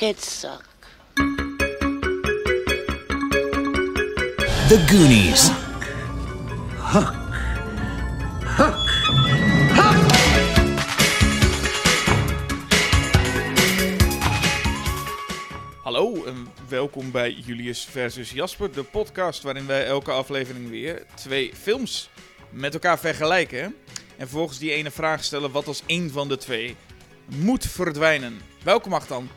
suck. 0.00 0.64
The 4.68 4.84
Goonies. 4.86 5.50
Hallo 15.82 16.24
en 16.24 16.48
welkom 16.68 17.10
bij 17.10 17.30
Julius 17.30 17.84
versus 17.84 18.30
Jasper, 18.30 18.72
de 18.72 18.82
podcast 18.82 19.42
waarin 19.42 19.66
wij 19.66 19.86
elke 19.86 20.10
aflevering 20.10 20.70
weer 20.70 21.06
twee 21.14 21.52
films 21.54 22.10
met 22.50 22.74
elkaar 22.74 22.98
vergelijken. 22.98 23.62
En 23.62 23.74
vervolgens 24.28 24.58
die 24.58 24.72
ene 24.72 24.90
vraag 24.90 25.24
stellen 25.24 25.50
wat 25.50 25.66
als 25.66 25.82
één 25.86 26.10
van 26.10 26.28
de 26.28 26.36
twee 26.36 26.76
moet 27.26 27.66
verdwijnen. 27.66 28.40
Welke 28.62 28.88
mag 28.88 29.06
dan 29.06 29.28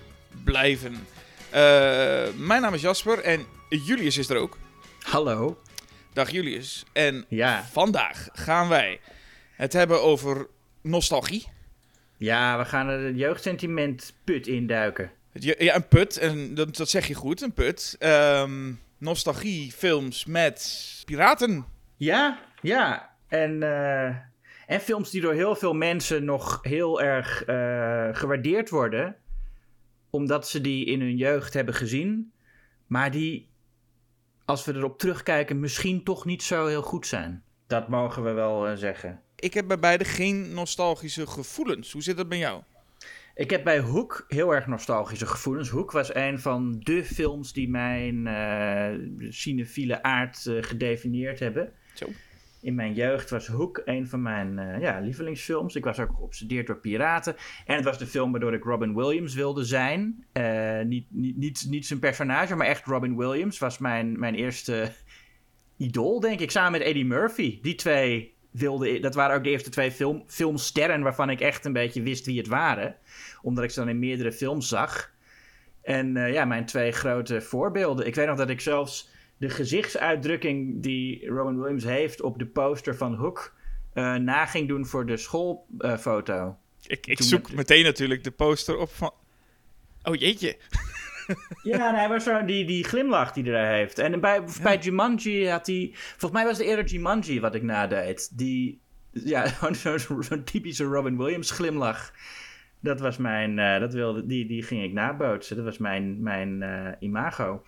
blijven? 0.44 0.94
Eh, 1.50 2.28
mijn 2.36 2.62
naam 2.62 2.74
is 2.74 2.82
Jasper 2.82 3.20
en 3.20 3.46
Julius 3.70 4.18
is 4.18 4.30
er 4.30 4.38
ook. 4.38 4.58
Hallo. 5.02 5.62
Dag 6.14 6.30
Julius. 6.30 6.84
En 6.94 7.26
Ja. 7.30 7.64
vandaag 7.72 8.28
gaan 8.34 8.70
wij 8.70 9.00
het 9.56 9.74
hebben 9.74 10.02
over 10.02 10.48
nostalgie. 10.82 11.48
Ja, 12.18 12.58
we 12.58 12.66
gaan 12.66 12.88
er 12.90 13.06
het 13.06 13.18
jeugdsentiment 13.18 14.14
put 14.24 14.48
induiken. 14.48 15.12
Ja, 15.34 15.76
een 15.76 15.88
put, 15.88 16.18
en 16.18 16.54
dat, 16.56 16.76
dat 16.78 16.90
zeg 16.90 17.08
je 17.08 17.14
goed, 17.14 17.42
een 17.42 17.54
put. 17.54 17.96
Ehm 18.00 18.72
nostalgiefilms 18.98 20.26
met 20.26 20.82
piraten. 21.06 21.66
Ja, 21.98 22.40
ja. 22.62 23.10
En, 23.28 23.64
eh, 23.64 24.06
en 24.68 24.80
films 24.82 25.10
die 25.10 25.22
door 25.22 25.34
heel 25.34 25.56
veel 25.56 25.74
mensen 25.74 26.26
nog 26.26 26.60
heel 26.62 27.02
erg 27.02 27.44
eh, 27.44 28.10
gewaardeerd 28.12 28.70
worden. 28.70 29.16
Omdat 30.16 30.48
ze 30.50 30.62
die 30.62 30.86
in 30.86 31.02
hun 31.02 31.18
jeugd 31.18 31.54
hebben 31.54 31.74
gezien. 31.74 32.32
Maar 32.88 33.12
die, 33.12 33.50
als 34.46 34.66
we 34.66 34.74
erop 34.74 35.00
terugkijken, 35.00 35.60
misschien 35.60 36.04
toch 36.04 36.26
niet 36.26 36.44
zo 36.44 36.68
heel 36.68 36.82
goed 36.82 37.08
zijn. 37.08 37.44
Dat 37.68 37.88
mogen 37.88 38.24
we 38.24 38.32
wel 38.32 38.68
eh, 38.68 38.76
zeggen. 38.76 39.22
Ik 39.36 39.54
heb 39.54 39.68
bij 39.68 39.80
beide 39.80 40.06
geen 40.06 40.54
nostalgische 40.54 41.28
gevoelens. 41.28 41.92
Hoe 41.92 42.04
zit 42.04 42.18
dat 42.18 42.30
bij 42.30 42.38
jou? 42.38 42.62
Ik 43.36 43.50
heb 43.50 43.64
bij 43.64 43.80
Hoek 43.80 44.26
heel 44.28 44.54
erg 44.54 44.68
nostalgische 44.68 45.26
gevoelens. 45.26 45.70
Hoek 45.70 45.92
was 45.92 46.16
een 46.16 46.40
van 46.40 46.80
de 46.80 47.06
films 47.06 47.54
die 47.54 47.70
mijn 47.70 48.28
eh 48.28 49.32
cinefiele 49.32 50.04
aard 50.04 50.46
eh, 50.46 50.64
gedefinieerd 50.64 51.40
hebben. 51.40 51.74
Zo. 51.94 52.08
In 52.64 52.76
mijn 52.76 52.94
jeugd 52.94 53.30
was 53.30 53.48
Hoek 53.48 53.82
een 53.86 54.08
van 54.08 54.22
mijn 54.22 54.60
eh, 54.60 54.82
ja, 54.82 55.00
lievelingsfilms. 55.00 55.76
Ik 55.76 55.84
was 55.84 56.00
ook 56.00 56.12
geobsedeerd 56.16 56.68
door 56.68 56.78
piraten. 56.78 57.36
En 57.66 57.76
het 57.76 57.86
was 57.86 57.98
de 57.98 58.08
film 58.08 58.32
waardoor 58.32 58.54
ik 58.54 58.64
Robin 58.64 58.96
Williams 58.96 59.34
wilde 59.34 59.64
zijn. 59.64 60.26
Eh, 60.32 60.82
niet, 60.82 61.06
niet, 61.10 61.38
niet, 61.38 61.66
niet 61.70 61.86
zijn 61.86 62.00
personage, 62.00 62.56
maar 62.56 62.68
echt 62.68 62.86
Robin 62.86 63.18
Williams 63.18 63.60
was 63.60 63.78
mijn, 63.78 64.20
mijn 64.20 64.36
eerste 64.36 64.92
idool, 65.78 66.20
denk 66.20 66.40
ik. 66.40 66.52
Samen 66.52 66.72
met 66.72 66.82
Eddie 66.82 67.06
Murphy. 67.06 67.60
Die 67.62 67.76
twee 67.76 68.34
wilde 68.52 69.00
Dat 69.00 69.16
waren 69.16 69.36
ook 69.36 69.44
de 69.44 69.50
eerste 69.50 69.70
twee 69.70 69.92
film, 69.92 70.24
filmsterren 70.28 71.02
waarvan 71.02 71.30
ik 71.30 71.40
echt 71.40 71.66
een 71.66 71.74
beetje 71.74 72.02
wist 72.02 72.26
wie 72.26 72.38
het 72.38 72.48
waren. 72.48 72.96
Omdat 73.42 73.64
ik 73.64 73.70
ze 73.70 73.80
dan 73.80 73.90
in 73.90 74.00
meerdere 74.00 74.32
films 74.32 74.68
zag. 74.68 75.12
En 75.82 76.18
eh, 76.18 76.34
ja, 76.34 76.46
mijn 76.46 76.66
twee 76.66 76.92
grote 76.92 77.42
voorbeelden. 77.42 78.08
Ik 78.08 78.16
weet 78.16 78.28
nog 78.28 78.38
dat 78.38 78.50
ik 78.50 78.62
zelfs 78.62 79.12
de 79.44 79.50
gezichtsuitdrukking 79.50 80.84
die 80.84 81.28
Robin 81.28 81.60
Williams 81.60 81.84
heeft 81.84 82.22
op 82.22 82.40
de 82.40 82.46
poster 82.46 82.96
van 82.96 83.14
Hook 83.16 83.54
eh 83.94 84.16
na 84.16 84.46
ging 84.46 84.68
doen 84.68 84.86
voor 84.86 85.06
de 85.06 85.18
schoolfoto. 85.18 86.58
Ik, 86.88 87.08
ik 87.08 87.18
Toen 87.18 87.28
zoek 87.28 87.48
met- 87.48 87.56
meteen 87.56 87.84
natuurlijk 87.84 88.24
de 88.24 88.32
poster 88.32 88.78
op 88.78 88.90
van... 88.90 89.14
Oh 90.04 90.16
jeetje. 90.16 90.58
ja, 91.64 91.92
nee, 91.92 92.08
maar 92.08 92.22
zo 92.22 92.46
die, 92.46 92.66
die 92.66 92.84
glimlach 92.84 93.32
die 93.32 93.52
hij 93.52 93.78
heeft. 93.78 94.00
En 94.00 94.20
bij, 94.20 94.44
bij 94.62 94.78
Jumanji 94.78 95.50
had 95.50 95.68
hij... 95.68 95.90
Volgens 95.94 96.32
mij 96.32 96.44
was 96.46 96.58
het 96.58 96.68
eerder 96.68 96.86
Jumanji 96.86 97.40
wat 97.40 97.56
ik 97.56 97.64
nadeed. 97.64 98.38
Die, 98.38 98.80
ja, 99.12 99.46
zo'n 99.98 100.44
typische 100.44 100.84
Robin 100.84 101.18
Williams 101.18 101.52
glimlach. 101.52 102.12
Dat 102.80 103.00
was 103.00 103.18
mijn... 103.18 103.60
eh, 103.60 103.80
dat 103.80 103.94
wilde, 103.94 104.26
die, 104.26 104.46
die 104.46 104.64
ging 104.64 104.84
ik 104.84 104.94
nabootsen. 104.94 105.56
Dat 105.56 105.66
was 105.66 105.78
mijn, 105.78 106.22
mijn 106.22 106.62
eh, 106.62 106.92
imago. 107.00 107.64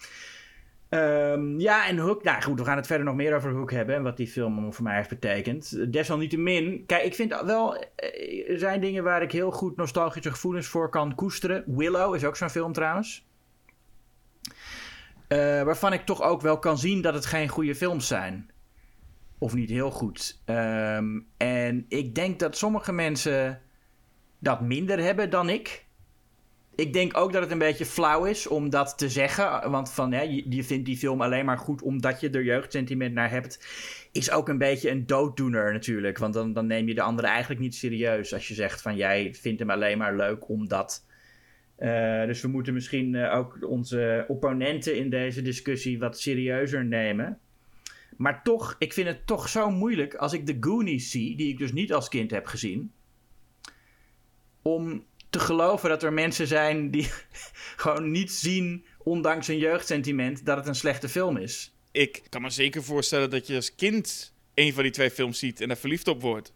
Ehm, 0.89 1.59
ja, 1.59 1.87
en 1.87 1.97
Hook. 1.97 2.23
Nou 2.23 2.41
goed, 2.41 2.59
we 2.59 2.65
gaan 2.65 2.77
het 2.77 2.87
verder 2.87 3.05
nog 3.05 3.15
meer 3.15 3.35
over 3.35 3.51
Hook 3.51 3.71
hebben. 3.71 3.95
En 3.95 4.03
wat 4.03 4.17
die 4.17 4.27
film 4.27 4.73
voor 4.73 4.83
mij 4.83 4.95
heeft 4.95 5.09
betekend. 5.09 5.93
Desalniettemin. 5.93 6.83
Kijk, 6.85 7.03
ik 7.03 7.15
vind 7.15 7.41
wel. 7.45 7.75
eh, 7.95 8.49
Er 8.49 8.59
zijn 8.59 8.81
dingen 8.81 9.03
waar 9.03 9.21
ik 9.21 9.31
heel 9.31 9.51
goed 9.51 9.75
nostalgische 9.75 10.31
gevoelens 10.31 10.67
voor 10.67 10.89
kan 10.89 11.15
koesteren. 11.15 11.63
Willow 11.67 12.15
is 12.15 12.23
ook 12.25 12.35
zo'n 12.35 12.49
film 12.49 12.73
trouwens. 12.73 13.27
Eh, 15.27 15.37
waarvan 15.63 15.93
ik 15.93 16.01
toch 16.05 16.21
ook 16.21 16.41
wel 16.41 16.59
kan 16.59 16.77
zien 16.77 17.01
dat 17.01 17.13
het 17.13 17.25
geen 17.25 17.47
goede 17.47 17.75
films 17.75 18.07
zijn. 18.07 18.49
Of 19.37 19.53
niet 19.53 19.69
heel 19.69 19.91
goed. 19.91 20.41
Ehm, 20.45 21.19
en 21.37 21.85
ik 21.87 22.15
denk 22.15 22.39
dat 22.39 22.57
sommige 22.57 22.91
mensen 22.91 23.61
dat 24.39 24.61
minder 24.61 24.99
hebben 24.99 25.29
dan 25.29 25.49
ik. 25.49 25.84
Ik 26.75 26.93
denk 26.93 27.17
ook 27.17 27.33
dat 27.33 27.41
het 27.41 27.51
een 27.51 27.57
beetje 27.57 27.85
flauw 27.85 28.25
is 28.25 28.47
om 28.47 28.69
dat 28.69 28.97
te 28.97 29.09
zeggen. 29.09 29.71
Want 29.71 29.91
van, 29.91 30.11
ja, 30.11 30.21
je, 30.21 30.63
vindt 30.63 30.85
die 30.85 30.97
film 30.97 31.21
alleen 31.21 31.45
maar 31.45 31.57
goed 31.57 31.81
omdat 31.81 32.19
je 32.19 32.29
er 32.29 32.43
jeugdsentiment 32.43 33.13
naar 33.13 33.29
hebt. 33.29 33.67
Is 34.11 34.31
ook 34.31 34.49
een 34.49 34.57
beetje 34.57 34.89
een 34.89 35.05
dooddoener 35.05 35.73
natuurlijk. 35.73 36.17
Want 36.17 36.33
dan, 36.33 36.53
dan 36.53 36.67
neem 36.67 36.87
je 36.87 36.93
de 36.93 37.01
andere 37.01 37.27
eigenlijk 37.27 37.61
niet 37.61 37.75
serieus. 37.75 38.33
Als 38.33 38.47
je 38.47 38.53
zegt 38.53 38.81
van 38.81 38.95
jij 38.95 39.33
vindt 39.33 39.59
hem 39.59 39.69
alleen 39.69 39.97
maar 39.97 40.15
leuk 40.15 40.49
omdat. 40.49 41.05
Eh, 41.75 42.25
dus 42.25 42.41
we 42.41 42.47
moeten 42.47 42.73
misschien 42.73 43.15
eh, 43.15 43.37
ook 43.37 43.57
onze 43.67 44.25
opponenten 44.27 44.97
in 44.97 45.09
deze 45.09 45.41
discussie 45.41 45.99
wat 45.99 46.19
serieuzer 46.19 46.85
nemen. 46.85 47.39
Maar 48.17 48.43
toch, 48.43 48.75
ik 48.79 48.93
vind 48.93 49.07
het 49.07 49.27
toch 49.27 49.49
zo 49.49 49.69
moeilijk 49.69 50.15
als 50.15 50.33
ik 50.33 50.45
de 50.45 50.57
Goonies 50.59 51.11
zie, 51.11 51.37
die 51.37 51.49
ik 51.49 51.57
dus 51.57 51.73
niet 51.73 51.93
als 51.93 52.09
kind 52.09 52.31
heb 52.31 52.45
gezien. 52.45 52.91
Om 54.61 55.05
te 55.29 55.39
geloven 55.39 55.89
dat 55.89 56.03
er 56.03 56.13
mensen 56.13 56.47
zijn 56.47 56.91
die 56.91 57.11
gewoon 57.83 58.11
niet 58.11 58.31
zien, 58.31 58.85
ondanks 58.97 59.47
hun 59.47 59.57
jeugdsentiment, 59.57 60.45
dat 60.45 60.57
het 60.57 60.67
een 60.67 60.75
slechte 60.75 61.09
film 61.09 61.37
is. 61.37 61.73
Ik 61.91 62.23
kan 62.29 62.41
me 62.41 62.49
zeker 62.49 62.83
voorstellen 62.83 63.29
dat 63.29 63.47
je 63.47 63.55
als 63.55 63.75
kind 63.75 64.33
een 64.53 64.73
van 64.73 64.83
die 64.83 64.91
twee 64.91 65.11
films 65.11 65.39
ziet 65.39 65.61
en 65.61 65.69
er 65.69 65.77
verliefd 65.77 66.07
op 66.07 66.21
wordt. 66.21 66.51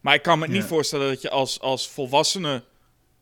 Maar 0.00 0.14
ik 0.14 0.22
kan 0.22 0.38
me 0.38 0.48
niet 0.48 0.64
voorstellen 0.64 1.08
dat 1.08 1.22
je 1.22 1.30
als, 1.30 1.60
als 1.60 1.88
volwassene, 1.88 2.64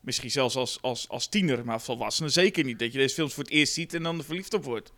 misschien 0.00 0.30
zelfs 0.30 0.56
als, 0.56 0.78
als, 0.80 1.08
als 1.08 1.28
tiener, 1.28 1.64
maar 1.64 1.80
volwassene 1.80 2.28
zeker 2.28 2.64
niet, 2.64 2.78
dat 2.78 2.92
je 2.92 2.98
deze 2.98 3.14
films 3.14 3.34
voor 3.34 3.44
het 3.44 3.52
eerst 3.52 3.72
ziet 3.72 3.94
en 3.94 4.02
dan 4.02 4.18
er 4.18 4.24
verliefd 4.24 4.54
op 4.54 4.64
wordt. 4.64 4.92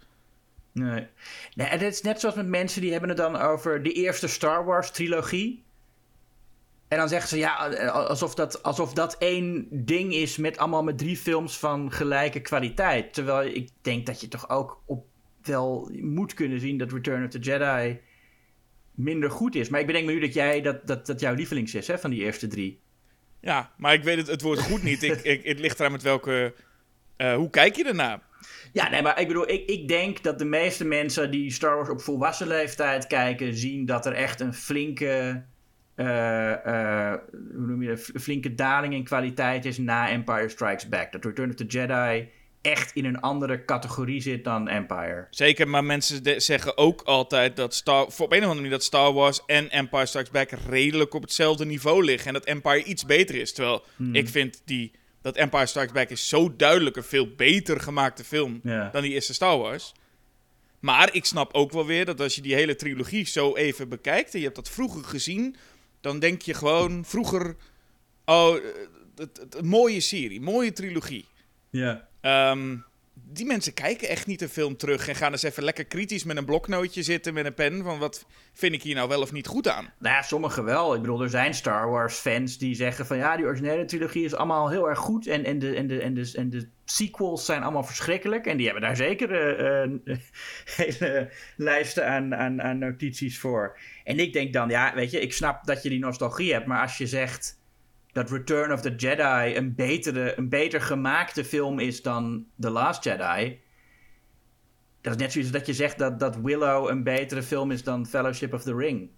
Nee. 0.72 1.06
nee, 1.54 1.66
en 1.66 1.78
het 1.78 1.92
is 1.92 2.02
net 2.02 2.20
zoals 2.20 2.34
met 2.34 2.46
mensen 2.46 2.80
die 2.80 2.90
hebben 2.90 3.08
het 3.08 3.18
dan 3.18 3.36
over 3.36 3.82
de 3.82 3.92
eerste 3.92 4.28
Star 4.28 4.64
Wars 4.64 4.90
trilogie. 4.90 5.64
En 6.88 6.98
dan 6.98 7.08
zeggen 7.08 7.28
ze 7.28 7.38
ja, 7.38 7.54
alsof 7.88 8.34
dat, 8.34 8.62
alsof 8.62 8.92
dat 8.92 9.16
één 9.18 9.68
ding 9.70 10.14
is 10.14 10.36
met 10.36 10.58
allemaal 10.58 10.82
met 10.82 10.98
drie 10.98 11.16
films 11.16 11.58
van 11.58 11.92
gelijke 11.92 12.40
kwaliteit. 12.40 13.14
Terwijl 13.14 13.48
ik 13.54 13.70
denk 13.82 14.06
dat 14.06 14.20
je 14.20 14.28
toch 14.28 14.48
ook 14.48 14.82
op 14.86 15.06
wel 15.42 15.90
moet 16.00 16.34
kunnen 16.34 16.60
zien 16.60 16.78
dat 16.78 16.92
Return 16.92 17.24
of 17.24 17.30
the 17.30 17.38
Jedi 17.38 18.00
minder 18.94 19.30
goed 19.30 19.54
is. 19.54 19.68
Maar 19.68 19.80
ik 19.80 19.86
bedenk 19.86 20.06
me 20.06 20.12
nu 20.12 20.20
dat 20.20 20.34
jij 20.34 20.60
dat, 20.60 20.86
dat, 20.86 21.06
dat 21.06 21.20
jouw 21.20 21.34
lievelings 21.34 21.74
is 21.74 21.86
hè, 21.86 21.98
van 21.98 22.10
die 22.10 22.22
eerste 22.22 22.46
drie. 22.46 22.80
Ja, 23.40 23.72
maar 23.76 23.94
ik 23.94 24.04
weet 24.04 24.16
het, 24.16 24.26
het 24.26 24.42
woord 24.42 24.60
goed 24.60 24.82
niet. 24.82 25.02
Ik, 25.02 25.22
ik, 25.22 25.44
het 25.44 25.58
ligt 25.58 25.80
eraan 25.80 25.92
met 25.92 26.02
welke... 26.02 26.54
eh, 27.16 27.34
hoe 27.34 27.50
kijk 27.50 27.76
je 27.76 27.84
ernaar? 27.84 28.22
Ja, 28.72 28.88
nee, 28.88 29.02
maar 29.02 29.20
ik 29.20 29.26
bedoel, 29.26 29.50
ik, 29.50 29.68
ik 29.68 29.88
denk 29.88 30.22
dat 30.22 30.38
de 30.38 30.44
meeste 30.44 30.84
mensen 30.84 31.30
die 31.30 31.50
Star 31.50 31.76
Wars 31.76 31.88
op 31.88 32.00
volwassen 32.00 32.46
leeftijd 32.46 33.06
kijken, 33.06 33.54
zien 33.54 33.86
dat 33.86 34.06
er 34.06 34.12
echt 34.12 34.40
een 34.40 34.54
flinke, 34.54 35.06
eh, 35.08 35.28
eh, 35.30 35.36
hoe 35.96 37.66
noem 37.66 37.82
je 37.82 37.88
dat, 37.88 38.22
flinke 38.22 38.54
daling 38.54 38.94
in 38.94 39.04
kwaliteit 39.04 39.64
is 39.64 39.78
na 39.78 40.08
Empire 40.08 40.48
Strikes 40.48 40.88
Back. 40.88 41.12
Dat 41.12 41.24
Return 41.24 41.48
of 41.50 41.54
the 41.54 41.64
Jedi 41.64 42.28
echt 42.60 42.92
in 42.94 43.04
een 43.04 43.20
andere 43.20 43.64
categorie 43.64 44.20
zit 44.20 44.44
dan 44.44 44.68
Empire. 44.68 45.26
Zeker, 45.30 45.68
maar 45.68 45.84
mensen 45.84 46.40
zeggen 46.42 46.76
ook 46.78 47.02
altijd 47.02 47.56
dat 47.56 47.74
Star, 47.74 48.10
voor 48.12 48.24
op 48.26 48.32
een 48.32 48.38
of 48.38 48.42
andere 48.44 48.54
manier 48.54 48.70
dat 48.70 48.84
Star 48.84 49.12
Wars 49.12 49.44
en 49.46 49.70
Empire 49.70 50.06
Strikes 50.06 50.30
Back 50.30 50.50
redelijk 50.68 51.14
op 51.14 51.22
hetzelfde 51.22 51.64
niveau 51.66 52.04
liggen. 52.04 52.26
En 52.26 52.32
dat 52.32 52.44
Empire 52.44 52.82
iets 52.84 53.04
beter 53.04 53.34
is. 53.34 53.52
Terwijl 53.52 53.84
Hmm. 53.96 54.14
ik 54.14 54.28
vind 54.28 54.62
die, 54.64 54.92
dat 55.22 55.36
Empire 55.36 55.66
Strikes 55.66 55.92
Back 55.92 56.08
is 56.10 56.28
zo 56.28 56.56
duidelijk 56.56 56.96
een 56.96 57.02
veel 57.02 57.28
beter 57.36 57.80
gemaakte 57.80 58.24
film 58.24 58.60
Ja. 58.62 58.88
dan 58.92 59.02
die 59.02 59.12
eerste 59.12 59.34
Star 59.34 59.58
Wars. 59.58 59.92
Maar 60.80 61.14
ik 61.14 61.24
snap 61.24 61.54
ook 61.54 61.72
wel 61.72 61.86
weer 61.86 62.04
dat 62.04 62.20
als 62.20 62.34
je 62.34 62.42
die 62.42 62.54
hele 62.54 62.76
trilogie 62.76 63.26
zo 63.26 63.54
even 63.56 63.88
bekijkt 63.88 64.32
en 64.32 64.38
je 64.38 64.44
hebt 64.44 64.56
dat 64.56 64.68
vroeger 64.70 65.04
gezien, 65.04 65.56
dan 66.06 66.18
denk 66.18 66.42
je 66.42 66.54
gewoon 66.54 67.04
vroeger, 67.04 67.56
oh, 68.24 68.54
het, 69.16 69.36
het- 69.36 69.54
een 69.54 69.66
mooie 69.66 70.00
serie, 70.00 70.40
mooie 70.40 70.72
trilogie. 70.72 71.24
Ja. 71.70 72.08
Ehm, 72.20 72.76
die 73.24 73.46
mensen 73.46 73.74
kijken 73.74 74.08
echt 74.08 74.26
niet 74.26 74.42
een 74.42 74.48
film 74.48 74.76
terug 74.76 75.08
en 75.08 75.14
gaan 75.14 75.32
eens 75.32 75.42
even 75.42 75.62
lekker 75.62 75.84
kritisch 75.84 76.24
met 76.24 76.36
een 76.36 76.44
bloknootje 76.44 77.02
zitten 77.02 77.34
met 77.34 77.46
een 77.46 77.54
pen 77.54 77.82
van 77.82 77.98
wat 77.98 78.26
vind 78.52 78.74
ik 78.74 78.82
hier 78.82 78.94
nou 78.94 79.08
wel 79.08 79.20
of 79.20 79.32
niet 79.32 79.46
goed 79.46 79.68
aan. 79.68 79.92
Nou 79.98 80.14
ja, 80.14 80.22
sommigen 80.22 80.64
wel. 80.64 80.94
Ik 80.94 81.00
bedoel, 81.00 81.22
er 81.22 81.30
zijn 81.30 81.54
Star 81.54 81.90
Wars 81.90 82.16
fans 82.16 82.58
die 82.58 82.74
zeggen 82.74 83.06
van 83.06 83.16
ja, 83.16 83.36
die 83.36 83.46
originele 83.46 83.84
trilogie 83.84 84.24
is 84.24 84.34
allemaal 84.34 84.70
heel 84.70 84.88
erg 84.88 84.98
goed 84.98 85.26
en, 85.26 85.44
en, 85.44 85.58
de, 85.58 85.74
en, 85.74 85.86
de, 85.86 86.00
en, 86.00 86.14
de, 86.14 86.32
en 86.34 86.50
de 86.50 86.68
sequels 86.84 87.44
zijn 87.44 87.62
allemaal 87.62 87.84
verschrikkelijk. 87.84 88.46
En 88.46 88.56
die 88.56 88.66
hebben 88.66 88.84
daar 88.84 88.96
zeker 88.96 89.30
uh, 89.84 89.98
hele 90.76 91.30
lijsten 91.56 92.06
aan, 92.06 92.34
aan, 92.34 92.62
aan 92.62 92.78
notities 92.78 93.38
voor. 93.38 93.78
En 94.04 94.18
ik 94.18 94.32
denk 94.32 94.52
dan, 94.52 94.68
ja, 94.68 94.94
weet 94.94 95.10
je, 95.10 95.20
ik 95.20 95.32
snap 95.32 95.64
dat 95.64 95.82
je 95.82 95.88
die 95.88 95.98
nostalgie 95.98 96.52
hebt, 96.52 96.66
maar 96.66 96.82
als 96.82 96.98
je 96.98 97.06
zegt 97.06 97.58
dat 98.16 98.30
Return 98.30 98.72
of 98.72 98.80
the 98.80 98.94
Jedi 98.94 99.56
een, 99.56 99.74
betere, 99.74 100.38
een 100.38 100.48
beter 100.48 100.80
gemaakte 100.80 101.44
film 101.44 101.78
is 101.78 102.02
dan 102.02 102.46
The 102.60 102.70
Last 102.70 103.04
Jedi. 103.04 103.58
Dat 105.00 105.14
is 105.14 105.20
net 105.20 105.32
zoiets 105.32 105.50
dat 105.50 105.66
je 105.66 105.74
zegt 105.74 105.98
dat, 105.98 106.20
dat 106.20 106.36
Willow 106.36 106.88
een 106.88 107.02
betere 107.02 107.42
film 107.42 107.70
is 107.70 107.82
dan 107.82 108.06
Fellowship 108.06 108.52
of 108.52 108.62
the 108.62 108.74
Ring. 108.74 109.10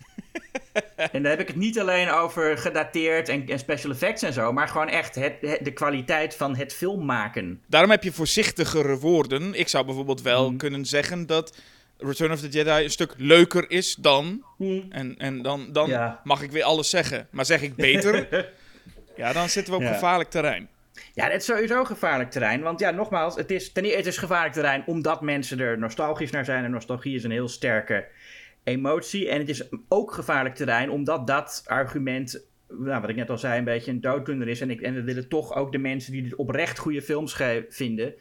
en 1.13 1.23
dan 1.23 1.25
heb 1.25 1.41
ik 1.41 1.47
het 1.47 1.57
niet 1.57 1.81
alleen 1.81 2.11
over 2.11 2.59
gedateerd 2.59 3.29
en, 3.29 3.47
en 3.47 3.59
special 3.59 3.93
effects 3.93 4.23
en 4.23 4.33
zo, 4.33 4.53
maar 4.53 4.69
gewoon 4.69 4.89
echt 4.89 5.15
het, 5.15 5.41
de 5.41 5.73
kwaliteit 5.73 6.35
van 6.35 6.57
het 6.57 6.75
film 6.75 7.05
maken. 7.05 7.63
Daarom 7.67 7.91
heb 7.91 8.03
je 8.03 8.13
voorzichtigere 8.13 8.99
woorden. 8.99 9.55
Ik 9.55 9.69
zou 9.69 9.85
bijvoorbeeld 9.85 10.23
wel 10.23 10.49
mhm. 10.49 10.57
kunnen 10.57 10.85
zeggen 10.85 11.27
dat 11.27 11.57
Return 11.99 12.33
of 12.33 12.41
the 12.41 12.49
Jedi 12.49 12.85
een 12.85 12.91
stuk 12.91 13.15
leuker 13.17 13.71
is 13.71 13.95
dan. 13.95 14.45
Mhm. 14.57 14.81
En, 14.91 15.17
en 15.19 15.43
dan, 15.43 15.73
dan 15.73 16.19
mag 16.25 16.43
ik 16.43 16.51
weer 16.51 16.65
alles 16.65 16.91
zeggen. 16.91 17.29
Maar 17.31 17.45
zeg 17.45 17.63
ik 17.63 17.75
beter, 17.75 18.29
Ja, 19.19 19.33
dan 19.33 19.49
zitten 19.49 19.73
we 19.73 19.85
op 19.85 19.93
gevaarlijk 19.93 20.31
terrein. 20.31 20.69
Ja, 21.15 21.25
het 21.25 21.41
is 21.41 21.45
sowieso 21.47 21.85
gevaarlijk 21.85 22.31
terrein. 22.31 22.61
Want 22.61 22.81
ja, 22.81 22.91
nogmaals, 22.91 23.37
het 23.37 23.51
is, 23.51 23.73
ten 23.73 23.83
eerste 23.83 23.99
het 23.99 24.07
is 24.07 24.19
gevaarlijk 24.19 24.55
terrein 24.55 24.83
omdat 24.87 25.21
mensen 25.21 25.61
er 25.61 25.79
nostalgisch 25.79 26.31
naar 26.31 26.45
zijn. 26.45 26.65
En 26.65 26.71
nostalgie 26.71 27.15
is 27.15 27.25
een 27.25 27.31
heel 27.31 27.49
sterke 27.49 28.07
emotie. 28.65 29.29
En 29.29 29.39
het 29.39 29.49
is 29.49 29.69
ook 29.89 30.13
gevaarlijk 30.13 30.55
terrein 30.55 30.91
omdat 30.91 31.27
dat 31.27 31.63
argument, 31.67 32.49
nou, 32.69 33.01
wat 33.01 33.11
ik 33.11 33.17
net 33.17 33.31
al 33.31 33.39
zei, 33.39 33.59
een 33.59 33.65
beetje 33.65 33.91
een 33.91 34.01
dooddoener 34.01 34.49
is. 34.49 34.61
En, 34.61 34.71
ik, 34.71 34.81
en 34.81 34.95
we 34.95 35.03
willen 35.03 35.29
toch 35.29 35.55
ook 35.55 35.73
de 35.73 35.79
mensen 35.79 36.13
die 36.13 36.23
dit 36.23 36.35
oprecht 36.35 36.79
goede 36.79 37.03
films 37.03 37.37
vinden, 37.69 38.15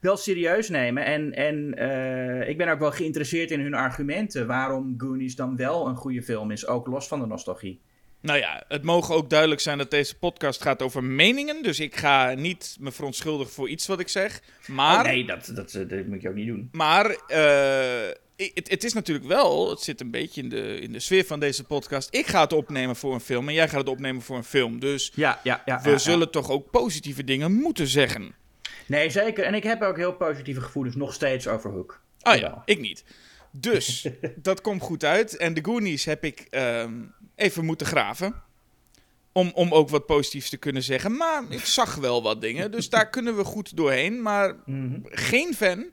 wel 0.00 0.16
serieus 0.16 0.68
nemen. 0.68 1.04
En, 1.04 1.32
en 1.32 1.82
uh, 1.82 2.48
ik 2.48 2.58
ben 2.58 2.68
ook 2.68 2.78
wel 2.78 2.90
geïnteresseerd 2.90 3.50
in 3.50 3.60
hun 3.60 3.74
argumenten 3.74 4.46
waarom 4.46 4.94
Goonies 4.98 5.36
dan 5.36 5.56
wel 5.56 5.86
een 5.86 5.96
goede 5.96 6.22
film 6.22 6.50
is, 6.50 6.66
ook 6.66 6.86
los 6.86 7.08
van 7.08 7.20
de 7.20 7.26
nostalgie. 7.26 7.80
Nou 8.24 8.38
ja, 8.38 8.64
het 8.68 8.82
mogen 8.82 9.14
ook 9.14 9.30
duidelijk 9.30 9.60
zijn 9.60 9.78
dat 9.78 9.90
deze 9.90 10.18
podcast 10.18 10.62
gaat 10.62 10.82
over 10.82 11.04
meningen. 11.04 11.62
Dus 11.62 11.80
ik 11.80 11.96
ga 11.96 12.34
niet 12.34 12.76
me 12.80 12.92
verontschuldigen 12.92 13.52
voor 13.52 13.68
iets 13.68 13.86
wat 13.86 14.00
ik 14.00 14.08
zeg. 14.08 14.40
Maar, 14.66 14.98
oh 14.98 15.10
nee, 15.10 15.26
dat, 15.26 15.50
dat, 15.54 15.72
dat, 15.72 16.06
moet 16.06 16.22
je 16.22 16.28
ook 16.28 16.34
niet 16.34 16.46
doen. 16.46 16.68
Maar 16.72 17.10
uh, 17.10 17.16
het, 18.36 18.70
het, 18.70 18.84
is 18.84 18.92
natuurlijk 18.92 19.26
wel, 19.26 19.70
het 19.70 19.80
zit 19.80 20.00
een 20.00 20.10
beetje 20.10 20.42
in 20.42 20.48
de, 20.48 20.80
in 20.80 20.92
de 20.92 21.00
sfeer 21.00 21.24
van 21.24 21.40
deze 21.40 21.64
podcast. 21.64 22.14
Ik 22.14 22.26
ga 22.26 22.40
het 22.40 22.52
opnemen 22.52 22.96
voor 22.96 23.14
een 23.14 23.20
film 23.20 23.48
en 23.48 23.54
jij 23.54 23.68
gaat 23.68 23.80
het 23.80 23.88
opnemen 23.88 24.22
voor 24.22 24.36
een 24.36 24.44
film. 24.44 24.80
Dus 24.80 25.12
ja, 25.14 25.40
ja, 25.42 25.62
ja, 25.64 25.80
we 25.82 25.98
zullen 25.98 26.30
toch 26.30 26.50
ook 26.50 26.70
positieve 26.70 27.24
dingen 27.24 27.52
moeten 27.52 27.86
zeggen. 27.86 28.34
Nee, 28.86 29.10
zeker. 29.10 29.44
En 29.44 29.54
ik 29.54 29.62
heb 29.62 29.82
ook 29.82 29.96
heel 29.96 30.14
positieve 30.14 30.60
gevoelens 30.60 30.96
nog 30.96 31.14
steeds 31.14 31.48
over 31.48 31.70
Hook. 31.70 32.00
Ah 32.20 32.38
ja, 32.38 32.62
ik 32.64 32.80
niet. 32.80 33.04
Dus, 33.50 34.08
dat 34.36 34.60
komt 34.60 34.82
goed 34.82 35.04
uit. 35.04 35.36
En 35.36 35.54
de 35.54 35.64
Goonies 35.64 36.04
heb 36.04 36.24
ik 36.24 36.46
uh, 36.50 36.84
even 37.34 37.64
moeten 37.64 37.86
graven. 37.86 38.42
Om, 39.32 39.50
om 39.54 39.72
ook 39.72 39.88
wat 39.88 40.06
positiefs 40.06 40.50
te 40.50 40.56
kunnen 40.56 40.82
zeggen. 40.82 41.16
Maar 41.16 41.42
ik 41.48 41.64
zag 41.64 41.94
wel 41.94 42.22
wat 42.22 42.40
dingen. 42.40 42.70
Dus 42.70 42.88
daar 42.88 43.10
kunnen 43.10 43.36
we 43.36 43.44
goed 43.44 43.76
doorheen. 43.76 44.22
Maar 44.22 44.54
mhm. 44.66 44.98
geen 45.02 45.54
fan. 45.54 45.86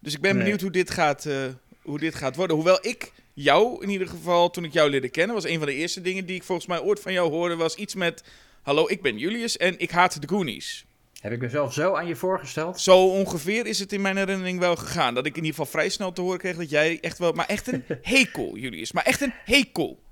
Dus 0.00 0.14
ik 0.14 0.20
ben 0.20 0.38
benieuwd 0.38 0.60
hoe 0.60 0.70
dit, 0.70 0.90
gaat, 0.90 1.24
uh, 1.24 1.34
hoe 1.82 1.98
dit 1.98 2.14
gaat 2.14 2.36
worden. 2.36 2.56
Hoewel 2.56 2.78
ik 2.80 3.12
jou 3.32 3.82
in 3.82 3.88
ieder 3.88 4.08
geval, 4.08 4.50
toen 4.50 4.64
ik 4.64 4.72
jou 4.72 4.90
leerde 4.90 5.08
kennen, 5.08 5.34
was 5.34 5.44
een 5.44 5.58
van 5.58 5.66
de 5.66 5.74
eerste 5.74 6.00
dingen 6.00 6.26
die 6.26 6.36
ik 6.36 6.42
volgens 6.42 6.66
mij 6.66 6.80
ooit 6.80 7.00
van 7.00 7.12
jou 7.12 7.30
hoorde, 7.30 7.56
was 7.56 7.74
iets 7.74 7.94
met: 7.94 8.24
Hallo, 8.62 8.88
ik 8.88 9.02
ben 9.02 9.18
Julius 9.18 9.56
en 9.56 9.78
ik 9.78 9.90
haat 9.90 10.20
de 10.20 10.28
Goonies. 10.28 10.84
Heb 11.20 11.32
ik 11.32 11.40
mezelf 11.40 11.72
zo 11.72 11.94
aan 11.94 12.06
je 12.06 12.16
voorgesteld? 12.16 12.80
Zo 12.80 13.06
ongeveer 13.06 13.66
is 13.66 13.78
het 13.78 13.92
in 13.92 14.00
mijn 14.00 14.16
herinnering 14.16 14.58
wel 14.58 14.76
gegaan. 14.76 15.14
Dat 15.14 15.26
ik 15.26 15.36
in 15.36 15.44
ieder 15.44 15.50
geval 15.50 15.72
vrij 15.72 15.88
snel 15.88 16.12
te 16.12 16.20
horen 16.20 16.38
kreeg 16.38 16.56
dat 16.56 16.70
jij 16.70 16.98
echt 17.00 17.18
wel... 17.18 17.32
Maar 17.32 17.46
echt 17.46 17.72
een 17.72 17.84
hekel, 18.02 18.56
Julius. 18.56 18.92
Maar 18.92 19.04
echt 19.04 19.20
een 19.20 19.32
hekel. 19.44 20.02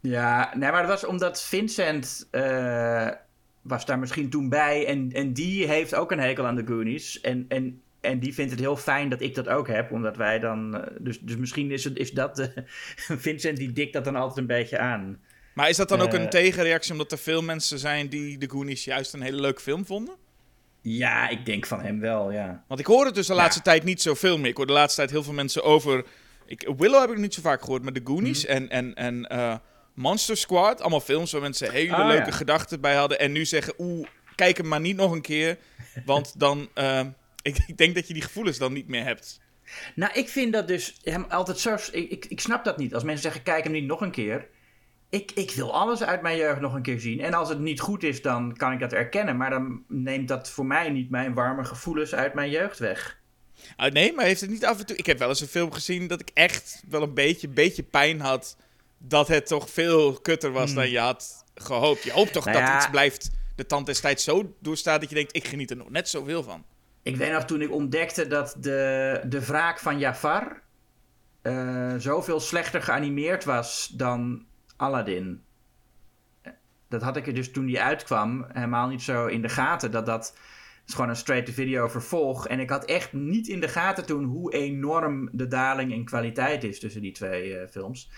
Ja, 0.00 0.52
nee, 0.56 0.70
maar 0.70 0.86
dat 0.86 0.90
was 0.90 1.04
omdat 1.04 1.42
Vincent 1.42 2.28
uh, 2.32 3.08
was 3.62 3.86
daar 3.86 3.98
misschien 3.98 4.30
toen 4.30 4.48
bij. 4.48 4.86
En, 4.86 5.10
en 5.12 5.32
die 5.32 5.66
heeft 5.66 5.94
ook 5.94 6.12
een 6.12 6.20
hekel 6.20 6.46
aan 6.46 6.56
de 6.56 6.66
Goonies. 6.66 7.20
En, 7.20 7.44
en, 7.48 7.82
en 8.00 8.18
die 8.18 8.34
vindt 8.34 8.50
het 8.50 8.60
heel 8.60 8.76
fijn 8.76 9.08
dat 9.08 9.20
ik 9.20 9.34
dat 9.34 9.48
ook 9.48 9.68
heb. 9.68 9.92
Omdat 9.92 10.16
wij 10.16 10.38
dan... 10.38 10.76
Uh, 10.76 10.82
dus, 10.98 11.20
dus 11.20 11.36
misschien 11.36 11.70
is, 11.70 11.84
het, 11.84 11.96
is 11.96 12.10
dat... 12.10 12.38
Uh, 12.38 12.46
Vincent 13.18 13.56
die 13.56 13.72
dikt 13.72 13.92
dat 13.92 14.04
dan 14.04 14.16
altijd 14.16 14.38
een 14.38 14.46
beetje 14.46 14.78
aan. 14.78 15.20
Maar 15.54 15.68
is 15.68 15.76
dat 15.76 15.88
dan 15.88 16.00
ook 16.00 16.12
een 16.12 16.30
tegenreactie 16.30 16.92
omdat 16.92 17.12
er 17.12 17.18
veel 17.18 17.42
mensen 17.42 17.78
zijn 17.78 18.08
die 18.08 18.38
de 18.38 18.50
Goonies 18.50 18.84
juist 18.84 19.14
een 19.14 19.22
hele 19.22 19.40
leuke 19.40 19.60
film 19.60 19.86
vonden? 19.86 20.14
Ja, 20.82 21.28
ik 21.28 21.46
denk 21.46 21.66
van 21.66 21.80
hem 21.80 22.00
wel, 22.00 22.32
ja. 22.32 22.64
Want 22.68 22.80
ik 22.80 22.86
hoor 22.86 23.04
het 23.04 23.14
dus 23.14 23.26
de 23.26 23.34
laatste 23.34 23.62
tijd 23.62 23.84
niet 23.84 24.02
zoveel 24.02 24.38
meer. 24.38 24.50
Ik 24.50 24.56
hoor 24.56 24.66
de 24.66 24.72
laatste 24.72 24.96
tijd 24.96 25.10
heel 25.10 25.22
veel 25.22 25.32
mensen 25.32 25.62
over... 25.62 26.04
Ik, 26.46 26.72
Willow 26.76 27.00
heb 27.00 27.10
ik 27.10 27.18
niet 27.18 27.34
zo 27.34 27.40
vaak 27.42 27.60
gehoord, 27.60 27.82
maar 27.82 27.92
de 27.92 28.00
Goonies 28.04 28.46
mhm. 28.46 28.52
en, 28.52 28.68
en, 28.68 28.94
en 28.94 29.26
Monster 30.00 30.36
Squad. 30.36 30.80
Allemaal 30.80 31.00
films 31.00 31.32
waar 31.32 31.40
mensen 31.40 31.70
hele 31.70 31.94
ah, 31.94 32.06
leuke 32.06 32.32
gedachten 32.32 32.80
bij 32.80 32.94
hadden. 32.94 33.18
En 33.18 33.32
nu 33.32 33.44
zeggen, 33.44 33.74
oeh, 33.78 34.06
kijk 34.34 34.56
hem 34.56 34.68
maar 34.68 34.80
niet 34.80 34.96
nog 34.96 35.12
een 35.12 35.20
keer. 35.20 35.58
Want 36.04 36.38
dan... 36.38 36.68
Uh, 36.74 37.00
ik, 37.42 37.58
ik 37.66 37.76
denk 37.76 37.94
dat 37.94 38.06
je 38.06 38.14
die 38.14 38.22
gevoelens 38.22 38.58
dan 38.58 38.72
niet 38.72 38.88
meer 38.88 39.04
hebt. 39.04 39.40
Nou, 39.94 40.12
ik 40.12 40.28
vind 40.28 40.52
dat 40.52 40.68
dus 40.68 40.98
hem 41.02 41.24
altijd 41.28 41.58
zo... 41.58 41.76
Ik, 41.92 42.10
ik, 42.10 42.24
ik 42.24 42.40
snap 42.40 42.64
dat 42.64 42.76
niet. 42.76 42.94
Als 42.94 43.02
mensen 43.02 43.22
zeggen, 43.22 43.42
kijk 43.42 43.64
hem 43.64 43.72
niet 43.72 43.84
nog 43.84 44.00
een 44.00 44.10
keer 44.10 44.48
ik, 45.10 45.32
ik 45.34 45.50
wil 45.50 45.74
alles 45.74 46.02
uit 46.02 46.22
mijn 46.22 46.36
jeugd 46.36 46.60
nog 46.60 46.74
een 46.74 46.82
keer 46.82 47.00
zien. 47.00 47.20
En 47.20 47.34
als 47.34 47.48
het 47.48 47.58
niet 47.58 47.80
goed 47.80 48.02
is, 48.02 48.22
dan 48.22 48.56
kan 48.56 48.72
ik 48.72 48.80
dat 48.80 48.92
erkennen. 48.92 49.36
Maar 49.36 49.50
dan 49.50 49.84
neemt 49.88 50.28
dat 50.28 50.50
voor 50.50 50.66
mij 50.66 50.90
niet 50.90 51.10
mijn 51.10 51.34
warme 51.34 51.64
gevoelens 51.64 52.14
uit 52.14 52.34
mijn 52.34 52.50
jeugd 52.50 52.78
weg. 52.78 53.18
Uh, 53.80 53.86
nee, 53.90 54.12
maar 54.12 54.24
heeft 54.24 54.40
het 54.40 54.50
niet 54.50 54.64
af 54.64 54.78
en 54.78 54.86
toe... 54.86 54.96
Ik 54.96 55.06
heb 55.06 55.18
wel 55.18 55.28
eens 55.28 55.40
een 55.40 55.46
film 55.46 55.72
gezien 55.72 56.06
dat 56.06 56.20
ik 56.20 56.30
echt 56.34 56.82
wel 56.88 57.02
een 57.02 57.14
beetje, 57.14 57.48
beetje 57.48 57.82
pijn 57.82 58.20
had... 58.20 58.56
dat 59.02 59.28
het 59.28 59.46
toch 59.46 59.70
veel 59.70 60.12
kutter 60.12 60.52
was 60.52 60.66
hmm. 60.66 60.74
dan 60.74 60.90
je 60.90 60.98
had 60.98 61.44
gehoopt. 61.54 62.02
Je 62.02 62.12
hoopt 62.12 62.32
toch 62.32 62.44
nou 62.44 62.64
dat 62.64 62.74
iets 62.74 62.90
blijft 62.90 63.30
de 63.54 63.66
tand 63.66 63.86
destijds 63.86 64.24
zo 64.24 64.54
doorstaat... 64.60 65.00
dat 65.00 65.08
je 65.08 65.14
denkt, 65.14 65.36
ik 65.36 65.46
geniet 65.46 65.70
er 65.70 65.76
nog 65.76 65.90
net 65.90 66.08
zoveel 66.08 66.42
van. 66.42 66.64
Ik 67.02 67.16
weet 67.16 67.32
nog 67.32 67.44
toen 67.44 67.62
ik 67.62 67.72
ontdekte 67.72 68.26
dat 68.26 68.56
de, 68.58 69.20
de 69.26 69.44
wraak 69.44 69.78
van 69.78 69.98
Jafar... 69.98 70.62
Uh, 71.42 71.94
zoveel 71.98 72.40
slechter 72.40 72.82
geanimeerd 72.82 73.44
was 73.44 73.92
dan 73.96 74.44
Aladdin. 74.76 75.42
Dat 76.88 77.02
had 77.02 77.16
ik 77.16 77.26
er 77.26 77.34
dus 77.34 77.50
toen 77.50 77.66
die 77.66 77.80
uitkwam 77.80 78.46
helemaal 78.52 78.88
niet 78.88 79.02
zo 79.02 79.26
in 79.26 79.42
de 79.42 79.48
gaten. 79.48 79.90
Dat 79.90 80.06
dat 80.06 80.34
is 80.86 80.94
gewoon 80.94 81.08
een 81.08 81.16
straight-to-video 81.16 81.88
vervolg. 81.88 82.46
En 82.46 82.60
ik 82.60 82.70
had 82.70 82.84
echt 82.84 83.12
niet 83.12 83.48
in 83.48 83.60
de 83.60 83.68
gaten 83.68 84.06
toen 84.06 84.24
hoe 84.24 84.52
enorm 84.52 85.28
de 85.32 85.48
daling 85.48 85.92
in 85.92 86.04
kwaliteit 86.04 86.64
is 86.64 86.80
tussen 86.80 87.02
die 87.02 87.12
twee 87.12 87.60
uh, 87.60 87.68
films. 87.70 88.10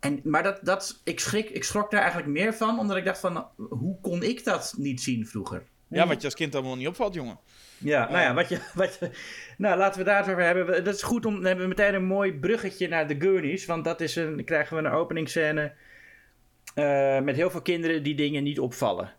En, 0.00 0.20
maar 0.24 0.42
dat, 0.42 0.58
dat, 0.62 1.00
ik, 1.04 1.20
schrik, 1.20 1.50
ik 1.50 1.64
schrok 1.64 1.90
daar 1.90 2.00
eigenlijk 2.00 2.30
meer 2.30 2.54
van, 2.54 2.78
omdat 2.78 2.96
ik 2.96 3.04
dacht 3.04 3.20
van, 3.20 3.46
hoe 3.56 4.00
kon 4.00 4.22
ik 4.22 4.44
dat 4.44 4.74
niet 4.76 5.00
zien 5.00 5.26
vroeger? 5.26 5.62
Ja, 5.88 6.06
wat 6.06 6.20
je 6.20 6.24
als 6.24 6.34
kind 6.34 6.54
allemaal 6.54 6.76
niet 6.76 6.88
opvalt, 6.88 7.14
jongen. 7.14 7.38
Ja, 7.78 8.10
nou 8.10 8.20
ja, 8.20 8.34
wat 8.34 8.48
je, 8.48 8.58
wat 8.74 8.96
je, 9.00 9.10
nou 9.58 9.78
laten 9.78 9.98
we 9.98 10.04
daar 10.04 10.18
het 10.18 10.30
over 10.30 10.42
hebben. 10.42 10.84
Dat 10.84 10.94
is 10.94 11.02
goed 11.02 11.26
om, 11.26 11.34
dan 11.34 11.44
hebben 11.44 11.62
we 11.62 11.68
meteen 11.68 11.94
een 11.94 12.04
mooi 12.04 12.32
bruggetje 12.32 12.88
naar 12.88 13.08
de 13.08 13.16
Goonies, 13.18 13.66
want 13.66 13.84
dat 13.84 14.00
is 14.00 14.16
een, 14.16 14.44
krijgen 14.44 14.76
we 14.76 14.82
een 14.82 14.92
openingsscène 14.94 15.72
uh, 16.74 17.20
met 17.20 17.36
heel 17.36 17.50
veel 17.50 17.62
kinderen 17.62 18.02
die 18.02 18.14
dingen 18.14 18.42
niet 18.42 18.58
opvallen. 18.58 19.12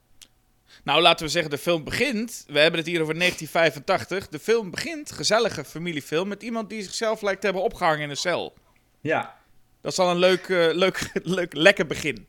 Nou, 0.84 1.02
laten 1.02 1.26
we 1.26 1.32
zeggen, 1.32 1.52
de 1.52 1.58
film 1.58 1.84
begint. 1.84 2.46
We 2.48 2.60
hebben 2.60 2.80
het 2.80 2.90
hier 2.90 3.02
over 3.02 3.18
1985. 3.18 4.28
De 4.28 4.40
film 4.40 4.72
begint, 4.72 5.12
gezellige 5.12 5.66
familiefilm, 5.66 6.28
met 6.28 6.44
iemand 6.44 6.70
die 6.70 6.82
zichzelf 6.82 7.22
lijkt 7.22 7.40
te 7.40 7.46
hebben 7.46 7.64
opgehangen 7.64 8.02
in 8.02 8.10
een 8.10 8.16
cel. 8.16 8.54
Ja. 9.02 9.39
Dat 9.82 9.92
is 9.92 10.00
al 10.00 10.12
een 10.12 10.18
leuk, 10.18 10.48
uh, 10.48 10.74
leuk, 10.74 11.12
leuk 11.24 11.54
lekker 11.54 11.86
begin. 11.86 12.26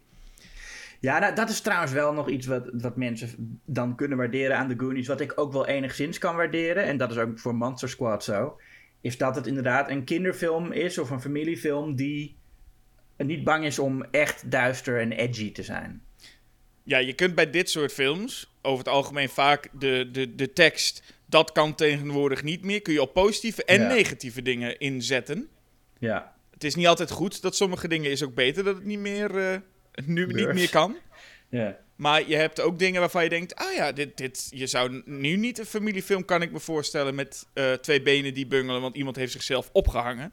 Ja, 1.00 1.18
nou, 1.18 1.34
dat 1.34 1.50
is 1.50 1.60
trouwens 1.60 1.92
wel 1.92 2.12
nog 2.12 2.28
iets 2.28 2.46
wat, 2.46 2.70
wat 2.72 2.96
mensen 2.96 3.60
dan 3.64 3.96
kunnen 3.96 4.18
waarderen 4.18 4.56
aan 4.56 4.68
de 4.68 4.78
Goonies. 4.78 5.06
Wat 5.06 5.20
ik 5.20 5.32
ook 5.34 5.52
wel 5.52 5.66
enigszins 5.66 6.18
kan 6.18 6.36
waarderen. 6.36 6.84
En 6.84 6.96
dat 6.96 7.10
is 7.10 7.16
ook 7.16 7.38
voor 7.38 7.54
Monster 7.54 7.88
Squad 7.88 8.24
zo. 8.24 8.60
Is 9.00 9.18
dat 9.18 9.34
het 9.34 9.46
inderdaad 9.46 9.90
een 9.90 10.04
kinderfilm 10.04 10.72
is 10.72 10.98
of 10.98 11.10
een 11.10 11.20
familiefilm 11.20 11.96
die 11.96 12.36
niet 13.16 13.44
bang 13.44 13.64
is 13.64 13.78
om 13.78 14.04
echt 14.10 14.50
duister 14.50 15.00
en 15.00 15.12
edgy 15.12 15.52
te 15.52 15.62
zijn. 15.62 16.02
Ja, 16.82 16.98
je 16.98 17.12
kunt 17.12 17.34
bij 17.34 17.50
dit 17.50 17.70
soort 17.70 17.92
films 17.92 18.52
over 18.62 18.78
het 18.78 18.94
algemeen 18.94 19.28
vaak 19.28 19.68
de, 19.72 20.08
de, 20.12 20.34
de 20.34 20.52
tekst. 20.52 21.02
Dat 21.26 21.52
kan 21.52 21.74
tegenwoordig 21.74 22.42
niet 22.42 22.64
meer. 22.64 22.82
Kun 22.82 22.92
je 22.92 23.02
op 23.02 23.12
positieve 23.12 23.64
en 23.64 23.86
negatieve 23.86 24.42
dingen 24.42 24.78
inzetten. 24.78 25.48
Ja. 25.98 26.34
Het 26.60 26.68
is 26.68 26.74
niet 26.74 26.86
altijd 26.86 27.10
goed 27.10 27.42
dat 27.42 27.56
sommige 27.56 27.88
dingen 27.88 28.10
is 28.10 28.22
ook 28.22 28.34
beter 28.34 28.64
dat 28.64 28.74
het 28.74 28.84
niet 28.84 28.98
meer, 28.98 29.34
uh, 29.34 29.56
nu 30.04 30.26
niet 30.26 30.52
meer 30.52 30.70
kan. 30.70 30.96
Ja. 31.48 31.78
Maar 31.96 32.28
je 32.28 32.36
hebt 32.36 32.60
ook 32.60 32.78
dingen 32.78 33.00
waarvan 33.00 33.22
je 33.22 33.28
denkt: 33.28 33.54
ah 33.54 33.74
ja, 33.74 33.92
dit, 33.92 34.16
dit, 34.16 34.46
je 34.50 34.66
zou 34.66 35.02
nu 35.04 35.36
niet 35.36 35.58
een 35.58 35.66
familiefilm, 35.66 36.24
kan 36.24 36.42
ik 36.42 36.52
me 36.52 36.60
voorstellen, 36.60 37.14
met 37.14 37.46
eh, 37.52 37.72
twee 37.72 38.02
benen 38.02 38.34
die 38.34 38.46
bungelen, 38.46 38.80
want 38.80 38.96
iemand 38.96 39.16
heeft 39.16 39.32
zichzelf 39.32 39.68
opgehangen. 39.72 40.32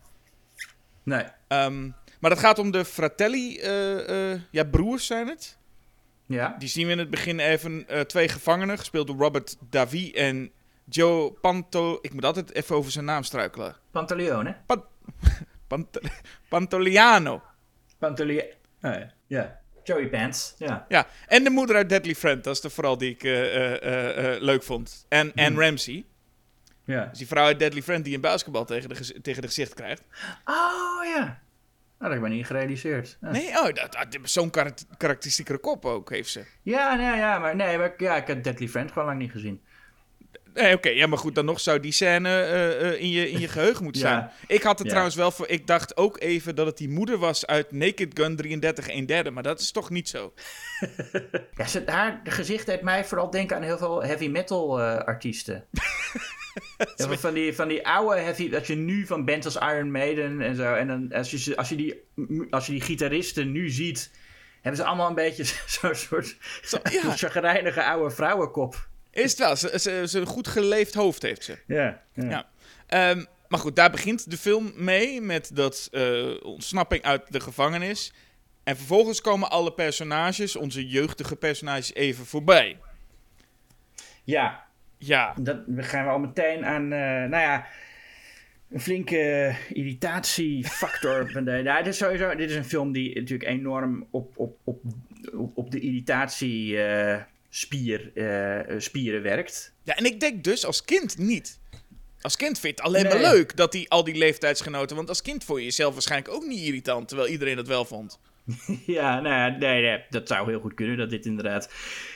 Nee. 1.03 1.23
Ehm, 1.47 1.89
maar 2.19 2.29
dat 2.29 2.39
gaat 2.39 2.59
om 2.59 2.71
de 2.71 2.85
Fratelli, 2.85 3.57
eh, 3.59 4.31
eh, 4.31 4.41
ja, 4.51 4.63
broers 4.63 5.05
zijn 5.05 5.27
het. 5.27 5.57
Ja. 6.25 6.55
Die 6.59 6.69
zien 6.69 6.85
we 6.85 6.91
in 6.91 6.99
het 6.99 7.09
begin 7.09 7.39
even 7.39 7.87
eh, 7.87 7.99
twee 7.99 8.27
gevangenen, 8.27 8.77
gespeeld 8.77 9.07
door 9.07 9.17
Robert 9.17 9.57
Davi 9.69 10.11
en 10.11 10.51
Joe 10.85 11.31
Panto. 11.31 11.99
Ik 12.01 12.13
moet 12.13 12.25
altijd 12.25 12.53
even 12.53 12.75
over 12.75 12.91
zijn 12.91 13.05
naam 13.05 13.23
struikelen. 13.23 13.75
Pantaleone. 13.91 14.55
Pant 15.67 15.87
Pantoliano. 16.49 17.43
Pantaleone. 17.97 18.53
Oh, 18.81 18.95
ja. 19.27 19.59
Joey 19.83 20.07
Pants. 20.09 20.55
Ja. 20.57 20.85
Ja, 20.87 21.07
en 21.27 21.43
de 21.43 21.49
moeder 21.49 21.75
uit 21.75 21.89
Deadly 21.89 22.15
Friend, 22.15 22.43
dat 22.43 22.55
is 22.55 22.61
de 22.61 22.69
vooral 22.69 22.97
die 22.97 23.09
ik 23.11 23.23
eh, 23.23 23.55
eh, 23.75 24.33
eh, 24.35 24.41
leuk 24.41 24.63
vond. 24.63 25.05
En 25.09 25.31
Anne 25.35 25.65
Ramsey, 25.65 26.05
Ja. 26.85 27.05
dus 27.05 27.17
die 27.17 27.27
vrouw 27.27 27.45
uit 27.45 27.59
Deadly 27.59 27.81
Friend 27.81 28.05
die 28.05 28.15
een 28.15 28.21
basketbal 28.21 28.65
tegen 28.65 28.89
de, 28.89 29.21
tegen 29.21 29.41
de 29.41 29.47
gezicht 29.47 29.73
krijgt. 29.73 30.03
Oh 30.45 31.03
ja. 31.15 31.39
Nou, 31.99 32.09
dat 32.09 32.09
heb 32.09 32.11
ik 32.11 32.29
me 32.29 32.35
niet 32.35 32.45
gerealiseerd. 32.45 33.17
Ja. 33.21 33.31
Nee, 33.31 33.47
oh, 33.49 33.63
dat, 33.73 33.91
dat- 33.91 34.17
zo'n 34.23 34.49
kar 34.49 34.71
karakteristiekere 34.97 35.57
kop 35.57 35.85
ook 35.85 36.09
heeft 36.09 36.29
ze. 36.29 36.45
Ja, 36.61 36.95
nee, 36.95 37.15
ja, 37.17 37.39
maar, 37.39 37.55
nee, 37.55 37.77
maar 37.77 37.93
ja, 37.97 38.15
ik 38.15 38.27
heb 38.27 38.43
Deadly 38.43 38.67
Friend 38.67 38.91
gewoon 38.91 39.07
lang 39.07 39.19
niet 39.19 39.31
gezien. 39.31 39.61
Nee, 40.61 40.73
oké, 40.75 40.89
ja, 40.89 41.07
maar 41.07 41.17
goed, 41.17 41.35
dan 41.35 41.45
nog 41.45 41.59
zou 41.59 41.79
die 41.79 41.91
scène 41.91 42.29
eh, 42.29 42.87
eh, 42.91 43.01
in, 43.01 43.09
je, 43.09 43.29
in 43.31 43.39
je 43.39 43.47
geheugen 43.57 43.83
moeten 43.83 44.01
Ja. 44.01 44.07
staan. 44.07 44.31
Ik 44.47 44.63
had 44.63 44.71
het 44.77 44.83
Ja. 44.83 44.89
trouwens 44.89 45.15
wel 45.15 45.31
voor, 45.31 45.47
ik 45.47 45.67
dacht 45.67 45.97
ook 45.97 46.19
even 46.19 46.55
dat 46.55 46.65
het 46.65 46.77
die 46.77 46.89
moeder 46.89 47.17
was 47.17 47.45
uit 47.45 47.71
Naked 47.71 48.11
Gun 48.19 48.35
33 48.35 48.87
1 48.87 49.05
derde, 49.05 49.31
maar 49.31 49.43
dat 49.43 49.59
is 49.59 49.71
toch 49.71 49.89
niet 49.89 50.09
zo. 50.09 50.33
Ja, 51.57 51.67
ze, 51.67 51.83
haar 51.85 52.21
gezicht 52.23 52.65
deed 52.65 52.81
mij 52.81 53.05
vooral 53.05 53.29
denken 53.29 53.55
aan 53.55 53.61
heel 53.63 53.77
veel 53.77 54.03
heavy 54.03 54.27
metal 54.27 54.79
eh, 54.81 54.97
artiesten. 54.97 55.65
Veel 56.95 57.17
van 57.17 57.33
die, 57.33 57.53
van 57.55 57.67
die 57.67 57.87
oude 57.87 58.19
heavy, 58.19 58.49
dat 58.49 58.67
je 58.67 58.75
nu 58.75 59.05
van 59.05 59.25
bands 59.25 59.45
als 59.45 59.55
Iron 59.55 59.91
Maiden 59.91 60.41
en 60.41 60.55
zo. 60.55 60.73
En 60.73 60.87
dan 60.87 61.11
als 61.13 61.31
je, 61.31 61.55
als 61.57 61.69
je, 61.69 61.75
die, 61.75 62.03
als 62.49 62.65
je 62.65 62.71
die 62.71 62.81
gitaristen 62.81 63.51
nu 63.51 63.69
ziet, 63.69 64.11
hebben 64.61 64.81
ze 64.81 64.87
allemaal 64.87 65.09
een 65.09 65.15
beetje 65.15 65.43
zo'n 65.65 65.95
soort 65.95 66.35
Zo, 66.63 66.77
ja. 66.91 67.15
chagrijnige 67.15 67.83
oude 67.83 68.15
vrouwenkop. 68.15 68.87
Is 69.17 69.31
het 69.31 69.39
wel, 69.39 69.55
ze, 69.55 69.79
ze, 69.79 70.03
ze 70.07 70.19
een 70.19 70.25
goed 70.25 70.47
geleefd 70.47 70.93
hoofd 70.93 71.21
heeft 71.21 71.43
ze. 71.43 71.57
Ja, 71.67 72.01
Ja. 72.13 72.47
Ehm, 72.87 73.23
maar 73.47 73.59
goed, 73.59 73.75
daar 73.75 73.91
begint 73.91 74.31
de 74.31 74.37
film 74.37 74.71
mee 74.75 75.21
met 75.21 75.51
dat 75.55 75.87
eh, 75.91 76.43
ontsnapping 76.43 77.03
uit 77.03 77.31
de 77.31 77.39
gevangenis. 77.39 78.13
En 78.63 78.75
vervolgens 78.75 79.21
komen 79.21 79.49
alle 79.49 79.73
personages, 79.73 80.55
onze 80.55 80.87
jeugdige 80.87 81.35
personages, 81.35 81.93
even 81.93 82.25
voorbij. 82.25 82.77
ja 84.23 84.65
Ja, 84.97 85.33
dat 85.41 85.57
we 85.65 85.83
gaan 85.83 86.05
we 86.05 86.11
al 86.11 86.19
meteen 86.19 86.65
aan, 86.65 86.83
eh, 86.83 86.99
nou 87.29 87.37
ja, 87.37 87.65
een 88.69 88.81
flinke 88.81 89.55
irritatiefactor. 89.69 91.31
de, 91.33 91.41
nou, 91.41 91.77
dit, 91.77 91.87
is 91.93 91.97
sowieso, 91.97 92.35
dit 92.35 92.49
is 92.49 92.55
een 92.55 92.65
film 92.65 92.91
die 92.91 93.15
natuurlijk 93.15 93.49
enorm 93.49 94.07
op, 94.11 94.37
op, 94.37 94.57
op, 94.63 94.81
op, 95.33 95.57
op 95.57 95.71
de 95.71 95.79
irritatiespier 95.79 97.27
spier, 97.57 98.11
eh, 98.15 98.79
spieren 98.79 99.21
werkt. 99.21 99.73
Ja, 99.83 99.95
en 99.95 100.05
ik 100.05 100.19
denk 100.19 100.43
dus 100.43 100.65
als 100.65 100.83
kind 100.83 101.17
niet. 101.17 101.59
Als 102.21 102.35
kind 102.35 102.59
vind 102.59 102.77
je 102.77 102.83
het 102.83 102.93
alleen 102.93 103.07
maar 103.07 103.31
leuk 103.31 103.55
dat 103.55 103.71
die, 103.71 103.89
al 103.89 104.03
die 104.03 104.15
leeftijdsgenoten... 104.15 104.95
Want 104.95 105.09
als 105.09 105.21
kind 105.21 105.43
vond 105.43 105.59
je 105.59 105.65
jezelf 105.65 105.93
waarschijnlijk 105.93 106.33
ook 106.33 106.45
niet 106.45 106.59
irritant, 106.59 107.07
terwijl 107.07 107.29
iedereen 107.29 107.55
dat 107.55 107.67
wel 107.67 107.85
vond. 107.85 108.19
Ja, 108.85 109.19
nou 109.19 109.35
ja, 109.35 109.57
nee, 109.57 109.81
nee, 109.81 110.03
dat 110.09 110.27
zou 110.27 110.49
heel 110.49 110.59
goed 110.59 110.73
kunnen, 110.73 110.97
dat 110.97 111.09
dit 111.09 111.25
inderdaad... 111.25 111.69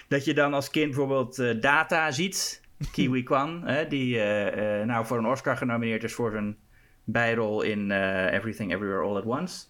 Dat 0.08 0.26
je 0.26 0.34
dan 0.34 0.54
als 0.54 0.70
kind 0.70 0.86
bijvoorbeeld 0.86 1.40
eh, 1.40 1.62
Data 1.62 2.12
ziet, 2.12 2.62
Kiwi 2.94 3.24
Kwan, 3.24 3.68
hè, 3.68 3.88
die 3.88 4.20
eh, 4.20 4.80
eh, 4.80 4.88
nou 4.88 5.06
voor 5.06 5.18
een 5.18 5.26
Oscar 5.26 5.58
genomineerd 5.58 6.04
is 6.04 6.14
voor 6.14 6.32
zijn 6.32 6.58
bijrol 7.04 7.62
in 7.62 7.92
eh, 7.92 8.34
Everything 8.34 8.74
Everywhere 8.74 9.04
All 9.04 9.18
at 9.18 9.26
Once. 9.26 9.66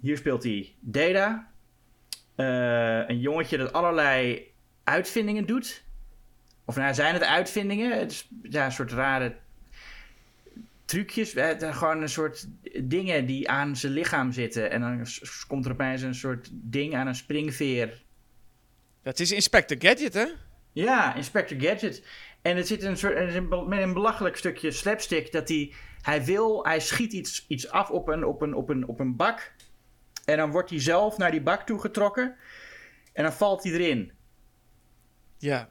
Hier 0.00 0.16
speelt 0.16 0.42
hij 0.42 0.74
Data, 0.80 1.52
eh, 2.34 3.08
een 3.08 3.20
jongetje 3.20 3.56
dat 3.56 3.72
allerlei 3.72 4.51
uitvindingen 4.84 5.46
doet. 5.46 5.84
Of 6.64 6.76
nou, 6.76 6.94
zijn 6.94 7.14
het 7.14 7.22
uitvindingen? 7.22 7.98
Het 7.98 8.10
is 8.10 8.28
ja, 8.42 8.64
een 8.64 8.72
soort 8.72 8.92
rare 8.92 9.36
trucjes. 10.84 11.34
eh, 11.34 11.76
Gewoon 11.76 12.02
een 12.02 12.08
soort 12.08 12.46
dingen 12.82 13.26
die 13.26 13.48
aan 13.50 13.76
zijn 13.76 13.92
lichaam 13.92 14.32
zitten. 14.32 14.70
En 14.70 14.80
dan 14.80 15.06
komt 15.46 15.64
er 15.64 15.72
opeens 15.72 16.02
een 16.02 16.14
soort 16.14 16.48
ding 16.52 16.94
aan 16.94 17.06
een 17.06 17.14
springveer. 17.14 18.02
Dat 19.02 19.20
is 19.20 19.32
Inspector 19.32 19.76
Gadget, 19.80 20.14
hè? 20.14 20.26
Ja, 20.72 21.14
Inspector 21.14 21.60
Gadget. 21.60 22.06
En 22.42 22.56
het 22.56 22.66
zit 22.66 22.82
een 22.82 22.96
soort, 22.96 23.48
met 23.68 23.82
een 23.82 23.92
belachelijk 23.92 24.36
stukje 24.36 24.70
slapstick 24.70 25.32
dat 25.32 25.48
hij, 25.48 25.72
hij 26.02 26.24
wil, 26.24 26.64
hij 26.64 26.80
schiet 26.80 27.12
iets, 27.12 27.44
iets 27.48 27.68
af 27.70 27.90
op 27.90 28.08
een, 28.08 28.24
op, 28.24 28.42
een, 28.42 28.54
op, 28.54 28.68
een, 28.68 28.86
op 28.86 29.00
een 29.00 29.16
bak. 29.16 29.52
En 30.24 30.36
dan 30.36 30.50
wordt 30.50 30.70
hij 30.70 30.80
zelf 30.80 31.16
naar 31.18 31.30
die 31.30 31.42
bak 31.42 31.66
toe 31.66 31.80
getrokken. 31.80 32.36
En 33.12 33.22
dan 33.22 33.32
valt 33.32 33.62
hij 33.62 33.72
erin. 33.72 34.12
Ja. 35.42 35.68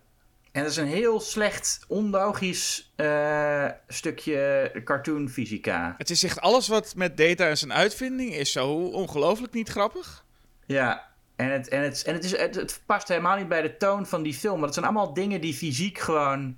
En 0.52 0.62
dat 0.62 0.72
is 0.72 0.78
een 0.78 0.88
heel 0.88 1.20
slecht, 1.20 1.86
onlogisch 1.88 2.94
eh, 2.96 3.68
stukje 3.88 4.72
cartoonfysica. 4.84 5.96
Het 5.98 6.10
is 6.10 6.24
echt 6.24 6.42
alles 6.42 6.68
wat 6.68 6.96
met 6.96 7.18
data 7.18 7.48
en 7.48 7.58
zijn 7.58 7.74
uitvinding 7.74 8.34
is 8.34 8.52
zo 8.52 8.70
ongelooflijk 8.74 9.54
niet 9.54 9.70
grappig. 9.70 10.26
Ja, 10.66 11.08
en, 11.36 11.52
het, 11.52 11.68
en, 11.68 11.82
het, 11.82 12.04
en 12.04 12.14
het, 12.14 12.24
is, 12.24 12.38
het, 12.38 12.56
het 12.56 12.82
past 12.86 13.08
helemaal 13.08 13.38
niet 13.38 13.48
bij 13.48 13.62
de 13.62 13.78
toon 13.78 14.06
van 14.06 14.24
die 14.24 14.34
film. 14.34 14.56
Maar 14.56 14.66
het 14.66 14.74
zijn 14.74 14.86
allemaal 14.86 15.14
dingen 15.14 15.42
die 15.42 15.54
fysiek 15.54 15.98
gewoon 16.00 16.58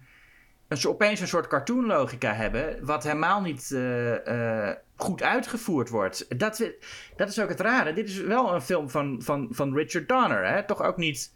een, 0.68 0.88
opeens 0.88 1.20
een 1.20 1.28
soort 1.28 1.48
cartoonlogica 1.48 2.34
hebben. 2.34 2.86
Wat 2.86 3.04
helemaal 3.04 3.42
niet 3.42 3.72
eh, 3.72 4.70
eh, 4.70 4.78
goed 4.96 5.24
uitgevoerd 5.24 5.90
wordt. 5.90 6.40
Dat, 6.40 6.72
dat 7.16 7.30
is 7.30 7.40
ook 7.40 7.50
het 7.50 7.60
rare. 7.60 7.94
Dit 7.94 8.10
is 8.10 8.18
wel 8.18 8.54
een 8.54 8.62
film 8.62 8.90
van, 8.90 9.22
van, 9.22 9.48
van 9.52 9.74
Richard 9.74 10.08
Donner. 10.08 10.48
Hè? 10.48 10.66
Toch 10.66 10.82
ook 10.82 10.98
niet 10.98 11.32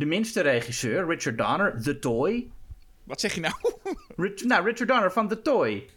de 0.00 0.06
minste 0.06 0.40
regisseur. 0.40 1.06
Richard 1.06 1.38
Donner, 1.38 1.82
The 1.82 1.98
Toy. 1.98 2.50
Wat 3.04 3.20
zeg 3.20 3.34
je 3.34 3.40
nou? 3.40 3.54
Rich, 4.16 4.44
nou, 4.44 4.64
Richard 4.64 4.88
Donner 4.88 5.12
van 5.12 5.28
The 5.28 5.42
Toy. 5.42 5.88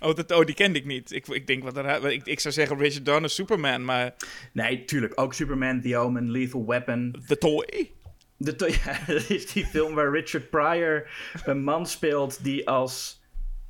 Oh, 0.00 0.14
dat, 0.14 0.32
oh 0.32 0.44
die 0.44 0.54
kende 0.54 0.78
ik 0.78 0.84
niet. 0.84 1.12
Ik, 1.12 1.26
ik 1.28 1.46
denk 1.46 1.62
wat 1.62 1.76
er, 1.76 2.10
ik, 2.12 2.26
ik 2.26 2.40
zou 2.40 2.54
zeggen 2.54 2.78
Richard 2.78 3.04
Donner, 3.04 3.30
Superman, 3.30 3.84
maar 3.84 4.14
Nee, 4.52 4.84
tuurlijk. 4.84 5.20
Ook 5.20 5.34
Superman, 5.34 5.80
The 5.80 5.96
Omen, 5.96 6.30
Lethal 6.30 6.66
Weapon. 6.66 7.22
The 7.26 7.38
Toy? 7.38 7.90
De 8.36 8.56
to- 8.56 8.66
ja, 8.84 8.98
dat 9.06 9.30
is 9.30 9.52
die 9.52 9.66
film 9.66 9.94
waar 9.94 10.10
Richard 10.10 10.50
Pryor 10.50 11.08
een 11.44 11.62
man 11.62 11.86
speelt 11.86 12.44
die 12.44 12.68
als 12.68 13.22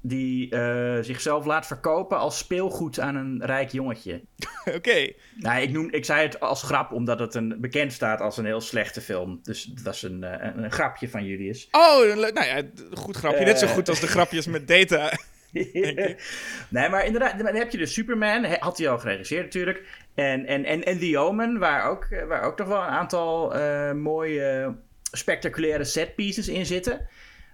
die 0.09 0.51
eh, 0.51 1.03
zichzelf 1.03 1.45
laat 1.45 1.67
verkopen 1.67 2.19
als 2.19 2.39
speelgoed 2.39 3.01
aan 3.01 3.15
een 3.15 3.45
rijk 3.45 3.71
jongetje. 3.71 4.23
Oké. 4.77 5.13
Nou, 5.37 5.63
ik, 5.63 5.71
noem, 5.71 5.91
ik 5.91 6.05
zei 6.05 6.23
het 6.23 6.41
als 6.41 6.63
grap 6.63 6.93
omdat 6.93 7.19
het 7.19 7.35
een, 7.35 7.57
bekend 7.61 7.93
staat 7.93 8.21
als 8.21 8.37
een 8.37 8.45
heel 8.45 8.61
slechte 8.61 9.01
film. 9.01 9.41
Dus 9.43 9.65
dat 9.65 9.85
was 9.85 10.03
een, 10.03 10.25
eh, 10.25 10.47
een, 10.47 10.65
een 10.65 10.73
grapje 10.73 11.09
van 11.09 11.25
Julius. 11.25 11.69
Oh, 11.71 12.15
nou 12.15 12.45
ja, 12.45 12.63
goed 12.93 13.17
grapje. 13.17 13.45
Net 13.45 13.59
zo 13.59 13.67
Eh. 13.67 13.73
goed 13.73 13.89
als 13.89 14.01
de 14.01 14.07
grapjes 14.07 14.47
met 14.47 14.69
data. 14.69 15.13
nee, 16.69 16.89
maar 16.89 17.07
inderdaad, 17.07 17.39
dan 17.39 17.55
heb 17.55 17.71
je 17.71 17.79
dus 17.79 17.93
Superman, 17.93 18.45
had 18.45 18.79
hij 18.79 18.89
al 18.89 18.99
geregisseerd 18.99 19.45
natuurlijk. 19.45 19.83
En, 20.15 20.47
en, 20.47 20.65
en, 20.65 20.85
en 20.85 20.99
The 20.99 21.19
Omen, 21.19 21.59
waar 21.59 21.91
ook, 21.91 22.07
waar 22.29 22.43
ook 22.43 22.57
toch 22.57 22.69
wel 22.69 22.83
een 22.83 22.89
aantal 22.89 23.55
mooie, 23.95 24.75
spectaculaire 25.13 25.85
setpieces 25.85 26.49
in 26.49 26.67
zitten. 26.67 27.09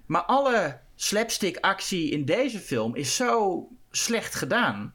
Maar 0.07 0.23
alle 0.23 0.79
slapstick 0.95 1.57
actie 1.61 2.11
in 2.11 2.25
deze 2.25 2.59
film 2.59 2.95
is 2.97 3.17
zo 3.17 3.69
slecht 3.91 4.35
gedaan. 4.35 4.95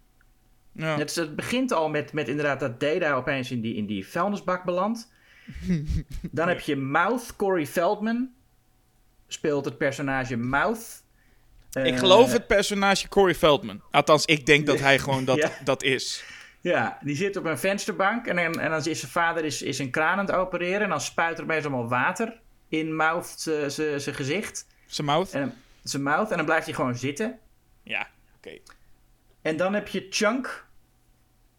Ja. 0.72 0.98
Het, 0.98 1.16
het 1.16 1.36
begint 1.36 1.72
al 1.72 1.90
met, 1.90 2.14
met 2.14 2.28
inderdaad 2.28 2.60
dat 2.60 2.80
Data 2.80 3.14
opeens 3.14 3.52
in 3.52 3.62
die, 3.62 3.76
in 3.76 3.86
die 3.86 4.08
vuilnisbak 4.08 4.64
belandt. 4.64 5.12
Dan 6.32 6.48
heb 6.48 6.60
je 6.60 6.76
Mouth, 6.76 7.36
Corey 7.36 7.68
Feldman. 7.68 8.30
Speelt 9.28 9.66
het 9.66 9.78
personage 9.78 10.36
Mouth. 10.38 11.04
Ik 11.72 11.86
Eh, 11.94 12.00
geloof 12.00 12.32
het 12.32 12.48
personage 12.48 13.08
Corey 13.08 13.36
Feldman. 13.36 13.82
Althans, 13.92 14.26
ik 14.26 14.46
denk 14.46 14.66
dat 14.66 14.80
hij 14.80 15.00
gewoon 15.00 15.26
dat, 15.26 15.38
Ja. 15.48 15.52
dat 15.64 15.84
is. 15.84 16.24
Ja, 16.62 16.98
die 17.04 17.16
zit 17.16 17.36
op 17.36 17.46
een 17.46 17.58
vensterbank 17.60 18.28
en 18.28 18.36
dan, 18.36 18.60
en 18.60 18.70
dan 18.70 18.86
is 18.86 19.00
zijn 19.00 19.12
vader 19.12 19.46
is, 19.46 19.62
is 19.62 19.80
een 19.80 19.92
kraan 19.92 20.18
aan 20.20 20.26
het 20.26 20.36
opereren. 20.36 20.82
En 20.82 20.90
dan 20.90 21.02
spuit 21.02 21.38
er 21.38 21.44
opeens 21.44 21.66
allemaal 21.66 21.88
water 21.88 22.40
in 22.70 22.96
Mouth 22.96 23.34
zijn 23.68 24.16
gezicht. 24.16 24.68
Zijn 24.86 25.08
mouth? 25.08 25.32
En 25.32 25.54
zijn 25.90 26.04
mouth. 26.04 26.32
En 26.32 26.38
dan 26.38 26.46
blijft 26.46 26.66
hij 26.66 26.76
gewoon 26.76 26.96
zitten. 26.96 27.40
Ja, 27.84 28.08
oké. 28.38 28.58
En 29.42 29.58
dan 29.58 29.74
heb 29.74 29.88
je 29.88 30.08
Chunk. 30.10 30.66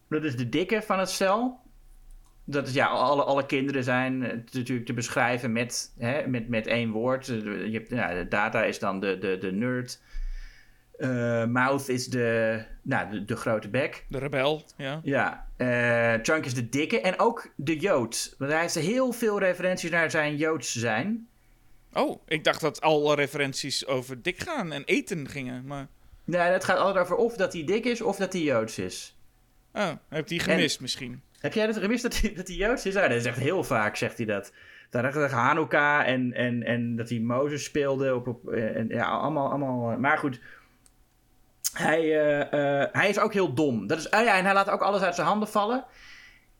Dat 0.09 0.23
is 0.23 0.35
de 0.35 0.49
dikke 0.49 0.81
van 0.81 0.99
het 0.99 1.09
stel. 1.09 1.59
Dat 2.43 2.67
is 2.67 2.73
ja, 2.73 2.87
alle, 2.87 3.23
alle 3.23 3.45
kinderen 3.45 3.83
zijn 3.83 4.23
eh, 4.23 4.37
natuurlijk 4.51 4.85
te 4.85 4.93
beschrijven 4.93 5.51
met, 5.51 5.93
hè, 5.97 6.27
met, 6.27 6.49
met 6.49 6.67
één 6.67 6.91
woord. 6.91 7.29
Eh, 7.29 7.65
Je 7.65 7.71
hebt, 7.71 7.89
ja, 7.89 8.13
de 8.13 8.27
data 8.27 8.63
is 8.63 8.79
dan 8.79 8.99
de, 8.99 9.17
de, 9.17 9.37
de 9.37 9.51
nerd. 9.51 10.01
Eh, 10.97 11.45
Mouth 11.45 11.89
is 11.89 12.07
de, 12.07 12.61
nou, 12.81 13.11
de, 13.11 13.25
de 13.25 13.35
grote 13.35 13.69
bek. 13.69 14.05
De 14.07 14.17
rebel, 14.17 14.65
ja. 14.77 14.99
Ja, 15.03 15.47
Chunk 16.21 16.45
is 16.45 16.53
de 16.53 16.69
dikke 16.69 17.01
en 17.01 17.19
ook 17.19 17.53
de 17.55 17.77
Jood. 17.77 18.35
Want 18.37 18.51
hij 18.51 18.61
heeft 18.61 18.75
heel 18.75 19.11
veel 19.11 19.39
referenties 19.39 19.89
naar 19.89 20.11
zijn 20.11 20.35
Joods 20.35 20.75
zijn. 20.75 21.28
Oh, 21.93 22.21
ik 22.27 22.43
dacht 22.43 22.61
dat 22.61 22.81
alle 22.81 23.15
referenties 23.15 23.85
over 23.85 24.21
dik 24.21 24.39
gaan 24.39 24.71
en 24.71 24.83
eten 24.83 25.29
gingen, 25.29 25.65
maar... 25.65 25.87
Nee, 26.23 26.41
het 26.41 26.63
gaat 26.63 26.77
altijd 26.77 27.05
over 27.05 27.15
of 27.15 27.35
dat 27.35 27.53
hij 27.53 27.63
dik 27.63 27.85
is 27.85 28.01
of 28.01 28.17
dat 28.17 28.33
hij 28.33 28.41
Joods 28.41 28.79
is. 28.79 29.17
Oh, 29.73 29.91
heb 30.09 30.27
die 30.27 30.39
gemist 30.39 30.81
misschien? 30.81 31.21
Heb 31.39 31.53
jij 31.53 31.65
dat 31.65 31.77
gemist 31.77 32.03
dat 32.03 32.19
hij, 32.19 32.33
dat 32.33 32.47
hij 32.47 32.55
Joods 32.55 32.85
is? 32.85 32.95
Ah, 32.95 33.01
dat 33.01 33.11
is 33.11 33.25
echt 33.25 33.37
heel 33.37 33.63
vaak, 33.63 33.95
zegt 33.95 34.17
hij 34.17 34.25
dat. 34.25 34.51
Daar 34.89 35.11
dacht 35.11 35.31
Hanukkah 35.31 36.07
en, 36.07 36.33
en, 36.33 36.63
en 36.63 36.95
dat 36.95 37.09
hij 37.09 37.19
Mozes 37.19 37.63
speelde. 37.63 38.15
Op, 38.15 38.27
op, 38.27 38.49
en, 38.49 38.87
ja, 38.87 39.05
allemaal, 39.05 39.49
allemaal. 39.49 39.97
Maar 39.97 40.17
goed, 40.17 40.39
hij, 41.73 42.03
uh, 42.03 42.39
uh, 42.39 42.85
hij 42.91 43.09
is 43.09 43.19
ook 43.19 43.33
heel 43.33 43.53
dom. 43.53 43.87
Dat 43.87 43.97
is, 43.97 44.05
uh, 44.05 44.23
ja, 44.23 44.37
en 44.37 44.45
hij 44.45 44.53
laat 44.53 44.69
ook 44.69 44.81
alles 44.81 45.01
uit 45.01 45.15
zijn 45.15 45.27
handen 45.27 45.47
vallen. 45.47 45.85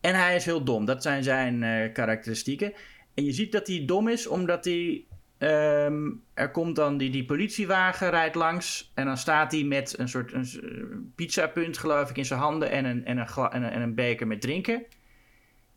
En 0.00 0.14
hij 0.14 0.36
is 0.36 0.44
heel 0.44 0.64
dom. 0.64 0.84
Dat 0.84 1.02
zijn 1.02 1.22
zijn 1.22 1.92
karakteristieken. 1.92 2.72
En 3.14 3.24
je 3.24 3.32
ziet 3.32 3.52
dat 3.52 3.66
hij 3.66 3.82
dom 3.86 4.08
is 4.08 4.26
omdat 4.26 4.64
hij. 4.64 5.04
Um, 5.42 6.22
er 6.34 6.50
komt 6.50 6.76
dan 6.76 6.96
die, 6.96 7.10
die 7.10 7.24
politiewagen 7.24 8.10
rijdt 8.10 8.34
langs. 8.34 8.90
En 8.94 9.06
dan 9.06 9.16
staat 9.16 9.52
hij 9.52 9.64
met 9.64 9.98
een 9.98 10.08
soort 10.08 10.32
een 10.32 11.12
pizzapunt, 11.14 11.78
geloof 11.78 12.10
ik, 12.10 12.16
in 12.16 12.24
zijn 12.24 12.40
handen. 12.40 12.70
En 12.70 12.84
een, 12.84 13.04
en, 13.04 13.18
een 13.18 13.26
en, 13.26 13.62
een, 13.62 13.70
en 13.70 13.82
een 13.82 13.94
beker 13.94 14.26
met 14.26 14.40
drinken. 14.40 14.84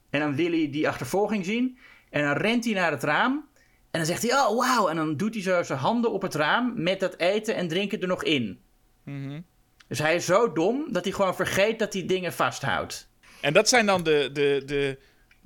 En 0.10 0.20
dan 0.20 0.36
wil 0.36 0.52
hij 0.52 0.70
die 0.72 0.88
achtervolging 0.88 1.46
zien. 1.46 1.78
En 2.10 2.24
dan 2.24 2.38
rent 2.38 2.66
hij 2.66 2.74
naar 2.74 2.92
het 2.92 3.04
raam. 3.04 3.48
En 3.92 4.00
dan 4.00 4.06
zegt 4.06 4.22
hij: 4.22 4.32
Oh, 4.32 4.58
wauw. 4.58 4.88
En 4.88 4.96
dan 4.96 5.18
doet 5.18 5.34
hij 5.34 5.44
zo 5.44 5.64
zijn 5.64 5.80
handen 5.80 6.12
op 6.12 6.22
het 6.22 6.36
raam. 6.36 6.74
Met 6.76 7.00
dat 7.00 7.18
eten 7.18 7.56
en 7.56 7.68
drinken 7.68 8.02
er 8.02 8.08
nog 8.08 8.24
in. 8.24 8.60
Mm 9.04 9.24
-hmm. 9.24 9.46
Dus 9.88 10.00
hij 10.00 10.16
is 10.16 10.26
zo 10.26 10.52
dom 10.52 10.92
dat 10.92 11.04
hij 11.04 11.14
gewoon 11.14 11.36
vergeet 11.36 11.80
dat 11.80 11.94
hij 11.94 12.06
dingen 12.06 12.34
vasthoudt. 12.34 13.10
En 13.42 13.54
dat 13.54 13.70
zijn 13.70 13.86
dan 13.86 14.04
de, 14.04 14.30
de, 14.34 14.62
de, 14.66 14.98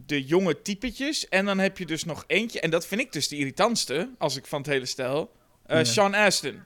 de 0.06 0.26
jonge 0.26 0.62
typetjes. 0.62 1.28
En 1.30 1.46
dan 1.46 1.58
heb 1.58 1.78
je 1.78 1.86
dus 1.86 2.04
nog 2.04 2.24
eentje. 2.28 2.60
En 2.60 2.70
dat 2.70 2.88
vind 2.88 3.02
ik 3.02 3.12
dus 3.12 3.28
de 3.28 3.36
irritantste, 3.36 4.10
als 4.18 4.36
ik 4.36 4.46
van 4.46 4.62
het 4.62 4.70
hele 4.70 4.86
stel. 4.86 5.32
Uh, 5.68 5.78
ja. 5.78 5.84
Sean 5.84 6.14
Astin. 6.14 6.64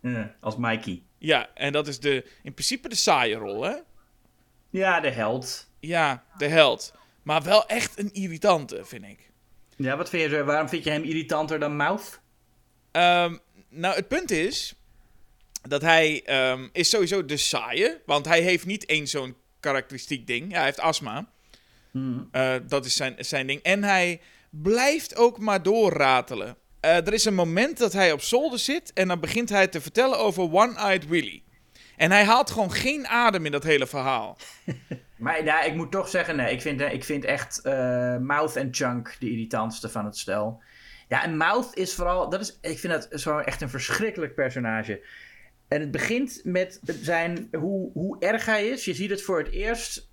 Ja, 0.00 0.34
als 0.40 0.56
Mikey. 0.56 1.02
Ja, 1.18 1.50
en 1.54 1.72
dat 1.72 1.88
is 1.88 2.00
de, 2.00 2.24
in 2.42 2.52
principe 2.54 2.88
de 2.88 2.94
saaie 2.94 3.34
rol, 3.34 3.62
hè? 3.62 3.74
Ja, 4.70 5.00
de 5.00 5.10
held. 5.10 5.70
Ja, 5.80 6.24
de 6.36 6.46
held. 6.46 6.92
Maar 7.22 7.42
wel 7.42 7.66
echt 7.66 7.98
een 7.98 8.12
irritante, 8.12 8.84
vind 8.84 9.04
ik. 9.04 9.30
Ja, 9.76 9.96
wat 9.96 10.08
vind 10.08 10.30
je, 10.30 10.44
waarom 10.44 10.68
vind 10.68 10.84
je 10.84 10.90
hem 10.90 11.02
irritanter 11.02 11.58
dan 11.58 11.76
Mouth? 11.76 12.20
Um, 12.92 13.40
nou, 13.68 13.94
het 13.94 14.08
punt 14.08 14.30
is 14.30 14.74
dat 15.62 15.82
hij 15.82 16.22
um, 16.50 16.68
is 16.72 16.90
sowieso 16.90 17.24
de 17.24 17.36
saaie. 17.36 18.00
Want 18.06 18.26
hij 18.26 18.40
heeft 18.40 18.66
niet 18.66 18.86
één 18.86 19.06
zo'n 19.06 19.36
karakteristiek 19.60 20.26
ding. 20.26 20.50
Ja, 20.50 20.56
hij 20.56 20.64
heeft 20.64 20.80
astma. 20.80 21.32
Uh, 21.92 22.54
dat 22.66 22.84
is 22.84 22.96
zijn, 22.96 23.14
zijn 23.18 23.46
ding. 23.46 23.62
En 23.62 23.84
hij 23.84 24.20
blijft 24.50 25.16
ook 25.16 25.38
maar 25.38 25.62
doorratelen. 25.62 26.56
Uh, 26.84 27.06
er 27.06 27.12
is 27.12 27.24
een 27.24 27.34
moment 27.34 27.78
dat 27.78 27.92
hij 27.92 28.12
op 28.12 28.20
zolder 28.20 28.58
zit 28.58 28.92
en 28.92 29.08
dan 29.08 29.20
begint 29.20 29.48
hij 29.48 29.68
te 29.68 29.80
vertellen 29.80 30.18
over 30.18 30.52
One-Eyed 30.52 31.06
Willy. 31.06 31.42
En 31.96 32.10
hij 32.10 32.24
haalt 32.24 32.50
gewoon 32.50 32.72
geen 32.72 33.06
adem 33.06 33.44
in 33.44 33.52
dat 33.52 33.62
hele 33.62 33.86
verhaal. 33.86 34.38
maar 35.16 35.44
ja, 35.44 35.62
ik 35.62 35.74
moet 35.74 35.90
toch 35.90 36.08
zeggen, 36.08 36.36
nee, 36.36 36.52
ik 36.52 36.60
vind, 36.60 36.80
ik 36.80 37.04
vind 37.04 37.24
echt 37.24 37.60
Mouth 38.20 38.56
en 38.56 38.68
Chunk 38.70 39.16
de 39.18 39.30
irritantste 39.30 39.88
van 39.88 40.04
het 40.04 40.18
stel. 40.18 40.62
Ja, 41.08 41.24
en 41.24 41.36
Mouth 41.36 41.70
is 41.74 41.94
vooral, 41.94 42.28
dat 42.28 42.40
is, 42.40 42.58
ik 42.60 42.78
vind 42.78 42.92
dat 42.92 43.20
zo 43.20 43.38
echt 43.38 43.60
een 43.60 43.70
verschrikkelijk 43.70 44.34
personage. 44.34 45.00
En 45.68 45.80
het 45.80 45.90
begint 45.90 46.40
met 46.44 46.80
zijn, 46.84 47.48
hoe, 47.52 47.92
hoe 47.92 48.18
erg 48.18 48.46
hij 48.46 48.68
is. 48.68 48.84
Je 48.84 48.94
ziet 48.94 49.10
het 49.10 49.22
voor 49.22 49.38
het 49.38 49.50
eerst, 49.50 50.07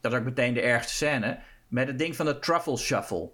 dat 0.00 0.12
is 0.12 0.18
ook 0.18 0.24
meteen 0.24 0.54
de 0.54 0.60
ergste 0.60 0.92
scène, 0.92 1.38
met 1.68 1.86
het 1.86 1.98
ding 1.98 2.16
van 2.16 2.26
de 2.26 2.38
truffle 2.38 2.76
shuffle. 2.76 3.30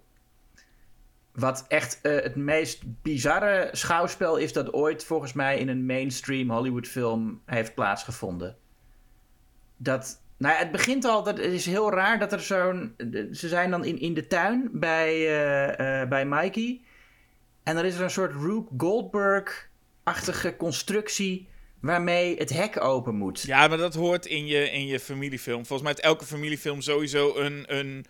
Wat 1.31 1.65
echt 1.67 1.99
uh, 2.03 2.21
het 2.21 2.35
meest 2.35 3.01
bizarre 3.01 3.69
schouwspel 3.71 4.37
is 4.37 4.53
dat 4.53 4.73
ooit 4.73 5.03
volgens 5.03 5.33
mij 5.33 5.59
in 5.59 5.67
een 5.67 5.85
mainstream 5.85 6.49
Hollywood 6.49 6.87
film 6.87 7.41
heeft 7.45 7.73
plaatsgevonden. 7.73 8.57
Dat, 9.77 10.21
nou 10.37 10.53
ja, 10.53 10.59
het 10.59 10.71
begint 10.71 11.05
al, 11.05 11.23
dat, 11.23 11.39
is 11.39 11.65
heel 11.65 11.91
raar 11.91 12.19
dat 12.19 12.31
er 12.31 12.39
zo'n, 12.39 12.93
ze 13.31 13.47
zijn 13.47 13.71
dan 13.71 13.85
in, 13.85 13.99
in 13.99 14.13
de 14.13 14.27
tuin 14.27 14.69
bij, 14.73 15.15
uh, 15.15 16.01
uh, 16.01 16.07
bij 16.09 16.25
Mikey. 16.25 16.81
En 17.63 17.75
dan 17.75 17.85
is 17.85 17.95
er 17.95 18.03
een 18.03 18.09
soort 18.09 18.33
Rube 18.33 18.69
Goldberg-achtige 18.77 20.55
constructie 20.57 21.47
waarmee 21.79 22.37
het 22.37 22.49
hek 22.49 22.81
open 22.81 23.15
moet. 23.15 23.41
Ja, 23.41 23.67
maar 23.67 23.77
dat 23.77 23.93
hoort 23.93 24.25
in 24.25 24.45
je, 24.45 24.71
in 24.71 24.87
je 24.87 24.99
familiefilm. 24.99 25.65
Volgens 25.65 25.81
mij 25.81 25.91
heeft 25.91 26.03
elke 26.03 26.25
familiefilm 26.25 26.81
sowieso 26.81 27.35
een... 27.35 27.63
een 27.67 28.05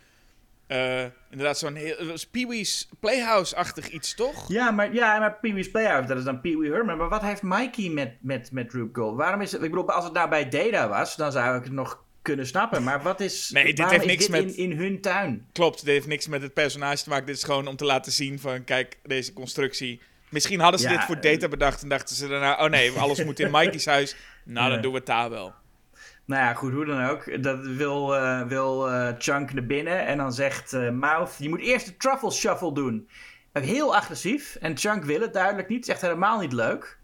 uh, 0.67 1.03
inderdaad, 1.29 1.57
zo'n 1.57 1.77
Pee-wee's 2.31 2.89
Playhouse-achtig 2.99 3.89
iets, 3.89 4.15
toch? 4.15 4.47
Ja, 4.47 4.71
maar, 4.71 4.93
ja, 4.93 5.19
maar 5.19 5.37
Pee-wee's 5.41 5.71
Playhouse, 5.71 6.07
dat 6.07 6.17
is 6.17 6.23
dan 6.23 6.41
Pee-wee 6.41 6.71
Herman. 6.71 6.97
Maar 6.97 7.09
wat 7.09 7.21
heeft 7.21 7.41
Mikey 7.41 7.89
met, 7.89 8.11
met, 8.21 8.51
met 8.51 8.73
Rube 8.73 8.99
Gold? 8.99 9.15
Waarom 9.15 9.41
is 9.41 9.51
het... 9.51 9.63
Ik 9.63 9.69
bedoel, 9.69 9.89
als 9.89 10.03
het 10.03 10.13
nou 10.13 10.29
bij 10.29 10.49
Data 10.49 10.87
was, 10.87 11.15
dan 11.15 11.31
zou 11.31 11.57
ik 11.57 11.63
het 11.63 11.73
nog 11.73 12.03
kunnen 12.21 12.47
snappen. 12.47 12.83
Maar 12.83 13.01
wat 13.01 13.19
is... 13.19 13.49
Nee, 13.49 13.73
dit 13.73 13.89
heeft 13.89 14.05
niks 14.05 14.27
dit 14.27 14.29
met... 14.29 14.55
In, 14.55 14.71
in 14.71 14.77
hun 14.77 15.01
tuin? 15.01 15.47
Klopt, 15.51 15.85
dit 15.85 15.93
heeft 15.93 16.07
niks 16.07 16.27
met 16.27 16.41
het 16.41 16.53
personage 16.53 17.03
te 17.03 17.09
maken. 17.09 17.25
Dit 17.25 17.35
is 17.35 17.43
gewoon 17.43 17.67
om 17.67 17.75
te 17.75 17.85
laten 17.85 18.11
zien 18.11 18.39
van, 18.39 18.63
kijk, 18.63 18.97
deze 19.03 19.33
constructie... 19.33 20.01
Misschien 20.29 20.59
hadden 20.59 20.79
ze 20.79 20.89
Ja, 20.89 20.95
dit 20.95 21.03
voor 21.03 21.21
data 21.21 21.47
bedacht 21.47 21.81
en 21.81 21.89
dachten 21.89 22.15
ze 22.15 22.27
daarna... 22.27 22.63
Oh 22.63 22.69
nee, 22.69 22.91
alles 22.91 23.23
moet 23.23 23.39
in 23.39 23.51
Mikey's 23.51 23.85
huis. 23.95 24.15
Nou, 24.43 24.69
dan 24.69 24.81
doen 24.81 24.91
we 24.91 24.97
het 24.97 25.07
daar 25.07 25.29
wel. 25.29 25.53
Nou 26.27 26.41
ja, 26.41 26.53
goed, 26.53 26.73
hoe 26.73 26.85
dan 26.85 27.03
ook. 27.03 27.43
Dat 27.43 27.65
wil, 27.65 28.15
eh, 28.15 28.47
wil 28.47 28.89
eh, 28.89 29.13
Chunk 29.17 29.53
naar 29.53 29.65
binnen 29.65 30.05
en 30.05 30.17
dan 30.17 30.33
zegt 30.33 30.73
eh, 30.73 30.89
Mouth... 30.89 31.35
Je 31.37 31.49
moet 31.49 31.59
eerst 31.59 31.85
de 31.85 31.97
truffle 31.97 32.31
shuffle 32.31 32.73
doen. 32.73 33.09
Heel 33.53 33.95
agressief. 33.95 34.55
En 34.55 34.77
Chunk 34.77 35.03
wil 35.03 35.21
het 35.21 35.33
duidelijk 35.33 35.67
niet. 35.67 35.77
Het 35.77 35.87
is 35.87 35.93
echt 35.93 36.01
helemaal 36.01 36.39
niet 36.39 36.53
leuk. 36.53 36.99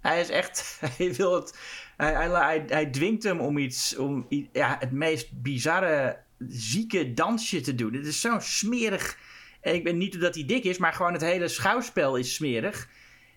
Hij 0.00 0.20
is 0.20 0.28
echt... 0.28 0.78
Hij 0.96 1.14
wil 1.14 1.34
het... 1.34 1.58
Hij, 1.96 2.28
hij, 2.30 2.64
hij, 2.68 2.86
dwingt 2.86 3.22
hem 3.22 3.40
om 3.40 3.58
iets... 3.58 3.96
Om 3.96 4.26
ja, 4.52 4.76
het 4.78 4.92
meest 4.92 5.42
bizarre, 5.42 6.18
zieke 6.48 7.14
dansje 7.14 7.60
te 7.60 7.74
doen. 7.74 7.92
Het 7.92 8.06
is 8.06 8.20
zo 8.20 8.36
smerig. 8.38 9.18
En 9.60 9.74
ik 9.74 9.84
ben 9.84 9.98
niet 9.98 10.20
dat 10.20 10.34
hij 10.34 10.44
dik 10.46 10.64
is, 10.64 10.78
maar 10.78 10.92
gewoon 10.92 11.12
het 11.12 11.22
hele 11.22 11.48
schouwspel 11.48 12.16
is 12.16 12.34
smerig. 12.34 12.88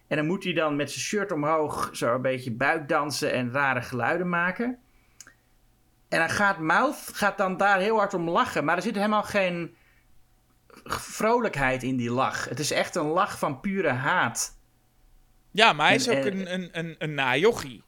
En 0.08 0.18
dan 0.18 0.26
moet 0.26 0.44
hij 0.44 0.54
dan 0.54 0.76
met 0.76 0.92
zijn 0.92 1.04
shirt 1.06 1.32
omhoog 1.32 1.90
zo 1.94 2.16
een 2.16 2.22
beetje 2.22 2.52
buikdansen 2.52 3.32
en 3.32 3.52
rare 3.52 3.82
geluiden 3.82 4.30
maken. 4.30 4.78
En 6.10 6.20
dan 6.20 6.30
gaat 6.30 6.60
Mouth 6.60 7.10
gaat 7.14 7.38
dan 7.38 7.58
daar 7.58 7.80
heel 7.80 7.98
hard 7.98 8.14
om 8.14 8.30
lachen. 8.30 8.66
Maar 8.66 8.76
er 8.76 8.82
zit 8.82 8.96
helemaal 8.96 9.24
geen 9.24 9.76
vrolijkheid 10.84 11.84
in 11.84 11.98
die 11.98 12.12
lach. 12.12 12.50
Het 12.50 12.60
is 12.60 12.72
echt 12.72 12.96
een 12.96 13.06
lach 13.08 13.40
van 13.40 13.60
pure 13.60 13.90
haat. 13.90 14.58
Ja, 15.52 15.74
maar 15.74 15.86
hij 15.88 15.96
is 15.96 16.08
En- 16.08 16.18
ook 16.18 16.26
en- 16.26 16.38
een, 16.40 16.54
een, 16.54 16.70
een, 16.72 16.96
een 17.00 17.14
najochie. 17.14 17.84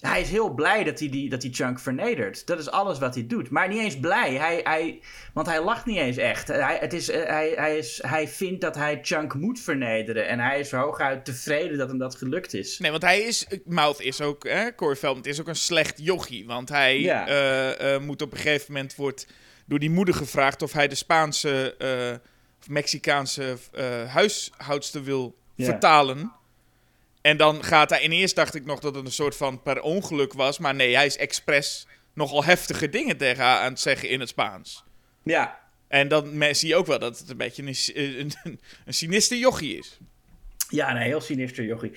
Hij 0.00 0.20
is 0.20 0.30
heel 0.30 0.50
blij 0.54 0.84
dat 0.84 0.98
hij 0.98 1.08
die, 1.08 1.28
dat 1.28 1.40
die 1.40 1.52
Chunk 1.54 1.80
vernedert. 1.80 2.46
Dat 2.46 2.58
is 2.58 2.70
alles 2.70 2.98
wat 2.98 3.14
hij 3.14 3.26
doet. 3.26 3.50
Maar 3.50 3.68
niet 3.68 3.78
eens 3.78 4.00
blij. 4.00 4.34
Hij, 4.34 4.60
hij, 4.64 5.00
want 5.34 5.46
hij 5.46 5.62
lacht 5.64 5.86
niet 5.86 5.96
eens 5.96 6.16
echt. 6.16 6.48
Hij, 6.48 6.76
het 6.80 6.92
is, 6.92 7.08
eh, 7.08 7.26
hij, 7.28 7.52
hij, 7.56 7.78
is, 7.78 7.98
hij 8.06 8.28
vindt 8.28 8.60
dat 8.60 8.74
hij 8.74 8.98
Chunk 9.02 9.34
moet 9.34 9.60
vernederen. 9.60 10.28
En 10.28 10.38
hij 10.40 10.60
is 10.60 10.70
hooguit 10.70 11.24
tevreden 11.24 11.78
dat 11.78 11.88
hem 11.88 11.98
dat 11.98 12.14
gelukt 12.16 12.54
is. 12.54 12.78
Nee, 12.78 12.90
want 12.90 13.02
hij 13.02 13.20
is... 13.20 13.46
Mouth 13.64 14.00
is 14.00 14.20
ook... 14.20 14.44
Hè, 14.48 14.74
Corey 14.74 14.96
Feldman 14.96 15.24
is 15.24 15.40
ook 15.40 15.48
een 15.48 15.56
slecht 15.56 15.98
jochie. 16.04 16.46
Want 16.46 16.68
hij 16.68 17.00
Ja. 17.00 17.26
eh, 17.28 17.94
eh, 17.94 18.02
moet 18.02 18.22
op 18.22 18.32
een 18.32 18.38
gegeven 18.38 18.72
moment... 18.72 18.94
wordt 18.96 19.26
door 19.66 19.78
die 19.78 19.90
moeder 19.90 20.14
gevraagd 20.14 20.62
of 20.62 20.72
hij 20.72 20.88
de 20.88 20.94
Spaanse... 20.94 21.74
of 22.60 22.68
Mexicaanse 22.68 23.56
huishoudster 24.08 25.04
wil 25.04 25.36
Ja. 25.54 25.64
vertalen. 25.64 26.32
En 27.20 27.36
dan 27.36 27.64
gaat 27.64 27.90
hij... 27.90 28.02
In 28.02 28.10
eerst 28.12 28.34
dacht 28.34 28.54
ik 28.54 28.64
nog 28.64 28.80
dat 28.80 28.94
het 28.94 29.04
een 29.04 29.12
soort 29.12 29.36
van 29.36 29.62
per 29.62 29.80
ongeluk 29.82 30.32
was. 30.32 30.58
Maar 30.58 30.74
nee, 30.74 30.94
hij 30.94 31.06
is 31.06 31.16
expres 31.16 31.86
nogal 32.14 32.44
heftige 32.44 32.88
dingen 32.88 33.16
tegen 33.16 33.44
haar 33.44 33.60
aan 33.60 33.70
het 33.70 33.80
zeggen 33.80 34.08
in 34.08 34.20
het 34.20 34.28
Spaans. 34.28 34.84
Ja, 35.22 35.58
En 35.88 36.08
dan 36.08 36.44
zie 36.54 36.68
je 36.68 36.76
ook 36.76 36.86
wel 36.86 36.98
dat 36.98 37.18
het 37.18 37.28
een 37.30 37.36
beetje 37.36 37.62
een, 37.94 38.32
een, 38.44 38.60
sinister 38.94 39.36
jochie 39.38 39.78
is. 39.78 39.98
Ja, 40.68 40.90
een 40.90 40.96
heel 40.96 41.20
sinister 41.20 41.64
jochie. 41.64 41.92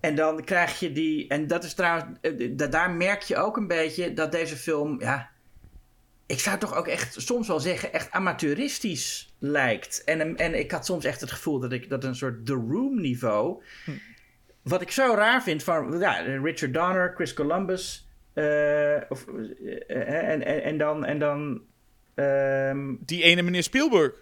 En 0.00 0.14
dan 0.14 0.44
krijg 0.44 0.80
je 0.80 0.92
die... 0.92 1.28
En 1.28 1.46
dat 1.46 1.64
is 1.64 1.74
trouwens... 1.74 2.18
eh, 2.20 2.32
da- 2.56 2.66
Daar 2.66 2.90
merk 2.90 3.22
je 3.22 3.36
ook 3.36 3.56
een 3.56 3.66
beetje 3.66 4.12
dat 4.12 4.32
deze 4.32 4.56
film... 4.56 5.00
Ja, 5.00 5.30
ik 6.26 6.40
zou 6.40 6.58
toch 6.58 6.74
ook 6.74 6.86
echt 6.88 7.14
soms 7.18 7.46
wel 7.46 7.60
zeggen... 7.60 7.92
echt 7.92 8.10
amateuristisch 8.10 9.34
lijkt. 9.38 10.04
En, 10.04 10.36
en 10.36 10.58
ik 10.58 10.70
had 10.70 10.86
soms 10.86 11.04
echt 11.04 11.20
het 11.20 11.30
gevoel 11.30 11.58
dat 11.60 11.72
ik 11.72 11.88
dat 11.88 12.04
een 12.04 12.14
soort 12.16 12.46
The 12.46 12.52
Room 12.52 13.00
niveau... 13.00 13.62
Wat 14.68 14.80
ik 14.82 14.90
zo 14.90 15.14
raar 15.14 15.42
vind 15.42 15.62
van 15.62 15.98
ja, 15.98 16.12
Richard 16.42 16.74
Donner, 16.74 17.12
Chris 17.14 17.34
Columbus... 17.34 18.08
eh, 18.32 18.96
of, 19.08 19.26
eh, 19.28 19.90
eh, 19.90 20.28
en, 20.30 20.44
en, 20.44 20.62
en 20.62 20.78
dan... 20.78 21.04
En 21.04 21.18
dan 21.18 21.62
ehm, 22.14 22.94
Die 23.00 23.22
ene 23.22 23.42
meneer 23.42 23.62
Spielberg. 23.62 24.12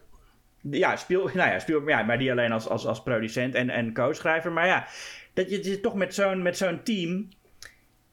ja, 0.60 0.96
speel, 0.96 1.30
nou 1.34 1.50
ja, 1.50 1.58
speel, 1.58 1.88
ja, 1.88 2.02
maar 2.02 2.18
die 2.18 2.30
alleen 2.30 2.52
als, 2.52 2.68
als, 2.68 2.86
als 2.86 3.02
producent 3.02 3.54
en, 3.54 3.70
en 3.70 3.92
co-schrijver. 3.92 4.52
Maar 4.52 4.66
ja, 4.66 4.86
dat 5.32 5.50
je, 5.50 5.64
je 5.70 5.80
toch 5.80 5.94
met 5.94 6.14
zo'n, 6.14 6.42
met 6.42 6.56
zo'n 6.56 6.82
team. 6.82 7.28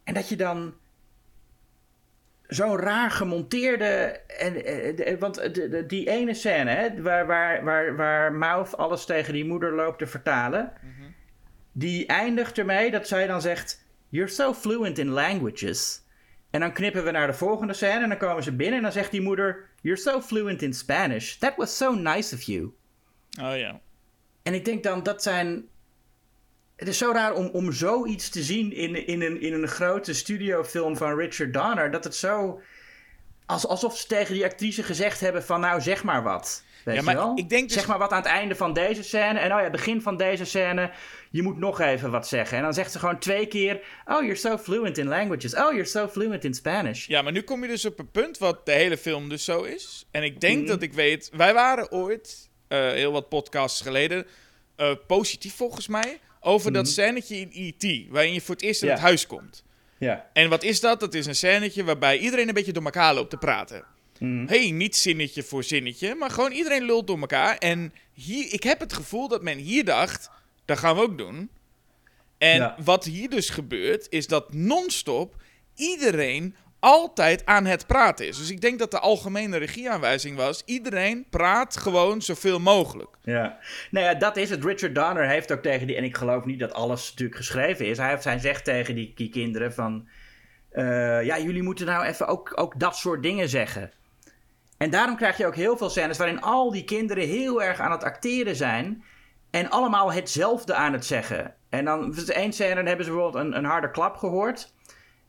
En 0.03 0.13
dat 0.13 0.29
je 0.29 0.35
dan 0.35 0.73
zo'n 2.47 2.77
raar 2.77 3.11
gemonteerde. 3.11 4.19
En, 4.27 5.19
want 5.19 5.53
de, 5.55 5.69
de, 5.69 5.85
die 5.85 6.09
ene 6.09 6.33
scène, 6.33 6.69
hè, 6.69 7.01
waar, 7.01 7.25
waar, 7.25 7.63
waar, 7.63 7.95
waar 7.95 8.33
Mouth 8.33 8.77
alles 8.77 9.05
tegen 9.05 9.33
die 9.33 9.45
moeder 9.45 9.73
loopt 9.73 9.99
te 9.99 10.07
vertalen. 10.07 10.73
Die 11.71 12.05
eindigt 12.05 12.57
ermee 12.57 12.91
dat 12.91 13.07
zij 13.07 13.27
dan 13.27 13.41
zegt: 13.41 13.85
You're 14.09 14.31
so 14.31 14.53
fluent 14.53 14.97
in 14.97 15.09
languages. 15.09 16.01
En 16.49 16.59
dan 16.59 16.73
knippen 16.73 17.03
we 17.03 17.11
naar 17.11 17.27
de 17.27 17.33
volgende 17.33 17.73
scène 17.73 18.03
en 18.03 18.09
dan 18.09 18.17
komen 18.17 18.43
ze 18.43 18.55
binnen 18.55 18.77
en 18.77 18.83
dan 18.83 18.91
zegt 18.91 19.11
die 19.11 19.21
moeder: 19.21 19.69
You're 19.81 19.99
so 19.99 20.21
fluent 20.21 20.61
in 20.61 20.73
Spanish. 20.73 21.35
That 21.35 21.55
was 21.55 21.77
so 21.77 21.93
nice 21.93 22.35
of 22.35 22.41
you. 22.41 22.73
Oh 23.41 23.57
ja. 23.57 23.79
En 24.43 24.53
ik 24.53 24.65
denk 24.65 24.83
dan, 24.83 25.03
dat 25.03 25.23
zijn. 25.23 25.69
Het 26.75 26.87
is 26.87 26.97
zo 26.97 27.11
raar 27.11 27.33
om, 27.33 27.47
om 27.47 27.71
zoiets 27.71 28.29
te 28.29 28.43
zien 28.43 28.73
in, 28.73 29.07
in, 29.07 29.21
een, 29.21 29.41
in 29.41 29.53
een 29.53 29.67
grote 29.67 30.13
studiofilm 30.13 30.97
van 30.97 31.17
Richard 31.17 31.53
Donner. 31.53 31.91
Dat 31.91 32.03
het 32.03 32.15
zo. 32.15 32.61
Als, 33.45 33.67
alsof 33.67 33.97
ze 33.97 34.07
tegen 34.07 34.33
die 34.33 34.45
actrice 34.45 34.83
gezegd 34.83 35.19
hebben: 35.19 35.43
van 35.43 35.59
nou 35.59 35.81
zeg 35.81 36.03
maar 36.03 36.23
wat. 36.23 36.63
Weet 36.83 36.95
Ja, 36.95 37.01
maar 37.01 37.13
je 37.13 37.19
wel? 37.19 37.31
ik 37.37 37.49
denk 37.49 37.63
dus- 37.67 37.73
Zeg 37.77 37.87
maar 37.87 37.97
wat 37.97 38.11
aan 38.11 38.17
het 38.21 38.27
einde 38.31 38.55
van 38.55 38.73
deze 38.73 39.03
scène. 39.03 39.39
En 39.39 39.53
oh 39.53 39.61
ja, 39.61 39.69
begin 39.69 40.01
van 40.01 40.17
deze 40.17 40.45
scène. 40.45 40.91
Je 41.29 41.41
moet 41.41 41.57
nog 41.57 41.79
even 41.79 42.11
wat 42.11 42.27
zeggen. 42.27 42.57
En 42.57 42.63
dan 42.63 42.73
zegt 42.73 42.91
ze 42.91 42.99
gewoon 42.99 43.19
twee 43.19 43.45
keer: 43.47 43.75
Oh, 44.05 44.19
you're 44.21 44.35
so 44.35 44.57
fluent 44.57 44.97
in 44.97 45.07
languages. 45.07 45.53
Oh, 45.55 45.71
you're 45.71 45.85
so 45.85 46.07
fluent 46.07 46.43
in 46.43 46.53
Spanish. 46.53 47.07
Ja, 47.07 47.21
maar 47.21 47.31
nu 47.31 47.41
kom 47.41 47.61
je 47.61 47.67
dus 47.67 47.85
op 47.85 47.99
een 47.99 48.11
punt 48.11 48.37
wat 48.37 48.65
de 48.65 48.71
hele 48.71 48.97
film 48.97 49.29
dus 49.29 49.43
zo 49.45 49.61
is. 49.63 50.05
En 50.11 50.23
ik 50.23 50.39
denk 50.41 50.57
Mhm. 50.57 50.67
dat 50.67 50.81
ik 50.81 50.93
weet... 50.93 51.29
Wij 51.33 51.53
waren 51.53 51.91
ooit, 51.91 52.49
eh, 52.67 52.79
heel 52.79 53.11
wat 53.11 53.29
podcasts 53.29 53.81
geleden, 53.81 54.25
eh, 54.75 54.91
positief 55.07 55.55
volgens 55.55 55.87
mij... 55.87 56.19
over 56.43 56.73
dat 56.73 56.87
scènetje 56.87 57.35
in 57.35 57.49
E.T., 57.53 58.09
waarin 58.11 58.33
je 58.33 58.41
voor 58.41 58.55
het 58.55 58.63
eerst 58.63 58.81
in 58.81 58.87
Mhm. 58.87 58.95
Het 58.97 59.05
huis 59.05 59.27
komt. 59.27 59.63
Ja. 59.97 60.29
En 60.33 60.49
wat 60.49 60.63
is 60.63 60.79
dat? 60.79 60.99
Dat 60.99 61.13
is 61.13 61.25
een 61.25 61.35
scènetje 61.35 61.83
waarbij 61.83 62.17
iedereen 62.17 62.47
een 62.47 62.53
beetje 62.53 62.71
door 62.73 62.83
elkaar 62.83 63.13
loopt 63.13 63.29
te 63.29 63.37
praten. 63.37 63.83
Mhm. 64.21 64.47
hey, 64.47 64.71
niet 64.71 64.95
zinnetje 64.95 65.43
voor 65.43 65.63
zinnetje, 65.63 66.15
maar 66.15 66.29
gewoon 66.29 66.51
iedereen 66.51 66.83
lult 66.83 67.07
door 67.07 67.19
elkaar. 67.19 67.57
En 67.57 67.93
hier, 68.13 68.53
ik 68.53 68.63
heb 68.63 68.79
het 68.79 68.93
gevoel 68.93 69.27
dat 69.27 69.41
men 69.41 69.57
hier 69.57 69.85
dacht, 69.85 70.29
dat 70.65 70.77
gaan 70.77 70.95
we 70.95 71.01
ook 71.01 71.17
doen. 71.17 71.49
En 72.37 72.55
Ja. 72.57 72.75
wat 72.83 73.03
hier 73.05 73.29
dus 73.29 73.49
gebeurt, 73.49 74.07
is 74.09 74.27
dat 74.27 74.53
non-stop 74.53 75.35
iedereen 75.75 76.55
altijd 76.79 77.45
aan 77.45 77.65
het 77.65 77.87
praten 77.87 78.27
is. 78.27 78.37
Dus 78.37 78.49
ik 78.49 78.61
denk 78.61 78.79
dat 78.79 78.91
de 78.91 78.99
algemene 78.99 79.57
regieaanwijzing 79.57 80.35
was, 80.35 80.61
iedereen 80.65 81.25
praat 81.29 81.77
gewoon 81.77 82.21
zoveel 82.21 82.59
mogelijk. 82.59 83.17
Ja, 83.23 83.57
nou 83.91 84.05
ja, 84.05 84.13
dat 84.13 84.37
is 84.37 84.49
het. 84.49 84.63
Richard 84.65 84.95
Donner 84.95 85.27
heeft 85.27 85.51
ook 85.51 85.61
tegen 85.61 85.87
die, 85.87 85.95
en 85.95 86.03
ik 86.03 86.17
geloof 86.17 86.45
niet 86.45 86.59
dat 86.59 86.73
alles 86.73 87.09
natuurlijk 87.09 87.37
geschreven 87.37 87.85
is. 87.85 87.97
Hij, 87.97 88.09
heeft, 88.09 88.23
hij 88.23 88.39
zegt 88.39 88.63
tegen 88.63 88.95
die, 88.95 89.11
die 89.15 89.29
kinderen 89.29 89.73
van, 89.73 90.07
eh, 90.69 90.83
ja, 91.23 91.39
jullie 91.39 91.63
moeten 91.63 91.85
nou 91.85 92.05
even 92.05 92.27
ook, 92.27 92.51
ook 92.55 92.79
dat 92.79 92.95
soort 92.97 93.23
dingen 93.23 93.49
zeggen. 93.49 93.91
En 94.81 94.89
daarom 94.89 95.15
krijg 95.15 95.37
je 95.37 95.45
ook 95.45 95.55
heel 95.55 95.77
veel 95.77 95.89
scènes 95.89 96.17
waarin 96.17 96.41
al 96.41 96.71
die 96.71 96.83
kinderen 96.83 97.27
heel 97.27 97.63
erg 97.63 97.79
aan 97.79 97.91
het 97.91 98.03
acteren 98.03 98.55
zijn. 98.55 99.03
En 99.51 99.69
allemaal 99.69 100.11
hetzelfde 100.11 100.73
aan 100.73 100.93
het 100.93 101.05
zeggen. 101.05 101.55
En 101.69 101.85
dan 101.85 102.15
is 102.15 102.29
één 102.29 102.53
scène, 102.53 102.75
dan 102.75 102.85
hebben 102.85 103.05
ze 103.05 103.11
bijvoorbeeld 103.11 103.45
een, 103.45 103.57
een 103.57 103.65
harde 103.65 103.91
klap 103.91 104.17
gehoord. 104.17 104.73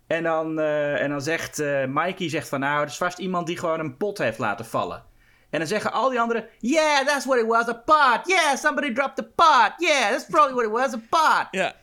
En 0.07 0.23
dan, 0.23 0.59
eh, 0.59 1.03
en 1.03 1.11
dan 1.11 1.21
zegt 1.21 1.59
eh, 1.59 1.85
Mikey 1.85 2.29
zegt 2.29 2.49
van 2.49 2.61
nou, 2.61 2.81
het 2.81 2.91
is 2.91 2.97
vast 2.97 3.19
iemand 3.19 3.47
die 3.47 3.59
gewoon 3.59 3.81
een 3.81 3.97
pot 3.97 4.19
heeft 4.19 4.39
laten 4.39 4.67
vallen. 4.67 5.05
En 5.51 5.59
dan 5.59 5.69
zeggen 5.69 5.93
al 5.93 6.09
die 6.09 6.21
anderen, 6.21 6.49
yeah, 6.59 7.07
that's 7.07 7.25
what 7.25 7.39
it 7.39 7.47
was, 7.47 7.69
a 7.69 7.75
pot. 7.75 8.21
Yeah, 8.27 8.57
somebody 8.57 8.93
dropped 8.93 9.21
a 9.21 9.29
pot. 9.35 9.73
Yeah, 9.77 10.11
that's 10.11 10.27
probably 10.27 10.55
what 10.55 10.65
it 10.65 10.93
was, 10.93 10.95
a 10.95 11.07
pot. 11.09 11.47
Ja, 11.51 11.75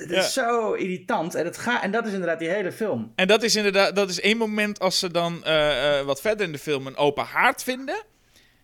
Het 0.00 0.10
Ja. 0.10 0.18
is 0.18 0.32
zo 0.32 0.72
irritant. 0.72 1.34
En, 1.34 1.44
het 1.44 1.58
ga, 1.58 1.82
en 1.82 1.90
dat 1.90 2.06
is 2.06 2.12
inderdaad 2.12 2.38
die 2.38 2.48
hele 2.48 2.72
film. 2.72 3.12
en 3.16 3.26
dat 3.26 3.42
is 3.42 3.56
inderdaad, 3.56 3.96
dat 3.96 4.10
is 4.10 4.20
één 4.20 4.36
moment 4.36 4.80
als 4.80 4.98
ze 4.98 5.10
dan 5.10 5.44
eh, 5.44 5.98
eh, 5.98 6.06
wat 6.06 6.20
verder 6.20 6.46
in 6.46 6.52
de 6.52 6.58
film 6.58 6.86
een 6.86 6.96
open 6.96 7.24
haard 7.24 7.62
vinden. 7.62 8.02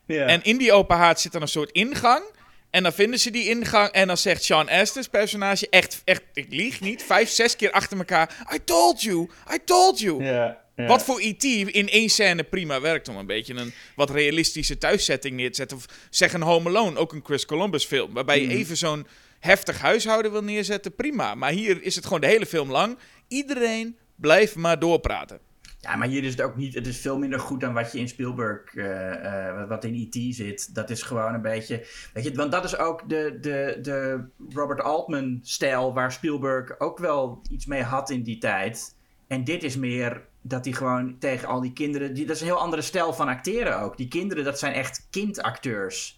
Ja. 0.07 0.27
En 0.27 0.43
in 0.43 0.57
die 0.57 0.73
open 0.73 0.97
haard 0.97 1.21
zit 1.21 1.33
dan 1.33 1.43
een 1.43 1.49
soort 1.49 1.71
ingang. 1.71 2.23
En 2.71 2.83
dan 2.83 2.93
vinden 2.93 3.19
ze 3.19 3.31
die 3.31 3.49
ingang. 3.49 3.89
En 3.91 4.07
dan 4.07 4.17
zegt 4.17 4.43
Sean 4.43 4.69
Astin's 4.69 5.09
personage 5.09 5.67
echt, 5.71 6.03
echt 6.05 6.23
ik 6.33 6.47
lieg 6.51 6.81
niet, 6.81 7.03
vijf, 7.03 7.29
zes 7.29 7.57
keer 7.57 7.71
achter 7.71 7.99
elkaar. 7.99 8.47
I 8.55 8.59
told 8.65 9.03
you, 9.03 9.29
I 9.55 9.59
told 9.65 9.99
you. 10.01 10.25
ja, 10.25 10.65
ja. 10.77 10.87
Wat 10.87 11.03
voor 11.03 11.21
E.T. 11.21 11.45
in 11.45 11.89
één 11.89 12.09
scène 12.09 12.43
prima 12.45 12.81
werkt 12.81 13.09
om 13.09 13.17
een 13.17 13.27
beetje 13.27 13.55
een 13.55 13.73
wat 13.95 14.11
realistische 14.11 14.79
thuissetting 14.79 15.37
neer 15.37 15.49
te 15.51 15.57
zetten. 15.57 15.77
Of 15.77 15.85
zeg 16.11 16.33
een 16.33 16.43
Home 16.43 16.69
Alone, 16.69 16.99
ook 16.99 17.13
een 17.13 17.23
Chris 17.25 17.47
Columbus 17.47 17.85
film. 17.85 18.13
Waarbij 18.13 18.41
je 18.41 18.49
even 18.49 18.77
zo'n 18.77 19.07
heftig 19.41 19.81
huishouden 19.81 20.33
wil 20.33 20.43
neerzetten, 20.43 20.95
prima. 20.95 21.35
Maar 21.35 21.51
hier 21.51 21.83
is 21.83 21.95
het 21.95 22.05
gewoon 22.05 22.21
de 22.21 22.27
hele 22.27 22.47
film 22.47 22.71
lang. 22.71 22.99
Iedereen 23.29 23.97
blijft 24.17 24.57
maar 24.57 24.79
doorpraten. 24.79 25.41
Ja, 25.81 25.97
maar 25.97 26.09
hier 26.09 26.25
is 26.25 26.31
het 26.31 26.41
ook 26.41 26.57
niet. 26.57 26.75
Het 26.75 26.87
is 26.87 26.99
veel 26.99 27.19
minder 27.19 27.41
goed 27.41 27.61
dan 27.61 27.75
wat 27.75 27.93
je 27.93 27.99
in 27.99 28.09
Spielberg, 28.09 28.75
eh, 28.75 29.49
eh, 29.49 29.69
wat 29.69 29.85
in 29.85 29.95
E.T. 29.95 30.35
zit. 30.35 30.75
Dat 30.75 30.91
is 30.91 31.03
gewoon 31.03 31.35
een 31.35 31.43
beetje. 31.43 31.87
Weet 32.13 32.25
je, 32.25 32.35
want 32.35 32.53
dat 32.53 32.65
is 32.65 32.77
ook 32.77 33.09
de, 33.09 33.39
de, 33.41 33.79
de 33.83 34.25
Robert 34.49 34.81
Altman-stijl 34.81 35.95
waar 35.95 36.13
Spielberg 36.13 36.81
ook 36.81 36.99
wel 36.99 37.43
iets 37.51 37.67
mee 37.67 37.83
had 37.83 38.11
in 38.11 38.23
die 38.23 38.39
tijd. 38.39 38.95
En 39.27 39.45
dit 39.45 39.63
is 39.63 39.77
meer 39.77 40.25
dat 40.43 40.65
hij 40.65 40.75
gewoon 40.75 41.19
tegen 41.19 41.49
al 41.49 41.61
die 41.61 41.73
kinderen. 41.73 42.15
Die, 42.15 42.27
dat 42.27 42.35
is 42.35 42.41
een 42.41 42.49
heel 42.49 42.61
andere 42.61 42.83
stijl 42.83 43.13
van 43.13 43.29
acteren 43.29 43.81
ook. 43.81 43.97
Die 43.97 44.09
kinderen, 44.09 44.45
dat 44.45 44.59
zijn 44.59 44.73
echt 44.73 45.07
kindacteurs. 45.11 46.16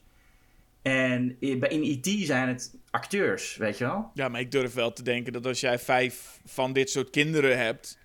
En 0.88 1.36
in 1.40 1.60
in 1.60 1.82
E.T. 1.82 2.26
zijn 2.26 2.48
het 2.48 2.74
acteurs, 2.90 3.56
weet 3.56 3.78
je 3.78 3.84
wel? 3.84 4.10
Ja, 4.14 4.28
maar 4.28 4.40
ik 4.40 4.50
durf 4.50 4.74
wel 4.74 4.92
te 4.92 5.02
denken 5.02 5.32
dat 5.32 5.46
als 5.46 5.60
jij 5.60 5.78
vijf 5.78 6.40
van 6.44 6.72
dit 6.72 6.90
soort 6.90 7.10
kinderen 7.10 7.58
hebt, 7.58 7.98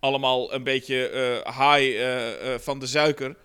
allemaal 0.00 0.54
een 0.54 0.62
beetje 0.62 1.08
eh, 1.08 1.58
high 1.58 2.00
eh, 2.00 2.54
eh, 2.54 2.60
van 2.60 2.78
de 2.78 2.86
suiker, 2.86 3.36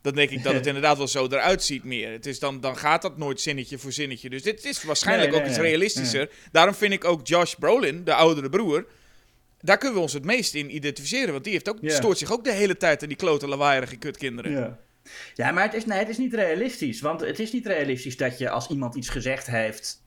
dan 0.00 0.14
denk 0.14 0.30
ik 0.30 0.42
dat 0.42 0.52
het 0.52 0.66
inderdaad 0.72 0.96
wel 0.96 1.08
zo 1.08 1.26
eruit 1.26 1.62
ziet 1.62 1.84
meer. 1.84 2.10
Het 2.10 2.26
is 2.26 2.38
dan, 2.38 2.60
dan 2.60 2.76
gaat 2.76 3.02
dat 3.02 3.18
nooit 3.18 3.40
zinnetje 3.40 3.78
voor 3.78 3.92
zinnetje. 3.92 4.30
Dus 4.30 4.42
dit 4.42 4.64
is 4.64 4.82
waarschijnlijk 4.82 5.30
Nee, 5.30 5.40
ook 5.40 5.46
iets 5.46 5.56
nee. 5.56 5.66
realistischer. 5.66 6.30
Daarom 6.52 6.74
vind 6.74 6.92
ik 6.92 7.04
ook 7.04 7.26
Josh 7.26 7.54
Brolin, 7.54 8.04
de 8.04 8.14
oudere 8.14 8.48
broer, 8.48 8.86
daar 9.60 9.78
kunnen 9.78 9.96
we 9.96 10.02
ons 10.02 10.12
het 10.12 10.24
meest 10.24 10.54
in 10.54 10.74
identificeren. 10.74 11.32
Want 11.32 11.44
die 11.44 11.52
heeft 11.52 11.68
ook, 11.68 11.78
stoort 11.82 12.18
zich 12.18 12.32
ook 12.32 12.44
de 12.44 12.52
hele 12.52 12.76
tijd 12.76 13.02
aan 13.02 13.08
die 13.08 13.16
klote 13.16 13.48
lawaaierige 13.48 13.96
kutkinderen. 13.96 14.52
Ja. 14.52 14.78
Ja, 15.34 15.50
maar 15.50 15.64
het 15.64 15.74
is, 15.74 15.84
nee, 15.86 15.98
het 15.98 16.08
is 16.08 16.18
niet 16.18 16.34
realistisch. 16.34 17.00
Want 17.00 17.20
het 17.20 17.38
is 17.38 17.52
niet 17.52 17.66
realistisch 17.66 18.16
dat 18.16 18.38
je 18.38 18.50
als 18.50 18.68
iemand 18.68 18.94
iets 18.94 19.08
gezegd 19.08 19.46
heeft... 19.46 20.02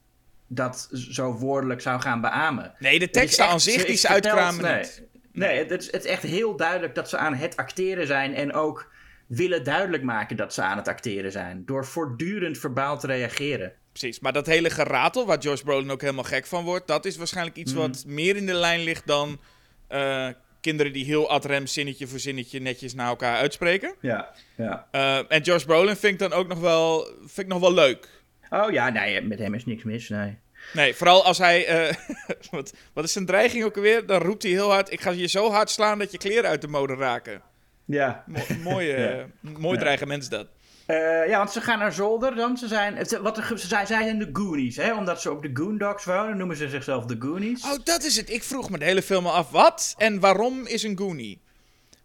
dat 0.47 0.89
zo 0.91 1.33
woordelijk 1.33 1.81
zou 1.81 2.01
gaan 2.01 2.21
beamen. 2.21 2.73
Nee, 2.79 2.99
de 2.99 3.09
teksten 3.09 3.45
aan 3.45 3.59
zich, 3.59 3.85
die 3.85 3.93
is 3.93 4.01
ze 4.01 4.07
uitkramen 4.07 4.63
nee. 4.63 4.77
niet. 4.77 5.03
Nee, 5.33 5.57
het, 5.57 5.69
het 5.69 5.81
is, 5.81 5.91
het 5.91 6.03
is 6.03 6.11
echt 6.11 6.23
heel 6.23 6.55
duidelijk 6.55 6.95
dat 6.95 7.09
ze 7.09 7.17
aan 7.17 7.33
het 7.35 7.55
acteren 7.55 8.07
zijn... 8.07 8.35
en 8.35 8.53
ook 8.53 8.91
willen 9.27 9.63
duidelijk 9.63 10.03
maken 10.03 10.37
dat 10.37 10.53
ze 10.53 10.61
aan 10.61 10.77
het 10.77 10.87
acteren 10.87 11.31
zijn. 11.31 11.65
Door 11.65 11.85
voortdurend 11.85 12.57
verbaal 12.57 12.99
te 12.99 13.07
reageren. 13.07 13.73
Precies, 13.91 14.19
maar 14.19 14.33
dat 14.33 14.45
hele 14.45 14.69
geratel, 14.69 15.25
waar 15.25 15.39
Josh 15.39 15.61
Brolin 15.61 15.91
ook 15.91 16.01
helemaal 16.01 16.23
gek 16.23 16.45
van 16.45 16.63
wordt, 16.63 16.87
dat 16.87 17.05
is 17.05 17.17
waarschijnlijk 17.17 17.57
iets 17.57 17.73
Mhm. 17.73 17.81
wat 17.81 18.03
meer 18.05 18.35
in 18.35 18.45
de 18.45 18.53
lijn 18.53 18.79
ligt 18.79 19.07
dan 19.07 19.39
eh, 19.87 20.27
kinderen 20.61 20.93
die 20.93 21.05
heel 21.05 21.29
ad 21.29 21.45
rem 21.45 21.67
zinnetje 21.67 22.07
voor 22.07 22.19
zinnetje 22.19 22.59
netjes 22.59 22.93
naar 22.93 23.07
elkaar 23.07 23.37
uitspreken. 23.37 23.95
Ja, 24.01 24.31
ja. 24.57 24.87
Eh, 24.91 25.17
en 25.27 25.41
Josh 25.41 25.63
Brolin 25.63 25.95
vind 25.95 26.13
ik 26.13 26.29
dan 26.29 26.33
ook 26.39 26.47
nog 26.47 26.59
wel, 26.59 27.05
vind 27.19 27.37
ik 27.37 27.47
nog 27.47 27.59
wel 27.59 27.73
leuk. 27.73 28.07
Oh 28.49 28.71
ja, 28.71 28.89
nee, 28.89 29.21
met 29.21 29.39
hem 29.39 29.53
is 29.53 29.65
niks 29.65 29.83
mis, 29.83 30.09
nee. 30.09 30.37
Nee, 30.73 30.93
vooral 30.93 31.23
als 31.25 31.37
hij. 31.37 31.65
eh, 31.65 31.95
wat, 32.51 32.73
wat 32.93 33.03
is 33.03 33.11
zijn 33.11 33.25
dreiging 33.25 33.63
ook 33.63 33.75
alweer? 33.75 34.05
Dan 34.05 34.21
roept 34.21 34.43
hij 34.43 34.51
heel 34.51 34.71
hard: 34.71 34.91
Ik 34.91 35.01
ga 35.01 35.09
je 35.11 35.27
zo 35.27 35.49
hard 35.51 35.69
slaan 35.69 35.99
dat 35.99 36.11
je 36.11 36.17
kleren 36.17 36.49
uit 36.49 36.61
de 36.61 36.67
mode 36.67 36.95
raken. 36.95 37.41
Ja. 37.85 38.23
Mo 38.27 38.39
Ja. 38.81 39.25
mooi 39.41 39.75
Ja. 39.75 39.79
dreigement 39.79 40.23
is 40.23 40.29
dat. 40.29 40.47
Eh, 40.85 41.27
ja, 41.27 41.37
want 41.37 41.51
ze 41.51 41.61
gaan 41.61 41.79
naar 41.79 41.93
zolder 41.93 42.35
dan. 42.35 42.57
Ze 42.57 42.67
zijn, 42.67 42.95
het, 42.95 43.17
wat 43.17 43.37
er, 43.37 43.59
ze 43.59 43.67
zijn, 43.67 43.87
zij 43.87 44.03
zijn 44.03 44.19
de 44.19 44.29
Goonies, 44.33 44.75
hè? 44.75 44.93
Omdat 44.93 45.21
ze 45.21 45.31
op 45.31 45.41
de 45.41 45.49
Goondocks 45.53 46.05
wonen, 46.05 46.37
noemen 46.37 46.55
ze 46.55 46.69
zichzelf 46.69 47.05
de 47.05 47.15
Goonies. 47.19 47.63
Oh, 47.63 47.79
dat 47.83 48.03
is 48.03 48.17
het. 48.17 48.29
Ik 48.29 48.43
vroeg 48.43 48.69
me 48.69 48.77
de 48.77 48.85
hele 48.85 49.01
film 49.01 49.25
af: 49.25 49.49
wat 49.49 49.93
en 49.97 50.19
waarom 50.19 50.65
is 50.65 50.83
een 50.83 50.97
Goonie? 50.97 51.41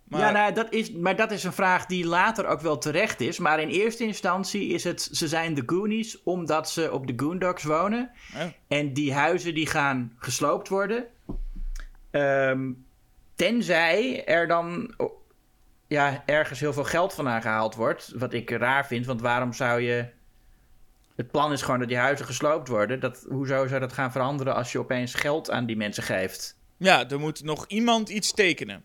Maar, 0.08 0.20
Ja, 0.20 0.30
nou, 0.30 0.52
dat 0.52 0.72
is, 0.72 0.92
maar 0.92 1.16
dat 1.16 1.30
is 1.30 1.44
een 1.44 1.52
vraag 1.52 1.86
die 1.86 2.06
later 2.06 2.46
ook 2.46 2.60
wel 2.60 2.78
terecht 2.78 3.20
is. 3.20 3.38
Maar 3.38 3.60
in 3.60 3.68
eerste 3.68 4.04
instantie 4.04 4.68
is 4.68 4.84
het, 4.84 5.08
ze 5.12 5.28
zijn 5.28 5.54
de 5.54 5.62
Goonies 5.66 6.22
omdat 6.22 6.70
ze 6.70 6.92
op 6.92 7.06
de 7.06 7.12
Goondocks 7.16 7.62
wonen. 7.62 8.10
Oh. 8.34 8.42
En 8.68 8.92
die 8.92 9.12
huizen 9.12 9.54
die 9.54 9.66
gaan 9.66 10.12
gesloopt 10.18 10.68
worden. 10.68 11.04
Ehm, 12.10 12.70
tenzij 13.34 14.24
er 14.24 14.48
dan 14.48 14.94
ja, 15.86 16.22
ergens 16.26 16.60
heel 16.60 16.72
veel 16.72 16.84
geld 16.84 17.14
vandaan 17.14 17.42
gehaald 17.42 17.74
wordt. 17.74 18.12
Wat 18.14 18.32
ik 18.32 18.50
raar 18.50 18.86
vind, 18.86 19.06
want 19.06 19.20
waarom 19.20 19.52
zou 19.52 19.80
je... 19.80 20.04
Het 21.16 21.30
plan 21.30 21.52
is 21.52 21.62
gewoon 21.62 21.78
dat 21.78 21.88
die 21.88 21.96
huizen 21.96 22.26
gesloopt 22.26 22.68
worden. 22.68 23.00
Dat, 23.00 23.26
hoezo 23.28 23.66
zou 23.66 23.80
dat 23.80 23.92
gaan 23.92 24.12
veranderen 24.12 24.54
als 24.54 24.72
je 24.72 24.78
opeens 24.78 25.14
geld 25.14 25.50
aan 25.50 25.66
die 25.66 25.76
mensen 25.76 26.02
geeft? 26.02 26.56
Ja, 26.76 27.08
er 27.08 27.20
moet 27.20 27.44
nog 27.44 27.64
iemand 27.68 28.08
iets 28.08 28.32
tekenen. 28.32 28.84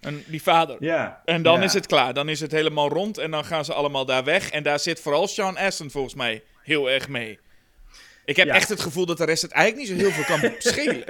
Een, 0.00 0.24
die 0.26 0.42
vader. 0.42 0.76
Ja. 0.80 1.22
En 1.24 1.42
dan 1.42 1.58
Ja. 1.58 1.64
is 1.64 1.72
het 1.72 1.86
klaar. 1.86 2.14
Dan 2.14 2.28
is 2.28 2.40
het 2.40 2.52
helemaal 2.52 2.88
rond 2.88 3.18
en 3.18 3.30
dan 3.30 3.44
gaan 3.44 3.64
ze 3.64 3.74
allemaal 3.74 4.04
daar 4.04 4.24
weg. 4.24 4.50
En 4.50 4.62
daar 4.62 4.78
zit 4.78 5.00
vooral 5.00 5.26
Sean 5.28 5.56
Astin 5.56 5.90
volgens 5.90 6.14
mij 6.14 6.42
heel 6.62 6.90
erg 6.90 7.08
mee. 7.08 7.38
Ik 8.28 8.36
heb 8.36 8.46
Ja. 8.46 8.54
echt 8.54 8.68
het 8.68 8.80
gevoel 8.80 9.06
dat 9.06 9.18
de 9.18 9.24
rest 9.24 9.42
het 9.42 9.50
eigenlijk 9.50 9.88
niet 9.88 9.98
zo 9.98 10.04
heel 10.04 10.14
veel 10.14 10.24
kan 10.38 10.52
schelen. 10.72 11.04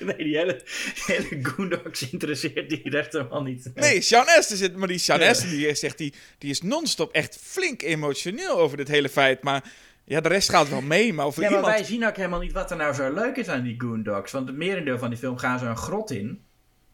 nee, 0.00 0.16
die 0.16 0.36
hele, 0.36 0.60
hele 1.06 1.38
Goondocks 1.42 2.10
interesseert 2.10 2.68
die 2.68 2.90
rest 2.90 3.12
helemaal 3.12 3.42
niet. 3.42 3.70
Nee, 3.74 4.00
Sean 4.00 4.26
Astin 4.28 4.56
zit, 4.56 4.76
maar 4.76 4.88
die 4.88 4.98
Sean 4.98 5.20
Ja. 5.20 5.28
Astin 5.28 5.50
die 5.50 5.74
zegt, 5.74 5.98
die, 5.98 6.12
die 6.38 6.50
is 6.50 6.62
non-stop 6.62 7.12
echt 7.12 7.38
flink 7.42 7.82
emotioneel 7.82 8.58
over 8.58 8.76
dit 8.76 8.88
hele 8.88 9.08
feit. 9.08 9.42
Maar 9.42 9.64
ja, 10.04 10.20
de 10.20 10.28
rest 10.28 10.50
gaat 10.50 10.68
wel 10.68 10.80
mee, 10.80 11.12
maar 11.12 11.26
over 11.26 11.42
Ja, 11.42 11.48
maar 11.50 11.58
iemand... 11.58 11.76
wij 11.76 11.84
zien 11.84 12.06
ook 12.06 12.16
helemaal 12.16 12.40
niet 12.40 12.52
wat 12.52 12.70
er 12.70 12.76
nou 12.76 12.94
zo 12.94 13.12
leuk 13.12 13.36
is 13.36 13.48
aan 13.48 13.62
die 13.62 13.74
Goondocks. 13.80 14.32
Want 14.32 14.46
het 14.48 14.56
merendeel 14.56 14.98
van 14.98 15.10
die 15.10 15.18
film 15.18 15.36
gaan 15.38 15.58
ze 15.58 15.64
een 15.64 15.76
grot 15.76 16.10
in. 16.10 16.42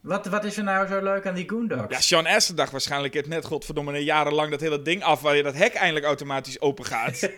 Wat, 0.01 0.27
wat 0.27 0.45
is 0.45 0.57
er 0.57 0.65
nou 0.65 0.87
zo 0.87 1.03
leuk 1.03 1.27
aan 1.27 1.35
die 1.35 1.49
Goondocks? 1.49 1.95
Ja, 1.95 2.01
Sean 2.01 2.27
Astin 2.27 2.57
dacht 2.57 2.71
waarschijnlijk 2.73 3.15
het 3.15 3.27
net, 3.29 3.45
godverdomme, 3.45 3.93
een 3.93 4.05
jarenlang 4.05 4.51
dat 4.51 4.61
hele 4.61 4.83
ding 4.83 5.03
af 5.03 5.21
waar 5.21 5.37
je 5.37 5.43
dat 5.43 5.55
hek 5.55 5.75
eindelijk 5.75 6.07
automatisch 6.07 6.61
open 6.61 6.85
gaat. 6.85 7.21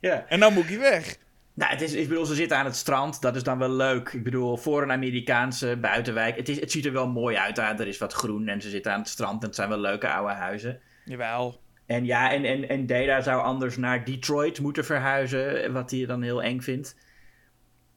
Ja. 0.00 0.24
en 0.28 0.40
dan 0.40 0.52
moet 0.52 0.66
hij 0.68 0.78
weg. 0.78 1.16
Nou, 1.54 1.70
het 1.72 1.80
is, 1.80 1.92
ik 1.92 2.08
bedoel, 2.08 2.24
ze 2.24 2.34
zitten 2.34 2.56
aan 2.56 2.64
het 2.64 2.76
strand. 2.76 3.20
Dat 3.22 3.36
is 3.36 3.42
dan 3.42 3.58
wel 3.58 3.70
leuk. 3.70 4.08
Ik 4.12 4.22
bedoel, 4.24 4.56
voor 4.56 4.82
een 4.82 4.92
Amerikaanse 4.92 5.76
buitenwijk. 5.76 6.36
Het, 6.36 6.48
is, 6.48 6.60
het 6.60 6.70
ziet 6.72 6.84
er 6.86 6.92
wel 6.92 7.08
mooi 7.08 7.36
uit. 7.36 7.56
Hè? 7.56 7.62
Er 7.62 7.86
is 7.86 7.98
wat 7.98 8.12
groen 8.12 8.48
en 8.48 8.60
ze 8.60 8.68
zitten 8.70 8.92
aan 8.92 8.98
het 8.98 9.08
strand. 9.08 9.40
En 9.40 9.46
het 9.46 9.56
zijn 9.56 9.68
wel 9.68 9.78
leuke 9.78 10.08
oude 10.08 10.32
huizen. 10.34 10.80
Jawel. 11.04 11.60
En 11.86 12.04
ja, 12.04 12.32
en, 12.32 12.44
en, 12.44 12.68
en 12.68 12.86
Data 12.86 13.20
zou 13.20 13.42
anders 13.42 13.76
naar 13.76 14.04
Detroit 14.04 14.60
moeten 14.60 14.84
verhuizen. 14.84 15.72
Wat 15.72 15.90
hij 15.90 16.06
dan 16.06 16.22
heel 16.22 16.42
eng 16.42 16.60
vindt. 16.60 16.96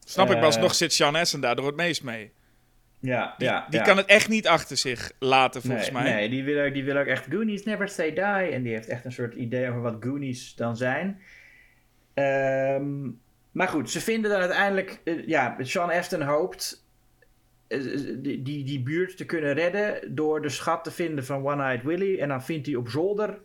Snap 0.04 0.26
ik, 0.26 0.32
maar 0.32 0.40
Eh. 0.40 0.46
alsnog 0.46 0.74
zit 0.74 0.92
Sean 0.92 1.14
Astin 1.16 1.40
daar 1.40 1.56
door 1.56 1.66
het 1.66 1.76
meest 1.76 2.02
mee. 2.02 2.32
Ja, 3.00 3.34
Die, 3.38 3.48
ja. 3.48 3.66
die 3.70 3.78
ja. 3.78 3.84
kan 3.84 3.96
het 3.96 4.06
echt 4.06 4.28
niet 4.28 4.48
achter 4.48 4.76
zich 4.76 5.12
laten, 5.18 5.62
volgens 5.62 5.90
nee, 5.90 6.02
mij. 6.02 6.12
Nee, 6.12 6.28
die 6.28 6.44
wil, 6.44 6.64
ook, 6.66 6.72
die 6.74 6.84
wil 6.84 6.96
ook 6.96 7.06
echt 7.06 7.26
Goonies 7.30 7.64
Never 7.64 7.88
Say 7.88 8.12
Die. 8.12 8.22
En 8.24 8.62
die 8.62 8.72
heeft 8.72 8.88
echt 8.88 9.04
een 9.04 9.12
soort 9.12 9.34
idee 9.34 9.68
over 9.68 9.80
wat 9.80 9.96
Goonies 10.00 10.54
dan 10.54 10.76
zijn. 10.76 11.20
Ehm, 12.14 13.08
maar 13.50 13.68
goed, 13.68 13.90
ze 13.90 14.00
vinden 14.00 14.30
dan 14.30 14.40
uiteindelijk... 14.40 15.00
eh, 15.04 15.26
ja, 15.26 15.56
Sean 15.60 15.90
Astin 15.90 16.22
hoopt 16.22 16.84
eh, 17.68 17.80
die, 18.16 18.42
die, 18.42 18.64
die 18.64 18.82
buurt 18.82 19.16
te 19.16 19.24
kunnen 19.24 19.52
redden... 19.54 20.14
door 20.14 20.42
de 20.42 20.48
schat 20.48 20.84
te 20.84 20.90
vinden 20.90 21.24
van 21.24 21.46
One-Eyed 21.46 21.82
Willy. 21.82 22.20
En 22.20 22.28
dan 22.28 22.42
vindt 22.44 22.66
hij 22.66 22.76
op 22.76 22.88
zolder... 22.88 23.38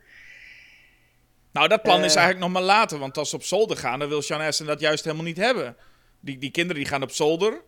Nou, 1.51 1.67
dat 1.67 1.81
plan 1.81 2.03
is 2.03 2.15
Eh. 2.15 2.21
eigenlijk 2.21 2.39
nog 2.39 2.53
maar 2.61 2.75
later. 2.75 2.99
Want 2.99 3.17
als 3.17 3.29
ze 3.29 3.35
op 3.35 3.43
zolder 3.43 3.77
gaan, 3.77 3.99
dan 3.99 4.09
wil 4.09 4.21
Sean 4.21 4.41
Astin 4.41 4.65
dat 4.65 4.79
juist 4.79 5.03
helemaal 5.03 5.25
niet 5.25 5.37
hebben. 5.37 5.75
Die, 6.19 6.37
die 6.37 6.51
kinderen 6.51 6.81
die 6.81 6.91
gaan 6.91 7.03
op 7.03 7.11
zolder. 7.11 7.61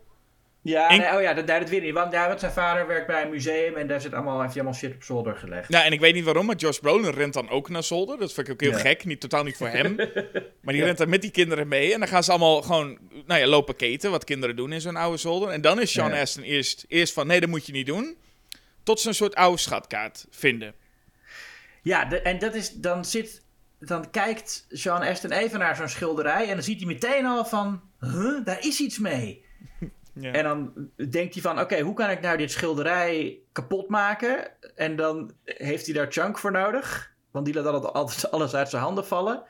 Ja, 0.69 0.89
En- 0.89 0.99
nee, 0.99 1.15
oh 1.15 1.21
ja, 1.21 1.33
dat, 1.33 1.47
daar 1.47 1.59
het 1.59 1.69
weer 1.69 1.81
niet. 1.81 1.93
Want, 1.93 2.11
ja, 2.11 2.27
want 2.27 2.39
zijn 2.39 2.51
vader 2.51 2.87
werkt 2.87 3.07
bij 3.07 3.23
een 3.23 3.29
museum... 3.29 3.75
en 3.75 3.87
daar 3.87 4.01
zit 4.01 4.13
allemaal, 4.13 4.41
heeft 4.41 4.53
hij 4.53 4.61
allemaal 4.61 4.79
shit 4.79 4.93
op 4.95 5.03
zolder 5.03 5.35
gelegd. 5.35 5.71
Ja, 5.71 5.83
en 5.83 5.91
ik 5.91 5.99
weet 5.99 6.13
niet 6.13 6.23
waarom, 6.23 6.45
maar 6.45 6.55
Josh 6.55 6.77
Brolin 6.77 7.11
rent 7.11 7.33
dan 7.33 7.49
ook 7.49 7.69
naar 7.69 7.83
zolder. 7.83 8.17
Dat 8.17 8.33
vind 8.33 8.47
ik 8.47 8.53
ook 8.53 8.61
heel 8.61 8.71
Ja. 8.71 8.77
gek. 8.77 9.05
Niet, 9.05 9.19
totaal 9.19 9.43
niet 9.43 9.57
voor 9.57 9.67
hem. 9.67 9.95
maar 10.63 10.73
die 10.73 10.83
rent 10.83 10.97
dan 10.97 11.09
met 11.09 11.21
die 11.21 11.31
kinderen 11.31 11.67
mee. 11.67 11.93
En 11.93 11.99
dan 11.99 12.07
gaan 12.07 12.23
ze 12.23 12.29
allemaal 12.31 12.61
gewoon 12.61 12.97
nou 13.25 13.39
ja, 13.39 13.47
lopen 13.47 13.75
keten. 13.75 14.11
Wat 14.11 14.23
kinderen 14.23 14.55
doen 14.55 14.71
in 14.73 14.81
zo'n 14.81 14.95
oude 14.95 15.17
zolder. 15.17 15.49
En 15.49 15.61
dan 15.61 15.81
is 15.81 15.91
Sean 15.91 16.11
Ja. 16.13 16.21
Astin 16.21 16.43
eerst, 16.43 16.85
eerst 16.87 17.13
van, 17.13 17.27
nee, 17.27 17.39
dat 17.39 17.49
moet 17.49 17.65
je 17.65 17.71
niet 17.71 17.85
doen. 17.87 18.17
Tot 18.83 18.99
ze 18.99 19.07
een 19.07 19.13
soort 19.15 19.35
oude 19.35 19.57
schatkaart 19.59 20.25
vinden. 20.29 20.73
Ja, 21.81 22.05
de- 22.05 22.21
en 22.21 22.39
dat 22.39 22.55
is, 22.55 22.71
dan 22.71 23.05
zit, 23.05 23.41
dan 23.79 24.09
kijkt 24.11 24.65
Sean 24.69 25.01
Astin 25.01 25.31
even 25.31 25.59
naar 25.59 25.75
zo'n 25.75 25.89
schilderij 25.89 26.47
en 26.47 26.53
dan 26.53 26.63
ziet 26.63 26.77
hij 26.77 26.87
meteen 26.87 27.25
al 27.25 27.45
van, 27.45 27.81
huh, 27.99 28.45
daar 28.45 28.59
is 28.65 28.79
iets 28.79 28.97
mee. 28.99 29.45
Ja. 30.19 30.31
En 30.31 30.43
dan 30.43 30.89
denkt 31.09 31.33
hij 31.33 31.43
van, 31.43 31.59
oké, 31.59 31.79
hoe 31.79 31.93
kan 31.93 32.09
ik 32.09 32.21
nou 32.21 32.37
dit 32.37 32.51
schilderij 32.51 33.39
kapot 33.51 33.89
maken? 33.89 34.47
En 34.75 34.95
dan 34.95 35.31
heeft 35.43 35.85
hij 35.85 35.95
daar 35.95 36.11
Chunk 36.11 36.37
voor 36.37 36.51
nodig, 36.51 37.13
want 37.31 37.45
die 37.45 37.61
laat 37.61 37.93
altijd, 37.93 38.31
alles 38.31 38.55
uit 38.55 38.69
zijn 38.69 38.81
handen 38.81 39.05
vallen. 39.05 39.43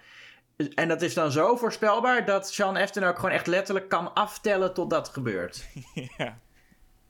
En 0.75 0.87
dat 0.87 1.01
is 1.01 1.13
dan 1.13 1.31
zo 1.31 1.55
voorspelbaar 1.55 2.25
dat 2.25 2.49
Sean 2.51 2.77
Astin 2.77 3.03
ook 3.03 3.15
gewoon 3.15 3.31
echt 3.31 3.47
letterlijk 3.47 3.89
kan 3.89 4.13
aftellen 4.13 4.73
tot 4.73 4.89
dat 4.89 5.09
gebeurt. 5.09 5.67
ja. 6.17 6.39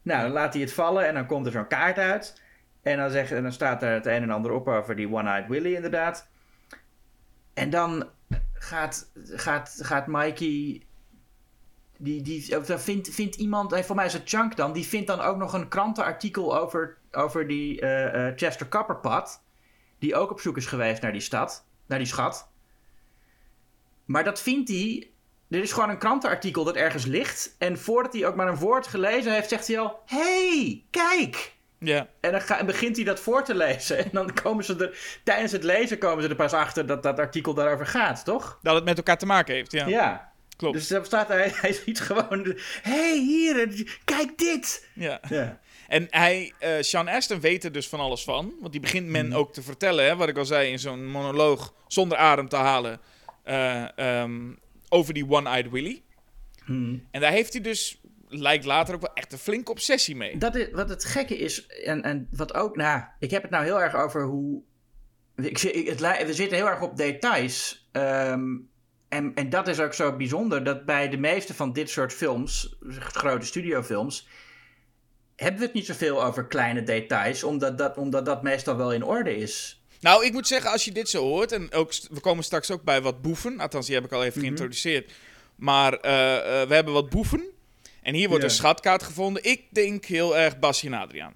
Nou, 0.02 0.22
dan 0.22 0.32
laat 0.32 0.54
hij 0.54 0.62
het 0.62 0.74
vallen 0.74 1.08
en 1.08 1.14
dan 1.14 1.26
komt 1.26 1.46
er 1.46 1.52
zo'n 1.52 1.68
kaart 1.68 1.98
uit. 1.98 2.42
En 2.82 2.98
dan, 2.98 3.10
zeg, 3.10 3.32
en 3.32 3.44
dan 3.44 3.52
staat 3.52 3.84
er 3.84 3.92
het 3.92 4.06
een 4.06 4.22
en 4.22 4.30
ander 4.30 4.52
op 4.52 4.68
over 4.68 4.96
die 4.96 5.14
One-Eyed 5.14 5.48
Willy 5.48 5.76
inderdaad. 5.76 6.28
En 7.54 7.70
dan 7.70 8.10
gaat, 8.54 9.12
gaat, 9.14 9.80
gaat 9.82 10.08
Mikey... 10.08 10.87
Die, 11.98 12.22
die, 12.22 12.50
dan 12.50 12.80
vindt, 12.80 13.10
vindt 13.10 13.36
iemand, 13.36 13.74
eh, 13.74 13.84
voor 13.84 13.96
mij 13.96 14.06
is 14.06 14.14
het 14.14 14.30
Chunk 14.30 14.56
dan, 14.56 14.74
die 14.74 14.86
vindt 14.86 15.08
dan 15.08 15.20
ook 15.20 15.38
nog 15.38 15.54
een 15.54 15.68
krantenartikel 15.68 16.58
over, 16.58 16.98
over 17.12 17.48
die 17.48 17.82
eh, 17.82 18.28
eh, 18.28 18.34
Chester 18.36 18.68
Copperpot. 18.68 19.42
Die 20.00 20.16
ook 20.16 20.32
op 20.32 20.40
zoek 20.40 20.58
is 20.58 20.66
geweest 20.66 21.02
naar 21.02 21.12
die 21.12 21.22
stad, 21.22 21.66
naar 21.86 21.98
die 21.98 22.08
schat. 22.08 22.50
Maar 24.06 24.24
dat 24.24 24.42
vindt 24.42 24.70
hij 24.70 25.10
er 25.50 25.62
is 25.62 25.72
gewoon 25.72 25.90
een 25.90 25.98
krantenartikel 25.98 26.64
dat 26.64 26.76
ergens 26.76 27.06
ligt. 27.06 27.56
En 27.58 27.78
voordat 27.78 28.14
hij 28.14 28.28
ook 28.28 28.36
maar 28.36 28.48
een 28.48 28.58
woord 28.58 28.88
gelezen 28.88 29.34
heeft, 29.34 29.50
zegt 29.50 29.68
hij 29.68 29.80
al: 29.80 30.00
hey, 30.06 30.84
kijk! 30.90 31.56
ja. 31.80 32.08
En 32.20 32.32
dan 32.32 32.42
ga, 32.42 32.60
en 32.60 32.66
begint 32.66 32.96
hij 32.96 33.06
dat 33.06 33.20
voor 33.20 33.44
te 33.44 33.56
lezen. 33.56 33.98
En 34.06 34.10
dan 34.12 34.34
komen 34.34 34.64
ze 34.64 34.76
er, 34.76 35.20
tijdens 35.24 35.52
het 35.52 35.64
lezen 35.64 35.98
komen 35.98 36.24
ze 36.24 36.30
er 36.30 36.36
pas 36.36 36.54
achter 36.54 36.86
dat 36.86 37.04
dat 37.04 37.20
artikel 37.20 37.54
daarover 37.54 37.86
gaat, 37.86 38.26
toch? 38.26 38.60
Dat 38.62 38.76
het 38.76 38.86
met 38.86 38.98
elkaar 38.98 39.18
te 39.18 39.26
maken 39.26 39.56
heeft, 39.56 39.72
ja. 39.72 39.88
Ja. 39.88 40.32
Klopt. 40.58 40.76
Dus 40.78 40.88
dan 40.88 41.06
staat 41.06 41.28
hij, 41.28 41.52
hij 41.62 41.74
ziet 41.74 42.00
gewoon: 42.00 42.56
hey, 42.82 43.18
hier, 43.20 43.84
kijk 44.06 44.38
dit! 44.38 44.88
Ja. 44.94 45.20
Ja. 45.30 45.60
En 45.88 46.08
hij, 46.10 46.54
eh 46.60 46.72
Sean 46.82 47.08
Astin 47.08 47.40
weet 47.40 47.64
er 47.64 47.72
dus 47.72 47.90
van 47.90 48.00
alles 48.00 48.24
van. 48.24 48.54
Want 48.60 48.72
die 48.72 48.82
begint 48.82 49.08
men 49.08 49.28
Mhm. 49.28 49.36
ook 49.38 49.54
te 49.54 49.62
vertellen, 49.62 50.06
hè, 50.06 50.16
wat 50.16 50.30
ik 50.30 50.38
al 50.38 50.46
zei, 50.46 50.72
in 50.72 50.80
zo'n 50.80 51.06
monoloog 51.06 51.74
zonder 51.88 52.18
adem 52.18 52.50
te 52.50 52.56
halen. 52.56 53.00
eh, 53.44 53.98
ehm, 53.98 54.52
over 54.90 55.14
die 55.14 55.30
One-Eyed 55.30 55.70
Willy. 55.70 56.04
Hm. 56.66 56.96
En 57.12 57.22
daar 57.22 57.32
heeft 57.32 57.54
hij 57.54 57.62
dus, 57.62 58.02
lijkt 58.28 58.66
later 58.66 58.96
ook 58.96 59.02
wel 59.02 59.14
echt 59.14 59.32
een 59.32 59.38
flinke 59.38 59.72
obsessie 59.72 60.16
mee. 60.16 60.38
Dat 60.38 60.56
is, 60.56 60.68
wat 60.72 60.90
het 60.90 61.06
gekke 61.06 61.38
is, 61.38 61.68
en, 61.68 62.02
en 62.04 62.28
wat 62.32 62.54
ook, 62.54 62.76
nou, 62.76 63.04
ik 63.20 63.32
heb 63.32 63.42
het 63.42 63.52
nou 63.52 63.64
heel 63.64 63.82
erg 63.82 63.96
over 63.96 64.24
hoe. 64.24 64.62
Ik, 65.36 65.58
het, 65.60 66.00
we 66.26 66.34
zitten 66.34 66.58
heel 66.58 66.68
erg 66.68 66.82
op 66.82 66.98
details. 66.98 67.88
ehm, 67.92 68.56
en, 69.10 69.32
en 69.36 69.50
dat 69.50 69.68
is 69.68 69.80
ook 69.80 69.94
zo 69.94 70.16
bijzonder, 70.16 70.64
dat 70.64 70.86
bij 70.86 71.10
de 71.10 71.18
meeste 71.18 71.54
van 71.54 71.74
dit 71.74 71.90
soort 71.90 72.14
films, 72.14 72.76
grote 73.00 73.46
studiofilms, 73.46 74.28
hebben 75.36 75.60
we 75.60 75.66
het 75.66 75.74
niet 75.76 75.86
zoveel 75.86 76.24
over 76.24 76.46
kleine 76.48 76.84
details, 76.84 77.44
omdat 77.44 77.78
dat, 77.78 77.98
omdat 77.98 78.26
dat 78.26 78.44
meestal 78.44 78.76
wel 78.78 78.94
in 78.94 79.04
orde 79.04 79.36
is. 79.38 79.82
Nou, 80.02 80.26
ik 80.26 80.32
moet 80.34 80.48
zeggen, 80.48 80.72
als 80.72 80.86
je 80.86 80.92
dit 80.92 81.10
zo 81.10 81.24
hoort, 81.24 81.52
en 81.52 81.74
ook, 81.74 81.94
we 82.12 82.20
komen 82.20 82.44
straks 82.44 82.72
ook 82.72 82.84
bij 82.84 83.02
wat 83.02 83.22
boeven, 83.22 83.60
althans 83.60 83.86
die 83.86 83.96
heb 83.96 84.06
ik 84.06 84.12
al 84.12 84.22
even 84.24 84.34
Mhm. 84.38 84.46
geïntroduceerd. 84.46 85.12
Maar 85.56 85.94
eh, 85.94 86.62
eh, 86.62 86.68
we 86.68 86.74
hebben 86.76 86.94
wat 86.94 87.10
boeven. 87.10 87.44
En 88.02 88.14
hier 88.14 88.28
wordt 88.28 88.44
Ja. 88.44 88.50
een 88.50 88.56
schatkaart 88.56 89.04
gevonden. 89.04 89.44
Ik 89.44 89.64
denk 89.72 90.06
heel 90.06 90.38
erg 90.38 90.60
Basje 90.60 90.88
en 90.88 90.94
Adriaan. 90.94 91.34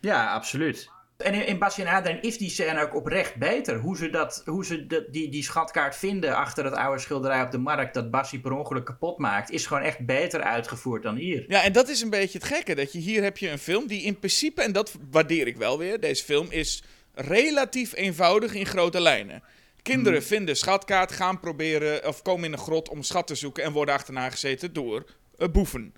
Ja, 0.00 0.32
absoluut. 0.32 0.88
En 1.16 1.34
in, 1.34 1.46
in 1.46 1.58
Basje 1.58 1.82
en 1.82 1.94
Adrien 1.94 2.22
is 2.22 2.38
die 2.38 2.50
scène 2.50 2.82
ook 2.82 2.94
oprecht 2.94 3.36
beter. 3.36 3.78
Hoe 3.78 3.96
ze, 3.96 4.10
dat, 4.10 4.42
hoe 4.44 4.64
ze 4.64 4.86
dat, 4.86 5.04
die, 5.12 5.30
die 5.30 5.42
schatkaart 5.42 5.96
vinden 5.96 6.36
achter 6.36 6.64
het 6.64 6.74
oude 6.74 7.00
schilderij 7.00 7.42
op 7.42 7.50
de 7.50 7.58
markt... 7.58 7.94
dat 7.94 8.10
Bassie 8.10 8.40
per 8.40 8.52
ongeluk 8.52 8.84
kapot 8.84 9.18
maakt... 9.18 9.50
is 9.50 9.66
gewoon 9.66 9.82
echt 9.82 10.06
beter 10.06 10.42
uitgevoerd 10.42 11.02
dan 11.02 11.16
hier. 11.16 11.44
Ja, 11.48 11.62
en 11.62 11.72
dat 11.72 11.88
is 11.88 12.00
een 12.00 12.10
beetje 12.10 12.38
het 12.38 12.46
gekke. 12.46 12.74
Dat 12.74 12.92
je 12.92 12.98
hier 12.98 13.22
heb 13.22 13.38
je 13.38 13.50
een 13.50 13.58
film 13.58 13.86
die 13.86 14.02
in 14.02 14.18
principe, 14.18 14.62
en 14.62 14.72
dat 14.72 14.96
waardeer 15.10 15.46
ik 15.46 15.56
wel 15.56 15.78
weer, 15.78 16.00
deze 16.00 16.24
film 16.24 16.46
is 16.50 16.82
relatief 17.14 17.94
eenvoudig 17.94 18.54
in 18.54 18.66
grote 18.66 19.00
lijnen. 19.00 19.42
Kinderen 19.82 20.22
vinden 20.22 20.56
schatkaart, 20.56 21.12
gaan 21.12 21.40
proberen, 21.40 22.06
of 22.06 22.22
komen 22.22 22.44
in 22.44 22.52
een 22.52 22.58
grot 22.58 22.88
om 22.88 23.02
schat 23.02 23.26
te 23.26 23.34
zoeken 23.34 23.64
en 23.64 23.72
worden 23.72 23.94
achterna 23.94 24.30
gezeten 24.30 24.72
door 24.72 25.04
boeven. 25.52 25.94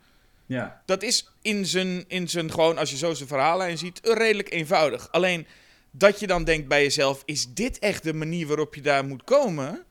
Ja. 0.46 0.82
Dat 0.84 1.02
is 1.02 1.32
in 1.42 1.66
zijn, 1.66 2.04
in 2.08 2.28
zijn, 2.28 2.50
gewoon 2.50 2.78
als 2.78 2.90
je 2.90 2.96
zo 2.96 3.14
zijn 3.14 3.28
verhaallijn 3.28 3.78
ziet, 3.78 4.00
redelijk 4.02 4.50
eenvoudig. 4.50 5.08
Alleen 5.10 5.46
dat 5.90 6.20
je 6.20 6.26
dan 6.26 6.44
denkt 6.44 6.68
bij 6.68 6.82
jezelf, 6.82 7.22
is 7.24 7.54
dit 7.54 7.78
echt 7.78 8.02
de 8.02 8.14
manier 8.14 8.46
waarop 8.46 8.74
je 8.74 8.80
daar 8.80 9.04
moet 9.04 9.24
komen? 9.24 9.84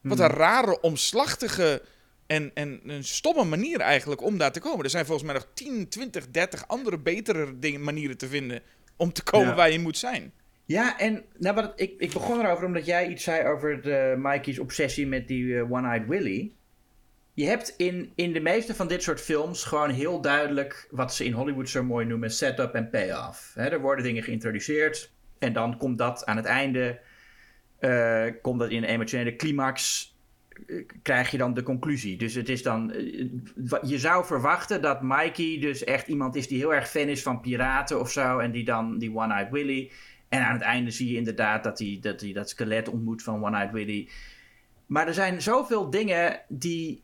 Wat 0.00 0.18
een 0.18 0.26
rare, 0.26 0.80
omslachtige 0.80 1.82
en, 2.26 2.50
en 2.54 2.80
een 2.86 3.04
stomme 3.04 3.44
manier 3.44 3.80
eigenlijk 3.80 4.22
om 4.22 4.38
daar 4.38 4.52
te 4.52 4.60
komen. 4.60 4.84
Er 4.84 4.90
zijn 4.90 5.06
volgens 5.06 5.26
mij 5.26 5.34
nog 5.34 5.46
10, 5.54 5.88
20, 5.88 6.30
30 6.30 6.68
andere 6.68 6.98
betere 6.98 7.58
dingen, 7.58 7.84
manieren 7.84 8.18
te 8.18 8.28
vinden 8.28 8.62
om 8.96 9.12
te 9.12 9.22
komen 9.22 9.48
Ja. 9.48 9.54
waar 9.54 9.70
je 9.70 9.78
moet 9.78 9.98
zijn. 9.98 10.32
Ja, 10.64 10.98
en 10.98 11.24
nou, 11.38 11.54
wat, 11.54 11.72
ik, 11.76 11.94
ik 11.98 12.12
begon 12.12 12.40
erover 12.40 12.66
omdat 12.66 12.86
jij 12.86 13.08
iets 13.08 13.24
zei 13.24 13.46
over 13.46 13.82
de, 13.82 14.14
Mikey's 14.18 14.58
obsessie 14.58 15.06
met 15.06 15.28
die 15.28 15.56
eh, 15.56 15.72
One-Eyed 15.72 16.06
Willy. 16.06 16.52
Je 17.34 17.46
hebt 17.46 17.74
in, 17.76 18.12
in 18.14 18.32
de 18.32 18.40
meeste 18.40 18.74
van 18.74 18.88
dit 18.88 19.02
soort 19.02 19.20
films 19.20 19.64
gewoon 19.64 19.90
heel 19.90 20.20
duidelijk 20.20 20.88
wat 20.90 21.14
ze 21.14 21.24
in 21.24 21.32
Hollywood 21.32 21.68
zo 21.68 21.82
mooi 21.82 22.06
noemen 22.06 22.30
setup 22.30 22.74
en 22.74 22.90
payoff. 22.90 23.54
Hè, 23.54 23.68
er 23.68 23.80
worden 23.80 24.04
dingen 24.04 24.22
geïntroduceerd 24.22 25.12
en 25.38 25.52
dan 25.52 25.76
komt 25.76 25.98
dat 25.98 26.26
aan 26.26 26.36
het 26.36 26.44
einde, 26.44 27.00
eh, 27.78 28.26
komt 28.42 28.58
dat 28.58 28.70
in 28.70 28.82
een 28.82 28.88
emotionele 28.88 29.36
climax, 29.36 30.08
eh, 30.66 30.86
krijg 31.02 31.30
je 31.30 31.38
dan 31.38 31.54
de 31.54 31.62
conclusie. 31.62 32.16
Dus 32.16 32.34
het 32.34 32.48
is 32.48 32.62
dan, 32.62 32.92
eh, 32.92 33.28
je 33.82 33.98
zou 33.98 34.24
verwachten 34.24 34.82
dat 34.82 35.02
Mikey 35.02 35.58
dus 35.60 35.84
echt 35.84 36.08
iemand 36.08 36.36
is 36.36 36.48
die 36.48 36.58
heel 36.58 36.74
erg 36.74 36.88
fan 36.88 37.08
is 37.08 37.22
van 37.22 37.40
piraten 37.40 38.00
of 38.00 38.10
zo 38.10 38.38
en 38.38 38.50
die 38.50 38.64
dan 38.64 38.98
die 38.98 39.16
One-Eyed 39.16 39.50
Willy. 39.50 39.90
En 40.28 40.44
aan 40.44 40.52
het 40.52 40.62
einde 40.62 40.90
zie 40.90 41.10
je 41.10 41.16
inderdaad 41.16 41.64
dat 41.64 41.78
hij 41.78 41.98
dat, 42.00 42.20
hij 42.20 42.32
dat 42.32 42.48
skelet 42.48 42.88
ontmoet 42.88 43.22
van 43.22 43.44
One-Eyed 43.44 43.72
Willy. 43.72 44.08
Maar 44.86 45.06
er 45.06 45.14
zijn 45.14 45.42
zoveel 45.42 45.90
dingen 45.90 46.40
die, 46.48 47.02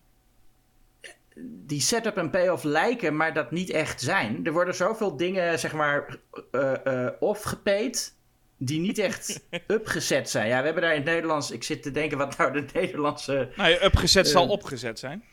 die 1.41 1.81
setup 1.81 2.17
en 2.17 2.31
payoff 2.31 2.65
lijken, 2.65 3.17
maar 3.17 3.35
dat 3.35 3.51
niet 3.51 3.71
echt 3.71 4.01
zijn. 4.01 4.47
Er 4.47 4.53
worden 4.53 4.75
zoveel 4.75 5.17
dingen, 5.17 5.59
zeg 5.59 5.73
maar, 5.73 6.17
uh, 6.53 6.73
uh, 6.85 7.09
off-gepaid, 7.21 8.15
die 8.57 8.81
niet 8.81 8.99
echt 8.99 9.41
upgezet 9.67 10.31
zijn. 10.31 10.49
Ja, 10.49 10.59
we 10.59 10.65
hebben 10.65 10.83
daar 10.83 10.95
in 10.95 11.01
het 11.01 11.11
Nederlands... 11.11 11.51
Ik 11.51 11.63
zit 11.63 11.83
te 11.83 11.91
denken 11.91 12.19
wat 12.19 12.37
nou 12.37 12.53
de 12.53 12.65
Nederlandse... 12.73 13.49
Nou 13.57 13.73
upgezet 13.85 14.27
uh, 14.27 14.33
zal 14.33 14.49
opgezet 14.49 14.99
zijn. 14.99 15.25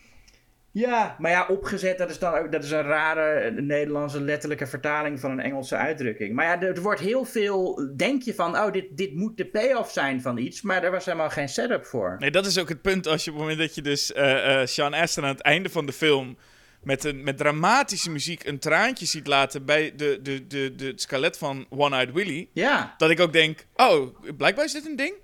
Ja, 0.78 1.16
maar 1.18 1.30
ja, 1.30 1.46
opgezet, 1.46 1.98
dat 1.98 2.10
is 2.10 2.18
dan 2.18 2.34
ook 2.34 2.52
dat 2.52 2.64
is 2.64 2.70
een 2.70 2.82
rare 2.82 3.50
Nederlandse 3.50 4.20
letterlijke 4.20 4.66
vertaling 4.66 5.20
van 5.20 5.30
een 5.30 5.40
Engelse 5.40 5.76
uitdrukking. 5.76 6.34
Maar 6.34 6.44
ja, 6.44 6.60
er, 6.60 6.82
wordt 6.82 7.00
heel 7.00 7.24
veel, 7.24 7.90
denk 7.96 8.22
je 8.22 8.34
van, 8.34 8.56
oh, 8.56 8.72
dit, 8.72 8.96
dit 8.96 9.14
moet 9.14 9.36
de 9.36 9.46
payoff 9.46 9.92
zijn 9.92 10.20
van 10.20 10.38
iets, 10.38 10.62
maar 10.62 10.82
er 10.82 10.90
was 10.90 11.04
helemaal 11.04 11.30
geen 11.30 11.48
setup 11.48 11.84
voor. 11.84 12.16
Nee, 12.18 12.30
dat 12.30 12.46
is 12.46 12.58
ook 12.58 12.68
het 12.68 12.82
punt 12.82 13.06
als 13.06 13.24
je 13.24 13.30
op 13.30 13.36
het 13.36 13.46
moment 13.46 13.66
dat 13.66 13.74
je 13.74 13.82
dus 13.82 14.10
uh, 14.10 14.32
uh, 14.32 14.66
Sean 14.66 14.94
Astin 14.94 15.22
aan 15.22 15.28
het 15.28 15.40
einde 15.40 15.68
van 15.68 15.86
de 15.86 15.92
film 15.92 16.36
met, 16.82 17.04
een, 17.04 17.22
met 17.22 17.36
dramatische 17.36 18.10
muziek 18.10 18.44
een 18.44 18.58
traantje 18.58 19.06
ziet 19.06 19.26
laten 19.26 19.64
bij 19.64 19.92
de, 19.96 20.18
de, 20.22 20.46
de, 20.46 20.74
de 20.74 20.92
skelet 20.96 21.38
van 21.38 21.66
One-Eyed 21.68 22.12
Willy. 22.12 22.48
Ja. 22.52 22.94
Dat 22.98 23.10
ik 23.10 23.20
ook 23.20 23.32
denk, 23.32 23.66
oh, 23.74 24.16
blijkbaar 24.36 24.64
is 24.64 24.72
dit 24.72 24.86
een 24.86 24.96
ding. 24.96 25.14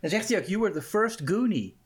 Dan 0.00 0.10
zegt 0.10 0.28
hij 0.28 0.38
ook, 0.38 0.46
you 0.46 0.60
were 0.60 0.72
the 0.72 0.82
first 0.82 1.20
Goonie. 1.24 1.80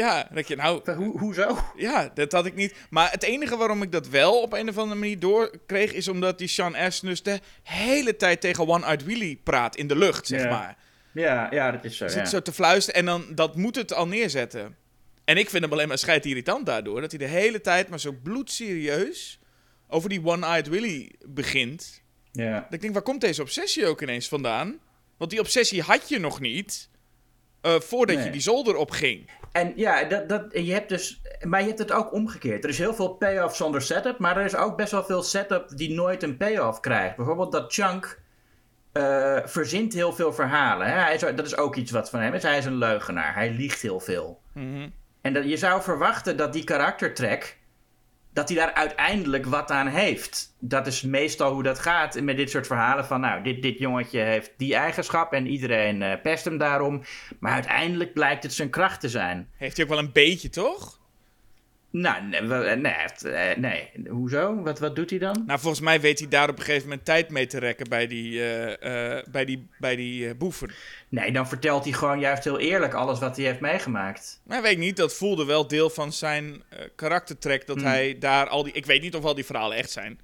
Ja, 0.00 0.28
dat 0.32 0.48
je 0.48 0.56
nou. 0.56 0.92
Ho 0.92 1.18
hoezo? 1.18 1.58
Ja, 1.76 2.10
dat 2.14 2.32
had 2.32 2.46
ik 2.46 2.54
niet. 2.54 2.74
Maar 2.90 3.10
het 3.10 3.22
enige 3.22 3.56
waarom 3.56 3.82
ik 3.82 3.92
dat 3.92 4.08
wel 4.08 4.40
op 4.40 4.52
een 4.52 4.68
of 4.68 4.78
andere 4.78 5.00
manier 5.00 5.18
doorkreeg, 5.18 5.92
is 5.92 6.08
omdat 6.08 6.38
die 6.38 6.48
Sean 6.48 6.76
dus 7.00 7.22
de 7.22 7.40
hele 7.62 8.16
tijd 8.16 8.40
tegen 8.40 8.68
One-Eyed 8.68 9.04
Willy 9.04 9.36
praat 9.36 9.76
in 9.76 9.86
de 9.86 9.96
lucht, 9.96 10.26
zeg 10.26 10.42
ja. 10.42 10.50
maar. 10.50 10.76
Ja, 11.12 11.48
ja, 11.50 11.70
dat 11.70 11.84
is 11.84 11.96
zo. 11.96 12.08
Zit 12.08 12.18
ja. 12.18 12.24
zo 12.24 12.42
te 12.42 12.52
fluisteren 12.52 13.00
en 13.00 13.06
dan 13.06 13.24
dat 13.34 13.56
moet 13.56 13.76
het 13.76 13.92
al 13.92 14.06
neerzetten. 14.06 14.76
En 15.24 15.36
ik 15.36 15.50
vind 15.50 15.62
hem 15.62 15.72
alleen 15.72 15.88
maar 15.88 15.98
schijt 15.98 16.26
irritant 16.26 16.66
daardoor, 16.66 17.00
dat 17.00 17.10
hij 17.10 17.18
de 17.18 17.26
hele 17.26 17.60
tijd 17.60 17.88
maar 17.88 18.00
zo 18.00 18.12
bloedserieus 18.22 19.38
over 19.88 20.08
die 20.08 20.24
One-Eyed 20.24 20.68
Willy 20.68 21.12
begint. 21.26 22.02
Ja. 22.32 22.60
Dat 22.60 22.72
ik 22.72 22.80
denk, 22.80 22.92
waar 22.92 23.02
komt 23.02 23.20
deze 23.20 23.42
obsessie 23.42 23.86
ook 23.86 24.02
ineens 24.02 24.28
vandaan? 24.28 24.78
Want 25.16 25.30
die 25.30 25.40
obsessie 25.40 25.82
had 25.82 26.08
je 26.08 26.18
nog 26.18 26.40
niet. 26.40 26.88
Uh, 27.62 27.80
voordat 27.80 28.16
Nee. 28.16 28.24
je 28.24 28.30
die 28.30 28.40
zolder 28.40 28.76
op 28.76 28.90
ging. 28.90 29.30
En 29.52 29.72
ja, 29.76 30.04
dat, 30.04 30.28
dat, 30.28 30.44
je 30.52 30.72
hebt 30.72 30.88
dus. 30.88 31.22
Maar 31.42 31.60
je 31.60 31.66
hebt 31.66 31.78
het 31.78 31.92
ook 31.92 32.12
omgekeerd. 32.12 32.64
Er 32.64 32.70
is 32.70 32.78
heel 32.78 32.94
veel 32.94 33.08
payoff 33.14 33.56
zonder 33.56 33.82
setup. 33.82 34.18
Maar 34.18 34.36
er 34.36 34.44
is 34.44 34.56
ook 34.56 34.76
best 34.76 34.92
wel 34.92 35.04
veel 35.04 35.22
setup 35.22 35.68
die 35.76 35.92
nooit 35.94 36.22
een 36.22 36.36
payoff 36.36 36.80
krijgt. 36.80 37.16
Bijvoorbeeld 37.16 37.52
dat 37.52 37.72
Chunk. 37.72 38.18
eh, 38.92 39.38
verzint 39.44 39.92
heel 39.92 40.12
veel 40.12 40.32
verhalen. 40.32 40.86
Hè? 40.86 40.98
Hij 40.98 41.14
is, 41.14 41.20
dat 41.20 41.46
is 41.46 41.56
ook 41.56 41.76
iets 41.76 41.90
wat 41.90 42.10
van 42.10 42.20
hem 42.20 42.34
is. 42.34 42.42
Hij 42.42 42.58
is 42.58 42.64
een 42.64 42.78
leugenaar. 42.78 43.34
Hij 43.34 43.50
liegt 43.50 43.82
heel 43.82 44.00
veel. 44.00 44.40
Mhm. 44.52 44.88
En 45.20 45.32
dat, 45.32 45.44
je 45.44 45.56
zou 45.56 45.82
verwachten 45.82 46.36
dat 46.36 46.52
die 46.52 46.64
karaktertrek. 46.64 47.58
Dat 48.32 48.48
hij 48.48 48.58
daar 48.58 48.72
uiteindelijk 48.72 49.46
wat 49.46 49.70
aan 49.70 49.86
heeft. 49.86 50.54
Dat 50.58 50.86
is 50.86 51.02
meestal 51.02 51.52
hoe 51.52 51.62
dat 51.62 51.78
gaat 51.78 52.20
met 52.20 52.36
dit 52.36 52.50
soort 52.50 52.66
verhalen. 52.66 53.06
Van 53.06 53.20
nou, 53.20 53.42
dit, 53.42 53.62
dit 53.62 53.78
jongetje 53.78 54.20
heeft 54.20 54.52
die 54.56 54.74
eigenschap. 54.74 55.32
en 55.32 55.46
iedereen 55.46 56.02
eh, 56.02 56.20
pest 56.22 56.44
hem 56.44 56.58
daarom. 56.58 57.02
Maar 57.38 57.52
uiteindelijk 57.52 58.12
blijkt 58.12 58.42
het 58.42 58.52
zijn 58.52 58.70
kracht 58.70 59.00
te 59.00 59.08
zijn. 59.08 59.50
Heeft 59.56 59.76
hij 59.76 59.84
ook 59.84 59.90
wel 59.90 60.00
een 60.00 60.12
beetje, 60.12 60.48
toch? 60.48 60.99
Nou, 61.92 62.22
nee, 62.24 62.42
wel- 62.42 62.76
nee, 62.76 62.92
eh, 62.92 63.56
nee. 63.56 63.90
hoezo? 64.08 64.62
Wat, 64.62 64.78
wat 64.78 64.96
doet 64.96 65.10
hij 65.10 65.18
dan? 65.18 65.42
Nou, 65.46 65.60
volgens 65.60 65.80
mij 65.82 66.00
weet 66.00 66.18
hij 66.18 66.28
daar 66.28 66.48
op 66.48 66.58
een 66.58 66.64
gegeven 66.64 66.88
moment 66.88 67.04
tijd 67.04 67.30
mee 67.30 67.46
te 67.46 67.58
rekken 67.58 67.88
bij 67.88 68.06
die, 68.06 68.40
eh, 68.40 69.16
eh, 69.18 69.24
bij 69.30 69.44
die, 69.44 69.68
bij 69.78 69.96
die 69.96 70.28
eh, 70.28 70.34
boeven. 70.36 70.70
Nee, 71.08 71.32
dan 71.32 71.48
vertelt 71.48 71.84
hij 71.84 71.92
gewoon 71.92 72.20
juist 72.20 72.44
heel 72.44 72.58
eerlijk 72.58 72.94
alles 72.94 73.18
wat 73.18 73.36
hij 73.36 73.44
heeft 73.44 73.60
meegemaakt. 73.60 74.40
Maar 74.44 74.62
weet 74.62 74.72
ik 74.72 74.78
niet, 74.78 74.96
dat 74.96 75.14
voelde 75.14 75.44
wel 75.44 75.66
deel 75.66 75.90
van 75.90 76.12
zijn 76.12 76.62
eh, 76.68 76.78
karaktertrek. 76.96 77.66
Dat 77.66 77.76
Hmm. 77.76 77.86
hij 77.86 78.16
daar 78.18 78.48
al 78.48 78.62
die. 78.62 78.72
Ik 78.72 78.86
weet 78.86 79.02
niet 79.02 79.14
of 79.14 79.24
al 79.24 79.34
die 79.34 79.44
verhalen 79.44 79.76
echt 79.76 79.90
zijn. 79.90 80.18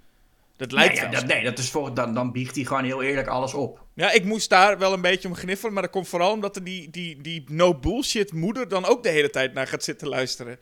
Dat 0.57 0.73
lijkt 0.73 0.95
nee, 0.95 1.03
ja, 1.05 1.11
dat, 1.11 1.27
nee, 1.27 1.45
dat 1.45 1.59
is 1.59 1.73
dan, 1.95 2.15
dan 2.15 2.33
biegt 2.33 2.55
hij 2.55 2.65
gewoon 2.65 2.85
heel 2.85 3.03
eerlijk 3.03 3.27
alles 3.29 3.55
op. 3.55 3.81
Ja, 3.95 4.13
ik 4.13 4.25
moest 4.25 4.49
daar 4.49 4.79
wel 4.79 4.93
een 4.93 5.01
beetje 5.01 5.29
om 5.29 5.35
gniffelen. 5.35 5.73
Maar 5.73 5.83
dat 5.83 5.91
komt 5.91 6.09
vooral 6.09 6.33
omdat 6.33 6.57
er 6.57 6.65
die, 6.65 6.91
die, 6.91 7.21
die 7.21 7.45
no 7.49 7.75
bullshit 7.75 8.33
moeder 8.33 8.69
dan 8.69 8.85
ook 8.85 9.03
de 9.03 9.09
hele 9.09 9.31
tijd 9.31 9.55
naar 9.55 9.67
gaat 9.67 9.85
zitten 9.85 10.09
luisteren. 10.09 10.59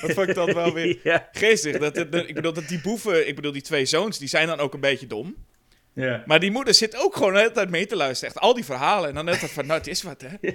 Dat 0.00 0.12
vond 0.12 0.28
ik 0.28 0.34
dan 0.34 0.54
wel 0.54 0.72
weer 0.72 0.98
ja. 1.12 1.28
geestig. 1.32 1.78
Dat, 1.78 1.96
ik 1.96 2.34
bedoel, 2.34 2.52
dat 2.52 2.68
die 2.68 2.80
boeven, 2.80 3.28
ik 3.28 3.34
bedoel, 3.34 3.52
die 3.52 3.62
twee 3.62 3.86
zoons, 3.86 4.18
die 4.18 4.28
zijn 4.28 4.46
dan 4.46 4.58
ook 4.58 4.74
een 4.74 4.80
beetje 4.80 5.06
dom. 5.06 5.34
Ja. 5.92 6.22
Maar 6.26 6.40
die 6.40 6.50
moeder 6.50 6.74
zit 6.74 6.96
ook 6.96 7.16
gewoon 7.16 7.32
de 7.32 7.38
hele 7.38 7.50
tijd 7.52 7.70
mee 7.70 7.86
te 7.86 7.96
luisteren. 7.96 8.34
Echt 8.34 8.42
al 8.42 8.54
die 8.54 8.64
verhalen. 8.64 9.08
En 9.08 9.14
dan 9.14 9.24
net 9.24 9.36
van, 9.36 9.66
nou, 9.66 9.78
het 9.78 9.88
is 9.88 10.02
wat, 10.02 10.20
hè. 10.20 10.28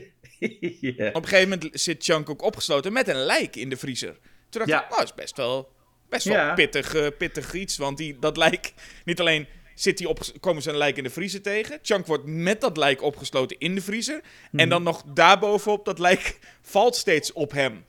ja. 0.95 1.07
Op 1.07 1.15
een 1.23 1.27
gegeven 1.27 1.49
moment 1.49 1.81
zit 1.81 2.03
Chunk 2.03 2.29
ook 2.29 2.41
opgesloten 2.41 2.93
met 2.93 3.07
een 3.07 3.15
lijk 3.25 3.55
in 3.55 3.69
de 3.69 3.77
vriezer. 3.77 4.17
Toen 4.49 4.65
dacht 4.65 4.67
Ja. 4.69 4.83
ik, 4.83 4.89
nou, 4.89 4.99
dat 5.01 5.09
is 5.09 5.15
best 5.15 5.37
wel, 5.37 5.71
best 6.09 6.25
wel 6.25 6.35
Ja. 6.35 6.53
pittig, 6.53 6.93
eh, 6.95 7.07
pittig 7.17 7.53
iets. 7.53 7.77
Want 7.77 7.97
die, 7.97 8.19
dat 8.19 8.37
lijk, 8.37 8.73
niet 9.05 9.19
alleen 9.19 9.47
zit 9.75 9.97
die 9.97 10.09
op, 10.09 10.19
komen 10.39 10.61
ze 10.61 10.69
een 10.69 10.77
lijk 10.77 10.97
in 10.97 11.03
de 11.03 11.09
vriezer 11.09 11.41
tegen. 11.41 11.79
Chunk 11.81 12.05
wordt 12.05 12.25
met 12.25 12.61
dat 12.61 12.77
lijk 12.77 13.01
opgesloten 13.01 13.57
in 13.59 13.75
de 13.75 13.81
vriezer. 13.81 14.21
Mhm. 14.51 14.59
En 14.61 14.69
dan 14.69 14.83
nog 14.83 15.03
daarbovenop, 15.13 15.85
dat 15.85 15.99
lijk 15.99 16.39
valt 16.61 16.95
steeds 16.95 17.33
op 17.33 17.51
hem. 17.51 17.85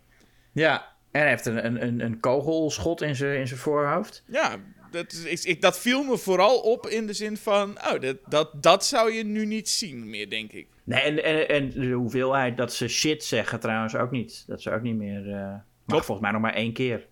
ja. 0.52 0.98
En 1.10 1.20
hij 1.20 1.28
heeft 1.30 1.46
een, 1.46 1.64
een, 1.66 1.82
een, 1.86 2.00
een 2.00 2.20
kogelschot 2.20 3.02
in 3.02 3.16
zijn 3.16 3.38
in 3.38 3.46
zijn 3.48 3.60
voorhoofd. 3.60 4.22
Ja, 4.26 4.56
dat, 4.90 5.12
is, 5.12 5.44
ik, 5.44 5.60
dat 5.60 5.78
viel 5.78 6.02
me 6.02 6.18
vooral 6.18 6.60
op 6.60 6.86
in 6.86 7.06
de 7.06 7.12
zin 7.12 7.36
van, 7.36 7.70
oh, 7.70 8.00
dat, 8.00 8.16
dat, 8.26 8.62
dat 8.62 8.84
zou 8.84 9.12
je 9.12 9.24
nu 9.24 9.46
niet 9.46 9.68
zien 9.68 10.10
meer, 10.10 10.30
denk 10.30 10.52
ik. 10.52 10.68
Nee, 10.84 11.00
en, 11.00 11.24
en, 11.24 11.48
en 11.48 11.70
de 11.70 11.90
hoeveelheid 11.92 12.56
dat 12.56 12.72
ze 12.72 12.88
shit 12.88 13.24
zeggen 13.24 13.60
trouwens 13.60 13.96
ook 13.96 14.10
niet. 14.10 14.44
Dat 14.46 14.62
ze 14.62 14.70
ook 14.70 14.82
niet 14.82 14.96
meer... 14.96 15.32
eh 15.32 15.42
mag 15.42 15.98
Klopt. 15.98 16.04
volgens 16.04 16.20
mij 16.20 16.30
nog 16.30 16.40
maar 16.40 16.54
één 16.54 16.72
keer. 16.72 17.06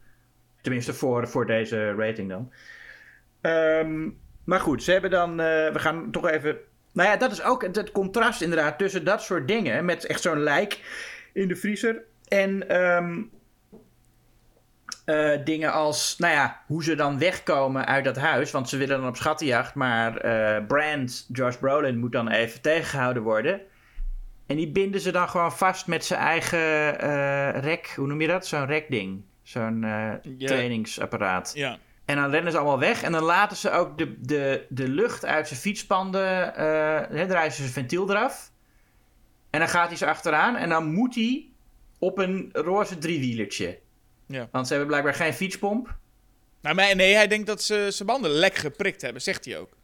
Tenminste 0.62 0.94
voor, 0.94 1.28
voor 1.28 1.46
deze 1.46 1.94
rating 1.94 2.28
dan. 2.28 2.52
Ehm, 3.40 4.08
maar 4.44 4.60
goed, 4.60 4.82
ze 4.82 4.92
hebben 4.92 5.10
dan... 5.10 5.30
eh, 5.30 5.72
we 5.72 5.78
gaan 5.78 6.10
toch 6.10 6.28
even... 6.28 6.56
Nou 6.92 7.08
ja, 7.08 7.16
dat 7.16 7.32
is 7.32 7.42
ook 7.42 7.62
het, 7.62 7.76
het 7.76 7.92
contrast 7.92 8.42
inderdaad 8.42 8.78
tussen 8.78 9.04
dat 9.04 9.22
soort 9.22 9.48
dingen. 9.48 9.84
Met 9.84 10.06
echt 10.06 10.22
zo'n 10.22 10.42
lijk 10.42 10.80
in 11.32 11.48
de 11.48 11.56
vriezer. 11.56 12.02
En 12.28 12.68
ehm, 12.68 13.22
eh, 15.08 15.38
dingen 15.44 15.72
als, 15.72 16.14
nou 16.18 16.32
ja, 16.32 16.60
hoe 16.66 16.84
ze 16.84 16.94
dan 16.94 17.18
wegkomen 17.18 17.86
uit 17.86 18.04
dat 18.04 18.16
huis. 18.16 18.50
Want 18.50 18.68
ze 18.68 18.76
willen 18.76 18.98
dan 18.98 19.08
op 19.08 19.16
schattenjacht. 19.16 19.74
Maar 19.74 20.16
eh 20.16 20.66
Brand, 20.66 21.26
Josh 21.32 21.56
Brolin, 21.56 21.98
moet 21.98 22.12
dan 22.12 22.28
even 22.28 22.60
tegengehouden 22.60 23.22
worden. 23.22 23.60
En 24.46 24.56
die 24.56 24.68
binden 24.68 25.00
ze 25.00 25.12
dan 25.12 25.28
gewoon 25.28 25.52
vast 25.52 25.86
met 25.86 26.04
zijn 26.04 26.20
eigen 26.20 27.00
eh, 27.00 27.60
rek. 27.60 27.92
Hoe 27.96 28.06
noem 28.06 28.20
je 28.20 28.26
dat? 28.26 28.46
Zo'n 28.46 28.66
rekding. 28.66 29.22
Zo'n 29.42 29.86
trainingsapparaat. 30.38 31.52
Ja. 31.54 31.78
En 32.04 32.16
dan 32.16 32.30
rennen 32.30 32.52
ze 32.52 32.58
allemaal 32.58 32.78
weg. 32.78 33.02
En 33.02 33.12
dan 33.12 33.22
laten 33.22 33.56
ze 33.56 33.70
ook 33.70 33.98
de, 33.98 34.20
de, 34.20 34.66
de 34.68 34.88
lucht 34.88 35.24
uit 35.24 35.48
zijn 35.48 35.60
fietspanden. 35.60 36.52
hè, 37.16 37.26
draaien 37.26 37.52
ze 37.52 37.60
zijn 37.60 37.72
ventiel 37.72 38.10
eraf. 38.10 38.50
En 39.50 39.58
dan 39.58 39.68
gaat 39.68 39.88
hij 39.88 39.96
ze 39.96 40.06
achteraan. 40.06 40.56
En 40.56 40.68
dan 40.68 40.92
moet 40.92 41.14
hij 41.14 41.46
op 41.98 42.18
een 42.18 42.48
roze 42.52 42.98
driewielertje. 42.98 43.78
Ja. 44.28 44.48
Want 44.52 44.66
ze 44.66 44.72
hebben 44.72 44.88
blijkbaar 44.90 45.14
geen 45.14 45.34
fietspomp. 45.34 45.96
Nou, 46.60 46.74
maar 46.74 46.96
nee, 46.96 47.14
hij 47.14 47.26
denkt 47.28 47.46
dat 47.46 47.62
ze 47.62 47.86
zijn 47.90 48.08
banden 48.08 48.30
lek 48.30 48.54
geprikt 48.54 49.02
hebben, 49.02 49.22
zegt 49.22 49.44
hij 49.44 49.58
ook. 49.58 49.76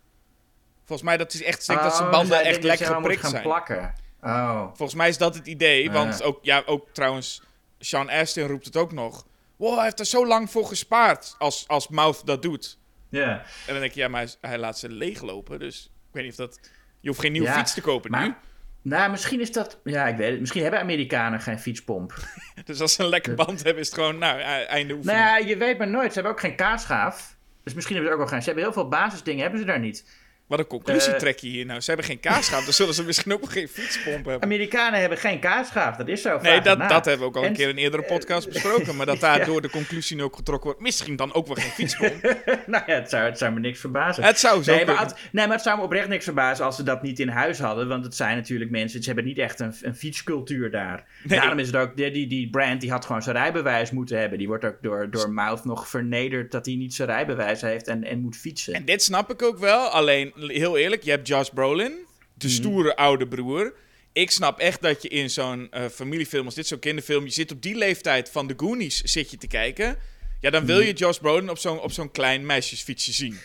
Volgens 0.85 1.09
mij 1.09 1.17
dat 1.17 1.33
is 1.35 1.43
echt, 1.43 1.67
dat 1.67 1.95
zijn 1.97 2.07
Oh, 2.07 2.11
banden 2.11 2.39
dus 2.39 2.47
echt 2.47 2.63
lek 2.63 2.79
geprikt 2.79 3.29
zijn. 3.29 3.43
plakken. 3.43 3.95
Oh. 4.23 4.61
Volgens 4.67 4.95
mij 4.95 5.09
is 5.09 5.19
dat 5.19 5.35
het 5.35 5.47
idee, 5.47 5.91
want 5.91 6.23
ook, 6.23 6.39
ja, 6.43 6.63
ook 6.67 6.89
trouwens, 6.93 7.43
Sean 7.79 8.11
Astin 8.11 8.47
roept 8.47 8.65
het 8.65 8.77
ook 8.77 8.93
nog. 8.93 9.27
Wow, 9.57 9.75
hij 9.75 9.85
heeft 9.85 9.99
er 10.01 10.07
zo 10.07 10.27
lang 10.27 10.51
voor 10.51 10.67
gespaard 10.67 11.35
als, 11.39 11.69
als 11.69 11.89
Mouth 11.89 12.27
dat 12.27 12.43
doet. 12.43 12.79
Ja. 13.09 13.39
En 13.39 13.73
dan 13.73 13.81
denk 13.81 13.93
je, 13.93 14.01
ja, 14.01 14.09
maar 14.09 14.21
hij, 14.21 14.51
hij 14.51 14.59
laat 14.59 14.79
ze 14.79 14.89
leeglopen, 14.89 15.59
dus 15.59 15.85
ik 15.85 16.15
weet 16.15 16.23
niet 16.23 16.33
of 16.33 16.39
dat... 16.39 16.61
Je 17.01 17.09
hoeft 17.09 17.21
geen 17.21 17.33
nieuwe 17.33 17.49
Ja, 17.49 17.55
fiets 17.55 17.75
te 17.75 17.81
kopen 17.81 18.11
nu. 18.11 18.35
Nou, 18.85 19.11
misschien 19.11 19.41
is 19.41 19.53
dat... 19.53 19.81
Ja, 19.85 20.07
ik 20.07 20.17
weet 20.17 20.31
het. 20.31 20.41
Misschien 20.41 20.63
hebben 20.63 20.81
Amerikanen 20.81 21.41
geen 21.41 21.59
fietspomp. 21.59 22.15
Dus 22.65 22.81
als 22.81 22.95
ze 22.95 23.03
een 23.03 23.09
lekker 23.09 23.35
band 23.35 23.63
hebben, 23.63 23.83
is 23.83 23.87
het 23.87 23.95
gewoon, 23.99 24.19
nou, 24.19 24.39
e- 24.39 24.43
einde 24.43 24.95
oefening. 24.95 25.19
Nou 25.19 25.41
ja, 25.41 25.47
je 25.49 25.57
weet 25.57 25.79
maar 25.79 25.89
nooit. 25.89 26.09
Ze 26.09 26.15
hebben 26.15 26.33
ook 26.33 26.41
geen 26.41 26.57
kaasschaaf. 26.57 27.37
Dus 27.63 27.75
misschien 27.75 27.97
hebben 27.97 28.13
ze 28.15 28.19
ook 28.19 28.25
wel 28.25 28.33
geen... 28.33 28.43
Ze 28.43 28.47
hebben 28.47 28.65
heel 28.65 28.83
veel 28.83 28.89
basisdingen, 28.89 29.43
hebben 29.43 29.61
ze 29.61 29.67
daar 29.67 29.81
niet. 29.81 30.05
Wat 30.47 30.59
een 30.59 30.67
conclusie 30.67 31.13
eh, 31.13 31.19
trek 31.19 31.39
je 31.39 31.49
hier 31.49 31.67
nou? 31.67 31.81
Ze 31.81 31.87
hebben 31.87 32.07
geen 32.07 32.21
kaasschaaf, 32.21 32.65
dan 32.65 32.73
zullen 32.73 32.95
ze 32.95 33.05
misschien 33.05 33.33
ook 33.33 33.51
geen 33.51 33.69
fietspomp 33.69 34.15
hebben. 34.25 34.43
Amerikanen 34.43 35.01
hebben 35.01 35.19
geen 35.19 35.39
kaasschaaf. 35.41 35.97
Dat 35.97 36.09
is 36.09 36.23
zo. 36.23 36.39
Nee, 36.41 36.61
dat, 36.61 36.73
ernaar. 36.73 36.89
dat 36.89 37.05
hebben 37.05 37.23
we 37.23 37.29
ook 37.29 37.37
al 37.37 37.43
een 37.43 37.49
En- 37.49 37.55
keer 37.55 37.69
in 37.69 37.77
een 37.77 37.83
eerdere 37.83 38.03
podcast 38.03 38.49
besproken. 38.49 38.97
Maar 38.97 39.07
dat 39.07 39.21
daar 39.27 39.39
Ja. 39.39 39.45
door 39.45 39.63
de 39.63 39.71
conclusie 39.71 40.17
nu 40.17 40.23
ook 40.23 40.37
getrokken 40.37 40.65
wordt. 40.67 40.81
Misschien 40.81 41.17
dan 41.17 41.35
ook 41.35 41.47
wel 41.47 41.57
geen 41.57 41.71
fietspomp. 41.71 42.23
nou 42.67 42.83
ja, 42.87 42.95
het 42.95 43.11
zou, 43.11 43.25
het 43.25 43.39
zou 43.39 43.53
me 43.53 43.61
niks 43.61 43.81
verbazen. 43.81 44.25
Het 44.25 44.39
zou 44.39 44.63
zo 44.63 44.75
nee, 44.75 44.85
maar, 44.87 45.01
het, 45.01 45.15
nee, 45.33 45.47
maar 45.47 45.55
het 45.57 45.65
zou 45.65 45.79
me 45.79 45.85
oprecht 45.85 46.09
niks 46.09 46.25
verbazen 46.25 46.65
als 46.65 46.77
ze 46.77 46.83
dat 46.83 47.03
niet 47.03 47.19
in 47.21 47.29
huis 47.29 47.59
hadden. 47.59 47.89
Want 47.89 48.05
het 48.05 48.15
zijn 48.15 48.37
natuurlijk 48.37 48.71
mensen, 48.71 49.01
ze 49.01 49.07
hebben 49.07 49.25
niet 49.25 49.39
echt 49.39 49.61
een, 49.61 49.75
een 49.83 49.95
fietscultuur 49.97 50.71
daar. 50.71 51.05
Nee. 51.23 51.39
Daarom 51.39 51.59
is 51.59 51.67
het 51.67 51.77
ook, 51.77 51.97
die, 51.97 52.11
die, 52.11 52.27
die 52.27 52.51
Brand 52.51 52.81
die 52.81 52.91
had 52.91 53.05
gewoon 53.05 53.23
zijn 53.23 53.37
rijbewijs 53.37 53.91
moeten 53.91 54.19
hebben. 54.19 54.39
Die 54.39 54.47
wordt 54.47 54.65
ook 54.65 54.77
door, 54.81 55.11
door 55.11 55.31
Mouth 55.33 55.65
nog 55.65 55.89
vernederd 55.89 56.53
dat 56.53 56.67
hij 56.67 56.75
niet 56.75 56.95
zijn 56.95 57.09
rijbewijs 57.09 57.61
heeft 57.61 57.89
en, 57.89 58.05
en 58.05 58.21
moet 58.21 58.37
fietsen. 58.37 58.75
En 58.75 58.85
dit 58.85 59.03
snap 59.03 59.31
ik 59.31 59.43
ook 59.43 59.59
wel. 59.59 59.89
Alleen, 59.89 60.33
heel 60.37 60.77
eerlijk, 60.77 61.03
je 61.03 61.11
hebt 61.11 61.29
Josh 61.29 61.49
Brolin, 61.49 61.93
de 62.35 62.47
Mhm. 62.47 62.55
stoere 62.57 62.97
oude 62.97 63.29
broer. 63.29 63.75
ik 64.13 64.31
snap 64.31 64.59
echt 64.59 64.83
dat 64.83 65.03
je 65.03 65.09
in 65.09 65.31
zo'n 65.31 65.67
eh, 65.71 65.85
familiefilm 65.89 66.45
als 66.45 66.55
dit, 66.55 66.67
zo'n 66.67 66.79
kinderfilm, 66.79 67.25
je 67.25 67.31
zit 67.31 67.53
op 67.53 67.63
die 67.63 67.75
leeftijd 67.77 68.31
van 68.31 68.47
de 68.47 68.55
Goonies 68.57 69.03
zit 69.03 69.31
je 69.31 69.37
te 69.37 69.47
kijken. 69.47 69.97
Ja, 70.41 70.51
dan 70.51 70.67
wil 70.67 70.81
je 70.81 70.93
Josh 70.93 71.19
Brolin 71.19 71.51
op 71.51 71.59
zo'n 71.59 71.81
op 71.81 71.93
zo'n 71.93 72.11
klein 72.11 72.47
meisjesfietsje 72.47 73.13
zien. 73.13 73.39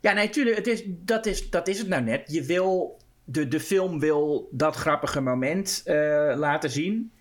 Ja, 0.00 0.12
nee, 0.12 0.30
tuurlijk. 0.30 0.56
Het 0.56 0.66
is, 0.66 0.82
dat, 0.86 1.26
is, 1.26 1.50
dat 1.50 1.68
is 1.68 1.78
het 1.78 1.88
nou 1.88 2.02
net. 2.02 2.22
Je 2.26 2.42
wil, 2.42 2.98
de, 3.24 3.48
de 3.48 3.60
film 3.60 4.00
wil 4.00 4.48
dat 4.52 4.76
grappige 4.76 5.20
moment 5.20 5.82
eh, 5.84 5.94
laten 6.36 6.70
zien. 6.70 7.12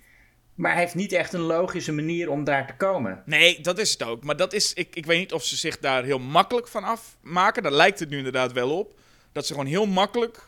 Maar 0.56 0.72
hij 0.72 0.82
heeft 0.82 0.96
niet 0.96 1.12
echt 1.12 1.34
een 1.34 1.40
logische 1.42 1.92
manier 1.92 2.30
om 2.30 2.44
daar 2.44 2.68
te 2.68 2.76
komen. 2.76 3.24
Nee, 3.26 3.62
dat 3.62 3.80
is 3.80 3.92
het 3.92 4.04
ook. 4.04 4.24
Maar 4.24 4.36
dat 4.38 4.54
is, 4.54 4.74
ik, 4.74 4.96
ik 4.96 5.06
weet 5.06 5.20
niet 5.20 5.34
of 5.34 5.44
ze 5.44 5.56
zich 5.58 5.80
daar 5.80 6.04
heel 6.04 6.20
makkelijk 6.20 6.68
van 6.68 6.84
afmaken. 6.84 7.64
Daar 7.64 7.72
lijkt 7.72 8.00
het 8.00 8.10
nu 8.10 8.18
inderdaad 8.18 8.52
wel 8.52 8.78
op. 8.78 9.00
Dat 9.34 9.46
ze 9.46 9.54
gewoon 9.54 9.68
heel 9.68 9.86
makkelijk 9.86 10.48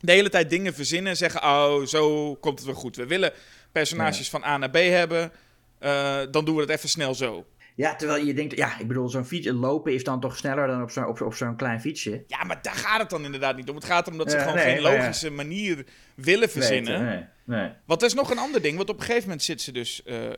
de 0.00 0.12
hele 0.12 0.28
tijd 0.28 0.50
dingen 0.50 0.74
verzinnen 0.74 1.10
en 1.10 1.16
zeggen: 1.16 1.42
Oh, 1.42 1.82
zo 1.84 2.34
komt 2.34 2.58
het 2.58 2.66
wel 2.66 2.76
goed. 2.76 2.96
We 2.96 3.06
willen 3.06 3.32
personages 3.72 4.30
van 4.30 4.44
A 4.44 4.56
naar 4.56 4.70
B 4.70 4.74
hebben. 4.74 5.32
eh, 5.78 6.18
dan 6.30 6.44
doen 6.44 6.54
we 6.54 6.60
het 6.60 6.70
even 6.70 6.88
snel 6.88 7.14
zo. 7.14 7.46
Ja, 7.74 7.96
terwijl 7.96 8.24
je 8.24 8.34
denkt, 8.34 8.56
ja, 8.56 8.78
ik 8.78 8.88
bedoel, 8.88 9.08
zo'n 9.08 9.24
fiets 9.24 9.48
lopen 9.52 9.94
is 9.94 10.04
dan 10.04 10.20
toch 10.20 10.36
sneller 10.36 10.66
dan 10.66 10.82
op 10.82 10.90
zo'n 10.90 11.06
op, 11.06 11.20
op 11.20 11.34
zo'n 11.34 11.56
klein 11.56 11.80
fietsje. 11.80 12.24
Ja, 12.26 12.44
maar 12.44 12.62
daar 12.62 12.74
gaat 12.74 13.00
het 13.00 13.10
dan 13.10 13.24
inderdaad 13.24 13.56
niet 13.56 13.68
om. 13.68 13.74
Het 13.74 13.84
gaat 13.84 14.06
erom 14.06 14.18
dat 14.18 14.30
ze 14.30 14.36
Ja, 14.36 14.42
gewoon 14.42 14.56
nee, 14.56 14.64
geen 14.74 14.82
ja. 14.82 14.98
logische 14.98 15.30
manier 15.30 15.86
willen 16.14 16.50
verzinnen. 16.50 17.04
Nee, 17.04 17.24
nee. 17.44 17.70
Want 17.86 18.00
er 18.00 18.06
is 18.06 18.14
nog 18.14 18.30
een 18.30 18.38
ander 18.38 18.62
ding. 18.62 18.76
Want 18.76 18.88
op 18.88 18.96
een 18.98 19.02
gegeven 19.04 19.22
moment 19.22 19.42
zit 19.42 19.62
ze 19.62 19.72
dus, 19.72 20.02
eh, 20.02 20.26
eh, 20.26 20.36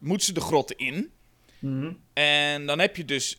moet 0.00 0.22
ze 0.22 0.32
de 0.32 0.40
grotten 0.40 0.76
in. 0.76 1.10
Mhm. 1.60 1.92
En 2.12 2.66
dan 2.66 2.78
heb 2.78 2.96
je 2.96 3.04
dus 3.04 3.36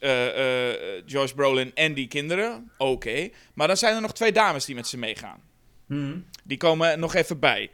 Josh 1.06 1.32
Brolin 1.32 1.72
en 1.76 1.94
die 1.94 2.08
kinderen. 2.08 2.72
Oké. 2.78 3.30
Maar 3.54 3.68
dan 3.68 3.78
zijn 3.78 3.96
er 3.96 4.02
nog 4.02 4.14
twee 4.14 4.32
dames 4.32 4.66
die 4.66 4.76
met 4.76 4.88
ze 4.88 4.98
meegaan. 4.98 5.42
Mhm. 5.86 6.18
Die 6.44 6.58
komen 6.58 7.00
nog 7.00 7.14
even 7.16 7.40
bij. 7.40 7.72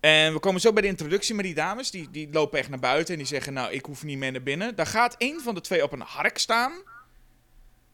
En 0.00 0.32
we 0.32 0.38
komen 0.38 0.60
zo 0.60 0.72
bij 0.72 0.82
de 0.82 0.88
introductie 0.88 1.34
met 1.34 1.44
die 1.44 1.54
dames. 1.54 1.90
Die, 1.90 2.10
die 2.10 2.28
lopen 2.32 2.58
echt 2.58 2.68
naar 2.68 2.78
buiten 2.78 3.12
en 3.12 3.18
die 3.18 3.28
zeggen: 3.28 3.52
Nou, 3.52 3.72
ik 3.72 3.84
hoef 3.84 4.04
niet 4.04 4.18
meer 4.18 4.32
naar 4.32 4.42
binnen. 4.42 4.74
Daar 4.74 4.86
gaat 4.86 5.14
een 5.18 5.40
van 5.40 5.54
de 5.54 5.60
twee 5.60 5.82
op 5.82 5.92
een 5.92 6.00
hark 6.00 6.38
staan. 6.38 6.72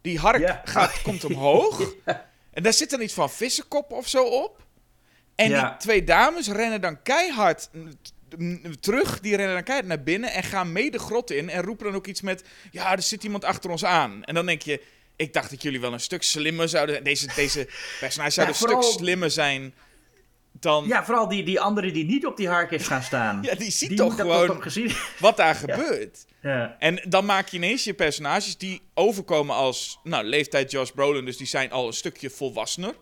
Die 0.00 0.18
hark 0.18 0.60
gaat, 0.64 1.02
komt 1.02 1.24
omhoog. 1.24 1.94
En 2.50 2.62
daar 2.62 2.72
zit 2.72 2.90
dan 2.90 3.00
iets 3.00 3.14
van 3.14 3.30
vissenkop 3.30 3.92
of 3.92 4.08
zo 4.08 4.24
op. 4.24 4.66
En 5.34 5.48
die 5.48 5.76
twee 5.78 6.04
dames 6.04 6.48
rennen 6.48 6.80
dan 6.80 7.02
keihard 7.02 7.70
terug. 8.80 9.20
Die 9.20 9.36
rennen 9.36 9.54
dan 9.54 9.64
keihard 9.64 9.88
naar 9.88 10.02
binnen 10.02 10.32
en 10.32 10.42
gaan 10.42 10.72
mee 10.72 10.90
de 10.90 10.98
grot 10.98 11.30
in. 11.30 11.50
En 11.50 11.62
roepen 11.62 11.86
dan 11.86 11.94
ook 11.94 12.06
iets 12.06 12.20
met: 12.20 12.44
Ja, 12.70 12.92
er 12.92 13.02
zit 13.02 13.24
iemand 13.24 13.44
achter 13.44 13.70
ons 13.70 13.84
aan. 13.84 14.24
En 14.24 14.34
dan 14.34 14.46
denk 14.46 14.62
je: 14.62 14.82
Ik 15.16 15.32
dacht 15.32 15.50
dat 15.50 15.62
jullie 15.62 15.80
wel 15.80 15.92
een 15.92 16.00
stuk 16.00 16.22
slimmer 16.22 16.68
zouden. 16.68 17.04
Deze, 17.04 17.28
deze 17.34 17.68
personages 18.00 18.34
zouden 18.34 18.56
Ja, 18.58 18.62
een 18.62 18.82
stuk 18.82 18.98
slimmer 18.98 19.30
zijn 19.30 19.74
dan. 20.52 20.86
Ja, 20.86 21.04
vooral 21.04 21.28
die, 21.28 21.44
die 21.44 21.60
andere 21.60 21.90
die 21.90 22.04
niet 22.04 22.26
op 22.26 22.36
die 22.36 22.48
hark 22.48 22.70
is 22.70 22.86
gaan 22.86 23.02
staan. 23.02 23.38
Ja, 23.48 23.54
die 23.54 23.70
ziet 23.70 23.88
die 23.88 23.98
toch 23.98 24.14
gewoon 24.14 24.62
wat 25.18 25.36
daar 25.36 25.54
gebeurt. 25.54 26.26
Ja. 26.42 26.76
En 26.78 27.00
dan 27.08 27.24
maak 27.24 27.48
je 27.48 27.56
ineens 27.56 27.84
je 27.84 27.94
personages 27.94 28.56
die 28.56 28.82
overkomen 28.94 29.54
als, 29.54 29.98
nou, 30.02 30.24
leeftijd 30.24 30.70
Josh 30.70 30.90
Brolin, 30.90 31.24
dus 31.24 31.36
die 31.36 31.46
zijn 31.46 31.70
al 31.70 31.86
een 31.86 31.92
stukje 31.92 32.30
volwassener. 32.30 32.94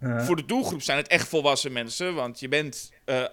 Voor 0.00 0.36
de 0.36 0.44
doelgroep 0.44 0.82
zijn 0.82 0.98
het 0.98 1.08
echt 1.08 1.28
volwassen 1.28 1.72
mensen, 1.72 2.14
want 2.14 2.40
je 2.40 2.48
bent 2.48 2.92
eh, 3.04 3.24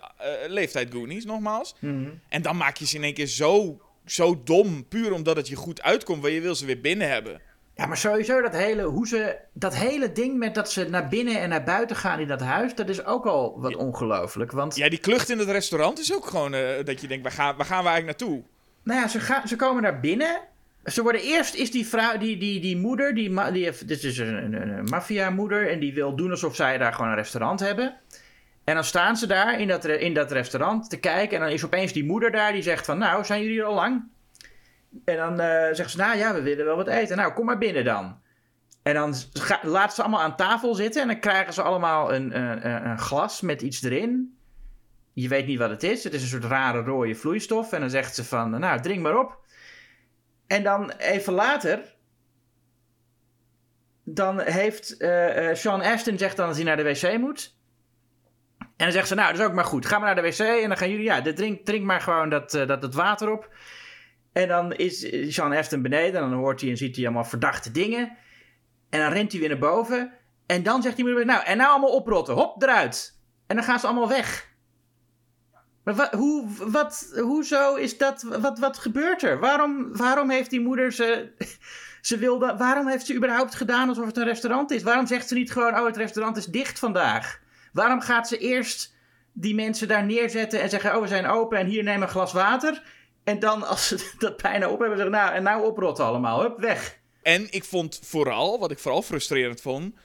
leeftijd 0.48 0.92
Goonies, 0.92 1.26
nogmaals. 1.26 1.76
Mhm. 1.80 2.10
En 2.30 2.42
dan 2.42 2.58
maak 2.58 2.78
je 2.78 2.86
ze 2.86 2.96
in 2.96 3.04
één 3.04 3.14
keer 3.14 3.28
zo, 3.28 3.82
zo 4.06 4.42
dom, 4.44 4.88
puur 4.88 5.14
omdat 5.14 5.36
het 5.36 5.48
je 5.48 5.56
goed 5.56 5.82
uitkomt, 5.82 6.22
waar 6.22 6.32
je 6.32 6.42
wil 6.42 6.56
ze 6.56 6.66
weer 6.66 6.82
binnen 6.82 7.10
hebben. 7.10 7.42
Ja, 7.76 7.86
maar 7.86 7.98
sowieso 7.98 8.42
dat 8.42 8.54
hele, 8.54 8.84
hoe 8.84 9.08
ze, 9.08 9.38
dat 9.54 9.76
hele 9.76 10.12
ding 10.12 10.38
met 10.38 10.56
dat 10.56 10.72
ze 10.72 10.90
naar 10.90 11.08
binnen 11.08 11.40
en 11.42 11.50
naar 11.50 11.64
buiten 11.64 11.96
gaan 11.96 12.20
in 12.20 12.28
dat 12.28 12.42
huis, 12.42 12.76
dat 12.76 12.90
is 12.90 13.06
ook 13.06 13.26
al 13.26 13.60
wat 13.60 13.76
ongelooflijk. 13.76 14.52
Want 14.52 14.76
Ja, 14.76 14.90
die 14.90 15.00
klucht 15.00 15.30
in 15.30 15.40
het 15.40 15.50
restaurant 15.50 16.00
is 16.00 16.14
ook 16.16 16.26
gewoon 16.26 16.54
eh, 16.54 16.86
dat 16.86 17.02
je 17.02 17.08
denkt, 17.08 17.24
waar 17.24 17.32
gaan, 17.32 17.56
waar 17.56 17.66
gaan 17.66 17.84
we 17.84 17.90
eigenlijk 17.90 18.20
naartoe? 18.20 18.44
Nou 18.84 19.00
ja, 19.00 19.08
ze, 19.08 19.20
gaan, 19.20 19.48
ze 19.48 19.56
komen 19.56 19.84
naar 19.84 20.00
binnen. 20.00 20.40
Ze 20.86 21.02
worden 21.02 21.22
eerst 21.22 21.56
is 21.56 21.72
die 21.72 21.86
vrouw, 21.88 22.18
die, 22.18 22.38
die, 22.38 22.60
die 22.62 22.78
moeder, 22.78 23.16
die, 23.16 23.52
die 23.52 23.72
dit 23.86 24.04
is 24.04 24.18
een, 24.18 24.36
een, 24.54 24.78
een 24.78 24.84
maffiamoeder 24.84 25.70
en 25.70 25.80
die 25.80 25.94
wil 25.94 26.16
doen 26.16 26.32
alsof 26.32 26.56
zij 26.56 26.78
daar 26.78 26.94
gewoon 26.94 27.10
een 27.10 27.16
restaurant 27.16 27.60
hebben. 27.60 27.96
En 28.64 28.74
dan 28.76 28.84
staan 28.84 29.18
ze 29.18 29.28
daar 29.28 29.60
in 29.60 29.68
dat, 29.68 29.86
in 29.86 30.14
dat 30.14 30.32
restaurant 30.32 30.90
te 30.90 31.00
kijken 31.00 31.38
en 31.38 31.44
dan 31.44 31.54
is 31.54 31.66
opeens 31.66 31.94
die 31.94 32.06
moeder 32.06 32.32
daar 32.32 32.52
die 32.52 32.62
zegt 32.62 32.86
van, 32.86 32.98
nou, 32.98 33.26
zijn 33.26 33.42
jullie 33.42 33.60
er 33.60 33.66
al 33.66 33.74
lang? 33.74 34.04
En 35.06 35.16
dan 35.18 35.40
eh 35.40 35.74
zegt 35.74 35.92
ze, 35.92 35.98
nou 35.98 36.18
ja, 36.18 36.34
we 36.34 36.42
willen 36.42 36.66
wel 36.66 36.76
wat 36.76 36.88
eten. 36.88 37.18
Nou, 37.18 37.34
kom 37.34 37.46
maar 37.46 37.58
binnen 37.58 37.84
dan. 37.86 38.18
En 38.84 38.94
dan 38.94 39.14
laat 39.62 39.96
ze 39.96 40.02
allemaal 40.02 40.22
aan 40.22 40.36
tafel 40.36 40.76
zitten 40.76 41.02
en 41.02 41.08
dan 41.08 41.20
krijgen 41.20 41.54
ze 41.54 41.62
allemaal 41.62 42.14
een, 42.14 42.38
een- 42.40 42.90
een 42.90 43.00
glas 43.00 43.42
met 43.42 43.62
iets 43.62 43.84
erin. 43.84 44.38
Je 45.14 45.28
weet 45.28 45.48
niet 45.48 45.60
wat 45.60 45.70
het 45.70 45.84
is. 45.84 46.04
Het 46.04 46.14
is 46.14 46.22
een 46.22 46.28
soort 46.28 46.44
rare 46.44 46.82
rode 46.82 47.16
vloeistof. 47.16 47.72
En 47.72 47.80
dan 47.80 47.90
zegt 47.90 48.16
ze 48.16 48.24
van, 48.24 48.50
nou, 48.60 48.82
drink 48.82 49.02
maar 49.02 49.18
op. 49.20 49.45
En 50.48 50.64
dan 50.64 50.92
even 50.92 51.34
later... 51.34 51.94
Dan 54.08 54.40
heeft 54.40 54.98
eh, 54.98 55.50
eh, 55.50 55.56
Sean 55.56 55.82
Astin 55.82 56.18
zegt 56.18 56.38
dan 56.38 56.48
dat 56.48 56.56
hij 56.56 56.66
naar 56.66 56.78
de 56.78 56.84
wc 56.84 57.18
moet. 57.18 57.56
En 58.60 58.68
dan 58.76 58.92
zegt 58.92 59.08
ze, 59.08 59.16
nou, 59.16 59.32
dat 59.32 59.40
is 59.40 59.46
ook 59.46 59.54
maar 59.54 59.66
goed. 59.66 59.86
Ga 59.86 59.98
maar 59.98 60.16
naar 60.16 60.24
de 60.24 60.30
wc 60.30 60.40
en 60.40 60.68
dan 60.68 60.78
gaan 60.78 60.90
jullie... 60.90 61.06
Ja, 61.06 61.22
drink, 61.22 61.66
drink 61.66 61.84
maar 61.84 62.02
gewoon 62.02 62.30
dat, 62.30 62.54
eh, 62.54 62.68
dat, 62.68 62.82
dat 62.82 62.94
water 62.94 63.32
op. 63.32 63.50
En 64.34 64.48
dan 64.48 64.74
is 64.74 65.00
Sean 65.34 65.54
Astin 65.54 65.82
beneden. 65.82 66.22
En 66.22 66.30
dan 66.30 66.40
hoort 66.40 66.62
hij 66.62 66.70
en 66.70 66.78
ziet 66.78 66.96
hij 66.96 67.06
allemaal 67.06 67.24
verdachte 67.24 67.72
dingen. 67.72 68.18
En 68.90 69.00
dan 69.00 69.12
rent 69.12 69.32
hij 69.32 69.40
weer 69.40 69.50
naar 69.50 69.58
boven. 69.58 70.12
En 70.46 70.64
dan 70.64 70.82
zegt 70.82 70.98
moeder, 70.98 71.26
nou, 71.26 71.44
en 71.44 71.58
nou 71.58 71.70
allemaal 71.70 71.96
oprotten. 71.96 72.36
Hop, 72.36 72.62
eruit. 72.62 73.20
En 73.48 73.56
dan 73.56 73.66
gaan 73.66 73.80
ze 73.80 73.86
allemaal 73.88 74.10
weg. 74.10 74.55
Maar 75.86 75.96
wa- 75.96 76.12
hoe, 76.18 76.48
wat, 76.72 77.14
hoezo 77.22 77.76
is 77.76 77.98
dat? 77.98 78.22
Wat, 78.22 78.60
wat 78.60 78.78
gebeurt 78.78 79.24
er? 79.24 79.40
Waarom, 79.40 79.98
waarom 79.98 80.30
heeft 80.30 80.50
die 80.50 80.62
moeder 80.62 80.92
ze. 80.92 81.32
Ze 82.02 82.18
wilde, 82.18 82.56
waarom 82.58 82.88
heeft 82.88 83.06
ze 83.06 83.16
überhaupt 83.16 83.56
gedaan 83.56 83.90
alsof 83.90 84.06
het 84.06 84.18
een 84.18 84.24
restaurant 84.24 84.72
is? 84.72 84.84
Waarom 84.84 85.08
zegt 85.08 85.28
ze 85.28 85.34
niet 85.34 85.52
gewoon: 85.52 85.80
Oh, 85.80 85.86
het 85.86 85.98
restaurant 85.98 86.38
is 86.38 86.46
dicht 86.46 86.80
vandaag? 86.80 87.40
Waarom 87.74 88.02
gaat 88.02 88.28
ze 88.28 88.38
eerst 88.38 88.96
die 89.34 89.56
mensen 89.56 89.88
daar 89.88 90.06
neerzetten 90.06 90.62
en 90.62 90.70
zeggen: 90.70 90.96
Oh, 90.96 91.02
we 91.02 91.08
zijn 91.08 91.28
open 91.28 91.58
en 91.58 91.66
hier 91.68 91.84
neem 91.84 92.02
een 92.02 92.08
glas 92.08 92.34
water? 92.34 92.84
En 93.24 93.40
dan, 93.40 93.68
als 93.68 93.88
ze 93.88 94.12
dat 94.20 94.42
bijna 94.42 94.70
op 94.70 94.80
hebben, 94.80 94.98
zeggen: 94.98 95.16
Nou, 95.16 95.34
en 95.34 95.44
nou 95.44 95.66
oprotten 95.66 96.06
allemaal, 96.06 96.42
hup, 96.42 96.60
weg. 96.60 97.00
En 97.22 97.48
ik 97.50 97.64
vond 97.64 98.00
vooral, 98.04 98.60
wat 98.60 98.72
ik 98.72 98.80
vooral 98.80 99.02
frustrerend 99.02 99.62
vond, 99.62 99.96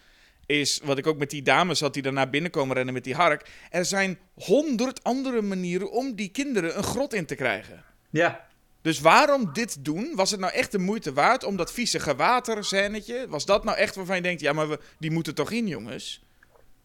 is 0.51 0.80
wat 0.84 0.98
ik 0.98 1.07
ook 1.07 1.18
met 1.18 1.30
die 1.30 1.42
dames 1.42 1.80
had 1.80 1.94
die 1.94 2.03
daarna 2.03 2.26
binnenkomen 2.26 2.76
rennen 2.76 2.94
met 2.94 3.05
die 3.05 3.14
hark. 3.14 3.48
Er 3.70 3.84
zijn 3.84 4.18
honderd 4.34 5.05
andere 5.05 5.42
manieren 5.42 5.90
om 5.90 6.14
die 6.14 6.28
kinderen 6.28 6.76
een 6.76 6.82
grot 6.82 7.14
in 7.14 7.26
te 7.26 7.34
krijgen. 7.34 7.84
Ja. 8.11 8.48
Dus 8.82 9.01
waarom 9.01 9.53
dit 9.53 9.84
doen? 9.84 10.12
Was 10.14 10.30
het 10.30 10.40
nou 10.40 10.53
echt 10.53 10.72
de 10.72 10.78
moeite 10.78 11.12
waard 11.12 11.44
om 11.44 11.57
dat 11.57 11.72
vieze 11.72 12.14
water 12.16 12.64
scènetje? 12.64 13.26
Was 13.28 13.44
dat 13.44 13.64
nou 13.64 13.76
echt 13.76 13.94
waarvan 13.94 14.16
je 14.16 14.22
denkt, 14.22 14.40
ja, 14.40 14.53
maar 14.53 14.68
we, 14.68 14.78
die 14.98 15.11
moeten 15.11 15.34
toch 15.34 15.51
in, 15.51 15.66
jongens? 15.66 16.22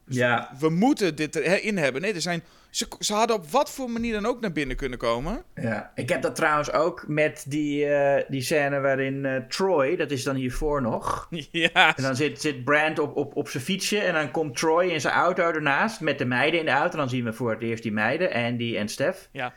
Ja. 0.07 0.55
We 0.59 0.70
moeten 0.70 1.16
dit 1.16 1.36
erin 1.36 1.78
hebben. 1.78 2.01
Nee, 2.01 2.13
er 2.13 2.22
zijn, 2.22 2.43
ze, 2.76 2.88
ze 2.99 3.13
hadden 3.13 3.36
op 3.36 3.49
wat 3.49 3.71
voor 3.71 3.89
manier 3.89 4.13
dan 4.13 4.26
ook 4.26 4.41
naar 4.41 4.51
binnen 4.51 4.76
kunnen 4.76 4.97
komen. 4.97 5.43
Ja, 5.55 5.91
ik 5.95 6.09
heb 6.09 6.21
dat 6.21 6.36
trouwens 6.36 6.71
ook 6.71 7.07
met 7.07 7.45
die, 7.47 7.86
eh, 7.86 8.23
die 8.28 8.41
scène 8.41 8.80
waarin 8.80 9.26
eh, 9.26 9.36
Troy, 9.36 9.95
dat 9.95 10.11
is 10.11 10.23
dan 10.23 10.36
hiervoor 10.36 10.82
nog. 10.82 11.28
ja, 11.51 11.95
En 11.95 12.03
dan 12.03 12.15
zit, 12.15 12.41
zit 12.41 12.63
Brand 12.63 12.99
op, 12.99 13.15
op, 13.15 13.36
op 13.36 13.49
zijn 13.49 13.63
fietsje 13.63 13.99
en 13.99 14.13
dan 14.13 14.32
komt 14.32 14.57
Troy 14.57 14.86
in 14.86 15.01
zijn 15.01 15.13
auto 15.13 15.43
ernaast 15.43 16.01
met 16.01 16.17
de 16.17 16.26
meiden 16.26 16.59
in 16.59 16.65
de 16.65 16.71
auto. 16.71 16.97
Dan 16.97 17.09
zien 17.09 17.23
we 17.23 17.34
voor 17.34 17.51
het 17.51 17.61
eerst 17.61 17.84
die 17.84 17.91
meiden, 17.91 18.34
Andy 18.34 18.78
en 18.78 18.88
Steph. 18.88 19.28
ja. 19.32 19.53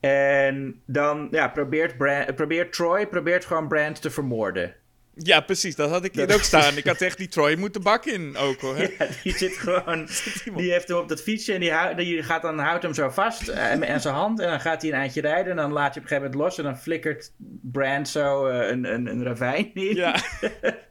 En 0.00 0.82
dan 0.86 1.28
ja, 1.30 1.48
probeert, 1.48 1.96
Brand, 1.96 2.34
probeert 2.34 2.72
Troy 2.72 3.06
probeert 3.06 3.44
gewoon 3.44 3.68
Brand 3.68 4.02
te 4.02 4.10
vermoorden. 4.10 4.74
Ja, 5.22 5.40
precies. 5.40 5.76
Dat 5.76 5.90
had 5.90 6.04
ik 6.04 6.14
hier 6.14 6.26
Dat- 6.26 6.36
ook 6.36 6.42
staan. 6.42 6.76
Ik 6.76 6.86
had 6.86 7.00
echt 7.00 7.18
die 7.18 7.28
Troy 7.28 7.54
moeten 7.56 7.82
bak 7.82 8.04
in 8.04 8.36
ook 8.36 8.60
hoor. 8.60 8.76
hè. 8.76 8.82
Ja, 8.98 9.06
die 9.22 9.36
zit 9.36 9.52
gewoon. 9.56 10.08
Die 10.56 10.72
heeft 10.72 10.88
hem 10.88 10.96
op 10.96 11.08
dat 11.08 11.22
fietsje 11.22 11.52
en 11.52 11.60
die, 11.60 11.72
hou- 11.72 11.94
die 11.94 12.22
gaat 12.22 12.42
dan, 12.42 12.58
houdt 12.58 12.82
hem 12.82 12.94
zo 12.94 13.08
vast 13.10 13.48
eh, 13.48 13.70
aan 13.90 14.00
zijn 14.00 14.14
hand. 14.14 14.40
En 14.40 14.48
dan 14.48 14.60
gaat 14.60 14.82
hij 14.82 14.90
een 14.90 14.96
eindje 14.96 15.20
rijden. 15.20 15.50
En 15.50 15.56
dan 15.56 15.72
laat 15.72 15.94
je 15.94 16.00
op 16.00 16.06
een 16.06 16.08
gegeven 16.08 16.30
moment 16.30 16.34
los. 16.48 16.58
En 16.58 16.64
dan 16.64 16.78
flikkert 16.78 17.32
Brand 17.62 18.08
zo 18.08 18.46
eh, 18.46 18.68
een, 18.70 18.84
een, 18.94 19.06
een 19.06 19.24
ravijn 19.24 19.70
in. 19.74 19.94
Ja. 19.94 20.14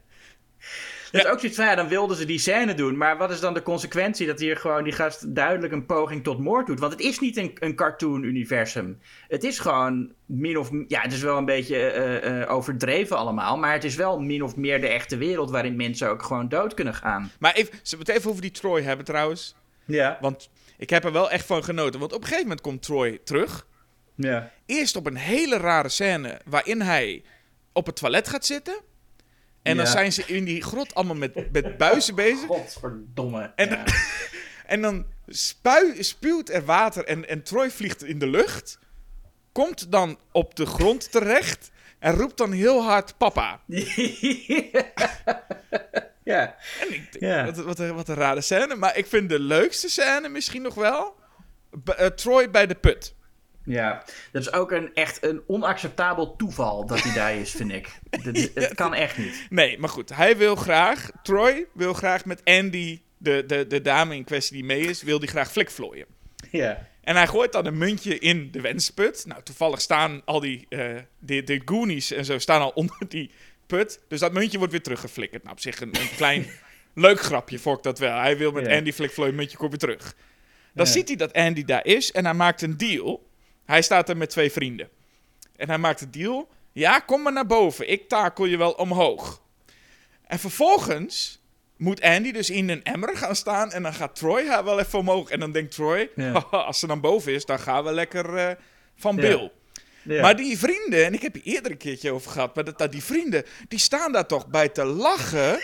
Dus 1.10 1.26
ook 1.26 1.38
zoiets 1.38 1.56
van, 1.56 1.66
ja, 1.66 1.74
dan 1.74 1.88
wilden 1.88 2.16
ze 2.16 2.24
die 2.24 2.38
scène 2.38 2.74
doen. 2.74 2.96
Maar 2.96 3.16
wat 3.16 3.30
is 3.30 3.40
dan 3.40 3.54
de 3.54 3.62
consequentie 3.62 4.26
dat 4.26 4.38
hier 4.38 4.56
gewoon 4.56 4.84
die 4.84 4.92
gast 4.92 5.34
duidelijk 5.34 5.72
een 5.72 5.86
poging 5.86 6.22
tot 6.22 6.38
moord 6.38 6.66
doet? 6.66 6.80
Want 6.80 6.92
het 6.92 7.00
is 7.00 7.18
niet 7.18 7.36
een, 7.36 7.56
een 7.58 7.74
cartoon-universum. 7.74 9.00
Het 9.28 9.44
is 9.44 9.58
gewoon 9.58 10.12
min 10.26 10.58
of... 10.58 10.70
Ja, 10.88 11.00
het 11.00 11.12
is 11.12 11.22
wel 11.22 11.36
een 11.36 11.44
beetje 11.44 11.76
eh, 11.76 12.42
eh, 12.42 12.50
overdreven 12.50 13.16
allemaal. 13.16 13.56
Maar 13.56 13.72
het 13.72 13.84
is 13.84 13.94
wel 13.94 14.20
min 14.20 14.42
of 14.42 14.56
meer 14.56 14.80
de 14.80 14.88
echte 14.88 15.16
wereld 15.16 15.50
waarin 15.50 15.76
mensen 15.76 16.08
ook 16.08 16.22
gewoon 16.22 16.48
dood 16.48 16.74
kunnen 16.74 16.94
gaan. 16.94 17.30
Maar 17.38 17.54
even, 17.54 17.72
we 17.82 17.96
het 17.98 18.08
even 18.08 18.30
over 18.30 18.42
die 18.42 18.50
Troy 18.50 18.82
hebben 18.82 19.04
trouwens? 19.04 19.54
Ja. 19.84 20.18
Want 20.20 20.50
ik 20.78 20.90
heb 20.90 21.04
er 21.04 21.12
wel 21.12 21.30
echt 21.30 21.46
van 21.46 21.64
genoten. 21.64 22.00
Want 22.00 22.12
op 22.12 22.20
een 22.20 22.24
gegeven 22.24 22.46
moment 22.46 22.60
komt 22.60 22.82
Troy 22.82 23.18
terug. 23.24 23.66
Ja. 24.14 24.50
Eerst 24.66 24.96
op 24.96 25.06
een 25.06 25.16
hele 25.16 25.56
rare 25.56 25.88
scène 25.88 26.40
waarin 26.44 26.80
hij 26.80 27.22
op 27.72 27.86
het 27.86 27.96
toilet 27.96 28.28
gaat 28.28 28.46
zitten. 28.46 28.80
En 29.62 29.76
dan 29.76 29.86
zijn 29.86 30.12
ze 30.12 30.22
in 30.26 30.44
die 30.44 30.62
grot 30.62 30.94
allemaal 30.94 31.16
met, 31.16 31.52
met 31.52 31.76
buizen 31.76 32.14
bezig. 32.14 32.46
Godverdomme. 32.46 33.52
En- 33.56 33.68
ja. 33.68 33.84
En 34.66 34.82
dan 34.82 35.06
spui, 35.26 36.02
spuwt 36.02 36.48
er 36.50 36.64
water 36.64 37.04
en, 37.04 37.28
en 37.28 37.42
Troy 37.42 37.70
vliegt 37.70 38.04
in 38.04 38.18
de 38.18 38.26
lucht. 38.26 38.78
Komt 39.52 39.92
dan 39.92 40.18
op 40.32 40.56
de 40.56 40.66
grond 40.66 41.10
terecht 41.12 41.70
en 41.98 42.14
roept 42.14 42.36
dan 42.36 42.52
heel 42.52 42.82
hard 42.82 43.16
papa. 43.18 43.60
ja. 46.24 46.56
En 46.80 46.92
ik 46.94 47.12
denk, 47.12 47.18
Ja. 47.18 47.44
wat, 47.44 47.56
wat, 47.56 47.78
een- 47.78 47.94
wat 47.94 48.08
een 48.08 48.14
rare 48.14 48.40
scène. 48.40 48.74
Maar 48.76 48.96
ik 48.96 49.06
vind 49.06 49.28
de 49.28 49.40
leukste 49.40 49.88
scène 49.88 50.28
misschien 50.28 50.62
nog 50.62 50.74
wel... 50.74 51.14
b- 51.84 51.88
eh, 51.88 52.06
Troy 52.06 52.50
bij 52.50 52.66
de 52.66 52.74
put. 52.74 53.14
Ja, 53.64 54.04
dat 54.32 54.42
is 54.42 54.52
ook 54.52 54.70
een, 54.70 54.94
echt 54.94 55.24
een 55.24 55.42
onacceptabel 55.46 56.36
toeval 56.36 56.86
dat 56.86 57.02
hij 57.02 57.14
daar 57.14 57.34
is, 57.34 57.50
vind 57.50 57.72
ik. 57.72 57.88
Dat, 58.22 58.36
het 58.54 58.74
kan 58.74 58.94
echt 58.94 59.18
niet. 59.18 59.46
Nee, 59.50 59.78
maar 59.78 59.88
goed. 59.88 60.14
Hij 60.14 60.36
wil 60.36 60.56
graag... 60.56 61.10
Troy 61.22 61.66
wil 61.72 61.92
graag 61.92 62.24
met 62.24 62.44
Andy, 62.44 63.00
de, 63.18 63.44
de, 63.46 63.66
de 63.66 63.80
dame 63.80 64.14
in 64.14 64.24
kwestie 64.24 64.54
die 64.54 64.64
mee 64.64 64.80
is... 64.80 65.02
wil 65.02 65.18
die 65.18 65.28
graag 65.28 65.50
flikvlooien. 65.52 66.06
Ja. 66.50 66.88
En 67.02 67.16
hij 67.16 67.26
gooit 67.26 67.52
dan 67.52 67.66
een 67.66 67.78
muntje 67.78 68.18
in 68.18 68.50
de 68.50 68.60
wensput. 68.60 69.24
Nou, 69.26 69.42
toevallig 69.42 69.80
staan 69.80 70.22
al 70.24 70.40
die, 70.40 70.66
eh 70.68 70.96
de, 71.18 71.42
de 71.42 71.62
Goonies 71.64 72.10
en 72.12 72.24
zo 72.24 72.38
staan 72.38 72.60
al 72.60 72.70
onder 72.80 72.96
die 73.08 73.30
put. 73.66 74.00
Dus 74.08 74.20
dat 74.20 74.32
muntje 74.32 74.58
wordt 74.58 74.72
weer 74.72 74.82
teruggeflikkerd. 74.82 75.42
Nou, 75.42 75.54
op 75.54 75.60
zich 75.62 75.80
een, 75.80 75.94
een 76.00 76.10
klein 76.16 76.46
leuk 76.94 77.20
grapje, 77.20 77.58
vond 77.58 77.76
ik 77.76 77.82
dat 77.82 77.98
wel. 77.98 78.18
Hij 78.18 78.36
wil 78.36 78.52
met 78.52 78.66
Ja. 78.66 78.76
Andy 78.76 78.92
flikvlooien, 78.92 79.34
muntje 79.34 79.56
komt 79.56 79.70
weer 79.70 79.78
terug. 79.78 80.14
Dan 80.74 80.86
Ja. 80.86 80.92
ziet 80.92 81.08
hij 81.08 81.16
dat 81.16 81.32
Andy 81.32 81.64
daar 81.64 81.86
is 81.86 82.12
en 82.12 82.24
hij 82.24 82.34
maakt 82.34 82.62
een 82.62 82.76
deal. 82.76 83.28
Hij 83.70 83.82
staat 83.82 84.08
er 84.08 84.16
met 84.16 84.30
twee 84.30 84.52
vrienden. 84.52 84.88
En 85.56 85.68
hij 85.68 85.78
maakt 85.78 86.00
een 86.00 86.10
deal. 86.10 86.48
Ja, 86.72 86.98
kom 86.98 87.22
maar 87.22 87.32
naar 87.32 87.46
boven. 87.46 87.90
Ik 87.90 88.08
takel 88.08 88.44
je 88.44 88.56
wel 88.56 88.72
omhoog. 88.72 89.42
En 90.26 90.38
vervolgens 90.38 91.42
moet 91.76 92.00
Andy 92.00 92.32
dus 92.32 92.50
in 92.50 92.68
een 92.68 92.82
emmer 92.84 93.16
gaan 93.16 93.36
staan. 93.36 93.72
En 93.72 93.82
dan 93.82 93.94
gaat 93.94 94.16
Troy 94.16 94.46
haar 94.46 94.64
wel 94.64 94.78
even 94.78 94.98
omhoog. 94.98 95.30
En 95.30 95.40
dan 95.40 95.52
denkt 95.52 95.74
Troy, 95.74 96.10
Ja. 96.16 96.32
"Haha, 96.32 96.56
als 96.68 96.78
ze 96.78 96.86
dan 96.86 97.00
boven 97.00 97.32
is, 97.32 97.44
dan 97.44 97.58
gaan 97.58 97.84
we 97.84 97.92
lekker 97.92 98.36
eh, 98.36 98.56
van. 98.96 99.16
Bill. 99.16 99.40
Ja. 99.40 99.50
Maar 100.02 100.36
die 100.36 100.58
vrienden, 100.58 101.04
en 101.04 101.14
ik 101.14 101.22
heb 101.22 101.34
hier 101.34 101.54
eerder 101.54 101.70
een 101.70 101.76
keertje 101.76 102.12
over 102.12 102.30
gehad, 102.30 102.54
maar 102.54 102.64
dat, 102.64 102.78
dat 102.78 102.92
die 102.92 103.04
vrienden, 103.04 103.44
die 103.68 103.78
staan 103.78 104.12
daar 104.12 104.26
toch 104.26 104.48
bij 104.48 104.68
te 104.68 104.84
lachen. 104.84 105.60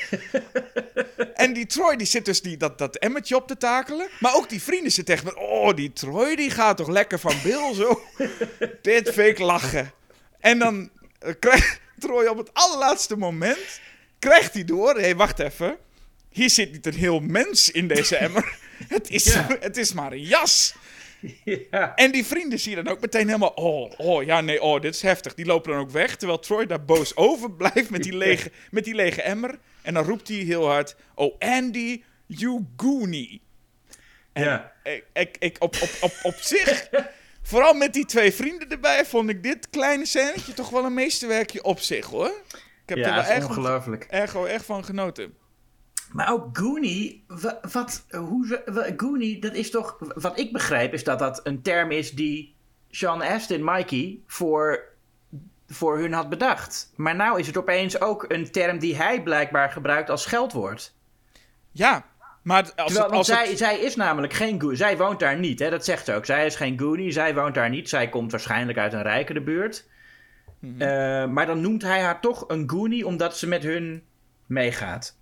en 1.35 1.53
die 1.53 1.67
Troy, 1.67 1.97
die 1.97 2.07
zit 2.07 2.25
dus 2.25 2.43
die, 2.43 2.57
dat, 2.57 2.79
dat 2.79 2.97
emmertje 2.97 3.37
op 3.37 3.47
te 3.47 3.57
takelen. 3.57 4.09
Maar 4.21 4.35
ook 4.35 4.49
die 4.49 4.63
vrienden 4.63 4.93
zitten 4.93 5.15
echt 5.15 5.25
met, 5.25 5.35
oh, 5.35 5.75
die 5.75 5.93
Troy, 5.93 6.37
die 6.37 6.51
gaat 6.51 6.77
toch 6.77 6.89
lekker 6.89 7.19
van 7.19 7.35
Bill 7.43 7.75
zo. 7.75 8.01
Dit 8.83 9.13
vind 9.13 9.29
ik 9.29 9.39
lachen. 9.39 9.93
En 10.41 10.59
dan 10.59 10.91
eh, 11.19 11.33
krijgt 11.39 11.81
Troy 11.99 12.27
op 12.27 12.37
het 12.39 12.51
allerlaatste 12.53 13.17
moment, 13.17 13.81
krijgt 14.19 14.55
hij 14.55 14.65
door, 14.65 14.95
hé, 14.95 15.01
hey, 15.01 15.17
wacht 15.17 15.39
even. 15.39 15.77
Hier 16.31 16.51
zit 16.51 16.73
niet 16.73 16.87
een 16.87 16.95
heel 16.95 17.21
mens 17.21 17.71
in 17.71 17.89
deze 17.89 18.17
emmer. 18.17 18.59
Het 18.89 19.11
is, 19.11 19.25
Ja. 19.25 19.47
het 19.61 19.77
is 19.77 19.93
maar 19.93 20.13
een 20.13 20.23
jas. 20.23 20.75
ja. 21.71 21.95
En 21.95 22.13
die 22.13 22.27
vrienden 22.27 22.59
zie 22.59 22.77
je 22.77 22.83
dan 22.83 22.93
ook 22.93 23.01
meteen 23.01 23.27
helemaal... 23.27 23.53
Oh, 23.55 23.93
oh, 23.97 24.25
ja, 24.25 24.41
nee, 24.41 24.63
oh, 24.63 24.81
dit 24.81 24.95
is 24.95 25.03
heftig. 25.03 25.35
Die 25.35 25.47
lopen 25.47 25.73
dan 25.73 25.81
ook 25.81 25.91
weg, 25.91 26.17
terwijl 26.17 26.39
Troy 26.39 26.67
daar 26.67 26.85
boos 26.85 27.17
over 27.27 27.53
blijft 27.53 27.91
met 27.91 28.03
die 28.03 28.17
lege, 28.17 28.51
met 28.71 28.85
die 28.85 28.95
lege 28.95 29.23
emmer. 29.23 29.59
En 29.83 29.95
dan 29.95 30.05
roept 30.05 30.29
hij 30.29 30.37
heel 30.37 30.67
hard... 30.67 30.97
Oh, 31.15 31.35
Andy, 31.39 32.03
you 32.27 32.67
goonie. 32.77 33.43
En 34.33 34.43
Ja. 34.43 34.73
ik, 34.83 35.05
ik, 35.13 35.37
ik, 35.39 35.57
op, 35.59 35.75
op, 35.83 35.91
op, 36.01 36.13
op 36.23 36.35
zich... 36.35 36.89
Vooral 37.43 37.75
met 37.75 37.93
die 37.93 38.05
twee 38.05 38.33
vrienden 38.33 38.69
erbij... 38.69 39.05
vond 39.05 39.29
ik 39.29 39.43
dit 39.43 39.71
kleine 39.71 40.07
scènetje 40.07 40.55
toch 40.55 40.71
wel 40.71 40.85
een 40.85 40.95
meesterwerkje 40.95 41.65
op 41.65 41.81
zich, 41.81 42.07
hoor. 42.07 42.33
Ik 42.83 42.95
heb 42.95 42.99
ja, 42.99 43.05
er 43.05 43.15
wel 43.15 43.23
echt, 43.23 44.49
erg 44.49 44.65
van 44.65 44.85
genoten. 44.85 45.35
Maar 46.13 46.33
ook 46.33 46.59
Goonie, 46.59 47.25
wa- 47.27 47.61
wat, 47.73 48.07
hoe, 48.11 48.63
Goonie, 48.97 49.41
dat 49.41 49.55
is 49.55 49.71
toch, 49.71 49.99
wat 50.15 50.39
ik 50.39 50.53
begrijp 50.53 50.93
is 50.93 51.05
dat 51.05 51.19
dat 51.19 51.41
een 51.45 51.63
term 51.63 51.91
is 51.91 52.11
die 52.11 52.55
Sean 52.91 53.23
Astin, 53.23 53.65
Mikey, 53.65 54.19
voor, 54.27 54.85
voor 55.69 55.99
hun 55.99 56.13
had 56.13 56.29
bedacht. 56.29 56.93
Maar 56.97 57.17
nou 57.17 57.39
is 57.39 57.47
het 57.47 57.57
opeens 57.57 58.01
ook 58.01 58.25
een 58.29 58.51
term 58.51 58.79
die 58.79 58.97
hij 58.97 59.23
blijkbaar 59.23 59.71
gebruikt 59.71 60.11
als 60.11 60.23
scheldwoord. 60.23 60.95
Ja, 61.73 62.05
maar 62.43 62.63
als 62.63 62.73
Terwijl, 62.75 62.89
het... 62.93 62.97
want 62.97 63.15
Als 63.15 63.27
zij, 63.27 63.49
het 63.49 63.59
zij 63.59 63.79
is 63.79 63.97
namelijk 63.97 64.33
geen 64.33 64.61
Goonie. 64.61 64.77
Zij 64.77 64.97
woont 64.97 65.21
daar 65.21 65.39
niet, 65.39 65.59
hè? 65.59 65.71
dat 65.71 65.85
zegt 65.85 66.05
ze 66.05 66.15
ook. 66.15 66.25
Zij 66.25 66.47
is 66.47 66.57
geen 66.57 66.79
Goonie, 66.79 67.11
zij 67.13 67.35
woont 67.35 67.55
daar 67.55 67.71
niet. 67.71 67.89
Zij 67.89 68.09
komt 68.09 68.31
waarschijnlijk 68.31 68.79
uit 68.79 68.93
een 68.93 69.03
rijkere 69.03 69.41
buurt. 69.41 69.87
Mhm. 70.59 70.83
Eh, 70.83 71.27
maar 71.27 71.47
dan 71.47 71.61
noemt 71.61 71.83
hij 71.83 72.01
haar 72.01 72.21
toch 72.21 72.45
een 72.49 72.71
Goonie 72.71 73.07
omdat 73.07 73.39
ze 73.39 73.49
met 73.49 73.63
hun 73.63 74.03
meegaat. 74.47 75.17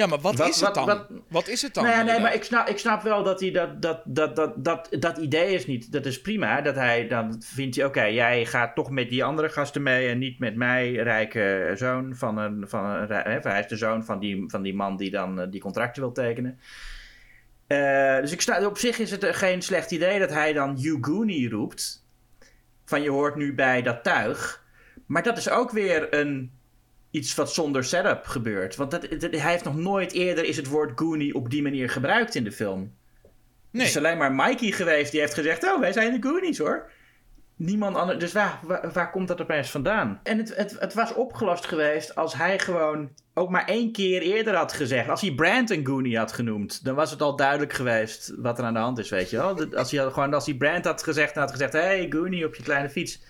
Ja, 0.00 0.06
maar 0.06 0.18
wat, 0.20 0.34
Wat- 0.36 0.48
is 0.48 0.60
het 0.60 0.74
dan? 0.74 0.86
wat- 0.86 1.06
Wat 1.28 1.48
is 1.48 1.62
het 1.62 1.74
dan? 1.74 1.84
Nee, 1.84 1.92
inderdaad? 1.92 2.22
maar 2.22 2.34
ik 2.34 2.42
snap, 2.44 2.68
ik 2.68 2.78
snap 2.78 3.02
wel 3.02 3.22
dat 3.22 3.40
hij 3.40 3.50
dat, 3.50 3.82
dat, 3.82 4.00
dat, 4.04 4.36
dat, 4.36 4.64
dat, 4.64 4.88
dat 4.98 5.18
idee 5.18 5.54
is 5.54 5.66
niet. 5.66 5.92
Dat 5.92 6.06
is 6.06 6.20
prima. 6.20 6.60
Dat 6.60 6.74
hij 6.74 7.08
dan 7.08 7.42
vindt 7.44 7.76
hij, 7.76 7.84
oké, 7.84 8.02
jij 8.04 8.46
gaat 8.46 8.74
toch 8.74 8.90
met 8.90 9.08
die 9.08 9.24
andere 9.24 9.48
gasten 9.48 9.82
mee 9.82 10.08
en 10.08 10.18
niet 10.18 10.38
met 10.38 10.56
mij, 10.56 10.92
rijke 10.92 11.72
zoon 11.74 12.14
van 12.16 12.38
een. 12.38 12.64
Van 12.68 12.84
een 12.84 13.08
hè, 13.08 13.38
hij 13.40 13.60
is 13.60 13.66
de 13.68 13.76
zoon 13.76 14.04
van 14.04 14.18
die, 14.18 14.44
van 14.46 14.62
die 14.62 14.74
man 14.74 14.96
die 14.96 15.10
dan 15.10 15.40
eh, 15.40 15.46
die 15.50 15.60
contracten 15.60 16.02
wil 16.02 16.12
tekenen. 16.12 16.58
Eh, 17.66 18.20
dus 18.20 18.32
ik 18.32 18.40
snap, 18.40 18.64
op 18.66 18.78
zich 18.78 18.98
is 18.98 19.10
het 19.10 19.24
eh, 19.24 19.34
geen 19.34 19.62
slecht 19.62 19.90
idee 19.90 20.18
dat 20.18 20.30
hij 20.30 20.52
dan 20.52 20.76
Yuguni 20.76 21.48
roept. 21.48 22.04
Van 22.84 23.02
je 23.02 23.10
hoort 23.10 23.36
nu 23.36 23.54
bij 23.54 23.82
dat 23.82 24.02
tuig. 24.04 24.64
Maar 25.06 25.22
dat 25.22 25.38
is 25.38 25.48
ook 25.50 25.70
weer 25.70 26.14
een 26.14 26.52
iets 27.10 27.34
wat 27.34 27.52
zonder 27.54 27.84
setup 27.84 28.26
gebeurt. 28.26 28.76
Want 28.76 28.90
dat, 28.90 29.06
dat- 29.18 29.34
hij 29.40 29.50
heeft 29.50 29.64
nog 29.64 29.76
nooit 29.76 30.12
eerder 30.12 30.44
is 30.44 30.56
het 30.56 30.66
woord 30.66 30.92
Goonie 30.98 31.34
op 31.34 31.50
die 31.50 31.62
manier 31.62 31.90
gebruikt 31.90 32.34
in 32.34 32.44
de 32.44 32.52
film. 32.52 32.78
Nee. 33.70 33.82
Het 33.82 33.90
is 33.90 33.96
alleen 33.96 34.18
maar 34.18 34.32
Mikey 34.32 34.70
geweest 34.70 35.10
die 35.10 35.20
heeft 35.20 35.34
gezegd: 35.34 35.64
Oh, 35.64 35.80
wij 35.80 35.92
zijn 35.92 36.20
de 36.20 36.28
Goonies 36.28 36.58
hoor. 36.58 36.90
Niemand 37.56 37.96
anders. 37.96 38.18
Dus 38.18 38.32
waar, 38.32 38.58
waar, 38.62 38.90
waar 38.92 39.10
komt 39.10 39.28
dat 39.28 39.40
opeens 39.40 39.70
vandaan? 39.70 40.20
En 40.22 40.38
het, 40.38 40.56
het, 40.56 40.76
het 40.78 40.94
was 40.94 41.14
opgelost 41.14 41.66
geweest 41.66 42.14
als 42.14 42.34
hij 42.34 42.58
gewoon 42.58 43.10
ook 43.34 43.50
maar 43.50 43.64
één 43.64 43.92
keer 43.92 44.22
eerder 44.22 44.54
had 44.54 44.72
gezegd. 44.72 45.08
Als 45.08 45.20
hij 45.20 45.32
Brand 45.34 45.70
een 45.70 45.86
Goonie 45.86 46.18
had 46.18 46.32
genoemd, 46.32 46.84
dan 46.84 46.94
was 46.94 47.10
het 47.10 47.22
al 47.22 47.36
duidelijk 47.36 47.72
geweest 47.72 48.34
wat 48.38 48.58
er 48.58 48.64
aan 48.64 48.74
de 48.74 48.80
hand 48.80 48.98
is, 48.98 49.08
weet 49.10 49.30
je 49.30 49.36
wel. 49.36 49.74
Als 49.74 49.90
hij, 49.90 50.10
gewoon, 50.10 50.34
als 50.34 50.46
hij 50.46 50.54
Brand 50.54 50.84
had 50.84 51.02
gezegd 51.02 51.34
en 51.34 51.40
had 51.40 51.50
gezegd: 51.50 51.72
Hey, 51.72 52.06
Goonie 52.10 52.46
op 52.46 52.54
je 52.54 52.62
kleine 52.62 52.90
fiets. 52.90 53.22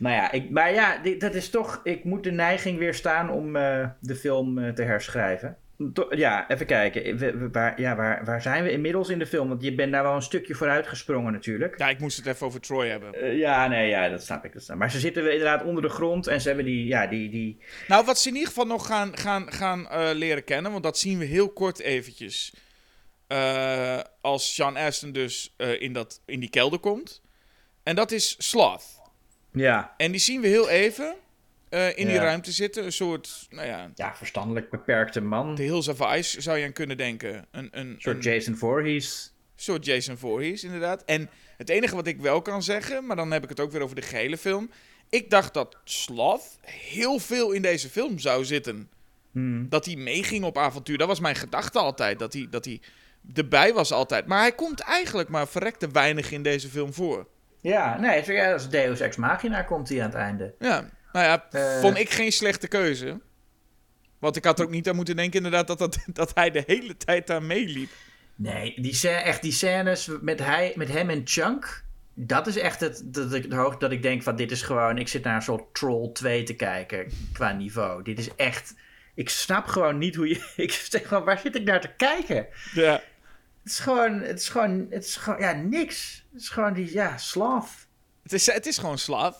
Nou 0.00 0.14
ja, 0.14 0.32
ik, 0.32 0.50
maar 0.50 0.72
ja, 0.72 0.98
dit- 0.98 1.20
dat 1.20 1.34
is 1.34 1.50
toch. 1.50 1.80
Ik 1.84 2.04
moet 2.04 2.24
de 2.24 2.30
neiging 2.32 2.78
weerstaan 2.78 3.30
om 3.30 3.56
eh, 3.56 3.88
de 4.00 4.14
film 4.16 4.58
eh, 4.58 4.72
te 4.72 4.82
herschrijven. 4.82 5.56
To- 5.92 6.06
ja, 6.16 6.50
even 6.50 6.66
kijken. 6.66 7.16
We- 7.16 7.36
we- 7.36 7.50
waar, 7.50 7.80
ja, 7.80 7.96
waar, 7.96 8.24
waar 8.24 8.42
zijn 8.42 8.62
we 8.64 8.70
inmiddels 8.70 9.08
in 9.08 9.18
de 9.18 9.26
film? 9.26 9.48
Want 9.48 9.62
je 9.62 9.74
bent 9.74 9.92
daar 9.92 10.02
wel 10.02 10.14
een 10.14 10.22
stukje 10.22 10.54
vooruit 10.54 10.86
gesprongen, 10.86 11.32
natuurlijk. 11.32 11.78
Ja, 11.78 11.88
ik 11.88 11.98
moest 11.98 12.16
het 12.16 12.26
even 12.26 12.46
over 12.46 12.60
Troy 12.60 12.88
hebben. 12.88 13.14
Eh, 13.14 13.38
ja, 13.38 13.66
nee, 13.68 13.88
ja, 13.88 14.08
dat 14.08 14.22
snap 14.22 14.44
ik. 14.44 14.52
Dat 14.52 14.62
snap. 14.62 14.76
Maar 14.78 14.90
ze 14.90 14.98
zitten 14.98 15.22
inderdaad 15.32 15.64
onder 15.64 15.82
de 15.82 15.88
grond 15.88 16.26
en 16.26 16.40
ze 16.40 16.46
hebben 16.48 16.64
die. 16.66 16.86
Ja, 16.86 17.06
die, 17.06 17.30
die 17.30 17.58
Nou, 17.88 18.04
wat 18.04 18.18
ze 18.18 18.28
in 18.28 18.34
ieder 18.34 18.48
geval 18.48 18.66
nog 18.66 18.86
gaan, 18.86 19.16
gaan, 19.16 19.52
gaan 19.52 19.86
leren 20.16 20.44
kennen, 20.44 20.70
want 20.72 20.84
dat 20.84 20.98
zien 20.98 21.18
we 21.18 21.24
heel 21.24 21.48
kort 21.52 21.80
eventjes. 21.80 22.54
als 24.20 24.54
Sean 24.54 24.76
Aston 24.76 25.12
dus 25.12 25.54
in, 25.78 25.92
dat, 25.92 26.20
in 26.26 26.40
die 26.40 26.50
kelder 26.50 26.78
komt. 26.78 27.22
En 27.82 27.94
dat 27.94 28.10
is 28.12 28.34
Sloth. 28.38 28.98
Ja, 29.52 29.94
En 29.96 30.10
die 30.10 30.20
zien 30.20 30.40
we 30.40 30.46
heel 30.46 30.68
even 30.68 31.14
eh, 31.68 31.98
in 31.98 32.06
die 32.06 32.16
ruimte 32.16 32.52
zitten. 32.52 32.84
Een 32.84 32.92
soort, 32.92 33.46
nou 33.50 33.66
ja, 33.66 33.90
ja, 33.94 34.14
verstandelijk 34.14 34.70
beperkte 34.70 35.20
man. 35.20 35.54
de 35.54 35.62
Hills 35.62 35.88
of 35.88 36.14
Ice 36.14 36.40
zou 36.40 36.58
je 36.58 36.64
aan 36.64 36.72
kunnen 36.72 36.96
denken. 36.96 37.46
Een, 37.50 37.68
een, 37.72 37.94
soort 37.98 38.16
een 38.16 38.32
Jason 38.32 38.56
Voorhees. 38.56 39.32
soort 39.56 39.84
Jason 39.84 40.16
Voorhees, 40.16 40.64
inderdaad. 40.64 41.04
En 41.04 41.30
het 41.56 41.68
enige 41.68 41.94
wat 41.94 42.06
ik 42.06 42.20
wel 42.20 42.42
kan 42.42 42.62
zeggen, 42.62 43.06
maar 43.06 43.16
dan 43.16 43.30
heb 43.30 43.42
ik 43.42 43.48
het 43.48 43.60
ook 43.60 43.72
weer 43.72 43.82
over 43.82 43.96
de 43.96 44.02
gehele 44.02 44.38
film. 44.38 44.70
Ik 45.08 45.30
dacht 45.30 45.54
dat 45.54 45.76
Sloth 45.84 46.58
heel 46.60 47.18
veel 47.18 47.52
in 47.52 47.62
deze 47.62 47.88
film 47.88 48.18
zou 48.18 48.44
zitten. 48.44 48.90
Hmm. 49.32 49.68
dat 49.68 49.84
hij 49.84 49.96
meeging 49.96 50.44
op 50.44 50.58
avontuur. 50.58 50.98
Dat 50.98 51.08
was 51.08 51.20
mijn 51.20 51.36
gedachte 51.36 51.78
altijd. 51.78 52.18
Dat 52.18 52.32
hij, 52.32 52.46
dat 52.50 52.64
hij 52.64 52.80
erbij 53.34 53.72
was 53.72 53.92
altijd. 53.92 54.26
Maar 54.26 54.40
hij 54.40 54.52
komt 54.52 54.80
eigenlijk 54.80 55.28
maar 55.28 55.48
verrekte 55.48 55.88
weinig 55.88 56.32
in 56.32 56.42
deze 56.42 56.68
film 56.68 56.92
voor. 56.92 57.26
Ja, 57.60 57.98
nee, 57.98 58.52
als 58.52 58.68
Deus 58.68 59.00
Ex 59.00 59.16
Machina 59.16 59.62
komt 59.62 59.88
hij 59.88 59.98
aan 59.98 60.04
het 60.10 60.14
einde. 60.14 60.54
Ja, 60.58 60.90
nou 61.12 61.24
ja, 61.26 61.46
Eh. 61.50 61.80
vond 61.80 61.98
ik 61.98 62.10
geen 62.10 62.32
slechte 62.32 62.68
keuze. 62.68 63.20
Want 64.18 64.36
ik 64.36 64.44
had 64.44 64.58
er 64.58 64.64
ook 64.64 64.70
niet 64.70 64.88
aan 64.88 64.96
moeten 64.96 65.16
denken 65.16 65.36
inderdaad 65.36 65.66
dat, 65.66 65.78
dat, 65.78 65.98
dat 66.12 66.30
hij 66.34 66.50
de 66.50 66.62
hele 66.66 66.96
tijd 66.96 67.26
daar 67.26 67.42
meeliep. 67.42 67.90
Nee, 68.34 68.74
die, 68.80 68.94
scè- 68.94 69.08
echt 69.22 69.42
die 69.42 69.52
scènes 69.52 70.08
met, 70.20 70.38
hij, 70.38 70.72
met 70.76 70.88
hem 70.92 71.10
en 71.10 71.20
Chunk. 71.24 71.84
Dat 72.14 72.46
is 72.46 72.56
echt 72.58 72.80
het, 72.80 73.02
dat, 73.04 73.32
ik, 73.34 73.50
de 73.50 73.56
hoogte 73.56 73.78
dat 73.78 73.92
ik 73.92 74.02
denk 74.02 74.22
van 74.22 74.36
dit 74.36 74.50
is 74.50 74.62
gewoon... 74.62 74.98
Ik 74.98 75.08
zit 75.08 75.24
naar 75.24 75.34
een 75.34 75.42
soort 75.42 75.74
Troll 75.74 76.12
2 76.12 76.42
te 76.42 76.54
kijken 76.54 77.10
qua 77.32 77.52
niveau. 77.52 78.02
Dit 78.02 78.18
is 78.18 78.34
echt... 78.36 78.74
Ik 79.14 79.28
snap 79.28 79.66
gewoon 79.66 79.98
niet 79.98 80.14
hoe 80.14 80.28
je... 80.28 80.50
Ik 80.56 80.72
zeg 80.72 81.08
gewoon, 81.08 81.24
waar 81.24 81.38
zit 81.38 81.56
ik 81.56 81.64
naar 81.64 81.80
te 81.80 81.90
kijken? 81.96 82.46
Ja, 82.72 83.00
Het 83.62 83.72
is 83.72 83.78
gewoon... 83.78 84.20
Het 84.20 84.38
is 84.40 84.48
gewoon... 84.48 84.86
Het 84.90 85.04
is 85.04 85.16
gewoon 85.16 85.40
ja, 85.40 85.52
niks. 85.52 86.26
Het 86.32 86.40
is 86.40 86.48
gewoon 86.48 86.72
die... 86.72 86.92
Ja, 86.92 87.16
sloth. 87.16 87.88
het 88.22 88.32
is, 88.32 88.46
het 88.46 88.66
is 88.66 88.78
gewoon 88.78 88.98
slaaf. 88.98 89.36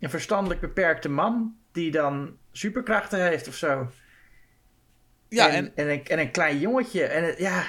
Een 0.00 0.10
verstandelijk 0.10 0.60
beperkte 0.60 1.08
man... 1.08 1.56
Die 1.72 1.90
dan 1.90 2.36
superkrachten 2.52 3.22
heeft 3.22 3.48
of 3.48 3.54
zo. 3.54 3.90
Ja, 5.28 5.48
en, 5.48 5.54
en, 5.54 5.72
en, 5.74 5.90
een, 5.90 6.04
en 6.06 6.18
een 6.18 6.30
klein 6.30 6.58
jongetje. 6.58 7.04
En 7.04 7.24
het- 7.24 7.38
ja, 7.38 7.64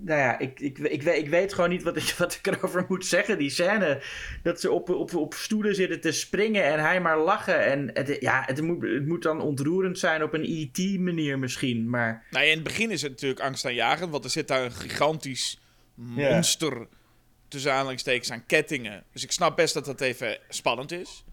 nou 0.00 0.20
ja, 0.20 0.38
ik, 0.38 0.60
ik, 0.60 0.78
ik, 0.78 1.02
weet, 1.02 1.18
ik 1.18 1.28
weet 1.28 1.54
gewoon 1.54 1.70
niet 1.70 1.82
wat 1.82 1.96
ik, 1.96 2.14
wat 2.18 2.34
ik 2.34 2.46
erover 2.46 2.84
moet 2.88 3.06
zeggen. 3.06 3.38
Die 3.38 3.50
scène 3.50 4.02
dat 4.42 4.60
ze 4.60 4.70
op, 4.70 4.88
op, 4.88 5.14
op 5.14 5.34
stoelen 5.34 5.74
zitten 5.74 6.00
te 6.00 6.12
springen 6.12 6.64
en 6.64 6.80
hij 6.80 7.00
maar 7.00 7.18
lachen. 7.18 7.64
En 7.64 7.90
het, 7.92 8.16
ja, 8.20 8.42
het 8.46 8.62
moet, 8.62 8.82
het 8.82 9.06
moet 9.06 9.22
dan 9.22 9.40
ontroerend 9.40 9.98
zijn 9.98 10.22
op 10.22 10.34
een 10.34 10.44
E.T.-manier 10.44 11.38
misschien, 11.38 11.90
maar... 11.90 12.24
Nou 12.30 12.44
ja, 12.44 12.50
in 12.50 12.56
het 12.56 12.66
begin 12.66 12.90
is 12.90 13.02
het 13.02 13.10
natuurlijk 13.10 13.40
angstaanjagend, 13.40 14.10
want 14.10 14.24
er 14.24 14.30
zit 14.30 14.48
daar 14.48 14.64
een 14.64 14.72
gigantisch 14.72 15.60
monster 15.94 16.86
tussen 17.48 17.72
aanhalingstekens 17.72 18.30
aan 18.30 18.46
kettingen. 18.46 19.04
Dus 19.12 19.24
ik 19.24 19.32
snap 19.32 19.56
best 19.56 19.74
dat 19.74 19.84
dat 19.84 20.00
even 20.00 20.38
spannend 20.48 20.92
is. 20.92 21.24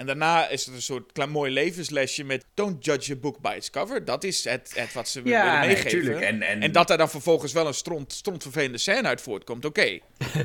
En 0.00 0.06
daarna 0.06 0.48
is 0.48 0.66
het 0.66 0.74
een 0.74 0.82
soort 0.82 1.12
klein 1.12 1.30
mooi 1.30 1.52
levenslesje 1.52 2.24
met 2.24 2.44
don't 2.54 2.84
judge 2.84 3.12
a 3.12 3.16
book 3.16 3.38
by 3.40 3.54
its 3.56 3.70
cover. 3.70 4.04
Dat 4.04 4.24
is 4.24 4.44
het, 4.44 4.72
het 4.74 4.92
wat 4.92 5.08
ze 5.08 5.20
Ja, 5.24 5.44
willen 5.60 5.66
meegeven. 5.74 6.20
En- 6.42 6.42
en- 6.62 6.72
dat 6.72 6.88
daar 6.88 6.98
dan 6.98 7.10
vervolgens 7.10 7.52
wel 7.52 7.66
een 7.66 7.74
stront, 7.74 8.12
strontvervelende 8.12 8.78
scène 8.78 9.08
uit 9.08 9.20
voortkomt, 9.20 9.64
oké. 9.64 9.98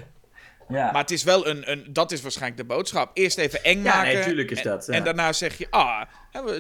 Ja. 0.70 0.92
Maar 0.92 1.02
het 1.02 1.12
is 1.12 1.24
wel 1.24 1.48
een, 1.48 1.72
een, 1.72 1.86
dat 1.94 2.12
is 2.12 2.22
waarschijnlijk 2.22 2.62
de 2.62 2.74
boodschap. 2.76 3.12
Eerst 3.18 3.38
even 3.38 3.64
eng 3.64 3.84
Ja, 3.84 3.96
maken. 3.96 4.14
nee, 4.14 4.24
tuurlijk 4.24 4.52
is 4.52 4.58
en, 4.58 4.64
dat, 4.64 4.86
ja. 4.86 4.94
En 4.94 5.04
daarna 5.04 5.34
zeg 5.34 5.58
je, 5.58 5.68
ah, 5.70 6.02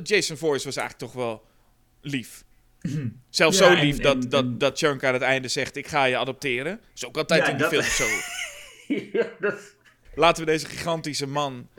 Jason 0.03 0.37
Voorhees 0.37 0.65
was 0.65 0.75
eigenlijk 0.75 1.11
toch 1.11 1.23
wel 1.23 1.45
lief. 2.01 2.43
Zelfs 3.29 3.57
Ja, 3.57 3.75
zo 3.75 3.81
lief 3.81 3.97
dat, 3.97 4.23
en- 4.23 4.29
dat, 4.29 4.43
en- 4.43 4.57
dat 4.57 4.77
Chunk 4.77 5.03
aan 5.03 5.13
het 5.13 5.21
einde 5.21 5.47
zegt, 5.47 5.75
ik 5.75 5.87
ga 5.87 6.03
je 6.05 6.17
adopteren. 6.17 6.71
Dat 6.71 6.89
is 6.95 7.05
ook 7.05 7.17
altijd 7.17 7.45
Ja, 7.45 7.51
in 7.51 7.57
de 7.57 7.63
dat- 7.63 7.71
film 7.71 7.83
zo. 7.83 8.05
Ja, 9.19 9.27
dat- 9.39 9.73
Laten 10.15 10.45
we 10.45 10.51
deze 10.51 10.65
gigantische 10.65 11.27
man 11.27 11.69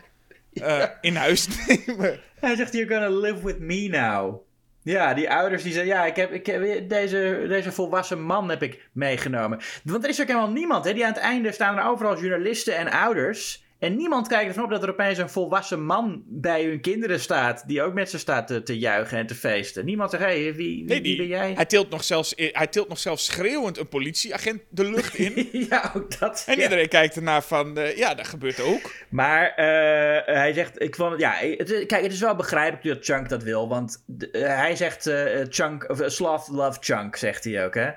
eh, 0.62 0.84
in 1.00 1.16
huis 1.16 1.48
nemen. 1.66 2.20
Hij 2.40 2.57
zegt, 2.57 2.72
you're 2.72 2.94
gonna 2.94 3.20
live 3.20 3.44
with 3.44 3.59
me 3.59 3.88
now. 3.88 4.44
Ja, 4.82 5.14
die 5.14 5.30
ouders 5.30 5.62
die 5.62 5.72
zeggen, 5.72 5.92
ja, 5.92 6.04
ik 6.04 6.16
heb, 6.16 6.32
ik 6.32 6.46
heb 6.46 6.88
deze, 6.88 7.44
deze 7.48 7.72
volwassen 7.72 8.22
man 8.22 8.48
heb 8.48 8.62
ik 8.62 8.88
meegenomen. 8.92 9.61
Want 9.84 10.04
er 10.04 10.11
is 10.11 10.20
ook 10.20 10.26
helemaal 10.26 10.50
niemand, 10.50 10.84
hè. 10.84 10.92
Die 10.92 11.04
aan 11.04 11.12
het 11.12 11.22
einde 11.22 11.52
staan 11.52 11.78
er 11.78 11.84
overal 11.84 12.20
journalisten 12.20 12.76
en 12.76 12.90
ouders. 12.90 13.64
En 13.79 13.97
niemand 13.97 14.29
kijkt 14.29 14.49
ervan 14.49 14.64
op 14.64 14.70
dat 14.70 14.83
er 14.83 14.91
opeens 14.91 15.18
een 15.18 15.31
volwassen 15.31 15.85
man 15.85 16.22
bij 16.27 16.64
hun 16.64 16.81
kinderen 16.81 17.20
staat. 17.20 17.62
Die 17.66 17.83
ook 17.83 17.95
met 17.95 18.11
ze 18.11 18.18
staat 18.18 18.47
te, 18.47 18.62
te 18.62 18.79
juichen 18.79 19.18
en 19.18 19.27
te 19.27 19.35
feesten. 19.35 19.85
Niemand 19.85 20.11
zegt, 20.11 20.22
hé, 20.22 20.43
hey, 20.43 20.55
wie, 20.55 20.55
wie, 20.55 20.85
Nee, 20.85 21.03
wie 21.03 21.16
ben 21.16 21.27
jij? 21.27 21.53
hij, 21.55 21.64
tilt 21.64 21.91
nog 21.91 22.05
zelfs, 22.05 22.33
hij 22.37 22.66
tilt 22.66 22.89
nog 22.89 22.99
zelfs 22.99 23.24
schreeuwend 23.24 23.79
een 23.79 23.89
politieagent 23.89 24.62
de 24.68 24.91
lucht 24.91 25.14
in. 25.14 25.49
ja, 25.70 25.93
ook 25.97 26.18
dat. 26.18 26.45
En 26.47 26.57
ja. 26.57 26.62
iedereen 26.62 26.89
kijkt 26.89 27.16
ernaar 27.16 27.43
van, 27.43 27.79
eh, 27.79 27.97
ja, 27.97 28.14
dat 28.14 28.27
gebeurt 28.27 28.61
ook. 28.61 28.93
Maar 29.09 29.55
eh, 29.55 30.35
hij 30.35 30.53
zegt, 30.53 30.83
ik 30.83 30.95
vond 30.95 31.11
het, 31.11 31.20
ja, 31.20 31.33
het, 31.33 31.87
kijk, 31.87 32.03
het 32.03 32.12
is 32.12 32.20
wel 32.20 32.37
begrijpelijk 32.37 32.85
dat 32.85 33.05
Chunk 33.05 33.29
dat 33.29 33.43
wil, 33.43 33.68
want 33.68 34.05
eh, 34.33 34.43
hij 34.43 34.77
zegt 34.77 35.11
Chunk, 35.49 35.89
of 35.91 36.01
Sloth 36.07 36.49
love 36.49 36.79
Chunk, 36.81 37.16
zegt 37.16 37.45
hij 37.45 37.64
ook, 37.64 37.74
hè. 37.74 37.91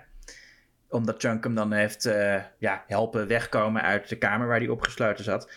Omdat 0.90 1.22
Chunk 1.22 1.44
hem 1.44 1.56
dan 1.56 1.72
heeft 1.72 2.06
eh, 2.06 2.42
ja, 2.58 2.84
helpen 2.88 3.28
wegkomen 3.28 3.82
uit 3.82 4.10
de 4.10 4.18
kamer 4.18 4.48
waar 4.48 4.60
hij 4.60 4.68
opgesloten 4.68 5.24
zat. 5.24 5.52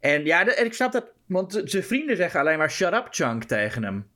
En 0.00 0.24
ja, 0.24 0.56
ik 0.56 0.74
snap 0.74 0.92
dat, 0.92 1.12
want 1.26 1.62
zijn 1.64 1.84
vrienden 1.84 2.16
zeggen 2.16 2.40
alleen 2.40 2.58
maar 2.58 2.70
shut 2.70 2.92
up 2.92 3.06
Chunk 3.10 3.44
tegen 3.44 3.82
hem. 3.82 4.08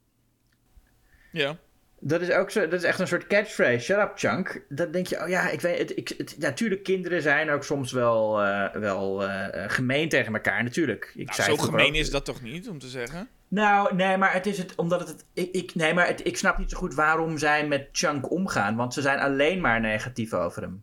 Ja. 1.33 1.57
Dat 2.03 2.21
is 2.21 2.31
ook 2.31 2.51
zo, 2.51 2.61
dat 2.61 2.73
is 2.73 2.83
echt 2.85 2.99
een 2.99 3.07
soort 3.07 3.27
catchphrase. 3.27 3.79
Shut 3.85 3.99
up, 3.99 4.13
chunk. 4.15 4.65
Dan 4.69 4.91
denk 4.91 5.07
je, 5.07 5.23
oh 5.23 5.29
ja, 5.29 5.49
ik 5.51 5.61
weet 5.61 5.79
het. 5.79 5.97
Ik, 5.97 6.09
het 6.17 6.37
natuurlijk, 6.39 6.83
kinderen 6.83 7.23
zijn 7.23 7.51
ook 7.51 7.65
soms 7.65 7.93
wel, 7.93 8.43
eh, 8.43 8.75
wel 8.81 9.25
eh, 9.29 9.65
gemeen 9.71 10.09
tegen 10.09 10.35
elkaar, 10.35 10.63
natuurlijk. 10.63 11.13
Ik 11.15 11.25
Nou, 11.25 11.43
zei 11.43 11.57
zo 11.57 11.63
gemeen 11.65 11.89
ook- 11.89 11.95
is 11.95 12.11
dat 12.11 12.25
toch 12.25 12.43
niet, 12.43 12.69
om 12.69 12.79
te 12.79 12.89
zeggen? 12.89 13.29
Nou, 13.49 13.95
nee, 13.95 14.17
maar 14.17 14.33
het 14.33 14.47
is 14.47 14.59
het, 14.59 14.75
omdat 14.75 15.01
het, 15.01 15.09
het- 15.09 15.25
ik, 15.35 15.51
ik, 15.55 15.75
nee, 15.75 15.95
maar 15.95 16.07
het, 16.07 16.27
ik 16.27 16.37
snap 16.37 16.59
niet 16.59 16.71
zo 16.71 16.77
goed 16.79 16.95
waarom 16.95 17.39
zij 17.39 17.67
met 17.67 17.89
Chunk 17.93 18.31
omgaan, 18.31 18.77
want 18.77 18.95
ze 18.95 19.01
zijn 19.01 19.19
alleen 19.19 19.61
maar 19.61 19.81
negatief 19.81 20.33
over 20.33 20.63
hem. 20.63 20.83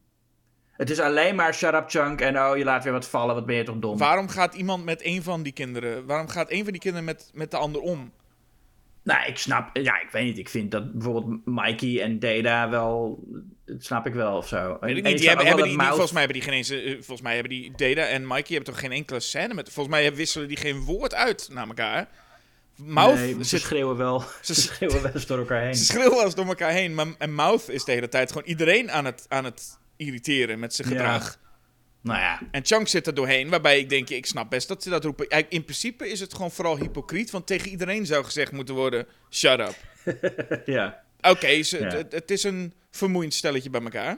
Het 0.72 0.90
is 0.90 1.00
alleen 1.00 1.36
maar 1.36 1.54
shut 1.54 1.74
up, 1.74 1.90
Chunk, 1.90 2.22
en 2.22 2.40
oh, 2.40 2.58
je 2.58 2.64
laat 2.64 2.84
weer 2.84 2.94
wat 2.94 3.08
vallen, 3.08 3.36
wat 3.36 3.46
ben 3.46 3.56
je 3.56 3.64
toch 3.64 3.80
dom. 3.80 3.98
Waarom 3.98 4.28
gaat 4.30 4.54
iemand 4.56 4.86
met 4.86 5.06
een 5.06 5.24
van 5.24 5.44
die 5.44 5.54
kinderen... 5.54 6.06
Waarom 6.06 6.28
gaat 6.28 6.52
een 6.52 6.64
van 6.64 6.72
die 6.72 6.82
kinderen 6.82 7.06
met, 7.06 7.32
met 7.34 7.52
de 7.52 7.58
ander 7.58 7.82
om? 7.82 8.12
Nou, 9.08 9.28
ik 9.28 9.38
snap, 9.38 9.78
ja, 9.78 10.02
ik 10.02 10.08
weet 10.12 10.24
niet. 10.26 10.38
Ik 10.38 10.50
vind 10.50 10.72
dat 10.72 10.94
bijvoorbeeld 10.94 11.46
Mikey 11.46 12.02
en 12.02 12.20
Data 12.20 12.70
wel, 12.70 13.24
dat 13.66 13.84
snap 13.84 14.06
ik 14.06 14.14
wel 14.14 14.38
of 14.38 14.48
zo. 14.48 14.78
Weet 14.80 14.98
ik 14.98 15.04
niet. 15.04 15.18
Die 15.18 15.28
hebben, 15.28 15.64
die, 15.64 15.82
volgens 15.82 16.12
mij 16.12 16.22
hebben 16.24 16.40
die 16.42 16.50
geen 16.50 16.58
eens... 16.58 16.70
eh, 16.70 16.92
volgens 16.94 17.22
mij 17.22 17.34
hebben 17.34 17.52
die 17.52 17.72
Data 17.76 18.02
en 18.08 18.28
Mikey 18.28 18.56
hebben 18.56 18.74
toch 18.74 18.80
geen 18.80 18.92
enkele 18.92 19.20
scène 19.20 19.54
met... 19.54 19.70
Volgens 19.72 19.96
mij 19.96 20.16
wisselen 20.16 20.48
die 20.48 20.58
geen 20.58 20.80
woord 20.80 21.14
uit 21.14 21.50
naar 21.52 21.68
elkaar. 21.68 22.08
Mouth 22.76 23.16
Nee, 23.16 23.44
ze 23.44 23.60
schreeuwen 23.60 23.98
wel. 23.98 24.20
Ze 24.42 24.54
Ze- 24.54 24.62
schreeuwen 24.62 25.02
wel 25.02 25.12
eens 25.12 25.26
door 25.26 25.38
elkaar 25.38 25.62
heen. 25.62 25.76
ze 25.76 25.86
schreeuwen 25.86 26.16
wel 26.16 26.24
eens 26.26 26.36
door 26.36 26.46
elkaar 26.48 26.72
heen. 26.72 26.96
Maar, 26.96 27.08
en 27.18 27.34
Mouth 27.34 27.70
is 27.70 27.84
de 27.84 27.92
hele 27.92 28.10
tijd 28.10 28.32
gewoon 28.32 28.48
iedereen 28.48 28.92
aan 28.92 29.06
het, 29.06 29.26
aan 29.28 29.44
het 29.46 29.78
irriteren 29.98 30.60
met 30.60 30.74
zijn 30.74 30.90
Ja. 30.90 31.22
Nou 32.08 32.20
ja, 32.20 32.40
En 32.52 32.66
Chunk 32.66 32.88
zit 32.88 33.08
er 33.08 33.14
doorheen, 33.14 33.50
waarbij 33.50 33.80
ik 33.80 33.90
denk, 33.90 34.10
ik 34.10 34.26
snap 34.26 34.50
best 34.50 34.68
dat 34.68 34.84
ze 34.84 34.90
dat 34.90 35.04
roepen. 35.04 35.28
In 35.50 35.64
principe 35.64 36.10
is 36.10 36.20
het 36.20 36.34
gewoon 36.34 36.52
vooral 36.52 36.78
hypocriet, 36.78 37.32
want 37.32 37.48
tegen 37.48 37.70
iedereen 37.70 38.06
zou 38.06 38.24
gezegd 38.24 38.52
moeten 38.52 38.76
worden, 38.76 39.06
shut 39.30 39.60
up. 39.60 39.76
ja. 40.66 41.02
Oké, 41.22 41.48
Ja. 41.48 41.96
het, 41.96 42.12
het 42.12 42.32
is 42.32 42.44
een 42.44 42.74
vermoeiend 42.92 43.34
stelletje 43.34 43.70
bij 43.70 43.82
elkaar. 43.82 44.18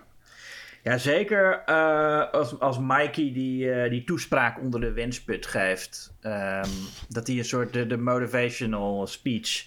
Ja, 0.84 0.98
zeker 0.98 1.62
eh, 1.66 2.32
als, 2.32 2.60
als 2.60 2.80
Mikey 2.80 3.32
die, 3.34 3.72
eh, 3.72 3.90
die 3.90 4.04
toespraak 4.04 4.60
onder 4.60 4.80
de 4.82 4.92
wensput 4.92 5.46
geeft. 5.46 6.14
ehm, 6.22 6.70
dat 7.10 7.28
hij 7.28 7.38
een 7.38 7.46
soort 7.46 7.74
de, 7.74 7.88
de 7.88 7.98
motivational 7.98 9.08
speech 9.08 9.66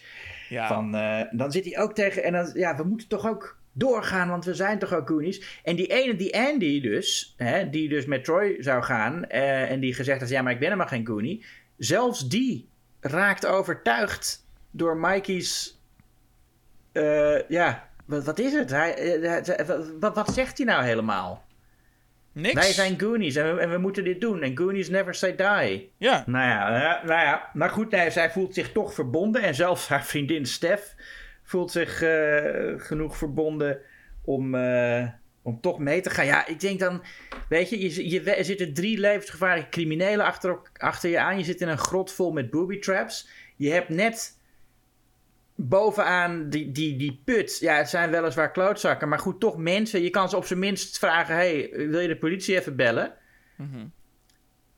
Ja, 0.48 0.66
van... 0.68 0.94
eh, 0.94 1.20
dan 1.30 1.52
zit 1.52 1.64
hij 1.64 1.78
ook 1.78 1.94
tegen... 1.94 2.22
En 2.22 2.32
dan, 2.32 2.50
ja, 2.54 2.76
we 2.76 2.84
moeten 2.84 3.08
toch 3.08 3.26
ook 3.28 3.56
doorgaan, 3.72 4.28
want 4.28 4.44
we 4.44 4.54
zijn 4.54 4.78
toch 4.78 4.94
ook 4.94 5.08
Goonies. 5.08 5.60
En 5.64 5.76
die 5.76 5.86
ene, 5.86 6.16
die 6.16 6.36
Andy 6.38 6.80
dus, 6.80 7.34
hè, 7.36 7.70
die 7.70 7.88
dus 7.88 8.04
met 8.06 8.24
Troy 8.24 8.56
zou 8.58 8.82
gaan... 8.82 9.24
eh, 9.26 9.70
en 9.70 9.80
die 9.80 9.94
gezegd 9.94 10.20
had, 10.20 10.28
ja, 10.28 10.42
maar 10.42 10.52
ik 10.52 10.58
ben 10.58 10.66
helemaal 10.68 10.88
geen 10.88 11.06
Goonie. 11.06 11.44
Zelfs 11.76 12.28
die 12.28 12.68
raakt 13.00 13.46
overtuigd 13.46 14.46
door 14.70 14.96
Mikey's... 14.96 15.80
eh, 16.92 17.48
ja, 17.48 17.88
wat, 18.04 18.24
wat 18.24 18.38
is 18.38 18.52
het? 18.52 18.70
Hij, 18.70 18.94
eh, 18.94 19.30
hij- 19.46 19.66
wat, 20.00 20.14
wat 20.14 20.34
zegt 20.34 20.56
hij 20.58 20.66
nou 20.66 20.84
helemaal? 20.84 21.44
niks. 22.34 22.54
Wij 22.54 22.72
zijn 22.72 23.00
Goonies 23.00 23.36
en 23.36 23.54
we, 23.54 23.60
en 23.60 23.70
we 23.70 23.78
moeten 23.78 24.04
dit 24.04 24.20
doen. 24.20 24.42
En 24.42 24.56
Goonies 24.56 24.88
never 24.88 25.14
say 25.14 25.36
die. 25.36 25.90
Ja, 25.96 26.22
Nou 26.26 26.46
ja, 26.48 27.00
nou 27.04 27.20
ja. 27.20 27.48
maar 27.52 27.70
goed, 27.70 27.90
nee, 27.90 28.10
zij 28.10 28.30
voelt 28.30 28.54
zich 28.54 28.72
toch 28.72 28.94
verbonden. 28.94 29.42
En 29.42 29.54
zelfs 29.54 29.88
haar 29.88 30.04
vriendin 30.04 30.46
Stef 30.46 30.94
voelt 31.43 31.70
zich 31.70 32.03
eh, 32.03 32.72
genoeg 32.76 33.16
verbonden 33.16 33.78
om, 34.24 34.55
eh, 34.55 35.09
om 35.43 35.61
toch 35.61 35.78
mee 35.78 36.01
te 36.01 36.11
gaan. 36.11 36.26
Ja, 36.26 36.47
ik 36.47 36.61
denk 36.61 36.78
dan, 36.78 37.03
weet 37.49 37.70
je, 37.70 37.80
je, 37.80 38.11
je, 38.11 38.30
er 38.30 38.45
zitten 38.45 38.74
drie 38.74 38.99
levensgevaarlijke 38.99 39.70
criminelen 39.70 40.26
achter, 40.26 40.59
achter 40.76 41.11
je 41.11 41.18
aan. 41.18 41.38
Je 41.38 41.45
zit 41.45 41.61
in 41.61 41.68
een 41.68 41.78
grot 41.78 42.12
vol 42.12 42.32
met 42.32 42.51
booby 42.51 42.78
traps. 42.78 43.28
Je 43.57 43.70
hebt 43.70 43.88
net 43.88 44.40
bovenaan 45.55 46.49
die, 46.51 46.72
die, 46.72 46.97
die 46.97 47.20
put. 47.24 47.59
Ja, 47.59 47.76
het 47.76 47.88
zijn 47.88 48.11
weliswaar 48.11 48.51
klootzakken, 48.51 49.09
maar 49.09 49.18
goed, 49.18 49.40
toch 49.40 49.57
mensen. 49.57 50.03
Je 50.03 50.11
kan 50.11 50.28
ze 50.28 50.36
op 50.36 50.45
zijn 50.45 50.59
minst 50.59 50.99
vragen: 50.99 51.34
hey, 51.34 51.70
wil 51.72 52.01
je 52.01 52.09
de 52.09 52.18
politie 52.18 52.57
even 52.57 52.76
bellen? 52.76 53.14
Mhm. 53.57 53.86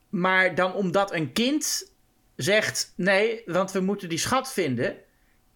Maar 0.09 0.55
dan 0.55 0.75
omdat 0.75 1.13
een 1.13 1.33
kind 1.33 1.93
zegt: 2.37 2.93
nee, 2.97 3.43
want 3.47 3.73
we 3.73 3.81
moeten 3.81 4.09
die 4.09 4.19
schat 4.19 4.53
vinden, 4.53 4.97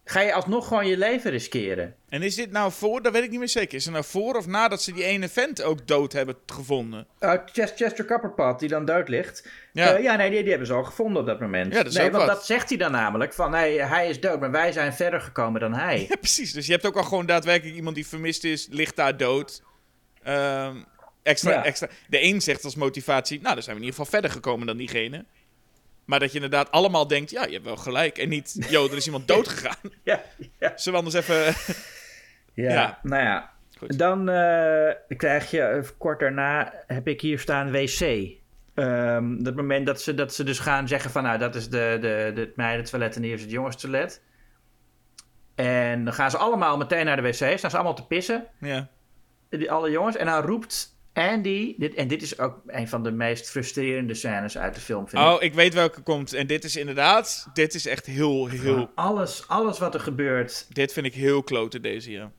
ga 0.09 0.21
je 0.21 0.33
alsnog 0.33 0.67
gewoon 0.67 0.87
je 0.87 0.97
leven 0.97 1.31
riskeren. 1.31 1.95
En 2.09 2.21
is 2.21 2.35
dit 2.35 2.51
nou 2.51 2.71
voor, 2.71 3.01
dat 3.01 3.13
weet 3.13 3.23
ik 3.23 3.29
niet 3.29 3.39
meer 3.39 3.49
zeker. 3.49 3.77
Is 3.77 3.83
het 3.83 3.93
nou 3.93 4.05
voor 4.05 4.35
of 4.35 4.47
nadat 4.47 4.81
ze 4.81 4.93
die 4.93 5.03
ene 5.03 5.29
vent 5.29 5.61
ook 5.61 5.87
dood 5.87 6.13
hebben 6.13 6.35
gevonden? 6.45 7.07
Uh, 7.19 7.33
Chester, 7.45 7.77
Chester 7.87 8.05
Copperpot, 8.05 8.59
die 8.59 8.69
dan 8.69 8.85
dood 8.85 9.09
ligt. 9.09 9.47
Ja. 9.73 9.89
Ja, 9.89 9.97
ja 9.97 10.15
nee, 10.15 10.29
die, 10.29 10.39
die 10.39 10.49
hebben 10.49 10.67
ze 10.67 10.73
al 10.73 10.83
gevonden 10.83 11.21
op 11.21 11.27
dat 11.27 11.39
moment. 11.39 11.73
Ja, 11.73 11.83
dat 11.83 11.91
is 11.91 11.97
nee, 11.97 12.11
want 12.11 12.25
wat. 12.25 12.35
dat 12.35 12.45
zegt 12.45 12.69
hij 12.69 12.77
dan 12.77 12.91
namelijk: 12.91 13.33
van 13.33 13.51
nee, 13.51 13.81
hij 13.81 14.09
is 14.09 14.19
dood, 14.19 14.39
maar 14.39 14.51
wij 14.51 14.71
zijn 14.71 14.93
verder 14.93 15.21
gekomen 15.21 15.61
dan 15.61 15.73
hij. 15.73 16.05
Ja, 16.09 16.15
precies. 16.15 16.53
Dus 16.53 16.65
je 16.65 16.71
hebt 16.71 16.85
ook 16.85 16.97
al 16.97 17.03
gewoon 17.03 17.25
daadwerkelijk 17.25 17.75
iemand 17.75 17.95
die 17.95 18.07
vermist 18.07 18.43
is, 18.43 18.67
ligt 18.71 18.95
daar 18.95 19.17
dood. 19.17 19.61
Ehm, 20.23 20.75
extra, 21.23 21.51
Ja. 21.51 21.63
extra. 21.63 21.87
De 22.07 22.23
een 22.23 22.41
zegt 22.41 22.63
als 22.63 22.75
motivatie, 22.75 23.41
nou, 23.41 23.53
dan 23.53 23.63
zijn 23.63 23.75
we 23.75 23.81
in 23.81 23.87
ieder 23.87 23.99
geval 23.99 24.19
verder 24.19 24.31
gekomen 24.31 24.67
dan 24.67 24.77
diegene. 24.77 25.25
Maar 26.09 26.19
dat 26.19 26.29
je 26.29 26.35
inderdaad 26.35 26.71
allemaal 26.71 27.07
denkt, 27.07 27.29
ja, 27.31 27.45
je 27.45 27.51
hebt 27.51 27.65
wel 27.65 27.77
gelijk. 27.77 28.17
En 28.17 28.29
niet, 28.29 28.55
joh, 28.69 28.91
er 28.91 28.97
is 28.97 29.05
iemand 29.05 29.27
dood 29.27 29.47
gegaan. 29.57 29.91
ja, 30.03 30.21
ja. 30.59 30.71
Zullen 30.75 30.99
we 30.99 31.05
anders 31.05 31.27
even... 31.27 31.53
Ja, 32.53 32.71
Ja. 32.71 32.99
nou 33.03 33.23
ja. 33.23 33.51
Goed. 33.77 33.97
Dan 33.97 34.29
eh, 34.29 34.91
krijg 35.17 35.51
je 35.51 35.61
eh, 35.61 35.83
kort 35.97 36.19
daarna 36.19 36.73
heb 36.87 37.07
ik 37.07 37.21
hier 37.21 37.39
staan 37.39 37.71
wc. 37.71 37.99
Ehm 38.73 39.43
dat 39.43 39.55
moment 39.55 39.85
dat 39.85 40.01
ze, 40.01 40.13
dat 40.13 40.33
ze 40.33 40.43
dus 40.43 40.59
gaan 40.59 40.87
zeggen 40.87 41.11
van 41.11 41.23
nou 41.23 41.37
dat 41.37 41.55
is 41.55 41.69
de, 41.69 41.97
de, 42.01 42.31
de 42.35 42.51
meidentoilet 42.55 43.15
en 43.15 43.23
hier 43.23 43.33
is 43.33 43.41
het 43.41 43.51
jongenstoilet. 43.51 44.21
En 45.55 46.03
dan 46.03 46.13
gaan 46.13 46.31
ze 46.31 46.37
allemaal 46.37 46.77
meteen 46.77 47.05
naar 47.05 47.15
de 47.15 47.21
wc, 47.21 47.33
staan 47.57 47.69
ze 47.69 47.75
allemaal 47.75 47.95
te 47.95 48.07
pissen, 48.07 48.45
Ja. 48.59 48.87
die, 49.49 49.71
alle 49.71 49.89
jongens. 49.91 50.15
En 50.15 50.25
dan 50.25 50.41
roept 50.43 50.98
Andy, 51.13 51.75
dit, 51.77 51.93
en 51.93 52.07
dit 52.07 52.21
is 52.21 52.39
ook 52.39 52.61
een 52.67 52.87
van 52.87 53.03
de 53.03 53.11
meest 53.11 53.49
frustrerende 53.49 54.13
scènes 54.13 54.57
uit 54.57 54.75
de 54.75 54.81
film 54.81 55.07
vind. 55.07 55.23
Oh, 55.23 55.35
ik 55.39 55.53
weet 55.53 55.73
welke 55.73 56.01
komt. 56.01 56.33
En 56.33 56.47
dit 56.47 56.63
is 56.63 56.75
inderdaad, 56.75 57.49
dit 57.53 57.73
is 57.73 57.85
echt 57.85 58.05
heel, 58.05 58.47
heel... 58.47 58.91
Alles, 58.95 59.47
alles 59.47 59.79
wat 59.79 59.93
er 59.93 59.99
gebeurt, 59.99 60.67
Dit 60.69 60.93
vind 60.93 61.05
ik 61.05 61.13
heel 61.13 61.43
klote 61.43 61.79
deze, 61.79 62.11
ja. 62.11 62.31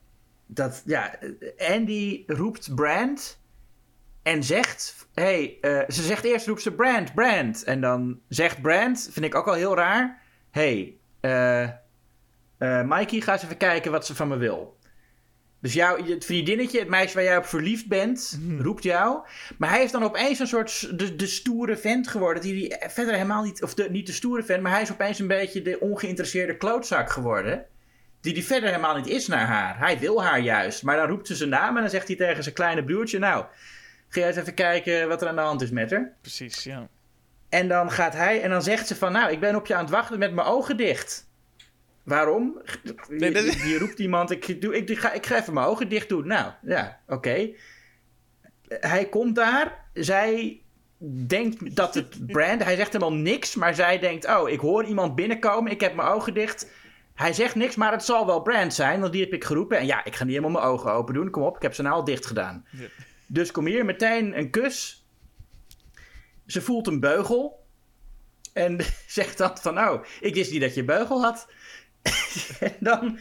dat, 0.45 0.81
ja, 0.85 1.19
Andy 1.57 2.23
roept 2.27 2.75
Brand 2.75 3.39
en 4.23 4.43
zegt, 4.43 5.07
hey, 5.13 5.57
eh, 5.61 5.79
ze 5.87 6.01
zegt 6.01 6.23
eerst 6.23 6.47
roept 6.47 6.61
ze 6.61 6.71
Brand, 6.71 7.13
Brand. 7.13 7.63
En 7.63 7.81
dan 7.81 8.19
zegt 8.27 8.61
Brand, 8.61 9.09
vind 9.11 9.25
ik 9.25 9.35
ook 9.35 9.47
al 9.47 9.53
heel 9.53 9.75
raar, 9.75 10.21
hey, 10.51 10.95
eh, 11.19 11.69
Mikey, 12.83 13.21
ga 13.21 13.33
eens 13.33 13.43
even 13.43 13.57
kijken 13.57 13.91
wat 13.91 14.05
ze 14.05 14.15
van 14.15 14.27
me 14.27 14.37
wil. 14.37 14.79
Dus 15.61 15.73
jouw, 15.73 16.05
het 16.05 16.25
vriendinnetje, 16.25 16.79
het 16.79 16.87
meisje 16.87 17.15
waar 17.15 17.23
jij 17.23 17.37
op 17.37 17.45
verliefd 17.45 17.87
bent, 17.87 18.39
roept 18.57 18.83
jou. 18.83 19.25
Maar 19.57 19.69
hij 19.69 19.83
is 19.83 19.91
dan 19.91 20.03
opeens 20.03 20.39
een 20.39 20.47
soort 20.47 20.99
de, 20.99 21.15
de 21.15 21.27
stoere 21.27 21.77
vent 21.77 22.07
geworden. 22.07 22.43
Die, 22.43 22.53
die 22.53 22.77
verder 22.87 23.13
helemaal 23.13 23.43
niet, 23.43 23.63
of 23.63 23.73
de, 23.73 23.89
niet 23.89 24.07
de 24.07 24.13
stoere 24.13 24.43
vent, 24.43 24.61
maar 24.61 24.71
hij 24.71 24.81
is 24.81 24.91
opeens 24.91 25.19
een 25.19 25.27
beetje 25.27 25.61
de 25.61 25.79
ongeïnteresseerde 25.79 26.57
klootzak 26.57 27.11
geworden. 27.11 27.65
Die 28.21 28.33
die 28.33 28.45
verder 28.45 28.69
helemaal 28.69 28.95
niet 28.95 29.07
is 29.07 29.27
naar 29.27 29.45
haar. 29.45 29.79
Hij 29.79 29.99
wil 29.99 30.23
haar 30.23 30.39
juist. 30.39 30.83
Maar 30.83 30.97
dan 30.97 31.07
roept 31.07 31.27
ze 31.27 31.35
zijn 31.35 31.49
naam 31.49 31.75
en 31.75 31.81
dan 31.81 31.91
zegt 31.91 32.07
hij 32.07 32.15
tegen 32.15 32.43
zijn 32.43 32.55
kleine 32.55 32.83
broertje: 32.83 33.19
Nou, 33.19 33.45
ga 34.09 34.19
jij 34.19 34.27
eens 34.27 34.37
even 34.37 34.53
kijken 34.53 35.07
wat 35.07 35.21
er 35.21 35.27
aan 35.27 35.35
de 35.35 35.41
hand 35.41 35.61
is 35.61 35.71
met 35.71 35.91
haar. 35.91 36.13
Precies, 36.21 36.63
ja. 36.63 36.87
En 37.49 37.67
dan 37.67 37.91
gaat 37.91 38.13
hij 38.13 38.41
en 38.41 38.49
dan 38.49 38.61
zegt 38.61 38.87
ze 38.87 38.95
van... 38.95 39.11
Nou, 39.11 39.31
ik 39.31 39.39
ben 39.39 39.55
op 39.55 39.67
je 39.67 39.75
aan 39.75 39.83
het 39.83 39.89
wachten 39.89 40.19
met 40.19 40.33
mijn 40.33 40.47
ogen 40.47 40.77
dicht. 40.77 41.29
Waarom? 42.03 42.61
Dat- 42.83 42.95
Je, 43.19 43.67
je 43.67 43.77
roept 43.79 43.99
iemand, 43.99 44.31
ik, 44.31 44.61
doe, 44.61 44.75
ik, 44.75 44.99
ga, 44.99 45.11
ik 45.11 45.25
ga 45.25 45.37
even 45.37 45.53
mijn 45.53 45.65
ogen 45.67 45.89
dicht 45.89 46.09
doen. 46.09 46.27
Nou, 46.27 46.51
ja, 46.61 46.99
oké. 47.07 47.49
Hij 48.67 49.09
komt 49.09 49.35
daar. 49.35 49.85
Zij 49.93 50.61
denkt 51.27 51.75
dat 51.75 51.93
het 51.95 52.25
Brand... 52.33 52.63
Hij 52.63 52.75
zegt 52.75 52.93
helemaal 52.93 53.17
niks, 53.17 53.55
maar 53.55 53.75
zij 53.75 53.99
denkt... 53.99 54.27
Oh, 54.27 54.49
ik 54.49 54.59
hoor 54.59 54.85
iemand 54.85 55.15
binnenkomen. 55.15 55.71
Ik 55.71 55.81
heb 55.81 55.95
mijn 55.95 56.07
ogen 56.07 56.33
dicht. 56.33 56.71
Hij 57.13 57.33
zegt 57.33 57.55
niks, 57.55 57.75
maar 57.75 57.91
het 57.91 58.03
zal 58.03 58.25
wel 58.25 58.41
Brand 58.41 58.73
zijn. 58.73 58.99
Want 58.99 59.11
die 59.13 59.21
heb 59.23 59.33
ik 59.33 59.43
geroepen. 59.43 59.77
En 59.77 59.85
ja, 59.85 60.03
ik 60.05 60.15
ga 60.15 60.23
niet 60.23 60.35
helemaal 60.35 60.61
mijn 60.61 60.73
ogen 60.73 60.91
open 60.91 61.13
doen. 61.13 61.29
Kom 61.29 61.43
op, 61.43 61.55
ik 61.55 61.61
heb 61.61 61.73
ze 61.73 61.81
nou 61.81 61.95
al 61.95 62.03
dicht 62.03 62.25
gedaan. 62.25 62.65
Ja. 62.71 62.85
Dus 63.27 63.51
kom 63.51 63.65
hier, 63.65 63.85
meteen 63.85 64.37
een 64.37 64.49
kus. 64.49 65.05
Ze 66.45 66.61
voelt 66.61 66.87
een 66.87 66.99
beugel. 66.99 67.59
En 68.53 68.77
zegt 69.07 69.37
dan 69.37 69.57
van, 69.57 69.73
nou, 69.73 70.05
ik 70.21 70.33
wist 70.35 70.51
niet 70.51 70.61
dat 70.61 70.75
je 70.75 70.83
beugel 70.83 71.21
had. 71.23 71.47
En, 72.59 72.75
dan, 72.89 73.19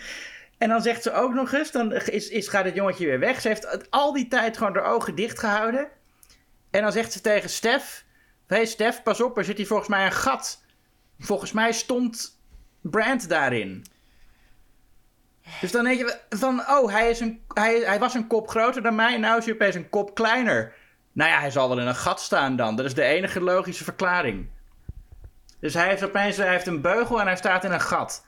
en 0.59 0.69
dan 0.69 0.83
zegt 0.83 1.03
ze 1.03 1.13
ook 1.13 1.35
nog 1.35 1.53
eens, 1.53 1.71
dan 1.71 1.93
is, 1.93 2.29
is, 2.29 2.49
gaat 2.49 2.65
het 2.65 2.75
jongetje 2.75 3.07
weer 3.07 3.19
weg. 3.19 3.41
Ze 3.41 3.49
heeft 3.49 3.91
al 3.91 4.13
die 4.13 4.29
tijd 4.29 4.57
gewoon 4.57 4.75
haar 4.75 4.93
ogen 4.93 5.15
dicht 5.15 5.39
gehouden. 5.39 5.89
En 6.71 6.83
dan 6.83 6.93
zegt 6.93 7.13
ze 7.13 7.21
tegen 7.21 7.51
Stef, 7.51 8.05
hey 8.47 8.65
Stef, 8.65 9.03
pas 9.03 9.21
op, 9.21 9.39
er 9.39 9.45
zit 9.45 9.57
hier 9.57 9.67
volgens 9.67 9.89
mij 9.89 10.05
een 10.05 10.13
gat. 10.13 10.65
Volgens 11.19 11.53
mij 11.53 11.73
stond 11.73 12.41
Brand 12.81 13.29
daarin. 13.29 13.85
Dus 15.61 15.73
dan 15.73 15.85
denk 15.85 15.99
je 15.99 16.19
van, 16.29 16.61
oh, 16.61 16.93
hij, 16.93 17.11
is 17.11 17.21
een, 17.21 17.41
hij, 17.49 17.79
hij 17.79 17.99
was 17.99 18.15
een 18.15 18.27
kop 18.27 18.49
groter 18.49 18.83
dan 18.83 18.95
mij. 18.95 19.19
Nou 19.19 19.39
is 19.39 19.45
hij 19.45 19.55
opeens 19.55 19.75
een 19.75 19.89
kop 19.89 20.15
kleiner. 20.15 20.75
Nou 21.13 21.31
ja, 21.31 21.41
hij 21.41 21.51
zal 21.51 21.69
wel 21.69 21.81
in 21.81 21.87
een 21.87 21.95
gat 21.95 22.21
staan 22.21 22.57
dan. 22.57 22.77
Dat 22.77 22.87
is 22.87 22.95
de 22.95 23.03
enige 23.03 23.41
logische 23.41 23.85
verklaring. 23.85 24.49
Dus 25.61 25.75
hij 25.75 25.89
heeft 25.89 26.05
opeens 26.05 26.37
hij 26.37 26.51
heeft 26.51 26.67
een 26.67 26.81
beugel 26.81 27.21
en 27.21 27.27
hij 27.27 27.37
staat 27.37 27.65
in 27.65 27.73
een 27.73 27.81
gat. 27.81 28.27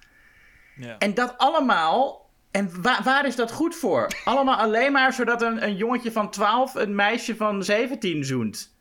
Ja. 0.76 0.98
En 0.98 1.14
dat 1.14 1.34
allemaal. 1.36 2.20
En 2.50 2.82
wa- 2.82 3.02
waar 3.02 3.26
is 3.26 3.36
dat 3.36 3.52
goed 3.52 3.74
voor? 3.76 4.06
Allemaal 4.24 4.56
alleen 4.56 4.92
maar 4.92 5.12
zodat 5.12 5.42
een, 5.42 5.62
een 5.62 5.76
jongetje 5.76 6.12
van 6.12 6.30
12 6.30 6.74
een 6.74 6.94
meisje 6.94 7.36
van 7.36 7.64
17 7.64 8.24
zoent. 8.24 8.74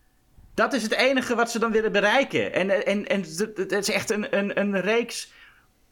Dat 0.54 0.74
is 0.74 0.84
het 0.84 0.92
enige 0.94 1.36
wat 1.36 1.52
ze 1.52 1.60
dan 1.60 1.72
willen 1.72 1.92
bereiken. 1.92 2.54
En, 2.54 2.86
en, 2.86 3.08
en 3.08 3.20
het 3.56 3.72
is 3.72 3.90
echt 3.90 4.10
een, 4.10 4.38
een, 4.38 4.60
een 4.60 4.82
reeks 4.82 5.32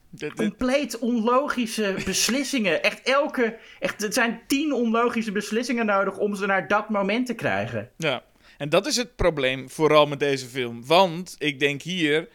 Dit- 0.10 0.20
dit- 0.38 0.48
compleet 0.48 1.00
onlogische 1.00 1.96
beslissingen. 2.06 2.84
Echt 2.84 3.02
elke. 3.02 3.58
Echt, 3.80 4.02
het 4.02 4.14
zijn 4.14 4.42
tien 4.48 4.74
onlogische 4.74 5.32
beslissingen 5.32 5.86
nodig 5.86 6.18
om 6.18 6.36
ze 6.36 6.46
naar 6.46 6.68
dat 6.68 6.90
moment 6.90 7.26
te 7.26 7.34
krijgen. 7.34 7.90
Ja, 7.98 8.24
en 8.58 8.70
dat 8.70 8.86
is 8.88 8.96
het 8.96 9.16
probleem 9.16 9.70
vooral 9.70 10.06
met 10.06 10.20
deze 10.20 10.46
film. 10.48 10.86
Want 10.86 11.36
ik 11.38 11.60
denk 11.60 11.82
hier, 11.82 12.28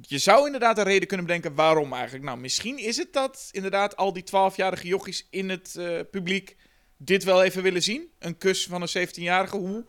je 0.00 0.18
zou 0.18 0.46
inderdaad 0.46 0.78
een 0.78 0.84
reden 0.84 1.08
kunnen 1.08 1.26
bedenken 1.26 1.54
waarom 1.54 1.92
eigenlijk. 1.92 2.24
Nou, 2.24 2.38
misschien 2.38 2.78
is 2.78 2.96
het 2.96 3.12
dat 3.12 3.48
inderdaad 3.50 3.96
al 3.96 4.12
die 4.12 4.24
12-jarige 4.24 4.86
jochies 4.86 5.26
in 5.30 5.48
het 5.48 5.76
eh, 5.76 6.00
publiek 6.10 6.56
dit 6.96 7.24
wel 7.24 7.42
even 7.42 7.62
willen 7.62 7.82
zien. 7.82 8.08
Een 8.18 8.38
kus 8.38 8.66
van 8.66 8.82
een 8.82 9.08
17-jarige, 9.08 9.56
hoe? 9.56 9.84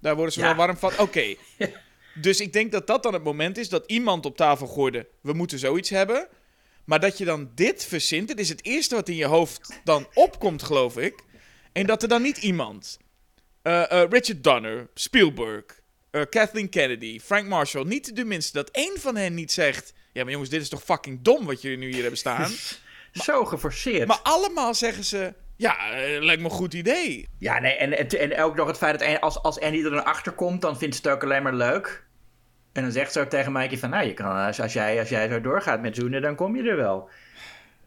Daar 0.00 0.14
worden 0.14 0.32
ze 0.32 0.40
Ja. 0.40 0.46
wel 0.46 0.54
warm 0.54 0.76
van. 0.76 0.92
Oké. 0.98 1.34
Dus 2.20 2.40
ik 2.40 2.52
denk 2.52 2.72
dat 2.72 2.86
dat 2.86 3.02
dan 3.02 3.12
het 3.12 3.24
moment 3.24 3.58
is 3.58 3.68
dat 3.68 3.84
iemand 3.86 4.26
op 4.26 4.36
tafel 4.36 4.66
gooide, 4.66 5.08
we 5.20 5.32
moeten 5.32 5.58
zoiets 5.58 5.90
hebben. 5.90 6.28
Maar 6.84 7.00
dat 7.00 7.18
je 7.18 7.24
dan 7.24 7.50
dit 7.54 7.84
verzint, 7.84 8.28
dit 8.28 8.40
is 8.40 8.48
het 8.48 8.64
eerste 8.64 8.94
wat 8.94 9.08
in 9.08 9.16
je 9.16 9.24
hoofd 9.24 9.80
dan 9.84 10.06
opkomt, 10.14 10.62
geloof 10.62 10.96
ik. 10.96 11.24
En 11.72 11.86
dat 11.86 12.02
er 12.02 12.08
dan 12.08 12.22
niet 12.22 12.36
iemand 12.38 12.98
eh, 13.62 13.90
eh, 14.02 14.10
Richard 14.10 14.44
Donner, 14.44 14.88
Spielberg, 14.94 15.77
eh, 16.10 16.22
Kathleen 16.30 16.68
Kennedy, 16.68 17.20
Frank 17.20 17.46
Marshall. 17.46 17.84
Niet 17.84 18.16
de 18.16 18.24
minste 18.24 18.52
dat 18.52 18.70
één 18.70 18.96
van 18.98 19.16
hen 19.16 19.34
niet 19.34 19.52
zegt... 19.52 19.92
Ja, 20.12 20.22
maar 20.22 20.32
jongens, 20.32 20.50
dit 20.50 20.62
is 20.62 20.68
toch 20.68 20.82
fucking 20.82 21.22
dom 21.22 21.46
wat 21.46 21.62
jullie 21.62 21.78
nu 21.78 21.90
hier 21.90 22.00
hebben 22.00 22.18
staan. 22.18 22.50
Zo 23.12 23.44
geforceerd. 23.44 24.08
maar 24.08 24.20
allemaal 24.22 24.74
zeggen 24.74 25.04
ze... 25.04 25.34
Ja, 25.56 25.90
eh, 25.90 26.22
lijkt 26.22 26.42
me 26.42 26.48
een 26.48 26.54
goed 26.54 26.74
idee. 26.74 27.28
Ja, 27.38 27.58
nee, 27.58 27.72
en, 27.72 27.98
en, 27.98 28.08
en 28.08 28.42
ook 28.42 28.56
nog 28.56 28.66
het 28.66 28.76
feit 28.76 28.98
dat 28.98 29.20
als, 29.20 29.42
als 29.42 29.60
Annie 29.60 29.84
er 29.84 29.90
dan 29.90 30.04
achter 30.04 30.32
komt, 30.32 30.60
dan 30.60 30.78
vindt 30.78 30.96
ze 30.96 31.02
het 31.02 31.12
ook 31.12 31.22
alleen 31.22 31.42
maar 31.42 31.54
leuk. 31.54 32.06
En 32.72 32.82
dan 32.82 32.92
zegt 32.92 33.12
ze 33.12 33.20
ook 33.20 33.28
tegen 33.28 33.52
Mikey 33.52 33.78
van, 33.78 33.90
nou, 33.90 34.06
je 34.06 34.14
kan, 34.14 34.36
als, 34.36 34.60
als, 34.60 34.72
jij, 34.72 34.98
als 34.98 35.08
jij 35.08 35.28
zo 35.28 35.40
doorgaat 35.40 35.80
met 35.80 35.96
zoenen, 35.96 36.22
dan 36.22 36.34
kom 36.34 36.56
je 36.56 36.70
er 36.70 36.76
wel. 36.76 37.10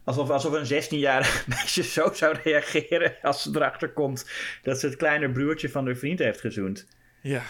Alsof, 0.04 0.30
alsof 0.30 0.54
een 0.54 0.84
16-jarig 0.84 1.48
meisje 1.58 1.84
zo 1.84 2.12
zou 2.14 2.38
reageren 2.44 3.16
als 3.22 3.42
ze 3.42 3.52
erachter 3.54 3.90
komt 3.90 4.30
dat 4.64 4.80
ze 4.80 4.86
het 4.86 4.96
kleine 4.96 5.32
broertje 5.32 5.70
van 5.70 5.86
haar 5.86 5.96
vriend 5.96 6.20
heeft 6.20 6.40
gezoend. 6.40 6.88
Ja. 7.22 7.42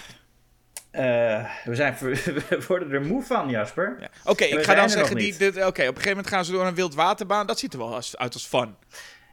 Eh, 0.91 1.45
we, 1.63 1.75
zijn, 1.75 1.95
we 1.99 2.63
worden 2.67 2.91
er 2.91 3.01
moe 3.01 3.23
van, 3.23 3.49
Jasper. 3.49 3.97
ja. 3.99 4.09
Oké, 4.23 4.43
ik 4.43 4.63
ga 4.63 4.75
dan 4.75 4.89
zeggen... 4.89 5.15
Die, 5.15 5.37
dit, 5.37 5.55
Oké, 5.55 5.65
op 5.65 5.77
een 5.77 5.85
gegeven 5.85 6.09
moment 6.09 6.27
gaan 6.27 6.45
ze 6.45 6.51
door 6.51 6.65
een 6.65 6.75
wildwaterbaan. 6.75 7.47
Dat 7.47 7.59
ziet 7.59 7.73
er 7.73 7.79
wel 7.79 7.95
als, 7.95 8.17
uit 8.17 8.33
als 8.33 8.45
fun. 8.45 8.75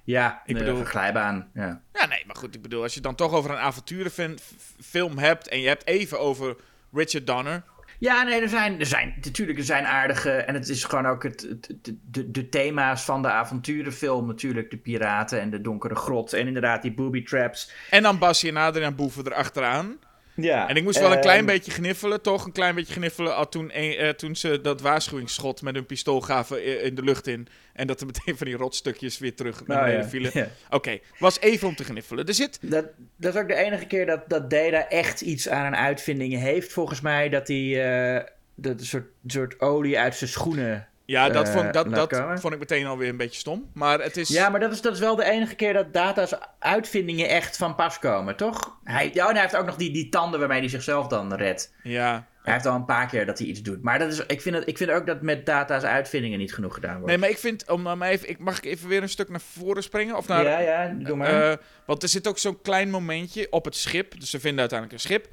Ja, 0.04 0.42
Ik 0.44 0.58
bedoel-. 0.58 0.78
Een 0.78 0.86
glijbaan, 0.86 1.50
ja. 1.54 1.82
Ja, 1.92 2.06
nee, 2.06 2.24
maar 2.26 2.36
goed, 2.36 2.54
ik 2.54 2.62
bedoel, 2.62 2.82
als 2.82 2.94
je 2.94 3.00
dan 3.00 3.14
toch 3.14 3.32
over 3.32 3.50
een 3.50 3.56
avonturenfilm 3.56 5.18
hebt... 5.18 5.48
en 5.48 5.60
je 5.60 5.68
hebt 5.68 5.86
even 5.86 6.20
over 6.20 6.56
Richard 6.92 7.26
Donner... 7.26 7.62
Ja, 8.00 8.22
nee, 8.22 8.40
er 8.40 8.48
zijn, 8.48 8.80
er 8.80 8.86
zijn 8.86 9.14
natuurlijk 9.20 9.58
er 9.58 9.64
zijn 9.64 9.86
aardige. 9.86 10.30
En 10.30 10.54
het 10.54 10.68
is 10.68 10.84
gewoon 10.84 11.06
ook 11.06 11.22
het, 11.22 11.56
de, 12.02 12.30
de 12.30 12.48
thema's 12.48 13.04
van 13.04 13.22
de 13.22 13.30
avonturenfilm. 13.30 14.26
Natuurlijk, 14.26 14.70
de 14.70 14.76
piraten 14.76 15.40
en 15.40 15.50
de 15.50 15.60
donkere 15.60 15.94
grot. 15.94 16.32
En 16.32 16.46
inderdaad, 16.46 16.82
die 16.82 16.94
booby 16.94 17.22
traps. 17.22 17.72
En 17.90 18.02
dan 18.02 18.18
Bassie 18.18 18.50
en 18.50 18.56
Adriaan 18.56 18.94
Boeven 18.94 19.26
erachteraan. 19.26 19.98
Ja. 20.40 20.68
En 20.68 20.76
ik 20.76 20.82
moest 20.82 20.98
wel 20.98 21.12
een 21.12 21.20
klein 21.20 21.38
ehm, 21.38 21.46
beetje 21.46 21.70
gniffelen, 21.70 22.22
toch? 22.22 22.44
Een 22.44 22.52
klein 22.52 22.74
beetje 22.74 22.92
gniffelen 22.92 23.36
al 23.36 23.48
toen, 23.48 23.70
eh, 23.70 24.08
toen 24.08 24.36
ze 24.36 24.60
dat 24.60 24.80
waarschuwingsschot 24.80 25.62
met 25.62 25.74
hun 25.74 25.86
pistool 25.86 26.20
gaven 26.20 26.58
i- 26.68 26.82
in 26.84 26.94
de 26.94 27.02
lucht 27.02 27.26
in. 27.26 27.48
En 27.72 27.86
dat 27.86 28.00
er 28.00 28.06
meteen 28.06 28.36
van 28.36 28.46
die 28.46 28.56
rotstukjes 28.56 29.18
weer 29.18 29.34
terug 29.34 29.66
naar 29.66 29.76
nou 29.76 29.80
beneden 29.80 30.04
ja, 30.04 30.08
vielen. 30.10 30.30
ja. 30.34 30.48
Oké, 30.76 30.98
was 31.18 31.40
even 31.40 31.68
om 31.68 31.74
te 31.76 31.84
gniffelen. 31.84 32.26
Er 32.26 32.34
zit... 32.34 32.58
Dat, 32.60 32.84
dat 33.16 33.34
is 33.34 33.40
ook 33.40 33.48
de 33.48 33.54
enige 33.54 33.86
keer 33.86 34.06
dat, 34.06 34.28
dat 34.28 34.50
Data 34.50 34.88
echt 34.88 35.20
iets 35.20 35.48
aan 35.48 35.66
een 35.66 35.76
uitvinding 35.76 36.34
heeft, 36.38 36.72
volgens 36.72 37.00
mij. 37.00 37.28
Dat 37.28 37.48
hij 37.48 37.84
eh, 38.16 38.24
dat 38.54 38.80
een 38.80 38.86
soort, 38.86 39.06
soort 39.26 39.60
olie 39.60 39.98
uit 39.98 40.14
zijn 40.16 40.30
schoenen. 40.30 40.87
Ja, 41.10 41.28
dat, 41.28 41.46
Eh, 41.48 41.52
vond, 41.52 41.72
dat, 41.72 41.94
dat 41.94 42.40
vond 42.40 42.52
ik 42.52 42.58
meteen 42.58 42.86
alweer 42.86 43.08
een 43.08 43.16
beetje 43.16 43.40
stom. 43.40 43.70
Maar 43.74 44.00
het 44.00 44.16
is... 44.16 44.28
Ja, 44.28 44.48
maar 44.48 44.60
dat 44.60 44.72
is, 44.72 44.80
dat 44.80 44.92
is 44.92 44.98
wel 44.98 45.16
de 45.16 45.24
enige 45.24 45.54
keer 45.54 45.72
dat 45.72 45.92
Data's 45.92 46.32
uitvindingen 46.58 47.28
echt 47.28 47.56
van 47.56 47.74
pas 47.74 47.98
komen, 47.98 48.36
toch? 48.36 48.78
Hij, 48.84 49.10
ja, 49.14 49.26
en 49.28 49.32
hij 49.32 49.42
heeft 49.42 49.56
ook 49.56 49.66
nog 49.66 49.76
die, 49.76 49.90
die 49.90 50.08
tanden 50.08 50.38
waarmee 50.40 50.58
hij 50.60 50.68
zichzelf 50.68 51.06
dan 51.06 51.34
redt. 51.34 51.74
Ja. 51.82 52.26
Hij 52.42 52.52
heeft 52.52 52.66
al 52.66 52.74
een 52.74 52.84
paar 52.84 53.06
keer 53.06 53.26
dat 53.26 53.38
hij 53.38 53.46
iets 53.46 53.62
doet. 53.62 53.82
Maar 53.82 53.98
dat 53.98 54.12
is, 54.12 54.26
ik, 54.26 54.40
vind 54.40 54.54
het, 54.56 54.68
ik 54.68 54.76
vind 54.76 54.90
ook 54.90 55.06
dat 55.06 55.22
met 55.22 55.46
data's 55.46 55.82
uitvindingen 55.82 56.38
niet 56.38 56.54
genoeg 56.54 56.74
gedaan 56.74 56.92
wordt. 56.92 57.06
Nee, 57.06 57.18
maar 57.18 57.28
ik 57.28 57.38
vind... 57.38 57.70
Om, 57.70 57.84
dan 57.84 58.02
even, 58.02 58.28
ik, 58.28 58.38
mag 58.38 58.58
ik 58.58 58.64
even 58.64 58.88
weer 58.88 59.02
een 59.02 59.08
stuk 59.08 59.28
naar 59.28 59.40
voren 59.40 59.82
springen? 59.82 60.16
Of 60.16 60.28
naar, 60.28 60.44
ja, 60.44 60.58
ja, 60.58 60.94
doe 60.98 61.16
maar. 61.16 61.50
Eh, 61.50 61.56
want 61.86 62.02
er 62.02 62.08
zit 62.08 62.28
ook 62.28 62.38
zo'n 62.38 62.62
klein 62.62 62.90
momentje 62.90 63.46
op 63.50 63.64
het 63.64 63.76
schip. 63.76 64.20
Dus 64.20 64.30
ze 64.30 64.40
vinden 64.40 64.60
uiteindelijk 64.60 65.02
een 65.02 65.08
schip. 65.08 65.28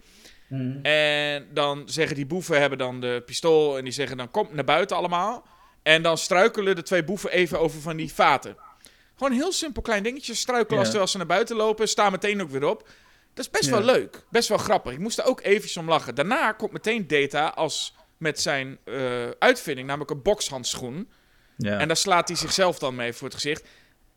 Mhm. 0.47 0.80
En 0.86 1.47
dan 1.53 1.84
zeggen 1.86 2.15
die 2.15 2.26
boeven 2.26 2.59
hebben 2.59 2.78
dan 2.78 3.01
de 3.01 3.23
pistool 3.26 3.78
en 3.78 3.84
die 3.84 3.93
zeggen 3.93 4.17
dan 4.17 4.32
kom 4.32 4.47
naar 4.51 4.63
buiten 4.63 4.97
allemaal. 4.97 5.45
En 5.86 6.01
dan 6.01 6.17
struikelen 6.17 6.75
de 6.75 6.83
twee 6.83 7.03
boeven 7.03 7.31
even 7.31 7.59
over 7.59 7.81
van 7.81 7.97
die 7.97 8.13
vaten. 8.13 8.55
Gewoon 9.15 9.31
een 9.31 9.38
heel 9.38 9.51
simpel 9.51 9.81
klein 9.81 10.03
dingetje. 10.03 10.33
Struikelen 10.33 10.79
als, 10.79 10.91
Ja. 10.91 10.99
als 10.99 11.11
ze 11.11 11.17
naar 11.17 11.25
buiten 11.25 11.55
lopen, 11.55 11.88
staan 11.88 12.11
meteen 12.11 12.41
ook 12.41 12.49
weer 12.49 12.63
op. 12.65 12.88
Dat 13.33 13.45
is 13.45 13.51
best 13.51 13.65
Ja. 13.65 13.71
wel 13.71 13.81
leuk. 13.81 14.23
Best 14.29 14.49
wel 14.49 14.57
grappig. 14.57 14.93
Ik 14.93 14.99
moest 14.99 15.17
er 15.17 15.25
ook 15.25 15.41
eventjes 15.41 15.77
om 15.77 15.89
lachen. 15.89 16.15
Daarna 16.15 16.51
komt 16.51 16.71
meteen 16.71 17.07
Data 17.07 17.47
als 17.47 17.93
met 18.17 18.39
zijn 18.41 18.77
eh, 18.83 19.29
uitvinding, 19.39 19.88
namelijk 19.88 20.11
een 20.11 20.21
bokshandschoen. 20.21 21.09
ja. 21.57 21.79
En 21.79 21.88
daar 21.88 21.97
slaat 21.97 22.27
hij 22.27 22.38
zichzelf 22.38 22.79
dan 22.79 22.95
mee 22.95 23.13
voor 23.13 23.27
het 23.27 23.36
gezicht. 23.36 23.63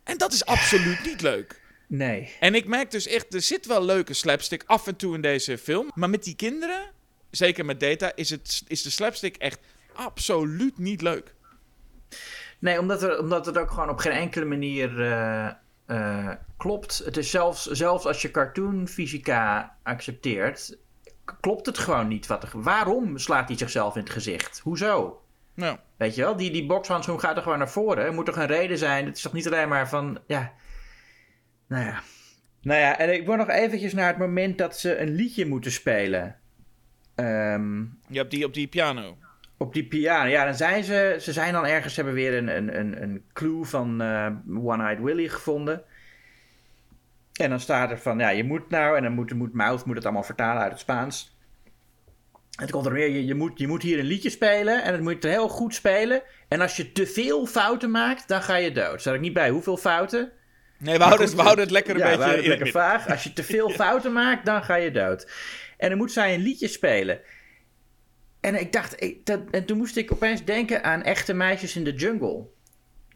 En 0.04 0.18
dat 0.18 0.32
is 0.32 0.44
absoluut 0.44 1.04
niet 1.04 1.20
leuk. 1.20 1.60
Nee. 1.88 2.32
En 2.40 2.54
ik 2.54 2.66
merk 2.66 2.90
dus 2.90 3.06
echt, 3.06 3.34
er 3.34 3.42
zit 3.42 3.66
wel 3.66 3.84
leuke 3.84 4.14
slapstick 4.14 4.62
af 4.66 4.86
en 4.86 4.96
toe 4.96 5.14
in 5.14 5.20
deze 5.20 5.58
film. 5.58 5.90
Maar 5.94 6.10
met 6.10 6.24
die 6.24 6.36
kinderen, 6.36 6.90
zeker 7.30 7.64
met 7.64 7.80
Data, 7.80 8.12
is, 8.14 8.30
het, 8.30 8.62
is 8.66 8.82
de 8.82 8.90
slapstick 8.90 9.36
echt 9.36 9.58
absoluut 9.92 10.78
niet 10.78 11.02
leuk. 11.02 11.34
Nee, 12.58 12.80
omdat, 12.80 13.02
er, 13.02 13.18
omdat 13.18 13.46
het 13.46 13.58
ook 13.58 13.70
gewoon 13.70 13.90
op 13.90 13.98
geen 13.98 14.12
enkele 14.12 14.44
manier 14.44 15.00
eh, 15.00 15.48
eh, 15.86 16.30
klopt. 16.56 16.98
Het 17.04 17.16
is 17.16 17.30
zelfs, 17.30 17.66
zelfs 17.66 18.06
als 18.06 18.22
je 18.22 18.30
cartoonfysica 18.30 19.76
accepteert, 19.82 20.78
klopt 21.40 21.66
het 21.66 21.78
gewoon 21.78 22.08
niet. 22.08 22.26
Wat 22.26 22.42
er, 22.42 22.50
waarom 22.52 23.18
slaat 23.18 23.48
hij 23.48 23.58
zichzelf 23.58 23.94
in 23.94 24.02
het 24.02 24.10
gezicht? 24.10 24.58
Hoezo? 24.58 25.22
Nou, 25.54 25.76
Weet 25.96 26.14
je 26.14 26.22
wel, 26.22 26.36
die, 26.36 26.50
die 26.50 26.66
bokshandschoen 26.66 27.20
gaat 27.20 27.36
er 27.36 27.42
gewoon 27.42 27.58
naar 27.58 27.70
voren. 27.70 28.04
Er 28.04 28.14
moet 28.14 28.26
toch 28.26 28.36
een 28.36 28.46
reden 28.46 28.78
zijn? 28.78 29.06
Het 29.06 29.16
is 29.16 29.22
toch 29.22 29.32
niet 29.32 29.46
alleen 29.46 29.68
maar 29.68 29.88
van, 29.88 30.18
ja... 30.26 30.52
Nou 31.66 31.84
ja. 31.84 32.02
Nou 32.62 32.80
ja, 32.80 32.98
en 32.98 33.14
ik 33.14 33.26
wil 33.26 33.36
nog 33.36 33.48
eventjes 33.48 33.92
naar 33.92 34.06
het 34.06 34.18
moment 34.18 34.58
dat 34.58 34.78
ze 34.78 34.98
een 34.98 35.14
liedje 35.14 35.46
moeten 35.46 35.72
spelen. 35.72 36.36
Ehm, 37.14 37.80
je 38.06 38.18
hebt 38.18 38.30
die 38.30 38.44
op 38.44 38.54
die 38.54 38.68
piano. 38.68 39.16
Op 39.58 39.72
die 39.72 39.84
piano. 39.84 40.28
Ja, 40.28 40.44
dan 40.44 40.54
zijn 40.54 40.84
ze... 40.84 41.16
Ze 41.20 41.32
zijn 41.32 41.52
dan 41.52 41.66
ergens, 41.66 41.96
hebben 41.96 42.14
weer 42.14 42.36
een, 42.36 42.56
een, 42.56 42.78
een, 42.78 43.02
een 43.02 43.24
clue 43.32 43.64
van 43.64 44.00
eh, 44.00 44.26
One-Eyed 44.64 45.00
Willy 45.00 45.28
gevonden. 45.28 45.82
En 47.32 47.50
dan 47.50 47.60
staat 47.60 47.90
er 47.90 47.98
van, 47.98 48.18
ja, 48.18 48.28
je 48.28 48.44
moet 48.44 48.70
nou... 48.70 48.96
En 48.96 49.02
dan 49.02 49.12
moet, 49.12 49.34
moet 49.34 49.52
Mouth 49.52 49.84
moet 49.84 49.96
het 49.96 50.04
allemaal 50.04 50.22
vertalen 50.22 50.62
uit 50.62 50.70
het 50.70 50.80
Spaans. 50.80 51.36
En 52.58 52.64
dan 52.64 52.70
komt 52.70 52.86
er 52.86 52.92
weer, 52.92 53.08
je, 53.08 53.26
je, 53.26 53.34
moet, 53.34 53.58
je 53.58 53.66
moet 53.66 53.82
hier 53.82 53.98
een 53.98 54.04
liedje 54.04 54.30
spelen 54.30 54.82
en 54.82 54.92
het 54.92 55.02
moet 55.02 55.22
heel 55.22 55.48
goed 55.48 55.74
spelen. 55.74 56.22
En 56.48 56.60
als 56.60 56.76
je 56.76 56.92
te 56.92 57.06
veel 57.06 57.46
fouten 57.46 57.90
maakt, 57.90 58.28
dan 58.28 58.42
ga 58.42 58.56
je 58.56 58.72
dood. 58.72 59.00
Staat 59.00 59.14
ook 59.14 59.20
niet 59.20 59.32
bij 59.32 59.50
hoeveel 59.50 59.76
fouten. 59.76 60.32
Nee, 60.78 60.96
we 60.96 61.02
houden, 61.02 61.26
het, 61.26 61.34
we 61.34 61.42
houden 61.42 61.64
het 61.64 61.72
lekker 61.72 61.94
een 61.94 62.00
ja, 62.00 62.04
we 62.04 62.10
beetje 62.10 62.24
houden 62.24 62.44
het 62.44 62.52
in 62.52 62.60
het 62.60 62.72
lekker 62.72 62.82
vaag. 62.82 63.10
Als 63.10 63.22
je 63.22 63.32
te 63.32 63.44
veel 63.44 63.70
fouten 63.82 64.12
maakt, 64.12 64.46
dan 64.46 64.62
ga 64.62 64.74
je 64.74 64.90
dood. 64.90 65.30
En 65.76 65.88
dan 65.88 65.98
moet 65.98 66.12
zij 66.12 66.34
een 66.34 66.40
liedje 66.40 66.68
spelen. 66.68 67.20
En 68.40 68.60
ik 68.60 68.72
dacht, 68.72 69.02
ik, 69.02 69.26
dat, 69.26 69.40
en 69.50 69.64
toen 69.64 69.76
moest 69.76 69.96
ik 69.96 70.12
opeens 70.12 70.44
denken 70.44 70.84
aan 70.84 71.02
echte 71.02 71.34
meisjes 71.34 71.76
in 71.76 71.84
de 71.84 71.92
jungle. 71.92 72.46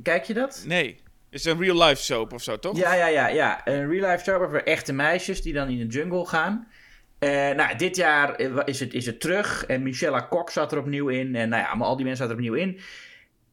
Kijk 0.02 0.24
je 0.24 0.34
dat? 0.34 0.64
Nee, 0.66 1.00
is 1.30 1.44
een 1.44 1.58
real 1.58 1.84
life 1.84 2.02
soap 2.02 2.32
of 2.32 2.42
zo, 2.42 2.58
toch? 2.58 2.76
Ja, 2.76 2.94
ja, 2.94 3.06
ja, 3.06 3.28
ja. 3.28 3.60
Een 3.64 3.88
real 3.88 4.10
life 4.10 4.24
soap 4.24 4.42
over 4.42 4.64
echte 4.64 4.92
meisjes 4.92 5.42
die 5.42 5.52
dan 5.52 5.68
in 5.68 5.78
de 5.78 5.86
jungle 5.86 6.26
gaan. 6.26 6.68
Eh, 7.18 7.50
nou, 7.50 7.76
dit 7.76 7.96
jaar 7.96 8.40
is 8.64 8.80
het, 8.80 8.94
is 8.94 9.06
het 9.06 9.20
terug. 9.20 9.66
En 9.66 9.82
Michelle 9.82 10.28
Kok 10.28 10.50
zat 10.50 10.72
er 10.72 10.78
opnieuw 10.78 11.08
in. 11.08 11.34
En 11.34 11.48
nou 11.48 11.62
ja, 11.62 11.68
allemaal 11.68 11.88
al 11.88 11.96
die 11.96 12.04
mensen 12.04 12.26
zaten 12.26 12.42
er 12.42 12.50
opnieuw 12.50 12.62
in. 12.66 12.80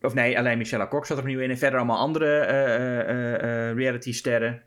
Of 0.01 0.13
nee, 0.13 0.37
alleen 0.37 0.57
Michelle 0.57 0.87
Kok 0.87 1.05
zat 1.05 1.17
er 1.17 1.23
opnieuw 1.23 1.39
in. 1.39 1.49
En 1.49 1.57
verder 1.57 1.79
allemaal 1.79 1.97
andere 1.97 2.39
eh, 2.39 2.99
eh, 2.99 3.69
eh, 3.69 3.75
reality 3.75 4.13
sterren. 4.13 4.63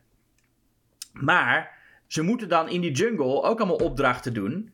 Maar 1.13 1.77
ze 2.07 2.21
moeten 2.21 2.49
dan 2.49 2.69
in 2.69 2.81
die 2.81 2.91
jungle 2.91 3.41
ook 3.41 3.59
allemaal 3.59 3.75
opdrachten 3.75 4.33
doen. 4.33 4.72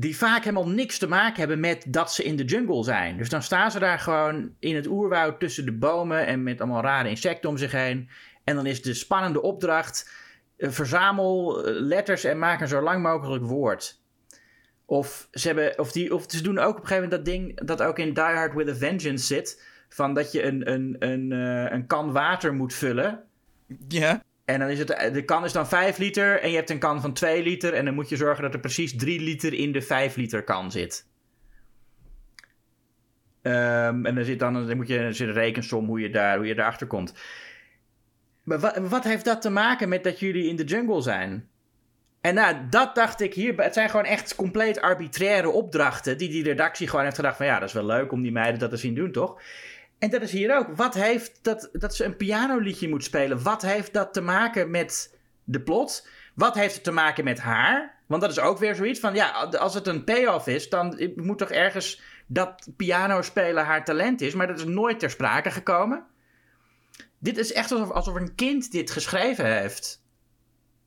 Die 0.00 0.16
vaak 0.16 0.44
helemaal 0.44 0.68
niks 0.68 0.98
te 0.98 1.08
maken 1.08 1.38
hebben 1.38 1.60
met 1.60 1.84
dat 1.88 2.12
ze 2.12 2.24
in 2.24 2.36
de 2.36 2.44
jungle 2.44 2.84
zijn. 2.84 3.16
Dus 3.16 3.28
dan 3.28 3.42
staan 3.42 3.70
ze 3.70 3.78
daar 3.78 3.98
gewoon 3.98 4.50
in 4.58 4.74
het 4.74 4.86
oerwoud 4.86 5.40
tussen 5.40 5.64
de 5.64 5.72
bomen. 5.72 6.26
En 6.26 6.42
met 6.42 6.60
allemaal 6.60 6.82
rare 6.82 7.08
insecten 7.08 7.50
om 7.50 7.56
zich 7.56 7.72
heen. 7.72 8.08
En 8.44 8.54
dan 8.54 8.66
is 8.66 8.82
de 8.82 8.94
spannende 8.94 9.42
opdracht. 9.42 10.10
eh, 10.56 10.70
verzamel 10.70 11.64
eh, 11.64 11.80
letters 11.80 12.24
en 12.24 12.38
maak 12.38 12.60
een 12.60 12.68
zo 12.68 12.82
lang 12.82 13.02
mogelijk 13.02 13.44
woord. 13.44 14.00
Of 14.84 15.28
ze, 15.32 15.46
hebben, 15.46 15.78
of, 15.78 15.92
die, 15.92 16.14
of 16.14 16.24
ze 16.28 16.42
doen 16.42 16.58
ook 16.58 16.76
op 16.76 16.80
een 16.80 16.86
gegeven 16.86 17.02
moment 17.02 17.24
dat 17.24 17.34
ding 17.34 17.60
dat 17.66 17.82
ook 17.82 17.98
in 17.98 18.14
Die 18.14 18.22
Hard 18.22 18.54
with 18.54 18.68
a 18.68 18.74
Vengeance 18.74 19.26
zit. 19.26 19.64
Van 19.88 20.14
dat 20.14 20.32
je 20.32 20.42
een, 20.42 20.72
een, 20.72 20.96
een, 20.98 21.32
eh, 21.32 21.72
een 21.72 21.86
kan 21.86 22.12
water 22.12 22.54
moet 22.54 22.74
vullen. 22.74 23.24
Ja. 23.88 24.22
En 24.48 24.58
dan 24.58 24.68
is 24.68 24.78
het, 24.78 25.10
de 25.12 25.24
kan 25.24 25.44
is 25.44 25.52
dan 25.52 25.68
5 25.68 25.98
liter 25.98 26.40
en 26.40 26.50
je 26.50 26.56
hebt 26.56 26.70
een 26.70 26.78
kan 26.78 27.00
van 27.00 27.12
2 27.12 27.42
liter. 27.42 27.74
En 27.74 27.84
dan 27.84 27.94
moet 27.94 28.08
je 28.08 28.16
zorgen 28.16 28.42
dat 28.42 28.54
er 28.54 28.60
precies 28.60 28.96
3 28.96 29.20
liter 29.20 29.52
in 29.54 29.72
de 29.72 29.82
5 29.82 30.16
liter 30.16 30.44
kan 30.44 30.70
zit. 30.70 31.06
Ehm, 33.42 34.06
en 34.06 34.14
dan 34.14 34.24
zit 34.24 34.38
dan, 34.38 34.66
dan 34.66 34.76
moet 34.76 34.88
je, 34.88 34.98
een 34.98 35.32
rekensom 35.32 35.86
hoe 35.86 36.00
je, 36.00 36.10
daar, 36.10 36.36
hoe 36.36 36.46
je 36.46 36.54
daarachter 36.54 36.86
komt. 36.86 37.14
Maar 38.42 38.58
wat, 38.58 38.76
wat 38.76 39.04
heeft 39.04 39.24
dat 39.24 39.42
te 39.42 39.50
maken 39.50 39.88
met 39.88 40.04
dat 40.04 40.20
jullie 40.20 40.48
in 40.48 40.56
de 40.56 40.64
jungle 40.64 41.02
zijn? 41.02 41.48
En 42.20 42.34
nou, 42.34 42.56
dat 42.70 42.94
dacht 42.94 43.20
ik 43.20 43.34
hier. 43.34 43.54
Het 43.56 43.74
zijn 43.74 43.90
gewoon 43.90 44.06
echt 44.06 44.34
compleet 44.34 44.80
arbitraire 44.80 45.50
opdrachten. 45.50 46.18
Die 46.18 46.28
die 46.28 46.44
redactie 46.44 46.88
gewoon 46.88 47.04
heeft 47.04 47.16
gedacht: 47.16 47.36
van 47.36 47.46
ja, 47.46 47.58
dat 47.58 47.68
is 47.68 47.74
wel 47.74 47.86
leuk 47.86 48.12
om 48.12 48.22
die 48.22 48.32
meiden 48.32 48.60
dat 48.60 48.70
te 48.70 48.76
zien 48.76 48.94
doen, 48.94 49.12
toch? 49.12 49.40
En 49.98 50.10
dat 50.10 50.22
is 50.22 50.32
hier 50.32 50.56
ook. 50.56 50.76
Wat 50.76 50.94
heeft 50.94 51.38
dat, 51.42 51.68
dat 51.72 51.94
ze 51.94 52.04
een 52.04 52.16
pianoliedje 52.16 52.88
moet 52.88 53.04
spelen? 53.04 53.42
Wat 53.42 53.62
heeft 53.62 53.92
dat 53.92 54.12
te 54.12 54.20
maken 54.20 54.70
met 54.70 55.18
de 55.44 55.60
plot? 55.60 56.08
Wat 56.34 56.54
heeft 56.54 56.74
het 56.74 56.84
te 56.84 56.90
maken 56.90 57.24
met 57.24 57.38
haar? 57.38 57.96
Want 58.06 58.22
dat 58.22 58.30
is 58.30 58.38
ook 58.38 58.58
weer 58.58 58.74
zoiets 58.74 59.00
van: 59.00 59.14
ja, 59.14 59.30
als 59.58 59.74
het 59.74 59.86
een 59.86 60.04
payoff 60.04 60.46
is, 60.46 60.68
dan 60.68 61.12
moet 61.16 61.38
toch 61.38 61.50
ergens 61.50 62.00
dat 62.26 62.68
piano 62.76 63.22
spelen 63.22 63.64
haar 63.64 63.84
talent 63.84 64.20
is. 64.20 64.34
Maar 64.34 64.46
dat 64.46 64.58
is 64.58 64.64
nooit 64.64 64.98
ter 64.98 65.10
sprake 65.10 65.50
gekomen. 65.50 66.04
Dit 67.18 67.38
is 67.38 67.52
echt 67.52 67.72
alsof, 67.72 67.90
alsof 67.90 68.14
een 68.14 68.34
kind 68.34 68.72
dit 68.72 68.90
geschreven 68.90 69.58
heeft. 69.58 70.02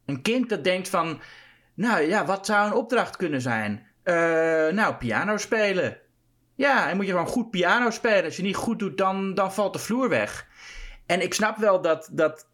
Een 0.05 0.21
kind 0.21 0.49
dat 0.49 0.63
denkt 0.63 0.89
van, 0.89 1.21
nou 1.73 2.01
ja, 2.01 2.25
wat 2.25 2.45
zou 2.45 2.67
een 2.67 2.73
opdracht 2.73 3.17
kunnen 3.17 3.41
zijn? 3.41 3.87
Eh, 4.03 4.13
nou, 4.67 4.95
piano 4.95 5.37
spelen. 5.37 5.97
Ja, 6.61 6.89
en 6.89 6.95
moet 6.95 7.05
je 7.05 7.11
gewoon 7.11 7.27
goed 7.27 7.51
piano 7.51 7.89
spelen. 7.89 8.23
Als 8.23 8.37
je 8.37 8.43
niet 8.43 8.55
goed 8.55 8.79
doet, 8.79 8.97
dan, 8.97 9.33
dan 9.33 9.53
valt 9.53 9.73
de 9.73 9.79
vloer 9.79 10.09
weg. 10.09 10.47
En 11.05 11.21
ik 11.21 11.33
snap 11.33 11.57
wel 11.57 11.81
dat, 11.81 12.09
dat 12.11 12.47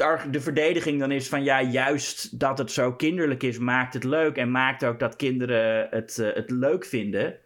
arg- 0.00 0.30
de 0.30 0.40
verdediging 0.40 1.00
dan 1.00 1.10
is 1.10 1.28
van, 1.28 1.44
ja, 1.44 1.62
juist 1.62 2.40
dat 2.40 2.58
het 2.58 2.72
zo 2.72 2.92
kinderlijk 2.92 3.42
is, 3.42 3.58
maakt 3.58 3.94
het 3.94 4.04
leuk. 4.04 4.36
En 4.36 4.50
maakt 4.50 4.84
ook 4.84 4.98
dat 4.98 5.16
kinderen 5.16 5.86
het, 5.90 6.18
eh, 6.18 6.34
het 6.34 6.50
leuk 6.50 6.84
vinden. 6.84 7.36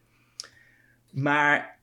Maar 1.11 1.79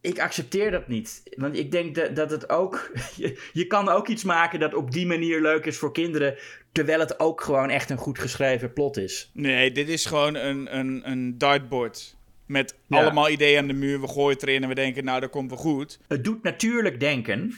ik 0.00 0.20
accepteer 0.20 0.70
dat 0.70 0.88
niet. 0.88 1.22
Want 1.36 1.58
ik 1.58 1.70
denk 1.70 1.94
dat, 1.94 2.16
dat 2.16 2.30
het 2.30 2.48
ook. 2.48 2.90
Je, 3.16 3.48
je 3.52 3.66
kan 3.66 3.88
ook 3.88 4.08
iets 4.08 4.24
maken 4.24 4.60
dat 4.60 4.74
op 4.74 4.90
die 4.90 5.06
manier 5.06 5.40
leuk 5.40 5.64
is 5.66 5.78
voor 5.78 5.92
kinderen. 5.92 6.36
Terwijl 6.72 7.00
het 7.00 7.20
ook 7.20 7.40
gewoon 7.40 7.70
echt 7.70 7.90
een 7.90 7.96
goed 7.96 8.18
geschreven 8.18 8.72
plot 8.72 8.96
is. 8.96 9.30
Nee, 9.32 9.72
dit 9.72 9.88
is 9.88 10.06
gewoon 10.06 10.34
een, 10.34 10.78
een, 10.78 11.10
een 11.10 11.38
dartboard. 11.38 12.16
Met 12.46 12.76
Ja. 12.86 13.00
allemaal 13.00 13.28
ideeën 13.28 13.58
aan 13.58 13.66
de 13.66 13.72
muur. 13.72 14.00
We 14.00 14.08
gooien 14.08 14.32
het 14.32 14.42
erin 14.42 14.62
en 14.62 14.68
we 14.68 14.74
denken, 14.74 15.04
nou, 15.04 15.20
dat 15.20 15.30
komt 15.30 15.50
wel 15.50 15.58
goed. 15.58 16.00
Het 16.08 16.24
doet 16.24 16.42
natuurlijk 16.42 17.00
denken 17.00 17.54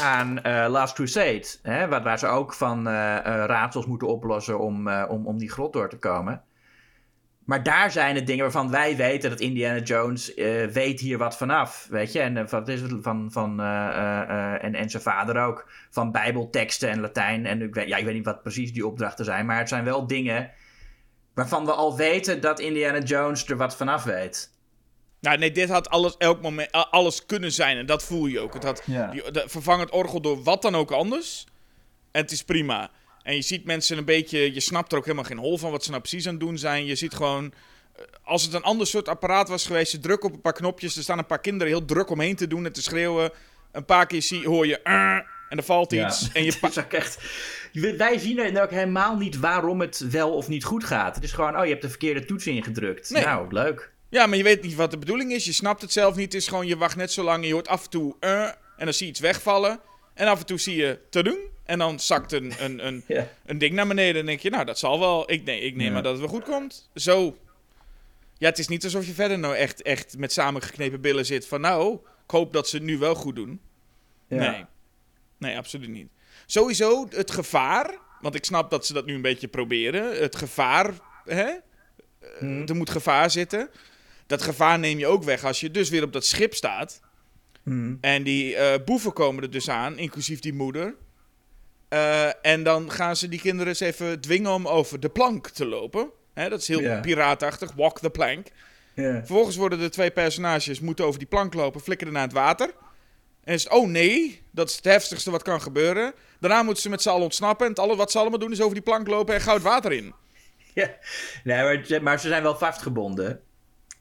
aan 0.00 0.42
eh, 0.42 0.66
Last 0.68 0.94
Crusade. 0.94 1.44
Hè, 1.62 1.88
waar, 1.88 2.02
waar 2.02 2.18
ze 2.18 2.26
ook 2.26 2.54
van 2.54 2.88
eh, 2.88 3.16
eh, 3.16 3.22
raadsels 3.24 3.86
moeten 3.86 4.08
oplossen 4.08 4.58
om, 4.58 4.88
om, 4.88 5.26
om 5.26 5.38
die 5.38 5.50
grot 5.50 5.72
door 5.72 5.88
te 5.88 5.98
komen. 5.98 6.42
Maar 7.44 7.62
daar 7.62 7.90
zijn 7.90 8.14
het 8.14 8.26
dingen 8.26 8.42
waarvan 8.42 8.70
wij 8.70 8.96
weten 8.96 9.30
dat 9.30 9.40
Indiana 9.40 9.78
Jones 9.78 10.34
weet 10.72 11.00
hier 11.00 11.18
wat 11.18 11.36
vanaf. 11.36 11.86
Weet 11.90 12.12
je, 12.12 12.20
en 12.20 12.48
wat 12.48 12.68
is 12.68 12.80
het 12.80 12.92
van. 13.00 13.28
van 13.32 13.60
en, 13.60 14.74
en 14.74 14.90
zijn 14.90 15.02
vader 15.02 15.42
ook. 15.44 15.70
Van 15.90 16.12
Bijbelteksten 16.12 16.90
en 16.90 17.00
Latijn. 17.00 17.46
En 17.46 17.62
ik 17.62 17.74
weet, 17.74 17.88
ja, 17.88 17.96
ik 17.96 18.04
weet 18.04 18.14
niet 18.14 18.24
wat 18.24 18.42
precies 18.42 18.72
die 18.72 18.86
opdrachten 18.86 19.24
zijn. 19.24 19.46
Maar 19.46 19.58
het 19.58 19.68
zijn 19.68 19.84
wel 19.84 20.06
dingen 20.06 20.50
waarvan 21.34 21.64
we 21.64 21.72
al 21.72 21.96
weten 21.96 22.40
dat 22.40 22.60
Indiana 22.60 22.98
Jones 23.00 23.46
er 23.46 23.56
wat 23.56 23.76
vanaf 23.76 24.02
weet. 24.02 24.50
Nou, 25.20 25.38
nee, 25.38 25.52
dit 25.52 25.68
had 25.68 25.88
alles, 25.88 26.16
elk 26.16 26.42
moment, 26.42 26.72
alles 26.72 27.26
kunnen 27.26 27.52
zijn. 27.52 27.76
En 27.76 27.86
dat 27.86 28.02
voel 28.02 28.26
je 28.26 28.40
ook. 28.40 28.54
Het 28.54 28.64
had, 28.64 28.82
Ja. 28.86 29.10
die, 29.10 29.30
de, 29.30 29.44
vervang 29.46 29.80
het 29.80 29.90
orgel 29.90 30.20
door 30.20 30.42
wat 30.42 30.62
dan 30.62 30.74
ook 30.76 30.90
anders. 30.90 31.46
En 32.10 32.20
het 32.22 32.30
is 32.30 32.44
prima. 32.44 32.90
En 33.22 33.34
je 33.34 33.42
ziet 33.42 33.64
mensen 33.64 33.98
een 33.98 34.04
beetje... 34.04 34.54
Je 34.54 34.60
snapt 34.60 34.92
er 34.92 34.98
ook 34.98 35.04
helemaal 35.04 35.24
geen 35.24 35.38
hol 35.38 35.58
van 35.58 35.70
wat 35.70 35.84
ze 35.84 35.90
nou 35.90 36.02
precies 36.02 36.26
aan 36.26 36.32
het 36.34 36.40
doen 36.42 36.58
zijn. 36.58 36.84
Je 36.86 36.94
ziet 36.94 37.14
gewoon... 37.14 37.52
eh, 37.96 38.02
Als 38.24 38.42
het 38.42 38.52
een 38.52 38.62
ander 38.62 38.86
soort 38.86 39.08
apparaat 39.08 39.48
was 39.48 39.66
geweest... 39.66 39.92
Je 39.92 39.98
drukt 39.98 40.24
op 40.24 40.32
een 40.32 40.40
paar 40.40 40.52
knopjes. 40.52 40.96
Er 40.96 41.02
staan 41.02 41.18
een 41.18 41.26
paar 41.26 41.40
kinderen 41.40 41.72
heel 41.72 41.84
druk 41.84 42.10
omheen 42.10 42.36
te 42.36 42.46
doen 42.46 42.64
en 42.66 42.72
te 42.72 42.82
schreeuwen. 42.82 43.30
Een 43.72 43.84
paar 43.84 44.06
keer 44.06 44.22
zie, 44.22 44.46
hoor 44.48 44.66
je... 44.66 44.80
"Uh", 44.84 45.18
en 45.54 45.60
er 45.60 45.66
valt 45.66 45.92
iets. 45.92 46.28
En 46.32 46.44
je 46.44 46.50
Het 46.50 46.60
pa- 46.60 46.68
is 46.68 46.78
ook 46.78 46.92
echt... 46.92 47.18
Wij 47.72 48.18
zien 48.18 48.38
er 48.38 48.62
ook 48.62 48.70
helemaal 48.70 49.16
niet 49.16 49.38
waarom 49.38 49.80
het 49.80 49.98
wel 50.10 50.34
of 50.34 50.48
niet 50.48 50.64
goed 50.64 50.84
gaat. 50.84 51.14
Het 51.14 51.24
is 51.24 51.32
gewoon, 51.32 51.56
oh, 51.58 51.64
je 51.64 51.70
hebt 51.70 51.82
de 51.82 51.88
verkeerde 51.88 52.24
toets 52.24 52.46
ingedrukt. 52.46 53.10
Nee. 53.10 53.24
Nou, 53.24 53.52
leuk. 53.52 53.92
Ja, 54.08 54.26
maar 54.26 54.36
je 54.36 54.42
weet 54.42 54.62
niet 54.62 54.74
wat 54.74 54.90
de 54.90 54.98
bedoeling 54.98 55.32
is. 55.32 55.44
Je 55.44 55.52
snapt 55.52 55.80
het 55.82 55.92
zelf 55.92 56.14
niet. 56.16 56.24
Het 56.32 56.42
is 56.42 56.48
gewoon, 56.48 56.66
je 56.66 56.76
wacht 56.76 56.96
net 56.96 57.12
zo 57.12 57.22
lang 57.22 57.40
en 57.42 57.46
je 57.46 57.52
hoort 57.52 57.68
af 57.68 57.84
en 57.84 57.90
toe... 57.90 58.16
"Uh", 58.20 58.42
en 58.76 58.84
dan 58.84 58.92
zie 58.94 59.06
je 59.06 59.12
iets 59.12 59.20
wegvallen. 59.20 59.80
En 60.14 60.26
af 60.26 60.40
en 60.40 60.46
toe 60.46 60.58
zie 60.58 60.76
je... 60.76 60.98
te 61.10 61.22
doen. 61.22 61.38
En 61.64 61.78
dan 61.78 62.00
zakt 62.00 62.32
een, 62.32 62.52
een, 62.58 62.86
een, 62.86 63.04
Ja. 63.16 63.28
een 63.46 63.58
ding 63.58 63.74
naar 63.74 63.86
beneden. 63.86 64.20
En 64.20 64.26
denk 64.26 64.40
je, 64.40 64.50
nou, 64.50 64.64
dat 64.64 64.78
zal 64.78 65.00
wel. 65.00 65.30
Ik, 65.30 65.44
nee, 65.44 65.60
ik 65.60 65.76
neem 65.76 65.86
Ja. 65.86 65.92
maar 65.92 66.02
dat 66.02 66.12
het 66.12 66.20
wel 66.20 66.30
goed 66.30 66.44
komt. 66.44 66.90
Zo. 66.94 67.36
Ja, 68.38 68.48
het 68.48 68.58
is 68.58 68.68
niet 68.68 68.84
alsof 68.84 69.06
je 69.06 69.12
verder 69.12 69.38
nou 69.38 69.54
echt, 69.56 69.82
echt 69.82 70.18
met 70.18 70.32
samengeknepen 70.32 71.00
billen 71.00 71.26
zit. 71.26 71.46
Van 71.46 71.60
nou, 71.60 71.94
ik 72.24 72.30
hoop 72.30 72.52
dat 72.52 72.68
ze 72.68 72.76
het 72.76 72.84
nu 72.84 72.98
wel 72.98 73.14
goed 73.14 73.36
doen. 73.36 73.60
Ja. 74.28 74.36
Nee. 74.50 74.64
Nee, 75.38 75.56
absoluut 75.56 75.88
niet. 75.88 76.08
Sowieso 76.46 77.06
het 77.10 77.30
gevaar. 77.30 78.02
Want 78.20 78.34
ik 78.36 78.44
snap 78.44 78.70
dat 78.70 78.86
ze 78.86 78.92
dat 78.92 79.06
nu 79.06 79.14
een 79.14 79.22
beetje 79.22 79.48
proberen. 79.48 80.20
Het 80.22 80.36
gevaar, 80.36 80.90
hè? 81.24 81.52
Hm. 82.38 82.62
Er 82.66 82.76
moet 82.76 82.90
gevaar 82.90 83.30
zitten. 83.30 83.70
Dat 84.26 84.42
gevaar 84.42 84.78
neem 84.78 84.98
je 84.98 85.06
ook 85.06 85.24
weg 85.24 85.44
als 85.44 85.60
je 85.60 85.70
dus 85.70 85.88
weer 85.88 86.02
op 86.02 86.12
dat 86.12 86.26
schip 86.26 86.54
staat. 86.54 87.00
Hm. 87.62 87.94
En 88.00 88.22
die 88.22 88.56
eh, 88.56 88.84
boeven 88.84 89.12
komen 89.12 89.42
er 89.42 89.50
dus 89.50 89.68
aan, 89.70 89.98
inclusief 89.98 90.40
die 90.40 90.54
moeder. 90.54 90.94
Eh, 91.88 92.46
en 92.46 92.62
dan 92.62 92.90
gaan 92.90 93.16
ze 93.16 93.28
die 93.28 93.40
kinderen 93.40 93.68
eens 93.68 93.80
even 93.80 94.20
dwingen 94.20 94.50
om 94.50 94.68
over 94.68 95.00
de 95.00 95.08
plank 95.08 95.48
te 95.48 95.66
lopen. 95.66 96.10
Hè, 96.34 96.48
dat 96.48 96.60
is 96.60 96.68
heel 96.68 96.80
Ja. 96.80 97.00
piraatachtig, 97.00 97.72
walk 97.72 97.98
the 97.98 98.10
plank. 98.10 98.46
Vervolgens 98.94 99.56
worden 99.56 99.78
de 99.78 99.88
twee 99.88 100.10
personages 100.10 100.80
moeten 100.80 101.04
over 101.04 101.18
die 101.18 101.28
plank 101.28 101.54
lopen, 101.54 101.80
flikkeren 101.80 102.12
naar 102.12 102.22
het 102.22 102.32
water. 102.32 102.70
En 103.44 103.54
is 103.54 103.64
het, 103.64 103.72
oh 103.72 103.88
nee, 103.88 104.42
dat 104.50 104.68
is 104.68 104.76
het 104.76 104.84
heftigste 104.84 105.30
wat 105.30 105.42
kan 105.42 105.60
gebeuren. 105.62 106.12
Daarna 106.40 106.62
moeten 106.62 106.82
ze 106.82 106.88
met 106.88 107.02
z'n 107.02 107.08
allen 107.08 107.22
ontsnappen. 107.22 107.64
En 107.66 107.72
het 107.72 107.80
alle, 107.80 107.96
wat 107.96 108.10
ze 108.10 108.18
allemaal 108.18 108.38
doen 108.38 108.52
is 108.52 108.60
over 108.60 108.74
die 108.74 108.82
plank 108.82 109.06
lopen 109.06 109.34
en 109.34 109.40
goud 109.40 109.62
water 109.62 109.92
in. 109.92 110.12
Ja. 110.74 110.90
Nee, 111.44 111.62
maar, 111.62 111.84
ze- 111.86 112.00
maar 112.00 112.20
ze 112.20 112.28
zijn 112.28 112.42
wel 112.42 112.56
vastgebonden. 112.56 113.40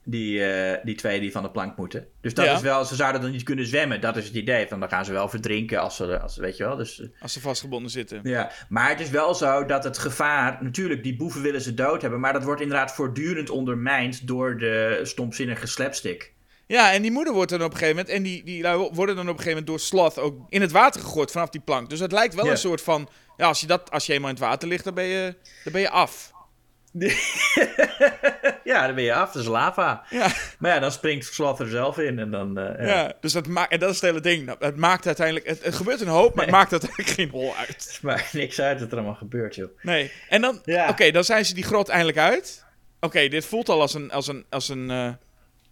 Die, 0.05 0.45
eh, 0.45 0.79
die 0.85 0.95
twee 0.95 1.19
die 1.19 1.31
van 1.31 1.43
de 1.43 1.51
plank 1.51 1.77
moeten. 1.77 2.07
Dus 2.21 2.33
dat 2.33 2.45
Ja. 2.45 2.53
is 2.55 2.61
wel, 2.61 2.85
ze 2.85 2.95
zouden 2.95 3.21
dan 3.21 3.31
niet 3.31 3.43
kunnen 3.43 3.65
zwemmen. 3.65 4.01
Dat 4.01 4.17
is 4.17 4.25
het 4.25 4.33
idee. 4.35 4.67
Van 4.67 4.79
dan 4.79 4.89
gaan 4.89 5.05
ze 5.05 5.11
wel 5.11 5.29
verdrinken 5.29 5.79
als 5.81 5.95
ze, 5.95 6.19
als, 6.19 6.37
weet 6.37 6.57
je 6.57 6.63
wel. 6.63 6.75
Dus, 6.75 7.01
eh, 7.01 7.07
Als 7.21 7.33
ze 7.33 7.39
vastgebonden 7.41 7.91
zitten. 7.91 8.19
ja. 8.23 8.51
Maar 8.69 8.89
het 8.89 8.99
is 8.99 9.09
wel 9.09 9.35
zo 9.35 9.65
dat 9.65 9.83
het 9.83 9.97
gevaar, 9.97 10.57
natuurlijk, 10.63 11.03
die 11.03 11.15
boeven 11.15 11.41
willen 11.41 11.61
ze 11.61 11.73
dood 11.73 12.01
hebben. 12.01 12.19
Maar 12.19 12.33
dat 12.33 12.43
wordt 12.43 12.61
inderdaad 12.61 12.93
voortdurend 12.93 13.49
ondermijnd 13.49 14.27
door 14.27 14.57
de 14.57 14.99
stomzinnige 15.03 15.67
slapstick. 15.67 16.33
Ja, 16.67 16.91
en 16.93 17.01
die 17.01 17.11
moeder 17.11 17.33
wordt 17.33 17.51
dan 17.51 17.63
op 17.63 17.71
een 17.71 17.77
gegeven 17.77 17.95
moment... 17.95 18.15
En 18.15 18.23
die, 18.23 18.43
die 18.43 18.63
worden 18.67 19.15
dan 19.15 19.29
op 19.29 19.37
een 19.37 19.43
gegeven 19.43 19.49
moment 19.49 19.67
door 19.67 19.79
Sloth 19.79 20.19
ook 20.19 20.35
in 20.49 20.61
het 20.61 20.71
water 20.71 21.01
gegooid 21.01 21.31
vanaf 21.31 21.49
die 21.49 21.61
plank. 21.61 21.89
Dus 21.89 21.99
het 21.99 22.11
lijkt 22.11 22.33
wel 22.35 22.45
Ja. 22.45 22.51
een 22.51 22.57
soort 22.57 22.81
van... 22.81 23.09
Ja, 23.37 23.47
als 23.47 23.59
je, 23.61 23.67
dat, 23.67 23.91
als 23.91 24.05
je 24.05 24.13
eenmaal 24.13 24.29
in 24.29 24.35
het 24.35 24.43
water 24.43 24.67
ligt, 24.67 24.83
dan 24.83 24.93
ben 24.93 25.03
je, 25.03 25.35
dan 25.63 25.73
ben 25.73 25.81
je 25.81 25.89
af. 25.89 26.31
Ja, 28.63 28.85
dan 28.85 28.95
ben 28.95 29.03
je 29.03 29.13
af. 29.13 29.31
Dat 29.31 29.41
is 29.41 29.47
lava. 29.47 30.03
Ja, 30.09 30.27
Maar 30.59 30.73
ja, 30.73 30.79
dan 30.79 30.91
springt 30.91 31.25
Sloth 31.33 31.59
er 31.59 31.67
zelf 31.69 31.97
in 31.97 32.19
en 32.19 32.31
dan... 32.31 32.57
eh, 32.57 32.87
ja. 32.87 32.93
ja. 32.93 33.13
dus 33.21 33.33
dat 33.33 33.47
maakt... 33.47 33.71
En 33.71 33.79
dat 33.79 33.89
is 33.89 33.95
het 33.95 34.05
hele 34.05 34.19
ding. 34.21 34.45
Nou, 34.45 34.57
Het 34.59 34.77
maakt 34.77 35.05
uiteindelijk... 35.05 35.47
Het, 35.47 35.63
het 35.63 35.75
gebeurt 35.75 36.01
een 36.01 36.07
hoop, 36.07 36.35
maar 36.35 36.45
het 36.45 36.53
maakt 36.53 36.71
uiteindelijk 36.71 37.09
geen 37.11 37.29
hol 37.29 37.55
uit. 37.55 37.99
Maar 38.01 38.29
niks 38.31 38.59
uit 38.61 38.79
dat 38.79 38.87
er 38.91 38.97
allemaal 38.97 39.15
gebeurt, 39.15 39.55
joh. 39.55 39.69
Nee. 39.81 40.11
En 40.29 40.41
dan... 40.41 40.61
Ja. 40.65 40.89
Oké, 40.89 41.11
dan 41.11 41.23
zijn 41.23 41.45
ze 41.45 41.53
die 41.53 41.63
grot 41.63 41.89
eindelijk 41.89 42.17
uit. 42.17 42.65
Oké, 42.99 43.27
dit 43.27 43.45
voelt 43.45 43.69
al 43.69 43.81
als 43.81 43.93
een... 43.93 44.11
Als 44.11 44.27
een, 44.27 44.45
als 44.49 44.69
een 44.69 44.91
eh, 44.91 45.09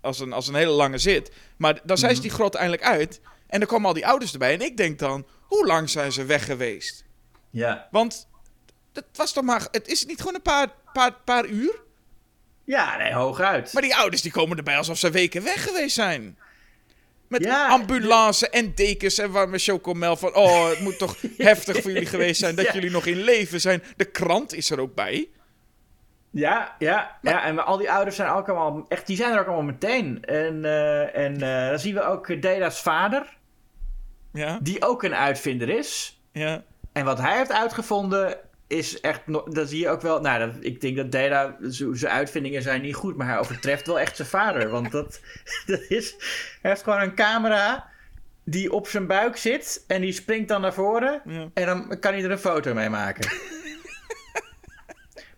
als 0.02 0.20
een, 0.20 0.34
als 0.34 0.48
een 0.48 0.56
hele 0.56 0.72
lange 0.72 0.98
zit. 0.98 1.32
Maar 1.58 1.80
dan 1.84 1.98
zijn 1.98 2.16
ze 2.16 2.22
die 2.22 2.32
grot 2.32 2.56
eindelijk 2.56 2.84
uit. 2.84 3.20
En 3.48 3.60
dan 3.60 3.68
komen 3.68 3.88
al 3.88 3.94
die 3.94 4.08
ouders 4.08 4.32
erbij. 4.34 4.54
En 4.54 4.62
ik 4.62 4.78
denk 4.78 5.00
dan, 5.00 5.26
hoe 5.42 5.66
lang 5.66 5.90
zijn 5.90 6.12
ze 6.12 6.26
weg 6.26 6.46
geweest? 6.46 7.04
Ja. 7.50 7.88
Want 7.92 8.28
het 8.94 9.06
was 9.14 9.32
toch 9.34 9.44
maar. 9.44 9.68
Het 9.72 9.88
is 9.88 10.06
niet 10.06 10.20
gewoon 10.20 10.36
een 10.36 10.42
paar, 10.42 10.68
paar, 10.94 11.14
paar 11.26 11.46
uur. 11.46 11.80
Ja, 12.64 12.98
nee, 12.98 13.14
hooguit. 13.14 13.74
Maar 13.74 13.82
die 13.82 13.96
ouders 13.96 14.22
die 14.22 14.32
komen 14.32 14.58
erbij 14.58 14.78
alsof 14.78 14.98
ze 14.98 15.10
weken 15.10 15.44
weg 15.44 15.64
geweest 15.64 15.96
zijn. 15.96 16.38
Met 17.28 17.44
Ja, 17.44 17.68
ambulance 17.68 18.50
en 18.50 18.76
dekens 18.76 19.18
en 19.18 19.32
waar 19.32 19.50
met 19.50 19.64
chocomel 19.64 20.16
van. 20.16 20.36
Oh, 20.36 20.70
het 20.70 20.80
moet 20.80 20.98
toch 20.98 21.16
heftig 21.38 21.82
voor 21.82 21.92
jullie 21.92 22.08
geweest 22.08 22.40
zijn 22.40 22.56
dat 22.56 22.66
Ja. 22.66 22.74
jullie 22.74 22.90
nog 22.92 23.06
in 23.06 23.22
leven 23.22 23.62
zijn. 23.62 23.84
De 23.96 24.06
krant 24.06 24.54
is 24.54 24.70
er 24.70 24.80
ook 24.80 24.96
bij. 24.96 25.30
Ja, 26.34 26.76
ja, 26.80 27.18
ja, 27.22 27.44
en 27.44 27.66
al 27.66 27.78
die 27.78 27.92
ouders 27.92 28.16
zijn 28.16 28.30
ook 28.30 28.50
allemaal, 28.50 28.86
echt, 28.90 29.08
die 29.08 29.16
zijn 29.16 29.34
er 29.34 29.40
ook 29.40 29.46
allemaal 29.46 29.64
meteen. 29.66 30.24
En, 30.26 30.66
eh, 30.66 31.18
en 31.26 31.42
eh, 31.42 31.70
dan 31.70 31.80
zien 31.80 31.94
we 31.94 32.04
ook 32.04 32.30
eh, 32.30 32.42
Dela's 32.42 32.82
vader, 32.82 33.38
Ja, 34.34 34.60
die 34.62 34.86
ook 34.86 35.04
een 35.04 35.16
uitvinder 35.16 35.70
is. 35.70 36.22
ja. 36.32 36.64
En 36.94 37.06
wat 37.06 37.18
hij 37.18 37.38
heeft 37.38 37.52
uitgevonden 37.52 38.38
is 38.68 39.00
echt, 39.02 39.22
dat 39.54 39.70
zie 39.70 39.80
je 39.80 39.90
ook 39.90 40.02
wel, 40.02 40.22
nou, 40.22 40.40
dat, 40.40 40.56
ik 40.60 40.82
denk 40.82 40.98
dat 40.98 41.12
Dela, 41.12 41.56
z- 41.62 41.90
zijn 41.92 42.14
uitvindingen 42.14 42.62
zijn 42.62 42.82
niet 42.82 42.96
goed, 42.96 43.18
maar 43.18 43.28
hij 43.28 43.40
overtreft 43.40 43.88
wel 43.88 44.00
echt 44.00 44.16
zijn 44.16 44.28
vader. 44.28 44.70
Want 44.70 44.92
dat, 44.92 45.20
dat 45.66 45.82
is, 45.90 46.16
hij 46.62 46.72
heeft 46.72 46.84
gewoon 46.84 47.02
een 47.02 47.16
camera 47.16 47.90
die 48.44 48.72
op 48.72 48.88
zijn 48.88 49.08
buik 49.08 49.38
zit 49.38 49.84
en 49.88 50.02
die 50.02 50.12
springt 50.12 50.48
dan 50.48 50.62
naar 50.62 50.74
voren. 50.74 51.22
ja. 51.26 51.48
En 51.54 51.66
dan 51.66 52.00
kan 52.00 52.14
hij 52.14 52.24
er 52.24 52.32
een 52.32 52.38
foto 52.40 52.74
mee 52.74 52.90
maken. 52.90 53.30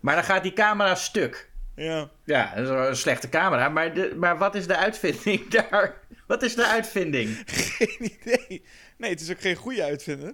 Maar 0.04 0.16
dan 0.16 0.24
gaat 0.24 0.44
die 0.44 0.54
camera 0.54 0.96
stuk. 0.96 1.50
ja. 1.76 2.10
Ja, 2.26 2.54
dat 2.56 2.64
is 2.64 2.88
een 2.88 2.96
slechte 2.96 3.30
camera. 3.30 3.70
Maar, 3.70 3.94
de, 3.94 4.14
maar 4.16 4.38
wat 4.38 4.56
is 4.56 4.68
de 4.68 4.78
uitvinding 4.78 5.48
daar? 5.70 5.94
Wat 6.28 6.42
is 6.44 6.56
de 6.56 6.66
uitvinding? 6.66 7.44
Geen 7.46 7.98
idee. 8.00 8.66
Nee, 8.98 9.10
het 9.10 9.22
is 9.22 9.32
ook 9.32 9.42
geen 9.42 9.56
goede 9.56 9.84
uitvinder. 9.84 10.34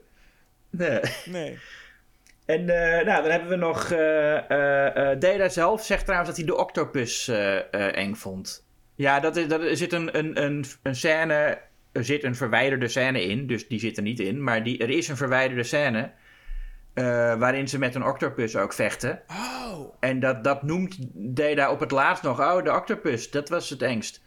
Nee. 0.70 1.00
Nee. 1.26 1.58
En 2.46 2.70
eh, 2.70 3.06
nou, 3.06 3.22
dan 3.22 3.32
hebben 3.32 3.50
we 3.50 3.56
nog... 3.56 3.88
Data 5.20 5.50
zelf 5.50 5.86
zegt 5.86 6.04
trouwens 6.04 6.30
dat 6.30 6.38
hij 6.38 6.48
de 6.48 6.58
octopus 6.58 7.28
eng 7.72 8.14
vond. 8.14 8.66
Ja, 8.96 9.20
dat 9.20 9.36
is, 9.36 9.48
dat, 9.48 9.62
er 9.62 9.78
zit 9.78 9.94
een, 9.94 10.18
een, 10.18 10.44
een, 10.44 10.66
een 10.84 10.96
scène... 10.96 11.58
Er 11.92 12.06
zit 12.06 12.24
een 12.24 12.36
verwijderde 12.36 12.88
scène 12.88 13.24
in, 13.24 13.48
dus 13.48 13.68
die 13.68 13.80
zit 13.80 13.98
er 13.98 14.04
niet 14.04 14.20
in. 14.20 14.44
Maar 14.44 14.64
die, 14.64 14.78
er 14.78 14.90
is 14.90 15.08
een 15.08 15.18
verwijderde 15.18 15.64
scène... 15.64 16.12
eh, 17.00 17.36
waarin 17.40 17.68
ze 17.68 17.80
met 17.80 17.96
een 17.96 18.04
octopus 18.06 18.56
ook 18.56 18.74
vechten. 18.74 19.22
Oh. 19.28 19.94
En 20.00 20.20
dat, 20.20 20.44
dat 20.44 20.64
noemt 20.64 20.98
Data 21.14 21.72
op 21.72 21.80
het 21.80 21.92
laatst 21.92 22.24
nog. 22.24 22.40
Oh, 22.40 22.64
de 22.64 22.72
octopus, 22.72 23.32
dat 23.32 23.50
was 23.50 23.70
het 23.70 23.82
engst. 23.82 24.22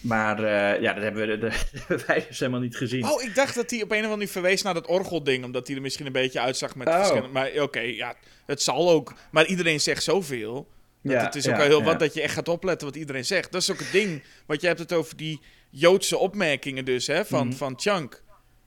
Maar 0.00 0.44
eh, 0.44 0.80
ja, 0.82 0.92
dat 0.92 1.02
hebben, 1.02 1.28
we, 1.28 1.38
dat 1.38 1.52
hebben 1.86 2.06
wij 2.06 2.24
dus 2.28 2.38
helemaal 2.38 2.60
niet 2.60 2.76
gezien. 2.76 3.04
Oh, 3.04 3.22
ik 3.22 3.34
dacht 3.34 3.54
dat 3.54 3.70
hij 3.70 3.82
op 3.82 3.90
een 3.90 3.96
of 3.96 4.02
andere 4.02 4.16
manier 4.16 4.28
verwees 4.32 4.62
naar 4.62 4.74
dat 4.74 4.86
orgelding. 4.86 5.44
Omdat 5.44 5.66
hij 5.66 5.76
er 5.76 5.82
misschien 5.82 6.06
een 6.06 6.12
beetje 6.12 6.40
uitzag 6.40 6.74
met 6.74 6.88
Oh. 6.88 6.94
verschillende... 6.96 7.28
Maar 7.28 7.50
oké, 7.60 7.80
ja, 7.80 8.14
het 8.46 8.62
zal 8.62 8.90
ook. 8.90 9.14
Maar 9.30 9.46
iedereen 9.46 9.80
zegt 9.80 10.02
zoveel. 10.02 10.68
Dat 11.02 11.12
Ja, 11.12 11.24
het 11.24 11.34
is 11.34 11.48
ook 11.48 11.56
ja, 11.56 11.62
heel 11.62 11.78
ja. 11.78 11.84
wat 11.84 11.98
dat 11.98 12.14
je 12.14 12.22
echt 12.22 12.34
gaat 12.34 12.48
opletten 12.48 12.86
wat 12.86 12.96
iedereen 12.96 13.24
zegt. 13.24 13.52
Dat 13.52 13.62
is 13.62 13.70
ook 13.70 13.78
het 13.78 13.92
ding. 13.92 14.22
Want 14.46 14.60
je 14.60 14.66
hebt 14.66 14.78
het 14.78 14.92
over 14.92 15.16
die 15.16 15.40
Joodse 15.70 16.18
opmerkingen 16.18 16.84
dus, 16.84 17.06
hè, 17.06 17.24
van, 17.24 17.46
Mhm. 17.46 17.56
van 17.56 17.74
Chunk. 17.76 18.22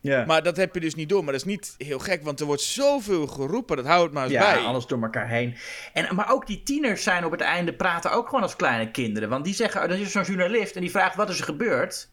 Ja, 0.08 0.26
Maar 0.26 0.44
dat 0.44 0.58
heb 0.58 0.74
je 0.74 0.80
dus 0.80 0.96
niet 0.96 1.10
door. 1.10 1.24
Maar 1.24 1.34
dat 1.34 1.42
is 1.42 1.48
niet 1.48 1.76
heel 1.78 2.00
gek, 2.00 2.24
want 2.24 2.40
er 2.40 2.46
wordt 2.46 2.62
zoveel 2.62 3.28
geroepen. 3.28 3.76
Dat 3.76 3.86
houdt 3.86 4.14
maar 4.14 4.24
eens 4.24 4.32
ja 4.32 4.54
bij. 4.54 4.64
alles 4.64 4.86
door 4.86 5.02
elkaar 5.02 5.28
heen. 5.28 5.56
En, 5.94 6.16
maar 6.16 6.32
ook 6.32 6.48
die 6.48 6.64
tieners 6.64 7.04
zijn 7.04 7.26
op 7.26 7.32
het 7.32 7.42
einde 7.42 7.74
praten 7.74 8.12
ook 8.12 8.26
gewoon 8.26 8.42
als 8.42 8.56
kleine 8.56 8.92
kinderen. 8.92 9.30
Want 9.30 9.46
die 9.46 9.54
zeggen, 9.54 9.82
er 9.82 10.00
is 10.00 10.12
zo'n 10.12 10.24
journalist 10.24 10.76
en 10.76 10.82
die 10.82 10.92
vraagt 10.92 11.16
wat 11.16 11.30
is 11.30 11.40
er 11.40 11.46
gebeurd. 11.46 12.10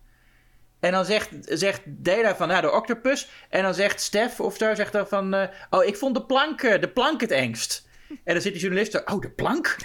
En 0.81 0.93
dan 0.93 1.05
zegt, 1.05 1.31
zegt 1.41 1.81
Dela 1.85 2.37
van, 2.37 2.49
nou, 2.49 2.61
de 2.61 2.73
octopus. 2.73 3.29
En 3.49 3.63
dan 3.63 3.75
zegt 3.75 4.01
Stef 4.01 4.41
of 4.41 4.57
zo, 4.57 4.75
zegt 4.75 4.93
dan 4.93 5.09
van, 5.09 5.35
eh, 5.35 5.49
oh, 5.71 5.85
ik 5.85 5.97
vond 5.97 6.15
de 6.15 6.25
plank, 6.25 6.61
de 6.61 6.91
plank 6.95 7.21
het 7.21 7.31
engst. 7.31 7.89
En 8.09 8.33
dan 8.33 8.43
zit 8.43 8.53
die 8.53 8.63
journalist 8.63 8.95
er, 8.95 9.07
oh, 9.07 9.21
de 9.21 9.31
plank? 9.31 9.77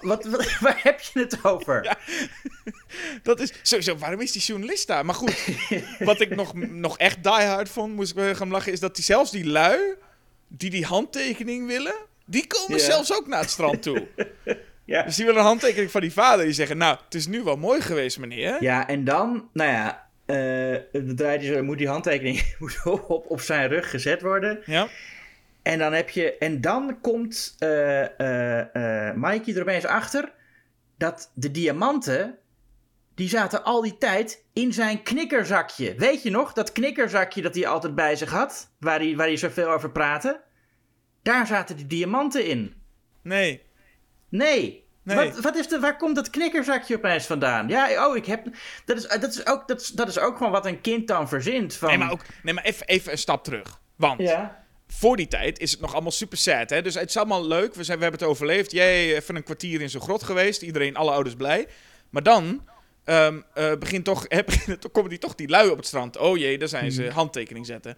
Wat, 0.00 0.24
wat, 0.24 0.58
waar 0.60 0.80
heb 0.82 1.00
je 1.00 1.20
het 1.20 1.44
over? 1.44 1.84
Ja. 1.84 1.96
Dat 3.22 3.40
is 3.40 3.52
sowieso, 3.62 3.96
waarom 3.96 4.20
is 4.20 4.32
die 4.32 4.42
journalist 4.42 4.86
daar? 4.86 5.04
Maar 5.04 5.14
goed, 5.14 5.36
wat 5.98 6.20
ik 6.20 6.36
nog, 6.36 6.54
nog 6.54 6.98
echt 6.98 7.22
diehard 7.22 7.68
vond, 7.68 7.94
moest 7.94 8.10
ik 8.10 8.16
wel 8.16 8.34
gaan 8.34 8.50
lachen, 8.50 8.72
is 8.72 8.80
dat 8.80 8.94
die, 8.94 9.04
zelfs 9.04 9.30
die 9.30 9.46
lui 9.46 9.96
die 10.48 10.70
die 10.70 10.84
handtekening 10.84 11.66
willen, 11.66 11.94
die 12.24 12.46
komen 12.46 12.80
zelfs 12.80 13.14
ook 13.14 13.26
naar 13.26 13.40
het 13.40 13.50
strand 13.50 13.82
toe. 13.82 14.06
Ja. 14.84 15.02
Dus 15.02 15.16
die 15.16 15.24
willen 15.24 15.40
een 15.40 15.46
handtekening 15.46 15.90
van 15.90 16.00
die 16.00 16.12
vader. 16.12 16.44
Die 16.44 16.54
zeggen, 16.54 16.76
nou, 16.76 16.98
het 17.04 17.14
is 17.14 17.26
nu 17.26 17.42
wel 17.42 17.56
mooi 17.56 17.80
geweest, 17.80 18.18
meneer. 18.18 18.62
Ja, 18.62 18.88
en 18.88 19.04
dan, 19.04 19.48
nou 19.52 19.70
ja, 19.70 20.08
eh, 20.26 21.48
dan 21.50 21.64
moet 21.64 21.78
die 21.78 21.88
handtekening 21.88 22.42
moet 22.58 22.80
op, 22.84 23.30
op 23.30 23.40
zijn 23.40 23.68
rug 23.68 23.90
gezet 23.90 24.22
worden. 24.22 24.62
Ja? 24.64 24.88
En 25.68 25.78
dan 25.78 25.92
heb 25.92 26.10
je, 26.10 26.38
en 26.38 26.60
dan 26.60 27.00
komt 27.00 27.54
eh 27.58 28.20
eh 28.20 29.08
eh 29.08 29.14
Mikey 29.14 29.54
er 29.54 29.60
opeens 29.60 29.84
achter 29.84 30.32
dat 30.96 31.30
de 31.34 31.50
diamanten, 31.50 32.38
die 33.14 33.28
zaten 33.28 33.64
al 33.64 33.82
die 33.82 33.98
tijd 33.98 34.44
in 34.52 34.72
zijn 34.72 35.02
knikkerzakje. 35.02 35.94
Weet 35.94 36.22
je 36.22 36.30
nog, 36.30 36.52
dat 36.52 36.72
knikkerzakje 36.72 37.42
dat 37.42 37.54
hij 37.54 37.66
altijd 37.66 37.94
bij 37.94 38.16
zich 38.16 38.30
had, 38.30 38.70
waar 38.80 38.98
hij, 38.98 39.16
waar 39.16 39.26
hij 39.26 39.36
zoveel 39.36 39.68
over 39.70 39.90
praatte? 39.90 40.40
Daar 41.22 41.46
zaten 41.46 41.76
die 41.76 41.86
diamanten 41.86 42.46
in. 42.46 42.74
Nee. 43.22 43.62
Nee. 44.28 44.86
Nee. 45.02 45.16
Wat, 45.16 45.40
wat 45.40 45.56
is 45.56 45.68
de, 45.68 45.80
waar 45.80 45.96
komt 45.96 46.14
dat 46.14 46.30
knikkerzakje 46.30 46.96
opeens 46.96 47.26
vandaan? 47.26 47.68
Ja, 47.68 48.08
oh, 48.08 48.16
ik 48.16 48.26
heb. 48.26 48.46
Dat 48.84 48.96
is, 48.96 49.08
dat 49.08 49.32
is, 49.34 49.46
ook, 49.46 49.68
dat 49.68 49.80
is, 49.80 49.88
dat 49.88 50.08
is 50.08 50.18
ook 50.18 50.36
gewoon 50.36 50.52
wat 50.52 50.66
een 50.66 50.80
kind 50.80 51.08
dan 51.08 51.28
verzint. 51.28 51.74
Van, 51.74 51.88
Nee, 51.88 51.98
maar, 51.98 52.10
ook, 52.10 52.22
nee, 52.42 52.54
maar 52.54 52.64
even, 52.64 52.86
even 52.86 53.12
een 53.12 53.18
stap 53.18 53.44
terug. 53.44 53.80
Want 53.96 54.20
Ja. 54.20 54.66
Voor 54.88 55.16
die 55.16 55.28
tijd 55.28 55.58
is 55.58 55.70
het 55.70 55.80
nog 55.80 55.92
allemaal 55.92 56.10
super 56.10 56.38
sad. 56.38 56.70
Hè? 56.70 56.82
Dus 56.82 56.94
het 56.94 57.08
is 57.08 57.16
allemaal 57.16 57.46
leuk. 57.46 57.74
We, 57.74 57.84
zijn, 57.84 57.96
we 57.96 58.02
hebben 58.02 58.20
het 58.20 58.30
overleefd. 58.30 58.72
Jij 58.72 59.16
even 59.16 59.36
een 59.36 59.42
kwartier 59.42 59.80
in 59.80 59.90
zo'n 59.90 60.00
grot 60.00 60.22
geweest. 60.22 60.62
Iedereen, 60.62 60.96
alle 60.96 61.10
ouders 61.10 61.34
blij. 61.34 61.66
Maar 62.10 62.22
dan 62.22 62.68
ehm, 63.04 63.40
eh, 63.54 63.72
begint 63.84 64.04
toch, 64.04 64.26
komen 64.92 65.10
die 65.10 65.18
toch 65.18 65.34
die 65.34 65.48
lui 65.48 65.70
op 65.70 65.76
het 65.76 65.86
strand. 65.86 66.16
Oh 66.16 66.36
jee, 66.36 66.58
daar 66.58 66.68
zijn 66.68 66.92
ze. 66.92 67.10
Handtekening 67.10 67.66
zetten. 67.66 67.96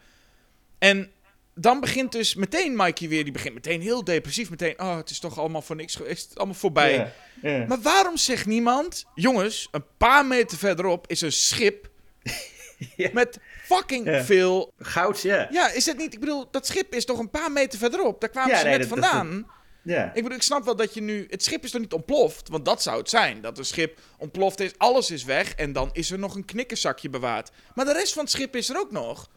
En 0.78 1.10
dan 1.54 1.80
begint 1.80 2.12
dus 2.12 2.34
meteen 2.34 2.76
Mikey 2.76 3.08
weer. 3.08 3.24
Die 3.24 3.32
begint 3.32 3.54
meteen 3.54 3.80
heel 3.80 4.04
depressief. 4.04 4.50
Meteen, 4.50 4.80
oh, 4.80 4.96
het 4.96 5.10
is 5.10 5.18
toch 5.18 5.38
allemaal 5.38 5.62
voor 5.62 5.76
niks 5.76 5.94
geweest. 5.94 6.22
Het 6.22 6.30
is 6.30 6.36
allemaal 6.36 6.54
voorbij. 6.54 7.12
Maar 7.42 7.80
waarom 7.80 8.16
zegt 8.16 8.46
niemand... 8.46 9.04
Jongens, 9.14 9.68
een 9.70 9.84
paar 9.96 10.26
meter 10.26 10.58
verderop 10.58 11.06
is 11.08 11.20
een 11.20 11.32
schip... 11.32 11.88
Ja. 12.96 13.10
met 13.12 13.38
fucking 13.76 14.06
Ja. 14.06 14.24
veel 14.24 14.72
Goud, 14.78 15.20
ja. 15.20 15.48
ja, 15.50 15.70
is 15.70 15.86
het 15.86 15.96
niet? 15.98 16.14
Ik 16.14 16.20
bedoel, 16.20 16.48
dat 16.50 16.66
schip 16.66 16.94
is 16.94 17.04
toch 17.04 17.18
een 17.18 17.30
paar 17.30 17.52
meter 17.52 17.78
verderop. 17.78 18.20
Daar 18.20 18.30
kwamen 18.30 18.50
Ja, 18.50 18.58
ze 18.58 18.64
nee, 18.66 18.78
net 18.78 18.88
dat- 18.88 18.98
dat- 18.98 19.08
vandaan. 19.08 19.50
ja. 19.82 20.04
Ik 20.14 20.22
bedoel, 20.22 20.36
ik 20.36 20.42
snap 20.42 20.64
wel 20.64 20.76
dat 20.76 20.94
je 20.94 21.00
nu... 21.02 21.26
Het 21.30 21.42
schip 21.42 21.64
is 21.64 21.70
toch 21.70 21.80
niet 21.80 21.92
ontploft? 21.92 22.48
Want 22.48 22.64
dat 22.64 22.82
zou 22.82 22.98
het 22.98 23.08
zijn. 23.10 23.40
Dat 23.40 23.58
een 23.58 23.64
schip 23.64 23.98
ontploft 24.18 24.60
is, 24.60 24.70
alles 24.78 25.10
is 25.10 25.24
weg... 25.24 25.54
en 25.54 25.72
dan 25.72 25.90
is 25.92 26.10
er 26.10 26.18
nog 26.18 26.34
een 26.34 26.44
knikkerzakje 26.44 27.10
bewaard. 27.10 27.50
Maar 27.74 27.84
de 27.84 27.92
rest 27.92 28.12
van 28.12 28.22
het 28.22 28.32
schip 28.32 28.56
is 28.56 28.68
er 28.68 28.78
ook 28.78 28.90
nog. 28.90 29.28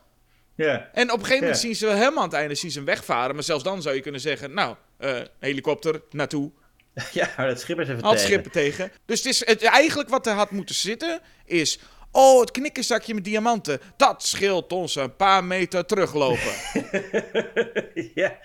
ja. 0.56 0.90
En 0.94 1.12
op 1.12 1.18
een 1.20 1.26
gegeven 1.26 1.36
moment 1.44 1.56
Ja. 1.62 1.68
zien 1.68 1.76
ze 1.76 1.86
wel 1.86 1.96
helemaal 1.96 2.24
aan 2.24 2.30
het 2.30 2.38
einde 2.38 2.56
zien 2.56 2.72
ze 2.72 2.78
hem 2.78 2.86
wegvaren. 2.88 3.36
Maar 3.36 3.44
zelfs 3.44 3.64
dan 3.64 3.82
zou 3.82 3.96
je 3.96 4.02
kunnen 4.02 4.22
zeggen... 4.22 4.54
Nou, 4.54 4.76
eh, 4.98 5.20
helikopter, 5.40 6.02
naartoe. 6.12 6.52
Ja, 7.12 7.30
maar 7.38 7.48
dat 7.48 7.60
schip 7.60 7.80
is 7.80 7.88
even 7.88 8.02
Had 8.04 8.12
tegen. 8.12 8.26
schippen 8.28 8.52
tegen. 8.52 8.92
Dus 9.06 9.18
het 9.18 9.28
is, 9.28 9.46
het, 9.46 9.64
eigenlijk 9.64 10.10
wat 10.10 10.28
er 10.28 10.34
had 10.34 10.52
moeten 10.52 10.76
zitten... 10.76 11.22
is 11.46 11.80
Oh, 12.16 12.40
het 12.40 12.52
knikkerzakje 12.52 13.14
met 13.14 13.24
diamanten. 13.24 13.80
Dat 13.98 14.24
scheelt 14.24 14.72
ons 14.72 14.96
een 14.96 15.16
paar 15.16 15.44
meter 15.44 15.86
teruglopen. 15.86 16.54
ja. 18.22 18.38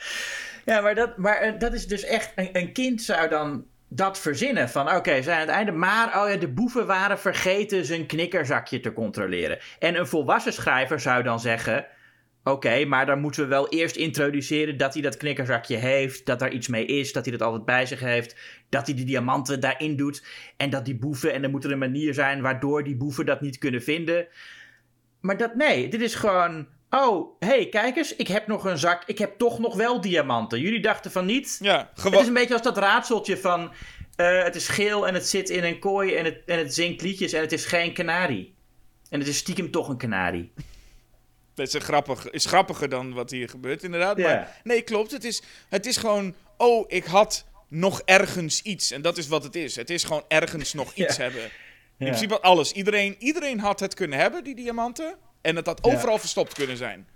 ja, 0.64 0.81
maar, 0.81 0.95
dat, 0.95 1.16
maar 1.16 1.37
eh, 1.37 1.59
dat 1.59 1.73
is 1.73 1.87
dus 1.87 2.03
echt... 2.03 2.33
Een, 2.35 2.49
een 2.53 2.73
kind 2.73 3.03
zou 3.03 3.29
dan 3.29 3.64
dat 3.89 4.19
verzinnen. 4.19 4.69
Van 4.69 4.95
oké, 4.95 5.23
zijn 5.23 5.35
aan 5.35 5.47
het 5.47 5.57
einde. 5.57 5.73
Maar 5.73 6.23
oh 6.23 6.31
ja, 6.31 6.37
de 6.37 6.49
boeven 6.49 6.87
waren 6.87 7.19
vergeten 7.19 7.85
zijn 7.85 8.07
knikkerzakje 8.07 8.81
te 8.81 8.93
controleren. 8.93 9.59
En 9.79 9.99
een 9.99 10.07
volwassen 10.07 10.53
schrijver 10.53 11.01
zou 11.01 11.23
dan 11.23 11.41
zeggen. 11.41 11.87
Oké, 12.51 12.85
maar 12.85 13.07
dan 13.07 13.21
moeten 13.21 13.43
we 13.43 13.49
wel 13.49 13.69
eerst 13.69 13.97
introduceren 13.97 14.77
dat 14.77 14.93
hij 14.93 15.03
dat 15.03 15.17
knikkerzakje 15.17 15.77
heeft. 15.77 16.27
Dat 16.27 16.39
daar 16.39 16.53
iets 16.53 16.69
mee 16.69 16.87
is. 16.87 17.13
Dat 17.13 17.25
hij 17.25 17.37
dat 17.37 17.47
altijd 17.47 17.65
bij 17.65 17.87
zich 17.87 18.01
heeft. 18.01 18.37
Dat 18.69 18.87
hij 18.87 18.97
de 18.97 19.05
diamanten 19.05 19.61
daarin 19.61 19.97
doet. 19.97 20.27
En 20.57 20.71
dat 20.71 20.85
die 20.85 20.97
boeven. 20.99 21.33
En 21.33 21.43
er 21.43 21.51
moet 21.51 21.65
er 21.65 21.73
een 21.73 21.79
manier 21.79 22.15
zijn 22.15 22.43
waardoor 22.43 22.85
die 22.85 22.97
boeven 22.97 23.27
dat 23.27 23.41
niet 23.41 23.59
kunnen 23.59 23.83
vinden. 23.83 24.27
Maar 25.21 25.37
dat 25.37 25.55
nee, 25.55 25.89
dit 25.89 26.01
is 26.01 26.15
gewoon. 26.15 26.67
Oh, 26.91 27.37
hey, 27.39 27.69
kijk 27.69 27.97
eens, 27.97 28.17
ik 28.17 28.29
heb 28.29 28.47
nog 28.47 28.65
een 28.65 28.79
zak. 28.79 29.03
Ik 29.07 29.19
heb 29.19 29.39
toch 29.39 29.59
nog 29.59 29.77
wel 29.77 30.01
diamanten. 30.01 30.61
Jullie 30.61 30.81
dachten 30.81 31.11
van 31.11 31.27
niet. 31.27 31.59
Ja, 31.63 31.91
Het 32.03 32.15
is 32.21 32.27
een 32.27 32.35
beetje 32.35 32.55
als 32.55 32.63
dat 32.63 32.79
raadseltje 32.79 33.37
van. 33.37 33.73
eh, 34.17 34.43
het 34.43 34.57
is 34.57 34.69
geel 34.69 35.07
en 35.07 35.15
het 35.15 35.27
zit 35.29 35.51
in 35.51 35.65
een 35.65 35.79
kooi 35.79 36.15
en 36.15 36.25
het, 36.25 36.43
en 36.47 36.59
het 36.59 36.75
zingt 36.75 37.03
liedjes 37.03 37.33
en 37.33 37.41
het 37.41 37.53
is 37.53 37.65
geen 37.67 37.93
kanarie. 37.93 38.55
En 39.11 39.19
het 39.19 39.29
is 39.29 39.37
stiekem 39.37 39.71
toch 39.71 39.89
een 39.89 39.97
kanarie. 39.97 40.53
Dat 41.59 41.67
is, 41.67 41.73
een 41.73 41.81
grappig, 41.81 42.31
is 42.31 42.45
grappiger 42.45 42.89
dan 42.89 43.13
wat 43.13 43.31
hier 43.31 43.49
gebeurt, 43.49 43.83
inderdaad. 43.83 44.19
Maar 44.19 44.61
nee, 44.65 44.83
klopt. 44.83 45.11
Het 45.11 45.25
is, 45.25 45.43
het 45.69 45.87
is 45.87 45.97
gewoon, 45.97 46.35
oh, 46.57 46.85
ik 46.89 47.05
had 47.05 47.47
nog 47.69 48.03
ergens 48.05 48.63
iets. 48.63 48.91
En 48.91 49.03
dat 49.03 49.19
is 49.19 49.29
wat 49.29 49.43
het 49.43 49.57
is. 49.57 49.77
Het 49.77 49.91
is 49.91 50.05
gewoon 50.05 50.25
ergens 50.29 50.73
nog 50.73 50.95
iets 51.05 51.17
hebben. 51.17 51.43
In 51.99 52.07
principe 52.07 52.41
alles. 52.41 52.73
Iedereen, 52.73 53.17
iedereen 53.19 53.61
had 53.61 53.81
het 53.81 53.95
kunnen 53.95 54.19
hebben, 54.19 54.45
die 54.45 54.55
diamanten. 54.55 55.17
En 55.41 55.57
het 55.57 55.67
had 55.67 55.85
overal 55.85 56.19
verstopt 56.19 56.55
kunnen 56.55 56.77
zijn. 56.77 57.07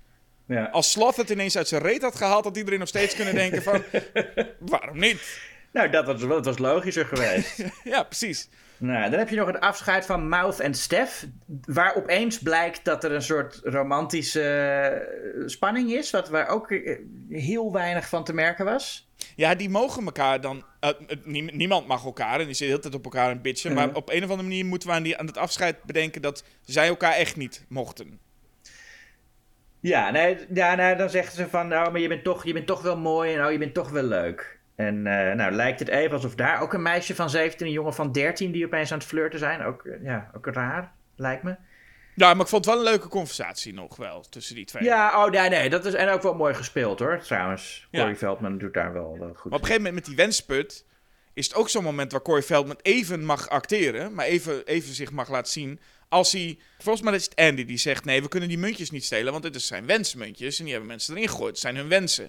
Als 0.73 0.91
Sloth 0.91 1.17
het 1.17 1.31
ineens 1.31 1.57
uit 1.57 1.69
zijn 1.69 1.83
reet 1.83 2.03
had 2.03 2.15
gehaald, 2.15 2.45
had 2.45 2.57
iedereen 2.57 2.79
nog 2.79 2.89
steeds 2.89 3.15
kunnen 3.15 3.35
denken 3.35 3.63
van... 3.63 3.83
waarom 4.59 4.99
niet? 4.99 5.41
Nou, 5.73 5.91
dat 5.91 6.07
was, 6.07 6.21
dat 6.21 6.45
was 6.45 6.59
logischer 6.59 7.07
geweest. 7.07 7.65
Ja, 7.85 8.03
precies. 8.03 8.49
Nou, 8.83 9.11
dan 9.11 9.19
heb 9.19 9.29
je 9.29 9.37
nog 9.37 9.47
het 9.47 9.61
afscheid 9.61 10.07
van 10.07 10.29
Mouth 10.29 10.61
en 10.61 10.75
Steph. 10.75 11.25
Waar 11.65 11.95
opeens 11.97 12.39
blijkt 12.39 12.85
dat 12.85 13.05
er 13.05 13.13
een 13.13 13.23
soort 13.23 13.61
romantische 13.65 14.43
eh, 14.43 15.43
spanning 15.47 15.93
is. 15.93 16.11
Wat, 16.11 16.29
waar 16.29 16.49
ook 16.49 16.71
eh, 16.71 16.99
heel 17.29 17.73
weinig 17.73 18.09
van 18.09 18.25
te 18.25 18.35
merken 18.35 18.65
was. 18.65 19.11
Ja, 19.37 19.55
die 19.55 19.69
mogen 19.71 20.05
elkaar 20.05 20.41
dan... 20.41 20.65
eh, 20.81 20.91
nie- 21.25 21.53
niemand 21.53 21.87
mag 21.87 22.05
elkaar 22.05 22.41
en 22.41 22.47
die 22.47 22.55
zit 22.55 22.59
de 22.59 22.65
hele 22.65 22.79
tijd 22.79 22.95
op 22.95 23.05
elkaar 23.05 23.31
een 23.31 23.43
bitchen. 23.43 23.73
Maar 23.75 23.95
op 23.95 24.11
een 24.11 24.25
of 24.25 24.31
andere 24.31 24.49
manier 24.49 24.65
moeten 24.67 24.89
we 24.89 24.95
aan, 24.95 25.03
die, 25.03 25.19
aan 25.19 25.27
het 25.27 25.37
afscheid 25.39 25.83
bedenken 25.83 26.23
dat 26.23 26.45
zij 26.65 26.89
elkaar 26.89 27.13
echt 27.13 27.37
niet 27.37 27.65
mochten. 27.69 28.19
Ja, 29.81 30.11
nee, 30.11 30.39
ja, 30.55 30.75
nee, 30.75 30.97
dan 30.97 31.11
zeggen 31.11 31.35
ze 31.37 31.49
van, 31.49 31.69
nou, 31.69 31.91
maar 31.93 32.01
je 32.01 32.09
bent 32.09 32.25
toch, 32.25 32.45
je 32.45 32.53
bent 32.53 32.67
toch 32.67 32.83
wel 32.83 32.97
mooi 32.97 33.35
en 33.35 33.45
oh, 33.45 33.53
je 33.53 33.59
bent 33.59 33.75
toch 33.75 33.91
wel 33.91 34.03
leuk. 34.03 34.61
En 34.75 35.07
eh, 35.07 35.35
nou 35.35 35.53
lijkt 35.53 35.79
het 35.79 35.89
even 35.89 36.13
alsof 36.13 36.35
daar 36.35 36.61
ook 36.61 36.73
een 36.73 36.83
meisje 36.83 37.15
van 37.15 37.31
17 37.31 37.61
en 37.61 37.67
een 37.67 37.73
jongen 37.73 37.95
van 37.95 38.13
13 38.13 38.53
die 38.53 38.65
opeens 38.65 38.93
aan 38.93 38.99
het 38.99 39.07
flirten 39.07 39.39
zijn. 39.39 39.63
Ook, 39.63 39.85
eh, 39.85 40.05
ja, 40.05 40.31
ook 40.37 40.47
raar, 40.47 40.93
lijkt 41.17 41.43
me. 41.43 41.57
Ja, 42.15 42.35
maar 42.35 42.43
ik 42.43 42.49
vond 42.49 42.65
het 42.65 42.75
wel 42.75 42.85
een 42.85 42.91
leuke 42.91 43.09
conversatie 43.09 43.75
nog 43.75 43.97
wel 43.97 44.21
tussen 44.21 44.55
die 44.55 44.65
twee. 44.65 44.83
Ja, 44.83 45.25
oh 45.25 45.31
nee, 45.31 45.49
nee, 45.49 45.71
dat 45.71 45.85
is 45.85 45.95
en 45.95 46.09
ook 46.09 46.23
wel 46.23 46.35
mooi 46.35 46.55
gespeeld 46.55 46.99
hoor, 46.99 47.19
trouwens. 47.19 47.87
Ja. 47.91 48.01
Corey 48.01 48.17
Veldman 48.17 48.59
doet 48.59 48.75
daar 48.75 48.93
wel, 48.93 49.11
goed. 49.11 49.21
Maar 49.21 49.31
op 49.31 49.45
een 49.45 49.53
gegeven 49.53 49.77
moment 49.77 49.95
met 49.95 50.05
die 50.05 50.17
wensput 50.17 50.87
is 51.35 51.47
het 51.47 51.55
ook 51.55 51.69
zo'n 51.69 51.85
moment 51.85 52.13
waar 52.13 52.23
Corey 52.23 52.43
Feldman 52.43 52.79
even 52.83 53.25
mag 53.25 53.49
acteren, 53.49 54.15
maar 54.15 54.27
even, 54.27 54.67
even 54.67 54.95
zich 54.95 55.11
mag 55.11 55.31
laten 55.31 55.53
zien. 55.53 55.81
Als 56.09 56.33
hij, 56.33 56.59
volgens 56.79 57.05
mij 57.05 57.15
is 57.15 57.25
het 57.25 57.37
Andy 57.37 57.65
die 57.65 57.77
zegt, 57.77 58.05
nee, 58.05 58.23
we 58.23 58.29
kunnen 58.29 58.49
die 58.49 58.59
muntjes 58.59 58.91
niet 58.91 59.05
stelen, 59.05 59.33
want 59.33 59.53
dit 59.53 59.63
zijn 59.63 59.87
wensmuntjes 59.87 60.59
en 60.59 60.65
die 60.65 60.73
hebben 60.73 60.91
mensen 60.91 61.15
erin 61.15 61.29
gegooid. 61.29 61.51
Het 61.51 61.59
zijn 61.59 61.77
hun 61.77 61.89
wensen. 61.89 62.27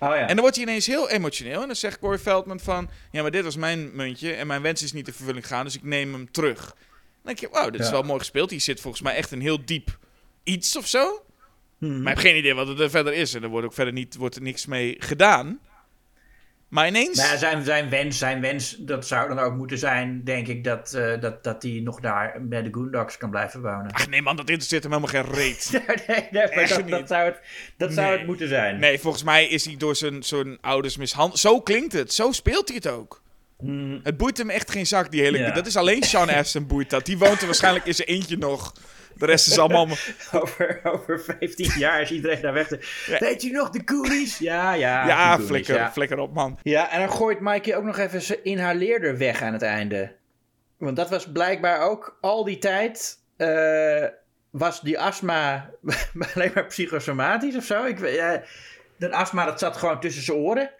Oh 0.00 0.08
ja. 0.08 0.20
En 0.20 0.26
dan 0.26 0.40
wordt 0.40 0.56
hij 0.56 0.64
ineens 0.64 0.86
heel 0.86 1.10
emotioneel 1.10 1.60
en 1.60 1.66
dan 1.66 1.76
zegt 1.76 1.98
Corey 1.98 2.18
Feldman 2.18 2.60
van, 2.60 2.90
ja, 3.10 3.22
maar 3.22 3.30
dit 3.30 3.44
was 3.44 3.56
mijn 3.56 3.90
muntje 3.94 4.32
en 4.32 4.46
mijn 4.46 4.62
wens 4.62 4.82
is 4.82 4.92
niet 4.92 5.06
in 5.06 5.12
vervulling 5.12 5.46
gegaan, 5.46 5.64
dus 5.64 5.76
ik 5.76 5.82
neem 5.82 6.12
hem 6.12 6.30
terug. 6.30 6.64
Dan 6.64 6.74
denk 7.22 7.38
je, 7.38 7.48
wauw, 7.50 7.70
dit 7.70 7.80
is 7.80 7.90
wel 7.90 8.02
mooi 8.02 8.18
gespeeld. 8.18 8.50
Hier 8.50 8.60
zit 8.60 8.80
volgens 8.80 9.02
mij 9.02 9.14
echt 9.14 9.30
een 9.30 9.40
heel 9.40 9.64
diep 9.64 9.98
iets 10.42 10.76
of 10.76 10.86
zo. 10.86 11.24
Hmm. 11.78 12.02
Maar 12.02 12.12
ik 12.12 12.18
heb 12.18 12.26
geen 12.26 12.36
idee 12.36 12.54
wat 12.54 12.66
het 12.66 12.80
er 12.80 12.90
verder 12.90 13.12
is. 13.12 13.34
En 13.34 13.42
er 13.42 13.48
wordt 13.48 13.66
ook 13.66 13.74
verder 13.74 13.92
niet, 13.92 14.16
wordt 14.16 14.36
er 14.36 14.42
niks 14.42 14.66
mee 14.66 14.96
gedaan. 14.98 15.60
Maar 16.74 16.86
ineens... 16.86 17.16
Nou 17.16 17.38
zijn, 17.38 17.64
zijn, 17.64 17.88
wens, 17.88 18.18
zijn 18.18 18.40
wens, 18.40 18.76
dat 18.78 19.06
zou 19.06 19.28
dan 19.28 19.38
ook 19.38 19.54
moeten 19.54 19.78
zijn, 19.78 20.20
denk 20.24 20.46
ik, 20.46 20.64
dat 20.64 20.90
hij 20.90 21.18
dat, 21.18 21.44
dat 21.44 21.62
hij 21.62 21.80
nog 21.84 22.00
daar 22.00 22.36
bij 22.40 22.62
de 22.62 22.68
Goondocks 22.72 23.16
kan 23.16 23.30
blijven 23.30 23.62
wonen. 23.62 23.92
Ach 23.92 24.08
nee 24.08 24.22
man, 24.22 24.36
dat 24.36 24.48
interesseert 24.48 24.82
hem 24.82 24.92
helemaal 24.92 25.22
geen 25.22 25.34
reet. 25.34 25.70
nee, 26.06 26.28
nee, 26.30 26.54
maar 26.54 26.68
dat, 26.68 26.88
dat 26.88 27.08
zou 27.08 27.24
het, 27.24 27.40
dat 27.76 27.92
zou 27.92 28.16
het 28.18 28.26
moeten 28.26 28.48
zijn. 28.48 28.78
Nee, 28.78 28.98
volgens 28.98 29.22
mij 29.22 29.46
is 29.46 29.64
hij 29.64 29.76
door 29.76 29.96
zijn, 29.96 30.22
zijn 30.22 30.58
ouders 30.60 30.96
mishandeld. 30.96 31.38
Zo 31.38 31.60
klinkt 31.60 31.92
het. 31.92 32.12
Zo 32.12 32.32
speelt 32.32 32.68
hij 32.68 32.76
het 32.76 32.88
ook. 32.88 33.22
Hmm. 33.58 34.00
Het 34.02 34.16
boeit 34.16 34.38
hem 34.38 34.50
echt 34.50 34.70
geen 34.70 34.86
zak, 34.86 35.10
die 35.10 35.22
hele... 35.22 35.38
Ja. 35.38 35.50
Dat 35.50 35.66
is 35.66 35.76
alleen 35.76 36.02
Sean 36.02 36.30
Astin 36.30 36.66
boeit 36.66 36.90
dat. 36.90 37.06
Die 37.06 37.18
woont 37.18 37.40
er 37.40 37.46
waarschijnlijk 37.46 37.86
in 37.86 37.94
zijn 37.94 38.08
eentje 38.08 38.36
nog. 38.36 38.72
De 39.16 39.26
rest 39.26 39.46
is 39.46 39.58
allemaal... 39.58 39.86
Over, 40.32 40.80
over 40.82 41.20
15 41.20 41.72
jaar 41.78 42.00
is 42.00 42.10
iedereen 42.10 42.40
daar 42.40 42.52
weg. 42.52 42.66
Te... 42.66 42.78
Ja. 43.06 43.18
Weet 43.18 43.42
je 43.42 43.50
nog, 43.52 43.70
de 43.70 43.82
Goonies? 43.84 44.38
Ja, 44.38 44.72
ja. 44.72 45.06
Ja, 45.06 45.38
flikker, 45.38 45.74
Ja. 45.74 45.92
flikker 45.92 46.18
op, 46.18 46.34
man. 46.34 46.58
ja, 46.62 46.90
en 46.90 46.98
dan 46.98 47.10
gooit 47.10 47.40
Mikey 47.40 47.76
ook 47.76 47.84
nog 47.84 47.98
even 47.98 48.22
zijn 48.22 48.44
inhaleerder 48.44 49.18
weg 49.18 49.42
aan 49.42 49.52
het 49.52 49.62
einde. 49.62 50.12
Want 50.78 50.96
dat 50.96 51.10
was 51.10 51.32
blijkbaar 51.32 51.80
ook 51.80 52.18
al 52.20 52.44
die 52.44 52.58
tijd... 52.58 53.18
eh, 53.36 54.04
was 54.50 54.80
die 54.80 54.98
astma 55.00 55.70
alleen 56.34 56.50
maar 56.54 56.66
psychosomatisch 56.66 57.56
of 57.56 57.64
zo? 57.64 57.84
Ik, 57.84 57.98
weet- 57.98 58.14
ja, 58.14 58.42
dat 58.98 59.10
astma 59.12 59.44
dat 59.44 59.58
zat 59.58 59.76
gewoon 59.76 60.00
tussen 60.00 60.22
zijn 60.22 60.36
oren. 60.38 60.70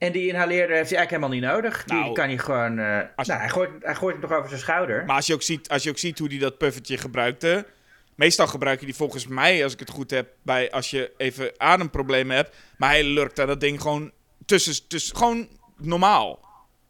En 0.00 0.12
die 0.12 0.28
inhaleerder 0.28 0.76
heeft 0.76 0.90
hij 0.90 0.98
eigenlijk 0.98 1.10
helemaal 1.10 1.50
niet 1.54 1.62
nodig. 1.62 1.84
Die 1.84 1.96
Nou, 1.98 2.12
kan 2.12 2.28
hij 2.28 2.38
gewoon... 2.38 2.78
eh, 2.78 2.84
nou, 3.16 3.40
hij 3.40 3.48
gooit, 3.48 3.70
hij 3.80 3.94
gooit 3.94 4.12
hem 4.16 4.22
toch 4.28 4.32
over 4.38 4.48
zijn 4.48 4.60
schouder. 4.60 5.04
Maar 5.04 5.16
als 5.16 5.26
je 5.26 5.34
ook 5.34 5.42
ziet, 5.42 5.68
als 5.68 5.82
je 5.82 5.90
ook 5.90 5.98
ziet 5.98 6.18
hoe 6.18 6.28
hij 6.28 6.38
dat 6.38 6.58
puffertje 6.58 6.98
gebruikte... 6.98 7.66
Meestal 8.14 8.46
gebruik 8.46 8.80
je 8.80 8.86
die 8.86 8.94
volgens 8.94 9.26
mij, 9.26 9.64
als 9.64 9.72
ik 9.72 9.78
het 9.78 9.90
goed 9.90 10.10
heb, 10.10 10.28
bij 10.42 10.70
als 10.70 10.90
je 10.90 11.12
even 11.16 11.52
ademproblemen 11.56 12.36
hebt. 12.36 12.56
Maar 12.76 12.90
hij 12.90 13.04
lurkt 13.04 13.36
daar 13.36 13.46
dat 13.46 13.60
ding 13.60 13.80
gewoon 13.80 14.12
tussen, 14.46 14.88
tussen 14.88 15.16
gewoon 15.16 15.48
normaal. 15.76 16.44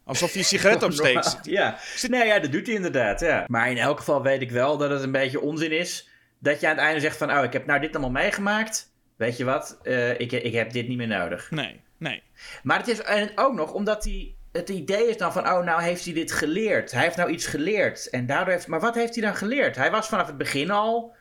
Alsof 0.05 0.33
je 0.33 0.39
een 0.39 0.45
sigaret 0.45 0.83
opsteekt. 0.83 1.39
Ja, 1.43 1.77
nee, 2.07 2.25
ja, 2.25 2.39
dat 2.39 2.51
doet 2.51 2.65
hij 2.65 2.75
inderdaad. 2.75 3.19
Ja. 3.19 3.45
Maar 3.47 3.69
in 3.71 3.77
elk 3.77 3.97
geval 3.97 4.21
weet 4.21 4.41
ik 4.41 4.51
wel 4.51 4.77
dat 4.77 4.89
het 4.89 5.03
een 5.03 5.11
beetje 5.11 5.39
onzin 5.41 5.71
is. 5.71 6.09
Dat 6.39 6.59
je 6.59 6.67
aan 6.67 6.75
het 6.75 6.81
einde 6.83 6.99
zegt 6.99 7.17
van, 7.17 7.31
oh, 7.37 7.43
ik 7.43 7.53
heb 7.53 7.65
nou 7.65 7.79
dit 7.79 7.91
allemaal 7.91 8.21
meegemaakt. 8.21 8.91
Weet 9.15 9.37
je 9.37 9.43
wat, 9.43 9.79
Eh, 9.83 10.19
ik, 10.19 10.31
ik 10.31 10.53
heb 10.53 10.71
dit 10.71 10.87
niet 10.87 10.97
meer 10.97 11.07
nodig. 11.07 11.51
Nee, 11.51 11.81
nee. 12.01 12.23
Maar 12.63 12.77
het 12.77 12.87
is 12.87 13.01
en 13.01 13.31
ook 13.35 13.53
nog 13.53 13.73
omdat 13.73 14.03
hij... 14.03 14.35
Het 14.51 14.69
idee 14.69 15.07
is 15.07 15.17
dan 15.17 15.33
van, 15.33 15.47
oh, 15.47 15.63
nou 15.63 15.81
heeft 15.81 16.05
hij 16.05 16.13
dit 16.13 16.31
geleerd. 16.31 16.91
Hij 16.91 17.03
heeft 17.03 17.15
nou 17.15 17.29
iets 17.29 17.45
geleerd. 17.45 18.09
En 18.09 18.25
daardoor 18.25 18.53
heeft... 18.53 18.67
Maar 18.67 18.79
wat 18.79 18.95
heeft 18.95 19.15
hij 19.15 19.23
dan 19.23 19.35
geleerd? 19.35 19.75
Hij 19.75 19.91
was 19.91 20.07
vanaf 20.07 20.27
het 20.27 20.37
begin 20.37 20.71
al 20.71 21.15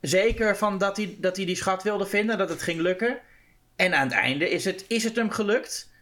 zeker 0.00 0.56
van 0.56 0.78
dat 0.78 0.96
hij, 0.96 1.16
dat 1.20 1.36
hij 1.36 1.46
die 1.46 1.56
schat 1.56 1.82
wilde 1.82 2.06
vinden. 2.06 2.38
Dat 2.38 2.48
het 2.48 2.62
ging 2.62 2.80
lukken. 2.80 3.18
En 3.76 3.94
aan 3.94 4.06
het 4.06 4.16
einde 4.16 4.50
is 4.50 4.64
het, 4.64 4.84
is 4.88 5.04
het 5.04 5.16
hem 5.16 5.30
gelukt. 5.30 5.92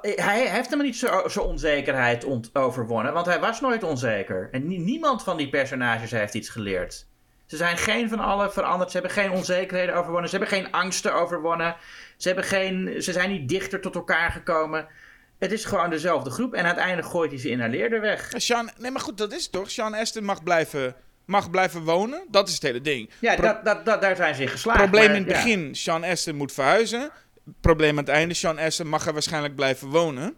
Hij 0.00 0.48
heeft 0.48 0.64
helemaal 0.64 0.86
niet 0.86 0.96
zijn 0.96 1.30
zo 1.30 1.40
onzekerheid 1.40 2.24
ont- 2.24 2.50
overwonnen. 2.52 3.12
Want 3.12 3.26
hij 3.26 3.40
was 3.40 3.60
nooit 3.60 3.82
onzeker. 3.82 4.48
En 4.52 4.66
nie- 4.66 4.78
niemand 4.78 5.22
van 5.22 5.36
die 5.36 5.48
personages 5.48 6.10
heeft 6.10 6.34
iets 6.34 6.48
geleerd. 6.48 7.06
Ze 7.50 7.56
zijn 7.56 7.78
geen 7.78 8.08
van 8.08 8.18
allen 8.18 8.52
veranderd. 8.52 8.90
Ze 8.90 8.98
hebben 8.98 9.16
geen 9.16 9.30
onzekerheden 9.30 9.94
overwonnen. 9.94 10.30
Ze 10.30 10.36
hebben 10.36 10.58
geen 10.58 10.72
angsten 10.72 11.14
overwonnen. 11.14 11.76
Ze, 12.16 12.26
hebben 12.28 12.44
geen, 12.44 13.02
ze 13.02 13.12
zijn 13.12 13.30
niet 13.30 13.48
dichter 13.48 13.80
tot 13.80 13.94
elkaar 13.94 14.30
gekomen. 14.30 14.86
Het 15.38 15.52
is 15.52 15.64
gewoon 15.64 15.90
dezelfde 15.90 16.30
groep. 16.30 16.54
En 16.54 16.64
uiteindelijk 16.64 17.08
gooit 17.08 17.30
hij 17.30 17.40
ze 17.40 17.48
inhaleerder 17.48 18.00
weg. 18.00 18.32
Maar 18.32 18.40
Sean, 18.40 18.70
nee, 18.78 18.90
maar 18.90 19.00
goed, 19.00 19.18
dat 19.18 19.32
is 19.32 19.42
het 19.42 19.52
toch? 19.52 19.70
Sean 19.70 19.94
Astin 19.94 20.24
mag 20.24 20.42
blijven, 20.42 20.94
mag 21.24 21.50
blijven 21.50 21.82
wonen. 21.82 22.24
Dat 22.28 22.48
is 22.48 22.54
het 22.54 22.62
hele 22.62 22.80
ding. 22.80 23.10
Ja, 23.18 23.34
Pro- 23.34 23.46
dat, 23.46 23.64
dat, 23.64 23.84
dat, 23.84 24.00
daar 24.00 24.16
zijn 24.16 24.34
ze 24.34 24.42
in 24.42 24.48
geslaagd. 24.48 24.78
probleem 24.78 25.06
maar 25.06 25.16
in 25.16 25.22
het 25.22 25.30
ja. 25.30 25.36
begin, 25.42 25.74
Sean 25.74 26.04
Astin 26.04 26.36
moet 26.36 26.52
verhuizen. 26.52 27.10
Probleem 27.60 27.90
aan 27.90 28.04
het 28.04 28.08
einde, 28.08 28.34
Sean 28.34 28.58
Astin 28.58 28.88
mag 28.88 29.06
er 29.06 29.12
waarschijnlijk 29.12 29.54
blijven 29.54 29.88
wonen. 29.88 30.34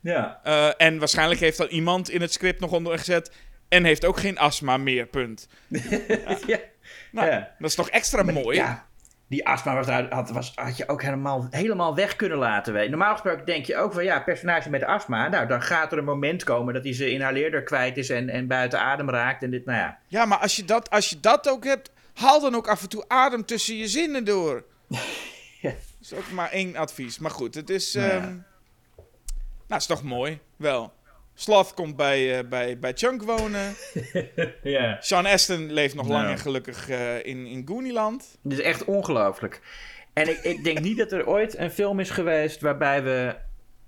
Ja. 0.00 0.40
Eh, 0.42 0.68
en 0.76 0.98
waarschijnlijk 0.98 1.40
heeft 1.40 1.58
dan 1.58 1.66
iemand 1.68 2.10
in 2.10 2.20
het 2.20 2.32
script 2.32 2.60
nog 2.60 2.70
onder 2.70 2.98
gezet. 2.98 3.30
En 3.74 3.84
heeft 3.84 4.04
ook 4.04 4.18
geen 4.18 4.38
astma 4.38 4.76
meer, 4.76 5.06
punt. 5.06 5.48
ja. 6.46 6.58
Nou, 7.12 7.28
Ja. 7.28 7.54
dat 7.58 7.68
is 7.68 7.74
toch 7.74 7.88
extra 7.90 8.22
mooi? 8.22 8.56
Ja, 8.56 8.86
die 9.28 9.46
astma 9.46 9.74
was, 9.74 9.86
had, 10.08 10.30
was, 10.30 10.52
had 10.54 10.76
je 10.76 10.88
ook 10.88 11.02
helemaal, 11.02 11.46
helemaal 11.50 11.94
weg 11.94 12.16
kunnen 12.16 12.38
laten. 12.38 12.90
Normaal 12.90 13.12
gesproken 13.12 13.46
denk 13.46 13.64
je 13.64 13.76
ook 13.76 13.92
van 13.92 14.04
ja, 14.04 14.20
personage 14.20 14.70
met 14.70 14.84
astma. 14.84 15.28
Nou, 15.28 15.46
dan 15.46 15.62
gaat 15.62 15.92
er 15.92 15.98
een 15.98 16.04
moment 16.04 16.44
komen 16.44 16.74
dat 16.74 16.84
hij 16.84 16.94
zijn 16.94 17.10
inhaleerder 17.10 17.62
kwijt 17.62 17.96
is 17.96 18.10
en, 18.10 18.28
en 18.28 18.46
buiten 18.46 18.80
adem 18.80 19.10
raakt. 19.10 19.42
En 19.42 19.50
dit, 19.50 19.64
nou 19.64 19.78
ja. 19.78 19.98
Ja, 20.08 20.24
maar 20.24 20.38
als 20.38 20.56
je, 20.56 20.64
dat, 20.64 20.90
als 20.90 21.10
je 21.10 21.20
dat 21.20 21.48
ook 21.48 21.64
hebt, 21.64 21.90
haal 22.14 22.40
dan 22.40 22.54
ook 22.54 22.68
af 22.68 22.82
en 22.82 22.88
toe 22.88 23.04
adem 23.08 23.44
tussen 23.44 23.76
je 23.76 23.88
zinnen 23.88 24.24
door. 24.24 24.64
Ja. 25.60 25.70
Dat 25.70 25.78
is 26.00 26.12
ook 26.12 26.30
maar 26.30 26.50
één 26.50 26.76
advies. 26.76 27.18
Maar 27.18 27.30
goed, 27.30 27.54
het 27.54 27.70
is... 27.70 27.94
Nou 27.94 28.06
ja. 28.06 28.14
ehm, 28.14 28.22
nou, 28.26 28.42
het 29.68 29.80
is 29.80 29.86
toch 29.86 30.02
mooi, 30.02 30.38
wel. 30.56 30.92
Sloth 31.34 31.74
komt 31.74 31.96
bij, 31.96 32.38
eh, 32.38 32.48
bij, 32.48 32.78
bij 32.78 32.92
Chunk 32.94 33.22
wonen. 33.22 33.74
ja. 34.62 34.96
Sean 35.00 35.26
Astin 35.26 35.72
leeft 35.72 35.94
nog 35.94 36.08
lang 36.08 36.20
Nou. 36.22 36.32
en 36.34 36.38
gelukkig 36.40 36.88
eh, 36.88 37.16
in, 37.16 37.46
in 37.46 37.62
Goonieland. 37.66 38.38
Het 38.42 38.52
is 38.52 38.60
echt 38.60 38.84
ongelooflijk. 38.84 39.60
En 40.12 40.28
ik, 40.28 40.38
ik 40.42 40.64
denk 40.64 40.80
niet 40.80 40.98
dat 40.98 41.12
er 41.12 41.26
ooit 41.26 41.58
een 41.58 41.70
film 41.70 42.00
is 42.00 42.10
geweest 42.10 42.60
waarbij 42.60 43.02
we 43.02 43.36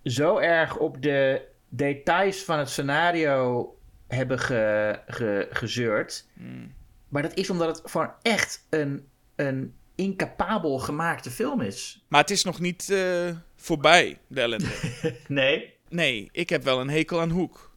zo 0.05 0.39
erg 0.39 0.77
op 0.77 1.03
de 1.03 1.43
details 1.69 2.43
van 2.45 2.59
het 2.59 2.69
scenario 2.71 3.71
hebben 4.09 4.39
ge, 4.39 4.99
ge- 5.07 5.47
gezeurd. 5.51 6.27
Hmm. 6.35 6.75
Maar 7.09 7.23
dat 7.23 7.35
is 7.35 7.51
omdat 7.51 7.77
het 7.81 7.91
gewoon 7.91 8.13
echt 8.23 8.67
een, 8.71 9.07
een 9.37 9.75
incapabel 9.95 10.79
gemaakte 10.79 11.31
film 11.31 11.61
is. 11.61 12.05
Maar 12.09 12.21
het 12.21 12.31
is 12.31 12.45
nog 12.45 12.61
niet 12.61 12.91
eh, 12.91 13.29
voorbij, 13.57 14.19
de 14.27 14.41
ellende. 14.41 14.67
Nee. 15.29 15.75
Nee, 15.89 16.29
ik 16.33 16.49
heb 16.49 16.63
wel 16.63 16.81
een 16.81 16.91
hekel 16.91 17.21
aan 17.21 17.31
Hoek. 17.31 17.77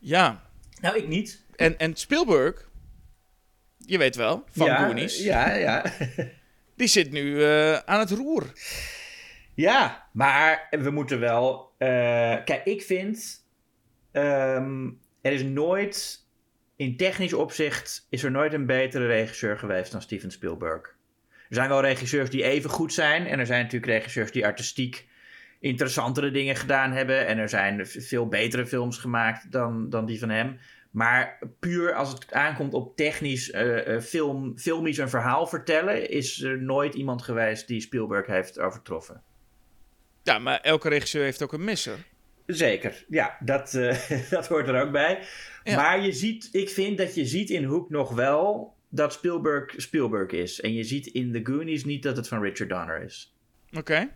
Ja. 0.00 0.42
Nou, 0.80 0.96
ik 0.96 1.08
niet. 1.08 1.44
En, 1.56 1.78
en 1.78 1.96
Spielberg, 1.96 2.70
je 3.78 3.98
weet 3.98 4.16
wel, 4.16 4.44
van 4.50 4.66
ja, 4.66 4.84
Goonies, 4.84 5.22
Ja, 5.22 5.54
ja. 5.54 5.84
die 6.76 6.86
zit 6.86 7.10
nu 7.10 7.44
eh, 7.44 7.74
aan 7.76 7.98
het 7.98 8.10
roer. 8.10 8.52
Ja, 9.54 10.08
maar 10.12 10.66
we 10.70 10.90
moeten 10.90 11.20
wel. 11.20 11.72
eh, 11.78 11.88
kijk, 12.44 12.60
ik 12.64 12.82
vind. 12.82 13.46
ehm, 14.12 14.88
er 15.22 15.32
is 15.32 15.42
nooit. 15.42 16.18
In 16.76 16.96
technisch 16.96 17.32
opzicht 17.32 18.06
is 18.10 18.22
er 18.22 18.30
nooit 18.30 18.52
een 18.52 18.66
betere 18.66 19.06
regisseur 19.06 19.58
geweest 19.58 19.92
dan 19.92 20.02
Steven 20.02 20.30
Spielberg. 20.30 20.96
Er 21.48 21.56
zijn 21.56 21.68
wel 21.68 21.80
regisseurs 21.80 22.30
die 22.30 22.42
even 22.44 22.70
goed 22.70 22.92
zijn. 22.92 23.26
En 23.26 23.38
er 23.38 23.46
zijn 23.46 23.62
natuurlijk 23.62 23.92
regisseurs 23.92 24.32
die 24.32 24.46
artistiek 24.46 25.08
interessantere 25.60 26.30
dingen 26.30 26.56
gedaan 26.56 26.92
hebben. 26.92 27.26
En 27.26 27.38
er 27.38 27.48
zijn 27.48 27.86
veel 27.86 28.28
betere 28.28 28.66
films 28.66 28.98
gemaakt 28.98 29.52
dan, 29.52 29.90
dan 29.90 30.06
die 30.06 30.18
van 30.18 30.30
hem. 30.30 30.58
Maar 30.90 31.38
puur 31.60 31.94
als 31.94 32.12
het 32.12 32.32
aankomt 32.32 32.74
op 32.74 32.96
technisch, 32.96 33.50
eh, 33.50 33.94
eh, 33.94 34.02
film, 34.02 34.58
filmisch 34.58 34.98
een 34.98 35.08
verhaal 35.08 35.46
vertellen, 35.46 36.10
is 36.10 36.42
er 36.42 36.62
nooit 36.62 36.94
iemand 36.94 37.22
geweest 37.22 37.66
die 37.68 37.80
Spielberg 37.80 38.26
heeft 38.26 38.58
overtroffen. 38.58 39.22
Ja, 40.22 40.38
maar 40.38 40.60
elke 40.60 40.88
regisseur 40.88 41.22
heeft 41.22 41.42
ook 41.42 41.52
een 41.52 41.64
misser. 41.64 41.98
Zeker, 42.46 43.04
ja, 43.08 43.36
dat, 43.40 43.74
eh, 43.74 44.10
dat 44.30 44.48
hoort 44.48 44.68
er 44.68 44.82
ook 44.82 44.92
bij. 44.92 45.22
Ja. 45.64 45.76
Maar 45.76 46.00
je 46.00 46.12
ziet, 46.12 46.48
ik 46.52 46.68
vind 46.68 46.98
dat 46.98 47.14
je 47.14 47.26
ziet 47.26 47.50
in 47.50 47.64
Hoek 47.64 47.90
nog 47.90 48.10
wel 48.10 48.74
dat 48.88 49.12
Spielberg 49.12 49.74
Spielberg 49.76 50.30
is. 50.30 50.60
En 50.60 50.72
je 50.72 50.84
ziet 50.84 51.06
in 51.06 51.32
The 51.32 51.40
Goonies 51.42 51.84
niet 51.84 52.02
dat 52.02 52.16
het 52.16 52.28
van 52.28 52.42
Richard 52.42 52.70
Donner 52.70 53.02
is. 53.02 53.34
Oké. 53.72 54.08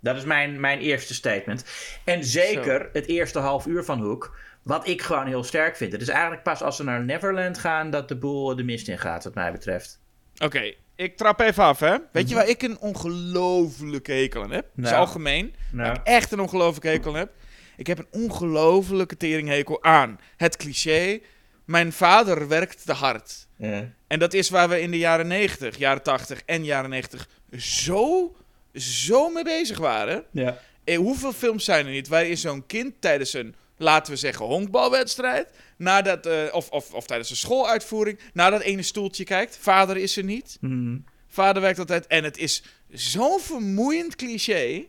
Dat 0.00 0.16
is 0.16 0.24
mijn, 0.24 0.60
mijn 0.60 0.78
eerste 0.78 1.14
statement. 1.14 1.64
En 2.04 2.24
zeker 2.24 2.88
het 2.92 3.06
eerste 3.06 3.38
half 3.38 3.66
uur 3.66 3.84
van 3.84 4.00
Hoek, 4.00 4.36
wat 4.62 4.88
ik 4.88 5.02
gewoon 5.02 5.26
heel 5.26 5.44
sterk 5.44 5.76
vind. 5.76 5.92
Het 5.92 6.00
is 6.02 6.08
eigenlijk 6.08 6.42
pas 6.42 6.62
als 6.62 6.76
ze 6.76 6.84
naar 6.84 7.04
Neverland 7.04 7.58
gaan 7.58 7.90
dat 7.90 8.08
de 8.08 8.16
boel 8.16 8.56
de 8.56 8.62
mist 8.62 8.88
in 8.88 8.98
gaat, 8.98 9.24
wat 9.24 9.34
mij 9.34 9.52
betreft. 9.52 10.00
Oké, 10.44 10.72
ik 10.96 11.16
trap 11.16 11.40
even 11.40 11.64
af, 11.64 11.80
hè. 11.80 11.96
Weet 12.12 12.28
je 12.28 12.34
waar 12.34 12.48
ik 12.48 12.62
een 12.62 12.78
ongelofelijke 12.78 14.12
hekel 14.12 14.42
aan 14.42 14.50
heb? 14.50 14.66
Dat 14.74 14.84
is 14.84 14.90
Nou. 14.90 15.00
algemeen. 15.02 15.54
Nou. 15.72 15.88
Waar 15.88 15.96
ik 16.00 16.06
echt 16.06 16.32
een 16.32 16.40
ongelofelijke 16.40 16.88
hekel 16.88 17.12
aan 17.12 17.18
heb. 17.18 17.32
Ik 17.76 17.86
heb 17.86 17.98
een 17.98 18.08
ongelofelijke 18.10 19.16
teringhekel 19.16 19.82
aan 19.82 20.18
het 20.36 20.56
cliché... 20.56 21.20
Mijn 21.64 21.92
vader 21.92 22.48
werkt 22.48 22.86
te 22.86 22.92
hard. 22.92 23.46
Ja. 23.56 23.92
En 24.06 24.18
dat 24.18 24.34
is 24.34 24.50
waar 24.50 24.68
we 24.68 24.80
in 24.80 24.90
de 24.90 24.98
jaren 24.98 25.26
90, 25.26 25.76
jaren 25.76 26.02
80 26.02 26.42
en 26.46 26.64
jaren 26.64 26.90
90 26.90 27.28
zo, 27.58 28.36
zo 28.74 29.28
mee 29.28 29.44
bezig 29.44 29.78
waren. 29.78 30.24
Ja. 30.30 30.58
Eh, 30.84 30.96
hoeveel 30.96 31.32
films 31.32 31.64
zijn 31.64 31.86
er 31.86 31.92
niet 31.92 32.08
waarin 32.08 32.36
zo'n 32.36 32.66
kind 32.66 32.94
tijdens 33.00 33.32
een, 33.32 33.54
laten 33.76 34.12
we 34.12 34.18
zeggen, 34.18 34.46
honkbalwedstrijd, 34.46 35.48
nadat, 35.76 36.26
eh, 36.26 36.42
of, 36.52 36.70
of, 36.70 36.92
of 36.92 37.06
tijdens 37.06 37.30
een 37.30 37.36
schooluitvoering, 37.36 38.18
naar 38.32 38.50
dat 38.50 38.60
ene 38.60 38.82
stoeltje 38.82 39.24
kijkt. 39.24 39.58
Vader 39.60 39.96
is 39.96 40.16
er 40.16 40.24
niet. 40.24 40.58
Mhm. 40.60 40.98
Vader 41.28 41.62
werkt 41.62 41.78
altijd. 41.78 42.06
En 42.06 42.24
het 42.24 42.38
is 42.38 42.62
zo'n 42.88 43.40
vermoeiend 43.40 44.16
cliché. 44.16 44.86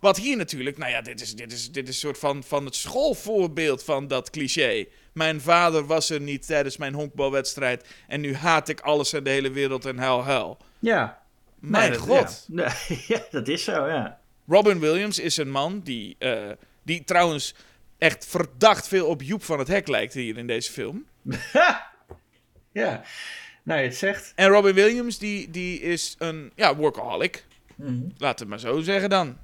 Wat 0.00 0.16
hier 0.16 0.36
natuurlijk, 0.36 0.78
nou 0.78 0.90
ja, 0.90 1.00
dit 1.00 1.20
is, 1.20 1.34
dit 1.34 1.52
is, 1.52 1.72
dit 1.72 1.88
is 1.88 1.94
een 1.94 2.00
soort 2.00 2.18
van, 2.18 2.44
van 2.44 2.64
het 2.64 2.74
schoolvoorbeeld 2.74 3.84
van 3.84 4.08
dat 4.08 4.30
cliché. 4.30 4.86
Mijn 5.12 5.40
vader 5.40 5.86
was 5.86 6.10
er 6.10 6.20
niet 6.20 6.46
tijdens 6.46 6.76
mijn 6.76 6.94
honkbalwedstrijd. 6.94 7.88
En 8.06 8.20
nu 8.20 8.34
haat 8.34 8.68
ik 8.68 8.80
alles 8.80 9.12
en 9.12 9.24
de 9.24 9.30
hele 9.30 9.50
wereld 9.50 9.84
en 9.84 9.98
huil, 9.98 10.24
huil. 10.24 10.58
Ja. 10.78 11.22
Mijn 11.58 11.90
Nee, 11.90 11.98
god. 11.98 12.46
Ja. 12.48 12.72
Ja, 13.06 13.20
dat 13.30 13.48
is 13.48 13.64
zo, 13.64 13.86
ja. 13.86 14.20
Robin 14.46 14.80
Williams 14.80 15.18
is 15.18 15.36
een 15.36 15.50
man 15.50 15.80
die, 15.80 16.16
eh, 16.18 16.50
die 16.82 17.04
trouwens 17.04 17.54
echt 17.98 18.26
verdacht 18.26 18.88
veel 18.88 19.06
op 19.06 19.22
Joep 19.22 19.42
van 19.42 19.58
het 19.58 19.68
Hek 19.68 19.88
lijkt 19.88 20.14
hier 20.14 20.36
in 20.36 20.46
deze 20.46 20.72
film. 20.72 21.04
Ja. 22.72 23.02
Nou, 23.62 23.80
je 23.80 23.86
het 23.86 23.96
zegt. 23.96 24.32
En 24.34 24.48
Robin 24.48 24.74
Williams, 24.74 25.18
die, 25.18 25.50
die 25.50 25.80
is 25.80 26.14
een 26.18 26.52
ja, 26.54 26.76
workaholic. 26.76 27.44
Mhm. 27.74 28.00
Laten 28.16 28.46
we 28.46 28.54
het 28.54 28.62
maar 28.62 28.72
zo 28.72 28.80
zeggen 28.80 29.10
dan. 29.10 29.38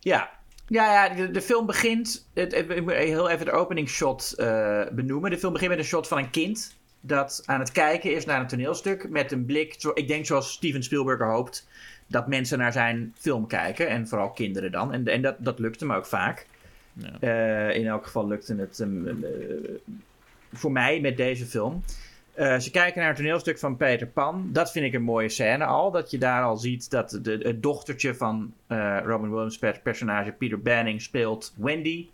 Ja. 0.00 0.30
Ja, 0.66 0.92
ja 0.92 1.14
de, 1.14 1.30
de 1.30 1.42
film 1.42 1.66
begint. 1.66 2.28
Het, 2.34 2.52
ik 2.54 2.82
moet 2.82 2.92
heel 2.92 3.28
even 3.28 3.46
de 3.46 3.52
openingsshot 3.52 4.32
eh 4.32 4.86
benoemen. 4.92 5.30
De 5.30 5.38
film 5.38 5.52
begint 5.52 5.70
met 5.70 5.78
een 5.78 5.84
shot 5.84 6.08
van 6.08 6.18
een 6.18 6.30
kind. 6.30 6.76
Dat 7.00 7.42
aan 7.46 7.60
het 7.60 7.72
kijken 7.72 8.14
is 8.14 8.24
naar 8.24 8.40
een 8.40 8.46
toneelstuk. 8.46 9.08
Met 9.08 9.32
een 9.32 9.44
blik. 9.44 9.74
Zo, 9.78 9.90
ik 9.94 10.08
denk 10.08 10.26
zoals 10.26 10.52
Steven 10.52 10.82
Spielberg 10.82 11.20
hoopt. 11.20 11.66
Dat 12.06 12.26
mensen 12.28 12.58
naar 12.58 12.72
zijn 12.72 13.14
film 13.18 13.46
kijken. 13.46 13.88
En 13.88 14.08
vooral 14.08 14.30
kinderen 14.30 14.72
dan. 14.72 14.92
En, 14.92 15.06
en 15.06 15.22
dat, 15.22 15.36
dat 15.38 15.58
lukt 15.58 15.80
hem 15.80 15.92
ook 15.92 16.06
vaak. 16.06 16.46
Ja. 16.92 17.16
Eh, 17.68 17.76
in 17.76 17.86
elk 17.86 18.04
geval 18.04 18.26
lukte 18.26 18.54
het 18.54 18.78
hem. 18.78 19.08
eh, 19.08 19.14
voor 20.52 20.72
mij 20.72 21.00
met 21.00 21.16
deze 21.16 21.46
film. 21.46 21.82
Eh, 22.34 22.58
ze 22.58 22.70
kijken 22.70 23.00
naar 23.00 23.10
een 23.10 23.16
toneelstuk 23.16 23.58
van 23.58 23.76
Peter 23.76 24.06
Pan. 24.06 24.48
Dat 24.52 24.70
vind 24.72 24.84
ik 24.86 24.92
een 24.94 25.02
mooie 25.02 25.28
scène 25.28 25.64
al. 25.64 25.90
Dat 25.90 26.10
je 26.10 26.18
daar 26.18 26.42
al 26.42 26.56
ziet 26.56 26.90
dat 26.90 27.18
de, 27.22 27.38
het 27.42 27.62
dochtertje 27.62 28.14
van 28.14 28.52
Robin 29.04 29.30
Williams' 29.30 29.58
per- 29.58 29.80
personage 29.82 30.32
Peter 30.32 30.62
Banning 30.62 31.02
speelt 31.02 31.52
Wendy. 31.56 32.06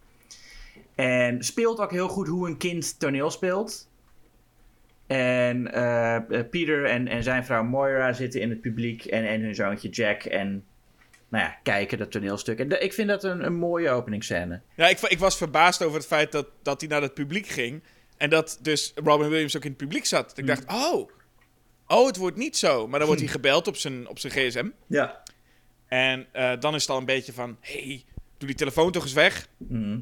En 0.95 1.43
speelt 1.45 1.81
ook 1.81 1.91
heel 1.91 2.09
goed 2.09 2.29
hoe 2.29 2.49
een 2.49 2.57
kind 2.57 2.99
toneel 2.99 3.31
speelt. 3.31 3.89
En 5.07 5.73
eh, 5.73 6.17
eh, 6.17 6.49
Peter 6.51 6.85
en, 6.85 7.09
en 7.09 7.23
zijn 7.23 7.45
vrouw 7.45 7.65
Moira 7.65 8.13
zitten 8.13 8.41
in 8.41 8.51
het 8.51 8.61
publiek. 8.61 9.05
En, 9.05 9.29
en 9.29 9.41
hun 9.41 9.55
zoontje 9.55 9.89
Jack. 9.89 10.23
En 10.25 10.65
nou 11.29 11.45
ja, 11.45 11.59
kijken 11.63 11.99
dat 11.99 12.11
toneelstuk. 12.11 12.59
En 12.59 12.69
de- 12.69 12.79
ik 12.79 12.93
vind 12.93 13.09
dat 13.09 13.25
een, 13.25 13.45
een 13.45 13.55
mooie 13.55 13.91
openingsscène. 13.91 14.61
Ja, 14.75 14.89
ik, 14.89 15.01
ik 15.01 15.19
was 15.19 15.37
verbaasd 15.37 15.83
over 15.83 15.97
het 15.99 16.07
feit 16.07 16.33
dat, 16.33 16.47
dat 16.63 16.81
hij 16.81 16.91
naar 16.91 17.03
het 17.03 17.15
publiek 17.15 17.47
ging. 17.47 17.83
En 18.17 18.31
dat 18.31 18.59
dus 18.63 18.93
Robin 19.05 19.29
Williams 19.29 19.57
ook 19.57 19.63
in 19.65 19.69
het 19.69 19.79
publiek 19.79 20.05
zat. 20.07 20.39
Ik 20.39 20.47
dacht, 20.47 20.65
oh, 20.67 21.11
oh, 21.87 22.07
het 22.07 22.17
wordt 22.17 22.37
niet 22.37 22.57
zo. 22.57 22.89
Maar 22.89 22.99
dan 22.99 23.09
wordt 23.09 23.23
hij 23.23 23.31
gebeld 23.33 23.67
op 23.69 23.77
zijn, 23.77 24.09
op 24.09 24.19
zijn 24.19 24.33
gsm. 24.33 24.69
Ja. 24.87 25.23
En 25.89 26.27
eh, 26.33 26.53
dan 26.61 26.75
is 26.75 26.81
het 26.83 26.91
al 26.91 26.99
een 26.99 27.05
beetje 27.05 27.33
van, 27.33 27.57
hey, 27.61 28.05
doe 28.39 28.49
die 28.49 28.57
telefoon 28.57 28.93
toch 28.93 29.03
eens 29.03 29.13
weg. 29.13 29.49
Mhm. 29.57 29.99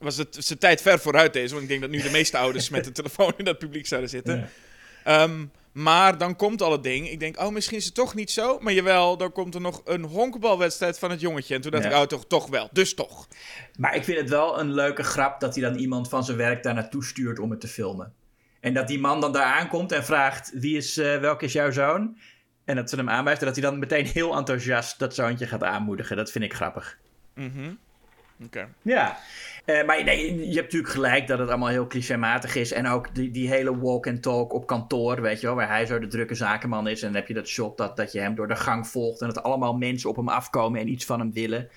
Was 0.00 0.16
het 0.16 0.36
zijn 0.38 0.58
tijd 0.58 0.82
ver 0.82 0.98
vooruit 0.98 1.32
deze, 1.32 1.50
want 1.50 1.62
ik 1.62 1.68
denk 1.68 1.80
dat 1.80 1.90
nu 1.90 2.02
de 2.02 2.10
meeste 2.10 2.38
ouders 2.44 2.68
met 2.68 2.84
de 2.84 2.92
telefoon 2.92 3.32
in 3.36 3.44
dat 3.44 3.58
publiek 3.58 3.86
zouden 3.86 4.10
zitten. 4.10 4.36
Ja. 4.36 4.48
Ehm, 5.04 5.44
maar 5.72 6.18
dan 6.18 6.36
komt 6.36 6.62
al 6.62 6.72
het 6.72 6.82
ding. 6.82 7.10
Ik 7.10 7.20
denk, 7.20 7.40
oh, 7.40 7.48
misschien 7.50 7.76
is 7.76 7.84
het 7.84 7.94
toch 7.94 8.14
niet 8.14 8.30
zo. 8.30 8.58
Maar 8.60 8.72
jawel, 8.72 9.16
dan 9.16 9.32
komt 9.32 9.54
er 9.54 9.60
nog 9.60 9.80
een 9.84 10.04
honkbalwedstrijd 10.04 10.98
van 10.98 11.10
het 11.10 11.20
jongetje. 11.20 11.54
En 11.54 11.60
toen 11.60 11.70
dacht 11.70 11.84
Ja. 11.84 11.90
ik, 11.90 11.96
oh, 11.96 12.02
toch, 12.02 12.26
toch 12.26 12.46
wel. 12.48 12.68
Dus 12.72 12.94
toch. 12.94 13.28
Maar 13.78 13.94
ik 13.94 14.04
vind 14.04 14.18
het 14.18 14.28
wel 14.28 14.60
een 14.60 14.72
leuke 14.72 15.02
grap 15.02 15.40
dat 15.40 15.54
hij 15.54 15.64
dan 15.64 15.74
iemand 15.74 16.08
van 16.08 16.24
zijn 16.24 16.36
werk 16.36 16.62
daar 16.62 16.74
naartoe 16.74 17.04
stuurt 17.04 17.38
om 17.38 17.50
het 17.50 17.60
te 17.60 17.68
filmen. 17.68 18.12
En 18.60 18.74
dat 18.74 18.88
die 18.88 18.98
man 18.98 19.20
dan 19.20 19.32
daar 19.32 19.44
aankomt 19.44 19.92
en 19.92 20.04
vraagt: 20.04 20.50
wie 20.54 20.76
is, 20.76 20.96
eh 20.96 21.18
welke 21.18 21.44
is 21.44 21.52
jouw 21.52 21.70
zoon? 21.70 22.16
En 22.64 22.76
dat 22.76 22.90
ze 22.90 22.96
hem 22.96 23.08
aanwijst 23.08 23.40
en 23.40 23.46
dat 23.46 23.56
hij 23.56 23.64
dan 23.64 23.78
meteen 23.78 24.06
heel 24.06 24.36
enthousiast 24.36 24.98
dat 24.98 25.14
zoontje 25.14 25.46
gaat 25.46 25.62
aanmoedigen. 25.62 26.16
Dat 26.16 26.30
vind 26.30 26.44
ik 26.44 26.54
grappig. 26.54 26.98
Mhm. 27.34 27.72
Oké. 28.44 28.68
Ja. 28.82 29.18
Eh, 29.78 29.86
maar 29.86 30.04
nee, 30.04 30.36
je 30.38 30.44
hebt 30.54 30.62
natuurlijk 30.72 30.92
gelijk 30.92 31.26
dat 31.26 31.38
het 31.38 31.48
allemaal 31.48 31.68
heel 31.68 31.86
clichématig 31.86 32.54
is. 32.54 32.72
En 32.72 32.86
ook 32.86 33.14
die, 33.14 33.30
die 33.30 33.48
hele 33.48 33.78
walk 33.78 34.06
and 34.06 34.22
talk 34.22 34.52
op 34.52 34.66
kantoor, 34.66 35.20
weet 35.20 35.40
je 35.40 35.46
wel, 35.46 35.56
waar 35.56 35.68
hij 35.68 35.86
zo 35.86 35.98
de 35.98 36.06
drukke 36.06 36.34
zakenman 36.34 36.88
is. 36.88 37.02
En 37.02 37.06
dan 37.12 37.16
heb 37.16 37.28
je 37.28 37.34
dat 37.34 37.46
shot 37.48 37.76
dat, 37.78 37.96
dat 37.96 38.12
je 38.12 38.20
hem 38.20 38.34
door 38.34 38.48
de 38.48 38.56
gang 38.56 38.86
volgt 38.88 39.20
en 39.20 39.26
dat 39.26 39.42
allemaal 39.42 39.76
mensen 39.76 40.08
op 40.10 40.16
hem 40.16 40.28
afkomen 40.28 40.80
en 40.80 40.88
iets 40.88 41.04
van 41.04 41.18
hem 41.18 41.32
willen. 41.32 41.68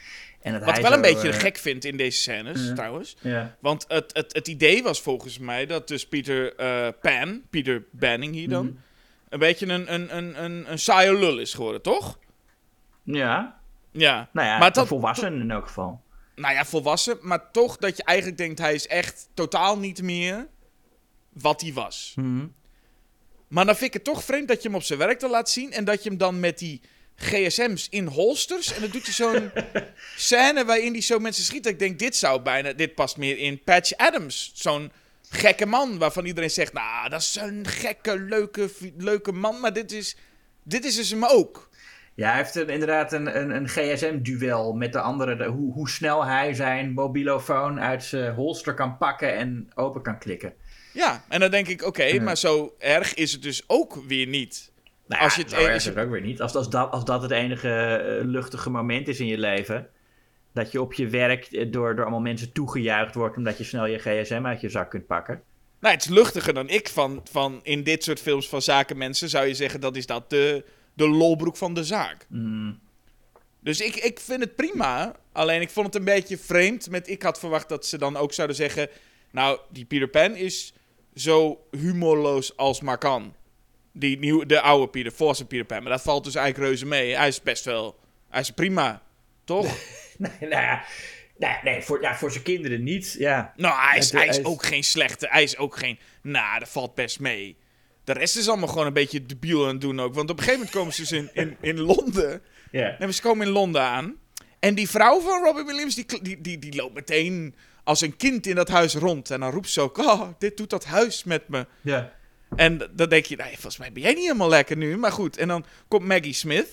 En 0.41 0.53
dat 0.53 0.63
Wat 0.63 0.77
ik 0.77 0.83
wel 0.83 0.93
een 0.93 1.01
beetje 1.01 1.29
eh, 1.29 1.39
gek 1.39 1.57
vind 1.57 1.85
in 1.85 1.97
deze 1.97 2.17
scènes, 2.17 2.71
trouwens. 2.75 3.17
Want 3.59 3.85
het, 3.87 4.09
het, 4.13 4.33
het 4.33 4.47
idee 4.47 4.83
was 4.83 5.01
volgens 5.01 5.39
mij 5.39 5.65
dat 5.65 5.87
dus 5.87 6.07
Peter 6.07 6.55
eh, 6.55 6.87
Pan, 7.01 7.41
Peter 7.49 7.83
Banning 7.91 8.33
hier 8.33 8.49
dan, 8.49 8.65
Mhm. 8.65 8.75
een 9.29 9.39
beetje 9.39 9.67
een, 9.67 9.93
een, 9.93 10.17
een, 10.17 10.43
een, 10.43 10.71
een 10.71 10.79
saaie 10.79 11.13
lul 11.19 11.37
is 11.39 11.53
geworden, 11.53 11.81
toch? 11.81 12.17
ja. 13.03 13.61
Ja. 13.91 14.13
Nou 14.31 14.47
ja, 14.47 14.51
Maar 14.51 14.59
maar 14.59 14.71
dat- 14.71 14.87
volwassen 14.87 15.41
in 15.41 15.51
elk 15.51 15.67
geval. 15.67 16.01
Nou 16.35 16.53
ja, 16.53 16.65
volwassen, 16.65 17.17
maar 17.21 17.51
toch 17.51 17.77
dat 17.77 17.97
je 17.97 18.03
eigenlijk 18.03 18.37
denkt 18.37 18.59
hij 18.59 18.73
is 18.73 18.87
echt 18.87 19.29
totaal 19.33 19.77
niet 19.77 20.01
meer 20.01 20.47
wat 21.33 21.61
hij 21.61 21.73
was. 21.73 22.13
Maar 23.47 23.65
dan 23.65 23.75
vind 23.75 23.87
ik 23.87 23.93
het 23.93 24.03
toch 24.03 24.23
vreemd 24.23 24.47
dat 24.47 24.61
je 24.61 24.67
hem 24.67 24.77
op 24.77 24.83
zijn 24.83 24.99
werk 24.99 25.19
dan 25.19 25.29
laat 25.29 25.49
zien 25.49 25.71
en 25.71 25.85
dat 25.85 26.03
je 26.03 26.09
hem 26.09 26.17
dan 26.17 26.39
met 26.39 26.59
die, 26.59 26.81
gsm's 27.15 27.87
in 27.89 28.07
holsters. 28.07 28.73
En 28.73 28.81
dan 28.81 28.89
doet 28.89 29.03
hij 29.03 29.13
zo'n 29.13 29.51
scène 30.15 30.65
waarin 30.65 30.91
hij 30.91 31.01
zo 31.01 31.19
mensen 31.19 31.43
schiet. 31.43 31.65
Ik 31.65 31.79
denk, 31.79 31.99
dit 31.99 32.15
zou 32.15 32.41
bijna, 32.41 32.73
dit 32.73 32.95
past 32.95 33.17
meer 33.17 33.37
in 33.37 33.63
Patch 33.63 33.93
Adams. 33.97 34.51
Zo'n 34.53 34.91
gekke 35.29 35.65
man 35.65 35.97
waarvan 35.97 36.25
iedereen 36.25 36.51
zegt, 36.51 36.73
nou, 36.73 37.09
dat 37.09 37.21
is 37.21 37.35
een 37.35 37.67
gekke, 37.67 38.19
leuke, 38.19 38.69
leuke 38.97 39.31
man. 39.31 39.59
Maar 39.59 39.73
dit 39.73 39.91
is, 39.91 40.15
dit 40.63 40.85
is 40.85 40.95
dus 40.95 41.09
hem 41.09 41.25
ook. 41.25 41.69
Ja, 42.15 42.27
hij 42.27 42.37
heeft 42.37 42.55
een, 42.55 42.69
inderdaad 42.69 43.13
een, 43.13 43.37
een, 43.39 43.55
een 43.55 43.67
gsm-duel 43.67 44.73
met 44.73 44.93
de 44.93 44.99
andere. 44.99 45.35
De, 45.35 45.45
hoe, 45.45 45.73
hoe 45.73 45.89
snel 45.89 46.25
hij 46.25 46.53
zijn 46.53 46.93
mobilofoon 46.93 47.79
uit 47.79 48.03
zijn 48.03 48.33
holster 48.33 48.73
kan 48.73 48.97
pakken 48.97 49.35
en 49.35 49.71
open 49.75 50.01
kan 50.01 50.19
klikken. 50.19 50.53
Ja, 50.93 51.23
en 51.29 51.39
dan 51.39 51.51
denk 51.51 51.67
ik, 51.67 51.85
oké, 51.85 52.19
maar 52.19 52.37
zo 52.37 52.75
erg 52.77 53.13
is 53.13 53.31
het 53.31 53.41
dus 53.41 53.63
ook 53.67 54.03
weer 54.07 54.27
niet. 54.27 54.71
Nou 55.07 55.23
als 55.23 55.35
je 55.35 55.41
het, 55.41 55.51
zo 55.51 55.57
erg 55.57 55.75
is 55.75 55.85
het 55.85 55.97
ook 55.97 56.09
weer 56.09 56.21
niet. 56.21 56.41
Als, 56.41 56.55
als, 56.55 56.69
dat, 56.69 56.91
als 56.91 57.05
dat 57.05 57.21
het 57.21 57.31
enige 57.31 58.03
uh, 58.19 58.25
luchtige 58.25 58.69
moment 58.69 59.07
is 59.07 59.19
in 59.19 59.27
je 59.27 59.37
leven... 59.37 59.87
dat 60.53 60.71
je 60.71 60.81
op 60.81 60.93
je 60.93 61.07
werk 61.07 61.45
eh, 61.45 61.71
door, 61.71 61.95
door 61.95 62.03
allemaal 62.05 62.21
mensen 62.21 62.51
toegejuicht 62.51 63.15
wordt... 63.15 63.37
omdat 63.37 63.57
je 63.57 63.63
snel 63.63 63.85
je 63.85 63.97
gsm 63.97 64.41
uit 64.45 64.61
je 64.61 64.69
zak 64.69 64.89
kunt 64.89 65.07
pakken. 65.07 65.41
Nou, 65.79 65.93
het 65.93 66.03
is 66.03 66.09
luchtiger 66.09 66.53
dan 66.53 66.69
ik 66.69 66.89
van, 66.89 67.21
van 67.31 67.59
in 67.63 67.83
dit 67.83 68.03
soort 68.03 68.19
films 68.19 68.49
van 68.49 68.61
zakenmensen... 68.61 69.29
zou 69.29 69.45
je 69.47 69.53
zeggen, 69.53 69.79
dat 69.79 69.95
is 69.95 70.05
dat 70.05 70.29
de, 70.29 70.65
de 70.93 71.07
lolbroek 71.07 71.57
van 71.57 71.73
de 71.73 71.83
zaak. 71.83 72.25
Mm. 72.29 72.79
Dus 73.59 73.81
ik, 73.81 73.95
ik 73.95 74.19
vind 74.19 74.39
het 74.39 74.55
prima. 74.55 75.15
Alleen 75.31 75.61
ik 75.61 75.69
vond 75.69 75.85
het 75.85 75.95
een 75.95 76.03
beetje 76.03 76.37
vreemd. 76.37 76.89
Met, 76.89 77.09
ik 77.09 77.21
had 77.21 77.39
verwacht 77.39 77.69
dat 77.69 77.85
ze 77.85 77.97
dan 77.97 78.17
ook 78.17 78.33
zouden 78.33 78.55
zeggen... 78.55 78.89
Nou, 79.31 79.59
die 79.69 79.85
Peter 79.85 80.07
Pan 80.07 80.35
is 80.35 80.73
zo 81.15 81.67
humorloos 81.71 82.57
als 82.57 82.81
maar 82.81 82.97
kan. 82.97 83.35
Die 83.91 84.19
nieuwe, 84.19 84.45
de 84.45 84.61
oude 84.61 84.87
Peter, 84.87 85.11
volwassen 85.11 85.47
Peter 85.47 85.65
Pan. 85.65 85.83
Maar 85.83 85.91
dat 85.91 86.01
valt 86.01 86.23
dus 86.23 86.35
eigenlijk 86.35 86.67
reuze 86.67 86.85
mee. 86.85 87.15
Hij 87.15 87.27
is 87.27 87.41
best 87.41 87.65
wel... 87.65 87.99
Hij 88.29 88.41
is 88.41 88.51
prima, 88.51 89.01
toch? 89.43 89.65
nee, 90.17 90.31
nou 90.39 90.51
ja... 90.51 90.83
Nee, 91.37 91.57
nee 91.63 91.81
voor, 91.81 92.01
ja, 92.01 92.15
voor 92.15 92.31
zijn 92.31 92.43
kinderen 92.43 92.83
niet. 92.83 93.15
Ja. 93.17 93.53
Nou, 93.55 93.89
hij 93.89 93.97
is, 93.97 94.11
hij 94.11 94.27
is 94.27 94.43
ook 94.43 94.65
geen 94.65 94.83
slechte. 94.83 95.27
Hij 95.29 95.43
is 95.43 95.57
ook 95.57 95.75
geen. 95.77 95.99
Nou, 96.21 96.59
dat 96.59 96.69
valt 96.69 96.95
best 96.95 97.19
mee. 97.19 97.57
De 98.03 98.13
rest 98.13 98.37
is 98.37 98.47
allemaal 98.47 98.67
gewoon 98.67 98.85
een 98.85 98.93
beetje 98.93 99.25
debiel 99.25 99.63
aan 99.63 99.71
het 99.71 99.81
doen 99.81 99.99
ook. 99.99 100.13
Want 100.13 100.29
op 100.29 100.37
een 100.37 100.43
gegeven 100.43 100.59
moment 100.59 100.77
komen 100.77 100.93
ze 100.93 101.01
dus 101.01 101.11
in, 101.11 101.29
in, 101.33 101.57
in 101.61 101.79
Londen. 101.79 102.41
Ja. 102.71 102.97
En 102.99 103.13
ze 103.13 103.21
komen 103.21 103.47
in 103.47 103.53
Londen 103.53 103.81
aan. 103.81 104.15
En 104.59 104.75
die 104.75 104.89
vrouw 104.89 105.21
van 105.21 105.43
Robin 105.43 105.65
Williams, 105.65 105.95
die, 105.95 106.21
die, 106.21 106.41
die, 106.41 106.59
die 106.59 106.75
loopt 106.75 106.93
meteen 106.93 107.55
als 107.83 108.01
een 108.01 108.17
kind 108.17 108.47
in 108.47 108.55
dat 108.55 108.69
huis 108.69 108.95
rond. 108.95 109.31
En 109.31 109.39
dan 109.39 109.51
roept 109.51 109.69
ze 109.69 109.81
ook, 109.81 109.97
oh, 109.97 110.27
dit 110.37 110.57
doet 110.57 110.69
dat 110.69 110.85
huis 110.85 111.23
met 111.23 111.47
me. 111.47 111.65
Ja. 111.81 112.13
En 112.55 112.77
dan 112.91 113.09
denk 113.09 113.25
je, 113.25 113.35
nee, 113.35 113.53
volgens 113.53 113.77
mij 113.77 113.91
ben 113.91 114.01
jij 114.01 114.13
niet 114.13 114.23
helemaal 114.23 114.49
lekker 114.49 114.77
nu. 114.77 114.97
Maar 114.97 115.11
goed, 115.11 115.37
en 115.37 115.47
dan 115.47 115.65
komt 115.87 116.05
Maggie 116.07 116.33
Smith. 116.33 116.67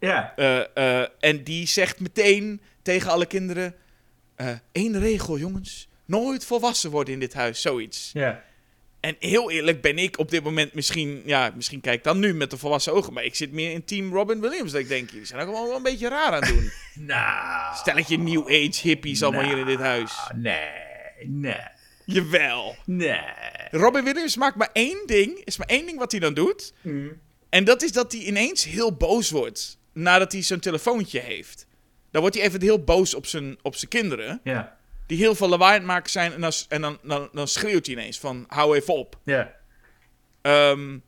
Ja. 0.00 0.32
Uh, 0.36 0.64
uh, 0.74 1.06
en 1.20 1.44
die 1.44 1.66
zegt 1.66 2.00
meteen 2.00 2.60
tegen 2.82 3.10
alle 3.10 3.26
kinderen... 3.26 3.74
Uh, 4.72 5.00
regel, 5.00 5.38
jongens. 5.38 5.88
Nooit 6.04 6.44
volwassen 6.44 6.90
worden 6.90 7.14
in 7.14 7.20
dit 7.20 7.34
huis, 7.34 7.60
zoiets. 7.60 8.10
Ja. 8.12 8.42
En 9.00 9.16
heel 9.18 9.50
eerlijk 9.50 9.80
ben 9.80 9.98
ik 9.98 10.18
op 10.18 10.30
dit 10.30 10.42
moment 10.42 10.74
misschien... 10.74 11.22
Ja, 11.24 11.52
misschien 11.54 11.80
kijk 11.80 11.98
ik 11.98 12.04
dan 12.04 12.18
nu 12.18 12.34
met 12.34 12.50
de 12.50 12.56
volwassen 12.56 12.92
ogen. 12.92 13.12
Maar 13.12 13.24
ik 13.24 13.34
zit 13.34 13.52
meer 13.52 13.72
in 13.72 13.84
team 13.84 14.12
Robin 14.12 14.40
Williams. 14.40 14.72
Dat 14.72 14.80
ik 14.80 14.88
denk, 14.88 15.10
jullie 15.10 15.26
zijn 15.26 15.40
ook 15.40 15.52
wel 15.54 15.76
een 15.76 15.82
beetje 15.82 16.08
raar 16.08 16.32
aan 16.32 16.42
het 16.42 16.48
doen. 16.48 16.70
nou... 17.06 17.76
Stelletje 17.76 18.18
New 18.18 18.42
Age 18.42 18.80
hippies 18.82 19.22
allemaal 19.22 19.42
nou, 19.42 19.54
hier 19.54 19.62
in 19.62 19.68
dit 19.76 19.78
huis. 19.78 20.12
Nee, 20.34 20.68
nee. 21.24 21.68
Jawel. 22.04 22.76
Nee. 22.84 23.20
Robin 23.70 24.04
Williams 24.04 24.36
maakt 24.36 24.56
maar 24.56 24.70
één 24.72 25.02
ding. 25.06 25.40
Is 25.44 25.56
maar 25.56 25.66
één 25.66 25.86
ding 25.86 25.98
wat 25.98 26.10
hij 26.10 26.20
dan 26.20 26.34
doet. 26.34 26.72
Mm. 26.80 27.20
En 27.48 27.64
dat 27.64 27.82
is 27.82 27.92
dat 27.92 28.12
hij 28.12 28.20
ineens 28.20 28.64
heel 28.64 28.92
boos 28.96 29.30
wordt. 29.30 29.78
Nadat 29.92 30.32
hij 30.32 30.42
zijn 30.42 30.60
telefoontje 30.60 31.20
heeft. 31.20 31.66
Dan 32.10 32.20
wordt 32.20 32.36
hij 32.36 32.44
even 32.44 32.62
heel 32.62 32.84
boos 32.84 33.14
op 33.14 33.26
zijn, 33.26 33.58
op 33.62 33.76
zijn 33.76 33.90
kinderen. 33.90 34.40
Ja. 34.44 34.78
Die 35.10 35.18
heel 35.18 35.34
veel 35.34 35.48
lawaai 35.48 35.72
aan 35.72 35.78
het 35.78 35.86
maken 35.86 36.10
zijn. 36.10 36.32
En, 36.32 36.40
dan, 36.40 36.52
en 36.68 36.80
dan, 36.80 36.98
dan, 37.02 37.28
dan 37.32 37.48
schreeuwt 37.48 37.86
hij 37.86 37.94
ineens 37.94 38.18
van 38.18 38.44
hou 38.48 38.76
even 38.76 38.94
op. 38.94 39.18
Ja. 39.24 39.54
Um, 40.42 41.02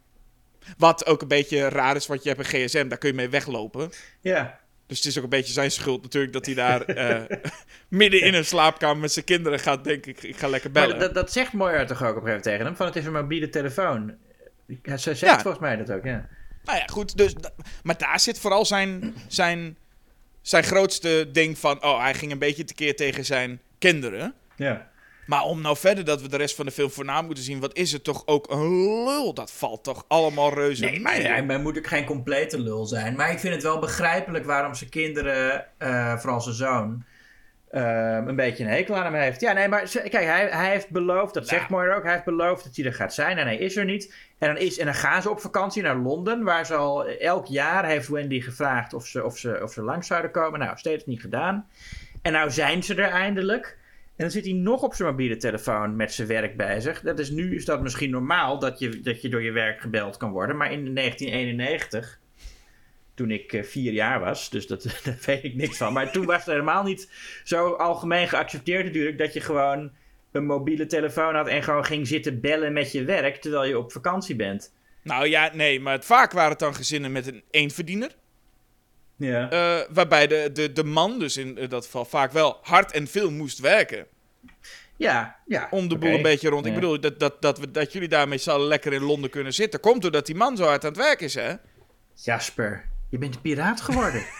wat 0.78 1.06
ook 1.06 1.22
een 1.22 1.28
beetje 1.28 1.68
raar 1.68 1.96
is, 1.96 2.06
want 2.06 2.22
je 2.22 2.28
hebt 2.28 2.40
een 2.40 2.66
gsm. 2.66 2.88
Daar 2.88 2.98
kun 2.98 3.08
je 3.08 3.14
mee 3.14 3.28
weglopen. 3.28 3.90
Ja. 4.20 4.60
Dus 4.86 4.96
het 4.96 5.06
is 5.06 5.16
ook 5.18 5.24
een 5.24 5.28
beetje 5.28 5.52
zijn 5.52 5.70
schuld 5.70 6.02
natuurlijk 6.02 6.32
dat 6.32 6.46
hij 6.46 6.54
daar 6.54 6.96
uh, 6.96 7.38
midden 7.88 8.20
in 8.20 8.34
een 8.34 8.44
slaapkamer 8.44 8.96
met 8.96 9.12
zijn 9.12 9.24
kinderen 9.24 9.58
gaat, 9.58 9.84
denk 9.84 10.06
ik, 10.06 10.22
ik 10.22 10.36
ga 10.36 10.48
lekker 10.48 10.70
bellen. 10.70 10.90
Maar 10.90 10.98
dat, 10.98 11.14
dat 11.14 11.32
zegt 11.32 11.52
Moira 11.52 11.84
toch 11.84 12.02
ook 12.02 12.16
op 12.16 12.22
een 12.22 12.22
gegeven 12.22 12.24
moment 12.24 12.42
tegen 12.42 12.64
hem? 12.66 12.76
Van 12.76 12.86
het 12.86 12.96
is 12.96 13.04
een 13.04 13.12
mobiele 13.12 13.48
telefoon. 13.48 14.14
Ze 14.84 14.96
zegt 14.96 15.20
Ja. 15.20 15.40
volgens 15.40 15.62
mij 15.62 15.76
dat 15.76 15.92
ook, 15.92 16.04
ja. 16.04 16.28
Nou 16.64 16.78
ja, 16.78 16.86
goed. 16.86 17.16
Dus, 17.16 17.34
maar 17.82 17.98
daar 17.98 18.20
zit 18.20 18.38
vooral 18.38 18.64
zijn, 18.64 19.14
zijn, 19.28 19.76
zijn 20.40 20.64
grootste 20.64 21.28
ding 21.32 21.58
van... 21.58 21.84
Oh, 21.84 22.00
hij 22.00 22.14
ging 22.14 22.32
een 22.32 22.38
beetje 22.38 22.64
tekeer 22.64 22.96
tegen 22.96 23.24
zijn 23.24 23.60
kinderen. 23.90 24.34
Ja. 24.56 24.90
Maar 25.26 25.42
om 25.42 25.60
nou 25.60 25.76
verder 25.76 26.04
dat 26.04 26.22
we 26.22 26.28
de 26.28 26.36
rest 26.36 26.56
van 26.56 26.64
de 26.66 26.70
film 26.72 26.90
voornaam 26.90 27.26
moeten 27.26 27.44
zien... 27.44 27.60
Wat 27.60 27.76
is 27.76 27.92
het 27.92 28.04
toch 28.04 28.22
ook 28.26 28.50
een 28.50 29.04
lul? 29.04 29.34
Dat 29.34 29.52
valt 29.52 29.84
toch 29.84 30.04
allemaal 30.08 30.54
reuze 30.54 30.84
Nee, 30.84 31.00
maar 31.00 31.14
hij, 31.14 31.44
hij 31.44 31.58
moet 31.58 31.78
ook 31.78 31.86
geen 31.86 32.04
complete 32.04 32.60
lul 32.60 32.86
zijn. 32.86 33.16
Maar 33.16 33.30
ik 33.30 33.38
vind 33.38 33.54
het 33.54 33.62
wel 33.62 33.78
begrijpelijk 33.78 34.44
waarom 34.44 34.74
zijn 34.74 34.90
kinderen, 34.90 35.66
eh, 35.78 36.18
vooral 36.18 36.40
zijn 36.40 36.54
zoon, 36.54 37.04
eh, 37.70 38.16
een 38.26 38.36
beetje 38.36 38.64
een 38.64 38.70
hekel 38.70 38.96
aan 38.96 39.04
hem 39.04 39.14
heeft. 39.14 39.40
Ja, 39.40 39.52
nee, 39.52 39.68
maar 39.68 39.90
kijk, 39.92 40.12
hij, 40.12 40.48
hij 40.50 40.70
heeft 40.70 40.90
beloofd, 40.90 41.34
dat 41.34 41.44
Nou. 41.46 41.56
zegt 41.56 41.70
Moira 41.70 41.94
ook, 41.94 42.02
hij 42.02 42.12
heeft 42.12 42.24
beloofd 42.24 42.64
dat 42.64 42.76
hij 42.76 42.84
er 42.84 42.94
gaat 42.94 43.14
zijn 43.14 43.38
en 43.38 43.46
hij 43.46 43.56
is 43.56 43.76
er 43.76 43.84
niet. 43.84 44.14
En 44.38 44.48
dan, 44.48 44.56
is, 44.56 44.78
en 44.78 44.84
dan 44.84 44.94
gaan 44.94 45.22
ze 45.22 45.30
op 45.30 45.40
vakantie 45.40 45.82
naar 45.82 45.96
Londen, 45.96 46.42
waar 46.42 46.66
ze 46.66 46.74
al 46.74 47.06
elk 47.06 47.46
jaar 47.46 47.86
heeft 47.86 48.08
Wendy 48.08 48.40
gevraagd 48.40 48.94
of 48.94 49.06
ze, 49.06 49.24
of 49.24 49.38
ze, 49.38 49.60
of 49.62 49.72
ze 49.72 49.82
langs 49.82 50.06
zouden 50.06 50.30
komen. 50.30 50.58
Nou, 50.60 50.78
steeds 50.78 51.06
niet 51.06 51.20
gedaan. 51.20 51.66
En 52.22 52.32
nou 52.32 52.50
zijn 52.50 52.82
ze 52.82 52.94
er 52.94 53.10
eindelijk. 53.10 53.78
En 54.16 54.28
dan 54.28 54.30
zit 54.30 54.44
hij 54.44 54.54
nog 54.54 54.82
op 54.82 54.94
zijn 54.94 55.08
mobiele 55.08 55.36
telefoon 55.36 55.96
met 55.96 56.12
zijn 56.12 56.28
werk 56.28 56.56
bezig. 56.56 57.00
Dat 57.00 57.18
is, 57.18 57.30
nu 57.30 57.54
is 57.54 57.64
dat 57.64 57.82
misschien 57.82 58.10
normaal 58.10 58.58
dat 58.58 58.78
je, 58.78 59.00
dat 59.00 59.22
je 59.22 59.28
door 59.28 59.42
je 59.42 59.52
werk 59.52 59.80
gebeld 59.80 60.16
kan 60.16 60.30
worden. 60.30 60.56
Maar 60.56 60.72
in 60.72 60.94
1991, 60.94 62.20
toen 63.14 63.30
ik 63.30 63.52
eh, 63.52 63.62
vier 63.62 63.92
jaar 63.92 64.20
was, 64.20 64.50
dus 64.50 64.66
dat, 64.66 64.82
daar 65.04 65.18
weet 65.26 65.44
ik 65.44 65.54
niks 65.54 65.76
van. 65.76 65.92
Maar 65.92 66.12
toen 66.12 66.26
was 66.26 66.36
het 66.36 66.46
helemaal 66.46 66.82
niet 66.82 67.10
zo 67.44 67.72
algemeen 67.72 68.28
geaccepteerd 68.28 68.84
natuurlijk... 68.84 69.18
dat 69.18 69.32
je 69.32 69.40
gewoon 69.40 69.92
een 70.32 70.46
mobiele 70.46 70.86
telefoon 70.86 71.34
had 71.34 71.48
en 71.48 71.62
gewoon 71.62 71.84
ging 71.84 72.06
zitten 72.06 72.40
bellen 72.40 72.72
met 72.72 72.92
je 72.92 73.04
werk... 73.04 73.36
terwijl 73.36 73.64
je 73.64 73.78
op 73.78 73.92
vakantie 73.92 74.36
bent. 74.36 74.72
Nou 75.02 75.28
ja, 75.28 75.50
nee, 75.54 75.80
maar 75.80 76.02
vaak 76.02 76.32
waren 76.32 76.50
het 76.50 76.58
dan 76.58 76.74
gezinnen 76.74 77.12
met 77.12 77.26
een 77.26 77.42
eenverdiener. 77.50 78.10
Ja. 79.22 79.50
eh, 79.50 79.86
waarbij 79.90 80.26
de, 80.26 80.50
de, 80.52 80.72
de 80.72 80.84
man 80.84 81.18
dus 81.18 81.36
in 81.36 81.58
eh, 81.58 81.68
dat 81.68 81.84
geval 81.84 82.04
vaak 82.04 82.32
wel 82.32 82.58
hard 82.62 82.92
en 82.92 83.06
veel 83.06 83.30
moest 83.30 83.58
werken. 83.58 84.06
ja, 84.96 85.36
ja. 85.46 85.68
Om 85.70 85.88
de 85.88 85.98
boel 85.98 86.10
een 86.10 86.22
beetje 86.22 86.48
rond. 86.48 86.66
Ik 86.66 86.74
bedoel, 86.74 87.00
dat, 87.00 87.20
dat, 87.20 87.42
dat, 87.42 87.58
we, 87.58 87.70
dat 87.70 87.92
jullie 87.92 88.08
daarmee 88.08 88.50
allen 88.50 88.66
lekker 88.66 88.92
in 88.92 89.02
Londen 89.02 89.30
kunnen 89.30 89.54
zitten. 89.54 89.80
Komt 89.80 90.02
doordat 90.02 90.26
die 90.26 90.34
man 90.34 90.56
zo 90.56 90.64
hard 90.64 90.84
aan 90.84 90.90
het 90.90 91.00
werk 91.00 91.20
is, 91.20 91.34
hè? 91.34 91.54
Jasper, 92.14 92.88
je 93.08 93.18
bent 93.18 93.34
een 93.34 93.40
piraat 93.40 93.80
geworden. 93.80 94.22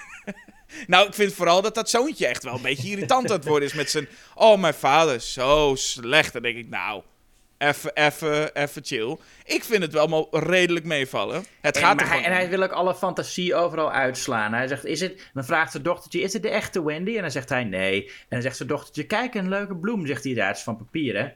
Nou, 0.87 1.07
ik 1.07 1.15
vind 1.15 1.33
vooral 1.35 1.63
dat 1.63 1.75
dat 1.75 1.91
zoontje 1.91 2.27
echt 2.27 2.43
wel 2.43 2.55
een 2.55 2.63
beetje 2.63 2.89
irritant 2.89 3.31
aan 3.31 3.37
het 3.37 3.47
worden 3.47 3.69
is 3.69 3.75
met 3.75 3.91
zijn... 3.91 4.09
Oh, 4.35 4.61
mijn 4.61 4.75
vader, 4.75 5.15
is 5.15 5.33
zo 5.33 5.73
slecht. 5.77 6.33
Dan 6.33 6.43
denk 6.43 6.57
ik, 6.57 6.69
nou, 6.69 7.03
even, 7.63 7.95
even, 7.95 8.55
even 8.55 8.85
chill. 8.85 9.17
Ik 9.45 9.65
vind 9.65 9.83
het 9.83 9.93
wel 9.93 10.07
maar 10.07 10.43
redelijk 10.43 10.85
meevallen. 10.85 11.45
Het 11.61 11.77
En, 11.77 11.83
gaat 11.83 11.97
maar 11.97 12.05
er 12.05 12.11
hij, 12.11 12.25
en 12.25 12.33
hij 12.33 12.49
wil 12.49 12.63
ook 12.63 12.73
alle 12.73 12.95
fantasie 12.95 13.55
overal 13.55 13.93
uitslaan. 13.93 14.53
Hij 14.53 14.67
zegt, 14.67 14.85
is 14.85 15.01
het... 15.01 15.31
Dan 15.35 15.45
vraagt 15.45 15.71
zijn 15.71 15.83
dochtertje, 15.83 16.21
is 16.21 16.33
het 16.33 16.43
de 16.43 16.49
echte 16.49 16.85
Wendy? 16.85 17.17
En 17.17 17.23
dan 17.23 17.31
zegt 17.31 17.49
hij, 17.49 17.65
nee. 17.65 18.05
En 18.05 18.13
dan 18.29 18.43
zegt 18.43 18.57
zijn 18.57 18.69
dochtertje, 18.69 19.05
kijk, 19.05 19.35
een 19.35 19.49
leuke 19.49 19.77
bloem, 19.77 20.07
zegt 20.07 20.25
hij. 20.25 20.33
Het 20.33 20.57
is 20.57 20.63
van 20.63 20.77
papier, 20.77 21.19
hè? 21.19 21.29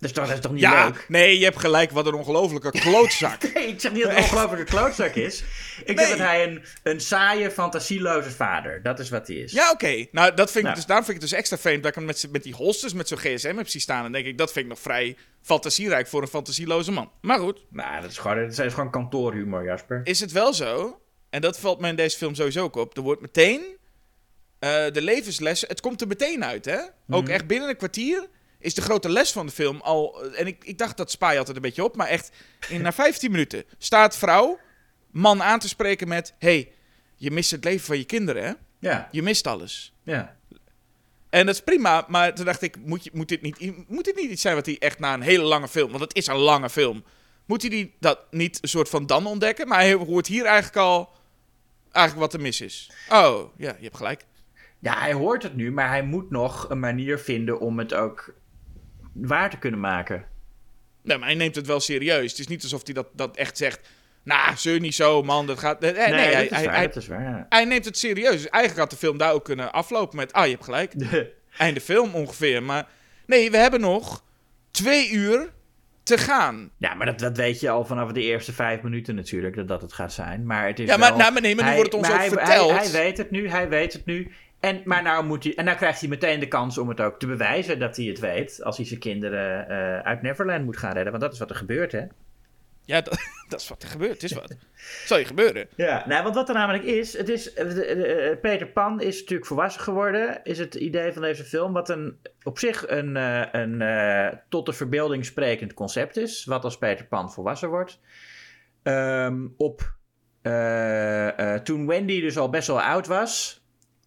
Toch, 0.00 0.10
dat 0.26 0.28
is 0.36 0.40
toch 0.40 0.52
niet 0.52 0.60
Ja, 0.60 0.84
leuk? 0.84 1.04
nee, 1.08 1.38
je 1.38 1.44
hebt 1.44 1.58
gelijk. 1.58 1.90
Wat 1.90 2.06
een 2.06 2.14
ongelofelijke 2.14 2.70
klootzak. 2.70 3.42
Nee, 3.54 3.66
ik 3.66 3.80
zeg 3.80 3.92
niet 3.92 4.02
dat 4.02 4.10
het 4.12 4.18
een 4.20 4.24
ongelofelijke 4.24 4.70
klootzak 4.70 5.14
is. 5.14 5.42
Ik 5.84 5.96
Nee. 5.96 6.06
zeg 6.06 6.08
dat 6.08 6.26
hij 6.26 6.44
een, 6.48 6.62
een 6.82 7.00
saaie, 7.00 7.50
fantasieloze 7.50 8.30
vader. 8.30 8.82
Dat 8.82 8.98
is 8.98 9.10
wat 9.10 9.26
hij 9.26 9.36
is. 9.36 9.52
Ja, 9.52 9.70
oké. 9.70 10.06
Nou, 10.12 10.34
dat 10.34 10.46
vind 10.46 10.56
ik 10.56 10.62
Nou. 10.62 10.74
dus, 10.74 10.86
daarom 10.86 11.04
vind 11.06 11.16
ik 11.16 11.22
het 11.22 11.30
dus 11.30 11.38
extra 11.40 11.58
vreemd 11.58 11.82
dat 11.82 11.90
ik 11.90 11.96
hem 11.96 12.04
met, 12.06 12.28
met 12.32 12.42
die 12.42 12.54
holsters, 12.54 12.92
met 12.92 13.08
zo'n 13.08 13.18
gsm 13.18 13.56
heb 13.56 13.68
zien 13.68 13.80
staan. 13.80 14.04
En 14.04 14.12
denk 14.12 14.26
ik, 14.26 14.38
dat 14.38 14.52
vind 14.52 14.64
ik 14.64 14.70
nog 14.70 14.80
vrij 14.80 15.16
fantasierijk 15.42 16.06
voor 16.06 16.22
een 16.22 16.28
fantasieloze 16.28 16.90
man. 16.92 17.10
Maar 17.20 17.38
goed, 17.38 17.60
Nou, 17.70 18.00
dat 18.02 18.10
is 18.10 18.18
gewoon, 18.18 18.48
dat 18.48 18.58
is 18.58 18.74
gewoon 18.74 18.90
kantoorhumor, 18.90 19.64
Jasper. 19.64 20.00
is 20.04 20.20
het 20.20 20.32
wel 20.32 20.52
zo, 20.54 21.00
en 21.30 21.40
dat 21.40 21.58
valt 21.58 21.80
me 21.80 21.88
in 21.88 21.96
deze 21.96 22.16
film 22.16 22.34
sowieso 22.34 22.62
ook 22.64 22.76
op, 22.76 22.96
er 22.96 23.02
wordt 23.02 23.20
meteen 23.20 23.76
eh, 24.58 24.84
de 24.92 25.02
levenslessen, 25.02 25.68
het 25.68 25.80
komt 25.80 26.00
er 26.00 26.06
meteen 26.06 26.44
uit, 26.44 26.64
hè? 26.64 26.78
Ook 27.08 27.22
Mhm. 27.22 27.30
echt 27.32 27.46
binnen 27.46 27.68
een 27.68 27.76
kwartier 27.76 28.26
is 28.60 28.74
de 28.74 28.82
grote 28.82 29.08
les 29.08 29.32
van 29.32 29.46
de 29.46 29.52
film 29.52 29.80
al, 29.80 30.24
en 30.34 30.46
ik, 30.46 30.64
ik 30.64 30.78
dacht 30.78 30.96
dat 30.96 31.10
spaai 31.10 31.38
altijd 31.38 31.56
een 31.56 31.62
beetje 31.62 31.84
op, 31.84 31.96
maar 31.96 32.06
echt, 32.06 32.30
in, 32.68 32.82
na 32.82 32.92
15 32.92 33.30
minuten 33.30 33.64
staat 33.78 34.16
vrouw, 34.16 34.58
man 35.10 35.42
aan 35.42 35.58
te 35.58 35.68
spreken 35.68 36.08
met, 36.08 36.34
hey, 36.38 36.72
je 37.16 37.30
mist 37.30 37.50
het 37.50 37.64
leven 37.64 37.86
van 37.86 37.98
je 37.98 38.04
kinderen, 38.04 38.44
hè? 38.44 38.52
Ja, 38.78 39.08
Je 39.10 39.22
mist 39.22 39.46
alles. 39.46 39.94
ja. 40.02 40.36
En 41.30 41.46
dat 41.46 41.54
is 41.54 41.62
prima, 41.62 42.04
maar 42.08 42.34
toen 42.34 42.44
dacht 42.44 42.62
ik, 42.62 42.76
moet, 42.84 43.04
je, 43.04 43.10
moet, 43.12 43.28
dit 43.28 43.42
niet, 43.42 43.88
moet 43.88 44.04
dit 44.04 44.16
niet 44.16 44.30
iets 44.30 44.42
zijn 44.42 44.54
wat 44.54 44.66
hij 44.66 44.76
echt 44.78 44.98
na 44.98 45.14
een 45.14 45.20
hele 45.20 45.42
lange 45.42 45.68
film, 45.68 45.88
want 45.90 46.02
het 46.02 46.14
is 46.14 46.26
een 46.26 46.36
lange 46.36 46.70
film, 46.70 47.04
moet 47.44 47.60
hij 47.60 47.70
die, 47.70 47.94
dat 48.00 48.18
niet 48.30 48.58
een 48.60 48.68
soort 48.68 48.88
van 48.88 49.06
dan 49.06 49.26
ontdekken? 49.26 49.68
Maar 49.68 49.78
hij 49.78 49.92
hoort 49.92 50.26
hier 50.26 50.44
eigenlijk 50.44 50.76
al 50.76 51.12
eigenlijk 51.92 52.26
wat 52.26 52.40
er 52.40 52.46
mis 52.46 52.60
is. 52.60 52.90
Oh, 53.10 53.56
ja, 53.56 53.74
je 53.78 53.84
hebt 53.84 53.96
gelijk. 53.96 54.24
Ja, 54.78 54.98
hij 54.98 55.12
hoort 55.12 55.42
het 55.42 55.54
nu, 55.56 55.72
maar 55.72 55.88
hij 55.88 56.02
moet 56.02 56.30
nog 56.30 56.68
een 56.68 56.80
manier 56.80 57.18
vinden 57.18 57.60
om 57.60 57.78
het 57.78 57.94
ook 57.94 58.34
waar 59.12 59.50
te 59.50 59.58
kunnen 59.58 59.80
maken. 59.80 60.24
Nee, 61.02 61.18
maar 61.18 61.28
hij 61.28 61.36
neemt 61.36 61.54
het 61.54 61.66
wel 61.66 61.80
serieus. 61.80 62.30
Het 62.30 62.40
is 62.40 62.46
niet 62.46 62.62
alsof 62.62 62.80
hij 62.84 62.94
dat, 62.94 63.06
dat 63.12 63.36
echt 63.36 63.56
zegt. 63.56 63.80
Nou, 64.22 64.56
zeur 64.56 64.80
niet 64.80 64.94
zo, 64.94 65.22
man. 65.22 65.46
Dat 65.46 65.58
gaat. 65.58 65.80
Nee, 65.80 65.92
nee, 65.92 66.08
Nee, 66.08 66.34
hij, 66.34 66.44
is 66.44 66.50
hij, 66.50 66.64
waar, 66.64 66.74
hij, 66.74 66.86
dat 66.86 66.96
is 66.96 67.06
waar. 67.06 67.22
ja. 67.22 67.46
hij 67.48 67.64
neemt 67.64 67.84
het 67.84 67.98
serieus. 67.98 68.30
Dus 68.32 68.48
eigenlijk 68.48 68.78
had 68.78 68.90
de 68.90 69.06
film 69.06 69.18
daar 69.18 69.32
ook 69.32 69.44
kunnen 69.44 69.72
aflopen 69.72 70.16
met. 70.16 70.32
Ah, 70.32 70.44
je 70.44 70.50
hebt 70.50 70.64
gelijk. 70.64 70.92
Einde 71.58 71.80
film 71.80 72.14
ongeveer. 72.14 72.62
Maar 72.62 72.86
nee, 73.26 73.50
we 73.50 73.56
hebben 73.56 73.80
nog 73.80 74.22
twee 74.70 75.10
uur 75.10 75.52
te 76.02 76.18
gaan. 76.18 76.70
Ja, 76.76 76.94
maar 76.94 77.06
dat, 77.06 77.18
dat 77.18 77.36
weet 77.36 77.60
je 77.60 77.70
al 77.70 77.84
vanaf 77.84 78.12
de 78.12 78.22
eerste 78.22 78.52
vijf 78.52 78.82
minuten 78.82 79.14
natuurlijk, 79.14 79.56
dat 79.56 79.68
dat 79.68 79.82
het 79.82 79.92
gaat 79.92 80.12
zijn. 80.12 80.46
Maar 80.46 80.66
het 80.66 80.78
is 80.78 80.88
Ja, 80.88 80.96
maar, 80.96 81.08
wel- 81.08 81.18
nou, 81.18 81.32
maar 81.32 81.42
nee, 81.42 81.54
maar 81.54 81.64
nu 81.64 81.68
hij- 81.70 81.78
wordt 81.78 81.92
het 81.92 82.02
ons 82.02 82.12
ook 82.12 82.18
hij, 82.18 82.28
verteld. 82.28 82.70
Hij, 82.70 82.78
hij 82.82 82.90
weet 82.92 83.16
het 83.18 83.30
nu, 83.30 83.48
hij 83.48 83.68
weet 83.68 83.92
het 83.92 84.04
nu. 84.06 84.32
En, 84.60 84.80
maar 84.84 85.02
nou 85.02 85.24
moet 85.24 85.44
hij, 85.44 85.54
en 85.54 85.64
nou 85.64 85.76
krijgt 85.76 86.00
hij 86.00 86.08
meteen 86.08 86.40
de 86.40 86.48
kans 86.48 86.78
om 86.78 86.88
het 86.88 87.00
ook 87.00 87.18
te 87.18 87.26
bewijzen 87.26 87.78
dat 87.78 87.96
hij 87.96 88.04
het 88.06 88.18
weet. 88.18 88.62
Als 88.62 88.76
hij 88.76 88.86
zijn 88.86 89.00
kinderen 89.00 89.68
eh, 89.68 89.98
uit 89.98 90.22
Neverland 90.22 90.64
moet 90.64 90.76
gaan 90.76 90.92
redden. 90.92 91.10
Want 91.10 91.22
dat 91.22 91.32
is 91.32 91.38
wat 91.38 91.50
er 91.50 91.56
gebeurt, 91.56 91.92
hè? 91.92 92.02
Ja, 92.84 93.00
dat, 93.00 93.18
dat 93.48 93.60
is 93.60 93.68
wat 93.68 93.82
er 93.82 93.88
gebeurt. 93.88 94.12
Het 94.12 94.22
is 94.22 94.32
wat. 94.32 94.56
Zal 95.04 95.18
je 95.18 95.24
gebeuren. 95.24 95.68
Ja, 95.76 96.04
nou, 96.06 96.22
want 96.22 96.34
wat 96.34 96.48
er 96.48 96.54
namelijk 96.54 96.84
is, 96.84 97.16
het 97.16 97.28
is 97.28 97.52
eh, 97.52 97.68
de- 97.68 97.74
de- 97.74 97.84
eh, 97.84 98.40
Peter 98.40 98.66
Pan 98.66 99.00
is 99.00 99.18
natuurlijk 99.20 99.48
volwassen 99.48 99.82
geworden, 99.82 100.40
is 100.44 100.58
het 100.58 100.74
idee 100.74 101.12
van 101.12 101.22
deze 101.22 101.44
film, 101.44 101.72
wat 101.72 101.88
een, 101.88 102.18
op 102.42 102.58
zich 102.58 102.88
een, 102.88 103.16
een 103.56 103.82
eh, 103.82 104.38
tot 104.48 104.66
de 104.66 104.72
verbeelding 104.72 105.24
sprekend 105.24 105.74
concept 105.74 106.16
is, 106.16 106.44
wat 106.44 106.64
als 106.64 106.78
Peter 106.78 107.06
Pan 107.06 107.32
volwassen 107.32 107.68
wordt. 107.68 108.00
Ehm, 108.82 109.46
op, 109.56 109.96
toen 111.64 111.86
Wendy 111.86 112.20
dus 112.20 112.38
al 112.38 112.50
best 112.50 112.66
wel 112.66 112.80
oud 112.82 113.06
was, 113.06 113.57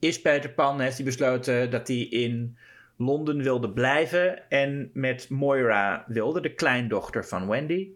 is 0.01 0.21
Peter 0.21 0.49
Pan, 0.49 0.79
heeft 0.79 0.95
hij 0.95 1.05
besloten 1.05 1.71
dat 1.71 1.87
hij 1.87 1.97
in 1.97 2.57
Londen 2.97 3.43
wilde 3.43 3.69
blijven 3.69 4.49
en 4.49 4.89
met 4.93 5.29
Moira 5.29 6.03
wilde, 6.07 6.41
de 6.41 6.53
kleindochter 6.53 7.25
van 7.25 7.47
Wendy. 7.47 7.89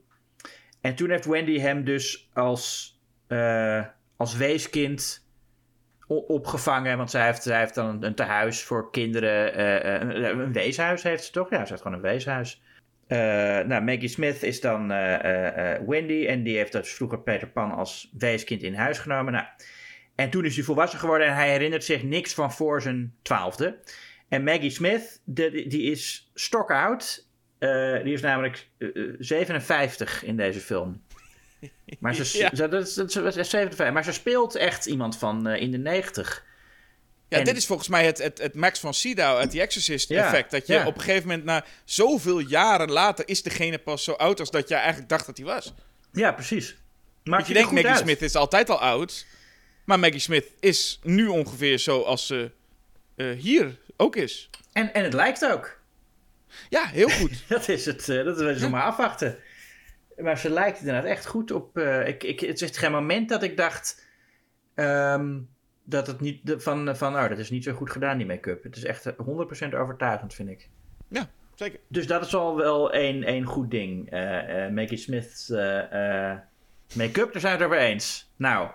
En 0.82 0.96
toen 0.96 1.10
heeft 1.10 1.26
Wendy 1.26 1.60
hem 1.60 1.84
dus 1.84 2.30
als, 2.34 2.98
eh, 3.28 3.86
als 4.18 4.36
weeskind 4.38 5.26
opgevangen. 6.08 6.98
Want 6.98 7.12
zij 7.12 7.26
heeft, 7.26 7.44
zij 7.44 7.60
heeft 7.60 7.76
dan 7.76 8.04
een, 8.04 8.16
tehuis 8.16 8.64
voor 8.64 8.92
kinderen. 8.92 9.54
eh, 9.54 9.96
eh, 9.96 10.30
een, 10.30 10.54
weeshuis 10.54 11.04
heeft 11.04 11.24
ze 11.24 11.32
toch? 11.32 11.50
Ja, 11.50 11.66
ze 11.66 11.70
heeft 11.72 11.82
gewoon 11.82 11.98
een 11.98 12.04
weeshuis. 12.04 12.62
Eh, 13.08 13.18
nou, 13.60 13.84
Maggie 13.84 14.08
Smith 14.08 14.44
is 14.44 14.62
dan 14.62 14.88
Wendy. 15.88 16.26
En 16.26 16.44
die 16.44 16.58
heeft 16.58 16.72
dus 16.72 16.94
vroeger 16.94 17.20
Peter 17.20 17.48
Pan 17.48 17.72
als 17.72 18.12
weeskind 18.18 18.64
in 18.64 18.74
huis 18.74 19.00
genomen. 19.00 19.34
Nou, 19.34 19.46
en 20.16 20.30
toen 20.30 20.46
is 20.46 20.56
hij 20.56 20.64
volwassen 20.64 21.00
geworden 21.00 21.28
en 21.28 21.36
hij 21.36 21.50
herinnert 21.50 21.84
zich 21.84 22.04
niks 22.04 22.34
van 22.34 22.54
voor 22.54 22.82
zijn 22.82 23.14
twaalfde. 23.22 23.78
En 24.30 24.44
Maggie 24.44 24.70
Smith, 24.70 25.20
de, 25.24 25.66
die 25.68 25.92
is 25.92 26.32
stokoud. 26.34 27.26
Eh 27.58 28.04
die 28.04 28.14
is 28.14 28.22
namelijk 28.22 28.68
eh, 28.78 28.88
eh, 28.96 29.14
57 29.20 30.24
in 30.24 30.38
deze 30.38 30.60
film. 30.60 31.02
Maar 32.00 32.16
ze, 32.16 32.38
Ja. 32.38 32.50
ze, 32.50 32.68
dat 32.68 32.72
dat 32.72 33.14
dat 33.14 33.34
57, 33.48 33.92
maar 33.92 34.04
ze 34.04 34.12
speelt 34.12 34.56
echt 34.56 34.86
iemand 34.86 35.18
van 35.18 35.48
eh, 35.48 35.62
in 35.62 35.72
de 35.72 35.78
90. 35.78 36.44
Ja, 37.30 37.38
En- 37.38 37.44
dit 37.44 37.58
is 37.58 37.66
volgens 37.66 37.88
mij 37.88 38.06
het, 38.06 38.18
het, 38.18 38.38
het 38.38 38.54
Max 38.56 38.80
van 38.80 38.94
Sydow 38.94 39.38
uit 39.38 39.52
The 39.52 39.62
Exorcist 39.62 40.10
Ja, 40.10 40.26
effect. 40.26 40.52
Dat 40.52 40.68
je 40.68 40.74
ja. 40.74 40.86
op 40.88 40.96
een 40.96 41.02
gegeven 41.02 41.28
moment, 41.28 41.46
na 41.46 41.64
zoveel 41.84 42.40
jaren 42.40 42.92
later, 42.92 43.28
is 43.28 43.44
degene 43.44 43.78
pas 43.78 44.04
zo 44.04 44.12
oud 44.12 44.40
als 44.40 44.52
dat 44.52 44.68
je 44.68 44.76
eigenlijk 44.76 45.10
dacht 45.10 45.26
dat 45.26 45.38
hij 45.38 45.46
was. 45.46 45.74
Ja, 46.12 46.32
precies. 46.32 46.76
Maar 47.24 47.48
je 47.48 47.54
denkt, 47.54 47.72
Maggie 47.72 47.96
Smith 47.96 48.22
is 48.22 48.36
altijd 48.36 48.70
al 48.70 48.80
oud. 48.80 49.26
Maar 49.86 50.00
Maggie 50.00 50.20
Smith 50.20 50.54
is 50.60 51.00
nu 51.04 51.28
ongeveer 51.28 51.78
zo 51.78 52.02
als 52.02 52.28
ze 52.28 52.52
eh, 53.16 53.32
hier 53.32 53.78
ook 53.98 54.16
is. 54.16 54.50
En, 54.74 54.94
en 54.94 55.04
het 55.04 55.14
lijkt 55.14 55.46
ook. 55.52 55.80
Ja, 56.70 56.86
heel 56.86 57.10
goed. 57.10 57.44
Dat 57.50 57.68
is 57.70 57.86
het. 57.86 58.10
eh, 58.10 58.24
dat 58.24 58.40
is 58.42 58.62
nog 58.62 58.72
maar 58.72 58.84
afwachten. 58.84 59.38
Maar 60.18 60.38
ze 60.38 60.50
lijkt 60.50 60.80
inderdaad 60.80 61.04
echt 61.06 61.26
goed 61.26 61.52
op. 61.52 61.78
eh, 61.78 62.08
ik, 62.08 62.24
ik, 62.24 62.40
het 62.40 62.62
is 62.62 62.78
geen 62.78 62.92
moment 62.92 63.30
dat 63.30 63.44
ik 63.44 63.58
dacht. 63.58 64.06
ehm, 64.76 65.38
dat 65.84 66.08
het 66.08 66.20
niet. 66.20 66.54
Van, 66.58 66.98
van, 66.98 67.16
oh, 67.16 67.30
dat 67.30 67.38
is 67.38 67.50
niet 67.50 67.64
zo 67.64 67.74
goed 67.74 67.92
gedaan, 67.92 68.18
die 68.18 68.28
make-up. 68.28 68.64
Het 68.64 68.76
is 68.76 68.84
echt 68.84 69.06
eh, 69.06 69.14
100% 69.72 69.76
overtuigend, 69.76 70.34
vind 70.34 70.50
ik. 70.50 70.70
ja, 71.08 71.30
zeker. 71.56 71.80
Dus 71.88 72.08
dat 72.08 72.26
is 72.26 72.36
al 72.36 72.56
wel 72.56 72.92
één, 72.94 73.24
één 73.24 73.44
goed 73.44 73.72
ding. 73.72 74.10
Maggie 74.72 74.98
Smith's 74.98 75.48
make-up, 76.94 77.32
daar 77.32 77.42
zijn 77.42 77.58
we 77.58 77.64
het 77.64 77.72
over 77.74 77.78
eens. 77.78 78.32
Nou. 78.36 78.70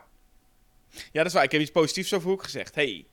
Ja, 0.92 1.00
dat 1.12 1.26
is 1.26 1.32
waar. 1.32 1.44
Ik 1.44 1.52
heb 1.52 1.60
iets 1.60 1.70
positiefs 1.70 2.14
over 2.14 2.28
Hoek 2.28 2.42
gezegd. 2.42 2.74
Hey. 2.74 3.06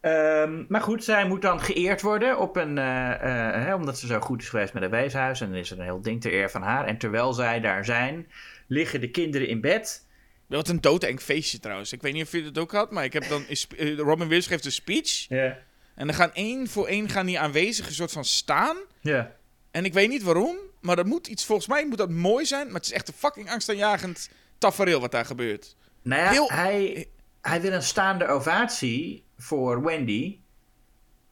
ehm, 0.00 0.64
maar 0.68 0.80
goed, 0.80 1.04
zij 1.04 1.26
moet 1.26 1.42
dan 1.42 1.60
geëerd 1.60 2.02
worden 2.02 2.38
op 2.38 2.56
een, 2.56 2.78
eh, 2.78 3.12
eh, 3.12 3.64
hè, 3.64 3.74
omdat 3.74 3.98
ze 3.98 4.06
zo 4.06 4.20
goed 4.20 4.42
is 4.42 4.48
geweest 4.48 4.72
met 4.72 4.82
een 4.82 4.90
weeshuis. 4.90 5.40
En 5.40 5.48
dan 5.48 5.58
is 5.58 5.70
er 5.70 5.78
een 5.78 5.84
heel 5.84 6.00
ding 6.02 6.20
ter 6.20 6.32
eer 6.32 6.50
van 6.50 6.62
haar. 6.62 6.86
En 6.86 6.98
terwijl 6.98 7.32
zij 7.32 7.60
daar 7.60 7.84
zijn, 7.84 8.26
liggen 8.66 9.00
de 9.00 9.10
kinderen 9.10 9.48
in 9.48 9.60
bed. 9.60 10.06
Wat 10.46 10.68
een 10.68 10.80
doodeng 10.80 11.20
feestje 11.20 11.58
trouwens. 11.58 11.92
Ik 11.92 12.02
weet 12.02 12.12
niet 12.12 12.24
of 12.24 12.32
je 12.32 12.42
het 12.42 12.58
ook 12.58 12.72
had, 12.72 12.90
maar 12.90 13.04
ik 13.04 13.12
heb 13.12 13.28
dan... 13.28 13.46
eh, 13.48 13.96
Robin 13.96 14.18
Williams 14.18 14.46
geeft 14.46 14.64
een 14.64 14.72
speech. 14.72 15.28
Ja. 15.28 15.58
En 15.94 16.06
dan 16.06 16.14
gaan 16.16 16.32
één 16.32 16.68
voor 16.68 16.86
één 16.86 17.08
gaan 17.08 17.26
die 17.26 17.38
aanwezigen 17.38 17.94
soort 17.94 18.12
van 18.12 18.24
staan. 18.24 18.76
Ja. 19.00 19.36
En 19.70 19.84
ik 19.84 19.92
weet 19.92 20.08
niet 20.08 20.22
waarom, 20.22 20.56
maar 20.80 20.96
dat 20.96 21.06
moet 21.06 21.26
iets... 21.26 21.44
Volgens 21.44 21.68
mij 21.68 21.86
moet 21.86 21.98
dat 21.98 22.10
mooi 22.10 22.44
zijn, 22.44 22.66
maar 22.66 22.74
het 22.76 22.84
is 22.84 22.92
echt 22.92 23.08
een 23.08 23.14
fucking 23.14 23.50
angstaanjagend 23.50 24.30
tafereel 24.58 25.00
wat 25.00 25.10
daar 25.10 25.24
gebeurt. 25.24 25.76
Nou 26.04 26.22
ja, 26.22 26.30
Heel- 26.30 26.50
hij, 26.50 27.08
hij 27.40 27.60
wil 27.60 27.72
een 27.72 27.82
staande 27.82 28.26
ovatie 28.26 29.24
voor 29.38 29.82
Wendy. 29.82 30.38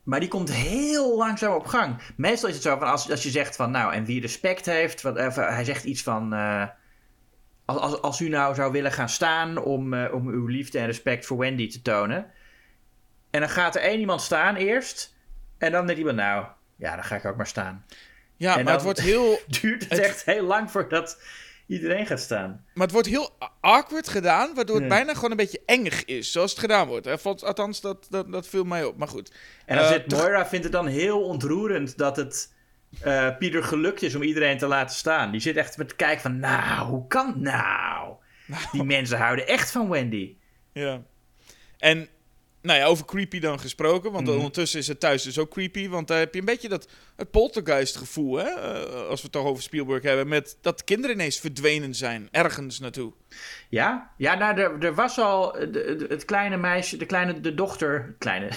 Maar 0.03 0.21
die 0.21 0.29
komt 0.29 0.53
heel 0.53 1.17
langzaam 1.17 1.55
op 1.55 1.67
gang. 1.67 1.97
Meestal 2.17 2.49
is 2.49 2.55
het 2.55 2.65
zo 2.65 2.79
van 2.79 2.89
als, 2.91 3.11
als 3.11 3.23
je 3.23 3.31
zegt 3.31 3.57
van 3.57 3.71
nou, 3.71 3.93
en 3.93 4.05
wie 4.05 4.21
respect 4.21 4.67
heeft. 4.67 5.03
Wat, 5.03 5.17
eh, 5.17 5.35
hij 5.37 5.65
zegt 5.65 5.85
iets 5.85 6.03
van. 6.03 6.33
eh, 6.35 6.65
als, 7.65 7.79
als, 7.81 8.01
als 8.03 8.21
u 8.21 8.29
nou 8.29 8.55
zou 8.55 8.73
willen 8.73 8.93
gaan 8.93 9.09
staan 9.09 9.59
om, 9.59 9.95
eh, 9.95 10.15
om 10.15 10.29
uw 10.29 10.47
liefde 10.47 10.79
en 10.79 10.87
respect 10.87 11.27
voor 11.27 11.39
Wendy 11.39 11.69
te 11.71 11.83
tonen. 11.83 12.31
En 13.31 13.41
dan 13.41 13.49
gaat 13.49 13.75
er 13.75 13.83
één 13.83 14.01
iemand 14.01 14.21
staan 14.23 14.57
eerst. 14.57 15.15
En 15.59 15.73
dan 15.73 15.85
denkt 15.87 15.99
iemand, 16.01 16.17
nou, 16.17 16.47
ja, 16.77 16.95
dan 16.95 17.05
ga 17.05 17.17
ik 17.17 17.25
ook 17.25 17.37
maar 17.37 17.47
staan. 17.47 17.85
Ja, 18.37 18.59
En 18.59 18.65
maar 18.65 18.73
het 18.75 18.83
wordt 18.83 19.01
heel... 19.01 19.39
Duurt 19.61 19.83
het, 19.83 19.91
Het- 19.91 20.01
echt 20.01 20.25
heel 20.25 20.45
lang 20.45 20.71
voordat 20.71 21.23
iedereen 21.67 22.07
gaat 22.07 22.21
staan. 22.21 22.65
Maar 22.75 22.83
het 22.85 22.93
wordt 22.93 23.09
heel 23.09 23.31
awkward 23.61 24.09
gedaan, 24.09 24.55
waardoor 24.55 24.75
het 24.77 24.85
Ja. 24.85 24.91
bijna 24.91 25.15
gewoon 25.15 25.31
een 25.31 25.37
beetje 25.37 25.63
engig 25.67 26.05
is, 26.05 26.33
zoals 26.33 26.51
het 26.51 26.61
gedaan 26.61 26.87
wordt. 26.89 27.07
hè. 27.07 27.19
Althans, 27.23 27.81
dat, 27.81 28.07
dat, 28.11 28.33
dat 28.33 28.49
viel 28.49 28.65
mij 28.65 28.85
op. 28.85 28.97
Maar 28.97 29.09
goed. 29.09 29.33
En 29.67 29.77
dan 29.77 29.85
Eh, 29.85 29.91
zit 29.91 30.11
Moira 30.13 30.47
vindt 30.47 30.65
het 30.65 30.73
dan 30.75 30.87
heel 30.87 31.23
ontroerend 31.23 31.99
dat 31.99 32.17
het 32.17 32.55
eh, 33.01 33.37
Pieter 33.39 33.65
gelukt 33.65 34.03
is 34.03 34.15
om 34.15 34.23
iedereen 34.23 34.59
te 34.59 34.67
laten 34.67 34.97
staan. 34.97 35.31
Die 35.31 35.41
zit 35.41 35.57
echt 35.57 35.77
met 35.77 35.89
te 35.89 35.95
kijken 35.97 36.21
van, 36.23 36.39
nou, 36.39 36.89
hoe 36.89 37.07
kan 37.07 37.27
het 37.27 37.41
nou? 37.41 38.15
Die 38.73 38.83
mensen 38.85 39.19
houden 39.19 39.47
echt 39.47 39.71
van 39.71 39.89
Wendy. 39.89 40.37
Ja. 40.73 41.03
En, 41.79 42.09
nou 42.63 42.79
ja, 42.79 42.85
over 42.87 43.05
creepy 43.05 43.39
dan 43.41 43.61
gesproken, 43.61 44.13
want 44.13 44.27
Mhm. 44.27 44.37
ondertussen 44.37 44.79
is 44.81 44.89
het 44.89 45.01
thuis 45.01 45.23
dus 45.23 45.39
ook 45.39 45.51
creepy. 45.51 45.89
Want 45.89 46.09
daar 46.09 46.19
heb 46.19 46.33
je 46.35 46.41
een 46.41 46.47
beetje 46.47 46.69
dat 46.69 46.89
het 47.17 47.31
poltergeist 47.31 47.97
gevoel, 47.97 48.37
hè, 48.37 48.45
eh, 48.49 48.93
als 49.09 49.17
we 49.21 49.23
het 49.23 49.33
toch 49.33 49.45
over 49.47 49.63
Spielberg 49.63 50.03
hebben, 50.03 50.29
met 50.29 50.59
dat 50.61 50.85
kinderen 50.85 51.17
ineens 51.17 51.41
verdwenen 51.41 51.95
zijn, 51.95 52.29
ergens 52.31 52.79
naartoe. 52.81 53.13
Ja, 53.69 54.11
ja 54.17 54.35
nou, 54.35 54.59
er, 54.61 54.85
er 54.85 54.95
was 54.95 55.19
al 55.19 55.53
de- 55.53 55.71
de- 55.71 56.07
het 56.09 56.25
kleine 56.25 56.57
meisje, 56.57 56.97
de 56.97 57.07
kleine, 57.07 57.41
de 57.41 57.55
dochter, 57.55 58.15
kleine, 58.19 58.49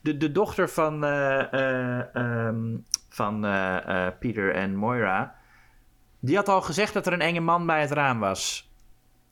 de, 0.00 0.16
de 0.16 0.32
dochter 0.32 0.68
van, 0.68 1.04
eh, 1.04 1.52
eh, 1.52 2.14
ehm, 2.14 2.76
van 3.08 3.44
eh, 3.44 4.06
eh, 4.06 4.12
Pieter 4.20 4.54
en 4.54 4.76
Moira. 4.76 5.34
Die 6.20 6.36
had 6.36 6.48
al 6.48 6.62
gezegd 6.62 6.92
dat 6.92 7.06
er 7.06 7.12
een 7.12 7.20
enge 7.20 7.40
man 7.40 7.66
bij 7.66 7.80
het 7.80 7.90
raam 7.90 8.18
was. 8.20 8.63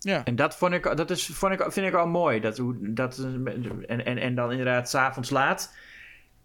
Ja. 0.03 0.25
En 0.25 0.37
dat, 0.37 0.57
vond 0.57 0.73
ik, 0.73 0.97
dat 0.97 1.11
is, 1.11 1.27
vond 1.27 1.53
ik, 1.53 1.73
vind 1.73 1.87
ik 1.87 1.95
al 1.95 2.07
mooi. 2.07 2.41
Dat, 2.41 2.59
hoe- 2.59 2.93
dat, 2.93 3.19
en, 3.19 4.05
en, 4.05 4.19
en 4.19 4.35
dan 4.35 4.51
inderdaad, 4.51 4.91
s'avonds 4.91 5.31
laat, 5.31 5.75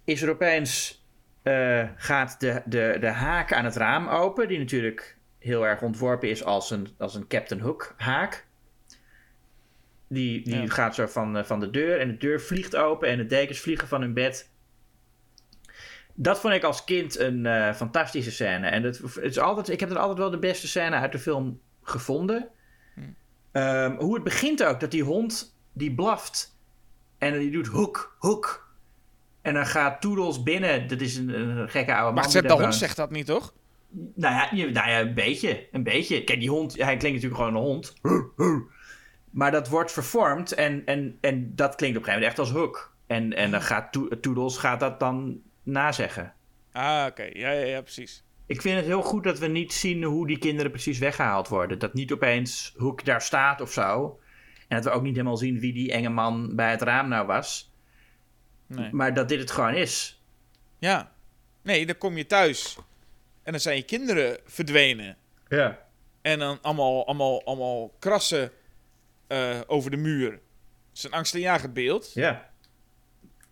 is 0.04 0.22
er 0.22 0.30
opeens, 0.30 1.04
eh, 1.44 1.84
gaat 1.96 2.40
de, 2.40 2.62
de, 2.66 2.98
de 3.00 3.08
haak 3.08 3.54
aan 3.54 3.66
het 3.66 3.76
raam 3.76 4.08
open. 4.08 4.48
Die 4.48 4.58
natuurlijk 4.60 5.18
heel 5.40 5.68
erg 5.68 5.82
ontworpen 5.82 6.30
is 6.30 6.44
als 6.44 6.72
een, 6.72 6.88
als 6.98 7.16
een 7.16 7.28
Captain 7.28 7.62
Hook 7.62 7.94
haak. 7.98 8.46
Die, 10.10 10.44
die 10.44 10.62
Ja. 10.62 10.68
gaat 10.68 10.96
zo 10.96 11.06
van, 11.06 11.38
eh, 11.38 11.44
van 11.44 11.60
de 11.60 11.70
deur 11.70 12.00
en 12.00 12.08
de 12.08 12.18
deur 12.18 12.42
vliegt 12.42 12.76
open 12.76 13.08
en 13.10 13.18
de 13.18 13.26
dekens 13.26 13.60
vliegen 13.60 13.88
van 13.88 14.02
hun 14.02 14.14
bed. 14.14 14.50
Dat 16.14 16.40
vond 16.40 16.54
ik 16.54 16.64
als 16.64 16.84
kind 16.84 17.20
een 17.20 17.46
eh, 17.46 17.74
fantastische 17.74 18.32
scène. 18.32 18.68
En 18.68 18.84
het, 18.84 18.98
het 18.98 19.18
is 19.24 19.40
altijd, 19.40 19.70
ik 19.70 19.80
heb 19.80 19.90
het 19.90 19.98
altijd 19.98 20.18
wel 20.18 20.30
de 20.30 20.40
beste 20.40 20.68
scène 20.68 20.96
uit 20.96 21.12
de 21.12 21.20
film 21.20 21.60
gevonden. 21.84 22.48
Ehm, 23.52 23.96
hoe 23.96 24.14
het 24.14 24.24
begint 24.24 24.64
ook, 24.64 24.80
dat 24.80 24.92
die 24.92 25.04
hond 25.04 25.58
die 25.74 25.96
blaft 25.96 26.56
en 27.18 27.40
die 27.40 27.52
doet 27.52 27.68
hoek, 27.68 28.16
hoek. 28.20 28.66
En 29.42 29.54
dan 29.54 29.66
gaat 29.66 30.02
Toedels 30.02 30.44
binnen, 30.44 30.88
dat 30.88 31.02
is 31.02 31.16
een, 31.18 31.30
een 31.30 31.70
gekke 31.70 31.92
oude 31.96 32.06
man. 32.06 32.14
Maar 32.14 32.32
de 32.42 32.48
hond 32.62 32.76
zegt 32.80 32.96
dat 32.96 33.12
niet, 33.12 33.26
toch? 33.26 33.54
Nou 34.16 34.36
ja, 34.36 34.66
nou 34.66 34.90
ja, 34.90 35.00
een 35.00 35.14
beetje, 35.14 35.68
een 35.72 35.84
beetje. 35.84 36.24
Kijk, 36.24 36.40
die 36.40 36.50
hond, 36.50 36.76
hij 36.78 36.98
klinkt 36.98 37.22
natuurlijk 37.24 37.36
gewoon 37.36 37.56
een 37.56 37.68
hond. 37.68 37.94
Maar 39.30 39.52
dat 39.52 39.68
wordt 39.70 39.92
vervormd 39.92 40.52
en, 40.52 40.82
en, 40.86 41.18
en 41.22 41.56
dat 41.56 41.76
klinkt 41.76 41.98
op 41.98 42.04
een 42.04 42.10
gegeven 42.10 42.14
moment 42.14 42.24
echt 42.24 42.40
als 42.40 42.52
Hook. 42.52 42.96
En, 43.08 43.34
en 43.34 43.52
dan 43.52 43.62
gaat 43.62 43.92
To- 43.92 44.08
Toodles 44.22 44.58
gaat 44.58 44.80
dat 44.80 45.00
dan 45.00 45.42
nazeggen. 45.64 46.34
Ah, 46.72 47.06
oké. 47.10 47.24
Ja, 47.24 47.52
ja, 47.52 47.66
ja, 47.66 47.82
precies. 47.82 48.24
Ik 48.48 48.62
vind 48.62 48.76
het 48.76 48.86
heel 48.86 49.02
goed 49.02 49.24
dat 49.24 49.40
we 49.40 49.48
niet 49.48 49.74
zien 49.74 50.04
hoe 50.04 50.28
die 50.28 50.38
kinderen 50.38 50.72
precies 50.72 51.00
weggehaald 51.00 51.48
worden. 51.48 51.80
Dat 51.80 51.94
niet 51.94 52.12
opeens 52.12 52.74
Hook 52.78 53.06
daar 53.06 53.22
staat 53.22 53.62
of 53.62 53.72
zo. 53.72 54.20
En 54.68 54.76
dat 54.76 54.84
we 54.84 54.90
ook 54.92 55.04
niet 55.04 55.16
helemaal 55.16 55.38
zien 55.38 55.60
wie 55.60 55.74
die 55.74 55.92
enge 55.92 56.10
man 56.10 56.56
bij 56.56 56.72
het 56.72 56.82
raam 56.82 57.08
nou 57.08 57.28
was. 57.28 57.72
Nee. 58.68 58.94
Maar 58.94 59.14
dat 59.14 59.30
dit 59.30 59.40
het 59.40 59.52
gewoon 59.52 59.74
is. 59.74 60.22
Ja. 60.80 61.12
Nee, 61.62 61.86
dan 61.86 61.98
kom 61.98 62.18
je 62.18 62.26
thuis. 62.26 62.78
En 63.44 63.52
dan 63.52 63.62
zijn 63.62 63.76
je 63.76 63.84
kinderen 63.84 64.40
verdwenen. 64.46 65.18
Ja. 65.48 65.86
En 66.22 66.40
dan 66.40 66.62
allemaal, 66.62 67.06
allemaal, 67.06 67.46
allemaal 67.46 67.96
krassen 68.00 68.52
eh, 69.28 69.60
over 69.68 69.92
de 69.92 69.98
muur. 69.98 70.32
Het 70.32 70.42
is 70.94 71.04
een 71.04 71.12
angstaanjagend 71.12 71.74
beeld. 71.74 72.14
Ja. 72.14 72.50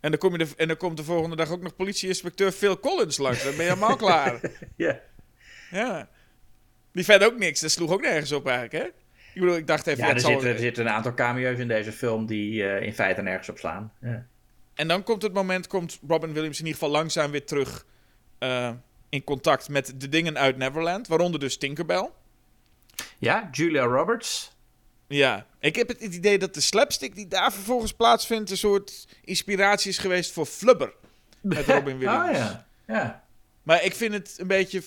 En 0.06 0.12
dan, 0.12 0.20
kom 0.20 0.32
je 0.32 0.38
de, 0.38 0.48
en 0.58 0.68
dan 0.68 0.78
komt 0.78 0.98
de 0.98 1.04
volgende 1.04 1.36
dag 1.36 1.50
ook 1.50 1.62
nog 1.62 1.76
politieinspecteur 1.76 2.52
Phil 2.52 2.80
Collins 2.80 3.18
langs. 3.18 3.44
Dan 3.44 3.56
ben 3.56 3.66
je 3.66 3.72
helemaal 3.72 3.96
klaar. 3.96 4.40
Ja. 4.76 5.00
Ja. 5.72 6.10
Die 6.92 7.04
verder 7.04 7.28
ook 7.28 7.38
niks. 7.38 7.60
Dat 7.60 7.72
sloeg 7.72 7.92
ook 7.92 8.02
nergens 8.02 8.32
op 8.32 8.48
eigenlijk, 8.48 8.74
hè? 8.84 8.90
Ik 9.34 9.42
bedoel, 9.42 9.56
ik 9.56 9.68
dacht 9.68 9.88
even... 9.88 10.02
Ja, 10.04 10.08
ja, 10.10 10.14
er 10.14 10.20
zal- 10.20 10.32
zitten, 10.32 10.50
er 10.50 10.58
zitten 10.60 10.86
een 10.86 10.92
aantal 10.92 11.14
cameo's 11.14 11.60
in 11.60 11.68
deze 11.68 11.92
film 11.92 12.26
die 12.26 12.68
eh, 12.68 12.86
in 12.86 12.94
feite 12.94 13.22
nergens 13.22 13.50
op 13.50 13.58
slaan. 13.58 13.94
Ja. 14.02 14.26
En 14.74 14.88
dan 14.88 15.04
komt 15.04 15.22
het 15.22 15.34
moment, 15.34 15.68
komt 15.68 16.00
Robin 16.08 16.34
Williams 16.34 16.60
in 16.60 16.66
ieder 16.66 16.80
geval 16.80 16.96
langzaam 16.96 17.32
weer 17.32 17.46
terug 17.46 17.86
eh, 18.40 18.72
in 19.10 19.24
contact 19.24 19.70
met 19.70 19.94
de 19.98 20.10
dingen 20.10 20.38
uit 20.38 20.58
Neverland. 20.58 21.08
Waaronder 21.08 21.40
dus 21.40 21.58
Tinkerbell. 21.58 22.10
ja, 23.18 23.50
Julia 23.52 23.84
Roberts. 23.84 24.55
Ja, 25.16 25.46
ik 25.60 25.76
heb 25.76 25.88
het 25.88 26.02
idee 26.02 26.38
dat 26.40 26.54
de 26.54 26.62
slapstick 26.62 27.16
die 27.16 27.28
daar 27.28 27.54
vervolgens 27.54 27.94
plaatsvindt... 27.94 28.52
een 28.52 28.58
soort 28.58 29.08
inspiratie 29.24 29.90
is 29.90 29.98
geweest 29.98 30.32
voor 30.32 30.46
Flubber. 30.46 30.94
Met 31.42 31.66
Robin 31.66 31.98
Williams. 32.00 32.30
Ah 32.30 32.36
ja. 32.36 32.68
ja. 32.88 33.24
Maar 33.64 33.84
ik 33.84 33.96
vind 33.96 34.14
het 34.14 34.36
een 34.38 34.48
beetje... 34.48 34.84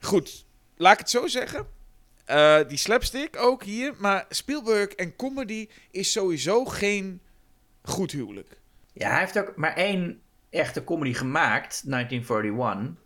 Goed, 0.00 0.46
laat 0.76 0.92
ik 0.92 0.98
het 0.98 1.10
zo 1.10 1.26
zeggen. 1.26 1.66
Eh, 2.24 2.58
die 2.68 2.78
slapstick 2.78 3.36
ook 3.36 3.62
hier. 3.62 3.94
Maar 3.98 4.24
Spielberg 4.28 4.88
en 4.88 5.16
comedy 5.16 5.68
is 5.90 6.12
sowieso 6.12 6.64
geen 6.64 7.20
goed 7.82 8.12
huwelijk. 8.12 8.58
Ja, 8.92 9.10
hij 9.10 9.18
heeft 9.18 9.38
ook 9.38 9.56
maar 9.56 9.76
één 9.76 10.20
echte 10.50 10.84
comedy 10.84 11.14
gemaakt, 11.14 11.82
1941. 11.90 13.02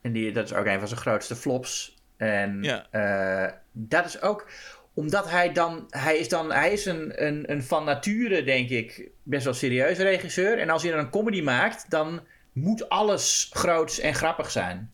En 0.00 0.12
die, 0.12 0.32
dat 0.32 0.44
is 0.44 0.52
ook 0.54 0.66
een 0.66 0.78
van 0.78 0.88
zijn 0.88 1.00
grootste 1.00 1.36
flops. 1.36 1.96
En 2.16 2.62
Ja. 2.62 2.86
eh, 2.90 3.52
dat 3.72 4.04
is 4.06 4.20
ook 4.20 4.46
omdat 4.94 5.30
hij 5.30 5.52
dan, 5.52 5.86
hij 5.90 6.16
is 6.16 6.28
dan, 6.28 6.52
hij 6.52 6.72
is 6.72 6.84
een, 6.84 7.26
een, 7.26 7.50
een 7.50 7.62
van 7.62 7.84
nature, 7.84 8.42
denk 8.42 8.68
ik, 8.68 9.10
best 9.22 9.44
wel 9.44 9.54
serieus 9.54 9.98
regisseur. 9.98 10.58
En 10.58 10.70
als 10.70 10.82
hij 10.82 10.90
dan 10.90 11.00
een 11.00 11.10
comedy 11.10 11.40
maakt, 11.42 11.90
dan 11.90 12.20
moet 12.52 12.88
alles 12.88 13.50
groots 13.52 13.98
en 14.00 14.14
grappig 14.14 14.50
zijn. 14.50 14.92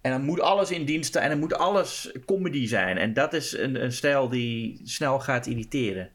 En 0.00 0.10
dan 0.10 0.22
moet 0.22 0.40
alles 0.40 0.70
in 0.70 0.84
dienst 0.84 1.08
staan 1.08 1.22
en 1.22 1.28
dan 1.28 1.38
moet 1.38 1.54
alles 1.54 2.12
comedy 2.26 2.66
zijn. 2.66 2.98
En 2.98 3.12
dat 3.14 3.32
is 3.32 3.52
een, 3.52 3.82
een 3.82 3.92
stijl 3.92 4.28
die 4.28 4.80
snel 4.84 5.20
gaat 5.20 5.46
irriteren. 5.46 6.10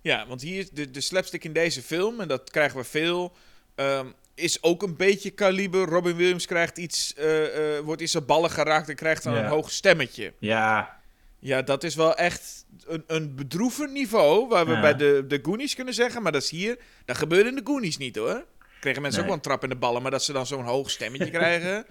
Ja, 0.00 0.26
want 0.26 0.42
hier 0.42 0.68
de, 0.72 0.90
de 0.90 1.00
slapstick 1.00 1.44
in 1.44 1.52
deze 1.52 1.82
film, 1.82 2.20
en 2.20 2.28
dat 2.28 2.50
krijgen 2.50 2.78
we 2.78 2.84
veel, 2.84 3.32
ehm, 3.74 4.06
is 4.34 4.62
ook 4.62 4.82
een 4.82 4.96
beetje 4.96 5.30
kaliber. 5.30 5.88
Robin 5.88 6.16
Williams 6.16 6.46
krijgt 6.46 6.78
iets, 6.78 7.14
eh, 7.14 7.76
eh, 7.76 7.84
wordt 7.84 8.00
in 8.00 8.08
zijn 8.08 8.24
ballen 8.26 8.50
geraakt 8.50 8.88
en 8.88 8.94
krijgt 8.96 9.22
dan 9.22 9.34
Ja. 9.34 9.40
een 9.42 9.48
hoog 9.48 9.70
stemmetje. 9.70 10.32
Ja, 10.38 11.00
Ja, 11.46 11.62
dat 11.62 11.84
is 11.84 11.94
wel 11.94 12.14
echt 12.16 12.64
een, 12.86 13.04
een 13.06 13.34
bedroevend 13.34 13.92
niveau, 13.92 14.48
waar 14.48 14.66
we 14.66 14.72
Ja. 14.72 14.80
bij 14.80 14.96
de, 14.96 15.24
de 15.28 15.38
Goonies 15.42 15.74
kunnen 15.74 15.94
zeggen, 15.94 16.22
maar 16.22 16.32
dat 16.32 16.42
is 16.42 16.50
hier, 16.50 16.78
dat 17.04 17.16
gebeurde 17.16 17.48
in 17.48 17.54
de 17.56 17.60
Goonies 17.64 17.96
niet 17.96 18.16
hoor. 18.16 18.44
Kregen 18.80 19.02
mensen 19.02 19.20
Nee. 19.20 19.20
ook 19.20 19.26
wel 19.26 19.34
een 19.34 19.40
trap 19.40 19.62
in 19.62 19.68
de 19.68 19.76
ballen, 19.86 20.02
maar 20.02 20.10
dat 20.10 20.24
ze 20.24 20.32
dan 20.32 20.46
zo'n 20.46 20.64
hoog 20.64 20.90
stemmetje 20.90 21.30
krijgen, 21.40 21.86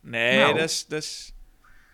nee, 0.00 0.38
Nou. 0.38 0.54
dat 0.54 0.70
is, 0.70 0.86
dat 0.88 1.02
is, 1.02 1.32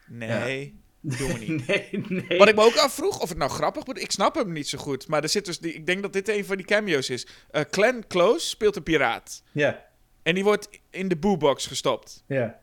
nee, 0.06 0.80
doen 1.00 1.32
we 1.32 1.38
niet. 1.38 1.66
nee, 1.66 1.88
nee. 2.28 2.38
Wat 2.38 2.48
ik 2.48 2.54
me 2.54 2.62
ook 2.64 2.76
afvroeg, 2.76 3.20
of 3.20 3.28
het 3.28 3.38
nou 3.38 3.50
grappig 3.50 3.84
wordt, 3.84 4.00
ik 4.02 4.10
snap 4.10 4.34
hem 4.34 4.52
niet 4.52 4.68
zo 4.68 4.78
goed. 4.78 5.08
Maar 5.08 5.22
er 5.22 5.28
zit 5.28 5.44
dus 5.44 5.58
die, 5.58 5.72
ik 5.72 5.86
denk 5.86 6.02
dat 6.02 6.12
dit 6.12 6.28
een 6.28 6.44
van 6.44 6.56
die 6.56 6.66
cameo's 6.66 7.08
is. 7.08 7.26
Eh 7.50 7.62
Glenn 7.70 8.04
Close 8.08 8.46
speelt 8.46 8.76
een 8.76 8.82
piraat. 8.82 9.42
Ja, 9.52 9.84
En 10.22 10.34
die 10.34 10.44
wordt 10.44 10.68
in 10.90 11.08
de 11.08 11.16
boebox 11.16 11.66
gestopt. 11.66 12.24
ja. 12.26 12.60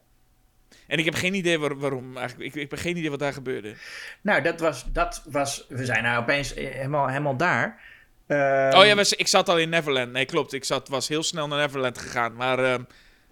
En 0.88 0.98
ik 1.00 1.06
heb 1.06 1.14
geen 1.16 1.34
idee 1.34 1.60
waar- 1.60 1.78
waarom 1.80 2.18
eigenlijk. 2.18 2.56
Ik, 2.56 2.62
ik 2.62 2.70
heb 2.70 2.80
geen 2.80 2.98
idee 2.98 3.10
wat 3.10 3.20
daar 3.20 3.34
gebeurde. 3.34 3.74
Nou, 4.22 4.42
dat 4.42 4.60
was, 4.60 4.86
dat 4.94 5.24
was. 5.30 5.66
We 5.70 5.86
zijn 5.86 6.04
nou 6.04 6.22
opeens 6.22 6.54
helemaal, 6.54 7.08
helemaal 7.08 7.38
daar. 7.38 7.82
Ehm, 8.28 8.78
oh 8.78 8.86
ja, 8.86 8.96
we- 8.96 9.14
ik 9.18 9.28
zat 9.28 9.50
al 9.50 9.58
in 9.60 9.70
Neverland. 9.70 10.12
Nee, 10.12 10.26
klopt. 10.26 10.54
Ik 10.54 10.64
zat, 10.64 10.90
was 10.90 11.08
heel 11.08 11.24
snel 11.24 11.48
naar 11.48 11.60
Neverland 11.60 11.98
gegaan. 11.98 12.36
Maar 12.36 12.60
ehm, 12.60 12.84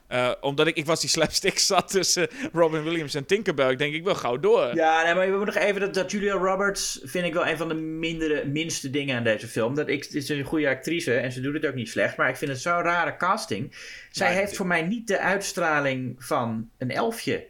eh, 0.08 0.32
omdat 0.42 0.68
ik, 0.68 0.76
ik 0.76 0.86
was 0.86 1.02
die 1.02 1.10
slapstick 1.10 1.60
zat 1.74 1.90
tussen 1.90 2.28
Robin 2.54 2.84
Williams 2.84 3.14
en 3.16 3.26
Tinkerbell. 3.26 3.72
Ik 3.72 3.78
denk, 3.78 3.94
ik 3.94 4.04
wil 4.04 4.16
gauw 4.16 4.40
door. 4.40 4.76
Ja, 4.76 5.04
nee, 5.04 5.14
maar 5.14 5.32
we 5.32 5.38
moeten 5.38 5.54
nog 5.54 5.64
even 5.64 5.82
dat, 5.82 5.94
dat 5.94 6.12
Julia 6.12 6.34
Roberts 6.34 7.00
vind 7.04 7.26
ik 7.26 7.34
wel 7.34 7.48
een 7.48 7.58
van 7.58 7.68
de 7.68 7.74
mindere, 7.74 8.46
minste 8.46 8.90
dingen 8.90 9.18
aan 9.18 9.24
deze 9.24 9.48
film. 9.48 9.76
Dat 9.76 9.88
ik, 9.88 10.04
het 10.04 10.14
is 10.14 10.30
een 10.30 10.44
goede 10.44 10.70
actrice 10.70 11.14
en 11.14 11.32
ze 11.32 11.42
doet 11.42 11.54
het 11.54 11.66
ook 11.66 11.74
niet 11.74 11.90
slecht, 11.90 12.18
maar 12.18 12.30
ik 12.30 12.36
vind 12.38 12.52
het 12.52 12.62
zo'n 12.62 12.82
rare 12.82 13.18
casting. 13.18 13.76
Zij 14.12 14.34
heeft 14.34 14.56
voor 14.56 14.68
mij 14.68 14.82
niet 14.82 15.08
de 15.08 15.20
uitstraling 15.20 16.16
van 16.26 16.70
een 16.78 16.92
elfje. 16.92 17.46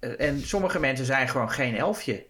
Eh, 0.00 0.20
En 0.20 0.40
sommige 0.40 0.80
mensen 0.80 1.06
zijn 1.06 1.28
gewoon 1.28 1.50
geen 1.50 1.76
elfje. 1.76 2.24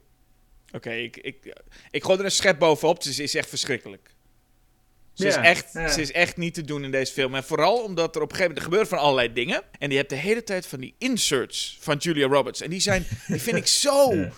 Oké, 0.74 0.90
ik, 0.90 1.16
ik, 1.16 1.54
ik 1.90 2.04
gooi 2.04 2.18
er 2.18 2.24
een 2.24 2.30
schep 2.30 2.58
bovenop. 2.58 3.02
Ze 3.02 3.22
is 3.22 3.34
echt 3.34 3.48
verschrikkelijk. 3.48 4.10
Ze, 5.20 5.26
is 5.28 5.36
echt, 5.36 5.72
ja. 5.72 5.88
ze 5.88 6.00
is 6.00 6.12
echt 6.12 6.36
niet 6.36 6.54
te 6.54 6.64
doen 6.64 6.84
in 6.84 6.90
deze 6.90 7.12
film. 7.12 7.34
En 7.34 7.44
vooral 7.44 7.82
omdat 7.82 8.16
er 8.16 8.22
op 8.22 8.30
een 8.30 8.36
gegeven 8.36 8.40
moment 8.40 8.56
er 8.58 8.62
gebeuren 8.64 8.88
van 8.88 8.98
allerlei 8.98 9.32
dingen. 9.32 9.62
En 9.78 9.90
je 9.90 9.96
hebt 9.96 10.10
de 10.10 10.16
hele 10.16 10.44
tijd 10.44 10.66
van 10.66 10.80
die 10.80 10.94
inserts 10.98 11.76
van 11.80 11.96
Julia 11.96 12.26
Roberts. 12.26 12.60
En 12.60 12.70
die 12.70 12.80
zijn, 12.80 13.06
die 13.26 13.40
vind 13.40 13.56
ik 13.56 13.66
zo 13.86 14.14
Ja. 14.14 14.28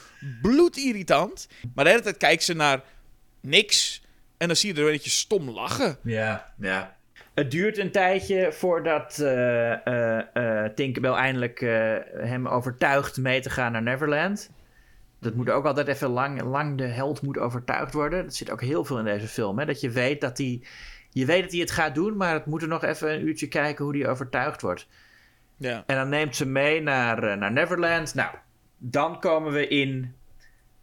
bloedirritant. 0.43 1.49
Maar 1.75 1.85
de 1.85 1.91
hele 1.91 2.03
tijd 2.03 2.17
kijkt 2.17 2.43
ze 2.43 2.55
naar 2.55 2.81
niks. 3.41 4.03
En 4.37 4.47
dan 4.47 4.57
zie 4.57 4.75
je 4.75 4.81
er 4.81 4.87
een 4.87 4.93
beetje 4.93 5.11
stom 5.11 5.51
lachen. 5.51 5.97
Ja, 6.03 6.53
ja. 6.61 6.97
Het 7.35 7.51
duurt 7.51 7.79
een 7.79 7.91
tijdje 7.91 8.53
voordat 8.53 9.19
eh, 9.19 10.65
Tinkerbell 10.75 11.13
eindelijk 11.13 11.61
hem 12.17 12.49
overtuigt 12.49 13.17
mee 13.17 13.41
te 13.41 13.51
gaan 13.51 13.73
naar 13.73 13.83
Neverland. 13.83 14.51
Dat 15.23 15.35
moet 15.35 15.51
ook 15.51 15.65
altijd 15.65 15.89
even 15.89 16.09
lang, 16.11 16.43
lang 16.43 16.79
de 16.79 16.85
held 16.87 17.23
moet 17.23 17.39
overtuigd 17.39 17.93
worden. 17.95 18.25
Dat 18.25 18.35
zit 18.35 18.51
ook 18.51 18.61
heel 18.61 18.85
veel 18.85 18.99
in 18.99 19.05
deze 19.05 19.29
film. 19.29 19.59
Hè? 19.59 19.65
Dat 19.67 19.81
je 19.81 19.91
weet 19.91 20.21
dat 20.21 20.39
hij, 20.39 20.63
je 21.11 21.25
weet 21.27 21.43
dat 21.43 21.51
hij 21.51 21.61
het 21.61 21.71
gaat 21.71 21.95
doen, 21.95 22.17
maar 22.17 22.33
het 22.33 22.47
moet 22.47 22.63
er 22.63 22.69
nog 22.69 22.85
even 22.85 23.13
een 23.13 23.27
uurtje 23.27 23.49
kijken 23.49 23.85
hoe 23.85 23.97
hij 23.99 24.09
overtuigd 24.09 24.63
wordt. 24.63 24.89
Ja. 25.57 25.83
En 25.87 25.97
dan 25.97 26.09
neemt 26.09 26.37
ze 26.37 26.47
mee 26.47 26.83
naar, 26.83 27.23
eh, 27.23 27.37
naar 27.37 27.53
Neverland. 27.53 28.15
Nou, 28.15 28.35
dan 28.79 29.21
komen 29.21 29.53
we 29.53 29.69
in. 29.69 30.15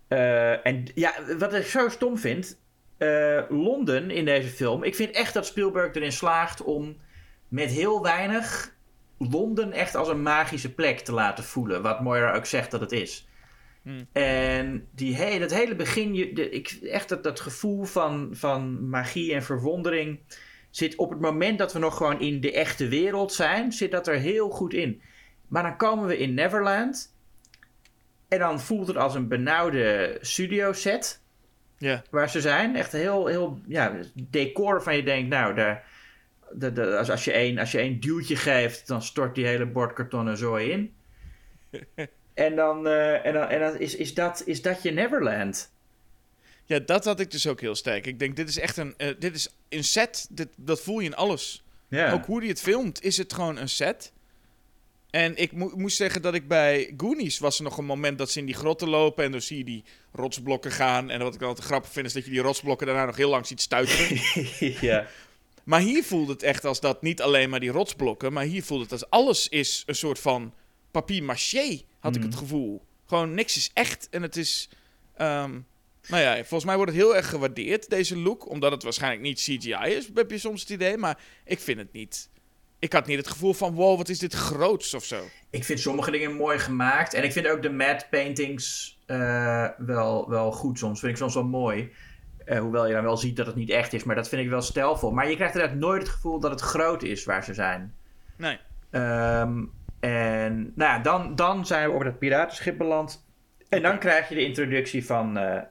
eh, 0.08 0.66
en 0.66 0.86
ja, 0.96 1.14
wat 1.38 1.54
ik 1.54 1.66
zo 1.66 1.90
stom 1.90 2.18
vind. 2.18 2.60
eh, 2.98 3.42
Londen 3.50 4.12
in 4.12 4.26
deze 4.26 4.48
film. 4.50 4.84
Ik 4.84 4.96
vind 4.96 5.12
echt 5.16 5.34
dat 5.34 5.46
Spielberg 5.46 5.94
erin 5.96 6.12
slaagt 6.12 6.64
om 6.64 6.98
met 7.48 7.70
heel 7.70 8.02
weinig 8.04 8.74
Londen 9.18 9.72
echt 9.72 9.96
als 9.96 10.08
een 10.08 10.22
magische 10.22 10.74
plek 10.74 11.00
te 11.00 11.12
laten 11.14 11.44
voelen. 11.44 11.82
Wat 11.82 12.02
Moira 12.02 12.34
ook 12.34 12.46
zegt 12.46 12.72
dat 12.72 12.82
het 12.82 12.92
is. 12.92 13.29
Hmm. 13.82 14.08
En 14.12 14.88
die 14.92 15.16
he 15.16 15.40
dat 15.40 15.54
hele 15.54 15.76
begin, 15.76 16.16
je, 16.16 16.34
de, 16.34 16.50
ik, 16.50 16.70
echt 16.70 17.10
dat, 17.10 17.24
dat 17.24 17.40
gevoel 17.40 17.84
van, 17.84 18.30
van 18.32 18.90
magie 18.90 19.34
en 19.34 19.44
verwondering 19.44 20.20
zit 20.70 20.96
op 20.96 21.10
het 21.10 21.20
moment 21.20 21.58
dat 21.58 21.74
we 21.74 21.80
nog 21.80 21.98
gewoon 21.98 22.20
in 22.20 22.42
de 22.42 22.52
echte 22.52 22.88
wereld 22.88 23.34
zijn, 23.34 23.72
zit 23.72 23.92
dat 23.92 24.08
er 24.08 24.16
heel 24.16 24.50
goed 24.50 24.74
in. 24.74 25.02
Maar 25.48 25.64
dan 25.64 25.78
komen 25.78 26.08
we 26.08 26.18
in 26.18 26.34
Neverland 26.34 27.16
en 28.28 28.40
dan 28.40 28.60
voelt 28.60 28.88
het 28.88 28.98
als 28.98 29.16
een 29.16 29.28
benauwde 29.28 30.18
studio 30.22 30.74
set 30.74 31.22
Ja. 31.78 32.04
waar 32.10 32.30
ze 32.30 32.42
zijn. 32.42 32.76
Echt 32.76 32.92
heel, 32.92 33.26
heel 33.26 33.60
ja, 33.68 34.00
decor 34.14 34.84
van 34.84 34.96
je 34.96 35.04
denkt, 35.04 35.30
nou, 35.30 35.56
daar, 35.56 35.84
de, 36.52 36.72
de, 36.72 36.98
als, 36.98 37.10
als, 37.10 37.26
je 37.26 37.32
één, 37.32 37.58
als 37.58 37.72
je 37.72 37.78
één 37.78 38.00
duwtje 38.00 38.36
geeft, 38.36 38.88
dan 38.88 39.02
stort 39.02 39.36
die 39.36 39.46
hele 39.46 39.66
bordkartonnen 39.66 40.38
zooi 40.38 40.70
in. 40.72 40.94
en 42.34 42.56
dan, 42.56 42.88
eh, 42.88 43.26
en 43.26 43.34
dan, 43.34 43.48
en 43.48 43.60
dan 43.60 43.78
is, 43.80 43.96
is, 43.96 44.14
dat, 44.14 44.42
is 44.46 44.62
dat 44.62 44.84
je 44.84 44.92
Neverland. 44.92 45.72
ja, 46.66 46.80
dat 46.80 47.06
had 47.06 47.20
ik 47.20 47.32
dus 47.32 47.48
ook 47.48 47.62
heel 47.62 47.76
sterk. 47.76 48.06
Ik 48.06 48.20
denk, 48.20 48.36
dit 48.36 48.50
is 48.50 48.60
echt 48.60 48.78
een, 48.78 48.94
eh, 48.98 49.08
dit 49.20 49.36
is 49.36 49.50
een 49.70 49.84
set. 49.84 50.28
Dit, 50.30 50.48
dat 50.56 50.82
voel 50.82 51.00
je 51.00 51.06
in 51.06 51.16
alles. 51.16 51.64
Ook 52.14 52.26
hoe 52.26 52.40
hij 52.40 52.48
het 52.48 52.62
filmt, 52.62 53.04
is 53.04 53.18
het 53.18 53.34
gewoon 53.34 53.58
een 53.58 53.70
set. 53.70 54.12
En 55.10 55.38
ik 55.38 55.52
mo- 55.52 55.72
moest 55.76 55.98
zeggen 55.98 56.22
dat 56.22 56.34
ik 56.34 56.48
bij 56.48 56.94
Goonies 56.98 57.40
was 57.40 57.58
er 57.58 57.64
nog 57.64 57.78
een 57.78 57.86
moment 57.86 58.18
dat 58.18 58.32
ze 58.32 58.40
in 58.40 58.46
die 58.46 58.56
grotten 58.56 58.90
lopen 58.90 59.24
en 59.24 59.32
dan 59.32 59.42
zie 59.42 59.58
je 59.58 59.64
die 59.64 59.84
rotsblokken 60.12 60.72
gaan. 60.72 61.10
En 61.10 61.20
wat 61.20 61.36
ik 61.36 61.42
altijd 61.42 61.68
grappig 61.68 61.92
vind 61.92 62.06
is 62.06 62.14
dat 62.14 62.26
je 62.26 62.32
die 62.32 62.42
rotsblokken 62.42 62.88
daarna 62.88 63.06
nog 63.06 63.16
heel 63.16 63.30
lang 63.30 63.46
ziet 63.48 63.62
stuiteren. 63.62 64.22
ja. 64.90 65.08
maar 65.64 65.80
hier 65.80 66.04
voelt 66.04 66.28
het 66.28 66.44
echt 66.44 66.66
als 66.66 66.80
dat 66.80 67.02
niet 67.02 67.22
alleen 67.22 67.50
maar 67.50 67.60
die 67.60 67.72
rotsblokken, 67.72 68.34
maar 68.34 68.44
hier 68.44 68.64
voelt 68.64 68.82
het 68.82 68.92
als 68.92 69.10
alles 69.10 69.48
is 69.48 69.84
een 69.86 69.96
soort 69.96 70.20
van 70.20 70.54
papier 70.92 71.24
maché, 71.24 71.82
had 72.00 72.16
ik 72.16 72.22
Mhm. 72.22 72.30
het 72.30 72.40
gevoel. 72.40 72.82
Gewoon 73.06 73.34
niks 73.34 73.58
is 73.58 73.72
echt 73.74 74.08
en 74.12 74.22
het 74.22 74.36
is... 74.36 74.70
ehm, 75.16 75.60
Nou 76.08 76.22
ja, 76.24 76.36
volgens 76.36 76.64
mij 76.66 76.76
wordt 76.76 76.92
het 76.92 77.02
heel 77.02 77.16
erg 77.16 77.30
gewaardeerd, 77.30 77.90
deze 77.90 78.18
look. 78.18 78.50
Omdat 78.50 78.72
het 78.72 78.84
waarschijnlijk 78.84 79.22
niet 79.22 79.40
CGI 79.40 79.74
is, 79.96 80.10
heb 80.14 80.32
je 80.32 80.38
soms 80.38 80.62
het 80.62 80.70
idee. 80.70 80.98
Maar 80.98 81.18
ik 81.46 81.60
vind 81.60 81.78
het 81.80 81.92
niet. 81.94 82.30
Ik 82.80 82.94
had 82.94 83.06
niet 83.08 83.18
het 83.18 83.28
gevoel 83.28 83.54
van, 83.54 83.74
wow, 83.74 83.98
wat 83.98 84.10
is 84.10 84.20
dit 84.20 84.34
groots 84.34 84.94
of 84.94 85.04
zo. 85.04 85.24
Ik 85.50 85.64
vind 85.64 85.80
sommige 85.80 86.12
dingen 86.12 86.34
mooi 86.36 86.60
gemaakt. 86.60 87.14
En 87.14 87.24
ik 87.24 87.32
vind 87.32 87.48
ook 87.48 87.62
de 87.62 87.70
matte 87.70 88.06
paintings 88.10 88.98
eh, 89.06 89.68
wel, 89.78 90.30
wel 90.30 90.52
goed 90.52 90.78
soms. 90.80 91.00
Vind 91.00 91.12
ik 91.12 91.18
soms 91.18 91.34
wel 91.34 91.44
mooi. 91.44 91.92
Uh, 92.46 92.60
hoewel 92.60 92.88
je 92.88 92.94
dan 92.94 93.04
wel 93.04 93.18
ziet 93.18 93.36
dat 93.36 93.46
het 93.46 93.56
niet 93.56 93.70
echt 93.70 93.94
is. 93.94 94.04
Maar 94.04 94.16
dat 94.16 94.30
vind 94.30 94.42
ik 94.42 94.50
wel 94.50 94.62
stijlvol. 94.62 95.12
Maar 95.12 95.30
je 95.30 95.36
krijgt 95.36 95.54
inderdaad 95.56 95.78
nooit 95.80 96.02
het 96.02 96.12
gevoel 96.12 96.40
dat 96.40 96.52
het 96.52 96.62
groot 96.62 97.04
is 97.04 97.26
waar 97.26 97.44
ze 97.44 97.54
zijn. 97.54 97.94
Nee. 98.38 98.58
Um, 98.92 99.72
en 100.00 100.72
nou 100.76 100.92
ja, 100.92 101.00
dan, 101.00 101.36
dan 101.36 101.66
zijn 101.66 101.90
we 101.90 101.96
op 101.96 102.04
het 102.04 102.20
piratenschip 102.20 102.78
beland. 102.78 103.28
En 103.70 103.82
dan 103.82 104.00
krijg 104.00 104.30
je 104.30 104.36
de 104.36 104.46
introductie 104.46 105.06
van 105.06 105.38
uh, 105.38 105.62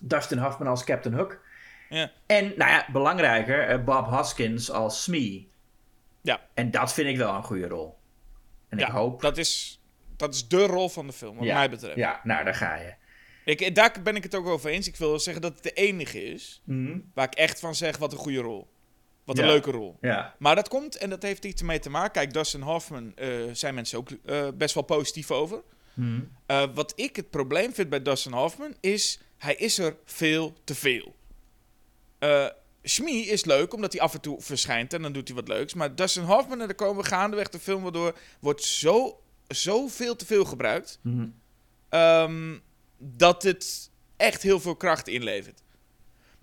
Dustin 0.00 0.38
Hoffman 0.38 0.68
als 0.68 0.84
Captain 0.84 1.14
Hook. 1.14 1.40
Ja. 1.88 2.10
En 2.26 2.52
nou 2.56 2.70
ja, 2.70 2.86
belangrijker, 2.92 3.70
uh, 3.70 3.84
Bob 3.84 4.06
Hoskins 4.06 4.70
als 4.70 5.02
Smee. 5.02 5.50
Ja. 6.20 6.40
En 6.54 6.70
dat 6.70 6.92
vind 6.92 7.08
ik 7.08 7.16
wel 7.16 7.34
een 7.34 7.42
goede 7.42 7.68
rol. 7.68 7.98
En 8.68 8.78
ja, 8.78 8.86
ik 8.86 8.92
hoop... 8.92 9.20
dat 9.20 9.38
is, 9.38 9.82
dat 10.16 10.34
is 10.34 10.48
de 10.48 10.66
rol 10.66 10.88
van 10.88 11.06
de 11.06 11.12
film, 11.12 11.36
wat 11.36 11.46
ja, 11.46 11.54
mij 11.54 11.70
betreft. 11.70 11.96
Ja, 11.96 12.20
nou, 12.22 12.44
daar 12.44 12.54
ga 12.54 12.74
je. 12.74 12.94
Ik, 13.44 13.74
daar 13.74 13.96
ben 14.02 14.16
ik 14.16 14.22
het 14.22 14.34
ook 14.34 14.46
over 14.46 14.70
eens. 14.70 14.88
Ik 14.88 14.96
wil 14.96 15.18
zeggen 15.18 15.42
dat 15.42 15.54
het 15.54 15.62
de 15.62 15.72
enige 15.72 16.24
is 16.24 16.62
mm 16.64 17.10
waar 17.14 17.26
ik 17.26 17.34
echt 17.34 17.60
van 17.60 17.74
zeg, 17.74 17.96
wat 17.96 18.12
een 18.12 18.18
goede 18.18 18.40
rol. 18.40 18.72
Wat 19.24 19.38
een 19.38 19.44
Ja. 19.44 19.50
leuke 19.50 19.70
rol. 19.70 19.96
Ja. 20.00 20.34
Maar 20.38 20.54
dat 20.54 20.68
komt, 20.68 20.96
en 20.96 21.10
dat 21.10 21.22
heeft 21.22 21.44
iets 21.44 21.62
mee 21.62 21.78
te 21.78 21.90
maken. 21.90 22.12
Kijk, 22.12 22.32
Dustin 22.32 22.60
Hoffman 22.60 23.12
eh, 23.16 23.28
zijn 23.52 23.74
mensen 23.74 23.98
ook 23.98 24.08
eh, 24.24 24.48
best 24.54 24.74
wel 24.74 24.82
positief 24.82 25.30
over. 25.30 25.62
Mhm. 25.94 26.20
Eh, 26.46 26.64
wat 26.74 26.92
ik 26.96 27.16
het 27.16 27.30
probleem 27.30 27.74
vind 27.74 27.88
bij 27.88 28.02
Dustin 28.02 28.32
Hoffman 28.32 28.74
is, 28.80 29.18
hij 29.36 29.54
is 29.54 29.78
er 29.78 29.96
veel 30.04 30.54
te 30.64 30.74
veel. 30.74 31.14
Shmi 32.84 33.28
is 33.28 33.44
leuk, 33.44 33.74
omdat 33.74 33.92
hij 33.92 34.02
af 34.02 34.14
en 34.14 34.20
toe 34.20 34.40
verschijnt 34.40 34.92
en 34.92 35.02
dan 35.02 35.12
doet 35.12 35.28
hij 35.28 35.36
wat 35.36 35.48
leuks. 35.48 35.74
Maar 35.74 35.94
Dustin 35.94 36.22
Hoffman, 36.22 36.60
en 36.60 36.66
daar 36.66 36.74
komen 36.76 37.02
we 37.02 37.08
gaandeweg 37.08 37.48
de 37.48 37.58
film 37.58 37.82
waardoor, 37.82 38.18
wordt 38.40 38.62
zo, 38.62 39.20
zo 39.48 39.86
veel 39.88 40.16
te 40.16 40.26
veel 40.26 40.44
gebruikt, 40.44 40.98
Mhm. 41.02 41.26
ehm, 41.88 42.58
dat 42.98 43.42
het 43.42 43.90
echt 44.16 44.42
heel 44.42 44.60
veel 44.60 44.76
kracht 44.76 45.08
inlevert. 45.08 45.62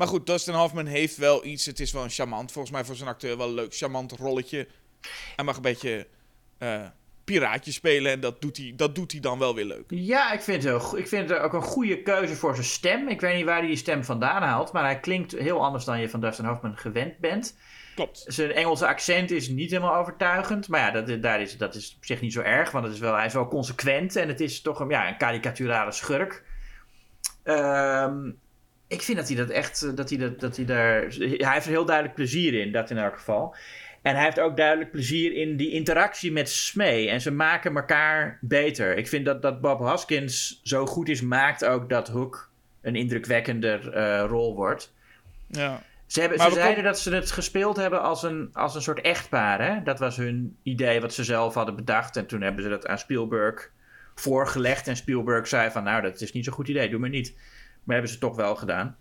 Maar 0.02 0.10
goed, 0.10 0.26
Dustin 0.28 0.54
Hoffman 0.54 0.86
heeft 0.86 1.18
wel 1.18 1.46
iets, 1.46 1.66
het 1.66 1.80
is 1.80 1.92
wel 1.92 2.04
een 2.04 2.10
charmant, 2.10 2.52
volgens 2.52 2.74
mij 2.74 2.86
voor 2.86 2.96
zijn 2.96 3.10
acteur 3.10 3.38
wel 3.38 3.48
een 3.48 3.54
leuk 3.54 3.76
charmant 3.76 4.12
rolletje. 4.12 4.68
Hij 5.36 5.46
mag 5.46 5.56
een 5.56 5.62
beetje 5.62 6.08
eh 6.58 6.86
piraatje 7.24 7.72
spelen 7.72 8.12
en 8.12 8.20
dat 8.20 8.42
doet, 8.42 8.58
hij, 8.58 8.74
dat 8.76 8.96
doet 8.96 9.12
hij 9.12 9.22
dan 9.22 9.40
wel 9.40 9.56
weer 9.56 9.66
leuk. 9.66 9.84
Ja, 9.88 10.32
ik 10.32 10.42
vind, 10.42 10.64
het, 10.64 10.74
ook- 10.74 10.98
ik 10.98 11.08
vind 11.08 11.30
het 11.30 11.40
ook 11.40 11.54
een 11.54 11.62
goede 11.62 12.02
keuze 12.02 12.36
voor 12.36 12.54
zijn 12.54 12.66
stem. 12.66 13.08
Ik 13.08 13.22
weet 13.22 13.36
niet 13.36 13.46
waar 13.46 13.58
hij 13.58 13.68
die 13.68 13.76
stem 13.76 14.04
vandaan 14.04 14.42
haalt, 14.42 14.72
maar 14.72 14.84
hij 14.84 15.00
klinkt 15.00 15.32
heel 15.32 15.64
anders 15.64 15.86
dan 15.86 16.00
je 16.00 16.10
van 16.10 16.22
Dustin 16.22 16.46
Hoffman 16.46 16.78
gewend 16.78 17.18
bent. 17.18 17.58
Klopt. 17.96 18.24
Zijn 18.28 18.52
Engelse 18.52 18.88
accent 18.88 19.32
is 19.32 19.48
niet 19.50 19.72
helemaal 19.72 19.96
overtuigend. 19.96 20.68
Maar 20.68 20.80
ja, 20.80 21.02
dat, 21.02 21.22
daar 21.22 21.42
is, 21.42 21.58
dat 21.58 21.76
is 21.76 21.94
op 21.98 22.06
zich 22.06 22.22
niet 22.22 22.34
zo 22.34 22.42
erg. 22.42 22.72
Want 22.72 22.86
het 22.86 22.94
is 22.94 23.00
wel, 23.00 23.16
hij 23.16 23.26
is 23.26 23.34
wel 23.34 23.48
consequent. 23.48 24.16
En 24.16 24.28
het 24.28 24.40
is 24.40 24.62
toch 24.62 24.80
een, 24.80 24.90
ja, 24.90 25.08
een 25.08 25.18
karikaturale 25.18 25.92
schurk. 25.92 26.44
Ehm, 27.44 28.32
ik 28.92 29.02
vind 29.02 29.18
dat 29.18 29.28
hij 29.28 29.38
dat 29.38 29.50
echt. 29.50 29.82
eh, 29.82 29.96
Dat 29.96 30.10
hij, 30.10 30.18
dat, 30.18 30.40
dat 30.40 30.56
hij 30.56 30.66
daar. 30.66 31.02
Hij 31.20 31.54
heeft 31.54 31.66
er 31.66 31.72
heel 31.72 31.86
duidelijk 31.86 32.16
plezier 32.16 32.54
in, 32.54 32.72
dat 32.72 32.90
in 32.90 32.98
elk 32.98 33.14
geval. 33.14 33.56
En 34.02 34.16
hij 34.16 34.24
heeft 34.24 34.40
ook 34.40 34.58
duidelijk 34.58 34.92
plezier 34.92 35.34
in 35.34 35.58
die 35.58 35.72
interactie 35.72 36.32
met 36.32 36.50
Smee. 36.50 37.10
En 37.10 37.22
ze 37.22 37.32
maken 37.32 37.76
elkaar 37.76 38.38
beter. 38.42 38.98
Ik 38.98 39.08
vind 39.08 39.26
dat, 39.26 39.42
dat 39.42 39.62
Bob 39.62 39.80
Hoskins 39.80 40.60
zo 40.64 40.86
goed 40.86 41.10
is, 41.10 41.22
maakt 41.22 41.66
ook 41.66 41.90
dat 41.90 42.08
Hook 42.08 42.50
een 42.82 42.96
indrukwekkender 42.96 43.94
eh, 43.94 44.26
rol 44.28 44.56
wordt. 44.56 44.94
Ja. 45.48 45.84
Ze, 46.06 46.20
hebben, 46.22 46.40
ze 46.40 46.52
zeiden 46.52 46.84
dat 46.84 47.00
ze 47.00 47.14
het 47.16 47.32
gespeeld 47.32 47.76
hebben 47.76 48.02
als 48.02 48.24
een, 48.24 48.50
als 48.54 48.76
een 48.76 48.82
soort 48.82 49.02
echtpaar. 49.02 49.62
Hè? 49.62 49.84
Dat 49.84 50.00
was 50.00 50.18
hun 50.18 50.58
idee 50.64 51.02
wat 51.02 51.14
ze 51.14 51.24
zelf 51.24 51.54
hadden 51.54 51.76
bedacht. 51.76 52.18
En 52.18 52.26
toen 52.26 52.42
hebben 52.42 52.64
ze 52.64 52.70
dat 52.70 52.88
aan 52.88 52.98
Spielberg 53.00 53.72
voorgelegd. 54.16 54.88
En 54.88 54.96
Spielberg 54.96 55.48
zei 55.48 55.72
van, 55.72 55.84
nou, 55.84 56.02
dat 56.02 56.22
is 56.22 56.32
niet 56.32 56.46
zo'n 56.46 56.54
goed 56.54 56.68
idee, 56.68 56.90
doe 56.90 57.00
maar 57.00 57.10
niet. 57.10 57.34
Maar 57.84 57.96
hebben 57.96 58.14
ze 58.14 58.20
toch 58.20 58.36
wel 58.36 58.56
gedaan. 58.56 58.96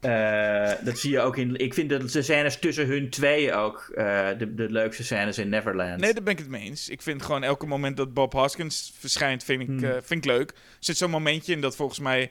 Eh, 0.00 0.72
dat 0.84 0.98
zie 0.98 1.10
je 1.10 1.20
ook 1.20 1.36
in... 1.36 1.56
Ik 1.56 1.74
vind 1.74 1.90
dat 1.90 2.10
de 2.10 2.22
scènes 2.22 2.58
tussen 2.58 2.86
hun 2.86 3.10
tweeën 3.10 3.52
ook 3.54 3.88
eh, 3.94 4.28
de, 4.38 4.54
de 4.54 4.70
leukste 4.70 5.04
scènes 5.04 5.38
in 5.38 5.48
Neverland. 5.48 6.00
Nee, 6.00 6.14
daar 6.14 6.22
ben 6.22 6.32
ik 6.32 6.38
het 6.38 6.48
mee 6.48 6.62
eens. 6.62 6.88
Ik 6.88 7.02
vind 7.02 7.22
gewoon 7.22 7.42
elke 7.42 7.66
moment 7.66 7.96
dat 7.96 8.14
Bob 8.14 8.32
Hoskins 8.32 8.92
verschijnt, 8.98 9.44
vind 9.44 9.60
ik, 9.62 9.66
Hmm. 9.66 9.84
eh, 9.84 9.90
vind 10.02 10.24
ik 10.24 10.30
leuk. 10.30 10.50
Er 10.50 10.56
zit 10.78 10.96
zo'n 10.96 11.10
momentje 11.10 11.52
in 11.52 11.60
dat 11.60 11.76
volgens 11.76 11.98
mij, 11.98 12.30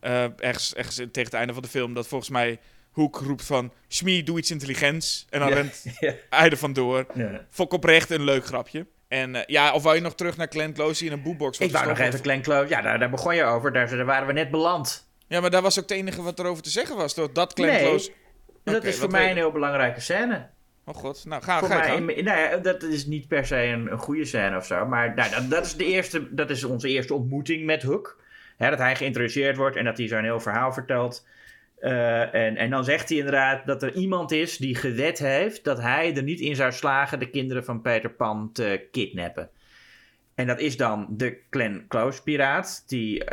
ergens, 0.00 0.74
ergens 0.74 0.94
tegen 0.96 1.22
het 1.24 1.32
einde 1.34 1.52
van 1.52 1.62
de 1.62 1.68
film, 1.68 1.94
dat 1.94 2.08
volgens 2.08 2.30
mij 2.30 2.58
Hoek 2.90 3.16
roept 3.16 3.44
van, 3.44 3.72
Smee, 3.88 4.22
doe 4.22 4.38
iets 4.38 4.50
intelligents. 4.50 5.26
En 5.30 5.40
dan 5.40 5.48
Ja. 5.48 5.54
rent 5.54 5.84
Ja. 6.00 6.14
hij 6.30 6.50
er 6.50 6.56
vandoor. 6.56 7.06
Ja. 7.14 7.46
Fok 7.50 7.72
oprecht 7.72 8.10
een 8.10 8.24
leuk 8.24 8.44
grapje. 8.46 8.86
En 9.08 9.34
eh, 9.34 9.42
ja, 9.46 9.72
of 9.72 9.82
wou 9.82 9.94
je 9.94 10.00
nog 10.00 10.14
terug 10.14 10.36
naar 10.36 10.46
Glenn 10.50 10.72
Close 10.72 11.04
in 11.04 11.12
een 11.12 11.22
boombox 11.22 11.58
Ik 11.58 11.72
wou 11.72 11.86
nog 11.86 11.98
even 11.98 12.18
Glenn 12.18 12.42
Close... 12.42 12.68
Ja, 12.68 12.80
daar, 12.80 12.98
daar 12.98 13.10
begon 13.10 13.34
je 13.34 13.44
over. 13.44 13.72
Daar, 13.72 13.96
daar 13.96 14.04
waren 14.04 14.26
we 14.26 14.32
net 14.32 14.50
beland. 14.50 15.08
Ja, 15.26 15.40
maar 15.40 15.50
daar 15.50 15.62
was 15.62 15.78
ook 15.78 15.88
het 15.88 15.98
enige 15.98 16.22
wat 16.22 16.38
erover 16.38 16.62
te 16.62 16.70
zeggen 16.70 16.96
was. 16.96 17.14
Door 17.14 17.32
dat 17.32 17.52
Glenn 17.52 17.72
nee, 17.72 17.82
Close... 17.82 18.10
dat 18.64 18.84
is 18.84 18.98
voor 18.98 19.10
mij 19.10 19.30
een 19.30 19.36
heel 19.36 19.52
belangrijke 19.52 20.00
scène. 20.00 20.46
Oh 20.86 20.94
god, 20.94 21.24
nou 21.24 21.42
ga, 21.42 21.58
Voor 21.58 21.68
ga 21.68 21.98
mij, 21.98 22.14
in- 22.14 22.24
nou 22.24 22.38
ja, 22.38 22.56
dat 22.56 22.82
is 22.82 23.06
niet 23.06 23.28
per 23.28 23.46
se 23.46 23.56
een, 23.56 23.92
een 23.92 23.98
goede 23.98 24.24
scène 24.24 24.56
of 24.56 24.66
zo. 24.66 24.86
Maar 24.86 25.14
nou, 25.14 25.30
dat, 25.30 25.50
dat, 25.50 25.64
is 25.64 25.76
de 25.76 25.84
eerste, 25.84 26.34
dat 26.34 26.50
is 26.50 26.64
onze 26.64 26.88
eerste 26.88 27.14
ontmoeting 27.14 27.64
met 27.64 27.82
Hook. 27.82 28.22
Hè, 28.56 28.70
dat 28.70 28.78
hij 28.78 28.96
geïntroduceerd 28.96 29.56
wordt 29.56 29.76
en 29.76 29.84
dat 29.84 29.98
hij 29.98 30.08
zo'n 30.08 30.22
heel 30.22 30.40
verhaal 30.40 30.72
vertelt. 30.72 31.26
Eh, 31.84 32.34
en, 32.34 32.56
en 32.56 32.70
dan 32.70 32.84
zegt 32.84 33.08
hij 33.08 33.18
inderdaad 33.18 33.66
dat 33.66 33.82
er 33.82 33.94
iemand 33.94 34.32
is 34.32 34.56
die 34.56 34.74
gewet 34.74 35.18
heeft 35.18 35.64
dat 35.64 35.80
hij 35.80 36.16
er 36.16 36.22
niet 36.22 36.40
in 36.40 36.56
zou 36.56 36.72
slagen 36.72 37.18
de 37.18 37.30
kinderen 37.30 37.64
van 37.64 37.80
Peter 37.80 38.10
Pan 38.10 38.52
te 38.52 38.88
kidnappen. 38.90 39.50
En 40.34 40.46
dat 40.46 40.60
is 40.60 40.76
dan 40.76 41.06
de 41.10 41.40
Glenn 41.50 41.84
Close 41.88 42.22
piraat, 42.22 42.84
die 42.86 43.30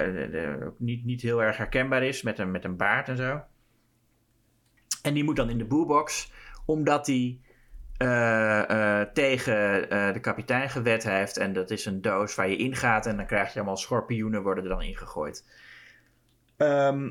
ook 0.65 0.80
niet, 0.80 1.06
niet 1.06 1.22
heel 1.22 1.44
erg 1.44 1.57
herkenbaar 1.57 2.03
is 2.03 2.22
met 2.22 2.40
een, 2.40 2.52
met 2.52 2.64
een 2.64 2.78
baard 2.78 3.07
en 3.07 3.18
zo. 3.18 3.41
En 5.02 5.14
die 5.14 5.23
moet 5.23 5.36
dan 5.36 5.49
in 5.49 5.57
de 5.57 5.65
boelbox, 5.65 6.32
omdat 6.65 7.07
hij 7.07 7.40
eh, 7.98 9.02
tegen 9.02 9.90
de 10.14 10.19
kapitein 10.22 10.69
gewet 10.69 11.03
heeft. 11.03 11.38
En 11.38 11.53
dat 11.53 11.72
is 11.72 11.86
een 11.86 12.02
doos 12.02 12.36
waar 12.36 12.49
je 12.49 12.57
ingaat 12.57 13.06
en 13.06 13.15
dan 13.15 13.26
krijg 13.26 13.49
je 13.53 13.56
allemaal 13.56 13.78
schorpioenen 13.78 14.44
worden 14.44 14.64
er 14.64 14.69
dan 14.69 14.82
ingegooid. 14.82 15.45
Ehm, 16.57 17.10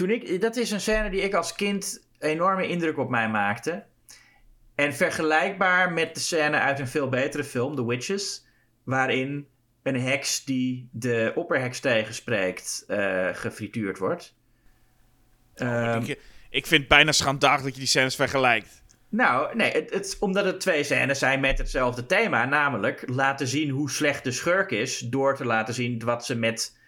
toen 0.00 0.10
ik, 0.10 0.40
dat 0.40 0.56
is 0.56 0.70
een 0.70 0.80
scène 0.80 1.10
die 1.10 1.20
ik 1.20 1.34
als 1.34 1.54
kind 1.54 2.06
enorme 2.18 2.68
indruk 2.68 2.98
op 2.98 3.10
mij 3.10 3.28
maakte. 3.28 3.84
En 4.74 4.94
vergelijkbaar 4.94 5.92
met 5.92 6.14
de 6.14 6.20
scène 6.20 6.58
uit 6.58 6.78
een 6.78 6.88
veel 6.88 7.08
betere 7.08 7.44
film, 7.44 7.76
The 7.76 7.86
Witches, 7.86 8.46
waarin 8.84 9.46
een 9.82 10.00
heks 10.00 10.44
die 10.44 10.88
de 10.92 11.32
opperheks 11.34 11.80
tegenspreekt 11.80 12.84
eh 12.88 13.28
gefrituurd 13.32 13.98
wordt. 13.98 14.36
Ehm, 15.54 16.02
ik, 16.02 16.20
ik 16.50 16.66
vind 16.66 16.80
het 16.80 16.88
bijna 16.88 17.12
schandalig 17.12 17.62
dat 17.62 17.72
je 17.72 17.78
die 17.78 17.88
scènes 17.88 18.16
vergelijkt. 18.16 18.82
nou, 19.08 19.56
nee, 19.56 19.72
het, 19.72 19.90
het, 19.92 20.16
omdat 20.20 20.44
het 20.44 20.60
twee 20.60 20.82
scènes 20.82 21.18
zijn 21.18 21.40
met 21.40 21.58
hetzelfde 21.58 22.06
thema. 22.06 22.44
Namelijk 22.44 23.02
laten 23.06 23.46
zien 23.46 23.70
hoe 23.70 23.90
slecht 23.90 24.24
de 24.24 24.32
schurk 24.32 24.70
is. 24.70 24.98
Door 24.98 25.36
te 25.36 25.44
laten 25.44 25.74
zien 25.74 26.04
wat 26.04 26.26
ze 26.26 26.34
met 26.34 26.78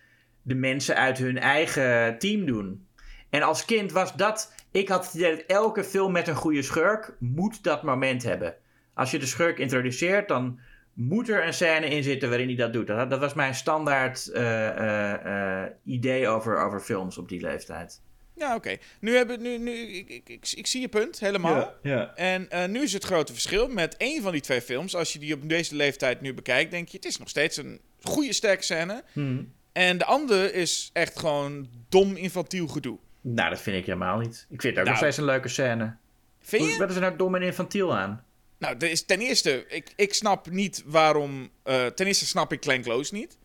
de 0.43 0.55
mensen 0.55 0.97
uit 0.97 1.19
hun 1.19 1.39
eigen 1.39 2.19
team 2.19 2.47
doen. 2.47 2.87
En 3.33 3.43
als 3.43 3.65
kind 3.65 3.93
was 3.93 4.15
dat. 4.15 4.53
Ik 4.71 4.89
had 4.89 5.05
het 5.05 5.15
idee 5.15 5.37
dat 5.37 5.45
elke 5.47 5.85
film 5.85 6.13
met 6.13 6.29
een 6.29 6.35
goede 6.35 6.63
schurk 6.63 7.17
moet 7.19 7.63
dat 7.63 7.83
moment 7.83 8.23
hebben. 8.23 8.55
Als 8.95 9.11
je 9.11 9.19
de 9.19 9.27
schurk 9.27 9.59
introduceert, 9.59 10.29
dan 10.29 10.59
moet 10.93 11.29
er 11.29 11.47
een 11.47 11.55
scène 11.55 11.87
in 11.87 12.03
zitten 12.03 12.29
waarin 12.29 12.47
hij 12.47 12.57
dat 12.57 12.73
doet. 12.73 12.87
Dat, 12.87 13.11
dat 13.11 13.21
was 13.21 13.35
mijn 13.35 13.55
standaard 13.55 14.27
eh, 14.27 14.69
eh, 14.69 15.63
eh, 15.65 15.71
idee 15.85 16.29
over, 16.29 16.65
over 16.65 16.81
films 16.81 17.19
op 17.19 17.29
die 17.29 17.41
leeftijd. 17.41 18.01
Ja, 18.35 18.55
oké. 18.55 18.77
Nu 19.01 19.17
hebben 19.17 19.43
nu, 19.43 19.59
nu 19.59 19.73
ik, 19.73 20.09
ik, 20.09 20.29
ik, 20.29 20.53
ik 20.55 20.67
zie 20.67 20.81
je 20.81 20.89
punt 20.89 21.21
helemaal. 21.21 21.75
ja. 21.83 22.15
En 22.15 22.51
eh, 22.51 22.69
nu 22.69 22.83
is 22.83 22.93
het 22.93 23.05
grote 23.05 23.33
verschil 23.33 23.69
met 23.69 23.97
één 23.97 24.23
van 24.23 24.33
die 24.33 24.41
twee 24.41 24.61
films. 24.61 24.97
Als 24.97 25.13
je 25.13 25.19
die 25.19 25.35
op 25.35 25.49
deze 25.49 25.75
leeftijd 25.75 26.21
nu 26.21 26.35
bekijkt, 26.35 26.71
denk 26.71 26.89
je: 26.89 26.97
het 26.97 27.07
is 27.07 27.19
nog 27.19 27.29
steeds 27.29 27.57
een 27.57 27.81
goede 28.03 28.33
sterke 28.33 28.63
scène. 28.63 29.03
Hm. 29.13 29.43
En 29.73 29.99
de 29.99 30.05
andere 30.05 30.53
is 30.53 30.91
echt 30.93 31.19
gewoon 31.19 31.69
dom 31.89 32.17
infantiel 32.17 32.69
gedoe. 32.69 32.99
Nou, 33.23 33.51
dat 33.51 33.61
vind 33.61 33.77
ik 33.77 33.87
helemaal 33.87 34.19
niet. 34.19 34.47
Ik 34.51 34.61
vind 34.61 34.63
het 34.63 34.71
ook 34.71 34.77
Nou. 34.77 34.89
nog 34.89 34.97
steeds 34.97 35.17
een 35.17 35.25
leuke 35.25 35.49
scène. 35.49 35.97
Vind 36.41 36.73
je? 36.73 36.79
Wat 36.79 36.89
is 36.91 36.95
er 36.95 37.01
nou 37.01 37.17
dom 37.17 37.35
en 37.35 37.43
infantiel 37.43 37.97
aan? 37.97 38.25
Nou, 38.59 38.75
er 38.79 38.91
is 38.91 39.05
ten 39.05 39.21
eerste, 39.21 39.65
ik, 39.69 39.93
ik 39.97 40.15
snap 40.15 40.51
niet 40.51 40.83
waarom. 40.87 41.51
eh, 41.63 41.87
ten 41.87 42.07
eerste 42.07 42.27
snap 42.27 42.53
ik 42.53 42.63
Glenn 42.63 42.83
Close 42.83 43.15
niet. 43.15 43.39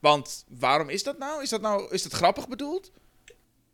Want 0.00 0.44
waarom 0.48 0.88
is 0.88 1.02
dat 1.02 1.18
nou? 1.18 1.42
Is 1.42 1.48
dat 1.48 1.60
nou 1.60 1.90
is 1.92 2.02
dat 2.02 2.12
grappig 2.12 2.48
bedoeld? 2.48 2.92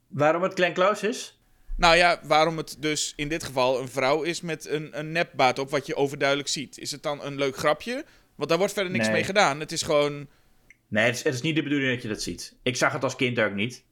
Waarom 0.09 0.43
het 0.43 0.53
Glenn 0.55 0.75
Close 0.75 1.09
is? 1.09 1.41
Nou 1.77 1.97
ja, 1.97 2.21
waarom 2.23 2.57
het 2.57 2.77
dus 2.79 3.13
in 3.17 3.29
dit 3.29 3.45
geval 3.45 3.81
een 3.81 3.89
vrouw 3.89 4.23
is 4.23 4.41
met 4.41 4.69
een, 4.69 4.99
een 4.99 5.13
nepbaard 5.13 5.59
op, 5.59 5.71
wat 5.71 5.87
je 5.87 5.95
overduidelijk 5.97 6.49
ziet. 6.49 6.79
Is 6.79 6.91
het 6.91 7.03
dan 7.03 7.23
een 7.25 7.37
leuk 7.37 7.57
grapje? 7.57 8.05
Want 8.35 8.49
daar 8.49 8.59
wordt 8.59 8.73
verder 8.73 8.93
niks 8.93 9.05
Nee. 9.05 9.15
mee 9.15 9.25
gedaan. 9.25 9.61
Het 9.61 9.73
is 9.73 9.83
gewoon. 9.83 10.29
Nee, 10.89 11.05
het 11.05 11.15
is, 11.15 11.23
het 11.23 11.35
is 11.35 11.41
niet 11.41 11.57
de 11.57 11.63
bedoeling 11.63 11.93
dat 11.93 12.03
je 12.03 12.09
dat 12.09 12.23
ziet. 12.23 12.55
Ik 12.63 12.77
zag 12.77 12.93
het 12.93 13.05
als 13.05 13.17
kind 13.17 13.39
ook 13.41 13.53
niet. 13.55 13.83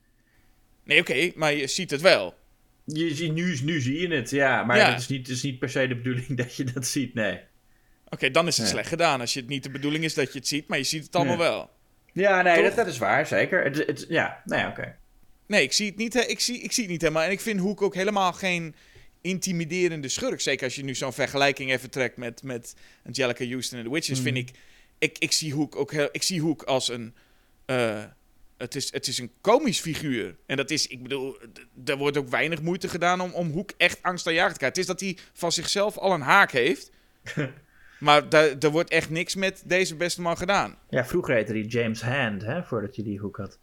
Nee, 0.90 1.00
oké, 1.00 1.30
maar 1.34 1.54
je 1.54 1.66
ziet 1.66 1.90
het 1.90 2.00
wel. 2.00 2.34
Je, 2.84 3.14
ziet- 3.14 3.32
nu, 3.32 3.58
nu 3.62 3.80
zie 3.80 4.00
je 4.00 4.14
het, 4.14 4.30
ja. 4.30 4.64
Maar 4.64 4.76
Ja. 4.76 4.90
Het, 4.90 5.00
is 5.00 5.06
niet, 5.08 5.28
is 5.28 5.42
niet 5.42 5.58
per 5.58 5.68
se 5.70 5.86
de 5.88 5.96
bedoeling 5.96 6.36
dat 6.42 6.56
je 6.56 6.64
dat 6.64 6.86
ziet, 6.86 7.14
nee. 7.14 7.40
Oké, 8.08 8.30
dan 8.30 8.46
is 8.46 8.56
het 8.56 8.68
slecht 8.68 8.88
gedaan. 8.88 9.20
Als 9.20 9.32
je 9.32 9.40
het 9.40 9.48
niet 9.48 9.62
de 9.62 9.70
bedoeling 9.70 10.04
is 10.04 10.14
dat 10.14 10.32
je 10.32 10.38
het 10.38 10.48
ziet, 10.48 10.68
maar 10.68 10.78
je 10.78 10.84
ziet 10.84 11.04
het 11.04 11.16
allemaal 11.16 11.38
wel. 11.38 11.70
Ja, 12.12 12.42
nee, 12.42 12.62
dat, 12.62 12.76
dat 12.76 12.86
is 12.86 12.98
waar, 12.98 13.26
zeker. 13.26 13.64
Het, 13.64 13.86
het, 13.86 14.06
ja, 14.08 14.42
nee, 14.44 14.66
oké. 14.66 14.96
Nee, 15.46 15.62
ik 15.62 15.72
zie 15.72 15.86
het 15.86 15.96
niet, 15.96 16.14
ik 16.14 16.40
zie, 16.40 16.60
ik 16.60 16.72
zie 16.72 16.82
het 16.82 16.92
niet 16.92 17.00
helemaal. 17.00 17.22
En 17.22 17.30
ik 17.30 17.40
vind 17.40 17.60
Hoek 17.60 17.82
ook 17.82 17.94
helemaal 17.94 18.32
geen 18.32 18.74
intimiderende 19.20 20.08
schurk. 20.08 20.40
Zeker 20.40 20.64
als 20.64 20.74
je 20.74 20.84
nu 20.84 20.94
zo'n 20.94 21.12
vergelijking 21.12 21.70
even 21.70 21.90
trekt 21.90 22.16
met, 22.16 22.42
met 22.42 22.74
Angelica 23.06 23.44
Houston 23.46 23.78
en 23.78 23.84
The 23.84 23.90
Witches, 23.90 24.20
Mhm. 24.20 24.32
vind 24.32 24.36
ik, 24.48 24.56
ik... 24.98 25.18
Ik 25.18 25.32
zie 25.32 25.52
Hoek 25.52 25.76
ook 25.76 25.92
heel, 25.92 26.08
ik 26.12 26.22
zie 26.22 26.40
Hoek 26.40 26.62
als 26.62 26.88
een... 26.88 27.14
eh, 27.66 28.04
het, 28.60 28.74
is, 28.74 28.92
het 28.92 29.06
is 29.06 29.18
een 29.18 29.32
komisch 29.40 29.80
figuur. 29.80 30.36
En 30.46 30.56
dat 30.56 30.70
is, 30.70 30.86
ik 30.86 31.02
bedoel, 31.02 31.38
er 31.84 31.96
wordt 31.96 32.16
ook 32.16 32.28
weinig 32.28 32.62
moeite 32.62 32.88
gedaan 32.88 33.20
om, 33.20 33.32
om 33.32 33.50
Hoek 33.50 33.70
echt 33.76 34.02
angstaanjagend 34.02 34.52
te 34.52 34.58
krijgen. 34.58 34.80
Het 34.80 34.88
is 34.88 34.96
dat 34.96 35.00
hij 35.00 35.18
van 35.32 35.52
zichzelf 35.52 35.98
al 35.98 36.12
een 36.12 36.20
haak 36.20 36.50
heeft. 36.50 36.90
maar 37.98 38.28
daar 38.28 38.58
er 38.58 38.70
wordt 38.70 38.90
echt 38.90 39.10
niks 39.10 39.34
met 39.34 39.62
deze 39.66 39.96
beste 39.96 40.20
man 40.20 40.36
gedaan. 40.36 40.78
Ja, 40.88 41.04
vroeger 41.04 41.34
heette 41.34 41.52
hij 41.52 41.62
James 41.62 42.02
Hand, 42.02 42.42
hè, 42.42 42.62
voordat 42.62 42.96
je 42.96 43.02
die 43.02 43.18
hoek 43.18 43.36
had. 43.36 43.58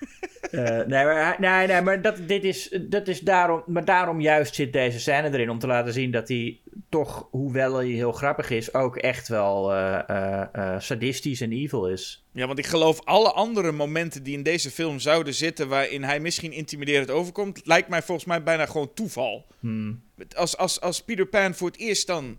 Eh, 0.50 0.64
nee, 0.64 1.04
maar, 1.04 1.24
hij- 1.24 1.36
nee, 1.38 1.66
nee, 1.66 1.82
maar 1.82 2.02
dat, 2.02 2.28
dit 2.28 2.44
is, 2.44 2.78
dat 2.80 3.08
is 3.08 3.20
daarom, 3.20 3.62
maar 3.66 3.84
daarom 3.84 4.20
juist 4.20 4.54
zit 4.54 4.72
deze 4.72 5.00
scène 5.00 5.32
erin. 5.32 5.50
Om 5.50 5.58
te 5.58 5.66
laten 5.66 5.92
zien 5.92 6.10
dat 6.10 6.28
hij 6.28 6.58
toch, 6.88 7.28
hoewel 7.30 7.74
hij 7.74 7.86
heel 7.86 8.12
grappig 8.12 8.50
is, 8.50 8.74
ook 8.74 8.96
echt 8.96 9.28
wel 9.28 9.72
eh, 9.72 10.08
eh, 10.08 10.42
eh, 10.52 10.80
sadistisch 10.80 11.40
en 11.40 11.52
evil 11.52 11.88
is. 11.88 12.24
Ja, 12.32 12.46
want 12.46 12.58
ik 12.58 12.66
geloof 12.66 13.00
alle 13.04 13.32
andere 13.32 13.72
momenten 13.72 14.22
die 14.22 14.36
in 14.36 14.42
deze 14.42 14.70
film 14.70 14.98
zouden 14.98 15.34
zitten... 15.34 15.68
waarin 15.68 16.04
hij 16.04 16.20
misschien 16.20 16.52
intimiderend 16.52 17.10
overkomt... 17.10 17.60
lijkt 17.64 17.88
mij 17.88 18.02
volgens 18.02 18.26
mij 18.26 18.42
bijna 18.42 18.66
gewoon 18.66 18.94
toeval. 18.94 19.46
Hmm. 19.60 20.02
Als, 20.36 20.56
als, 20.56 20.80
als 20.80 21.02
Peter 21.02 21.26
Pan 21.26 21.54
voor 21.54 21.68
het 21.68 21.78
eerst 21.78 22.06
dan 22.06 22.38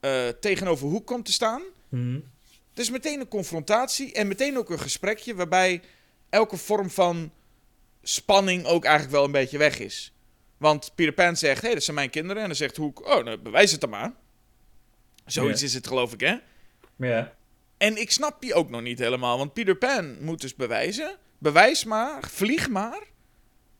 eh, 0.00 0.28
tegenover 0.40 0.88
Hoek 0.88 1.06
komt 1.06 1.24
te 1.24 1.32
staan... 1.32 1.62
Hmm. 1.88 2.22
Is 2.74 2.90
meteen 2.90 3.20
een 3.20 3.28
confrontatie 3.28 4.12
en 4.12 4.28
meteen 4.28 4.58
ook 4.58 4.70
een 4.70 4.78
gesprekje... 4.80 5.34
waarbij 5.34 5.80
elke 6.30 6.56
vorm 6.56 6.90
van 6.90 7.32
spanning 8.02 8.64
ook 8.64 8.84
eigenlijk 8.84 9.14
wel 9.14 9.24
een 9.24 9.32
beetje 9.32 9.58
weg 9.58 9.78
is. 9.78 10.12
Want 10.56 10.92
Peter 10.94 11.12
Pan 11.12 11.36
zegt, 11.36 11.60
hé, 11.60 11.66
hey, 11.66 11.74
dat 11.74 11.82
zijn 11.82 11.96
mijn 11.96 12.10
kinderen. 12.10 12.42
En 12.42 12.48
dan 12.48 12.56
zegt 12.56 12.76
Hoek, 12.76 13.06
oh, 13.08 13.24
nou, 13.24 13.38
bewijs 13.38 13.72
het 13.72 13.80
dan 13.80 13.90
maar. 13.90 14.12
Zoiets 15.26 15.60
Ja. 15.60 15.66
is 15.66 15.74
het, 15.74 15.86
geloof 15.86 16.12
ik, 16.12 16.20
hè? 16.20 16.36
Ja. 16.96 17.34
En 17.76 17.96
ik 17.96 18.10
snap 18.10 18.40
die 18.40 18.54
ook 18.54 18.70
nog 18.70 18.82
niet 18.82 18.98
helemaal. 18.98 19.38
Want 19.38 19.52
Peter 19.52 19.76
Pan 19.76 20.16
moet 20.24 20.40
dus 20.40 20.54
bewijzen. 20.54 21.16
Bewijs 21.38 21.84
maar, 21.84 22.28
vlieg 22.28 22.68
maar. 22.68 23.02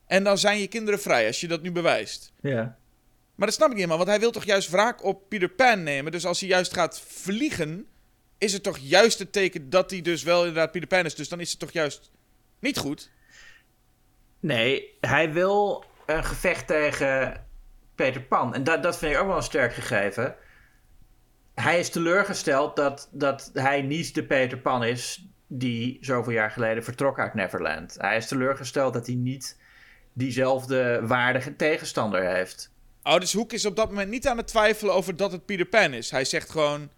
En 0.06 0.24
dan 0.24 0.38
zijn 0.38 0.58
je 0.58 0.66
kinderen 0.66 1.00
vrij 1.00 1.26
als 1.26 1.40
je 1.40 1.48
dat 1.48 1.62
nu 1.62 1.72
bewijst. 1.72 2.32
Ja. 2.40 2.78
Maar 3.34 3.46
dat 3.46 3.56
snap 3.56 3.68
ik 3.68 3.74
niet 3.74 3.84
helemaal. 3.84 4.04
Want 4.04 4.08
hij 4.08 4.20
wil 4.20 4.30
toch 4.30 4.44
juist 4.44 4.70
wraak 4.70 5.04
op 5.04 5.28
Peter 5.28 5.48
Pan 5.48 5.82
nemen. 5.82 6.12
Dus 6.12 6.26
als 6.26 6.40
hij 6.40 6.48
juist 6.48 6.72
gaat 6.72 7.00
vliegen... 7.00 7.86
is 8.38 8.52
het 8.52 8.62
toch 8.62 8.78
juist 8.78 9.18
het 9.18 9.32
teken 9.32 9.70
dat 9.70 9.90
hij 9.90 10.02
dus 10.02 10.22
wel 10.22 10.38
inderdaad 10.38 10.72
Peter 10.72 10.88
Pan 10.88 11.04
is. 11.04 11.14
Dus 11.14 11.28
dan 11.28 11.40
is 11.40 11.50
het 11.50 11.58
toch 11.58 11.72
juist 11.72 12.10
niet 12.60 12.78
goed. 12.78 13.10
Nee, 14.40 14.96
hij 15.00 15.32
wil 15.32 15.84
een 16.06 16.24
gevecht 16.24 16.66
tegen 16.66 17.46
Peter 17.94 18.22
Pan. 18.22 18.54
En 18.54 18.64
dat, 18.64 18.82
dat 18.82 18.98
vind 18.98 19.12
ik 19.14 19.20
ook 19.20 19.26
wel 19.26 19.36
een 19.36 19.42
sterk 19.42 19.74
gegeven. 19.74 20.36
Hij 21.54 21.78
is 21.78 21.90
teleurgesteld 21.90 22.76
dat, 22.76 23.08
dat 23.12 23.50
hij 23.54 23.82
niet 23.82 24.14
de 24.14 24.24
Peter 24.24 24.58
Pan 24.58 24.84
is 24.84 25.28
die 25.46 25.98
zoveel 26.00 26.32
jaar 26.32 26.50
geleden 26.50 26.84
vertrok 26.84 27.18
uit 27.18 27.34
Neverland. 27.34 27.96
Hij 27.98 28.16
is 28.16 28.28
teleurgesteld 28.28 28.92
dat 28.92 29.06
hij 29.06 29.14
niet 29.14 29.60
diezelfde 30.12 31.06
waardige 31.06 31.56
tegenstander 31.56 32.24
heeft. 32.24 32.72
Oh, 33.02 33.18
dus 33.18 33.32
Hoek 33.32 33.52
is 33.52 33.66
op 33.66 33.76
dat 33.76 33.88
moment 33.88 34.10
niet 34.10 34.26
aan 34.26 34.36
het 34.36 34.46
twijfelen 34.46 34.94
over 34.94 35.16
dat 35.16 35.32
het 35.32 35.46
Peter 35.46 35.66
Pan 35.66 35.92
is. 35.92 36.10
Hij 36.10 36.24
zegt 36.24 36.50
gewoon... 36.50 36.90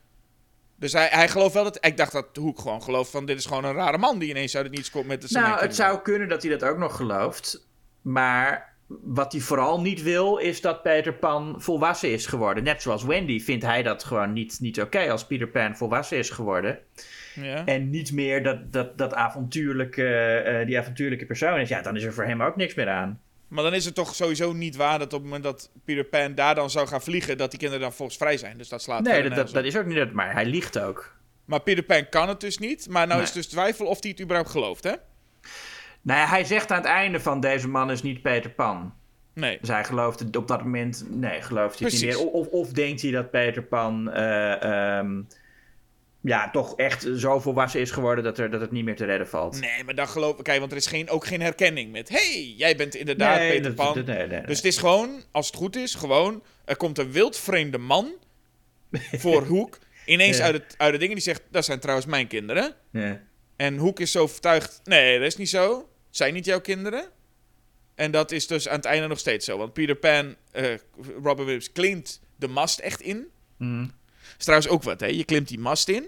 Dus 0.82 0.92
hij, 0.92 1.09
hij 1.10 1.28
gelooft 1.28 1.54
wel 1.54 1.64
dat... 1.64 1.84
Ik 1.84 1.96
dacht 1.96 2.12
dat 2.12 2.26
Hoek 2.36 2.59
gewoon 2.59 2.82
gelooft 2.82 3.10
van... 3.10 3.26
Dit 3.26 3.38
is 3.38 3.46
gewoon 3.46 3.64
een 3.64 3.74
rare 3.74 3.98
man 3.98 4.18
die 4.18 4.28
ineens 4.28 4.56
uit 4.56 4.66
het 4.66 4.74
niets 4.74 4.90
komt 4.90 5.06
met 5.06 5.22
de 5.22 5.38
Nou, 5.38 5.60
het 5.60 5.74
zou 5.74 6.00
kunnen 6.00 6.28
dat 6.28 6.42
hij 6.42 6.50
dat 6.50 6.64
ook 6.64 6.78
nog 6.78 6.96
gelooft. 6.96 7.66
Maar 8.02 8.74
wat 8.86 9.32
hij 9.32 9.40
vooral 9.40 9.80
niet 9.80 10.02
wil, 10.02 10.36
is 10.36 10.60
dat 10.60 10.82
Peter 10.82 11.14
Pan 11.14 11.54
volwassen 11.59 12.12
is 12.12 12.26
geworden. 12.26 12.64
Net 12.64 12.82
zoals 12.82 13.04
Wendy 13.04 13.40
vindt 13.40 13.64
hij 13.64 13.82
dat 13.82 14.04
gewoon 14.04 14.32
niet, 14.32 14.60
niet 14.60 14.80
oké 14.80 15.10
als 15.10 15.26
Peter 15.26 15.48
Pan 15.48 15.76
volwassen 15.76 16.18
is 16.18 16.30
geworden. 16.30 16.78
Ja. 17.34 17.64
En 17.64 17.90
niet 17.90 18.12
meer 18.12 18.42
dat, 18.42 18.72
dat, 18.72 18.98
dat 18.98 19.14
avontuurlijke, 19.14 20.16
eh, 20.36 20.66
die 20.66 20.78
avontuurlijke 20.78 21.26
persoon 21.26 21.60
is. 21.60 21.68
Ja, 21.68 21.82
dan 21.82 21.96
is 21.96 22.04
er 22.04 22.12
voor 22.12 22.24
hem 22.24 22.42
ook 22.42 22.56
niks 22.56 22.74
meer 22.74 22.88
aan. 22.88 23.20
Maar 23.52 23.64
dan 23.64 23.74
is 23.74 23.84
het 23.84 23.94
toch 23.94 24.14
sowieso 24.14 24.52
niet 24.52 24.76
waar 24.76 24.98
dat 24.98 25.12
op 25.12 25.20
het 25.20 25.22
moment 25.22 25.42
dat 25.42 25.70
Peter 25.84 26.04
Pan 26.04 26.34
daar 26.34 26.54
dan 26.54 26.70
zou 26.70 26.86
gaan 26.86 27.02
vliegen, 27.02 27.38
dat 27.38 27.50
die 27.50 27.58
kinderen 27.58 27.84
dan 27.84 27.92
volgens 27.92 28.18
vrij 28.18 28.36
zijn. 28.36 28.58
Dus 28.58 28.68
dat 28.68 28.82
slaat 28.82 29.02
Nee, 29.02 29.22
dat, 29.22 29.34
dat, 29.34 29.50
dat 29.50 29.64
is 29.64 29.76
ook 29.76 29.86
niet. 29.86 30.12
Maar 30.12 30.32
hij 30.32 30.46
liegt 30.46 30.78
ook. 30.78 31.16
Maar 31.44 31.60
Peter 31.60 31.82
Pan 31.82 32.08
kan 32.08 32.28
het 32.28 32.40
dus 32.40 32.58
niet. 32.58 32.88
Maar 32.88 33.06
nou 33.06 33.18
Nee. 33.18 33.28
is 33.28 33.32
dus 33.32 33.46
twijfel 33.46 33.86
of 33.86 34.02
hij 34.02 34.10
het 34.10 34.20
überhaupt 34.20 34.50
gelooft, 34.50 34.84
hè? 34.84 34.92
Nou 36.02 36.20
ja, 36.20 36.26
hij 36.26 36.44
zegt 36.44 36.70
aan 36.70 36.76
het 36.76 36.86
einde 36.86 37.20
van 37.20 37.40
deze 37.40 37.68
man 37.68 37.90
is 37.90 38.02
niet 38.02 38.22
Peter 38.22 38.50
Pan. 38.50 38.94
Nee. 39.34 39.58
Dus 39.60 39.68
hij 39.68 39.84
gelooft 39.84 40.18
het 40.18 40.36
op 40.36 40.48
dat 40.48 40.62
moment, 40.62 41.06
nee, 41.08 41.42
gelooft 41.42 41.78
hij 41.78 41.88
het 41.88 42.00
niet 42.00 42.06
meer. 42.06 42.28
Of, 42.30 42.46
of 42.46 42.68
denkt 42.68 43.02
hij 43.02 43.10
dat 43.10 43.30
Peter 43.30 43.62
Pan 43.62 44.10
eh, 44.10 44.62
ehm, 44.62 45.22
ja, 46.24 46.51
toch 46.51 46.77
echt 46.77 47.07
zo 47.16 47.40
volwassen 47.40 47.81
is 47.81 47.90
geworden 47.90 48.24
dat, 48.24 48.39
er, 48.39 48.51
dat 48.51 48.61
het 48.61 48.70
niet 48.70 48.85
meer 48.85 48.97
te 48.97 49.05
redden 49.05 49.28
valt. 49.28 49.61
Nee, 49.61 49.85
maar 49.85 49.94
dan 49.94 50.09
geloof 50.09 50.39
ik... 50.39 50.44
Kijk, 50.44 50.59
want 50.59 50.70
er 50.70 50.77
is 50.77 50.86
geen, 50.86 51.11
ook 51.11 51.27
geen 51.27 51.40
herkenning 51.40 51.93
met... 51.93 52.09
hey, 52.09 52.55
jij 52.57 52.77
bent 52.77 52.94
inderdaad 52.94 53.39
Nee, 53.39 53.49
Peter 53.51 53.62
dat- 53.62 53.86
Pan. 53.86 53.94
dat- 53.94 54.07
nee, 54.16 54.27
nee. 54.27 54.43
Dus 54.47 54.57
het 54.57 54.65
is 54.66 54.77
gewoon, 54.78 55.23
als 55.32 55.47
het 55.47 55.57
goed 55.57 55.77
is, 55.77 55.94
gewoon... 55.94 56.43
Er 56.65 56.77
komt 56.77 56.99
een 56.99 57.12
wildvreemde 57.12 57.78
man 57.78 58.12
voor 59.23 59.43
Hoek. 59.47 59.78
Ineens 60.07 60.36
Ja. 60.36 60.44
uit, 60.44 60.55
het, 60.55 60.74
uit 60.77 60.93
de 60.93 60.99
dingen 60.99 61.15
die 61.15 61.24
zegt... 61.24 61.43
Dat 61.51 61.65
zijn 61.65 61.81
trouwens 61.81 62.07
mijn 62.07 62.27
kinderen. 62.27 62.74
Ja. 62.93 63.20
En 63.57 63.77
Hoek 63.77 64.01
is 64.01 64.11
zo 64.12 64.23
overtuigd... 64.23 64.81
Nee, 64.85 65.19
dat 65.19 65.27
is 65.27 65.36
niet 65.36 65.49
zo. 65.49 65.77
Het 65.78 66.16
zijn 66.16 66.35
niet 66.35 66.44
jouw 66.44 66.61
kinderen. 66.61 67.05
En 67.94 68.11
dat 68.11 68.32
is 68.32 68.47
dus 68.47 68.69
aan 68.69 68.77
het 68.77 68.85
einde 68.85 69.07
nog 69.07 69.19
steeds 69.19 69.44
zo. 69.44 69.59
Want 69.59 69.73
Peter 69.73 69.94
Pan, 69.97 70.35
eh 70.53 70.65
Robin 71.23 71.44
Williams, 71.44 71.73
klimt 71.73 72.20
de 72.36 72.49
mast 72.49 72.78
echt 72.78 73.01
in. 73.01 73.27
Mm. 73.59 73.93
Is 74.43 74.48
trouwens 74.48 74.73
ook 74.73 74.82
wat, 74.82 75.01
hè. 75.01 75.06
Je 75.06 75.24
klimt 75.24 75.48
die 75.48 75.59
mast 75.59 75.89
in. 75.89 76.06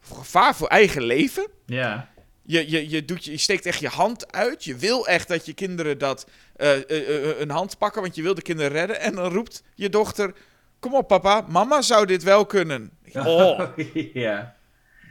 Gevaar 0.00 0.56
voor 0.56 0.68
eigen 0.68 1.02
leven. 1.02 1.46
ja. 1.66 2.14
Je, 2.48 2.70
je, 2.70 2.90
je, 2.90 3.04
doet 3.04 3.24
je, 3.24 3.36
steekt 3.36 3.66
echt 3.66 3.80
je 3.80 3.88
hand 3.88 4.32
uit. 4.32 4.64
Je 4.64 4.76
wil 4.76 5.06
echt 5.06 5.28
dat 5.28 5.46
je 5.46 5.52
kinderen 5.52 5.98
dat 5.98 6.28
eh, 6.56 6.76
eh, 6.90 7.30
eh, 7.30 7.40
een 7.40 7.50
hand 7.50 7.78
pakken, 7.78 8.02
want 8.02 8.14
je 8.14 8.22
wil 8.22 8.34
de 8.34 8.42
kinderen 8.42 8.72
redden. 8.72 9.00
En 9.00 9.14
dan 9.14 9.32
roept 9.32 9.62
je 9.74 9.88
dochter... 9.88 10.32
Kom 10.78 10.94
op, 10.94 11.08
papa. 11.08 11.44
Mama 11.48 11.82
zou 11.82 12.06
dit 12.06 12.22
wel 12.22 12.46
kunnen. 12.46 12.90
Oh, 13.14 13.60
ja. 14.26 14.56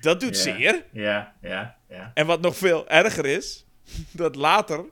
dat 0.01 0.19
doet 0.19 0.35
Ja. 0.35 0.41
zeer. 0.41 0.85
Ja, 0.91 1.33
ja, 1.41 1.75
ja. 1.89 2.11
En 2.13 2.25
wat 2.25 2.41
nog 2.41 2.57
veel 2.57 2.87
erger 2.87 3.25
is, 3.25 3.65
dat 4.11 4.35
later 4.35 4.85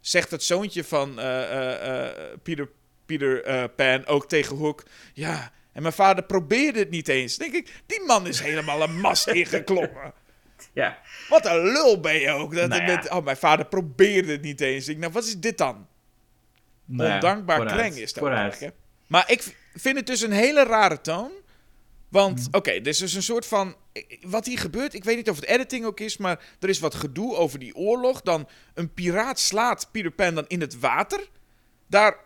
zegt 0.00 0.30
het 0.30 0.42
zoontje 0.42 0.84
van 0.84 1.18
eh, 1.20 1.42
eh, 1.42 2.06
eh, 2.08 2.38
Peter, 2.42 2.68
Peter 3.06 3.44
eh, 3.44 3.64
Pan 3.76 4.06
ook 4.06 4.28
tegen 4.28 4.56
Hook... 4.56 4.82
Ja, 5.14 5.52
en 5.72 5.82
mijn 5.82 5.94
vader 5.94 6.24
probeerde 6.24 6.78
het 6.78 6.90
niet 6.90 7.08
eens. 7.08 7.36
Denk 7.36 7.54
ik, 7.54 7.82
die 7.86 8.02
man 8.06 8.26
is 8.26 8.40
helemaal 8.40 8.82
een 8.82 9.00
mast 9.00 9.26
ingeklommen. 9.42 10.12
Ja, 10.72 10.98
Wat 11.28 11.46
een 11.46 11.62
lul 11.62 12.00
ben 12.00 12.14
je 12.20 12.30
ook. 12.30 12.54
Dat 12.54 12.68
Nou 12.68 12.82
ja. 12.82 12.96
met, 12.96 13.10
oh, 13.10 13.24
mijn 13.24 13.36
vader 13.36 13.66
probeerde 13.66 14.32
het 14.32 14.42
niet 14.42 14.60
eens. 14.60 14.88
Ik 14.88 14.98
nou, 14.98 15.12
wat 15.12 15.24
is 15.24 15.38
dit 15.38 15.58
dan? 15.58 15.86
Nou 16.84 17.08
ja, 17.08 17.14
Ondankbaar 17.14 17.66
kreng 17.66 17.94
is 17.94 18.12
dat 18.12 18.28
eigenlijk, 18.28 18.60
hè? 18.60 18.68
Maar 19.06 19.30
ik 19.30 19.56
vind 19.74 19.96
het 19.96 20.06
dus 20.06 20.20
een 20.20 20.32
hele 20.32 20.64
rare 20.64 21.00
toon. 21.00 21.30
Want, 22.08 22.38
Mhm. 22.38 22.56
oké, 22.56 22.72
dit 22.72 22.86
is 22.86 22.98
dus 22.98 23.14
een 23.14 23.22
soort 23.22 23.46
van... 23.46 23.76
Wat 24.22 24.46
hier 24.46 24.58
gebeurt, 24.58 24.94
ik 24.94 25.04
weet 25.04 25.16
niet 25.16 25.30
of 25.30 25.36
het 25.36 25.44
editing 25.44 25.84
ook 25.84 26.00
is... 26.00 26.16
maar 26.16 26.40
er 26.60 26.68
is 26.68 26.78
wat 26.78 26.94
gedoe 26.94 27.36
over 27.36 27.58
die 27.58 27.74
oorlog. 27.74 28.20
Dan 28.20 28.48
een 28.74 28.94
piraat 28.94 29.38
slaat 29.40 29.88
Peter 29.92 30.10
Pan 30.10 30.34
dan 30.34 30.44
in 30.48 30.60
het 30.60 30.78
water. 30.80 31.28
Daar 31.86 32.16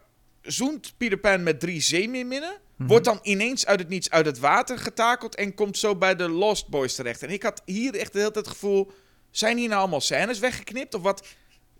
zoent 0.42 0.94
Peter 0.96 1.18
Pan 1.18 1.42
met 1.42 1.60
drie 1.60 1.80
zeemeerminnen. 1.80 2.56
Mhm. 2.76 2.88
Wordt 2.88 3.04
dan 3.04 3.18
ineens 3.22 3.66
uit 3.66 3.78
het 3.78 3.88
niets 3.88 4.10
uit 4.10 4.26
het 4.26 4.38
water 4.38 4.78
getakeld... 4.78 5.34
en 5.34 5.54
komt 5.54 5.78
zo 5.78 5.96
bij 5.96 6.16
de 6.16 6.28
Lost 6.28 6.68
Boys 6.68 6.94
terecht. 6.94 7.22
En 7.22 7.30
ik 7.30 7.42
had 7.42 7.62
hier 7.64 7.94
echt 7.94 8.12
de 8.12 8.18
hele 8.18 8.30
tijd 8.30 8.44
het 8.46 8.54
gevoel... 8.54 8.92
zijn 9.30 9.56
hier 9.56 9.68
nou 9.68 9.80
allemaal 9.80 10.00
scènes 10.00 10.38
weggeknipt? 10.38 10.94
Of 10.94 11.02
wat, 11.02 11.26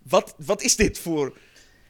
wat, 0.03 0.35
wat 0.37 0.61
is 0.61 0.75
dit 0.75 0.99
voor, 0.99 1.37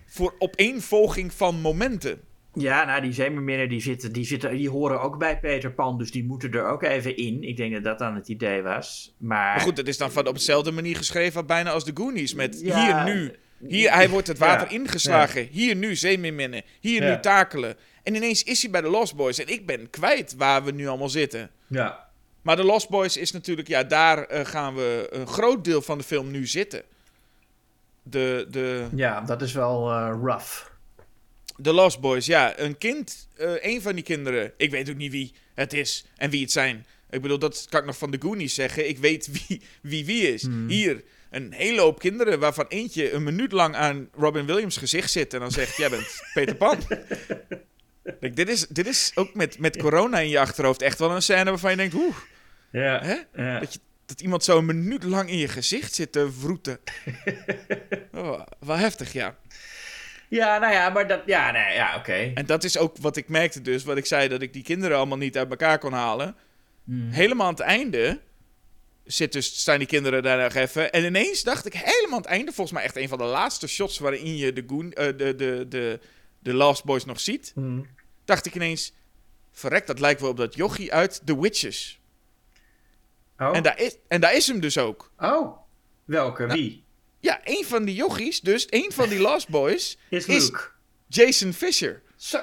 voor 0.08 0.36
opeenvolging 0.40 1.34
van 1.34 1.62
momenten? 1.62 2.22
Ja, 2.54 2.86
nou, 2.86 3.02
die 3.02 3.14
zeemerminnen 3.14 3.70
die 3.70 3.82
zitten, 3.82 4.12
die 4.14 4.26
zitten, 4.26 4.58
die 4.58 4.70
horen 4.70 5.02
ook 5.02 5.18
bij 5.18 5.40
Peter 5.40 5.74
Pan, 5.74 5.98
dus 5.98 6.12
die 6.12 6.24
moeten 6.26 6.52
er 6.52 6.68
ook 6.68 6.84
even 6.84 7.18
in. 7.18 7.44
Ik 7.44 7.58
denk 7.58 7.74
dat 7.74 7.84
dat 7.84 8.00
dan 8.00 8.16
het 8.16 8.28
idee 8.28 8.62
was. 8.62 9.16
Maar, 9.18 9.38
Maar 9.56 9.60
goed, 9.60 9.78
het 9.78 9.88
is 9.88 9.98
dan 9.98 10.12
van 10.12 10.28
op 10.28 10.34
dezelfde 10.34 10.72
manier 10.72 10.96
geschreven 10.96 11.46
bijna 11.46 11.72
als 11.72 11.86
de 11.86 11.92
Goonies. 11.94 12.34
Met 12.34 12.60
Ja, 12.62 13.06
hier 13.06 13.16
nu. 13.16 13.32
Hier, 13.68 13.94
hij 13.94 14.10
wordt 14.10 14.28
het 14.28 14.38
water 14.38 14.68
Ja, 14.72 14.80
ingeslagen. 14.80 15.48
Hier 15.52 15.76
nu 15.76 15.96
zeemeerminnen. 15.96 16.64
Hier 16.80 17.04
Ja. 17.04 17.16
nu 17.16 17.22
takelen. 17.22 17.76
En 18.08 18.16
ineens 18.16 18.44
is 18.44 18.62
hij 18.62 18.72
bij 18.72 18.82
de 18.82 18.90
Lost 18.90 19.16
Boys. 19.16 19.40
En 19.40 19.48
ik 19.48 19.66
ben 19.66 19.90
kwijt 19.90 20.36
waar 20.38 20.64
we 20.64 20.72
nu 20.72 20.88
allemaal 20.88 21.10
zitten. 21.10 21.50
ja. 21.68 22.06
Maar 22.42 22.56
The 22.56 22.64
Lost 22.64 22.90
Boys 22.90 23.18
is 23.18 23.32
natuurlijk, 23.32 23.68
ja, 23.68 23.84
daar 23.84 24.24
eh, 24.24 24.46
gaan 24.46 24.76
we 24.76 25.08
een 25.12 25.28
groot 25.28 25.64
deel 25.64 25.82
van 25.82 25.98
de 25.98 26.04
film 26.04 26.32
nu 26.32 26.46
zitten. 26.48 26.84
De, 28.04 28.48
de, 28.50 28.88
Ja, 28.96 29.22
dat 29.22 29.42
is 29.42 29.54
wel 29.54 29.92
eh, 29.92 30.18
rough. 30.22 30.66
The 31.62 31.74
Lost 31.74 32.00
Boys, 32.00 32.26
ja. 32.26 32.60
Een 32.60 32.78
kind, 32.78 33.28
eh 33.36 33.52
een 33.60 33.82
van 33.82 33.96
die 33.96 34.04
kinderen. 34.04 34.54
Ik 34.58 34.72
weet 34.72 34.90
ook 34.90 34.96
niet 34.96 35.12
wie 35.12 35.34
het 35.54 35.74
is 35.74 36.06
en 36.16 36.30
wie 36.30 36.42
het 36.42 36.52
zijn. 36.52 36.86
Ik 37.10 37.22
bedoel, 37.22 37.40
dat 37.40 37.66
kan 37.70 37.80
ik 37.80 37.86
nog 37.86 37.98
van 37.98 38.12
de 38.12 38.22
Goonies 38.22 38.54
zeggen. 38.54 38.90
Ik 38.90 38.98
weet 38.98 39.30
wie 39.48 39.62
wie, 39.82 40.06
wie 40.06 40.34
is. 40.34 40.42
Hmm. 40.42 40.68
Hier, 40.68 41.04
een 41.30 41.54
hele 41.54 41.82
hoop 41.82 42.00
kinderen 42.00 42.40
waarvan 42.40 42.66
eentje 42.68 43.12
een 43.12 43.24
minuut 43.24 43.52
lang 43.52 43.76
aan 43.76 44.10
Robin 44.14 44.46
Williams 44.46 44.78
gezicht 44.78 45.12
zit 45.12 45.34
en 45.34 45.40
dan 45.40 45.52
zegt, 45.52 45.78
jij 45.78 45.90
bent 45.90 46.22
Peter 46.34 46.56
Pan. 46.56 46.78
Kijk, 48.20 48.36
dit, 48.36 48.50
is, 48.50 48.68
dit 48.68 48.88
is 48.88 49.12
ook 49.16 49.34
met, 49.34 49.60
met 49.60 49.78
corona 49.78 50.20
in 50.20 50.30
je 50.30 50.40
achterhoofd 50.40 50.82
echt 50.82 51.00
wel 51.00 51.12
een 51.12 51.22
scène 51.22 51.50
waarvan 51.50 51.72
je 51.72 51.78
denkt, 51.78 51.94
oeh, 51.94 52.16
Ja. 52.72 53.02
hè? 53.04 53.44
ja. 53.44 53.60
Dat, 53.60 53.74
je, 53.74 53.80
dat 54.06 54.22
iemand 54.22 54.44
zo 54.44 54.58
een 54.58 54.66
minuut 54.66 55.04
lang 55.04 55.30
in 55.30 55.38
je 55.38 55.48
gezicht 55.48 55.94
zit 55.94 56.12
te 56.12 56.32
vroeten. 56.40 56.80
Oh, 58.14 58.42
wel 58.60 58.78
heftig, 58.78 59.14
ja. 59.14 59.36
Ja, 60.30 60.58
nou 60.58 60.74
ja, 60.74 60.90
maar 60.90 61.08
dat... 61.08 61.22
Ja, 61.26 61.52
nee, 61.52 61.74
ja, 61.74 61.96
oké. 61.96 62.32
En 62.34 62.46
dat 62.46 62.64
is 62.64 62.78
ook 62.78 62.98
wat 62.98 63.18
ik 63.18 63.30
merkte 63.30 63.62
dus, 63.62 63.84
wat 63.84 63.98
ik 63.98 64.06
zei, 64.06 64.28
dat 64.28 64.42
ik 64.42 64.54
die 64.54 64.64
kinderen 64.64 64.98
allemaal 64.98 65.18
niet 65.18 65.38
uit 65.38 65.50
elkaar 65.50 65.78
kon 65.80 65.94
halen. 65.94 66.36
Hmm. 66.84 67.10
Helemaal 67.12 67.46
aan 67.48 67.54
het 67.54 67.62
einde 67.62 68.20
zit 69.04 69.32
dus, 69.32 69.60
staan 69.60 69.78
die 69.78 69.88
kinderen 69.88 70.24
daar 70.24 70.44
nog 70.44 70.54
even. 70.54 70.92
En 70.92 71.04
ineens 71.06 71.44
dacht 71.44 71.66
ik 71.66 71.74
helemaal 71.74 72.18
aan 72.18 72.22
het 72.24 72.32
einde, 72.32 72.52
volgens 72.52 72.72
mij 72.78 72.84
echt 72.86 72.96
een 72.96 73.08
van 73.10 73.18
de 73.18 73.24
laatste 73.24 73.68
shots 73.68 74.00
waarin 74.00 74.38
je 74.38 74.54
de, 74.54 74.64
Goon, 74.68 74.94
eh, 74.94 75.06
de, 75.06 75.36
de, 75.36 75.66
de, 75.70 76.00
de 76.40 76.54
Last 76.54 76.84
Boys 76.84 77.06
nog 77.06 77.20
ziet, 77.20 77.52
Hmm. 77.54 77.88
Dacht 78.28 78.46
ik 78.46 78.56
ineens, 78.56 78.94
verrek, 79.52 79.88
dat 79.88 80.00
lijkt 80.00 80.22
wel 80.22 80.30
op 80.30 80.38
dat 80.38 80.56
jochie 80.56 80.94
uit 80.94 81.22
The 81.26 81.40
Witches. 81.42 82.00
Oh. 83.38 83.56
En, 83.56 83.64
daar 83.64 83.80
is, 83.80 83.98
en 84.08 84.22
daar 84.22 84.36
is 84.36 84.48
hem 84.48 84.60
dus 84.60 84.78
ook. 84.78 85.12
oh. 85.20 85.58
Welke? 86.06 86.48
Wie? 86.48 86.84
Ja, 87.20 87.40
een 87.44 87.66
van 87.66 87.86
die 87.86 87.96
jochies, 87.96 88.42
dus 88.42 88.68
een 88.70 88.92
van 88.94 89.10
die 89.10 89.20
Last 89.28 89.50
Boys, 89.50 89.98
Is. 90.10 90.52
Jason 91.08 91.54
Fisher. 91.54 92.02
Zo. 92.16 92.40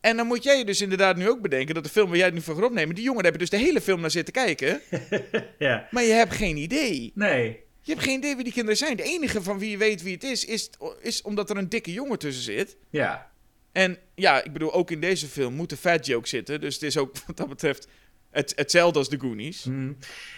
En 0.00 0.16
dan 0.16 0.26
moet 0.26 0.42
jij 0.42 0.58
je 0.58 0.64
dus 0.64 0.80
inderdaad 0.80 1.16
nu 1.16 1.28
ook 1.28 1.40
bedenken 1.40 1.74
dat 1.74 1.84
de 1.84 1.90
film 1.90 2.08
waar 2.08 2.16
jij 2.16 2.26
het 2.26 2.34
nu 2.34 2.40
voor 2.40 2.54
gaat 2.54 2.64
opnemen, 2.64 2.94
die 2.94 3.04
jongen 3.04 3.22
daar 3.22 3.32
heb 3.32 3.40
je 3.40 3.48
dus 3.48 3.58
de 3.58 3.66
hele 3.66 3.80
film 3.80 4.00
naar 4.00 4.10
zitten 4.10 4.32
kijken, 4.34 4.80
Ja. 5.58 5.88
maar 5.90 6.02
je 6.02 6.12
hebt 6.12 6.32
geen 6.34 6.56
idee. 6.56 7.12
Nee. 7.14 7.60
Je 7.80 7.92
hebt 7.92 8.04
geen 8.04 8.18
idee 8.18 8.34
wie 8.34 8.44
die 8.44 8.52
kinderen 8.52 8.76
zijn. 8.76 8.96
De 8.96 9.02
enige 9.02 9.42
van 9.42 9.58
wie 9.58 9.70
je 9.70 9.76
weet 9.76 10.02
wie 10.02 10.14
het 10.14 10.24
is, 10.24 10.44
is, 10.44 10.70
is 11.00 11.22
omdat 11.22 11.50
er 11.50 11.56
een 11.56 11.68
dikke 11.68 11.92
jongen 11.92 12.18
tussen 12.18 12.42
zit. 12.42 12.76
Ja. 12.90 13.31
En 13.72 13.98
ja, 14.14 14.44
ik 14.44 14.52
bedoel, 14.52 14.72
ook 14.72 14.90
in 14.90 15.00
deze 15.00 15.26
film 15.26 15.54
moet 15.54 15.70
een 15.70 15.76
fat 15.76 16.06
joke 16.06 16.28
zitten. 16.28 16.60
Dus 16.60 16.74
het 16.74 16.82
is 16.82 16.96
ook 16.96 17.12
wat 17.26 17.36
dat 17.36 17.48
betreft 17.48 17.88
het, 18.30 18.52
hetzelfde 18.56 18.98
als 18.98 19.08
de 19.08 19.20
Goonies. 19.20 19.64
Hmm. 19.64 19.96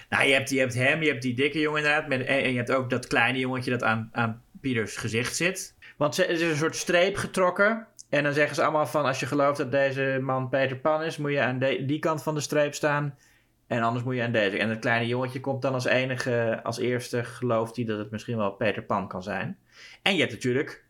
Nou, 0.09 0.27
je 0.27 0.33
hebt, 0.33 0.51
je 0.51 0.59
hebt 0.59 0.75
hem, 0.75 1.03
je 1.03 1.09
hebt 1.09 1.23
die 1.23 1.35
dikke 1.35 1.61
jongen 1.61 1.83
inderdaad. 1.83 2.09
Met, 2.09 2.21
en, 2.21 2.43
en 2.43 2.51
je 2.51 2.57
hebt 2.57 2.73
ook 2.73 2.91
dat 2.91 3.07
kleine 3.07 3.39
jongetje 3.39 3.71
dat 3.71 3.83
aan, 3.83 4.09
aan 4.13 4.43
Pieters 4.61 4.97
gezicht 4.97 5.37
zit. 5.37 5.75
Want 5.97 6.15
ze, 6.15 6.25
er 6.25 6.31
is 6.31 6.41
een 6.41 6.57
soort 6.57 6.77
streep 6.77 7.17
getrokken. 7.17 7.87
En 8.09 8.23
dan 8.23 8.33
zeggen 8.33 8.55
ze 8.55 8.63
allemaal 8.63 8.87
van... 8.87 9.05
als 9.05 9.21
je 9.21 9.27
gelooft 9.27 9.59
dat 9.59 9.71
deze 9.71 10.19
man 10.23 10.49
Peter 10.49 10.77
Pan 10.77 11.03
is... 11.03 11.17
moet 11.17 11.33
je 11.33 11.41
aan 11.41 11.59
de- 11.59 11.85
die 11.85 11.99
kant 11.99 12.23
van 12.23 12.35
de 12.35 12.41
streep 12.41 12.75
staan. 12.75 13.19
En 13.67 13.83
anders 13.83 14.05
moet 14.05 14.15
je 14.15 14.23
aan 14.23 14.33
deze. 14.33 14.59
En 14.59 14.69
het 14.69 14.79
kleine 14.79 15.07
jongetje 15.07 15.41
komt 15.41 15.63
dan 15.63 15.75
als 15.75 15.85
enige... 15.85 16.61
als 16.63 16.79
eerste 16.79 17.25
gelooft 17.25 17.77
hij 17.77 17.85
dat 17.85 17.99
het 17.99 18.11
misschien 18.11 18.37
wel 18.37 18.51
Peter 18.51 18.83
Pan 18.83 19.09
kan 19.09 19.23
zijn. 19.23 19.59
En 20.03 20.15
je 20.15 20.21
hebt 20.21 20.33
natuurlijk 20.33 20.85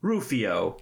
Rufio. 0.00 0.78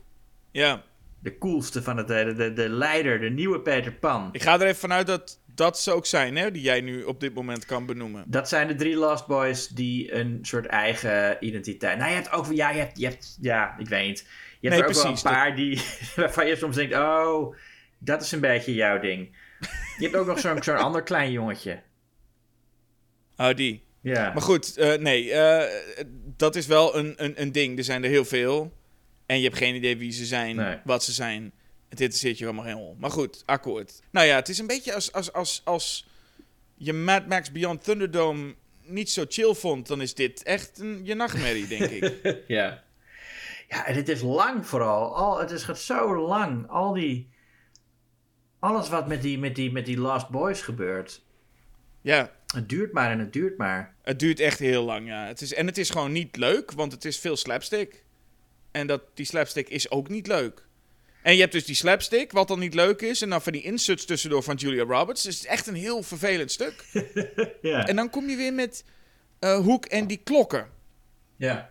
Ja, 0.51 0.83
De 1.23 1.39
coolste 1.39 1.83
van 1.83 1.97
het... 1.97 2.09
De, 2.09 2.35
de, 2.37 2.53
de 2.53 2.69
leider, 2.69 3.21
de 3.21 3.31
nieuwe 3.31 3.61
Peter 3.61 3.93
Pan. 3.93 4.29
ik 4.33 4.43
ga 4.43 4.55
er 4.55 4.63
even 4.63 4.77
vanuit 4.77 5.07
dat 5.07 5.41
dat 5.55 5.79
ze 5.79 5.93
ook 5.93 6.07
zijn, 6.07 6.37
hè, 6.37 6.51
die 6.51 6.63
jij 6.63 6.81
nu 6.81 7.03
op 7.03 7.21
dit 7.21 7.35
moment 7.35 7.65
kan 7.65 7.87
benoemen. 7.87 8.25
Dat 8.27 8.49
zijn 8.49 8.69
de 8.69 8.75
drie 8.75 8.97
Lost 8.97 9.27
Boys 9.27 9.69
die 9.69 10.15
een 10.15 10.39
soort 10.43 10.67
eigen 10.67 11.37
identiteit. 11.41 11.99
Nou, 11.99 12.11
je 12.11 12.17
hebt 12.17 12.33
ook, 12.33 12.53
ja, 12.53 12.71
je 12.71 12.79
hebt, 12.79 12.99
je 12.99 13.07
hebt, 13.07 13.39
ja, 13.41 13.79
ik 13.79 13.89
weet 13.89 14.07
niet. 14.07 14.19
Je 14.61 14.69
hebt 14.69 14.81
Nee, 14.81 14.91
er 14.91 14.97
ook 14.97 15.03
precies, 15.03 15.23
wel 15.23 15.33
een 15.33 15.39
paar 15.39 15.57
die, 15.57 15.83
waarvan 16.17 16.47
je 16.47 16.57
soms 16.57 16.77
denkt, 16.77 16.95
oh, 16.95 17.55
dat 17.99 18.23
is 18.23 18.33
een 18.33 18.41
beetje 18.41 18.75
jouw 18.75 19.01
ding. 19.01 19.37
Je 19.99 20.05
hebt 20.05 20.17
ook 20.17 20.27
nog 20.27 20.41
zo'n 20.41 20.63
zo'n 20.63 20.77
ander 20.77 21.03
klein 21.03 21.33
jongetje. 21.33 21.83
Oh, 23.37 23.55
die. 23.55 23.85
Ja. 24.01 24.33
Maar 24.33 24.43
goed, 24.43 24.77
eh, 24.77 24.99
nee, 24.99 25.33
eh, 25.33 26.05
dat 26.37 26.57
is 26.57 26.67
wel 26.67 26.97
een, 26.97 27.15
een, 27.17 27.41
een 27.41 27.53
ding. 27.53 27.79
Er 27.79 27.85
zijn 27.85 28.05
er 28.05 28.11
heel 28.11 28.25
veel. 28.25 28.73
En 29.33 29.39
je 29.39 29.45
hebt 29.45 29.57
geen 29.57 29.75
idee 29.75 29.97
wie 29.97 30.13
ze 30.13 30.25
zijn, 30.25 30.57
Nee. 30.57 30.77
wat 30.85 31.05
ze 31.05 31.13
zijn. 31.13 31.53
Het 31.89 32.01
interesseert 32.01 32.39
je 32.39 32.45
helemaal 32.45 32.65
geen 32.65 32.75
hol. 32.75 32.97
Maar 32.99 33.11
goed, 33.11 33.43
akkoord. 33.47 34.03
Nou 34.11 34.27
ja, 34.27 34.35
het 34.37 34.49
is 34.49 34.59
een 34.59 34.67
beetje 34.67 34.95
als, 34.95 35.13
als, 35.13 35.33
als, 35.33 35.61
als 35.65 36.07
je 36.75 36.93
Mad 36.93 37.27
Max 37.27 37.53
Beyond 37.53 37.85
Thunderdome 37.85 38.55
niet 38.85 39.11
zo 39.11 39.25
chill 39.29 39.55
vond, 39.55 39.87
dan 39.87 40.01
is 40.01 40.15
dit 40.15 40.43
echt 40.43 40.79
een, 40.79 41.01
je 41.05 41.15
nachtmerrie, 41.15 41.67
denk 41.67 41.91
ik. 41.91 42.15
ja. 42.47 42.83
Ja, 43.69 43.87
en 43.87 43.95
het 43.95 44.09
is 44.09 44.21
lang 44.21 44.67
vooral. 44.67 45.17
Al, 45.17 45.39
het 45.41 45.51
is 45.51 45.63
gaat 45.63 45.79
zo 45.79 46.27
lang. 46.27 46.69
Al 46.69 46.93
die, 46.93 47.29
alles 48.59 48.89
wat 48.89 49.09
met 49.09 49.23
die, 49.23 49.39
met 49.39 49.55
die, 49.55 49.73
met 49.73 49.87
die 49.87 49.99
Lost 49.99 50.29
Boys 50.29 50.61
gebeurt. 50.61 51.23
Ja, 52.01 52.33
Het 52.55 52.69
duurt 52.69 52.93
maar 52.93 53.11
en 53.11 53.19
het 53.19 53.33
duurt 53.33 53.57
maar. 53.59 53.95
het 54.03 54.19
duurt 54.19 54.41
echt 54.41 54.59
heel 54.59 54.85
lang, 54.85 55.07
ja. 55.09 55.27
Het 55.27 55.41
is, 55.41 55.55
en 55.55 55.67
het 55.67 55.79
is 55.79 55.91
gewoon 55.91 56.13
niet 56.13 56.37
leuk, 56.37 56.73
want 56.73 56.93
het 56.93 57.05
is 57.05 57.19
veel 57.19 57.37
slapstick. 57.37 58.05
En 58.73 58.87
dat, 58.87 59.03
die 59.15 59.27
slapstick 59.27 59.69
is 59.69 59.91
ook 59.91 60.09
niet 60.09 60.27
leuk. 60.27 60.67
En 61.23 61.35
je 61.35 61.41
hebt 61.41 61.53
dus 61.53 61.65
die 61.65 61.75
slapstick, 61.75 62.33
wat 62.33 62.49
dan 62.49 62.59
niet 62.59 62.75
leuk 62.75 63.01
is. 63.03 63.23
En 63.23 63.31
dan 63.31 63.43
van 63.43 63.53
die 63.53 63.63
inserts 63.63 64.05
tussendoor 64.05 64.43
van 64.43 64.55
Julia 64.55 64.83
Roberts. 64.85 65.23
Dus 65.23 65.35
het 65.35 65.45
is 65.45 65.51
echt 65.51 65.67
een 65.67 65.75
heel 65.75 66.03
vervelend 66.03 66.51
stuk. 66.53 66.85
Ja. 67.63 67.87
En 67.87 67.97
dan 67.97 68.11
kom 68.11 68.29
je 68.29 68.37
weer 68.37 68.53
met 68.53 68.85
eh 69.39 69.57
Hoek 69.59 69.85
en 69.87 70.07
die 70.07 70.21
klokken. 70.25 70.67
ja. 71.37 71.71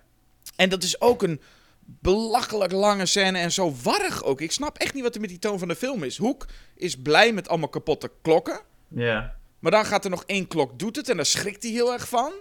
En 0.56 0.70
dat 0.70 0.84
is 0.84 1.02
ook 1.02 1.24
een 1.24 1.42
belachelijk 1.84 2.72
lange 2.72 3.06
scène 3.06 3.38
en 3.40 3.52
zo 3.52 3.74
warrig 3.84 4.24
ook. 4.24 4.42
Ik 4.42 4.52
snap 4.52 4.78
echt 4.78 4.94
niet 4.94 5.04
wat 5.04 5.16
er 5.16 5.22
met 5.22 5.30
die 5.30 5.40
toon 5.40 5.60
van 5.60 5.68
de 5.68 5.76
film 5.76 6.04
is. 6.04 6.18
Hoek 6.18 6.46
is 6.76 6.98
blij 7.02 7.34
met 7.34 7.50
allemaal 7.50 7.70
kapotte 7.70 8.12
klokken. 8.22 8.62
Ja. 8.88 9.36
Maar 9.60 9.72
dan 9.72 9.86
gaat 9.86 10.04
er 10.04 10.10
nog 10.10 10.24
één 10.26 10.48
klok, 10.48 10.80
doet 10.80 10.96
het 10.96 11.10
en 11.10 11.16
daar 11.16 11.26
schrikt 11.26 11.64
hij 11.64 11.72
heel 11.72 11.94
erg 11.94 12.08
van. 12.08 12.32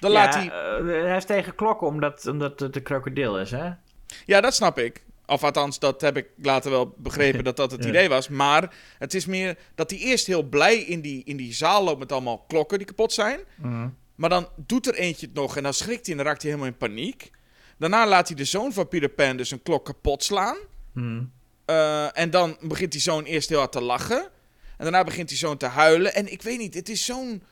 Dan 0.00 0.10
ja, 0.12 0.16
laat 0.18 0.34
hij... 0.34 0.44
eh, 0.50 0.86
hij 1.08 1.16
is 1.16 1.24
tegen 1.24 1.54
klokken 1.54 1.86
omdat, 1.86 2.26
omdat 2.26 2.60
het 2.60 2.76
een 2.76 2.82
krokodil 2.82 3.38
is, 3.38 3.50
hè? 3.50 3.70
Ja, 4.26 4.40
dat 4.40 4.54
snap 4.54 4.78
ik. 4.78 5.02
Of 5.26 5.44
althans, 5.44 5.78
dat 5.78 6.00
heb 6.00 6.16
ik 6.16 6.26
later 6.36 6.70
wel 6.70 6.94
begrepen 6.98 7.44
dat 7.50 7.56
dat 7.56 7.70
het 7.70 7.82
Ja. 7.82 7.88
idee 7.88 8.08
was. 8.08 8.28
Maar 8.28 8.74
het 8.98 9.14
is 9.14 9.26
meer 9.26 9.58
dat 9.74 9.90
hij 9.90 9.98
eerst 9.98 10.26
heel 10.26 10.42
blij 10.42 10.76
in 10.76 11.00
die, 11.00 11.22
in 11.24 11.36
die 11.36 11.52
zaal 11.54 11.84
loopt 11.84 11.98
met 11.98 12.12
allemaal 12.12 12.38
klokken 12.48 12.78
die 12.78 12.86
kapot 12.86 13.12
zijn. 13.12 13.40
Maar 14.14 14.30
dan 14.30 14.48
doet 14.56 14.86
er 14.86 14.94
eentje 14.94 15.26
het 15.26 15.34
nog 15.34 15.56
en 15.56 15.62
dan 15.62 15.74
schrikt 15.74 16.06
hij 16.06 16.10
en 16.10 16.16
dan 16.16 16.26
raakt 16.26 16.42
hij 16.42 16.50
helemaal 16.50 16.72
in 16.72 16.78
paniek. 16.78 17.30
Daarna 17.78 18.06
laat 18.06 18.26
hij 18.28 18.36
de 18.36 18.44
zoon 18.44 18.72
van 18.72 18.88
Peter 18.88 19.08
Pan 19.08 19.36
dus 19.36 19.50
een 19.50 19.62
klok 19.62 19.84
kapot 19.84 20.22
slaan. 20.24 20.56
Hmm. 20.92 21.32
Eh, 21.64 22.18
en 22.18 22.30
dan 22.30 22.56
begint 22.60 22.92
die 22.92 23.00
zoon 23.00 23.24
eerst 23.24 23.48
heel 23.48 23.58
hard 23.58 23.72
te 23.72 23.80
lachen. 23.80 24.20
En 24.76 24.82
daarna 24.90 25.04
begint 25.04 25.28
die 25.28 25.38
zoon 25.38 25.56
te 25.56 25.66
huilen. 25.66 26.14
En 26.14 26.32
ik 26.32 26.42
weet 26.42 26.58
niet, 26.58 26.74
het 26.74 26.88
is 26.88 27.04
zo'n 27.04 27.42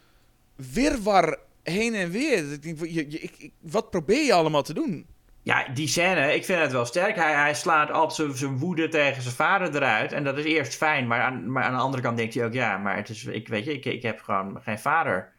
wirwar 0.56 1.38
heen 1.62 1.94
en 1.94 2.10
weer. 2.10 2.42
Dat 2.42 2.52
Ik 2.52 2.62
denk, 2.62 2.78
je, 2.80 3.10
je, 3.10 3.18
ik, 3.20 3.34
ik- 3.38 3.52
wat 3.60 3.90
probeer 3.90 4.24
je 4.24 4.32
allemaal 4.32 4.62
te 4.62 4.74
doen? 4.74 5.06
Ja, 5.44 5.68
die 5.74 5.88
scène, 5.88 6.34
ik 6.34 6.44
vind 6.44 6.60
het 6.60 6.72
wel 6.72 6.84
sterk. 6.84 7.16
Hij, 7.16 7.34
hij 7.34 7.54
slaat 7.54 7.90
altijd 7.90 8.36
zijn- 8.38 8.58
woede 8.58 8.88
tegen 8.88 9.22
zijn 9.22 9.34
vader 9.34 9.74
eruit. 9.74 10.12
En 10.12 10.24
dat 10.24 10.38
is 10.38 10.44
eerst 10.44 10.76
fijn, 10.76 11.06
maar 11.06 11.22
aan, 11.22 11.52
maar 11.52 11.62
aan 11.64 11.72
de 11.76 11.82
andere 11.82 12.02
kant 12.02 12.16
denkt 12.16 12.34
hij 12.34 12.44
ook... 12.44 12.52
Ja, 12.52 12.78
maar 12.78 12.96
het 12.96 13.08
is, 13.08 13.24
ik, 13.24 13.48
weet 13.48 13.64
je, 13.64 13.72
ik, 13.72 13.84
ik 13.84 14.02
heb 14.02 14.20
gewoon 14.20 14.60
geen 14.62 14.78
vader, 14.78 15.32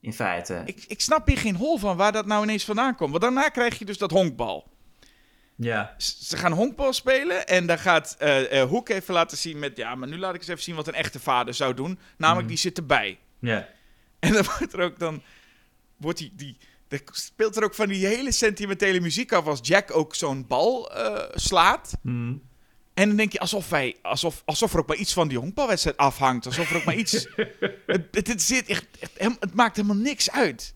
in 0.00 0.12
feite. 0.12 0.62
Ik, 0.64 0.84
ik 0.88 1.00
snap 1.00 1.26
hier 1.26 1.38
geen 1.38 1.56
hol 1.56 1.78
van 1.78 1.96
waar 1.96 2.12
dat 2.12 2.26
nou 2.26 2.42
ineens 2.42 2.64
vandaan 2.64 2.94
komt. 2.96 3.10
Want 3.10 3.22
daarna 3.22 3.48
krijg 3.48 3.78
je 3.78 3.84
dus 3.84 3.98
dat 3.98 4.10
honkbal. 4.10 4.68
Ja. 5.56 5.94
Ze 5.98 6.36
gaan 6.36 6.52
honkbal 6.52 6.92
spelen 6.92 7.46
en 7.46 7.66
dan 7.66 7.78
gaat 7.78 8.16
eh, 8.18 8.62
Hoek 8.62 8.88
even 8.88 9.14
laten 9.14 9.36
zien 9.38 9.58
met... 9.58 9.76
Ja, 9.76 9.94
maar 9.94 10.08
nu 10.08 10.18
laat 10.18 10.34
ik 10.34 10.40
eens 10.40 10.48
even 10.48 10.62
zien 10.62 10.74
wat 10.74 10.88
een 10.88 10.94
echte 10.94 11.20
vader 11.20 11.54
zou 11.54 11.74
doen. 11.74 11.98
Namelijk, 12.16 12.48
die 12.48 12.56
zit 12.56 12.78
erbij. 12.78 13.18
Ja. 13.38 13.68
En 14.18 14.32
dan 14.32 14.44
wordt 14.44 14.72
er 14.72 14.80
ook 14.80 14.98
dan... 14.98 15.22
Wordt 15.96 16.18
die, 16.18 16.32
die, 16.36 16.56
er 16.90 17.02
speelt 17.12 17.56
er 17.56 17.64
ook 17.64 17.74
van 17.74 17.88
die 17.88 18.06
hele 18.06 18.32
sentimentele 18.32 19.00
muziek 19.00 19.32
af 19.32 19.46
als 19.46 19.58
Jack 19.62 19.96
ook 19.96 20.14
zo'n 20.14 20.46
bal 20.46 20.92
eh, 20.92 21.28
slaat. 21.34 21.92
Hmm. 22.02 22.42
En 22.94 23.08
dan 23.08 23.16
denk 23.16 23.32
je 23.32 23.38
alsof, 23.38 23.68
wij, 23.68 23.96
alsof, 24.02 24.42
alsof 24.44 24.72
er 24.72 24.78
ook 24.78 24.86
maar 24.86 24.96
iets 24.96 25.12
van 25.12 25.28
die 25.28 25.38
honkbalwedstrijd 25.38 25.96
afhangt. 25.96 26.46
Alsof 26.46 26.70
er 26.70 26.76
ook 26.76 26.84
maar 26.84 26.94
iets... 26.94 27.12
het, 27.86 28.06
het, 28.10 28.26
het, 28.26 28.42
zit 28.42 28.68
echt, 28.68 28.86
echt, 28.98 29.36
het 29.40 29.54
maakt 29.54 29.76
helemaal 29.76 29.96
niks 29.96 30.30
uit. 30.30 30.74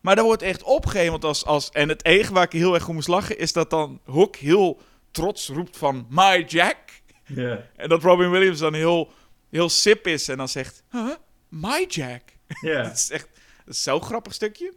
Maar 0.00 0.14
daar 0.14 0.24
wordt 0.24 0.42
echt 0.42 0.62
opgehemeld 0.62 1.24
als, 1.24 1.44
als... 1.44 1.70
En 1.70 1.88
het 1.88 2.04
enige 2.04 2.32
waar 2.32 2.44
ik 2.44 2.52
heel 2.52 2.74
erg 2.74 2.88
om 2.88 2.94
moest 2.94 3.08
lachen... 3.08 3.38
is 3.38 3.52
dat 3.52 3.70
dan 3.70 4.00
Hook 4.04 4.36
heel 4.36 4.80
trots 5.10 5.48
roept 5.48 5.76
van... 5.76 6.06
My 6.08 6.44
Jack. 6.48 6.78
Ja. 7.24 7.68
En 7.76 7.88
dat 7.88 8.02
Robin 8.02 8.30
Williams 8.30 8.58
dan 8.58 8.74
heel, 8.74 9.12
heel 9.50 9.68
sip 9.68 10.06
is 10.06 10.28
en 10.28 10.36
dan 10.36 10.48
zegt... 10.48 10.82
Huh? 10.90 11.14
My 11.48 11.84
Jack. 11.88 12.22
Ja. 12.60 12.82
Dat 12.88 12.92
is 12.92 13.10
echt 13.10 13.28
dat 13.66 13.74
is 13.74 13.82
zo'n 13.82 14.02
grappig 14.02 14.34
stukje. 14.34 14.72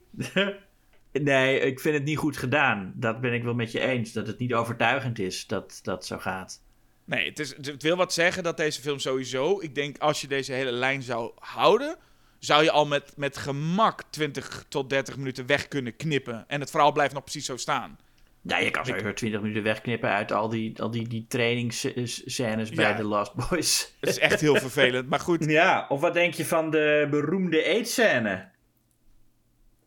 Nee, 1.12 1.60
ik 1.60 1.80
vind 1.80 1.96
het 1.96 2.04
niet 2.04 2.18
goed 2.18 2.38
gedaan. 2.38 2.94
Dat 2.96 3.22
ben 3.22 3.34
ik 3.34 3.44
wel 3.44 3.54
met 3.54 3.72
je 3.72 3.80
eens. 3.80 4.14
Dat 4.14 4.28
het 4.28 4.40
niet 4.40 4.54
overtuigend 4.54 5.20
is 5.20 5.48
dat 5.48 5.80
dat 5.84 6.06
zo 6.06 6.18
gaat. 6.18 6.62
Nee, 7.06 7.30
het, 7.30 7.40
is, 7.40 7.56
het 7.56 7.84
wil 7.84 7.96
wat 7.96 8.14
zeggen 8.14 8.44
dat 8.44 8.58
deze 8.58 8.82
film 8.82 9.00
sowieso... 9.00 9.62
Ik 9.62 9.76
denk 9.76 9.98
als 9.98 10.22
je 10.22 10.28
deze 10.28 10.54
hele 10.54 10.72
lijn 10.72 11.02
zou 11.02 11.32
houden... 11.40 11.96
zou 12.40 12.64
je 12.64 12.72
al 12.72 12.86
met, 12.86 13.14
met 13.16 13.38
gemak 13.38 14.04
20 14.10 14.66
tot 14.68 14.90
30 14.90 15.18
minuten 15.18 15.46
weg 15.46 15.68
kunnen 15.68 15.96
knippen. 15.96 16.46
En 16.48 16.60
het 16.60 16.70
verhaal 16.70 16.92
blijft 16.92 17.14
nog 17.14 17.24
precies 17.24 17.46
zo 17.46 17.58
staan. 17.58 17.98
Ja, 18.42 18.58
je 18.58 18.72
kan 18.72 18.86
sowieso 18.86 19.14
20 19.14 19.42
minuten 19.42 19.64
wegknippen 19.64 20.10
uit 20.10 20.32
al 20.32 20.50
die, 20.50 20.82
al 20.82 20.92
die, 20.92 21.08
die 21.08 21.26
trainingsscènes 21.28 22.70
bij 22.70 22.90
Ja. 22.90 22.96
The 22.96 23.04
Last 23.04 23.34
Boys. 23.34 23.96
Het 24.00 24.10
is 24.10 24.20
echt 24.20 24.42
heel 24.42 24.56
vervelend. 24.70 25.10
Maar 25.10 25.20
goed, 25.20 25.46
Ja, 25.46 25.86
of 25.90 26.02
wat 26.02 26.14
denk 26.14 26.34
je 26.34 26.46
van 26.46 26.70
de 26.70 27.08
beroemde 27.10 27.64
eetscène? 27.64 28.50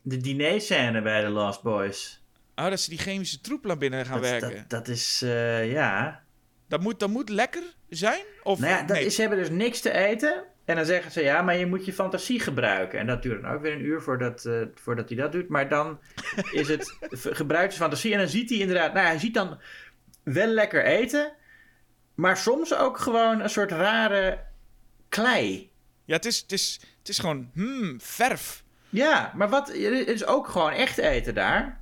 De 0.02 0.16
dinerscène 0.16 1.02
bij 1.02 1.22
The 1.22 1.28
Last 1.28 1.62
Boys. 1.62 2.22
oh, 2.56 2.68
dat 2.68 2.80
ze 2.80 2.90
die 2.90 2.98
chemische 2.98 3.40
troep 3.40 3.64
naar 3.64 3.78
binnen 3.78 4.06
gaan 4.06 4.20
dat, 4.20 4.30
werken. 4.30 4.56
Dat, 4.56 4.70
dat 4.70 4.88
is, 4.88 5.22
eh, 5.22 5.72
ja... 5.72 6.22
Dat, 6.68 6.80
moet, 6.80 7.00
dat 7.00 7.08
moet 7.08 7.28
lekker 7.28 7.62
zijn? 7.88 8.24
Of 8.42 8.58
Nou 8.58 8.72
ja, 8.72 8.82
dat 8.82 8.96
nee? 8.96 9.06
is, 9.06 9.14
ze 9.14 9.20
hebben 9.20 9.38
dus 9.38 9.50
niks 9.50 9.80
te 9.80 9.92
eten. 9.92 10.44
En 10.64 10.76
dan 10.76 10.84
zeggen 10.84 11.12
ze, 11.12 11.22
ja, 11.22 11.42
maar 11.42 11.56
je 11.56 11.66
moet 11.66 11.84
je 11.84 11.92
fantasie 11.92 12.40
gebruiken. 12.40 12.98
En 12.98 13.06
dat 13.06 13.22
duurt 13.22 13.42
dan 13.42 13.52
ook 13.52 13.62
weer 13.62 13.72
een 13.72 13.84
uur 13.84 14.02
voordat, 14.02 14.44
eh, 14.44 14.62
voordat 14.74 15.08
hij 15.08 15.18
dat 15.18 15.32
doet. 15.32 15.48
Maar 15.48 15.68
dan 15.68 16.00
is 16.52 16.68
het 16.68 16.96
gebruikt 17.10 17.72
zijn 17.72 17.82
fantasie. 17.82 18.12
En 18.12 18.18
dan 18.18 18.28
ziet 18.28 18.50
hij 18.50 18.58
inderdaad, 18.58 18.94
nou 18.94 19.06
hij 19.06 19.18
ziet 19.18 19.34
dan 19.34 19.58
wel 20.22 20.46
lekker 20.46 20.84
eten. 20.84 21.32
Maar 22.14 22.36
soms 22.36 22.74
ook 22.74 22.98
gewoon 22.98 23.40
een 23.40 23.50
soort 23.50 23.70
rare 23.70 24.44
klei. 25.08 25.70
Ja, 26.04 26.14
het 26.16 26.24
is, 26.24 26.40
het 26.40 26.52
is, 26.52 26.80
het 26.98 27.08
is 27.08 27.18
gewoon, 27.18 27.50
hmm, 27.54 28.00
verf. 28.00 28.61
Ja, 28.93 29.32
maar 29.35 29.48
wat, 29.48 29.69
het 29.69 30.09
is 30.09 30.27
ook 30.27 30.48
gewoon 30.48 30.73
echt 30.73 30.98
eten 30.98 31.35
daar. 31.35 31.81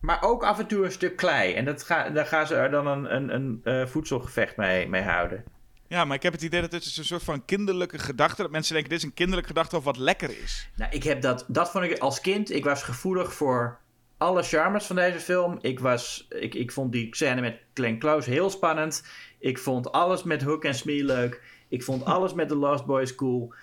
Maar 0.00 0.22
ook 0.22 0.44
af 0.44 0.58
en 0.58 0.66
toe 0.66 0.84
een 0.84 0.92
stuk 0.92 1.16
klei. 1.16 1.54
En 1.54 1.64
dat 1.64 1.82
ga, 1.82 2.10
daar 2.10 2.26
gaan 2.26 2.46
ze 2.46 2.54
er 2.54 2.70
dan 2.70 2.86
een, 2.86 3.14
een, 3.14 3.34
een 3.34 3.60
eh, 3.64 3.86
voedselgevecht 3.86 4.56
mee, 4.56 4.88
mee 4.88 5.02
houden. 5.02 5.44
Ja, 5.88 6.04
maar 6.04 6.16
ik 6.16 6.22
heb 6.22 6.32
het 6.32 6.42
idee 6.42 6.60
dat 6.60 6.72
het 6.72 6.84
is 6.84 6.96
een 6.96 7.04
soort 7.04 7.22
van 7.22 7.44
kinderlijke 7.44 7.98
gedachte. 7.98 8.42
Dat 8.42 8.50
mensen 8.50 8.72
denken, 8.72 8.90
dit 8.90 9.00
is 9.00 9.04
een 9.04 9.14
kinderlijke 9.14 9.48
gedachte 9.48 9.76
over 9.76 9.92
wat 9.92 10.00
lekker 10.00 10.30
is. 10.42 10.68
Nou, 10.76 10.90
ik 10.92 11.02
heb 11.02 11.20
dat, 11.20 11.44
dat 11.48 11.70
vond 11.70 11.84
ik 11.84 11.98
als 11.98 12.20
kind. 12.20 12.50
Ik 12.50 12.64
was 12.64 12.82
gevoelig 12.82 13.34
voor 13.34 13.78
alle 14.18 14.42
charmes 14.42 14.84
van 14.84 14.96
deze 14.96 15.20
film. 15.20 15.58
Ik, 15.60 15.80
was, 15.80 16.26
ik, 16.28 16.54
ik 16.54 16.72
vond 16.72 16.92
die 16.92 17.16
scène 17.16 17.40
met 17.40 17.58
Glenn 17.74 17.98
Close 17.98 18.30
heel 18.30 18.50
spannend. 18.50 19.04
Ik 19.38 19.58
vond 19.58 19.92
alles 19.92 20.22
met 20.22 20.42
Hook 20.42 20.64
en 20.64 20.74
Smee 20.74 21.04
leuk. 21.04 21.42
Ik 21.68 21.82
vond 21.82 22.04
alles 22.04 22.34
met 22.34 22.48
The 22.48 22.56
Lost 22.56 22.86
Boys 22.86 23.14
cool. 23.14 23.54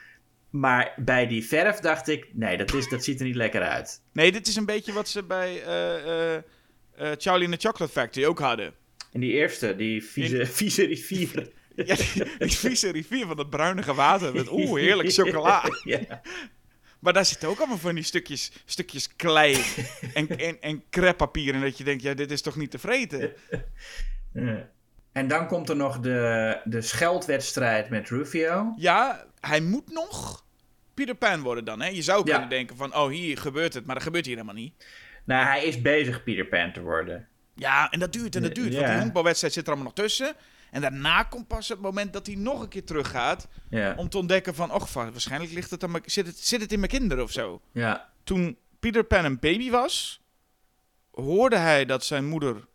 Maar 0.52 0.94
bij 0.98 1.28
die 1.28 1.46
verf 1.46 1.80
dacht 1.80 2.08
ik, 2.08 2.28
nee, 2.34 2.58
dat, 2.58 2.74
is, 2.74 2.90
dat 2.90 3.04
ziet 3.04 3.20
er 3.20 3.26
niet 3.26 3.36
lekker 3.36 3.62
uit. 3.62 4.02
Nee, 4.14 4.32
dit 4.32 4.48
is 4.48 4.56
een 4.56 4.66
beetje 4.66 4.94
wat 4.94 5.10
ze 5.10 5.24
bij 5.24 5.64
eh, 5.64 5.96
eh, 5.96 6.36
eh, 6.96 7.12
Charlie 7.18 7.50
in 7.50 7.58
the 7.58 7.68
Chocolate 7.68 7.92
Factory 7.92 8.26
ook 8.26 8.40
hadden. 8.40 8.74
En 9.12 9.20
die 9.20 9.32
eerste, 9.32 9.76
die 9.76 10.04
vieze, 10.04 10.46
vieze 10.62 10.86
rivier. 10.86 11.50
Ja, 11.76 11.96
die, 11.96 12.38
die 12.38 12.58
vieze 12.58 12.92
rivier 12.92 13.28
van 13.28 13.36
dat 13.36 13.50
bruinige 13.50 13.94
water 13.94 14.34
met 14.34 14.52
oeh, 14.52 14.80
heerlijk 14.80 15.14
chocola. 15.20 15.64
ja. 15.84 16.22
Maar 17.00 17.14
daar 17.14 17.26
zitten 17.26 17.50
ook 17.50 17.58
allemaal 17.58 17.78
van 17.78 17.96
die 17.96 18.04
stukjes, 18.04 18.52
stukjes 18.66 19.16
klei 19.16 19.58
en, 20.14 20.30
en, 20.30 20.62
en. 20.62 20.84
En 20.92 21.62
dat 21.62 21.78
je 21.78 21.84
denkt, 21.84 22.04
ja, 22.04 22.14
dit 22.14 22.32
is 22.32 22.42
toch 22.42 22.56
niet 22.56 22.72
te 22.72 22.80
vreten? 22.80 23.34
En 25.12 25.28
dan 25.28 25.48
komt 25.48 25.70
er 25.70 25.76
nog 25.76 26.00
de, 26.00 26.58
de 26.64 26.82
scheldwedstrijd 26.82 27.90
met 27.90 28.10
Rufio. 28.10 28.74
Ja, 28.78 29.26
hij 29.42 29.62
moet 29.62 29.92
nog 29.92 30.46
Peter 30.94 31.16
Pan 31.16 31.42
worden 31.42 31.66
dan. 31.66 31.82
Hè? 31.82 31.88
Je 31.88 32.02
zou 32.02 32.26
Ja. 32.26 32.32
kunnen 32.32 32.50
denken 32.50 32.76
van, 32.76 32.96
oh, 32.96 33.08
hier 33.10 33.38
gebeurt 33.38 33.74
het. 33.74 33.86
Maar 33.86 33.96
dat 33.96 34.04
gebeurt 34.04 34.26
hier 34.26 34.36
helemaal 34.36 34.56
niet. 34.56 34.86
Nou, 35.26 35.46
hij 35.46 35.64
is 35.64 35.82
bezig 35.82 36.24
Peter 36.24 36.46
Pan 36.46 36.74
te 36.74 36.82
worden. 36.82 37.28
Ja, 37.56 37.90
en 37.92 38.00
dat 38.00 38.14
duurt 38.14 38.36
en 38.36 38.42
dat 38.42 38.56
duurt. 38.56 38.74
Want 38.76 38.88
die 38.88 38.98
honkbalwedstrijd 39.00 39.54
zit 39.54 39.64
er 39.68 39.74
allemaal 39.74 39.92
nog 39.96 40.06
tussen. 40.06 40.36
En 40.72 40.82
daarna 40.82 41.24
komt 41.24 41.48
pas 41.48 41.68
het 41.70 41.80
moment 41.82 42.14
dat 42.14 42.26
hij 42.28 42.36
nog 42.36 42.62
een 42.62 42.68
keer 42.70 42.86
teruggaat. 42.86 43.48
Ja. 43.70 43.94
Om 43.98 44.10
te 44.10 44.18
ontdekken 44.18 44.56
van, 44.56 44.72
och, 44.74 44.94
waarschijnlijk 44.94 45.52
ligt 45.54 45.72
het 45.72 45.84
aan 45.84 45.92
mijn, 45.92 46.04
zit, 46.06 46.26
het, 46.28 46.38
zit 46.40 46.62
het 46.62 46.72
in 46.72 46.80
mijn 46.80 46.92
kinderen 46.92 47.24
of 47.24 47.32
zo. 47.32 47.62
ja. 47.72 48.10
Toen 48.24 48.58
Peter 48.80 49.04
Pan 49.04 49.26
een 49.26 49.40
baby 49.40 49.70
was, 49.70 50.22
hoorde 51.12 51.56
hij 51.58 51.86
dat 51.86 52.06
zijn 52.06 52.26
moeder 52.26 52.68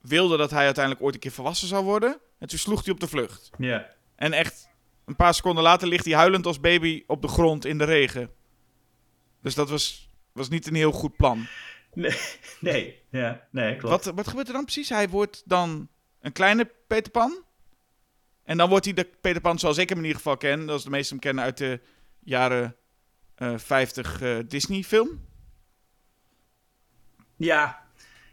wilde 0.00 0.36
dat 0.36 0.50
hij 0.50 0.64
uiteindelijk 0.64 1.04
ooit 1.04 1.14
een 1.14 1.20
keer 1.20 1.30
volwassen 1.32 1.68
zou 1.68 1.84
worden. 1.84 2.18
En 2.38 2.48
toen 2.48 2.58
sloeg 2.58 2.84
hij 2.84 2.92
op 2.94 3.00
de 3.00 3.08
vlucht. 3.08 3.50
Ja. 3.58 3.86
En 4.16 4.32
echt, 4.32 4.68
een 5.04 5.16
paar 5.16 5.34
seconden 5.34 5.62
later 5.62 5.88
ligt 5.88 6.04
hij 6.04 6.14
huilend 6.14 6.46
als 6.46 6.60
baby 6.60 7.02
op 7.06 7.22
de 7.22 7.28
grond 7.28 7.64
in 7.64 7.78
de 7.78 7.84
regen. 7.84 8.30
Dus 9.40 9.54
dat 9.54 9.70
was, 9.70 10.10
was 10.32 10.48
niet 10.48 10.66
een 10.66 10.74
heel 10.74 10.92
goed 10.92 11.16
plan. 11.16 11.46
Nee, 11.94 12.16
nee, 12.60 13.02
ja, 13.10 13.46
nee, 13.50 13.76
klopt. 13.76 14.04
Wat, 14.04 14.14
wat 14.14 14.28
gebeurt 14.28 14.46
er 14.46 14.52
dan 14.52 14.64
precies? 14.64 14.88
Hij 14.88 15.08
wordt 15.08 15.42
dan 15.44 15.88
een 16.20 16.32
kleine 16.32 16.70
Peter 16.86 17.12
Pan. 17.12 17.44
En 18.44 18.56
dan 18.56 18.68
wordt 18.68 18.84
hij 18.84 18.94
de 18.94 19.04
Peter 19.20 19.40
Pan 19.40 19.58
zoals 19.58 19.78
ik 19.78 19.88
hem 19.88 19.98
in 19.98 20.04
ieder 20.04 20.18
geval 20.18 20.36
ken. 20.36 20.66
Dat 20.66 20.78
is 20.78 20.84
de 20.84 20.90
meeste 20.90 21.12
hem 21.12 21.22
kennen 21.22 21.44
uit 21.44 21.58
de 21.58 21.80
jaren 22.20 22.76
eh 23.34 23.58
50 23.58 24.20
eh, 24.20 24.38
Disney 24.46 24.82
film. 24.82 25.26
Ja, 27.36 27.81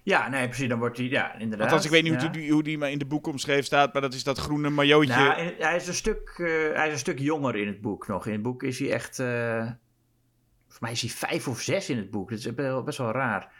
ja, 0.10 0.30
nee, 0.30 0.48
precies, 0.48 0.68
dan 0.68 0.80
wordt 0.80 0.98
hij, 0.98 1.06
ja, 1.06 1.34
inderdaad. 1.34 1.68
Althans, 1.68 1.86
ik 1.86 1.91
weet 1.91 2.03
niet 2.03 2.14
ja. 2.14 2.19
hoe, 2.19 2.30
die, 2.30 2.52
hoe 2.52 2.64
die 2.64 2.77
maar 2.77 2.91
in 2.91 2.98
de 2.98 3.06
boek 3.06 3.27
omschreven 3.27 3.64
staat. 3.64 3.94
Maar 3.94 4.02
dat 4.02 4.14
is 4.14 4.23
dat 4.23 4.38
groene 4.38 4.69
majootje. 4.69 5.15
Nou, 5.15 5.53
hij 5.57 5.76
is, 5.76 5.88
een 5.88 5.94
stuk, 5.94 6.30
eh, 6.38 6.45
hij 6.76 6.88
is 6.88 6.94
een 6.94 6.99
stuk 6.99 7.19
jonger 7.19 7.56
in 7.56 7.68
het 7.68 7.81
boek 7.81 8.07
nog. 8.07 8.26
In 8.26 8.31
het 8.31 8.41
boek 8.41 8.64
is 8.64 8.80
hij 8.80 8.91
echt, 8.91 9.19
eh 9.19 9.69
voor 10.68 10.81
mij 10.81 10.91
is 10.91 11.02
hij 11.02 11.10
vijf 11.10 11.48
of 11.48 11.60
zes 11.60 11.90
in 11.90 11.98
het 11.98 12.11
boek. 12.11 12.30
Dat 12.30 12.40
is 12.40 12.45
best 12.45 12.68
wel, 12.68 12.84
best 12.84 12.98
wel 12.98 13.11
raar. 13.11 13.52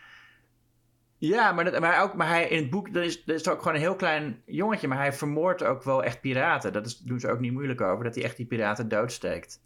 Ja, 1.17 1.51
maar, 1.51 1.71
dat, 1.71 1.80
maar, 1.80 2.01
ook, 2.03 2.13
maar 2.13 2.27
hij 2.27 2.47
in 2.47 2.61
het 2.61 2.69
boek, 2.69 2.93
dat 2.93 3.03
is, 3.03 3.23
dat 3.23 3.35
is 3.35 3.47
ook 3.47 3.57
gewoon 3.57 3.73
een 3.73 3.81
heel 3.81 3.95
klein 3.95 4.41
jongetje. 4.45 4.88
Maar 4.88 4.97
hij 4.97 5.13
vermoordt 5.13 5.63
ook 5.63 5.84
wel 5.84 6.03
echt 6.03 6.21
piraten. 6.21 6.73
Dat 6.73 6.85
is, 6.85 6.97
doen 6.97 7.19
ze 7.19 7.30
ook 7.30 7.39
niet 7.39 7.51
moeilijk 7.51 7.81
over, 7.81 8.03
dat 8.03 8.15
hij 8.15 8.23
echt 8.23 8.38
die 8.38 8.45
piraten 8.45 8.88
doodsteekt. 8.88 9.61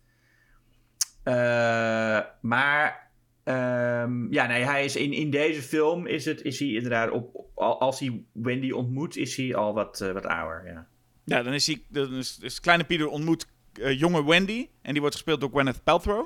Eh, 1.23 2.19
maar 2.41 3.11
ehm, 3.43 4.33
ja, 4.33 4.47
nee, 4.47 4.63
hij 4.63 4.85
is 4.85 4.95
in, 4.95 5.13
in 5.13 5.29
deze 5.29 5.61
film 5.61 6.05
is, 6.07 6.25
het, 6.25 6.41
is 6.41 6.59
hij 6.59 6.67
inderdaad 6.69 7.11
op, 7.11 7.29
op- 7.35 7.49
al- 7.55 7.79
als 7.79 7.99
hij 7.99 8.23
Wendy 8.31 8.71
ontmoet, 8.71 9.17
is 9.17 9.35
hij 9.37 9.55
al 9.55 9.73
wat, 9.73 10.01
eh, 10.01 10.11
wat 10.11 10.25
ouder. 10.25 10.65
Ja. 10.71 10.87
Ja, 11.25 11.43
dan 11.43 11.53
is, 11.53 11.67
hij, 11.67 11.81
dan 11.87 12.13
is, 12.13 12.37
is 12.41 12.59
kleine 12.59 12.83
Peter 12.83 13.07
ontmoet 13.07 13.47
eh, 13.81 13.99
jonge 13.99 14.25
Wendy. 14.25 14.67
En 14.81 14.91
die 14.91 15.01
wordt 15.01 15.15
gespeeld 15.15 15.39
door 15.41 15.49
Gwyneth 15.49 15.83
Paltrow. 15.83 16.25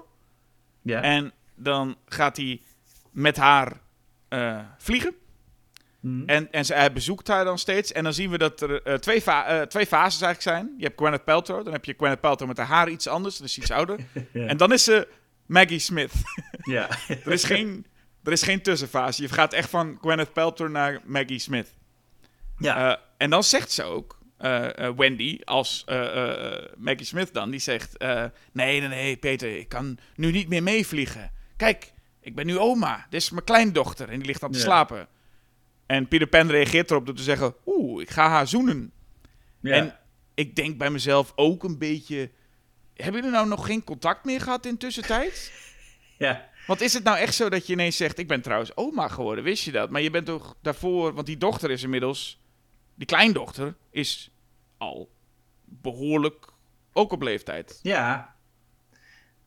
Ja. 0.81 1.01
En 1.01 1.31
dan 1.55 1.95
gaat 2.05 2.37
hij 2.37 2.61
met 3.11 3.37
haar 3.37 3.81
eh, 4.27 4.59
vliegen. 4.77 5.15
Mhm. 5.99 6.23
En, 6.29 6.51
en 6.51 6.65
ze, 6.65 6.73
hij 6.73 6.91
bezoekt 6.93 7.27
haar 7.27 7.45
dan 7.45 7.57
steeds. 7.57 7.91
En 7.91 8.03
dan 8.03 8.13
zien 8.13 8.29
we 8.29 8.37
dat 8.37 8.61
er 8.61 8.99
twee, 9.01 9.21
fa- 9.21 9.65
twee 9.65 9.85
fases 9.85 10.21
eigenlijk 10.21 10.41
zijn. 10.57 10.75
Je 10.77 10.85
hebt 10.85 10.99
Gwyneth 10.99 11.23
Paltrow. 11.23 11.63
Dan 11.63 11.73
heb 11.73 11.85
je 11.85 11.93
Gwyneth 11.97 12.19
Paltrow 12.21 12.47
met 12.47 12.57
haar 12.57 12.67
haar 12.67 12.89
iets 12.89 13.07
anders. 13.07 13.37
Dus 13.37 13.57
iets 13.57 13.71
ouder. 13.71 13.99
Ja. 14.33 14.45
En 14.47 14.57
dan 14.57 14.73
is 14.73 14.83
ze 14.83 15.07
Maggie 15.47 15.79
Smith. 15.79 16.11
Ja. 16.61 16.89
er, 17.25 17.31
is 17.31 17.43
geen, 17.43 17.85
er 18.23 18.31
is 18.31 18.41
geen 18.43 18.61
tussenfase. 18.61 19.21
Je 19.21 19.29
gaat 19.29 19.53
echt 19.53 19.69
van 19.69 19.97
Gwyneth 20.01 20.33
Paltrow 20.33 20.69
naar 20.71 21.01
Maggie 21.05 21.39
Smith. 21.39 21.67
ja. 22.57 22.91
Eh, 22.95 23.01
en 23.17 23.29
dan 23.29 23.43
zegt 23.43 23.71
ze 23.71 23.83
ook, 23.83 24.19
eh, 24.37 24.85
eh, 24.87 24.95
Wendy, 24.97 25.39
als 25.43 25.83
Maggie 26.77 27.05
Smith 27.05 27.33
dan, 27.33 27.49
die 27.49 27.59
zegt: 27.59 27.99
Nee, 27.99 28.79
nee, 28.79 28.81
nee, 28.87 29.17
Peter, 29.17 29.57
ik 29.57 29.69
kan 29.69 29.97
nu 30.15 30.31
niet 30.31 30.49
meer 30.49 30.63
meevliegen. 30.63 31.31
Kijk, 31.57 31.93
ik 32.21 32.35
ben 32.35 32.45
nu 32.45 32.57
oma. 32.59 33.05
Dit 33.09 33.21
is 33.21 33.29
mijn 33.29 33.43
kleindochter 33.43 34.09
en 34.09 34.17
die 34.17 34.27
ligt 34.27 34.43
aan 34.43 34.51
te 34.51 34.57
Ja. 34.57 34.63
slapen. 34.63 35.07
En 35.85 36.07
Peter 36.07 36.27
Pan 36.27 36.49
reageert 36.49 36.91
erop 36.91 37.05
door 37.05 37.15
te 37.15 37.23
zeggen: 37.23 37.55
Oeh, 37.65 38.01
ik 38.01 38.09
ga 38.09 38.29
haar 38.29 38.47
zoenen. 38.47 38.91
ja. 39.61 39.73
En 39.75 39.95
ik 40.33 40.55
denk 40.55 40.77
bij 40.77 40.89
mezelf 40.89 41.33
ook 41.35 41.63
een 41.63 41.77
beetje: 41.77 42.31
Hebben 43.03 43.21
jullie 43.21 43.35
nou 43.35 43.47
nog 43.47 43.65
geen 43.65 43.83
contact 43.83 44.25
meer 44.25 44.41
gehad 44.41 44.65
in 44.65 44.77
tussentijd? 44.77 45.51
ja. 46.17 46.49
Want 46.67 46.81
is 46.81 46.93
het 46.93 47.03
nou 47.03 47.17
echt 47.17 47.35
zo 47.35 47.49
dat 47.49 47.67
je 47.67 47.73
ineens 47.73 47.97
zegt: 47.97 48.17
Ik 48.19 48.27
ben 48.27 48.41
trouwens 48.41 48.75
oma 48.77 49.07
geworden, 49.07 49.43
wist 49.43 49.63
je 49.63 49.71
dat? 49.71 49.89
Maar 49.89 50.01
je 50.01 50.09
bent 50.09 50.25
toch 50.25 50.55
daarvoor, 50.61 51.13
want 51.13 51.25
die 51.25 51.37
dochter 51.37 51.71
is 51.71 51.83
inmiddels, 51.83 52.41
die 52.95 53.07
kleindochter 53.07 53.75
is 53.91 54.31
al 54.77 55.11
behoorlijk 55.65 56.45
ook 56.93 57.11
op 57.11 57.21
leeftijd. 57.21 57.79
Ja, 57.83 58.35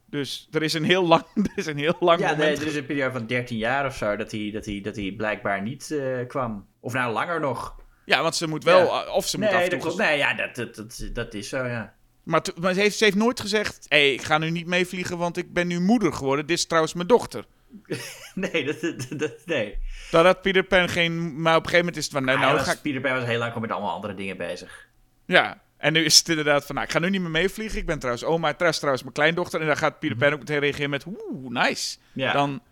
Dus 0.07 0.49
er 0.51 0.63
is 0.63 0.73
een 0.73 0.85
heel 0.85 1.07
lang, 1.07 1.25
er 1.45 1.51
is 1.55 1.67
een 1.67 1.79
heel 1.79 1.97
lang 2.01 2.21
ja 2.21 2.35
nee, 2.35 2.57
er 2.57 2.67
is 2.67 2.77
een 2.77 2.87
periode 2.87 3.13
van 3.13 3.27
13 3.27 3.57
jaar 3.57 3.87
of 3.87 3.97
zo 3.97 4.17
dat 4.17 4.31
hij, 4.31 4.51
dat 4.53 4.65
hij, 4.65 4.81
dat 4.81 4.97
hij 4.97 5.15
blijkbaar 5.17 5.63
niet 5.63 5.91
eh, 5.91 6.27
kwam. 6.27 6.67
Of 6.81 6.93
nou, 6.93 7.13
langer 7.13 7.41
nog. 7.41 7.77
Ja, 8.05 8.23
want 8.23 8.37
ze 8.37 8.47
moet 8.49 8.65
wel, 8.65 8.85
Ja. 8.85 9.07
of 9.13 9.27
ze 9.27 9.39
moet 9.39 9.47
af 9.49 9.55
Nee, 9.55 9.69
en 9.69 9.79
toe. 9.79 9.97
Nee, 9.97 10.19
ja, 10.19 10.35
dat, 10.35 10.55
dat, 10.55 10.75
dat, 10.75 11.11
dat 11.13 11.35
is 11.35 11.49
zo, 11.49 11.67
ja. 11.67 11.95
Maar, 12.31 12.43
maar 12.61 12.75
ze, 12.75 12.81
heeft, 12.81 12.99
ze 12.99 13.05
heeft 13.05 13.17
nooit 13.17 13.41
gezegd: 13.41 13.87
Hé, 13.89 13.97
hey, 13.99 14.13
ik 14.13 14.23
ga 14.23 14.39
nu 14.39 14.51
niet 14.51 14.67
meevliegen, 14.67 15.19
want 15.19 15.37
ik 15.37 15.53
ben 15.53 15.67
nu 15.67 15.81
moeder 15.81 16.13
geworden. 16.13 16.47
Dit 16.47 16.57
is 16.59 16.67
trouwens 16.67 16.95
mijn 16.95 17.07
dochter. 17.09 17.45
Nee, 18.35 18.65
dat, 18.65 18.81
dat, 18.81 19.07
dat- 19.19 19.37
nee. 19.45 19.79
Dat 20.11 20.25
had 20.25 20.43
Peter 20.43 20.63
Pan 20.63 20.89
geen. 20.89 21.41
Maar 21.43 21.57
op 21.57 21.63
een 21.65 21.71
gegeven 21.71 21.79
moment 21.79 21.97
is 21.97 22.05
het 22.05 22.13
van: 22.13 22.25
Nou, 22.25 22.39
nou 22.39 22.59
ga 22.59 22.73
ik. 22.73 22.83
Peter 22.83 23.01
Pan 23.01 23.13
was 23.13 23.25
heel 23.25 23.39
lang 23.39 23.55
met 23.55 23.71
allemaal 23.71 23.95
andere 23.95 24.15
dingen 24.15 24.37
bezig. 24.37 24.89
Ja. 25.27 25.61
En 25.77 25.93
nu 25.93 26.05
is 26.05 26.19
het 26.19 26.29
inderdaad 26.29 26.67
van, 26.67 26.75
nou, 26.75 26.87
ik 26.87 26.93
ga 26.93 26.99
nu 26.99 27.11
niet 27.11 27.21
meer 27.21 27.31
meevliegen. 27.31 27.79
Ik 27.79 27.87
ben 27.87 27.99
trouwens 27.99 28.25
oma, 28.25 28.49
trouwens, 28.49 28.77
trouwens 28.77 29.03
mijn 29.03 29.15
kleindochter. 29.15 29.61
En 29.61 29.67
dan 29.67 29.77
gaat 29.77 29.99
Peter 29.99 30.17
Pan 30.17 30.33
ook 30.33 30.39
meteen 30.39 30.59
reageren 30.59 30.91
met, 30.91 31.05
oeh, 31.07 31.51
nice. 31.51 31.99
Ja, 32.13 32.33
Dan, 32.33 32.63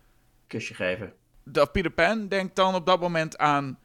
kusje 0.47 0.75
geven. 0.75 1.13
dat 1.45 1.73
Peter 1.73 1.91
Pan 1.91 2.29
denkt 2.29 2.57
dan 2.57 2.75
op 2.75 2.87
dat 2.87 3.01
moment 3.01 3.39
aan 3.39 3.79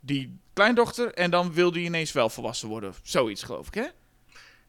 die 0.00 0.38
kleindochter. 0.52 1.12
En 1.14 1.30
dan 1.30 1.52
wil 1.52 1.72
die 1.72 1.84
ineens 1.84 2.12
wel 2.12 2.28
volwassen 2.28 2.68
worden. 2.68 2.94
Zoiets, 3.02 3.42
geloof 3.42 3.66
ik, 3.66 3.74
hè? 3.74 3.86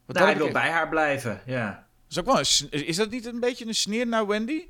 Wat 0.09 0.17
Nou, 0.17 0.29
hij 0.29 0.37
wil 0.37 0.51
bij 0.51 0.69
haar 0.69 0.89
blijven, 0.89 1.41
ja. 1.45 1.87
is, 2.09 2.19
ook 2.19 2.25
wel 2.25 2.37
een 2.39 2.85
is 2.85 2.95
dat 2.95 3.09
niet 3.09 3.25
een 3.25 3.39
beetje 3.39 3.65
een 3.67 3.75
sneer 3.75 4.07
naar 4.07 4.27
Wendy? 4.27 4.67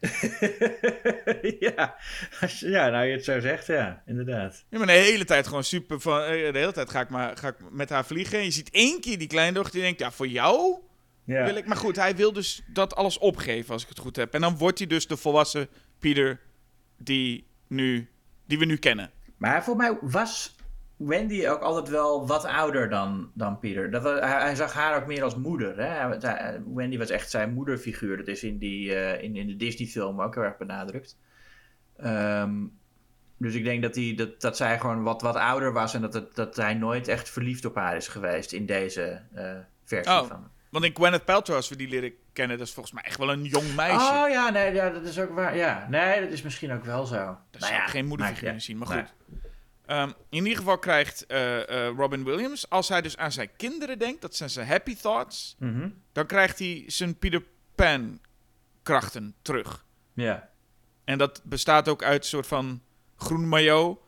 ja. 1.60 1.96
Als 2.40 2.60
je- 2.60 2.68
ja, 2.68 2.88
nou 2.88 3.04
je 3.06 3.12
het 3.12 3.24
zo 3.24 3.40
zegt, 3.40 3.66
ja, 3.66 4.02
inderdaad. 4.06 4.64
Ja, 4.68 4.78
maar 4.78 4.86
de 4.86 4.92
hele 4.92 5.24
tijd 5.24 5.46
gewoon 5.46 5.64
super 5.64 6.00
van... 6.00 6.20
eh, 6.22 6.52
De 6.52 6.58
hele 6.58 6.72
tijd 6.72 6.90
ga 6.90 7.00
ik, 7.00 7.08
maar, 7.08 7.36
ga 7.36 7.48
ik 7.48 7.56
met 7.70 7.88
haar 7.90 8.04
vliegen. 8.04 8.38
En 8.38 8.44
je 8.44 8.50
ziet 8.50 8.70
één 8.70 9.00
keer 9.00 9.18
die 9.18 9.28
kleindochter 9.28 9.72
die 9.72 9.82
denkt... 9.82 10.00
Ja, 10.00 10.10
voor 10.10 10.26
jou 10.28 10.78
Ja. 11.24 11.44
wil 11.44 11.56
ik... 11.56 11.66
Maar 11.66 11.76
goed, 11.76 11.96
hij 11.96 12.16
wil 12.16 12.32
dus 12.32 12.62
dat 12.72 12.94
alles 12.96 13.18
opgeven 13.18 13.72
als 13.72 13.82
ik 13.82 13.88
het 13.88 13.98
goed 13.98 14.16
heb. 14.16 14.34
En 14.34 14.40
dan 14.40 14.56
wordt 14.58 14.78
hij 14.78 14.86
dus 14.86 15.06
de 15.06 15.16
volwassen 15.16 15.68
Peter 15.98 16.40
die, 16.98 17.46
nu, 17.68 18.08
die 18.46 18.58
we 18.58 18.64
nu 18.64 18.76
kennen. 18.76 19.10
Maar 19.36 19.64
volgens 19.64 19.86
mij 19.88 19.98
was 20.10 20.53
Wendy 20.96 21.46
ook 21.48 21.60
altijd 21.60 21.88
wel 21.88 22.26
wat 22.26 22.44
ouder 22.44 22.88
dan, 22.88 23.30
dan 23.34 23.58
Peter. 23.58 23.90
Dat 23.90 24.02
was, 24.02 24.20
hij, 24.20 24.40
hij 24.40 24.54
zag 24.54 24.72
haar 24.72 24.96
ook 25.00 25.06
meer 25.06 25.22
als 25.22 25.36
moeder. 25.36 25.76
Hè? 25.78 26.16
Hij- 26.26 26.62
Wendy 26.74 26.98
was 26.98 27.10
echt 27.10 27.30
zijn 27.30 27.52
moederfiguur. 27.52 28.16
Dat 28.16 28.26
is 28.26 28.42
in, 28.44 28.58
die, 28.58 28.94
eh, 28.94 29.22
in, 29.22 29.36
in 29.36 29.46
de 29.46 29.56
Disney-film 29.56 30.20
ook 30.20 30.34
heel 30.34 30.44
erg 30.44 30.56
benadrukt. 30.56 31.18
Ehm, 31.96 32.52
dus 33.36 33.54
ik 33.54 33.64
denk 33.64 33.82
dat, 33.82 33.94
hij, 33.94 34.12
dat, 34.16 34.40
dat 34.40 34.56
zij 34.56 34.78
gewoon 34.80 35.02
wat, 35.02 35.22
wat 35.22 35.36
ouder 35.36 35.72
was 35.72 35.94
en 35.94 36.00
dat, 36.00 36.14
het, 36.14 36.34
dat 36.34 36.56
hij 36.56 36.74
nooit 36.74 37.08
echt 37.08 37.30
verliefd 37.30 37.64
op 37.64 37.74
haar 37.74 37.96
is 37.96 38.08
geweest 38.08 38.52
in 38.52 38.66
deze 38.66 39.20
eh, 39.34 39.52
versie 39.84 40.12
Oh. 40.12 40.28
van. 40.28 40.50
Want 40.70 40.84
in 40.86 40.94
Gwyneth 40.94 41.24
Paltrow, 41.24 41.56
als 41.56 41.68
we 41.68 41.76
die 41.76 41.88
leren 41.88 42.12
kennen... 42.32 42.58
Dat 42.58 42.66
is 42.66 42.72
volgens 42.72 42.94
mij 42.94 43.04
echt 43.04 43.18
wel 43.18 43.32
een 43.32 43.44
jong 43.44 43.74
meisje. 43.74 43.96
Oh 44.12 44.28
ja, 44.28 44.50
nee, 44.50 44.72
ja, 44.74 44.90
dat 44.90 45.02
is 45.04 45.18
ook 45.20 45.30
waar. 45.30 45.56
Ja, 45.56 45.86
nee, 45.90 46.20
dat 46.20 46.30
is 46.30 46.42
misschien 46.42 46.72
ook 46.72 46.84
wel 46.84 47.04
zo. 47.06 47.14
Daar 47.14 47.36
Nou 47.50 47.64
zou 47.64 47.72
ja, 47.74 47.86
geen 47.86 48.06
moederfiguur 48.06 48.60
zien, 48.60 48.78
maar 48.78 48.88
nee. 48.88 49.04
Ehm, 49.86 50.08
in 50.30 50.42
ieder 50.42 50.56
geval 50.58 50.78
krijgt 50.78 51.26
eh, 51.26 51.86
eh, 51.88 51.96
Robin 51.96 52.24
Williams, 52.24 52.70
als 52.70 52.88
hij 52.88 53.02
dus 53.02 53.16
aan 53.16 53.32
zijn 53.32 53.50
kinderen 53.56 53.98
denkt, 53.98 54.20
dat 54.22 54.36
zijn 54.36 54.50
zijn 54.50 54.66
happy 54.66 54.96
thoughts, 54.96 55.56
Mhm. 55.58 55.88
dan 56.12 56.26
krijgt 56.26 56.58
hij 56.58 56.84
zijn 56.86 57.18
Peter 57.18 57.42
Pan 57.74 58.20
krachten 58.82 59.34
terug. 59.42 59.84
Ja. 60.12 60.48
En 61.04 61.18
dat 61.18 61.40
bestaat 61.44 61.88
ook 61.88 62.02
uit 62.02 62.22
een 62.22 62.28
soort 62.28 62.46
van 62.46 62.82
groen 63.16 63.48
maillot 63.48 63.98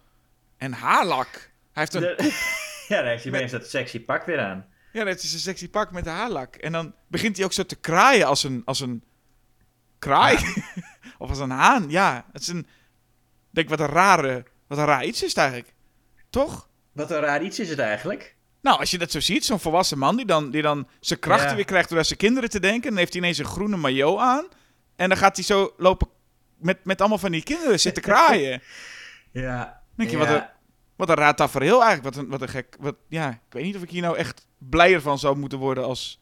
en 0.56 0.72
haarlak. 0.72 1.28
Hij 1.72 1.82
heeft 1.88 1.94
een, 1.94 2.00
De- 2.00 2.16
ja, 2.88 2.96
daar 2.96 3.06
heeft 3.10 3.24
hij 3.24 3.32
opeens 3.32 3.50
dat 3.52 3.66
sexy 3.68 4.00
pak 4.04 4.24
weer 4.24 4.40
aan. 4.40 4.66
ja, 4.92 5.04
dat 5.04 5.22
is 5.22 5.32
een 5.32 5.38
sexy 5.38 5.70
pak 5.70 5.90
met 5.92 6.06
haarlak. 6.06 6.54
En 6.56 6.72
dan 6.72 6.94
begint 7.08 7.36
hij 7.36 7.44
ook 7.44 7.52
zo 7.52 7.62
te 7.62 7.76
kraaien 7.76 8.26
als 8.26 8.42
een, 8.44 8.62
als 8.64 8.80
een 8.80 9.04
kraai. 9.98 10.36
of 11.18 11.28
als 11.28 11.38
een 11.38 11.50
haan. 11.50 11.90
Ja, 11.90 12.26
het 12.32 12.42
is 12.42 12.48
een, 12.48 12.58
ik 12.58 12.66
denk 13.50 13.68
wat 13.68 13.80
een 13.80 13.86
rare, 13.86 14.44
wat 14.66 14.78
een 14.78 14.84
raar 14.84 15.04
iets 15.04 15.22
is 15.22 15.28
het 15.28 15.38
eigenlijk. 15.38 15.74
Toch? 16.30 16.68
Wat 16.92 17.10
een 17.10 17.20
raar 17.20 17.42
iets 17.42 17.58
is 17.58 17.68
het 17.68 17.78
eigenlijk. 17.78 18.36
Nou, 18.60 18.78
als 18.78 18.90
je 18.90 18.98
dat 18.98 19.10
zo 19.10 19.20
ziet, 19.20 19.44
zo'n 19.44 19.60
volwassen 19.60 19.98
man 19.98 20.16
die 20.16 20.26
dan, 20.26 20.50
die 20.50 20.62
dan 20.62 20.88
zijn 21.00 21.18
krachten 21.18 21.48
Ja. 21.48 21.54
weer 21.54 21.64
krijgt 21.64 21.88
door 21.88 21.98
aan 21.98 22.04
zijn 22.04 22.18
kinderen 22.18 22.50
te 22.50 22.60
denken. 22.60 22.88
Dan 22.88 22.98
heeft 22.98 23.12
hij 23.12 23.22
ineens 23.22 23.38
een 23.38 23.44
groene 23.44 23.76
maillot 23.76 24.18
aan. 24.18 24.46
En 24.96 25.08
dan 25.08 25.18
gaat 25.18 25.36
hij 25.36 25.44
zo 25.44 25.74
lopen 25.76 26.08
met, 26.56 26.84
met 26.84 27.00
allemaal 27.00 27.18
van 27.18 27.30
die 27.30 27.42
kinderen 27.42 27.80
zitten 27.80 28.02
kraaien. 28.12 28.62
Ja. 29.32 29.82
Denk 29.96 30.10
je, 30.10 30.16
ja. 30.16 30.24
wat, 30.26 30.34
een, 30.34 30.46
wat 30.96 31.08
een 31.08 31.14
raar 31.14 31.34
tafereel 31.34 31.82
eigenlijk. 31.84 32.14
Wat 32.14 32.24
een, 32.24 32.30
wat 32.30 32.42
een 32.42 32.48
gek... 32.48 32.76
Wat, 32.80 32.96
ja, 33.08 33.30
ik 33.30 33.38
weet 33.52 33.64
niet 33.64 33.76
of 33.76 33.82
ik 33.82 33.90
hier 33.90 34.02
nou 34.02 34.16
echt 34.16 34.46
blijer 34.58 35.00
van 35.00 35.18
zou 35.18 35.36
moeten 35.36 35.58
worden 35.58 35.84
als 35.84 36.20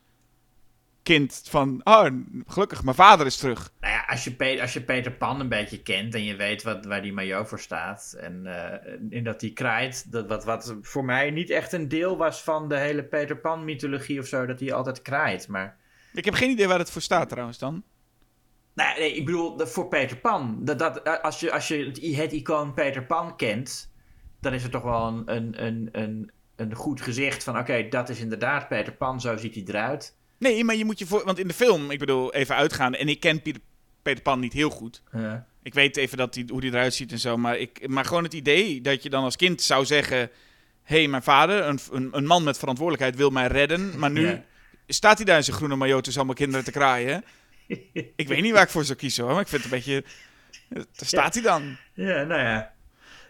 kind. 1.05 1.43
Van, 1.49 1.81
oh, 1.85 2.07
gelukkig, 2.47 2.85
mijn 2.85 2.97
vader 2.97 3.27
is 3.27 3.37
terug. 3.37 3.73
Nou 3.81 3.93
ja, 3.93 4.05
als 4.09 4.25
je, 4.25 4.33
Pe- 4.35 4.59
als 4.61 4.73
je 4.73 4.83
Peter 4.83 5.13
Pan 5.13 5.41
een 5.41 5.49
beetje 5.49 5.83
kent 5.83 6.15
en 6.15 6.25
je 6.25 6.37
weet 6.37 6.63
wat, 6.63 6.85
waar 6.85 7.03
die 7.03 7.13
maillot 7.13 7.49
voor 7.49 7.61
staat. 7.61 8.17
En, 8.21 8.47
eh, 8.47 9.17
en 9.19 9.25
dat 9.25 9.41
die 9.41 9.53
kraait, 9.53 10.13
dat, 10.13 10.27
wat, 10.29 10.45
wat 10.45 10.77
voor 10.83 11.05
mij 11.05 11.31
niet 11.31 11.51
echt 11.51 11.73
een 11.73 11.89
deel 11.89 12.17
was 12.17 12.43
van 12.43 12.69
de 12.69 12.77
hele 12.77 13.05
Peter 13.05 13.37
Pan 13.37 13.65
mythologie 13.65 14.21
of 14.21 14.27
zo, 14.27 14.47
dat 14.47 14.61
hij 14.61 14.73
altijd 14.73 15.03
kraait. 15.03 15.49
Maar 15.49 15.77
Ik 16.13 16.25
heb 16.25 16.35
geen 16.35 16.51
idee 16.51 16.69
waar 16.69 16.79
het 16.79 16.91
voor 16.91 17.03
staat 17.03 17.29
trouwens 17.29 17.59
dan. 17.59 17.83
Nee, 18.75 18.99
nee, 18.99 19.15
ik 19.17 19.25
bedoel, 19.25 19.67
voor 19.67 19.89
Peter 19.89 20.17
Pan. 20.17 20.59
Dat, 20.61 20.79
dat, 20.79 21.03
eh, 21.03 21.21
als 21.23 21.41
je, 21.41 21.53
als 21.53 21.69
je 21.69 21.85
het 22.17 22.33
icoon 22.33 22.75
Peter 22.75 23.05
Pan 23.05 23.37
kent, 23.37 23.93
dan 24.41 24.53
is 24.53 24.63
het 24.63 24.73
toch 24.73 24.83
wel 24.83 25.07
een, 25.07 25.23
een, 25.35 25.65
een, 25.67 25.89
een, 25.93 26.31
een 26.57 26.75
goed 26.75 27.01
gezicht 27.01 27.45
van... 27.45 27.59
oké, 27.59 27.89
dat 27.89 28.09
is 28.09 28.21
inderdaad 28.21 28.69
Peter 28.69 28.93
Pan, 28.93 29.21
zo 29.21 29.37
ziet 29.37 29.55
hij 29.55 29.65
eruit. 29.67 30.17
Nee, 30.53 30.65
maar 30.65 30.75
je 30.75 30.85
moet 30.85 30.99
je 30.99 31.07
voor... 31.07 31.25
Want 31.25 31.39
in 31.39 31.49
de 31.49 31.55
film, 31.55 31.91
ik 31.91 31.99
bedoel, 31.99 32.35
even 32.35 32.55
uitgaande. 32.57 32.99
En 32.99 33.09
ik 33.09 33.21
ken 33.21 33.43
Peter, 33.43 33.61
Peter 34.03 34.23
Pan 34.23 34.41
niet 34.41 34.53
heel 34.53 34.71
goed. 34.71 35.03
Eh, 35.11 35.35
Ik 35.63 35.75
weet 35.75 35.97
even 35.97 36.17
dat 36.19 36.35
die, 36.35 36.45
hoe 36.49 36.61
die 36.61 36.71
eruit 36.71 36.95
ziet 36.95 37.13
en 37.13 37.19
zo. 37.19 37.37
Maar, 37.37 37.59
ik, 37.59 37.89
maar 37.89 38.05
gewoon 38.05 38.25
het 38.25 38.35
idee 38.35 38.81
dat 38.81 39.03
je 39.03 39.11
dan 39.11 39.25
als 39.25 39.37
kind 39.37 39.63
zou 39.63 39.85
zeggen... 39.85 40.19
Hé, 40.83 40.97
hey, 40.99 41.09
mijn 41.09 41.23
vader, 41.23 41.65
een, 41.65 41.79
een, 41.93 42.09
een 42.13 42.27
man 42.27 42.45
met 42.45 42.59
verantwoordelijkheid, 42.59 43.17
wil 43.17 43.31
mij 43.31 43.47
redden. 43.47 43.99
Maar 43.99 44.11
nu 44.11 44.27
Ja. 44.27 44.45
staat 44.87 45.17
hij 45.17 45.25
daar 45.27 45.37
in 45.37 45.45
zijn 45.45 45.57
groene 45.57 45.77
maillot 45.77 46.05
tussen 46.05 46.23
allemaal 46.23 46.41
kinderen 46.41 46.65
te 46.65 46.71
kraaien. 46.79 47.25
ik 48.17 48.29
weet 48.29 48.43
niet 48.43 48.53
waar 48.53 48.63
ik 48.63 48.69
voor 48.69 48.85
zou 48.85 48.99
kiezen 48.99 49.25
hoor. 49.25 49.33
Maar 49.33 49.43
ik 49.43 49.49
vind 49.49 49.63
het 49.65 49.73
een 49.73 49.79
beetje... 49.79 50.05
Daar 50.69 50.85
staat 51.07 51.35
hij 51.35 51.43
dan. 51.43 51.77
ja, 51.95 52.23
nou 52.25 52.41
ja. 52.41 52.74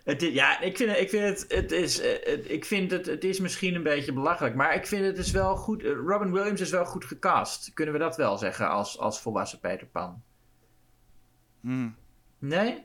Het 0.05 0.23
is, 0.23 0.33
ja, 0.33 0.61
ik 0.61 0.77
vind, 0.77 0.91
het- 0.91 1.01
ik 1.01 1.09
vind 1.09 1.25
het, 1.25 1.53
het 1.53 1.73
is, 1.73 2.01
eh, 2.01 2.27
het, 2.33 2.51
ik 2.51 2.65
vind 2.65 2.91
het, 2.91 3.07
het 3.07 3.25
is 3.25 3.41
misschien 3.41 3.75
een 3.75 3.83
beetje 3.83 4.13
belachelijk, 4.13 4.55
maar 4.55 4.75
ik 4.75 4.87
vind 4.87 5.05
het 5.05 5.19
is 5.19 5.31
wel 5.31 5.57
goed. 5.57 5.83
eh, 5.85 5.91
Robin 6.07 6.33
Williams 6.33 6.61
is 6.61 6.71
wel 6.71 6.85
goed 6.85 7.05
gecast. 7.05 7.73
Kunnen 7.75 7.95
we 7.95 8.01
dat 8.01 8.17
wel 8.17 8.39
zeggen 8.39 8.69
als, 8.69 8.99
als 8.99 9.21
volwassen 9.21 9.61
Peter 9.61 9.87
Pan? 9.87 10.23
Hmm. 11.61 11.97
Nee? 12.39 12.85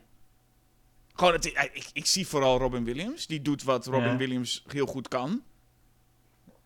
Gewoon, 1.14 1.32
het, 1.32 1.44
ik, 1.44 1.90
ik 1.92 2.06
zie 2.06 2.26
vooral 2.26 2.58
Robin 2.58 2.84
Williams. 2.84 3.26
Die 3.26 3.42
doet 3.42 3.62
wat 3.62 3.86
Robin 3.86 4.10
Ja. 4.10 4.16
Williams 4.16 4.64
heel 4.68 4.86
goed 4.86 5.08
kan. 5.08 5.42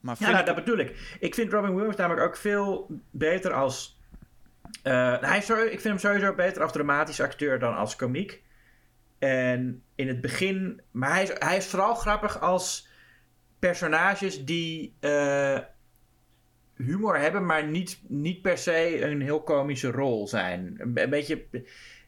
Maar 0.01 0.17
Ja, 0.19 0.27
nou, 0.27 0.39
ik- 0.41 0.47
dat 0.47 0.55
bedoel 0.55 0.79
ik. 0.79 1.17
Ik 1.21 1.35
vind 1.35 1.53
Robin 1.53 1.75
Williams 1.75 1.97
namelijk 1.97 2.27
ook 2.27 2.37
veel 2.37 3.01
beter 3.11 3.53
als. 3.53 3.99
eh, 4.83 5.21
hij 5.21 5.39
is, 5.39 5.47
zo- 5.47 5.55
ik 5.65 5.69
vind 5.81 5.83
hem 5.85 5.99
sowieso 5.99 6.35
beter 6.35 6.63
als 6.63 6.73
dramatisch 6.73 7.21
acteur 7.21 7.59
dan 7.59 7.77
als 7.77 7.97
komiek. 7.97 8.43
En 9.19 9.83
in 9.95 10.09
het 10.09 10.21
begin. 10.21 10.83
Maar 10.91 11.13
hij 11.13 11.23
is, 11.23 11.31
hij 11.39 11.57
is 11.57 11.67
vooral 11.67 11.95
grappig 11.95 12.41
als 12.41 12.89
personages 13.59 14.45
die 14.45 14.97
eh, 15.01 15.59
humor 16.77 17.19
hebben, 17.19 17.47
maar 17.47 17.67
niet, 17.67 18.01
niet 18.09 18.43
per 18.43 18.59
se 18.59 19.03
een 19.03 19.23
heel 19.23 19.43
komische 19.43 19.91
rol 19.91 20.29
zijn. 20.29 20.75
Een, 20.79 20.93
be- 20.93 21.03
een 21.03 21.11
beetje 21.11 21.47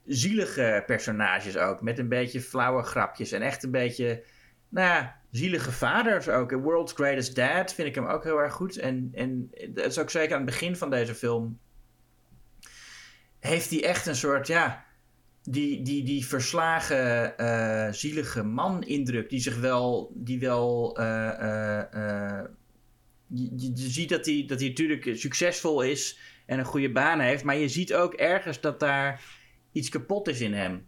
zielige 0.07 0.83
personages 0.87 1.57
ook, 1.57 1.83
met 1.83 1.99
een 1.99 2.09
beetje 2.09 2.41
flauwe 2.41 2.83
grapjes 2.83 3.33
en 3.33 3.43
echt 3.43 3.63
een 3.63 3.71
beetje 3.71 4.25
nou 4.69 4.89
ja, 4.89 5.21
zielige 5.31 5.73
vaders 5.73 6.29
ook. 6.29 6.51
World's 6.51 6.93
Greatest 6.93 7.37
Dad 7.37 7.75
vind 7.75 7.89
ik 7.89 7.95
hem 7.95 8.07
ook 8.07 8.25
heel 8.25 8.39
erg 8.39 8.53
goed. 8.53 8.77
En, 8.77 9.11
en 9.15 9.51
dat 9.69 9.85
is 9.87 9.99
ook 9.99 10.11
zeker 10.11 10.33
aan 10.37 10.43
het 10.43 10.51
begin 10.51 10.77
van 10.77 10.91
deze 10.91 11.15
film. 11.15 11.59
Heeft 13.39 13.71
hij 13.71 13.85
echt 13.85 14.07
een 14.07 14.17
soort, 14.17 14.47
ja, 14.47 14.86
die, 15.49 15.83
die, 15.83 16.03
die 16.05 16.27
verslagen, 16.27 17.39
eh, 17.39 17.93
zielige 17.93 18.43
man-indruk. 18.43 19.31
Die 19.31 19.41
zich 19.41 19.59
wel, 19.61 20.13
die 20.15 20.39
wel, 20.39 20.97
eh, 20.99 22.39
eh, 22.39 22.45
je, 23.27 23.51
je- 23.57 23.73
ziet 23.75 24.09
dat 24.09 24.27
hij, 24.27 24.45
dat 24.47 24.59
hij 24.61 24.69
natuurlijk 24.69 25.11
succesvol 25.13 25.83
is 25.83 26.19
en 26.47 26.59
een 26.59 26.65
goede 26.65 26.93
baan 26.93 27.21
heeft. 27.21 27.45
Maar 27.45 27.57
je 27.57 27.69
ziet 27.69 27.95
ook 27.95 28.15
ergens 28.15 28.61
dat 28.61 28.81
daar 28.81 29.23
iets 29.73 29.89
kapot 29.89 30.29
is 30.29 30.41
in 30.41 30.55
hem. 30.55 30.87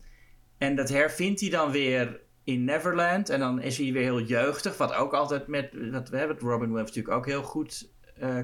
En 0.58 0.76
dat 0.76 0.88
hervindt 0.88 1.40
hij 1.40 1.50
dan 1.50 1.70
weer 1.70 2.20
in 2.44 2.64
Neverland. 2.64 3.28
En 3.28 3.40
dan 3.40 3.60
is 3.60 3.78
hij 3.78 3.92
weer 3.92 4.02
heel 4.02 4.22
jeugdig. 4.22 4.76
Wat 4.76 4.94
ook 4.94 5.12
altijd 5.12 5.46
met. 5.46 5.70
Wat 5.90 6.08
we 6.08 6.16
hebben, 6.16 6.36
wat 6.36 6.44
Robin 6.44 6.68
Williams 6.68 6.88
natuurlijk 6.88 7.16
ook 7.16 7.26
heel 7.26 7.42
goed 7.42 7.90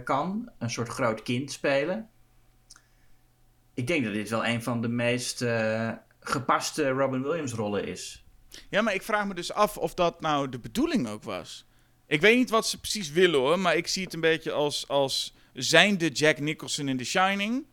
kan. 0.04 0.50
Een 0.58 0.70
soort 0.70 0.88
groot 0.88 1.22
kind 1.22 1.52
spelen. 1.52 2.08
Ik 3.74 3.86
denk 3.86 4.04
dat 4.04 4.14
dit 4.14 4.30
wel 4.30 4.46
een 4.46 4.62
van 4.62 4.80
de 4.80 4.88
meest 4.88 5.40
gepaste 6.28 6.88
Robin 6.88 7.22
Williams 7.22 7.52
rollen 7.52 7.86
is. 7.86 8.24
Ja, 8.70 8.82
maar 8.82 8.94
ik 8.94 9.02
vraag 9.02 9.26
me 9.26 9.34
dus 9.34 9.52
af 9.52 9.76
of 9.76 9.94
dat 9.94 10.20
nou 10.20 10.48
de 10.48 10.58
bedoeling 10.58 11.08
ook 11.08 11.22
was. 11.22 11.66
Ik 12.06 12.20
weet 12.20 12.36
niet 12.36 12.50
wat 12.50 12.66
ze 12.68 12.80
precies 12.80 13.10
willen 13.10 13.40
hoor, 13.40 13.58
maar 13.58 13.76
ik 13.76 13.86
zie 13.86 14.04
het 14.04 14.14
een 14.14 14.20
beetje 14.20 14.52
als, 14.52 14.88
als 14.88 15.34
zijnde 15.52 16.08
Jack 16.08 16.38
Nicholson 16.38 16.88
in 16.88 16.96
The 16.96 17.04
Shining. 17.04 17.64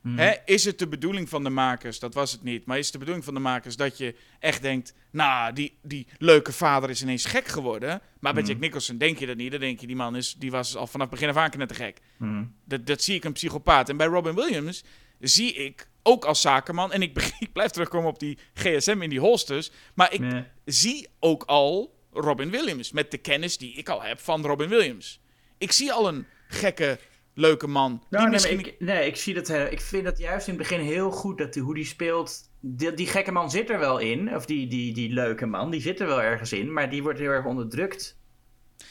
Hmm. 0.00 0.18
Hè, 0.18 0.32
is 0.44 0.64
het 0.64 0.78
de 0.78 0.88
bedoeling 0.88 1.28
van 1.28 1.44
de 1.44 1.50
makers, 1.50 1.98
dat 1.98 2.14
was 2.14 2.32
het 2.32 2.42
niet, 2.42 2.66
maar 2.66 2.78
is 2.78 2.84
het 2.84 2.92
de 2.92 2.98
bedoeling 2.98 3.24
van 3.24 3.34
de 3.34 3.40
makers 3.40 3.76
dat 3.76 3.98
je 3.98 4.14
echt 4.38 4.62
denkt, 4.62 4.94
nou, 5.10 5.52
die, 5.52 5.78
die 5.82 6.06
leuke 6.18 6.52
vader 6.52 6.90
is 6.90 7.02
ineens 7.02 7.24
gek 7.24 7.46
geworden. 7.46 8.00
Maar 8.20 8.32
bij 8.32 8.42
Mhm. 8.42 8.50
Jack 8.50 8.60
Nicholson 8.60 8.98
denk 8.98 9.18
je 9.18 9.26
dat 9.26 9.36
niet, 9.36 9.50
dan 9.50 9.60
denk 9.60 9.80
je, 9.80 9.86
die 9.86 9.96
man 9.96 10.16
is, 10.16 10.34
die 10.34 10.50
was 10.50 10.76
al 10.76 10.86
vanaf 10.86 11.08
begin 11.08 11.28
af 11.28 11.36
aan 11.36 11.50
knettergek. 11.50 11.98
Hmm. 12.16 12.54
Dat, 12.64 12.86
dat 12.86 13.02
zie 13.02 13.14
ik 13.14 13.24
een 13.24 13.32
psychopaat. 13.32 13.88
En 13.88 13.96
bij 13.96 14.06
Robin 14.06 14.34
Williams 14.34 14.84
zie 15.20 15.54
ik 15.54 15.88
ook 16.02 16.24
als 16.24 16.40
zakenman, 16.40 16.92
en 16.92 17.02
ik, 17.02 17.32
blijf 17.52 17.70
terugkomen 17.70 18.08
op 18.08 18.18
die 18.18 18.38
GSM 18.54 18.98
in 19.02 19.10
die 19.10 19.20
holsters, 19.20 19.70
maar 19.94 20.12
ik 20.12 20.20
Nee. 20.20 20.44
zie 20.64 21.08
ook 21.20 21.42
al 21.44 21.94
Robin 22.12 22.50
Williams. 22.50 22.92
Met 22.92 23.10
de 23.10 23.18
kennis 23.18 23.58
die 23.58 23.74
ik 23.74 23.88
al 23.88 24.02
heb 24.02 24.20
van 24.20 24.46
Robin 24.46 24.68
Williams. 24.68 25.20
Ik 25.58 25.72
zie 25.72 25.92
al 25.92 26.08
een 26.08 26.26
gekke, 26.48 26.98
leuke 27.34 27.66
man. 27.66 27.90
Die 27.92 28.00
Nou, 28.10 28.22
nee, 28.22 28.32
misschien... 28.32 28.58
ik, 28.58 28.74
nee, 28.78 29.06
ik 29.06 29.16
zie 29.16 29.34
dat. 29.34 29.48
heel- 29.48 29.66
Ik 29.70 29.80
vind 29.80 30.04
dat 30.04 30.18
juist 30.18 30.46
in 30.48 30.54
het 30.58 30.62
begin 30.68 30.80
heel 30.84 31.10
goed 31.10 31.38
dat 31.38 31.52
die, 31.52 31.62
hoe 31.62 31.74
die 31.74 31.84
speelt. 31.86 32.50
Die, 32.60 32.94
die 32.94 33.06
gekke 33.06 33.32
man 33.32 33.50
zit 33.50 33.70
er 33.70 33.78
wel 33.78 33.98
in. 33.98 34.34
Of 34.34 34.46
die, 34.46 34.66
die, 34.68 34.94
die 34.94 35.12
leuke 35.12 35.46
man, 35.46 35.70
die 35.70 35.80
zit 35.80 36.00
er 36.00 36.06
wel 36.06 36.22
ergens 36.22 36.52
in. 36.52 36.72
Maar 36.72 36.90
die 36.90 37.02
wordt 37.02 37.18
heel 37.18 37.30
erg 37.30 37.44
onderdrukt. 37.44 38.16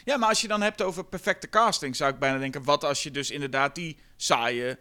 Ja, 0.03 0.17
maar 0.17 0.29
als 0.29 0.41
je 0.41 0.47
dan 0.47 0.61
hebt 0.61 0.81
over 0.81 1.05
perfecte 1.05 1.49
casting, 1.49 1.95
zou 1.95 2.13
ik 2.13 2.19
bijna 2.19 2.38
denken: 2.38 2.63
wat 2.63 2.83
als 2.83 3.03
je 3.03 3.11
dus 3.11 3.31
inderdaad 3.31 3.75
die 3.75 3.97
saaie 4.17 4.77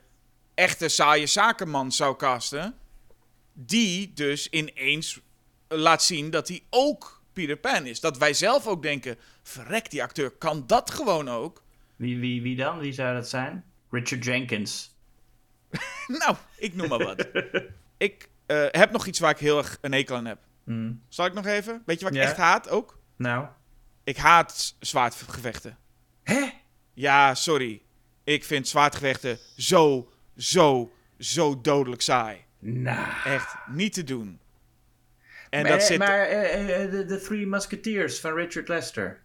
echte 0.61 0.89
saaie 0.89 1.27
zakenman 1.27 1.93
zou 1.93 2.17
casten. 2.17 2.75
Die 3.53 4.13
dus 4.13 4.49
ineens 4.49 5.21
laat 5.69 6.03
zien 6.03 6.31
dat 6.31 6.49
hij 6.49 6.63
ook 6.71 7.23
Peter 7.33 7.57
Pan 7.57 7.87
is. 7.87 8.01
Dat 8.01 8.19
wij 8.19 8.33
zelf 8.35 8.67
ook 8.67 8.83
denken, 8.83 9.17
verrek, 9.43 9.91
die 9.91 10.03
acteur 10.03 10.31
kan 10.31 10.67
dat 10.67 10.91
gewoon 10.91 11.29
ook. 11.29 11.63
Wie, 11.97 12.19
wie, 12.19 12.43
wie 12.43 12.57
dan? 12.57 12.79
Wie 12.79 12.93
zou 12.93 13.15
dat 13.15 13.29
zijn? 13.29 13.65
Richard 13.91 14.25
Jenkins. 14.25 14.95
nou, 16.21 16.37
ik 16.59 16.75
noem 16.75 16.89
maar 16.89 17.05
wat. 17.05 17.27
ik 17.97 18.29
uh, 18.47 18.67
heb 18.71 18.91
nog 18.91 19.07
iets 19.07 19.19
waar 19.19 19.31
ik 19.31 19.39
heel 19.39 19.59
erg 19.59 19.79
een 19.81 19.93
hekel 19.93 20.17
aan 20.17 20.25
heb. 20.25 20.39
Mm. 20.65 21.03
Zal 21.09 21.27
ik 21.27 21.35
nog 21.35 21.47
even? 21.47 21.83
Weet 21.87 21.99
je 21.99 22.05
wat 22.05 22.15
ik 22.15 22.21
Ja. 22.21 22.27
echt 22.27 22.37
haat 22.37 22.69
ook? 22.69 22.99
Nou. 23.17 23.47
Ik 24.05 24.17
haat 24.17 24.77
zwaardgevechten. 24.81 25.79
Hè? 26.23 26.49
Ja, 26.95 27.35
sorry. 27.35 27.83
Ik 28.25 28.45
vind 28.45 28.69
zwaardgevechten 28.69 29.39
zo, 29.57 30.11
zo, 30.43 30.93
zo 31.19 31.61
dodelijk 31.61 32.03
saai. 32.03 32.45
Nou. 32.59 33.07
Echt 33.25 33.55
niet 33.69 33.93
te 33.93 34.05
doen. 34.05 34.39
En 35.51 35.63
maar 35.63 35.71
dat 35.71 35.83
zit 35.83 35.99
maar 35.99 36.21
eh, 36.21 36.85
eh, 36.85 37.09
de 37.09 37.21
Three 37.21 37.47
Musketeers 37.47 38.21
van 38.21 38.35
Richard 38.35 38.69
Lester. 38.69 39.21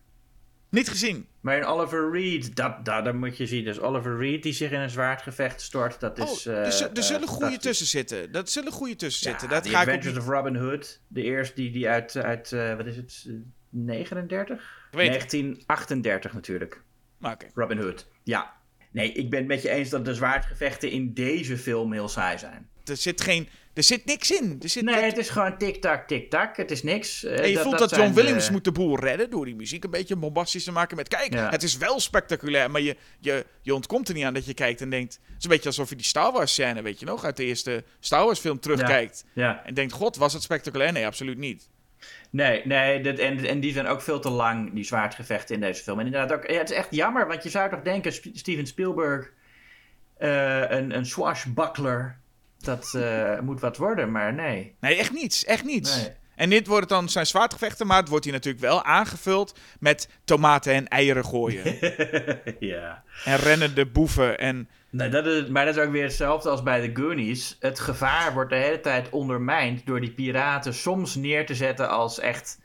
niet 0.70 0.90
gezien. 0.90 1.28
Maar 1.42 1.58
in 1.58 1.66
Oliver 1.66 2.12
Reed, 2.12 2.56
dat, 2.56 2.86
dat, 2.86 3.06
dat 3.06 3.14
moet 3.14 3.38
je 3.38 3.46
zien. 3.48 3.64
Dus 3.64 3.80
Oliver 3.80 4.18
Reed 4.18 4.44
die 4.44 4.54
zich 4.54 4.72
in 4.72 4.80
een 4.80 4.90
zwaardgevecht 4.90 5.62
stort, 5.62 6.00
dat 6.00 6.18
is... 6.18 6.48
oh, 6.48 6.54
eh, 6.54 6.60
er, 6.60 6.82
er 6.84 6.98
eh, 6.98 7.04
zullen 7.04 7.28
goede 7.28 7.58
tussen 7.58 7.86
zitten. 7.86 8.32
Dat 8.32 8.50
zullen 8.50 8.72
goede 8.72 8.96
tussen 8.96 9.32
Ja, 9.32 9.40
zitten. 9.40 9.56
Dat 9.56 9.64
The 9.64 9.70
ga 9.70 9.82
ik 9.82 9.88
Adventures 9.88 10.18
niet... 10.18 10.28
of 10.28 10.30
Robin 10.30 10.56
Hood. 10.56 11.02
De 11.08 11.22
eerste 11.24 11.56
die, 11.56 11.72
die 11.72 11.90
uit, 11.90 12.16
uit 12.16 12.52
eh, 12.52 12.76
wat 12.76 12.86
is 12.86 12.96
het, 12.96 13.26
eh, 13.28 13.34
39? 13.70 14.56
Ik 14.92 14.98
weet 14.98 15.22
het. 15.22 15.32
1938 15.32 16.34
natuurlijk. 16.34 16.82
Maar. 17.18 17.38
Robin 17.54 17.78
Hood, 17.78 18.08
ja. 18.24 18.54
Nee, 18.96 19.12
ik 19.12 19.30
ben 19.30 19.40
het 19.40 19.48
met 19.48 19.62
je 19.62 19.70
eens 19.70 19.90
dat 19.90 20.06
de 20.06 20.14
zwaardgevechten 20.14 20.90
in 20.92 21.14
deze 21.14 21.58
film 21.58 21.94
heel 21.94 22.08
saai 22.08 22.38
zijn. 22.38 22.68
Er 22.86 22.98
zit 22.98 23.22
geen... 23.22 23.48
Er 23.74 23.84
zit 23.84 24.06
niks 24.06 24.32
in. 24.32 24.58
Er 24.62 24.70
zit 24.70 24.84
Nee, 24.84 24.96
het- 24.96 25.04
het 25.06 25.18
is 25.18 25.30
gewoon 25.30 25.58
tik-tak, 25.58 26.08
tik-tak. 26.08 26.58
Het 26.58 26.72
is 26.72 26.84
niks. 26.84 27.24
Eh, 27.24 27.40
En 27.40 27.50
je 27.50 27.58
voelt 27.60 27.78
dat, 27.78 27.96
John 27.96 28.14
Williams 28.14 28.46
de- 28.46 28.52
moet 28.52 28.64
de 28.64 28.72
boel 28.72 29.00
redden 29.00 29.30
door 29.30 29.46
die 29.46 29.56
muziek 29.56 29.84
een 29.84 29.90
beetje 29.90 30.16
bombastisch 30.16 30.64
te 30.64 30.72
maken 30.72 30.96
met 30.98 31.08
kijk, 31.08 31.34
Ja. 31.34 31.50
het 31.50 31.64
is 31.64 31.78
wel 31.78 32.00
spectaculair, 32.00 32.72
maar 32.72 32.82
je, 32.82 32.96
je, 33.20 33.46
je 33.62 33.74
ontkomt 33.76 34.08
er 34.08 34.14
niet 34.14 34.24
aan 34.24 34.34
dat 34.34 34.46
je 34.46 34.54
kijkt 34.54 34.82
en 34.82 34.90
denkt, 34.90 35.14
het 35.14 35.36
is 35.38 35.44
een 35.44 35.50
beetje 35.50 35.68
alsof 35.70 35.90
je 35.90 35.96
die 35.96 36.06
Star 36.06 36.32
Wars 36.32 36.52
scène, 36.54 36.82
weet 36.82 37.00
je 37.00 37.06
nog, 37.06 37.24
uit 37.24 37.38
de 37.38 37.44
eerste 37.46 37.84
Star 38.00 38.26
Wars 38.26 38.40
film 38.40 38.60
terugkijkt 38.60 39.26
Ja, 39.34 39.66
en 39.66 39.74
denkt, 39.74 39.94
god, 39.94 40.16
was 40.16 40.34
het 40.34 40.42
spectaculair? 40.44 40.92
Nee, 40.92 41.06
absoluut 41.06 41.38
niet. 41.38 41.70
Nee, 42.30 42.62
nee. 42.66 43.02
Dat, 43.02 43.18
en, 43.18 43.46
en 43.46 43.60
die 43.60 43.74
zijn 43.74 43.88
ook 43.88 44.02
veel 44.02 44.20
te 44.20 44.30
lang, 44.30 44.74
die 44.74 44.84
zwaardgevechten 44.84 45.56
in 45.56 45.62
deze 45.62 45.84
film. 45.84 46.00
En 46.00 46.06
inderdaad 46.06 46.38
ook, 46.38 46.50
ja, 46.50 46.58
het 46.58 46.70
is 46.70 46.76
echt 46.78 46.96
jammer, 46.96 47.28
want 47.28 47.44
je 47.44 47.50
zou 47.50 47.70
toch 47.70 47.82
denken, 47.82 48.14
Sp- 48.14 48.30
Steven 48.34 48.68
Spielberg, 48.68 49.32
eh, 50.18 50.70
een, 50.70 50.96
een 50.96 51.06
swashbuckler, 51.06 52.18
dat 52.60 52.94
eh, 52.94 53.40
moet 53.40 53.60
wat 53.60 53.78
worden, 53.78 54.12
maar 54.12 54.34
nee. 54.34 54.76
Nee, 54.80 54.98
echt 54.98 55.12
niets, 55.14 55.46
echt 55.46 55.64
niets. 55.64 55.96
Nee. 56.02 56.16
En 56.36 56.50
dit 56.50 56.68
wordt 56.68 56.90
dan 56.90 57.10
zijn 57.10 57.26
zwaardgevechten, 57.26 57.88
maar 57.88 58.00
het 58.00 58.10
wordt 58.10 58.24
hier 58.24 58.34
natuurlijk 58.34 58.64
wel 58.64 58.84
aangevuld 58.84 59.58
met 59.80 60.10
tomaten 60.24 60.74
en 60.74 60.88
eieren 60.88 61.26
gooien. 61.26 61.78
ja. 62.60 63.04
en 63.24 63.38
rennende 63.38 63.86
boeven 63.86 64.40
en... 64.40 64.70
Nee, 64.90 65.10
dat 65.10 65.26
is, 65.26 65.48
maar 65.48 65.66
dat 65.66 65.76
is 65.76 65.84
ook 65.84 65.92
weer 65.92 66.04
hetzelfde 66.04 66.50
als 66.50 66.64
bij 66.64 66.82
de 66.82 67.02
Goonies. 67.02 67.58
Het 67.60 67.80
gevaar 67.80 68.34
wordt 68.34 68.50
de 68.50 68.56
hele 68.56 68.80
tijd 68.80 69.10
ondermijnd 69.10 69.86
door 69.86 70.02
die 70.02 70.12
piraten 70.12 70.74
soms 70.74 71.16
neer 71.16 71.46
te 71.46 71.56
zetten 71.56 71.90
als 71.90 72.20
echt 72.20 72.60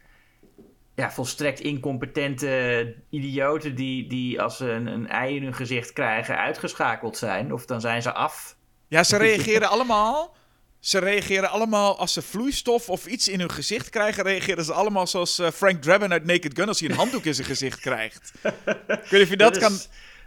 ja, 0.94 1.10
volstrekt 1.10 1.60
incompetente 1.60 2.94
idioten 3.10 3.74
die, 3.74 4.08
die 4.08 4.42
als 4.42 4.56
ze 4.56 4.70
een, 4.70 4.86
een 4.86 5.08
ei 5.08 5.36
in 5.36 5.42
hun 5.42 5.54
gezicht 5.54 5.92
krijgen 5.92 6.38
uitgeschakeld 6.38 7.16
zijn. 7.16 7.52
Of 7.52 7.66
dan 7.66 7.80
zijn 7.80 8.02
ze 8.02 8.12
af. 8.12 8.56
Ja, 8.88 9.02
ze 9.04 9.16
reageren 9.16 9.68
allemaal. 9.68 10.36
Ze 10.80 10.98
reageren 10.98 11.50
allemaal 11.50 11.98
als 11.98 12.12
ze 12.12 12.22
vloeistof 12.22 12.88
of 12.90 13.06
iets 13.06 13.28
in 13.28 13.40
hun 13.40 13.50
gezicht 13.50 13.88
krijgen. 13.90 14.22
Reageren 14.24 14.64
ze 14.64 14.72
allemaal 14.72 15.06
zoals 15.06 15.38
eh, 15.38 15.50
Frank 15.50 15.82
Drabin 15.82 16.12
uit 16.12 16.24
Naked 16.24 16.52
Gun 16.58 16.68
als 16.68 16.80
hij 16.80 16.88
een 16.90 16.96
handdoek 16.96 17.24
in 17.24 17.34
zijn 17.34 17.46
gezicht 17.46 17.80
krijgt. 17.80 18.32
Ik 18.42 18.52
weet 18.86 19.10
niet 19.10 19.22
of 19.22 19.28
je 19.28 19.36
dat, 19.36 19.56
is 19.56 19.62
kan 19.62 19.78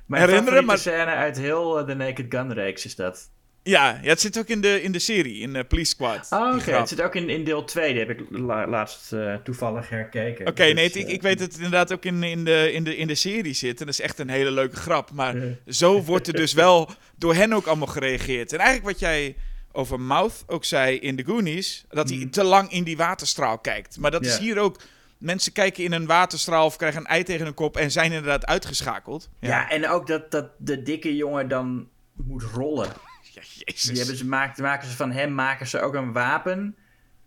mijn 0.05 0.29
herinneren. 0.29 0.65
Maar 0.65 0.77
scène 0.77 1.05
uit 1.05 1.37
heel 1.37 1.79
eh, 1.79 1.87
de 1.87 1.93
Naked 1.95 2.25
Gun 2.29 2.53
reeks 2.53 2.85
is 2.85 2.95
dat. 2.95 3.29
ja, 3.63 3.99
ja, 4.01 4.09
het 4.09 4.21
zit 4.21 4.37
ook 4.39 4.47
in 4.47 4.61
de, 4.61 4.81
in 4.81 4.91
de 4.91 4.99
serie, 4.99 5.39
in 5.39 5.55
eh, 5.55 5.63
Police 5.67 5.89
Squad. 5.91 6.27
Oh, 6.29 6.55
oké. 6.55 6.71
Het 6.71 6.89
zit 6.89 7.01
ook 7.01 7.15
in, 7.15 7.29
in 7.29 7.43
deel 7.43 7.63
2. 7.63 7.89
Die 7.93 7.99
heb 8.05 8.09
ik 8.09 8.19
la- 8.29 8.67
laatst 8.67 9.11
toevallig 9.43 9.89
herkeken. 9.89 10.47
Oké, 10.47 10.63
Dus, 10.65 10.73
nee, 10.73 10.85
het- 10.85 10.95
ik, 10.95 11.07
ik 11.07 11.21
weet 11.21 11.37
dat 11.39 11.47
het 11.47 11.55
inderdaad 11.55 11.93
ook 11.93 12.05
in, 12.05 12.23
in, 12.23 12.43
de, 12.45 12.71
in, 12.73 12.83
de, 12.83 12.97
in 12.97 13.07
de 13.07 13.15
serie 13.15 13.53
zit. 13.53 13.79
En 13.79 13.85
dat 13.85 13.93
is 13.93 14.01
echt 14.01 14.19
een 14.19 14.29
hele 14.29 14.51
leuke 14.51 14.75
grap. 14.75 15.11
Maar 15.11 15.35
zo 15.67 16.01
wordt 16.03 16.27
er 16.27 16.33
dus 16.33 16.53
wel 16.53 16.89
door 17.17 17.35
hen 17.35 17.53
ook 17.53 17.65
allemaal 17.65 17.87
gereageerd. 17.87 18.53
En 18.53 18.59
eigenlijk 18.59 18.89
wat 18.91 18.99
jij 18.99 19.35
over 19.75 19.99
Mouth 19.99 20.43
ook 20.47 20.65
zei 20.65 20.97
in 20.97 21.15
The 21.15 21.23
Goonies... 21.23 21.85
dat 21.89 22.09
hij 22.09 22.17
Mhm. 22.17 22.29
te 22.29 22.43
lang 22.43 22.71
in 22.71 22.83
die 22.83 22.97
waterstraal 22.97 23.57
kijkt. 23.59 23.97
Maar 23.97 24.11
dat 24.11 24.25
is 24.25 24.37
hier 24.37 24.59
ook... 24.59 24.81
Mensen 25.17 25.51
kijken 25.51 25.83
in 25.83 25.91
een 25.91 26.05
waterstraal 26.05 26.65
of 26.65 26.75
krijgen 26.75 26.99
een 26.99 27.07
ei 27.07 27.23
tegen 27.23 27.45
hun 27.45 27.53
kop... 27.53 27.77
en 27.77 27.91
zijn 27.91 28.11
inderdaad 28.11 28.45
uitgeschakeld. 28.45 29.29
Ja. 29.39 29.69
en 29.69 29.89
ook 29.89 30.07
dat, 30.07 30.31
dat 30.31 30.49
de 30.57 30.83
dikke 30.83 31.15
jongen 31.15 31.47
dan 31.47 31.87
moet 32.13 32.43
rollen. 32.43 32.87
Ja, 33.33 33.41
jezus. 33.65 33.81
Die 33.81 33.97
hebben 33.97 34.17
ze, 34.17 34.25
maakt, 34.25 34.57
maken 34.57 34.89
ze 34.89 34.95
van 34.95 35.11
hem 35.11 35.33
maken 35.33 35.67
ze 35.67 35.81
ook 35.81 35.93
een 35.93 36.11
wapen 36.11 36.75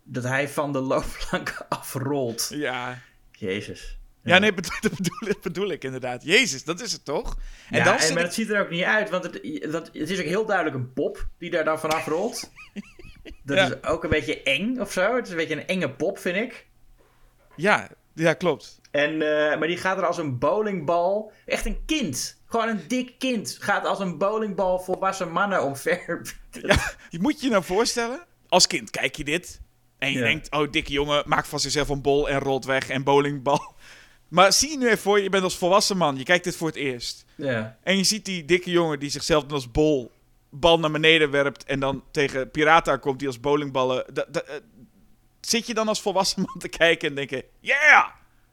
dat 0.03 0.23
hij 0.23 0.49
van 0.49 0.71
de 0.73 0.79
loopplank 0.79 1.65
afrolt. 1.69 2.47
Ja. 2.53 2.99
Jezus. 3.31 3.96
Ja, 4.27 4.37
nee, 4.37 4.53
bedoel, 4.61 4.77
dat, 4.81 4.91
bedoel, 4.97 5.33
bedoel 5.41 5.69
ik 5.71 5.83
inderdaad. 5.83 6.23
Jezus, 6.23 6.63
dat 6.63 6.81
is 6.81 6.91
het 6.91 7.05
toch? 7.05 7.37
En 7.69 7.77
ja, 7.77 7.83
dan 7.83 7.97
en, 7.97 8.13
maar 8.13 8.23
het 8.23 8.33
ziet 8.33 8.49
er 8.49 8.61
ook 8.61 8.69
niet 8.69 8.83
uit, 8.83 9.09
want 9.09 9.23
het, 9.23 9.61
dat, 9.71 9.89
het 9.93 10.09
is 10.09 10.19
ook 10.19 10.25
heel 10.25 10.45
duidelijk 10.45 10.75
een 10.75 10.93
pop 10.93 11.27
die 11.37 11.49
daar 11.49 11.63
dan 11.65 11.79
vanaf 11.79 12.05
rolt. 12.05 12.49
Dat 13.43 13.57
Ja. 13.57 13.65
is 13.65 13.83
ook 13.83 14.03
een 14.03 14.09
beetje 14.09 14.43
eng 14.43 14.79
of 14.79 14.91
zo. 14.91 15.15
Het 15.15 15.25
is 15.25 15.31
een 15.31 15.37
beetje 15.37 15.55
een 15.55 15.67
enge 15.67 15.89
pop, 15.89 16.17
vind 16.19 16.35
ik. 16.35 16.65
Ja, 17.55 17.89
ja, 18.13 18.33
klopt. 18.33 18.79
En, 18.91 19.11
eh, 19.11 19.57
maar 19.59 19.67
die 19.67 19.77
gaat 19.77 19.97
er 19.97 20.05
als 20.05 20.17
een 20.17 20.37
bowlingbal. 20.39 21.31
Echt 21.45 21.65
een 21.65 21.85
kind. 21.85 22.41
Gewoon 22.45 22.67
een 22.67 22.81
dik 22.87 23.13
kind. 23.17 23.57
Gaat 23.59 23.85
als 23.85 23.99
een 23.99 24.17
bowlingbal 24.17 24.79
volwassen 24.79 25.31
mannen 25.31 25.63
omver. 25.63 26.21
Je 27.09 27.19
moet 27.19 27.41
je 27.41 27.49
nou 27.49 27.63
voorstellen, 27.63 28.19
als 28.47 28.67
kind 28.67 28.89
kijk 28.89 29.15
je 29.15 29.23
dit. 29.23 29.61
En 29.97 30.11
je 30.11 30.17
Ja. 30.19 30.23
denkt, 30.25 30.51
oh, 30.51 30.71
dikke 30.71 30.91
jongen, 30.91 31.23
maakt 31.25 31.47
van 31.47 31.59
zichzelf 31.59 31.89
een 31.89 32.01
bol 32.01 32.29
en 32.29 32.39
rolt 32.39 32.65
weg 32.65 32.89
en 32.89 33.03
bowlingbal. 33.03 33.75
Maar 34.27 34.53
zie 34.53 34.69
je 34.69 34.77
nu 34.77 34.85
even 34.85 34.97
voor 34.97 35.17
je, 35.17 35.23
je 35.23 35.29
bent 35.29 35.43
als 35.43 35.57
volwassen 35.57 35.97
man, 35.97 36.17
je 36.17 36.23
kijkt 36.23 36.43
dit 36.43 36.55
voor 36.55 36.67
het 36.67 36.75
eerst. 36.75 37.25
ja. 37.35 37.77
En 37.83 37.97
je 37.97 38.03
ziet 38.03 38.25
die 38.25 38.45
dikke 38.45 38.71
jongen 38.71 38.99
die 38.99 39.09
zichzelf 39.09 39.43
dan 39.43 39.51
als 39.51 39.71
bol, 39.71 40.11
bal 40.49 40.79
naar 40.79 40.91
beneden 40.91 41.31
werpt 41.31 41.63
en 41.63 41.79
dan 41.79 42.03
tegen 42.11 42.51
piraten 42.51 42.93
aankomt 42.93 43.19
die 43.19 43.27
als 43.27 43.39
bowlingballen. 43.39 44.05
Da- 44.13 44.25
da- 44.31 44.41
eh, 44.41 44.55
zit 45.41 45.67
je 45.67 45.73
dan 45.73 45.87
als 45.87 46.01
volwassen 46.01 46.41
man 46.41 46.59
te 46.59 46.67
kijken 46.69 47.09
en 47.09 47.15
denken, 47.15 47.43
yeah! 47.59 48.05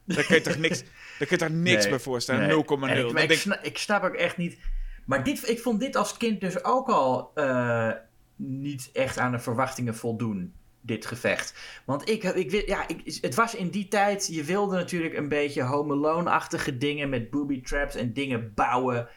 Daar 0.05 0.23
kun 0.25 0.35
je 0.35 0.41
toch 0.41 0.57
niks, 0.57 0.79
daar 0.79 1.27
kun 1.27 1.27
je 1.29 1.37
toch 1.37 1.49
niks 1.49 1.81
Nee, 1.81 1.89
bij 1.89 1.99
voorstellen, 1.99 2.41
nee. 2.47 2.49
0,0. 2.49 2.87
En 2.87 2.97
Ik, 3.07 3.11
maar 3.13 3.21
ik, 3.21 3.27
denk- 3.29 3.39
snap, 3.41 3.63
ik 3.63 3.77
snap 3.77 4.03
ook 4.03 4.13
echt 4.13 4.37
niet. 4.37 4.57
Maar 5.05 5.23
dit, 5.23 5.49
ik 5.49 5.59
vond 5.59 5.79
dit 5.79 5.95
als 5.95 6.17
kind 6.17 6.41
dus 6.41 6.63
ook 6.63 6.87
al 6.89 7.31
eh, 7.35 7.91
niet 8.35 8.89
echt 8.93 9.17
aan 9.17 9.31
de 9.31 9.39
verwachtingen 9.39 9.95
voldoen. 9.95 10.53
Dit 10.85 11.05
gevecht. 11.05 11.53
Want 11.85 12.09
ik, 12.09 12.23
ik, 12.23 12.67
ja, 12.67 12.87
ik, 12.87 13.17
het 13.21 13.35
was 13.35 13.55
in 13.55 13.69
die 13.69 13.87
tijd. 13.87 14.27
Je 14.31 14.43
wilde 14.43 14.75
natuurlijk 14.75 15.17
een 15.17 15.29
beetje 15.29 15.63
Home 15.63 15.93
Alone-achtige 15.93 16.77
dingen 16.77 17.09
met 17.09 17.29
booby 17.29 17.61
traps 17.61 17.95
en 17.95 18.13
dingen 18.13 18.51
bouwen. 18.55 19.07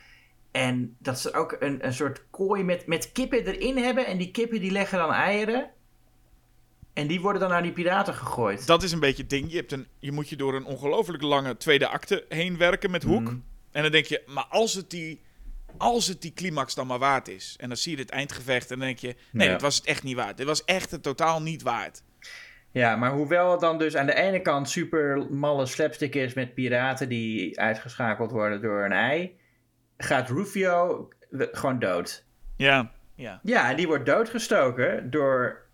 En 0.51 0.97
dat 0.99 1.20
ze 1.20 1.35
ook 1.35 1.57
een, 1.59 1.86
een 1.86 1.95
soort 1.95 2.24
kooi 2.31 2.62
met, 2.62 2.86
met 2.86 3.12
kippen 3.12 3.47
erin 3.47 3.77
hebben. 3.77 4.07
En 4.07 4.19
die 4.19 4.31
kippen 4.31 4.61
die 4.61 4.70
leggen 4.70 4.99
dan 4.99 5.12
eieren. 5.12 5.70
En 6.93 7.07
die 7.07 7.20
worden 7.20 7.40
dan 7.40 7.51
naar 7.51 7.62
die 7.62 7.73
piraten 7.73 8.15
gegooid. 8.15 8.66
Dat 8.66 8.82
is 8.82 8.93
een 8.93 9.01
beetje 9.01 9.23
het 9.23 9.31
ding. 9.31 9.51
Je, 9.51 9.57
hebt 9.57 9.73
een, 9.73 9.86
je 9.99 10.12
moet 10.12 10.28
je 10.28 10.36
door 10.36 10.55
een 10.55 10.65
ongelooflijk 10.65 11.23
lange 11.23 11.57
tweede 11.57 11.89
acte 11.89 12.24
heen 12.28 12.57
werken 12.57 12.90
met 12.90 13.03
hoek. 13.03 13.23
Mhm. 13.23 13.36
En 13.70 13.82
dan 13.82 13.93
denk 13.93 14.05
je, 14.05 14.23
maar 14.27 14.47
als 14.49 14.74
het 14.74 14.90
die, 14.90 15.20
als 15.79 16.07
het 16.07 16.23
die 16.23 16.33
climax 16.33 16.75
dan 16.75 16.87
maar 16.87 16.99
waard 16.99 17.29
is. 17.29 17.55
En 17.61 17.69
dan 17.69 17.77
zie 17.77 17.97
je 17.97 18.03
het 18.03 18.11
eindgevecht 18.11 18.71
en 18.71 18.79
dan 18.79 18.87
denk 18.87 18.99
je, 18.99 19.15
nee, 19.33 19.47
Ja. 19.47 19.53
het 19.53 19.63
was 19.63 19.77
het 19.77 19.85
echt 19.87 20.03
niet 20.03 20.17
waard. 20.17 20.37
Dit 20.37 20.47
was 20.47 20.65
echt 20.65 20.91
het 20.91 21.03
totaal 21.03 21.43
niet 21.43 21.63
waard. 21.63 22.03
Ja, 22.73 22.97
maar 22.97 23.11
hoewel 23.13 23.51
het 23.51 23.61
dan 23.61 23.79
dus 23.79 23.97
aan 23.97 24.07
de 24.07 24.15
ene 24.15 24.41
kant 24.43 24.71
super 24.71 25.27
malle 25.31 25.67
slapstick 25.67 26.15
is 26.15 26.35
met 26.35 26.55
piraten 26.55 27.09
die 27.09 27.61
uitgeschakeld 27.61 28.31
worden 28.31 28.63
door 28.63 28.85
een 28.85 28.93
ei, 28.93 29.37
gaat 29.97 30.29
Rufio 30.29 31.09
gewoon 31.31 31.79
dood. 31.79 32.25
Ja, 32.57 32.91
ja, 33.15 33.41
Ja, 33.43 33.71
en 33.71 33.77
die 33.77 33.87
wordt 33.87 34.07
doodgestoken 34.07 35.11
door 35.11 35.67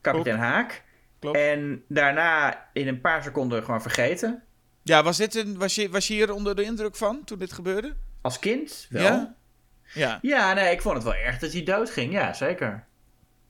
kapitein 0.00 0.38
Haak. 0.38 0.82
klopt. 1.18 1.36
En 1.38 1.82
daarna 1.88 2.64
in 2.72 2.88
een 2.88 3.00
paar 3.00 3.22
seconden 3.22 3.62
gewoon 3.62 3.82
vergeten. 3.82 4.42
Ja, 4.82 5.02
was, 5.02 5.16
dit 5.16 5.34
een, 5.34 5.58
was, 5.58 5.74
je, 5.74 5.88
was 5.90 6.06
je 6.08 6.14
hier 6.14 6.32
onder 6.32 6.54
de 6.56 6.62
indruk 6.62 6.96
van 6.96 7.24
toen 7.24 7.38
dit 7.38 7.52
gebeurde? 7.52 7.94
Als 8.20 8.38
kind 8.38 8.86
wel. 8.90 9.02
Ja? 9.02 9.34
Ja. 9.92 10.18
Ja, 10.22 10.52
nee, 10.52 10.72
ik 10.72 10.82
vond 10.82 10.94
het 10.94 11.04
wel 11.04 11.14
erg 11.14 11.38
dat 11.38 11.52
hij 11.52 11.62
doodging. 11.62 12.12
Ja, 12.12 12.32
zeker. 12.32 12.86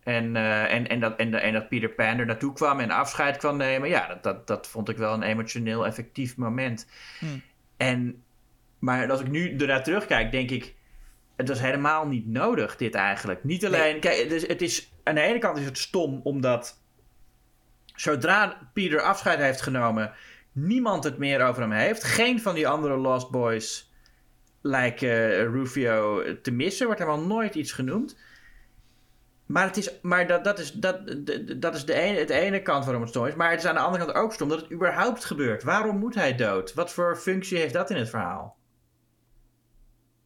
En, 0.03 0.37
eh, 0.37 0.75
en, 0.75 0.89
en, 0.89 1.01
dat, 1.01 1.17
en, 1.17 1.35
en 1.35 1.53
dat 1.53 1.69
Peter 1.69 1.89
Pan 1.89 2.19
er 2.19 2.27
naartoe 2.27 2.53
kwam 2.53 2.81
en 2.81 2.91
afscheid 2.91 3.37
kwam 3.37 3.57
nemen. 3.57 3.89
Ja, 3.89 4.09
dat, 4.09 4.23
dat, 4.23 4.47
dat 4.47 4.67
vond 4.67 4.89
ik 4.89 4.97
wel 4.97 5.15
een 5.15 5.23
emotioneel 5.23 5.87
effectief 5.87 6.37
moment. 6.37 6.87
Hmm. 7.19 7.43
En, 7.77 8.23
maar 8.79 9.11
als 9.11 9.21
ik 9.21 9.29
nu 9.29 9.57
ernaar 9.57 9.85
terugkijk, 9.85 10.31
denk 10.31 10.51
ik... 10.51 10.75
het 11.37 11.49
was 11.49 11.61
helemaal 11.61 12.07
niet 12.07 12.27
nodig, 12.27 12.77
dit 12.77 12.95
eigenlijk. 12.95 13.45
Niet 13.45 13.67
alleen, 13.67 14.01
kijk, 14.01 14.29
dus 14.29 14.47
het 14.47 14.63
is, 14.63 14.93
aan 15.05 15.15
de 15.15 15.21
ene 15.21 15.39
kant 15.39 15.59
is 15.59 15.65
het 15.65 15.79
stom, 15.79 16.21
omdat 16.25 16.81
zodra 17.95 18.71
Peter 18.73 19.01
afscheid 19.01 19.39
heeft 19.39 19.61
genomen, 19.61 20.13
niemand 20.53 21.05
het 21.05 21.19
meer 21.19 21.47
over 21.47 21.63
hem 21.63 21.73
heeft. 21.73 22.05
Geen 22.05 22.41
van 22.41 22.55
die 22.55 22.69
andere 22.69 22.97
Lost 22.97 23.31
Boys 23.31 23.88
lijken 24.61 25.31
uh, 25.31 25.43
Rufio 25.43 26.23
te 26.43 26.51
missen, 26.51 26.87
wordt 26.87 27.01
helemaal 27.01 27.27
nooit 27.27 27.55
iets 27.55 27.73
genoemd. 27.73 28.17
Maar, 29.47 29.67
het 29.67 29.77
is, 29.77 30.01
maar 30.03 30.27
dat, 30.27 30.45
dat 30.45 30.59
is, 30.59 30.73
dat, 30.73 31.17
dat 31.57 31.75
is 31.75 31.85
de 31.85 31.95
ene, 31.95 32.19
het 32.19 32.31
ene 32.31 32.63
kant 32.63 32.85
waarom 32.85 33.03
het 33.03 33.11
stom 33.11 33.27
is. 33.27 33.35
Maar 33.35 33.51
het 33.51 33.61
is 33.61 33.67
aan 33.67 33.75
de 33.75 33.81
andere 33.81 34.05
kant 34.05 34.17
ook 34.17 34.33
stom 34.33 34.49
dat 34.49 34.61
het 34.61 34.73
überhaupt 34.73 35.25
gebeurt. 35.25 35.63
Waarom 35.63 35.99
moet 35.99 36.15
hij 36.15 36.35
dood? 36.35 36.75
Wat 36.75 36.93
voor 36.93 37.17
functie 37.17 37.59
heeft 37.59 37.73
dat 37.73 37.91
in 37.91 37.97
het 37.97 38.11
verhaal? 38.11 38.57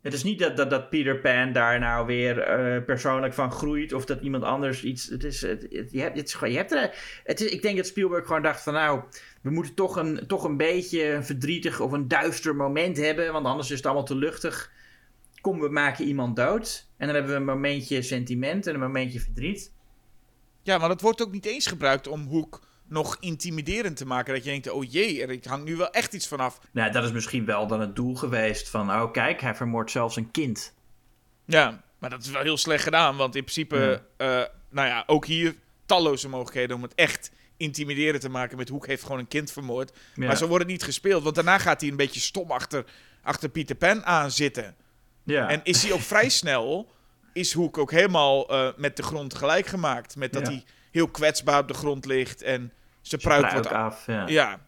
Het 0.03 0.13
is 0.13 0.23
niet 0.23 0.39
dat, 0.39 0.57
dat, 0.57 0.71
dat 0.71 0.91
Peter 0.91 1.19
Pan 1.19 1.53
daar 1.53 1.79
nou 1.79 2.07
weer 2.07 2.61
uh, 2.77 2.85
persoonlijk 2.85 3.35
van 3.35 3.53
groeit 3.53 3.93
of 3.93 4.05
dat 4.05 4.21
iemand 4.21 4.45
anders 4.45 4.83
iets. 4.83 5.09
Het 5.09 5.25
is, 5.25 5.41
het, 5.41 5.67
je 5.91 6.01
hebt, 6.01 6.17
het 6.17 6.27
is 6.27 6.37
je 6.41 6.57
hebt 6.57 6.73
er. 6.73 7.21
Het 7.25 7.41
is, 7.41 7.51
ik 7.51 7.63
denk 7.63 7.77
dat 7.77 7.87
Spielberg 7.87 8.27
gewoon 8.27 8.43
dacht 8.43 8.63
van 8.63 8.73
nou, 8.73 9.03
we 9.43 9.51
moeten 9.51 9.75
toch 9.75 9.97
een, 9.97 10.27
toch 10.27 10.45
een 10.45 10.57
beetje 10.57 11.13
een 11.13 11.25
verdrietig 11.25 11.81
of 11.81 11.93
een 11.93 12.09
duister 12.09 12.57
moment 12.57 12.97
hebben, 12.97 13.33
want 13.33 13.47
anders 13.47 13.71
is 13.71 13.77
het 13.77 13.87
allemaal 13.87 14.05
te 14.05 14.15
luchtig. 14.15 14.71
Kom, 15.41 15.61
we 15.61 15.69
maken 15.69 16.05
iemand 16.05 16.37
dood. 16.37 16.87
En 16.97 17.07
dan 17.07 17.15
hebben 17.15 17.33
we 17.35 17.41
een 17.41 17.47
momentje 17.47 18.03
sentiment 18.03 18.67
en 18.67 18.75
een 18.75 18.81
momentje 18.81 19.21
verdriet. 19.21 19.73
Ja, 20.63 20.79
maar 20.79 20.89
dat 20.89 21.01
wordt 21.01 21.23
ook 21.23 21.33
niet 21.33 21.47
eens 21.47 21.67
gebruikt 21.67 22.09
om 22.09 22.27
Hoek 22.27 22.61
nog 22.89 23.17
intimiderend 23.21 23.97
te 23.97 24.07
maken. 24.07 24.35
Dat 24.35 24.45
je 24.45 24.51
denkt, 24.51 24.71
oh 24.71 24.91
jee, 24.91 25.27
er 25.27 25.39
hangt 25.49 25.65
nu 25.65 25.77
wel 25.77 25.91
echt 25.91 26.13
iets 26.13 26.29
vanaf. 26.29 26.61
Nou, 26.73 26.93
dat 26.93 27.05
is 27.05 27.13
misschien 27.13 27.45
wel 27.45 27.67
dan 27.67 27.81
het 27.81 27.97
doel 27.97 28.15
geweest 28.15 28.69
van, 28.69 28.91
oh 28.91 29.13
kijk, 29.13 29.41
hij 29.41 29.55
vermoordt 29.55 29.91
zelfs 29.91 30.17
een 30.17 30.31
kind. 30.31 30.75
Ja, 31.45 31.83
maar 31.99 32.11
dat 32.11 32.23
is 32.23 32.31
wel 32.31 32.43
heel 32.43 32.57
slecht 32.57 32.83
gedaan. 32.83 33.17
Want 33.17 33.37
in 33.37 33.43
principe. 33.43 34.03
Uh, 34.19 34.27
nou 34.71 34.89
ja, 34.89 35.05
ook 35.07 35.27
hier 35.27 35.55
talloze 35.87 36.29
mogelijkheden 36.29 36.77
om 36.77 36.83
het 36.83 36.95
echt 36.95 37.31
intimiderend 37.63 38.23
te 38.23 38.29
maken 38.29 38.57
met 38.57 38.69
Hoek 38.69 38.87
heeft 38.87 39.03
gewoon 39.03 39.19
een 39.19 39.29
kind 39.29 39.53
vermoord. 39.53 39.93
Ja. 40.15 40.27
Maar 40.27 40.37
zo 40.37 40.47
wordt 40.47 40.63
het 40.63 40.73
niet 40.73 40.83
gespeeld. 40.83 41.23
Want 41.23 41.35
daarna 41.35 41.59
gaat 41.59 41.81
hij 41.81 41.91
een 41.91 41.97
beetje 41.97 42.21
stom 42.21 42.51
achter, 42.51 42.85
achter 43.23 43.49
Pieter 43.49 43.77
Pan 43.77 44.05
aan 44.05 44.31
zitten. 44.31 44.77
Ja. 45.25 45.49
En 45.49 45.61
is 45.65 45.83
hij 45.83 45.93
ook 45.93 46.01
vrij 46.01 46.29
snel, 46.29 46.91
is 47.33 47.53
Hoek 47.53 47.79
ook 47.79 47.91
helemaal 47.91 48.53
uh, 48.53 48.69
met 48.77 48.97
de 48.97 49.03
grond 49.03 49.35
gelijk 49.35 49.67
gemaakt. 49.67 50.17
Met 50.17 50.33
dat 50.33 50.47
ja. 50.47 50.53
hij 50.53 50.65
heel 50.91 51.09
kwetsbaar 51.09 51.59
op 51.59 51.69
de 51.69 51.75
grond 51.75 52.05
ligt 52.05 52.43
en 52.43 52.73
zijn 53.01 53.21
pruik 53.21 53.53
wordt 53.53 53.67
af. 53.67 54.07
Ja. 54.07 54.27
ja. 54.27 54.61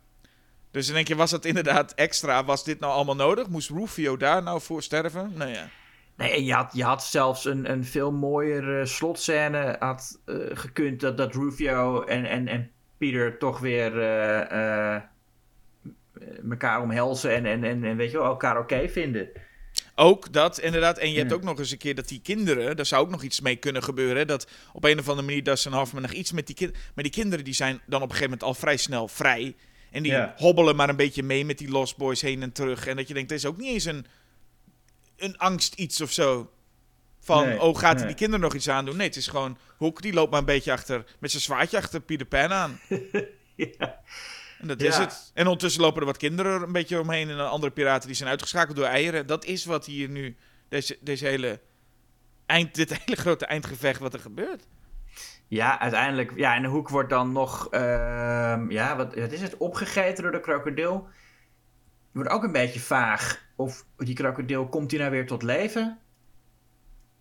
Dus 0.70 0.86
dan 0.86 0.94
denk 0.94 1.08
je, 1.08 1.16
was 1.16 1.30
dat 1.30 1.44
inderdaad 1.44 1.92
extra? 1.94 2.44
Was 2.44 2.64
dit 2.64 2.80
nou 2.80 2.92
allemaal 2.92 3.16
nodig? 3.16 3.48
Moest 3.48 3.70
Rufio 3.70 4.16
daar 4.16 4.42
nou 4.42 4.60
voor 4.60 4.82
sterven? 4.82 5.32
Nou 5.34 5.50
ja. 5.50 5.68
Nee, 6.16 6.44
je 6.44 6.52
had, 6.52 6.70
je 6.74 6.84
had 6.84 7.04
zelfs 7.04 7.44
een, 7.44 7.70
een 7.70 7.84
veel 7.84 8.12
mooiere 8.12 8.86
slotscène 8.86 9.76
had, 9.78 10.20
uh, 10.26 10.36
gekund. 10.52 11.00
Dat, 11.00 11.16
dat 11.16 11.34
Rufio 11.34 12.02
en, 12.02 12.24
en, 12.24 12.48
en 12.48 12.70
Peter 12.98 13.38
toch 13.38 13.58
weer 13.58 13.94
uh, 13.96 15.00
elkaar 16.50 16.82
omhelzen 16.82 17.34
en, 17.34 17.46
en, 17.46 17.64
en, 17.64 17.84
en 17.84 17.96
weet 17.96 18.10
je 18.10 18.18
wel, 18.18 18.26
elkaar 18.26 18.58
oké 18.58 18.74
okay 18.74 18.88
vinden. 18.88 19.28
Ook 19.94 20.32
dat, 20.32 20.58
inderdaad. 20.58 20.98
En 20.98 21.10
je 21.10 21.18
hebt 21.18 21.32
ook 21.32 21.42
nog 21.42 21.58
eens 21.58 21.70
een 21.70 21.78
keer 21.78 21.94
dat 21.94 22.08
die 22.08 22.20
kinderen, 22.20 22.76
daar 22.76 22.86
zou 22.86 23.02
ook 23.02 23.10
nog 23.10 23.22
iets 23.22 23.40
mee 23.40 23.56
kunnen 23.56 23.82
gebeuren. 23.82 24.26
Dat 24.26 24.48
op 24.72 24.84
een 24.84 24.98
of 24.98 25.08
andere 25.08 25.26
manier 25.26 25.42
Dustin 25.42 25.72
Hoffman 25.72 26.02
nog 26.02 26.12
iets 26.12 26.32
met 26.32 26.46
die 26.46 26.56
kinderen. 26.56 26.82
Maar 26.94 27.04
die 27.04 27.12
kinderen 27.12 27.44
die 27.44 27.54
zijn 27.54 27.80
dan 27.86 28.02
op 28.02 28.08
een 28.08 28.14
gegeven 28.14 28.30
moment 28.30 28.42
al 28.42 28.54
vrij 28.54 28.76
snel 28.76 29.08
vrij. 29.08 29.54
En 29.90 30.02
die 30.02 30.12
ja. 30.12 30.34
hobbelen 30.36 30.76
maar 30.76 30.88
een 30.88 30.96
beetje 30.96 31.22
mee 31.22 31.44
met 31.44 31.58
die 31.58 31.70
Lost 31.70 31.96
Boys 31.96 32.20
heen 32.20 32.42
en 32.42 32.52
terug. 32.52 32.86
En 32.86 32.96
dat 32.96 33.08
je 33.08 33.14
denkt, 33.14 33.30
er 33.30 33.36
is 33.36 33.46
ook 33.46 33.56
niet 33.56 33.72
eens 33.72 33.84
een, 33.84 34.06
een 35.16 35.38
angst 35.38 35.74
iets 35.74 36.00
of 36.00 36.12
zo. 36.12 36.50
Van, 37.24 37.46
nee, 37.46 37.60
oh, 37.60 37.78
gaat 37.78 37.82
hij 37.82 37.94
nee. 37.94 38.06
die 38.06 38.14
kinderen 38.14 38.40
nog 38.40 38.54
iets 38.54 38.68
aandoen? 38.68 38.96
Nee, 38.96 39.06
het 39.06 39.16
is 39.16 39.26
gewoon, 39.26 39.58
Hoek 39.76 40.02
die 40.02 40.12
loopt 40.12 40.30
maar 40.30 40.40
een 40.40 40.44
beetje 40.44 40.72
achter, 40.72 41.04
met 41.18 41.30
zijn 41.30 41.42
zwaardje 41.42 41.76
achter 41.76 42.00
Peter 42.00 42.26
Pan 42.26 42.52
aan. 42.52 42.80
ja. 43.56 44.00
En 44.60 44.68
dat 44.68 44.80
ja. 44.80 44.88
is 44.88 44.96
het. 44.96 45.30
En 45.34 45.44
ondertussen 45.44 45.82
lopen 45.82 46.00
er 46.00 46.06
wat 46.06 46.16
kinderen 46.16 46.62
een 46.62 46.72
beetje 46.72 47.00
omheen. 47.00 47.30
En 47.30 47.48
andere 47.48 47.72
piraten 47.72 48.06
die 48.06 48.16
zijn 48.16 48.28
uitgeschakeld 48.28 48.76
door 48.76 48.86
eieren. 48.86 49.26
Dat 49.26 49.44
is 49.44 49.64
wat 49.64 49.86
hier 49.86 50.08
nu, 50.08 50.36
deze, 50.68 50.98
deze 51.00 51.26
hele 51.26 51.60
eind, 52.46 52.74
dit 52.74 52.96
hele 53.04 53.16
grote 53.16 53.46
eindgevecht 53.46 54.00
wat 54.00 54.14
er 54.14 54.20
gebeurt. 54.20 54.66
Ja, 55.48 55.80
uiteindelijk. 55.80 56.32
Ja, 56.36 56.54
en 56.54 56.62
de 56.62 56.68
hoek 56.68 56.88
wordt 56.88 57.10
dan 57.10 57.32
nog, 57.32 57.68
uh, 57.70 57.80
ja, 58.68 58.96
wat, 58.96 59.14
wat 59.14 59.32
is 59.32 59.40
het, 59.40 59.56
opgegeten 59.56 60.22
door 60.22 60.32
de 60.32 60.40
krokodil. 60.40 61.08
Wordt 62.12 62.30
ook 62.30 62.42
een 62.42 62.52
beetje 62.52 62.80
vaag. 62.80 63.42
Of 63.56 63.84
die 63.96 64.14
krokodil, 64.14 64.68
komt 64.68 64.90
hij 64.90 65.00
nou 65.00 65.12
weer 65.12 65.26
tot 65.26 65.42
leven? 65.42 65.98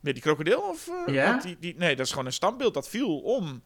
Nee, 0.03 0.13
die 0.13 0.21
krokodil? 0.21 0.61
Of, 0.61 0.89
uh, 1.07 1.13
ja? 1.13 1.37
Die, 1.37 1.57
die, 1.59 1.75
nee, 1.77 1.95
dat 1.95 2.05
is 2.05 2.11
gewoon 2.11 2.25
een 2.25 2.33
standbeeld. 2.33 2.73
Dat 2.73 2.89
viel 2.89 3.19
om. 3.19 3.63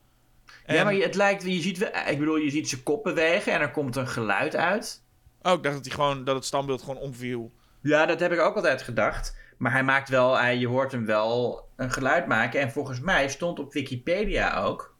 En... 0.66 0.76
Ja, 0.76 0.84
maar 0.84 0.94
het 0.94 1.16
lijkt, 1.16 1.44
je 1.44 1.62
ziet, 1.62 1.92
ik 2.08 2.20
bedoel, 2.20 2.36
je 2.36 2.50
ziet 2.50 2.70
zijn 2.70 2.84
kop 2.84 3.04
bewegen 3.04 3.54
en 3.54 3.62
er 3.62 3.72
komt 3.72 3.96
een 3.96 4.08
geluid 4.08 4.56
uit. 4.56 5.04
Oh, 5.42 5.54
ik 5.54 5.64
dacht 5.64 5.76
dat, 5.76 5.86
hij 5.86 5.94
gewoon, 5.94 6.24
dat 6.24 6.36
het 6.36 6.46
standbeeld 6.46 6.82
gewoon 6.82 6.98
omviel. 6.98 7.52
Ja, 7.82 8.06
dat 8.06 8.20
heb 8.20 8.32
ik 8.32 8.40
ook 8.40 8.56
altijd 8.56 8.82
gedacht. 8.82 9.36
Maar 9.58 9.72
hij 9.72 9.84
maakt 9.84 10.10
wel, 10.10 10.38
hij, 10.38 10.58
je 10.58 10.68
hoort 10.68 10.92
hem 10.92 11.06
wel 11.06 11.68
een 11.76 11.92
geluid 11.92 12.28
maken. 12.28 12.60
En 12.60 12.72
volgens 12.72 13.00
mij 13.00 13.30
stond 13.30 13.60
op 13.60 13.74
Wikipedia 13.74 14.64
ook. 14.64 14.96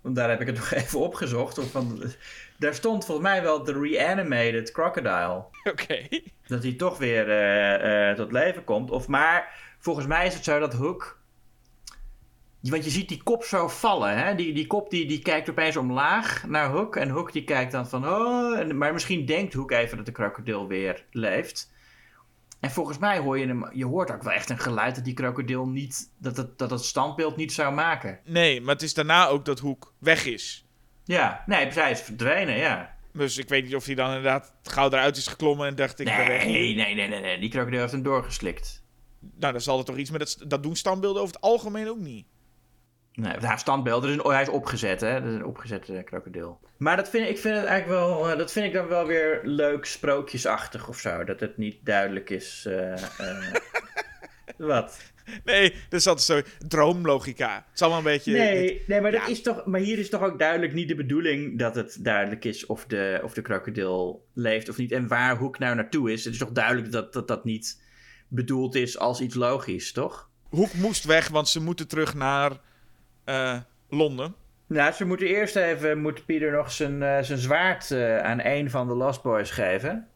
Want 0.00 0.16
daar 0.16 0.30
heb 0.30 0.40
ik 0.40 0.46
het 0.46 0.56
nog 0.62 0.70
even 0.70 1.00
opgezocht. 1.00 1.58
Of 1.58 1.70
van, 1.70 2.02
daar 2.58 2.74
stond 2.74 3.04
volgens 3.04 3.26
mij 3.26 3.42
wel 3.42 3.64
de 3.64 3.80
reanimated 3.80 4.72
crocodile. 4.72 5.34
Oké. 5.64 5.70
Okay. 5.70 6.32
Dat 6.46 6.62
hij 6.62 6.72
toch 6.72 6.98
weer 6.98 7.28
uh, 7.28 8.08
uh, 8.08 8.16
tot 8.16 8.32
leven 8.32 8.64
komt. 8.64 8.90
Of 8.90 9.08
maar, 9.08 9.69
volgens 9.80 10.06
mij 10.06 10.26
is 10.26 10.34
het 10.34 10.44
zo 10.44 10.58
dat 10.58 10.72
Hook 10.72 11.20
want 12.68 12.84
je 12.84 12.90
ziet 12.90 13.08
die 13.08 13.22
kop 13.22 13.44
zo 13.44 13.68
vallen. 13.68 14.18
Hè? 14.18 14.34
Die, 14.34 14.52
die 14.52 14.66
kop 14.66 14.90
die, 14.90 15.06
die 15.06 15.22
kijkt 15.22 15.50
opeens 15.50 15.76
omlaag 15.76 16.44
naar 16.46 16.70
Hook. 16.70 16.96
En 16.96 17.08
Hook 17.08 17.32
die 17.32 17.44
kijkt 17.44 17.72
dan 17.72 17.88
van... 17.88 18.08
Oh, 18.08 18.58
en, 18.58 18.78
maar 18.78 18.92
misschien 18.92 19.26
denkt 19.26 19.54
Hook 19.54 19.70
even 19.70 19.96
dat 19.96 20.06
de 20.06 20.12
krokodil 20.12 20.66
weer 20.66 21.04
leeft. 21.10 21.72
En 22.60 22.70
volgens 22.70 22.98
mij 22.98 23.18
hoor 23.18 23.38
je 23.38 23.46
hem... 23.46 23.68
Je 23.72 23.86
hoort 23.86 24.10
ook 24.10 24.22
wel 24.22 24.32
echt 24.32 24.50
een 24.50 24.58
geluid 24.58 24.94
dat 24.94 25.04
die 25.04 25.14
krokodil 25.14 25.66
niet... 25.66 26.10
Dat 26.18 26.36
het, 26.36 26.58
dat 26.58 26.70
het 26.70 26.84
standbeeld 26.84 27.36
niet 27.36 27.52
zou 27.52 27.74
maken. 27.74 28.20
Nee, 28.24 28.60
maar 28.60 28.74
het 28.74 28.82
is 28.82 28.94
daarna 28.94 29.26
ook 29.26 29.44
dat 29.44 29.58
Hoek 29.58 29.94
weg 29.98 30.24
is. 30.24 30.66
Ja, 31.04 31.44
nee, 31.46 31.66
hij 31.66 31.90
is 31.90 32.00
verdwenen, 32.00 32.56
ja. 32.56 32.96
Dus 33.12 33.38
ik 33.38 33.48
weet 33.48 33.64
niet 33.64 33.74
of 33.74 33.84
hij 33.84 33.94
dan 33.94 34.08
inderdaad 34.08 34.52
gauw 34.62 34.86
eruit 34.86 35.16
is 35.16 35.26
geklommen 35.26 35.66
en 35.66 35.74
dacht 35.74 36.00
ik... 36.00 36.06
Nee, 36.06 36.26
nee, 36.26 36.74
nee, 36.74 36.94
nee, 36.94 37.08
nee, 37.08 37.20
nee. 37.20 37.38
Die 37.38 37.50
krokodil 37.50 37.80
heeft 37.80 37.92
hem 37.92 38.02
doorgeslikt. 38.02 38.82
Nou, 39.20 39.52
dan 39.52 39.60
zal 39.60 39.78
er 39.78 39.84
toch 39.84 39.96
iets 39.96 40.10
met 40.10 40.20
het... 40.20 40.50
Dat 40.50 40.62
doen 40.62 40.76
standbeelden 40.76 41.22
over 41.22 41.34
het 41.34 41.44
algemeen 41.44 41.88
ook 41.88 41.98
niet. 41.98 42.26
Nee, 43.12 43.36
haar 43.40 43.58
standbeeld, 43.58 44.04
is 44.04 44.16
hij 44.22 44.42
is 44.42 44.48
opgezet, 44.48 45.00
hè? 45.00 45.20
Dat 45.20 45.28
is 45.28 45.34
een 45.34 45.44
opgezette 45.44 46.02
krokodil. 46.04 46.60
Maar 46.76 46.96
dat 46.96 47.08
vind, 47.08 47.28
ik 47.28 47.38
vind 47.38 47.56
het 47.56 47.64
eigenlijk 47.64 48.00
wel, 48.00 48.30
uh, 48.30 48.38
dat 48.38 48.52
vind 48.52 48.66
ik 48.66 48.72
dan 48.72 48.88
wel 48.88 49.06
weer 49.06 49.40
leuk 49.42 49.84
sprookjesachtig 49.84 50.88
of 50.88 50.98
zo. 50.98 51.24
Dat 51.24 51.40
het 51.40 51.56
niet 51.56 51.76
duidelijk 51.82 52.30
is. 52.30 52.64
Uh, 52.68 52.92
uh, 53.20 53.54
wat? 54.72 55.12
Nee, 55.44 55.74
dat 55.88 56.00
is 56.00 56.06
altijd 56.06 56.26
zo 56.26 56.66
droomlogica. 56.68 57.54
Het 57.54 57.74
is 57.74 57.80
allemaal 57.80 57.98
een 57.98 58.04
beetje. 58.04 58.32
Nee, 58.32 58.82
nee 58.86 59.00
maar, 59.00 59.12
dat 59.12 59.28
is 59.28 59.42
toch, 59.42 59.64
maar 59.66 59.80
hier 59.80 59.98
is 59.98 60.08
toch 60.08 60.22
ook 60.22 60.38
duidelijk 60.38 60.72
niet 60.72 60.88
de 60.88 60.94
bedoeling 60.94 61.58
dat 61.58 61.74
het 61.74 62.04
duidelijk 62.04 62.44
is 62.44 62.66
of 62.66 62.86
de, 62.86 63.20
of 63.22 63.34
de 63.34 63.42
krokodil 63.42 64.26
leeft 64.34 64.68
of 64.68 64.76
niet. 64.76 64.92
En 64.92 65.08
waar 65.08 65.36
Hoek 65.36 65.58
nou 65.58 65.74
naartoe 65.74 66.12
is. 66.12 66.24
Het 66.24 66.32
is 66.32 66.38
toch 66.38 66.52
duidelijk 66.52 66.92
dat 66.92 67.12
dat, 67.12 67.28
dat 67.28 67.44
niet 67.44 67.82
bedoeld 68.30 68.74
is 68.74 68.98
als 68.98 69.20
iets 69.20 69.34
logisch, 69.34 69.92
toch? 69.92 70.28
Hoek 70.48 70.74
moest 70.74 71.04
weg, 71.04 71.28
want 71.28 71.48
ze 71.48 71.60
moeten 71.60 71.88
terug 71.88 72.14
naar 72.14 72.52
uh, 73.26 73.56
Londen. 73.88 74.34
Nou, 74.66 74.92
ze 74.92 75.04
moeten 75.04 75.26
eerst 75.26 75.56
even, 75.56 75.98
moet 75.98 76.26
Pieter 76.26 76.52
nog 76.52 76.72
zijn, 76.72 77.02
uh, 77.02 77.18
zijn 77.20 77.38
zwaard 77.38 77.90
uh, 77.90 78.18
aan 78.18 78.40
een 78.44 78.70
van 78.70 78.88
de 78.88 78.94
Lost 78.94 79.22
Boys 79.22 79.50
geven. 79.50 80.08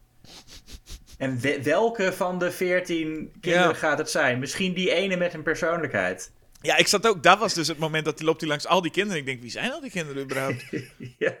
En 1.17 1.39
we 1.39 1.63
welke 1.63 2.13
van 2.13 2.39
de 2.39 2.51
veertien 2.51 3.31
kinderen 3.41 3.67
ja. 3.67 3.73
gaat 3.73 3.97
het 3.97 4.09
zijn? 4.09 4.39
Misschien 4.39 4.73
die 4.73 4.91
ene 4.91 5.17
met 5.17 5.33
een 5.33 5.43
persoonlijkheid. 5.43 6.31
Ja, 6.61 6.77
ik 6.77 6.87
zat 6.87 7.07
ook, 7.07 7.23
dat 7.23 7.39
was 7.39 7.53
dus 7.53 7.67
het 7.67 7.77
moment 7.77 8.05
dat 8.05 8.17
hij 8.17 8.27
loopt 8.27 8.39
hij 8.39 8.49
langs 8.49 8.67
al 8.67 8.81
die 8.81 8.91
kinderen. 8.91 9.19
Ik 9.19 9.25
denk, 9.25 9.41
wie 9.41 9.51
zijn 9.51 9.71
al 9.71 9.81
die 9.81 9.91
kinderen 9.91 10.23
überhaupt? 10.23 10.65
ja. 11.17 11.35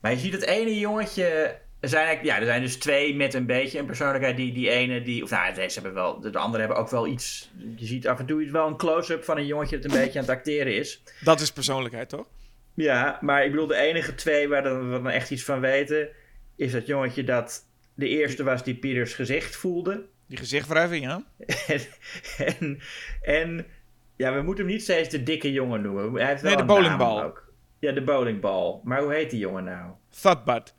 Maar 0.00 0.12
je 0.12 0.18
ziet 0.18 0.32
het 0.32 0.44
ene 0.44 0.78
jongetje 0.78 1.58
er 1.82 1.88
zijn, 1.88 2.24
ja, 2.24 2.38
er 2.38 2.44
zijn 2.44 2.62
dus 2.62 2.76
twee 2.76 3.14
met 3.16 3.34
een 3.34 3.46
beetje 3.46 3.78
een 3.78 3.86
persoonlijkheid. 3.86 4.36
Die, 4.36 4.52
die 4.52 4.70
ene, 4.70 5.02
die, 5.02 5.22
of 5.22 5.30
nou, 5.30 5.54
deze 5.54 5.74
hebben 5.80 5.94
wel, 5.94 6.20
de 6.20 6.38
andere 6.38 6.58
hebben 6.58 6.80
ook 6.80 6.90
wel 6.90 7.06
iets. 7.06 7.50
Je 7.76 7.86
ziet 7.86 8.08
af 8.08 8.18
en 8.18 8.26
toe 8.26 8.50
wel 8.50 8.66
een 8.66 8.76
close-up 8.76 9.24
van 9.24 9.36
een 9.36 9.46
jongetje 9.46 9.78
dat 9.78 9.90
een 9.90 9.98
beetje 10.00 10.18
aan 10.18 10.24
het 10.24 10.34
acteren 10.34 10.74
is. 10.74 11.02
Dat 11.20 11.40
is 11.40 11.52
persoonlijkheid, 11.52 12.08
toch? 12.08 12.26
Ja, 12.74 13.18
maar 13.20 13.44
ik 13.44 13.50
bedoel, 13.50 13.66
de 13.66 13.76
enige 13.76 14.14
twee 14.14 14.48
waar 14.48 14.62
we 14.62 14.90
dan 14.90 15.08
echt 15.08 15.30
iets 15.30 15.44
van 15.44 15.60
weten, 15.60 16.08
is 16.56 16.72
dat 16.72 16.86
jongetje 16.86 17.24
dat 17.24 17.66
de 17.94 18.08
eerste 18.08 18.44
was 18.44 18.64
die 18.64 18.74
Pieters 18.74 19.14
gezicht 19.14 19.56
voelde. 19.56 20.06
Die 20.26 20.38
gezichtwrijving, 20.38 21.04
ja. 21.04 21.24
en, 21.66 21.80
en, 22.58 22.80
en, 23.22 23.66
ja, 24.16 24.34
we 24.34 24.42
moeten 24.42 24.64
hem 24.64 24.72
niet 24.72 24.82
steeds 24.82 25.08
de 25.08 25.22
dikke 25.22 25.52
jongen 25.52 25.82
noemen. 25.82 26.14
Hij 26.14 26.28
heeft 26.28 26.42
wel 26.42 26.50
nee, 26.50 26.60
de 26.60 26.66
bowlingbal. 26.66 27.22
Ook. 27.22 27.52
Ja, 27.78 27.92
de 27.92 28.02
bowlingbal. 28.02 28.80
Maar 28.84 29.02
hoe 29.02 29.12
heet 29.12 29.30
die 29.30 29.38
jongen 29.38 29.64
nou? 29.64 29.90
Thudbud. 30.20 30.74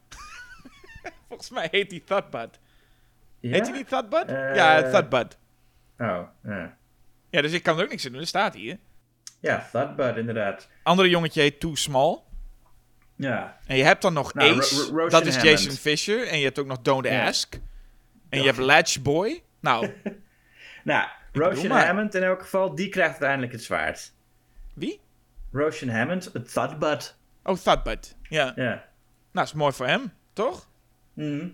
Volgens 1.33 1.49
mij 1.49 1.67
heet 1.71 1.91
hij 1.91 1.99
Thudbud. 2.05 2.59
Ja? 3.39 3.51
Heet 3.51 3.67
hij 3.67 3.77
niet 3.77 3.87
Thudbud? 3.87 4.29
Uh, 4.29 4.55
ja, 4.55 4.81
Thudbud. 4.91 5.37
Oh, 5.99 6.19
ja. 6.43 6.77
Ja, 7.29 7.41
dus 7.41 7.51
ik 7.51 7.63
kan 7.63 7.77
er 7.77 7.83
ook 7.83 7.89
niks 7.89 8.05
aan 8.05 8.11
doen. 8.11 8.19
Dat 8.19 8.29
staat 8.29 8.53
hier. 8.53 8.77
Ja, 9.39 9.67
Thudbud 9.71 10.17
inderdaad. 10.17 10.69
Andere 10.83 11.09
jongetje 11.09 11.41
heet 11.41 11.59
Too 11.59 11.75
Small. 11.75 12.19
Ja. 13.15 13.57
En 13.67 13.77
je 13.77 13.83
hebt 13.83 14.01
dan 14.01 14.13
nog 14.13 14.33
Nou, 14.33 14.59
Ace. 14.59 14.75
Ro- 14.75 14.81
Ro- 14.81 14.87
Roshan 14.95 15.09
dat 15.09 15.25
is 15.25 15.35
Hammond. 15.35 15.59
Jason 15.59 15.77
Fisher. 15.77 16.27
En 16.27 16.37
je 16.37 16.43
hebt 16.43 16.59
ook 16.59 16.65
nog 16.65 16.81
Don't 16.81 17.05
Ja. 17.05 17.27
Ask. 17.27 17.59
En 18.29 18.39
je 18.39 18.45
hebt 18.45 18.57
Latch 18.57 19.01
Boy. 19.01 19.43
Nou, 19.59 19.93
Nou, 20.83 21.07
Roshan. 21.33 21.71
Hammond 21.71 22.15
in 22.15 22.23
elk 22.23 22.41
geval, 22.41 22.75
die 22.75 22.89
krijgt 22.89 23.11
uiteindelijk 23.11 23.51
het 23.51 23.63
zwaard. 23.63 24.13
wie? 24.73 24.99
Roshan 25.51 25.89
Hammond, 25.89 26.29
het 26.33 26.53
Thudbud. 26.53 27.15
Oh, 27.43 27.55
Thudbud. 27.55 28.15
Ja. 28.29 28.53
Ja. 28.55 28.85
Nou, 29.31 29.45
is 29.47 29.53
mooi 29.53 29.73
voor 29.73 29.87
hem, 29.87 30.13
toch? 30.33 30.67
Mhm. 31.13 31.47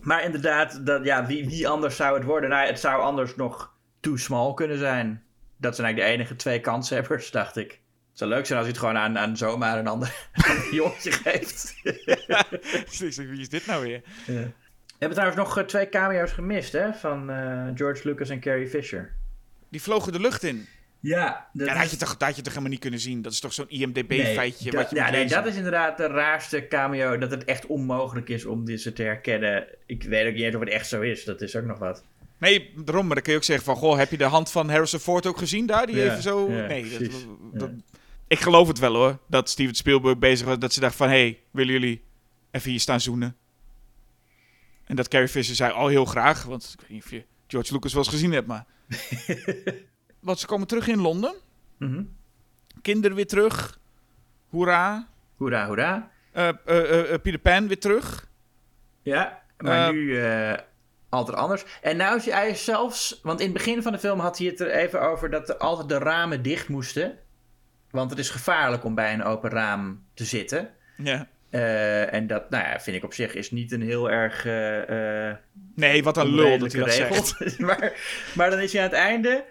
Maar 0.00 0.24
inderdaad, 0.24 0.86
dat, 0.86 1.04
ja, 1.04 1.26
wie, 1.26 1.48
wie 1.48 1.68
anders 1.68 1.96
zou 1.96 2.16
het 2.16 2.24
worden? 2.24 2.50
Nou, 2.50 2.66
het 2.66 2.80
zou 2.80 3.02
anders 3.02 3.36
nog 3.36 3.74
too 4.00 4.16
small 4.16 4.54
kunnen 4.54 4.78
zijn. 4.78 5.22
Dat 5.56 5.74
zijn 5.74 5.86
eigenlijk 5.86 6.16
de 6.16 6.22
enige 6.22 6.36
twee 6.36 6.60
kanshebbers, 6.60 7.30
dacht 7.40 7.56
ik. 7.56 7.70
Het 8.08 8.18
zou 8.18 8.30
leuk 8.30 8.46
zijn 8.46 8.58
als 8.58 8.68
hij 8.68 8.76
het 8.76 8.86
gewoon 8.86 9.02
aan, 9.02 9.18
aan 9.18 9.36
zomaar 9.36 9.78
een 9.78 9.86
ander, 9.86 10.28
jongetje 10.70 11.12
geeft. 11.12 11.74
Dus 12.98 13.18
ik 13.18 13.28
wie 13.28 13.40
is 13.40 13.48
dit 13.48 13.66
nou 13.66 13.84
weer? 13.84 14.02
We 14.26 15.04
hebben 15.04 15.18
trouwens 15.18 15.36
nog 15.36 15.58
eh, 15.58 15.64
twee 15.64 15.88
cameo's 15.88 16.32
gemist, 16.32 16.72
hè? 16.72 16.92
Van 16.92 17.30
eh, 17.30 17.66
George 17.74 18.08
Lucas 18.08 18.28
en 18.28 18.40
Carrie 18.40 18.68
Fisher. 18.68 19.12
Die 19.68 19.82
vlogen 19.82 20.12
de 20.12 20.20
lucht 20.20 20.42
in. 20.42 20.68
Ja, 21.00 21.48
dat 21.52 21.66
Ja, 21.66 21.72
dat 21.72 21.82
had 21.82 21.90
je, 21.90 21.96
toch, 21.96 22.16
dat 22.16 22.28
had 22.28 22.36
je 22.36 22.42
toch 22.42 22.52
helemaal 22.52 22.72
niet 22.72 22.80
kunnen 22.80 23.00
zien? 23.00 23.22
Dat 23.22 23.32
is 23.32 23.40
toch 23.40 23.52
zo'n 23.52 23.68
IMDB-feitje 23.68 24.70
wat 24.72 24.90
je 24.90 24.96
ja, 24.96 25.10
nee, 25.10 25.26
dat 25.26 25.46
is 25.46 25.56
inderdaad 25.56 25.96
de 25.96 26.06
raarste 26.06 26.68
cameo. 26.68 27.18
Dat 27.18 27.30
het 27.30 27.44
echt 27.44 27.66
onmogelijk 27.66 28.28
is 28.28 28.44
om 28.44 28.64
dit 28.64 28.96
te 28.96 29.02
herkennen. 29.02 29.66
Ik 29.86 30.02
weet 30.02 30.26
ook 30.26 30.32
niet 30.32 30.42
eens 30.42 30.54
of 30.54 30.60
het 30.60 30.70
echt 30.70 30.88
zo 30.88 31.00
is. 31.00 31.24
Dat 31.24 31.40
is 31.40 31.56
ook 31.56 31.64
nog 31.64 31.78
wat. 31.78 32.04
Nee, 32.38 32.72
daarom. 32.76 33.06
Maar 33.06 33.14
dan 33.14 33.24
kun 33.24 33.32
je 33.32 33.38
ook 33.38 33.44
zeggen 33.44 33.64
van... 33.64 33.76
Goh, 33.76 33.98
heb 33.98 34.10
je 34.10 34.16
de 34.16 34.24
hand 34.24 34.50
van 34.50 34.70
Harrison 34.70 35.00
Ford 35.00 35.26
ook 35.26 35.38
gezien 35.38 35.66
daar? 35.66 35.86
Die 35.86 35.96
Ja, 35.96 36.04
even 36.04 36.22
zo... 36.22 36.50
ja, 36.50 36.66
nee, 36.66 37.10
dat, 37.52 37.70
ik 38.26 38.40
geloof 38.40 38.68
het 38.68 38.78
wel 38.78 38.94
hoor. 38.94 39.18
Dat 39.26 39.48
Steven 39.48 39.74
Spielberg 39.74 40.18
bezig 40.18 40.46
was. 40.46 40.58
Dat 40.58 40.72
ze 40.72 40.80
dacht 40.80 40.96
van... 40.96 41.08
Hé, 41.08 41.14
hey, 41.14 41.38
willen 41.50 41.72
jullie 41.72 42.02
even 42.50 42.70
hier 42.70 42.80
staan 42.80 43.00
zoenen? 43.00 43.36
En 44.84 44.96
dat 44.96 45.08
Carrie 45.08 45.28
Fisher 45.28 45.54
zei 45.54 45.72
al 45.72 45.88
heel 45.88 46.04
graag. 46.04 46.44
Want 46.44 46.70
ik 46.72 46.80
weet 46.80 46.90
niet 46.90 47.04
of 47.04 47.10
je 47.10 47.24
George 47.46 47.72
Lucas 47.72 47.92
wel 47.92 48.02
eens 48.02 48.12
gezien 48.12 48.32
hebt, 48.32 48.46
maar... 48.46 48.64
want 50.28 50.40
ze 50.40 50.46
komen 50.46 50.66
terug 50.66 50.88
in 50.88 51.00
Londen. 51.00 51.34
Mhm. 51.78 52.02
Kinderen 52.82 53.16
weer 53.16 53.26
terug. 53.26 53.78
Hoera. 54.48 55.08
Hoera, 55.36 55.66
hoera. 55.66 56.10
Eh, 56.32 56.48
eh, 56.48 56.54
eh, 56.66 57.12
eh, 57.12 57.20
Peter 57.22 57.38
Pan 57.38 57.68
weer 57.68 57.78
terug. 57.78 58.28
Ja, 59.02 59.42
maar 59.58 59.92
nu 59.92 60.22
altijd 61.08 61.36
anders. 61.36 61.64
En 61.82 61.96
nou 61.96 62.16
is 62.16 62.26
hij 62.26 62.54
zelfs... 62.54 63.20
Want 63.22 63.40
in 63.40 63.46
het 63.46 63.56
begin 63.56 63.82
van 63.82 63.92
de 63.92 63.98
film 63.98 64.20
had 64.20 64.38
hij 64.38 64.46
het 64.46 64.60
er 64.60 64.70
even 64.70 65.00
over... 65.00 65.30
dat 65.30 65.48
er 65.48 65.56
altijd 65.56 65.88
de 65.88 65.98
ramen 65.98 66.42
dicht 66.42 66.68
moesten. 66.68 67.18
Want 67.90 68.10
het 68.10 68.18
is 68.18 68.30
gevaarlijk 68.30 68.84
om 68.84 68.94
bij 68.94 69.12
een 69.12 69.24
open 69.24 69.50
raam 69.50 70.04
te 70.14 70.24
zitten. 70.24 70.70
Ja. 70.96 71.28
En 72.10 72.26
dat, 72.26 72.50
nou 72.50 72.64
ja, 72.64 72.80
vind 72.80 72.96
ik 72.96 73.04
op 73.04 73.14
zich 73.14 73.34
is 73.34 73.50
niet 73.50 73.72
een 73.72 73.82
heel 73.82 74.10
erg... 74.10 74.44
Nee, 75.74 76.02
wat 76.02 76.16
een 76.16 76.34
lul 76.34 76.58
dat 76.58 76.72
hij 76.72 76.80
dat 76.80 76.92
zegt. 76.92 77.58
maar, 77.58 77.92
maar 78.34 78.50
dan 78.50 78.58
is 78.58 78.72
hij 78.72 78.82
aan 78.82 78.88
het 78.88 78.98
einde... 78.98 79.44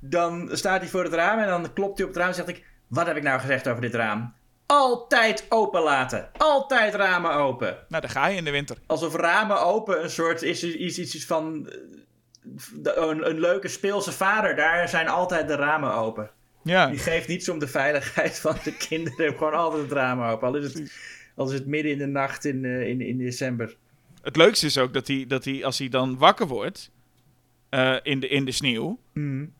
Dan 0.00 0.48
staat 0.52 0.80
hij 0.80 0.88
voor 0.90 1.04
het 1.04 1.12
raam 1.12 1.38
en 1.38 1.46
dan 1.48 1.72
klopt 1.72 1.98
hij 1.98 2.06
op 2.06 2.12
het 2.12 2.20
raam 2.22 2.28
en 2.30 2.34
zegt 2.34 2.48
ik... 2.48 2.64
Wat 2.86 3.06
heb 3.06 3.16
ik 3.16 3.22
nou 3.22 3.40
gezegd 3.40 3.68
over 3.68 3.80
dit 3.80 3.94
raam? 3.94 4.34
Altijd 4.66 5.46
open 5.48 5.82
laten. 5.82 6.28
Altijd 6.36 6.94
ramen 6.94 7.32
open. 7.32 7.68
Nou, 7.88 8.02
daar 8.02 8.10
ga 8.10 8.26
je 8.26 8.36
in 8.36 8.44
de 8.44 8.50
winter. 8.50 8.76
Alsof 8.86 9.14
ramen 9.14 9.62
open 9.62 10.02
een 10.02 10.10
soort 10.10 10.42
is 10.42 10.64
iets, 10.64 10.98
iets, 10.98 11.14
iets 11.14 11.26
van... 11.26 11.68
eh, 12.84 12.92
Een, 12.96 13.28
een 13.28 13.40
leuke 13.40 13.68
speelse 13.68 14.12
vader, 14.12 14.56
daar 14.56 14.88
zijn 14.88 15.08
altijd 15.08 15.48
de 15.48 15.54
ramen 15.54 15.94
open. 15.94 16.30
Ja. 16.62 16.86
Die 16.86 16.98
geeft 16.98 17.28
niets 17.28 17.48
om 17.48 17.58
de 17.58 17.68
veiligheid 17.68 18.38
van 18.38 18.56
de 18.64 18.76
kinderen. 18.76 19.32
Gewoon 19.36 19.54
altijd 19.54 19.82
het 19.82 19.92
raam 19.92 20.22
open. 20.22 20.48
Al 20.48 20.56
is 20.56 20.72
het, 20.74 20.92
al 21.36 21.46
is 21.46 21.52
het 21.52 21.66
midden 21.66 21.92
in 21.92 21.98
de 21.98 22.06
nacht 22.06 22.44
in, 22.44 22.64
eh, 22.64 22.88
in, 22.88 23.00
in 23.00 23.18
december. 23.18 23.76
Het 24.22 24.36
leukste 24.36 24.66
is 24.66 24.78
ook 24.78 24.92
dat 24.94 25.06
hij, 25.06 25.24
dat 25.28 25.44
hij 25.44 25.64
als 25.64 25.78
hij 25.78 25.88
dan 25.88 26.18
wakker 26.18 26.46
wordt 26.46 26.90
eh, 27.76 27.96
in, 28.02 28.20
de, 28.20 28.28
in 28.28 28.44
de 28.44 28.52
sneeuw, 28.52 28.98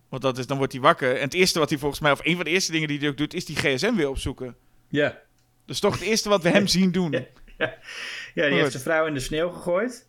want 0.09 0.23
dat 0.23 0.39
is, 0.39 0.47
dan 0.47 0.57
wordt 0.57 0.73
hij 0.73 0.83
wakker. 0.83 1.15
En 1.17 1.21
het 1.23 1.35
eerste 1.35 1.59
wat 1.59 1.71
hij 1.71 1.79
volgens 1.79 2.01
mij, 2.01 2.13
of 2.13 2.21
een 2.25 2.37
van 2.37 2.45
de 2.45 2.51
eerste 2.51 2.73
dingen 2.73 2.89
die 2.89 2.99
hij 2.99 3.09
ook 3.09 3.17
doet, 3.17 3.35
is 3.35 3.45
die 3.45 3.57
gsm 3.57 3.95
weer 3.95 4.09
opzoeken. 4.09 4.57
Ja. 4.89 5.19
Dus 5.65 5.81
toch 5.81 5.93
het 5.95 6.03
eerste 6.03 6.29
wat 6.29 6.43
we 6.43 6.49
hem 6.49 6.67
zien 6.77 6.93
doen. 6.93 7.11
Ja. 7.13 7.75
Ja, 8.35 8.49
die 8.49 8.59
heeft 8.59 8.71
zijn 8.71 8.83
vrouw 8.83 9.07
in 9.07 9.15
de 9.15 9.21
sneeuw 9.21 9.49
gegooid. 9.51 10.07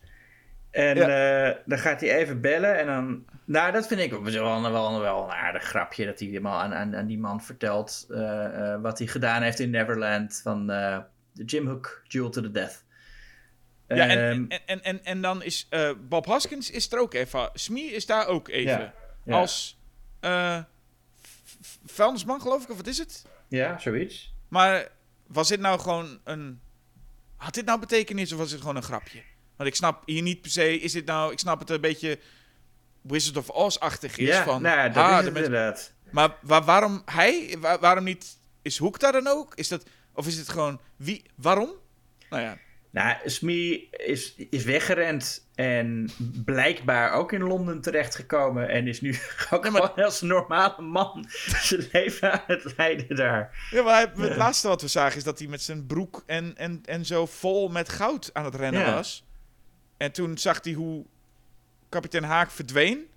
En 0.72 0.98
eh, 0.98 1.56
dan 1.66 1.78
gaat 1.80 2.02
hij 2.02 2.18
even 2.18 2.42
bellen. 2.42 2.80
En 2.80 2.86
dan. 2.86 3.26
Nou, 3.46 3.72
dat 3.72 3.88
vind 3.88 4.00
ik 4.00 4.12
wel, 4.12 4.24
wel, 4.24 4.72
wel, 4.72 5.00
wel 5.00 5.24
een 5.24 5.30
aardig 5.32 5.64
grapje. 5.64 6.06
Dat 6.06 6.20
hij 6.20 6.28
helemaal 6.28 6.60
aan, 6.60 6.74
aan, 6.74 6.96
aan 6.96 7.08
die 7.08 7.20
man 7.20 7.42
vertelt. 7.42 8.06
eh, 8.10 8.82
wat 8.82 8.98
hij 8.98 9.08
gedaan 9.08 9.42
heeft 9.42 9.60
in 9.60 9.70
Neverland. 9.70 10.40
Van 10.44 10.68
de 10.68 11.44
Jim 11.46 11.68
Hook 11.68 12.02
Duel 12.08 12.30
to 12.30 12.42
the 12.42 12.52
Death. 12.52 12.84
Ja, 13.88 14.08
en, 14.08 14.10
Ehm, 14.32 14.46
en, 14.50 14.62
en, 14.66 14.84
en, 14.84 15.06
en 15.06 15.22
dan 15.22 15.44
is 15.44 15.68
eh, 15.70 15.92
Bob 16.10 16.26
Hoskins 16.26 16.70
is 16.72 16.92
er 16.92 17.00
ook 17.00 17.14
even. 17.14 17.50
Smee 17.54 17.92
is 17.92 18.06
daar 18.06 18.28
ook 18.28 18.48
even. 18.48 18.94
Als 19.36 19.78
eh, 20.20 20.58
v- 21.22 21.56
v- 21.62 21.76
vuilnisman, 21.86 22.42
geloof 22.42 22.64
ik, 22.64 22.70
of 22.70 22.78
wat 22.78 22.88
is 22.88 22.98
het? 22.98 23.26
ja, 23.48 23.80
zoiets. 23.80 24.34
Maar 24.48 24.88
was 25.28 25.48
dit 25.48 25.60
nou 25.60 25.80
gewoon 25.80 26.20
een. 26.24 26.60
Had 27.36 27.54
dit 27.54 27.66
nou 27.66 27.80
betekenis 27.80 28.32
of 28.32 28.38
was 28.38 28.52
het 28.52 28.60
gewoon 28.60 28.76
een 28.76 28.84
grapje? 28.84 29.22
Want 29.56 29.70
ik 29.70 29.76
snap 29.76 30.04
hier 30.06 30.22
niet 30.22 30.42
per 30.42 30.52
se. 30.52 30.80
Is 30.80 30.92
dit 30.92 31.06
nou. 31.06 31.32
Ik 31.32 31.40
snap 31.40 31.60
het 31.60 31.70
een 31.70 31.82
beetje. 31.82 32.20
Wizard 33.02 33.38
of 33.38 33.50
Oz-achtig 33.50 34.18
is. 34.18 34.28
Ja, 34.28 34.44
van, 34.44 34.62
nou, 34.62 34.78
ja, 34.78 34.90
dat 34.90 35.04
ah, 35.04 35.20
is 35.20 35.26
inderdaad. 35.28 35.94
Maar 36.12 36.36
wa- 36.42 36.64
waarom 36.64 37.02
hij? 37.06 37.58
Wa- 37.60 37.80
waarom 37.80 38.04
niet? 38.04 38.38
Is 38.62 38.78
Hoek 38.78 39.00
daar 39.00 39.12
dan 39.12 39.28
ook? 39.28 39.56
Is 39.56 39.68
dat, 39.68 39.84
of 40.14 40.28
is 40.28 40.38
het 40.38 40.50
gewoon. 40.50 40.80
Wie? 40.96 41.24
Waarom? 41.36 41.70
Nou 42.30 42.44
ja. 42.44 42.58
Nou, 42.90 43.16
Smee 43.26 43.90
is, 43.92 44.36
is 44.50 44.64
weggerend 44.64 45.48
en 45.56 46.10
blijkbaar 46.46 47.12
ook 47.12 47.32
in 47.32 47.42
Londen 47.44 47.82
terechtgekomen. 47.82 48.70
En 48.70 48.88
is 48.88 49.02
nu 49.02 49.10
ook 49.50 49.66
Ja, 49.66 49.72
maar- 49.72 49.82
gewoon 49.82 50.06
als 50.06 50.22
een 50.22 50.28
normale 50.28 50.82
man 50.82 51.26
zijn 51.62 51.88
leven 51.92 52.32
aan 52.32 52.42
het 52.48 52.74
leiden 52.78 53.16
daar. 53.16 53.68
ja 53.72 53.84
maar 53.84 53.94
hij- 54.16 54.26
het 54.28 54.36
laatste 54.36 54.68
wat 54.68 54.82
we 54.82 54.88
zagen 54.88 55.18
is 55.18 55.24
dat 55.24 55.40
hij 55.40 55.48
met 55.48 55.62
zijn 55.62 55.86
broek 55.86 56.24
en, 56.26 56.54
en, 56.58 56.82
en 56.86 57.06
zo 57.06 57.26
vol 57.26 57.70
met 57.70 57.90
goud 57.90 58.30
aan 58.34 58.46
het 58.46 58.56
rennen 58.56 58.82
Ja. 58.82 58.94
was. 58.94 59.26
En 59.98 60.12
toen 60.12 60.38
zag 60.38 60.64
hij 60.64 60.74
hoe 60.74 61.06
kapitein 61.90 62.24
Haak 62.24 62.52
verdween. 62.52 63.08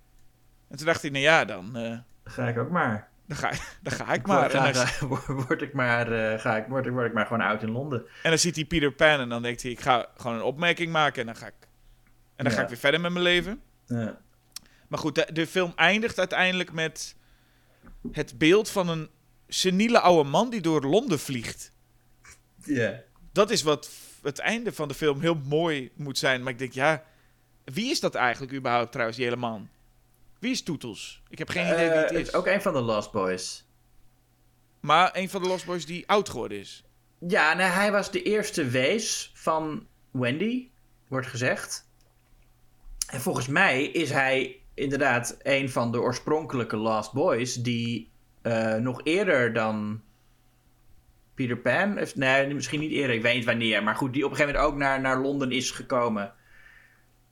En 0.69 0.77
toen 0.77 0.85
dacht 0.85 1.01
hij, 1.01 1.11
nou 1.11 1.23
ja, 1.23 1.45
dan, 1.45 1.75
eh, 1.75 1.97
Ga 2.23 2.47
ik 2.47 2.57
ook 2.57 2.69
maar. 2.69 3.09
Dan, 3.31 3.39
ga, 3.39 3.51
dan 3.83 3.93
ga 3.93 4.13
ik 4.13 4.27
maar. 4.27 4.39
Word, 4.51 4.75
ga- 4.77 4.85
ga- 4.85 5.33
word 5.33 5.61
ik 5.61 5.73
maar, 5.73 6.11
eh, 6.11 6.39
ga 6.39 6.57
ik, 6.57 6.65
word, 6.67 6.87
word 6.89 7.05
ik 7.07 7.13
maar 7.13 7.25
gewoon 7.25 7.41
oud 7.47 7.61
in 7.63 7.71
Londen. 7.71 7.99
en 8.23 8.29
dan 8.29 8.39
ziet 8.39 8.55
hij 8.55 8.65
Peter 8.65 8.91
Pan 8.91 9.19
en 9.19 9.29
dan 9.29 9.41
denkt 9.41 9.61
hij, 9.61 9.71
ik 9.71 9.79
ga 9.79 10.05
gewoon 10.17 10.35
een 10.37 10.43
opmerking 10.43 10.91
maken 10.91 11.19
en 11.19 11.25
dan 11.25 11.35
ga 11.35 11.47
ik, 11.47 11.53
en 12.35 12.43
dan 12.43 12.53
ga 12.53 12.61
ik 12.61 12.67
weer 12.67 12.77
verder 12.77 13.01
met 13.01 13.11
mijn 13.11 13.23
leven. 13.23 13.61
Ja. 13.85 14.19
Maar 14.87 14.99
goed, 14.99 15.15
de, 15.15 15.27
de 15.33 15.47
film 15.47 15.71
eindigt 15.75 16.19
uiteindelijk 16.19 16.71
met 16.71 17.15
het 18.11 18.37
beeld 18.37 18.69
van 18.69 18.89
een 18.89 19.09
seniele 19.47 19.99
oude 19.99 20.29
man 20.29 20.49
die 20.49 20.61
door 20.61 20.81
Londen 20.85 21.19
vliegt. 21.19 21.71
Ja. 22.63 23.01
Dat 23.31 23.49
is 23.51 23.61
wat 23.61 23.89
het 24.21 24.39
einde 24.39 24.71
van 24.73 24.87
de 24.87 24.93
film 24.93 25.21
heel 25.21 25.35
mooi 25.45 25.91
moet 25.95 26.17
zijn. 26.17 26.43
Maar 26.43 26.51
ik 26.51 26.59
denk, 26.59 26.71
ja, 26.73 27.03
wie 27.63 27.91
is 27.91 27.99
dat 27.99 28.15
eigenlijk 28.15 28.53
überhaupt 28.53 28.91
trouwens, 28.91 29.17
die 29.17 29.27
hele 29.27 29.39
man? 29.39 29.69
Wie 30.41 30.51
is 30.51 30.63
Toetels? 30.63 31.21
Ik 31.29 31.37
heb 31.37 31.49
geen 31.49 31.65
idee 31.65 31.89
wie 31.89 31.97
Eh, 31.97 32.01
het 32.01 32.27
is. 32.27 32.33
ook 32.33 32.47
een 32.47 32.61
van 32.61 32.73
de 32.73 32.81
Lost 32.81 33.11
Boys. 33.11 33.67
Maar 34.79 35.09
een 35.13 35.29
van 35.29 35.41
de 35.41 35.47
Lost 35.47 35.65
Boys 35.65 35.85
die 35.85 36.07
oud 36.07 36.29
geworden 36.29 36.57
is. 36.59 36.83
Ja, 37.27 37.53
nou, 37.53 37.71
hij 37.71 37.91
was 37.91 38.11
de 38.11 38.23
eerste 38.23 38.65
wees 38.65 39.31
van 39.33 39.87
Wendy, 40.11 40.69
wordt 41.07 41.27
gezegd. 41.27 41.89
En 43.07 43.21
volgens 43.21 43.47
mij 43.47 43.83
is 43.83 44.09
hij 44.09 44.59
inderdaad 44.73 45.37
een 45.41 45.69
van 45.69 45.91
de 45.91 45.99
oorspronkelijke 46.01 46.77
Lost 46.77 47.13
Boys 47.13 47.55
die 47.55 48.11
eh, 48.41 48.75
nog 48.75 49.01
eerder 49.03 49.53
dan 49.53 50.01
Peter 51.35 51.57
Pan, 51.57 51.99
of, 51.99 52.15
nee, 52.15 52.53
misschien 52.53 52.79
niet 52.79 52.91
eerder, 52.91 53.15
ik 53.15 53.21
weet 53.21 53.35
niet 53.35 53.45
wanneer, 53.45 53.83
maar 53.83 53.95
goed, 53.95 54.13
die 54.13 54.25
op 54.25 54.31
een 54.31 54.35
gegeven 54.37 54.55
moment 54.59 54.73
ook 54.73 54.79
naar, 54.79 55.01
naar 55.01 55.21
Londen 55.21 55.51
is 55.51 55.71
gekomen. 55.71 56.33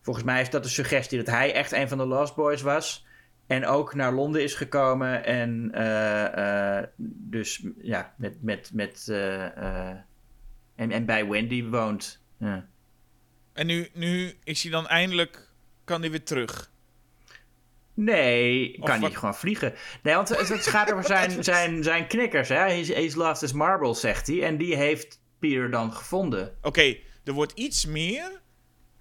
Volgens 0.01 0.25
mij 0.25 0.41
is 0.41 0.49
dat 0.49 0.63
de 0.63 0.69
suggestie 0.69 1.17
dat 1.17 1.35
hij 1.35 1.53
echt 1.53 1.71
een 1.71 1.87
van 1.89 1.97
de 1.97 2.05
Lost 2.05 2.35
Boys 2.35 2.61
was. 2.61 3.05
En 3.47 3.65
ook 3.65 3.93
naar 3.93 4.13
Londen 4.13 4.43
is 4.43 4.53
gekomen. 4.53 5.25
En 5.25 5.71
eh, 5.73 6.77
eh, 6.77 6.87
dus 7.07 7.65
ja, 7.81 8.13
met. 8.17 8.41
met, 8.41 8.69
met 8.73 9.07
eh, 9.09 9.89
en, 10.75 10.91
en 10.91 11.05
bij 11.05 11.27
Wendy 11.27 11.63
woont. 11.65 12.21
Ja. 12.37 12.67
En 13.53 13.67
nu, 13.67 13.89
nu 13.93 14.33
is 14.43 14.61
hij 14.63 14.71
dan 14.71 14.87
eindelijk, 14.87 15.49
kan 15.83 16.01
hij 16.01 16.09
weer 16.09 16.23
terug. 16.23 16.71
Nee, 17.93 18.77
Of 18.79 18.85
kan 18.85 18.99
wat- 18.99 19.09
niet 19.09 19.17
gewoon 19.17 19.35
vliegen. 19.35 19.73
Nee, 20.03 20.15
want 20.15 20.29
het, 20.29 20.67
gaat 20.67 20.91
over 20.91 21.03
zijn, 21.05 21.43
zijn, 21.53 21.83
zijn 21.83 22.07
knikkers. 22.07 22.49
Hè? 22.49 22.55
He's, 22.55 22.87
he's 22.87 23.15
lost 23.15 23.41
his 23.41 23.53
marbles, 23.53 23.99
zegt 23.99 24.27
hij. 24.27 24.43
En 24.43 24.57
die 24.57 24.75
heeft 24.75 25.21
Peter 25.39 25.71
dan 25.71 25.93
gevonden. 25.93 26.55
Oké, 26.61 26.97
er 27.23 27.33
wordt 27.33 27.51
iets 27.51 27.85
meer 27.85 28.41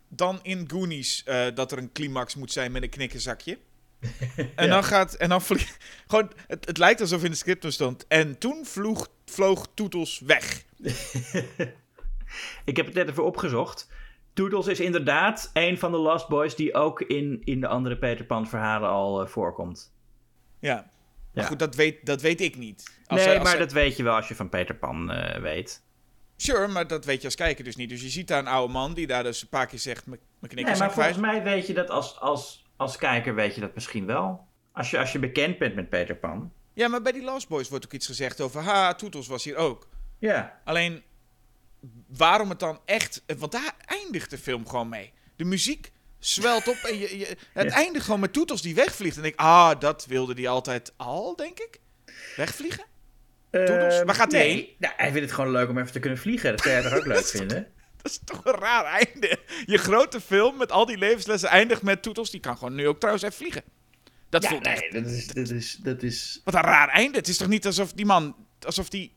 dan 0.09 0.39
in 0.43 0.71
Goonies 0.71 1.23
eh, 1.25 1.47
dat 1.55 1.73
er 1.73 1.79
een 1.79 1.93
climax 1.93 2.35
moet 2.35 2.53
zijn 2.53 2.73
met 2.73 2.83
een 2.83 2.89
knikkerzakje. 2.89 3.59
En 4.55 4.69
dan 4.69 4.85
gaat. 4.85 5.15
En 5.15 5.29
dan 5.29 5.43
vlieg, 5.43 5.77
gewoon, 6.07 6.33
het, 6.47 6.67
het 6.67 6.79
lijkt 6.79 7.01
alsof 7.01 7.25
in 7.25 7.31
de 7.31 7.37
script 7.37 7.73
stond. 7.73 8.07
En 8.07 8.39
toen 8.39 8.65
vloog, 8.65 9.09
vloog 9.25 9.69
Toetels 9.75 10.21
weg. 10.21 10.65
ik 12.65 12.77
heb 12.77 12.87
het 12.87 12.95
net 12.95 13.09
even 13.09 13.25
opgezocht. 13.25 13.89
Toetels 14.33 14.67
is 14.67 14.81
inderdaad 14.81 15.51
een 15.53 15.79
van 15.79 15.91
de 15.91 15.99
Lost 15.99 16.29
Boys 16.29 16.57
die 16.57 16.75
ook 16.75 17.01
in, 17.01 17.41
in 17.45 17.61
de 17.61 17.67
andere 17.67 17.99
Peter 17.99 18.25
Pan 18.25 18.49
verhalen 18.49 18.89
al 18.89 19.23
uh, 19.23 19.29
voorkomt. 19.29 19.93
Ja. 20.61 20.75
Maar 20.75 21.43
ja. 21.45 21.51
goed, 21.51 21.59
dat 21.59 21.75
weet, 21.75 22.07
dat 22.07 22.21
weet 22.21 22.41
ik 22.41 22.57
niet. 22.57 23.01
Als 23.07 23.25
nee, 23.25 23.41
maar 23.41 23.59
dat 23.59 23.73
weet 23.73 23.97
je 23.97 24.03
wel 24.03 24.15
als 24.15 24.29
je 24.29 24.35
van 24.35 24.49
Peter 24.49 24.75
Pan 24.75 25.13
uh, 25.13 25.37
weet. 25.37 25.83
Sure, 26.41 26.67
maar 26.67 26.87
dat 26.87 27.05
weet 27.05 27.21
je 27.21 27.25
als 27.25 27.35
kijker 27.35 27.65
dus 27.65 27.77
niet. 27.77 27.89
Dus 27.89 28.03
je 28.03 28.09
ziet 28.09 28.29
daar 28.29 28.39
een 28.39 28.47
oude 28.47 28.73
man 28.73 28.95
die 28.95 29.07
daar 29.07 29.23
dus 29.23 29.43
een 29.43 29.49
paar 29.49 29.67
keer 29.67 29.79
zegt... 29.79 30.07
Mijn 30.07 30.21
knikkers 30.41 30.79
nee, 30.79 30.87
maar 30.87 30.93
volgens 30.93 31.17
mij 31.17 31.43
weet 31.43 31.67
je 31.67 31.75
dat 31.75 31.91
als, 31.91 32.21
als, 32.21 32.65
als 32.77 32.97
kijker 32.97 33.35
weet 33.35 33.55
je 33.55 33.61
dat 33.61 33.75
misschien 33.75 34.07
wel. 34.07 34.47
Als 34.73 34.91
je, 34.91 34.99
als 34.99 35.13
je 35.13 35.19
bekend 35.19 35.59
bent 35.59 35.75
met 35.75 35.89
Peter 35.89 36.17
Pan. 36.17 36.53
Ja, 36.75 36.89
maar 36.89 37.03
bij 37.03 37.13
die 37.13 37.23
Lost 37.23 37.49
Boys 37.49 37.69
wordt 37.69 37.85
ook 37.85 37.93
iets 37.93 38.07
gezegd 38.07 38.41
over... 38.41 38.63
Ha, 38.63 38.95
Toetels 38.95 39.27
was 39.27 39.45
hier 39.45 39.57
ook. 39.57 39.89
Ja. 40.19 40.61
Alleen, 40.65 41.03
waarom 42.07 42.49
het 42.49 42.61
dan 42.61 42.81
echt... 42.85 43.23
Want 43.39 43.53
daar 43.53 43.75
eindigt 43.87 44.31
de 44.31 44.39
film 44.39 44.69
gewoon 44.69 44.89
mee. 44.89 45.13
De 45.37 45.45
muziek 45.45 45.93
zwelt 46.19 46.69
op 46.69 46.77
en 46.77 46.99
je, 46.99 47.19
je 47.19 47.37
het 47.53 47.71
eindigt 47.73 48.05
gewoon 48.05 48.21
met 48.21 48.33
Toetels 48.33 48.63
die 48.63 48.75
wegvliegt. 48.75 49.17
En 49.17 49.25
ik, 49.25 49.37
ah, 49.37 49.81
dat 49.81 50.07
wilde 50.07 50.35
die 50.35 50.49
altijd 50.49 50.93
al, 50.97 51.37
denk 51.37 51.59
ik. 51.59 51.81
Wegvliegen? 52.37 52.85
Toetels? 53.51 53.95
Ehm, 53.95 54.07
Waar 54.07 54.15
gaat 54.15 54.33
hij 54.33 54.47
nee, 54.47 54.77
Nou, 54.79 54.95
hij 54.97 55.07
vindt 55.07 55.27
het 55.27 55.33
gewoon 55.33 55.51
leuk 55.51 55.69
om 55.69 55.79
even 55.79 55.93
te 55.93 55.99
kunnen 55.99 56.19
vliegen. 56.19 56.51
Dat 56.51 56.61
zou 56.61 56.75
jij 56.75 56.83
toch 56.83 56.99
ook 56.99 57.07
leuk 57.15 57.27
vinden? 57.27 57.67
Dat 58.03 58.11
is 58.11 58.21
toch 58.25 58.45
een 58.45 58.61
raar 58.61 58.85
einde. 58.85 59.39
Je 59.67 59.79
grote 59.79 60.21
film 60.21 60.57
met 60.57 60.73
al 60.73 60.87
die 60.87 60.99
levenslessen 60.99 61.49
eindigt 61.49 61.83
met 61.83 62.03
Toetels. 62.03 62.31
Die 62.31 62.41
kan 62.41 62.59
gewoon 62.59 62.75
nu 62.75 62.89
ook 62.89 62.99
trouwens 62.99 63.25
even 63.25 63.37
vliegen. 63.37 63.63
Dat 64.31 64.43
ja, 64.43 64.49
voelt 64.49 64.63
nee, 64.63 64.91
dat 64.91 65.07
is, 65.07 65.27
dat, 65.27 65.51
is, 65.51 65.79
dat 65.83 66.03
is... 66.03 66.41
Wat 66.45 66.55
een 66.55 66.61
raar 66.61 66.89
einde. 66.89 67.19
Het 67.19 67.29
is 67.29 67.37
toch 67.37 67.49
niet 67.49 67.67
alsof 67.67 67.93
die 67.93 68.07
man... 68.07 68.37
Alsof 68.61 68.89
die... 68.89 69.15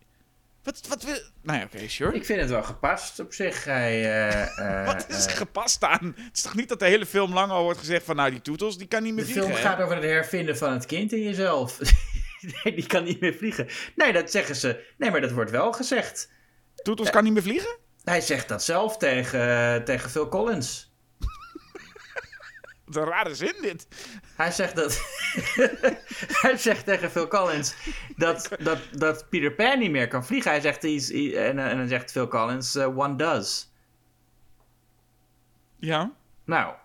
Wat, 0.64 0.82
wat 0.88 1.04
wil... 1.04 1.20
Nou 1.42 1.60
ja, 1.60 1.66
oké, 1.66 1.88
sure. 1.88 2.16
Ik 2.16 2.26
vind 2.26 2.40
het 2.40 2.50
wel 2.50 2.64
gepast 2.64 3.20
op 3.20 3.34
zich. 3.34 3.64
Hij, 3.64 4.30
uh, 4.60 4.86
wat 4.94 5.10
is 5.10 5.26
er 5.26 5.32
gepast 5.32 5.84
aan? 5.84 6.14
Het 6.18 6.38
is 6.38 6.42
toch 6.42 6.56
niet 6.56 6.70
dat 6.70 6.80
de 6.80 6.86
hele 6.86 7.06
film 7.06 7.34
lang 7.34 7.52
al 7.52 7.64
wordt 7.64 7.80
gezegd 7.80 8.06
van... 8.06 8.16
Nou, 8.16 8.32
die 8.32 8.42
toetels, 8.42 8.78
die 8.78 8.88
kan 8.88 9.04
niet 9.04 9.14
meer 9.14 9.24
vliegen. 9.24 9.48
De 9.48 9.54
film 9.54 9.66
gaat 9.66 9.82
over 9.82 9.96
het 9.96 10.04
hervinden 10.04 10.58
van 10.58 10.72
het 10.72 10.86
kind 10.86 11.12
in 11.14 11.22
jezelf. 11.22 11.80
nee, 12.64 12.76
die 12.76 12.88
kan 12.88 13.04
niet 13.04 13.20
meer 13.20 13.34
vliegen. 13.34 13.68
Nee, 13.96 14.14
dat 14.14 14.32
zeggen 14.32 14.56
ze. 14.56 14.86
Nee, 14.98 15.12
maar 15.12 15.22
dat 15.22 15.32
wordt 15.32 15.52
wel 15.52 15.72
gezegd. 15.72 16.32
Toetels 16.76 17.10
kan 17.10 17.24
niet 17.24 17.34
meer 17.34 17.42
vliegen? 17.42 17.78
Hij 18.04 18.22
zegt 18.22 18.48
dat 18.48 18.64
zelf 18.64 18.98
tegen, 18.98 19.84
tegen 19.84 20.10
Phil 20.10 20.28
Collins. 20.28 20.92
Wat 22.86 22.96
een 22.96 23.04
rare 23.04 23.36
zin 23.36 23.56
dit. 23.62 23.88
Hij 24.36 24.52
zegt 24.52 24.76
dat. 24.76 25.02
hij 26.42 26.58
zegt 26.58 26.86
tegen 26.86 27.12
Phil 27.12 27.28
Collins 27.28 27.76
dat, 28.16 28.50
dat, 28.60 28.80
dat 28.92 29.30
Peter 29.30 29.54
Pan 29.54 29.80
niet 29.80 29.92
meer 29.92 30.08
kan 30.08 30.26
vliegen. 30.26 30.52
Hij 30.52 30.62
zegt 30.62 30.84
iets. 30.84 31.12
En, 31.12 31.60
en 31.60 31.78
dan 31.78 31.88
zegt 31.88 32.12
Phil 32.12 32.28
Collins: 32.28 32.76
uh, 32.76 32.98
One 32.98 33.16
does. 33.16 33.72
Ja. 35.76 36.12
Nou. 36.46 36.76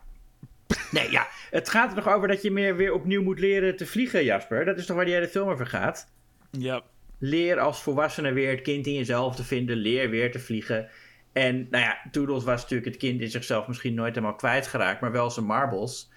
Nee, 0.90 1.10
ja. 1.10 1.26
Het 1.50 1.68
gaat 1.68 1.88
er 1.96 2.02
toch 2.02 2.14
over 2.14 2.28
dat 2.28 2.42
je 2.42 2.50
meer 2.50 2.76
weer 2.76 2.92
opnieuw 2.92 3.22
moet 3.22 3.38
leren 3.38 3.76
te 3.76 3.86
vliegen, 3.86 4.24
Jasper? 4.24 4.64
Dat 4.64 4.78
is 4.78 4.86
toch 4.86 4.96
waar 4.96 5.04
die 5.04 5.14
hele 5.14 5.28
film 5.28 5.48
over 5.48 5.66
gaat? 5.66 6.12
Ja. 6.50 6.82
Leer 7.18 7.58
als 7.58 7.82
volwassene 7.82 8.32
weer 8.32 8.50
het 8.50 8.62
kind 8.62 8.86
in 8.86 8.94
jezelf 8.94 9.36
te 9.36 9.44
vinden. 9.44 9.76
Leer 9.76 10.10
weer 10.10 10.32
te 10.32 10.38
vliegen. 10.38 10.88
En 11.32 11.66
nou 11.70 11.84
ja, 11.84 11.98
Toodles 12.10 12.44
was 12.44 12.62
natuurlijk 12.62 12.88
het 12.88 12.96
kind 12.96 13.20
in 13.20 13.30
zichzelf 13.30 13.66
misschien 13.66 13.94
nooit 13.94 14.14
helemaal 14.14 14.36
kwijtgeraakt, 14.36 15.00
maar 15.00 15.12
wel 15.12 15.30
zijn 15.30 15.46
marbles. 15.46 16.10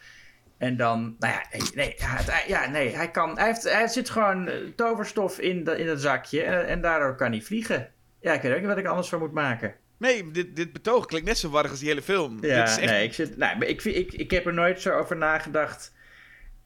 En 0.57 0.77
dan, 0.77 1.15
nou 1.19 1.33
ja, 1.33 1.59
nee, 1.75 1.95
ja, 2.47 2.69
nee 2.69 2.95
hij, 2.95 3.11
kan, 3.11 3.37
hij, 3.37 3.45
heeft, 3.45 3.63
hij 3.63 3.87
zit 3.87 4.09
gewoon 4.09 4.47
eh, 4.47 4.55
toverstof 4.75 5.39
in, 5.39 5.63
de, 5.63 5.77
in 5.77 5.87
het 5.87 6.01
zakje 6.01 6.41
en, 6.43 6.67
en 6.67 6.81
daardoor 6.81 7.15
kan 7.15 7.31
hij 7.31 7.41
vliegen. 7.41 7.91
Ja, 8.21 8.33
ik 8.33 8.41
weet 8.41 8.51
ook 8.51 8.59
niet 8.59 8.67
wat 8.67 8.77
ik 8.77 8.85
anders 8.85 9.09
voor 9.09 9.19
moet 9.19 9.33
maken. 9.33 9.75
Nee, 9.99 10.31
dit, 10.31 10.55
dit 10.55 10.73
betoog 10.73 11.05
klinkt 11.05 11.27
net 11.27 11.37
zo 11.37 11.49
warrig 11.49 11.71
als 11.71 11.79
die 11.79 11.89
hele 11.89 12.01
film. 12.01 12.37
Ja, 12.41 12.59
dit 12.59 12.69
is 12.69 12.77
echt... 12.77 12.91
nee, 12.91 13.03
ik, 13.03 13.13
zit, 13.13 13.37
nou, 13.37 13.65
ik, 13.65 13.83
ik, 13.83 14.13
ik 14.13 14.31
heb 14.31 14.45
er 14.45 14.53
nooit 14.53 14.81
zo 14.81 14.97
over 14.97 15.17
nagedacht 15.17 15.91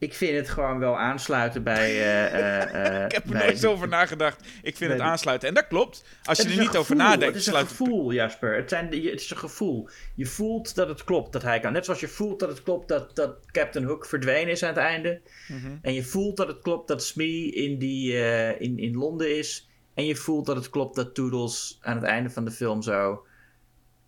ik 0.03 0.13
vind 0.13 0.37
het 0.37 0.49
gewoon 0.49 0.79
wel 0.79 0.97
aansluiten 0.97 1.63
bij. 1.63 1.91
Uh, 1.91 3.05
ik 3.05 3.11
heb 3.11 3.29
er 3.29 3.35
nooit 3.35 3.65
over 3.65 3.87
nagedacht. 3.87 4.47
Ik 4.61 4.77
vind 4.77 4.91
het 4.91 5.01
aansluiten. 5.01 5.47
En 5.47 5.53
dat 5.53 5.67
klopt. 5.67 6.05
Als 6.23 6.37
je 6.37 6.49
er 6.49 6.59
niet 6.59 6.75
over 6.75 6.95
nadenkt. 6.95 7.25
Het 7.25 7.35
is 7.35 7.47
een 7.47 7.67
gevoel, 7.67 8.13
Jasper. 8.13 8.55
Het, 8.55 8.69
zijn, 8.69 8.85
het 8.85 9.21
is 9.21 9.29
een 9.29 9.37
gevoel. 9.37 9.89
Je 10.15 10.25
voelt 10.25 10.75
dat 10.75 10.87
het 10.87 11.03
klopt 11.03 11.33
dat 11.33 11.41
hij 11.41 11.59
kan. 11.59 11.73
Net 11.73 11.85
zoals 11.85 11.99
je 11.99 12.07
voelt 12.07 12.39
dat 12.39 12.49
het 12.49 12.63
klopt 12.63 12.87
dat, 12.87 13.15
dat 13.15 13.35
Captain 13.51 13.85
Hook 13.85 14.05
verdwenen 14.05 14.51
is 14.51 14.63
aan 14.63 14.69
het 14.69 14.77
einde. 14.77 15.21
Mhm. 15.47 15.77
En 15.81 15.93
je 15.93 16.03
voelt 16.03 16.37
dat 16.37 16.47
het 16.47 16.59
klopt 16.61 16.87
dat 16.87 17.03
Smee 17.03 17.51
in, 17.51 17.77
die, 17.77 18.13
in, 18.59 18.77
in 18.77 18.95
Londen 18.95 19.37
is. 19.37 19.69
En 19.93 20.05
je 20.05 20.15
voelt 20.15 20.45
dat 20.45 20.55
het 20.55 20.69
klopt 20.69 20.95
dat 20.95 21.15
Toodles 21.15 21.77
aan 21.81 21.95
het 21.95 22.05
einde 22.05 22.29
van 22.29 22.45
de 22.45 22.51
film 22.51 22.81
zo 22.81 23.25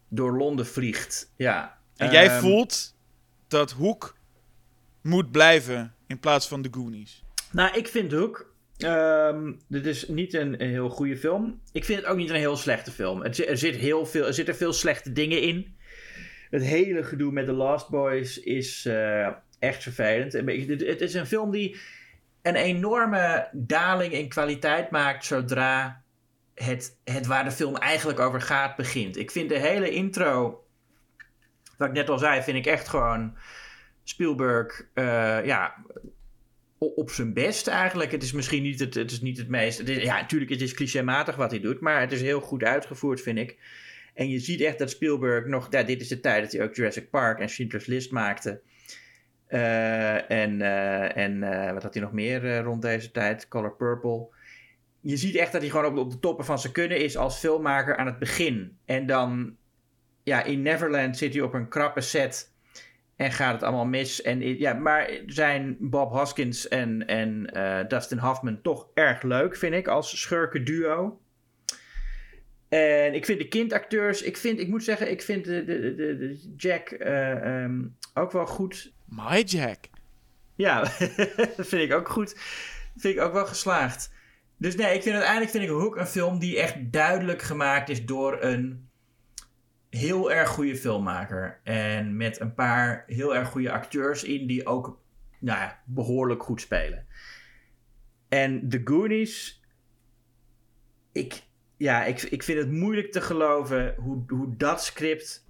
door 0.07 0.37
Londen 0.37 0.65
vliegt. 0.65 1.31
Ja. 1.35 1.77
En 1.95 2.11
jij 2.11 2.27
ehm, 2.29 2.39
voelt 2.39 2.95
dat 3.47 3.71
Hoek 3.71 4.17
moet 5.01 5.31
blijven 5.31 5.95
in 6.07 6.19
plaats 6.19 6.47
van 6.47 6.61
de 6.61 6.69
Goonies? 6.71 7.23
Nou, 7.51 7.77
ik 7.77 7.87
vind 7.87 8.13
ook. 8.13 8.53
Um, 8.77 9.59
dit 9.67 9.85
is 9.85 10.07
niet 10.07 10.33
een, 10.33 10.59
heel 10.59 10.89
goede 10.89 11.17
film. 11.17 11.61
Ik 11.71 11.85
vind 11.85 11.99
het 11.99 12.09
ook 12.09 12.17
niet 12.17 12.29
een 12.29 12.35
heel 12.35 12.57
slechte 12.57 12.91
film. 12.91 13.21
Het, 13.21 13.47
er, 13.47 13.57
zit 13.57 13.75
heel 13.75 14.05
veel, 14.05 14.25
er 14.25 14.33
zitten 14.33 14.55
veel 14.55 14.73
slechte 14.73 15.11
dingen 15.11 15.41
in. 15.41 15.75
Het 16.49 16.63
hele 16.63 17.03
gedoe 17.03 17.31
met 17.31 17.45
The 17.45 17.51
Last 17.51 17.89
Boys 17.89 18.39
is 18.39 18.85
uh, 18.85 19.27
echt 19.59 19.83
vervelend. 19.83 20.33
Het 20.33 21.01
is 21.01 21.13
een 21.13 21.27
film 21.27 21.51
die 21.51 21.77
een 22.45 22.55
enorme 22.55 23.47
daling 23.51 24.13
in 24.13 24.29
kwaliteit 24.29 24.91
maakt 24.91 25.25
zodra 25.25 26.03
het, 26.53 26.97
het 27.03 27.25
waar 27.25 27.43
de 27.43 27.51
film 27.51 27.75
eigenlijk 27.75 28.19
over 28.19 28.41
gaat 28.41 28.75
begint. 28.75 29.17
Ik 29.17 29.31
vind 29.31 29.49
de 29.49 29.59
hele 29.59 29.89
intro, 29.89 30.63
wat 31.77 31.87
ik 31.87 31.93
net 31.93 32.09
al 32.09 32.17
zei, 32.17 32.41
vind 32.41 32.57
ik 32.57 32.65
echt 32.65 32.87
gewoon 32.87 33.37
Spielberg, 34.03 34.85
uh, 34.93 35.45
ja, 35.45 35.75
op 36.77 37.09
zijn 37.09 37.33
best 37.33 37.67
eigenlijk. 37.67 38.11
Het 38.11 38.23
is 38.23 38.31
misschien 38.31 38.63
niet 38.63 38.79
het, 38.79 38.93
het, 38.93 39.11
is 39.11 39.21
niet 39.21 39.37
het 39.37 39.47
meest. 39.47 39.87
Ja, 39.87 40.15
natuurlijk, 40.15 40.51
het 40.51 40.61
is 40.61 40.73
clichématig 40.73 41.35
wat 41.35 41.51
hij 41.51 41.59
doet, 41.59 41.79
maar 41.79 42.01
het 42.01 42.11
is 42.11 42.21
heel 42.21 42.41
goed 42.41 42.63
uitgevoerd, 42.63 43.21
vind 43.21 43.37
ik. 43.37 43.57
En 44.13 44.29
je 44.29 44.39
ziet 44.39 44.61
echt 44.61 44.79
dat 44.79 44.89
Spielberg 44.89 45.45
nog. 45.45 45.69
Dit 45.69 46.01
is 46.01 46.07
de 46.07 46.19
tijd 46.19 46.43
dat 46.43 46.51
hij 46.51 46.63
ook 46.63 46.75
Jurassic 46.75 47.09
Park 47.09 47.39
en 47.39 47.49
Schindler's 47.49 47.85
List 47.85 48.11
maakte. 48.11 48.61
Uh, 49.49 50.31
en 50.31 50.59
uh, 50.59 51.17
en 51.17 51.39
wat 51.73 51.83
had 51.83 51.93
hij 51.93 52.03
nog 52.03 52.11
meer 52.11 52.59
rond 52.59 52.81
deze 52.81 53.11
tijd? 53.11 53.47
Color 53.47 53.75
Purple. 53.75 54.27
Je 55.01 55.17
ziet 55.17 55.35
echt 55.35 55.51
dat 55.51 55.61
hij 55.61 55.69
gewoon 55.69 55.97
op, 55.97 56.11
de 56.11 56.19
toppen 56.19 56.45
van 56.45 56.59
zijn 56.59 56.73
kunnen 56.73 56.97
is 56.97 57.17
als 57.17 57.39
filmmaker 57.39 57.97
aan 57.97 58.05
het 58.05 58.19
begin. 58.19 58.77
En 58.85 59.05
dan, 59.05 59.55
ja, 60.23 60.43
in 60.43 60.61
Neverland 60.61 61.17
zit 61.17 61.33
hij 61.33 61.41
op 61.41 61.53
een 61.53 61.67
krappe 61.67 62.01
set 62.01 62.53
en 63.15 63.31
gaat 63.31 63.53
het 63.53 63.63
allemaal 63.63 63.85
mis. 63.85 64.21
En, 64.21 64.57
ja, 64.59 64.73
maar 64.73 65.09
zijn 65.25 65.77
Bob 65.79 66.11
Hoskins 66.11 66.67
en, 66.67 67.07
en 67.07 67.49
Dustin 67.87 68.17
Hoffman 68.17 68.61
toch 68.61 68.87
erg 68.93 69.21
leuk, 69.21 69.55
vind 69.55 69.73
ik, 69.73 69.87
als 69.87 70.21
schurken 70.21 70.65
duo. 70.65 71.19
En 72.69 73.13
ik 73.13 73.25
vind 73.25 73.39
de 73.39 73.47
kindacteurs, 73.47 74.21
ik, 74.21 74.37
vind, 74.37 74.59
ik 74.59 74.67
moet 74.67 74.83
zeggen, 74.83 75.11
ik 75.11 75.21
vind 75.21 75.45
de, 75.45 75.63
de, 75.63 75.95
de, 75.95 76.53
Jack 76.57 76.91
um, 76.91 77.95
ook 78.13 78.31
wel 78.31 78.45
goed. 78.45 78.93
My 79.05 79.41
Jack. 79.41 79.77
Ja, 80.55 80.79
dat 81.55 81.67
vind 81.71 81.81
ik 81.81 81.93
ook 81.93 82.09
goed. 82.09 82.35
Vind 82.97 83.15
ik 83.15 83.21
ook 83.21 83.33
wel 83.33 83.45
geslaagd. 83.45 84.13
Dus 84.57 84.75
nee, 84.75 84.95
ik 84.95 85.01
vind 85.01 85.15
uiteindelijk 85.15 85.51
vind 85.51 85.63
ik 85.63 85.69
Hook 85.69 85.95
een 85.95 86.07
film 86.07 86.39
die 86.39 86.59
echt 86.59 86.91
duidelijk 86.91 87.41
gemaakt 87.41 87.89
is 87.89 88.05
door 88.05 88.41
een 88.41 88.89
heel 89.89 90.31
erg 90.31 90.49
goede 90.49 90.75
filmmaker. 90.75 91.59
En 91.63 92.17
met 92.17 92.39
een 92.39 92.53
paar 92.53 93.03
heel 93.07 93.35
erg 93.35 93.49
goede 93.49 93.71
acteurs 93.71 94.23
in 94.23 94.47
die 94.47 94.65
ook 94.65 94.99
nou 95.39 95.59
ja, 95.59 95.81
behoorlijk 95.85 96.43
goed 96.43 96.61
spelen. 96.61 97.05
En 98.29 98.69
The 98.69 98.81
Goonies. 98.83 99.63
Ik, 101.11 101.43
ja, 101.77 102.03
ik, 102.03 102.21
ik 102.21 102.43
vind 102.43 102.59
het 102.59 102.71
moeilijk 102.71 103.11
te 103.11 103.21
geloven 103.21 103.95
hoe, 103.97 104.23
hoe 104.27 104.55
dat 104.57 104.83
script 104.83 105.45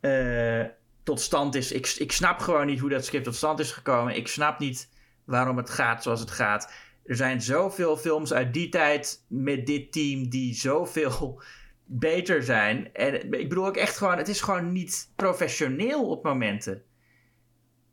uh, 0.00 0.64
tot 1.02 1.20
stand 1.20 1.54
is. 1.54 1.72
Ik, 1.72 1.94
ik 1.98 2.12
snap 2.12 2.38
gewoon 2.38 2.66
niet 2.66 2.80
hoe 2.80 2.90
dat 2.90 3.04
script 3.04 3.24
tot 3.24 3.34
stand 3.34 3.58
is 3.58 3.72
gekomen. 3.72 4.16
Ik 4.16 4.28
snap 4.28 4.58
niet 4.58 4.88
waarom 5.24 5.56
het 5.56 5.70
gaat 5.70 6.02
zoals 6.02 6.20
het 6.20 6.30
gaat. 6.30 6.72
Er 7.04 7.16
zijn 7.16 7.42
zoveel 7.42 7.96
films 7.96 8.32
uit 8.32 8.54
die 8.54 8.68
tijd 8.68 9.24
met 9.28 9.66
dit 9.66 9.92
team 9.92 10.28
die 10.28 10.54
zoveel 10.54 11.42
beter 11.84 12.42
zijn. 12.42 12.94
En 12.94 13.32
ik 13.32 13.48
bedoel 13.48 13.66
ook 13.66 13.76
echt 13.76 13.96
gewoon, 13.96 14.16
het 14.16 14.28
is 14.28 14.40
gewoon 14.40 14.72
niet 14.72 15.10
professioneel 15.16 16.08
op 16.08 16.24
momenten. 16.24 16.82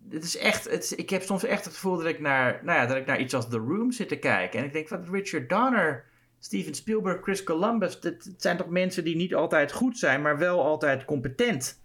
Het 0.10 0.24
is 0.24 0.38
echt, 0.38 0.70
het 0.70 0.94
ik 0.98 1.10
heb 1.10 1.22
soms 1.22 1.44
echt 1.44 1.66
het 1.66 1.74
gevoel 1.74 1.98
dat 1.98 2.06
ik, 2.06 2.20
naar, 2.20 2.62
nou 2.64 2.80
ja, 2.80 2.86
dat 2.86 2.98
ik 2.98 3.06
naar 3.06 3.20
iets 3.20 3.34
als 3.34 3.50
The 3.50 3.58
Room 3.58 3.92
zit 3.92 4.08
te 4.08 4.20
kijken. 4.20 4.60
En 4.60 4.66
ik 4.66 4.74
denk, 4.74 4.90
wat 4.90 5.10
Richard 5.12 5.50
Donner, 5.50 6.06
Steven 6.40 6.74
Spielberg, 6.74 7.22
Chris 7.22 7.44
Columbus, 7.44 8.00
dat, 8.00 8.32
zijn 8.38 8.58
toch 8.58 8.70
mensen 8.70 9.04
die 9.04 9.16
niet 9.16 9.36
altijd 9.36 9.72
goed 9.72 9.98
zijn, 9.98 10.22
maar 10.22 10.38
wel 10.38 10.64
altijd 10.64 11.06
competent. 11.06 11.82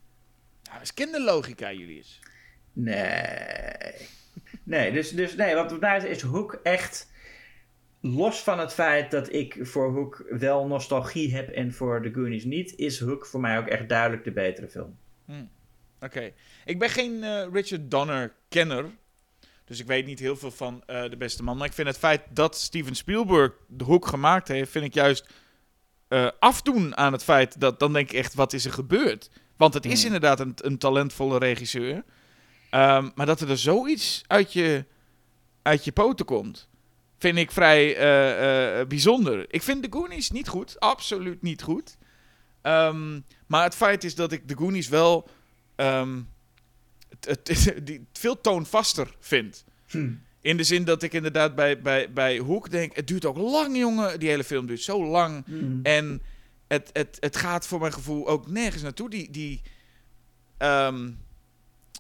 Dat 0.75 0.83
is 0.83 0.95
kinderlogica, 0.95 1.73
Julius. 1.73 2.21
Nee. 2.73 4.09
Nee, 4.63 4.93
dus, 4.93 5.11
dus 5.11 5.35
nee, 5.35 5.55
want 5.55 5.81
daar 5.81 6.07
is 6.07 6.23
Hoek 6.23 6.61
echt... 6.63 7.13
Los 8.01 8.43
van 8.43 8.59
het 8.59 8.73
feit 8.73 9.11
dat 9.11 9.33
ik 9.33 9.59
voor 9.61 9.91
Hoek 9.91 10.25
wel 10.29 10.67
nostalgie 10.67 11.35
heb 11.35 11.49
en 11.49 11.73
voor 11.73 12.03
The 12.03 12.13
Goonies 12.13 12.45
niet... 12.45 12.75
is 12.77 13.01
Hoek 13.01 13.27
voor 13.27 13.41
mij 13.41 13.59
ook 13.59 13.67
echt 13.67 13.89
duidelijk 13.89 14.25
de 14.25 14.33
betere 14.33 14.69
film. 14.69 14.99
Oké. 16.01 16.33
Ik 16.65 16.79
ben 16.79 16.91
geen 16.91 17.25
eh, 17.25 17.47
Richard 17.53 17.91
Donner-kenner. 17.91 18.85
Dus 19.65 19.81
ik 19.81 19.87
weet 19.87 20.07
niet 20.07 20.19
heel 20.19 20.37
veel 20.37 20.51
van 20.51 20.83
eh, 20.87 21.11
De 21.11 21.17
Beste 21.17 21.43
Man. 21.43 21.57
Maar 21.57 21.67
ik 21.67 21.73
vind 21.73 21.89
het 21.89 21.99
feit 21.99 22.23
dat 22.31 22.57
Steven 22.57 22.95
Spielberg 22.95 23.53
de 23.69 23.85
hoek 23.85 24.07
gemaakt 24.07 24.49
heeft... 24.49 24.71
vind 24.71 24.85
ik 24.85 24.95
juist 24.95 25.29
eh, 26.09 26.29
afdoen 26.39 26.97
aan 26.97 27.13
het 27.13 27.25
feit 27.25 27.61
dat... 27.61 27.79
dan 27.79 27.93
denk 27.93 28.11
ik 28.11 28.19
echt, 28.19 28.35
wat 28.35 28.53
is 28.53 28.65
er 28.65 28.73
gebeurd? 28.73 29.31
Want 29.57 29.75
het 29.75 29.85
is 29.85 29.97
Hmm. 29.97 30.07
inderdaad 30.07 30.41
een, 30.41 30.55
een 30.57 30.79
talentvolle 30.79 31.39
regisseur. 31.39 32.05
Ehm, 32.71 33.11
maar 33.15 33.27
dat 33.27 33.41
er 33.41 33.51
er 33.51 33.59
zoiets 33.59 34.23
uit 34.27 34.53
je, 34.53 34.85
uit 35.63 35.85
je 35.85 35.93
poten 35.93 36.27
komt... 36.27 36.69
vind 37.19 37.39
ik 37.39 37.51
vrij 37.51 37.97
eh, 37.97 38.81
eh, 38.81 38.87
bijzonder. 38.87 39.47
Ik 39.49 39.63
vind 39.63 39.83
de 39.83 39.89
Goonies 39.99 40.31
niet 40.31 40.49
goed. 40.49 40.81
Absoluut 40.81 41.43
niet 41.43 41.63
goed. 41.63 41.97
Ehm, 42.63 43.21
maar 43.47 43.63
het 43.65 43.75
feit 43.75 44.05
is 44.05 44.15
dat 44.15 44.33
ik 44.33 44.49
de 44.49 44.57
Goonies 44.57 44.89
wel... 44.89 45.29
ehm, 45.77 46.21
die, 47.85 48.07
veel 48.13 48.41
toonvaster 48.41 49.15
vind. 49.21 49.65
Hm. 49.87 50.13
In 50.41 50.57
de 50.57 50.65
zin 50.65 50.85
dat 50.85 51.03
ik 51.03 51.13
inderdaad 51.13 51.55
bij, 51.55 51.81
bij, 51.81 52.13
bij 52.13 52.39
Hoek 52.39 52.71
denk... 52.71 52.97
Het 52.97 53.07
duurt 53.07 53.25
ook 53.25 53.37
lang, 53.37 53.77
jongen. 53.77 54.21
Die 54.21 54.29
hele 54.29 54.45
film 54.45 54.67
duurt 54.67 54.83
zo 54.83 55.07
lang. 55.07 55.45
Hm. 55.47 55.79
En 55.83 56.23
het, 56.75 56.91
het, 56.93 57.17
het 57.21 57.37
gaat 57.37 57.67
voor 57.67 57.81
mijn 57.81 57.93
gevoel 57.93 58.29
ook 58.29 58.51
nergens 58.51 58.83
naartoe. 58.83 59.11
Die, 59.11 59.31
die, 59.31 59.63
ehm, 60.59 61.11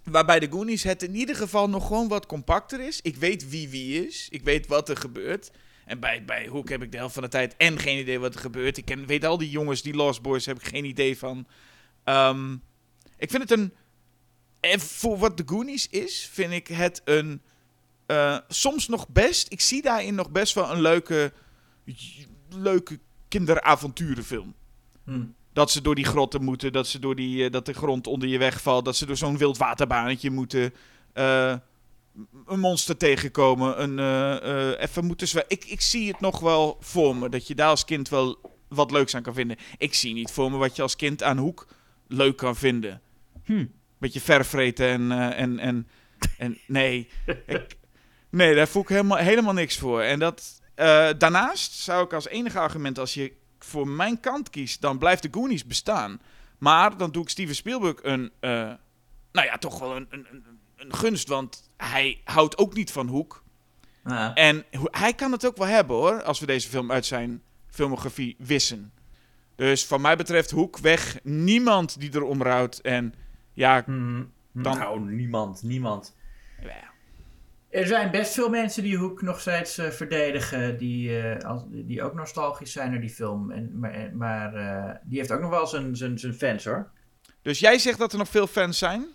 waarbij 0.05 0.41
de 0.41 0.51
Goonies 0.51 0.83
het 0.83 1.03
in 1.03 1.15
ieder 1.15 1.37
geval 1.37 1.69
nog 1.69 1.87
gewoon 1.87 2.09
wat 2.09 2.27
compacter 2.27 2.81
is. 2.81 3.01
Ik 3.03 3.17
weet 3.17 3.49
wie 3.49 3.69
wie 3.69 4.07
is. 4.07 4.29
Ik 4.31 4.43
weet 4.43 4.67
wat 4.67 4.89
er 4.89 4.97
gebeurt. 4.97 5.51
En 5.85 6.01
bij, 6.01 6.25
bij 6.25 6.47
Hoek 6.47 6.69
heb 6.69 6.83
ik 6.83 6.91
de 6.91 6.97
helft 6.97 7.15
van 7.15 7.23
de 7.23 7.29
tijd 7.29 7.57
en 7.57 7.79
geen 7.79 7.99
idee 7.99 8.19
wat 8.19 8.35
er 8.35 8.41
gebeurt. 8.41 8.77
Ik 8.77 8.85
ken, 8.85 9.07
weet 9.07 9.25
al 9.25 9.39
die 9.39 9.51
jongens, 9.51 9.83
die 9.83 9.95
Lost 9.95 10.23
Boys, 10.23 10.47
heb 10.47 10.57
ik 10.57 10.67
geen 10.67 10.85
idee 10.85 11.19
van. 11.19 11.47
Ehm, 12.05 12.53
ik 13.17 13.31
vind 13.31 13.43
het 13.43 13.51
een... 13.51 13.73
En 14.61 14.81
voor 14.81 15.19
wat 15.19 15.37
de 15.37 15.43
Goonies 15.47 15.89
is, 15.89 16.29
vind 16.33 16.53
ik 16.53 16.67
het 16.67 17.03
een... 17.05 17.43
eh, 18.07 18.39
soms 18.49 18.89
nog 18.89 19.09
best... 19.09 19.53
Ik 19.53 19.61
zie 19.61 19.83
daarin 19.83 20.15
nog 20.15 20.31
best 20.31 20.55
wel 20.55 20.71
een 20.71 20.81
leuke... 20.81 21.33
Leuke 22.49 22.99
kinderavonturenfilm. 23.29 24.55
Hm. 25.05 25.25
Dat 25.53 25.71
ze 25.71 25.83
door 25.83 25.95
die 25.95 26.05
grotten 26.05 26.45
moeten, 26.45 26.73
dat, 26.73 26.87
ze 26.87 26.99
door 26.99 27.15
die, 27.15 27.45
eh, 27.45 27.51
dat 27.51 27.67
de 27.67 27.73
grond 27.73 28.07
onder 28.07 28.29
je 28.29 28.39
wegvalt, 28.39 28.85
dat 28.85 28.97
ze 28.97 29.07
door 29.07 29.17
zo'n 29.17 29.39
wildwaterbaantje 29.39 30.31
moeten. 30.31 30.75
eh, 31.13 31.55
een 32.47 32.61
monster 32.61 32.97
tegenkomen, 32.97 33.83
een, 33.83 33.99
eh, 33.99 34.83
even 34.83 35.05
moeten 35.05 35.29
zwemmen. 35.29 35.53
Ik, 35.53 35.65
ik 35.65 35.81
zie 35.81 36.09
het 36.09 36.21
nog 36.21 36.41
wel 36.41 36.77
voor 36.81 37.17
me, 37.17 37.29
dat 37.29 37.47
je 37.47 37.55
daar 37.55 37.69
als 37.69 37.85
kind 37.85 38.09
wel 38.09 38.39
wat 38.69 38.91
leuks 38.91 39.15
aan 39.15 39.23
kan 39.23 39.35
vinden. 39.35 39.57
Ik 39.79 39.95
zie 39.95 40.15
niet 40.15 40.31
voor 40.31 40.51
me 40.51 40.57
wat 40.57 40.77
je 40.77 40.83
als 40.83 40.97
kind 40.97 41.23
aan 41.23 41.39
Hoek 41.39 41.67
leuk 42.09 42.37
kan 42.37 42.57
vinden. 42.57 43.01
Hm. 43.45 43.67
Beetje 43.99 44.21
vervreten 44.21 44.87
en, 44.89 45.13
en, 45.33 45.59
en, 45.59 45.89
en 46.39 46.59
nee. 46.67 47.09
ik, 47.47 47.77
nee, 48.31 48.55
daar 48.55 48.69
voel 48.69 48.83
ik 48.83 48.89
helemaal, 48.89 49.19
helemaal 49.19 49.55
niks 49.55 49.79
voor. 49.79 50.03
En 50.03 50.19
dat, 50.19 50.61
daarnaast 51.19 51.73
zou 51.73 52.05
ik 52.05 52.13
als 52.13 52.29
enige 52.29 52.59
argument, 52.59 52.99
als 52.99 53.15
je 53.15 53.33
voor 53.65 53.89
mijn 53.89 54.21
kant 54.21 54.51
kiest, 54.51 54.81
dan 54.81 54.99
blijft 54.99 55.23
de 55.23 55.29
Goonies 55.31 55.65
bestaan. 55.67 56.21
Maar 56.59 56.97
dan 56.97 57.11
doe 57.13 57.23
ik 57.23 57.29
Steven 57.29 57.55
Spielberg 57.55 57.97
een, 58.03 58.31
eh, 58.41 58.51
nou 59.33 59.47
ja, 59.47 59.57
toch 59.59 59.79
wel 59.79 59.97
een, 59.97 60.07
een, 60.11 60.27
een, 60.77 60.95
gunst, 60.95 61.29
want 61.29 61.71
hij 61.77 62.21
houdt 62.25 62.59
ook 62.59 62.75
niet 62.75 62.93
van 62.93 63.07
Hoek. 63.09 63.43
Ah. 64.03 64.31
En 64.35 64.65
hij 64.91 65.13
kan 65.15 65.33
het 65.33 65.47
ook 65.47 65.57
wel 65.57 65.67
hebben 65.67 65.97
hoor, 65.97 66.23
als 66.23 66.41
we 66.41 66.47
deze 66.47 66.69
film 66.69 66.93
uit 66.93 67.07
zijn 67.07 67.43
filmografie 67.69 68.37
wissen. 68.39 68.93
Dus 69.55 69.87
van 69.87 70.01
mij 70.01 70.17
betreft 70.17 70.51
Hoek 70.51 70.79
weg, 70.79 71.19
niemand 71.23 72.01
die 72.01 72.15
erom 72.15 72.43
rouwt. 72.43 72.79
En 72.79 73.15
ja, 73.53 73.83
Hm. 73.85 74.23
Dan- 74.53 74.79
Nou, 74.79 75.01
niemand, 75.01 75.63
niemand. 75.63 76.15
ja, 76.63 76.93
Er 77.75 77.87
zijn 77.87 78.11
best 78.11 78.35
veel 78.35 78.49
mensen 78.49 78.83
die 78.83 78.97
Hoek 78.97 79.23
nog 79.23 79.41
steeds 79.41 79.79
eh, 79.79 79.91
verdedigen, 79.91 80.79
die, 80.79 81.21
eh, 81.21 81.49
als, 81.49 81.63
die 81.69 82.03
ook 82.03 82.15
nostalgisch 82.15 82.73
zijn 82.73 82.91
naar 82.91 83.01
die 83.01 83.11
film. 83.11 83.51
En, 83.51 83.79
maar 83.79 83.93
eh, 83.93 84.13
maar 84.13 85.01
die 85.05 85.19
heeft 85.19 85.33
ook 85.33 85.41
nog 85.41 85.51
wel 85.51 85.67
zijn, 85.67 85.97
zijn, 85.97 86.19
zijn 86.19 86.35
fans 86.35 86.65
hoor. 86.65 86.91
dus 87.43 87.59
jij 87.59 87.79
zegt 87.79 87.99
dat 87.99 88.13
er 88.13 88.19
nog 88.19 88.29
veel 88.29 88.47
fans 88.47 88.79
zijn. 88.79 89.07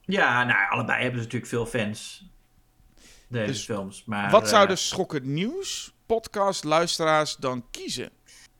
Ja, 0.00 0.44
nou, 0.44 0.70
allebei 0.70 1.02
hebben 1.02 1.20
ze 1.20 1.24
natuurlijk 1.24 1.52
veel 1.52 1.66
fans. 1.66 2.28
Deze 3.28 3.46
Dus 3.46 3.64
films. 3.64 4.04
Maar, 4.04 4.30
Wat 4.30 4.48
zouden 4.48 4.78
Schokkend 4.78 5.24
Nieuws 5.24 5.94
podcast 6.06 6.64
luisteraars 6.64 7.36
dan 7.36 7.64
kiezen? 7.70 8.10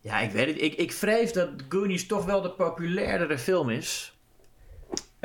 Ja, 0.01 0.19
ik 0.21 0.31
weet 0.31 0.47
het. 0.47 0.63
Ik, 0.63 0.75
ik 0.75 0.93
vrees 0.93 1.33
dat 1.33 1.51
Goonies 1.69 2.07
toch 2.07 2.25
wel 2.25 2.43
de 2.43 2.51
populairdere 2.51 3.39
film 3.39 3.71
is. 3.71 4.16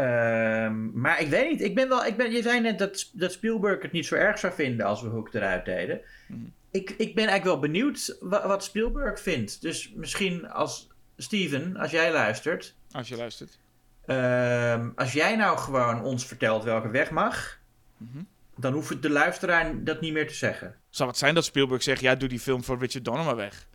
Ehm, 0.06 0.99
maar 1.02 1.22
ik 1.22 1.28
weet 1.28 1.49
niet. 1.49 1.61
Ik 1.61 1.76
ben 1.76 1.90
wel, 1.90 2.06
ik 2.06 2.18
ben, 2.18 2.32
je 2.32 2.41
zei 2.41 2.60
net 2.61 2.80
dat, 2.80 3.10
dat 3.14 3.32
Spielberg 3.32 3.82
het 3.82 3.92
niet 3.92 4.06
zo 4.06 4.16
erg 4.16 4.40
zou 4.40 4.53
vinden 4.53 4.85
als 4.85 5.01
we 5.01 5.08
Hook 5.08 5.34
eruit 5.34 5.66
deden. 5.66 6.01
Mhm. 6.27 6.40
Ik, 6.72 6.90
ik 6.90 7.16
ben 7.16 7.27
eigenlijk 7.27 7.43
wel 7.43 7.59
benieuwd 7.59 8.17
wa- 8.19 8.48
wat 8.48 8.64
Spielberg 8.64 9.19
vindt. 9.22 9.61
Dus 9.61 9.92
misschien 9.95 10.50
als 10.50 10.90
Steven, 11.17 11.77
als 11.77 11.92
jij 11.92 12.11
luistert. 12.11 12.76
Als 12.92 13.08
je 13.08 13.16
luistert. 13.17 13.59
ehm, 14.06 14.90
als 14.95 15.14
jij 15.14 15.35
nou 15.35 15.58
gewoon 15.58 16.01
ons 16.03 16.26
vertelt 16.26 16.64
welke 16.64 16.90
weg 16.90 17.11
mag. 17.11 17.59
Mhm. 17.98 18.24
Dan 18.58 18.74
hoeft 18.74 19.01
de 19.01 19.09
luisteraar 19.09 19.84
dat 19.84 20.01
niet 20.01 20.14
meer 20.14 20.27
te 20.27 20.34
zeggen. 20.34 20.76
Zou 20.92 21.10
het 21.10 21.18
zijn 21.18 21.36
dat 21.36 21.45
Spielberg 21.45 21.84
zegt, 21.84 22.02
ja, 22.02 22.16
doe 22.16 22.30
die 22.30 22.40
film 22.40 22.64
van 22.64 22.80
Richard 22.80 23.06
Donner 23.06 23.26
maar 23.26 23.36
weg. 23.36 23.68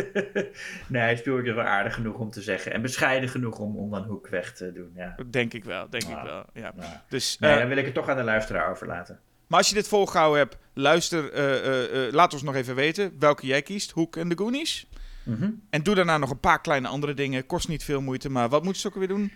nee, 0.88 1.16
Spielberg 1.16 1.46
is 1.46 1.54
wel 1.54 1.64
aardig 1.64 1.94
genoeg 1.94 2.18
om 2.18 2.30
te 2.30 2.42
zeggen. 2.42 2.72
En 2.72 2.82
bescheiden 2.82 3.28
genoeg 3.28 3.58
om, 3.58 3.76
om 3.76 3.90
dan 3.90 4.02
Hoek 4.02 4.28
weg 4.28 4.52
te 4.52 4.72
doen. 4.72 4.92
Ja. 4.96 5.16
Denk 5.30 5.52
ik 5.52 5.64
wel, 5.64 5.90
denk 5.90 6.02
Nou, 6.02 6.18
ik 6.18 6.24
wel. 6.24 6.44
Ja. 6.52 6.72
nou. 6.76 6.92
Dus, 7.08 7.38
Nee, 7.38 7.52
eh, 7.52 7.58
dan 7.58 7.68
wil 7.68 7.76
ik 7.76 7.84
het 7.84 7.94
toch 7.94 8.08
aan 8.08 8.16
de 8.16 8.22
luisteraar 8.22 8.70
overlaten. 8.70 9.20
maar 9.46 9.58
als 9.58 9.68
je 9.68 9.74
dit 9.74 9.88
volgehouden 9.88 10.38
hebt, 10.38 10.56
luister, 10.74 11.32
eh, 11.32 12.06
eh, 12.06 12.12
laat 12.12 12.32
ons 12.32 12.42
nog 12.42 12.54
even 12.54 12.74
weten 12.74 13.16
welke 13.18 13.46
jij 13.46 13.62
kiest, 13.62 13.90
Hoek 13.90 14.16
en 14.16 14.28
de 14.28 14.36
Goonies. 14.36 14.86
Mhm. 15.22 15.50
En 15.70 15.82
doe 15.82 15.94
daarna 15.94 16.18
nog 16.18 16.30
een 16.30 16.40
paar 16.40 16.60
kleine 16.60 16.88
andere 16.88 17.14
dingen. 17.14 17.46
Kost 17.46 17.68
niet 17.68 17.84
veel 17.84 18.00
moeite, 18.00 18.30
maar 18.30 18.48
wat 18.48 18.62
moeten 18.62 18.80
ze 18.80 18.88
ook 18.88 18.94
weer 18.94 19.08
doen? 19.08 19.32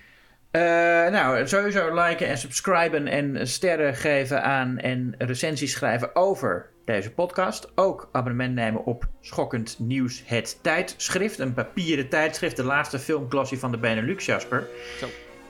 Nou, 1.12 1.48
sowieso 1.48 1.94
liken 1.94 2.28
en 2.28 2.38
subscriben 2.38 3.06
en 3.06 3.48
sterren 3.48 3.94
geven 3.94 4.42
aan 4.42 4.78
en 4.78 5.14
recensies 5.18 5.72
schrijven 5.72 6.16
over 6.16 6.70
deze 6.88 7.12
podcast. 7.12 7.72
Ook 7.74 8.08
abonnement 8.12 8.54
nemen 8.54 8.84
op 8.84 9.08
Schokkend 9.20 9.78
Nieuws 9.78 10.22
Het 10.26 10.58
Tijdschrift. 10.62 11.38
Een 11.38 11.54
papieren 11.54 12.08
tijdschrift, 12.08 12.56
de 12.56 12.64
laatste 12.64 12.98
filmklassie 12.98 13.58
van 13.58 13.70
de 13.70 13.78
Benelux, 13.78 14.26
Jasper. 14.26 14.66
Zo. 14.98 15.06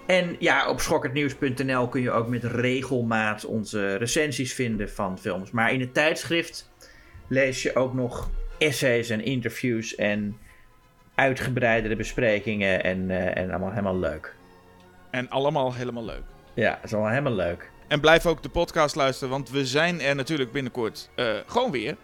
En 0.06 0.36
ja, 0.38 0.68
op 0.70 0.80
schokkendnieuws.nl 0.80 1.88
kun 1.88 2.00
je 2.00 2.10
ook 2.10 2.28
met 2.28 2.44
regelmaat 2.44 3.44
onze 3.44 3.94
recensies 3.94 4.54
vinden 4.54 4.90
van 4.90 5.18
films. 5.18 5.50
Maar 5.50 5.72
in 5.72 5.80
het 5.80 5.94
tijdschrift 5.94 6.70
lees 7.28 7.62
je 7.62 7.74
ook 7.74 7.94
nog 7.94 8.30
essays 8.58 9.10
en 9.10 9.24
interviews 9.24 9.94
en 9.94 10.36
uitgebreidere 11.14 11.96
besprekingen 11.96 12.84
en, 12.84 13.10
eh, 13.10 13.42
en 13.42 13.50
allemaal 13.50 13.70
helemaal 13.70 13.98
leuk. 13.98 14.34
En 15.10 15.28
allemaal 15.28 15.74
helemaal 15.74 16.04
leuk. 16.04 16.24
Ja, 16.54 16.80
is 16.82 16.92
allemaal 16.92 17.10
helemaal 17.10 17.36
leuk. 17.36 17.70
En 17.88 18.00
blijf 18.00 18.26
ook 18.26 18.42
de 18.42 18.48
podcast 18.48 18.94
luisteren, 18.94 19.30
want 19.30 19.50
we 19.50 19.66
zijn 19.66 20.00
er 20.00 20.14
natuurlijk 20.14 20.52
binnenkort 20.52 21.08
eh, 21.14 21.34
gewoon 21.46 21.70
weer. 21.70 21.96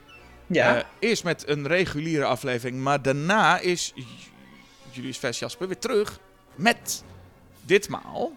Ja, 0.47 0.77
Eh, 0.77 0.83
eerst 0.99 1.25
met 1.25 1.49
een 1.49 1.67
reguliere 1.67 2.25
aflevering, 2.25 2.81
maar 2.81 3.03
daarna 3.03 3.59
is 3.59 3.95
Julius 4.91 5.19
Vers 5.19 5.39
Jasper 5.39 5.67
weer 5.67 5.79
terug 5.79 6.19
met 6.55 7.05
ditmaal 7.63 8.33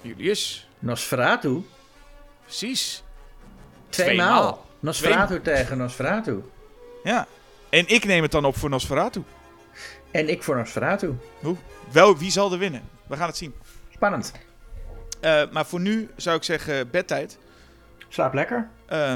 Julius. 0.00 0.68
Nosferatu. 0.78 1.64
Precies. 2.44 3.02
Tweemaal. 3.88 4.26
Tweemaal. 4.26 4.66
Nosferatu 4.80 5.40
tegen 5.42 5.78
Nosferatu. 5.78 6.42
Ja. 7.04 7.26
En 7.68 7.88
ik 7.88 8.04
neem 8.04 8.22
het 8.22 8.30
dan 8.32 8.44
op 8.44 8.56
voor 8.56 8.70
Nosferatu. 8.70 9.22
En 10.10 10.28
ik 10.28 10.42
voor 10.42 10.56
Nosferatu. 10.56 11.14
Hoe? 11.40 11.56
Wel, 11.92 12.16
wie 12.18 12.30
zal 12.30 12.52
er 12.52 12.58
winnen? 12.58 12.82
We 13.06 13.16
gaan 13.16 13.26
het 13.26 13.36
zien. 13.36 13.54
Spannend. 13.94 14.32
Eh, 15.20 15.42
maar 15.50 15.66
voor 15.66 15.80
nu 15.80 16.10
zou 16.16 16.36
ik 16.36 16.42
zeggen 16.42 16.90
bedtijd. 16.90 17.38
Slaap 18.08 18.34
lekker. 18.34 18.68
Eh, 18.86 19.14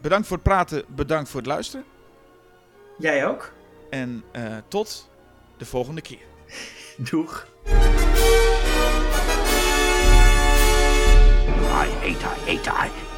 bedankt 0.00 0.26
voor 0.26 0.36
het 0.36 0.46
praten, 0.46 0.84
bedankt 0.88 1.28
voor 1.28 1.40
het 1.40 1.48
luisteren. 1.48 1.84
Jij 2.98 3.26
ook. 3.26 3.52
En 3.90 4.24
eh, 4.32 4.56
tot 4.68 5.10
de 5.56 5.64
volgende 5.64 6.00
keer. 6.00 6.22
Doeg. 7.10 7.46
I 11.72 11.88
hate 12.00 12.10
I 12.46 12.58
hate 12.58 12.86
I 12.86 13.12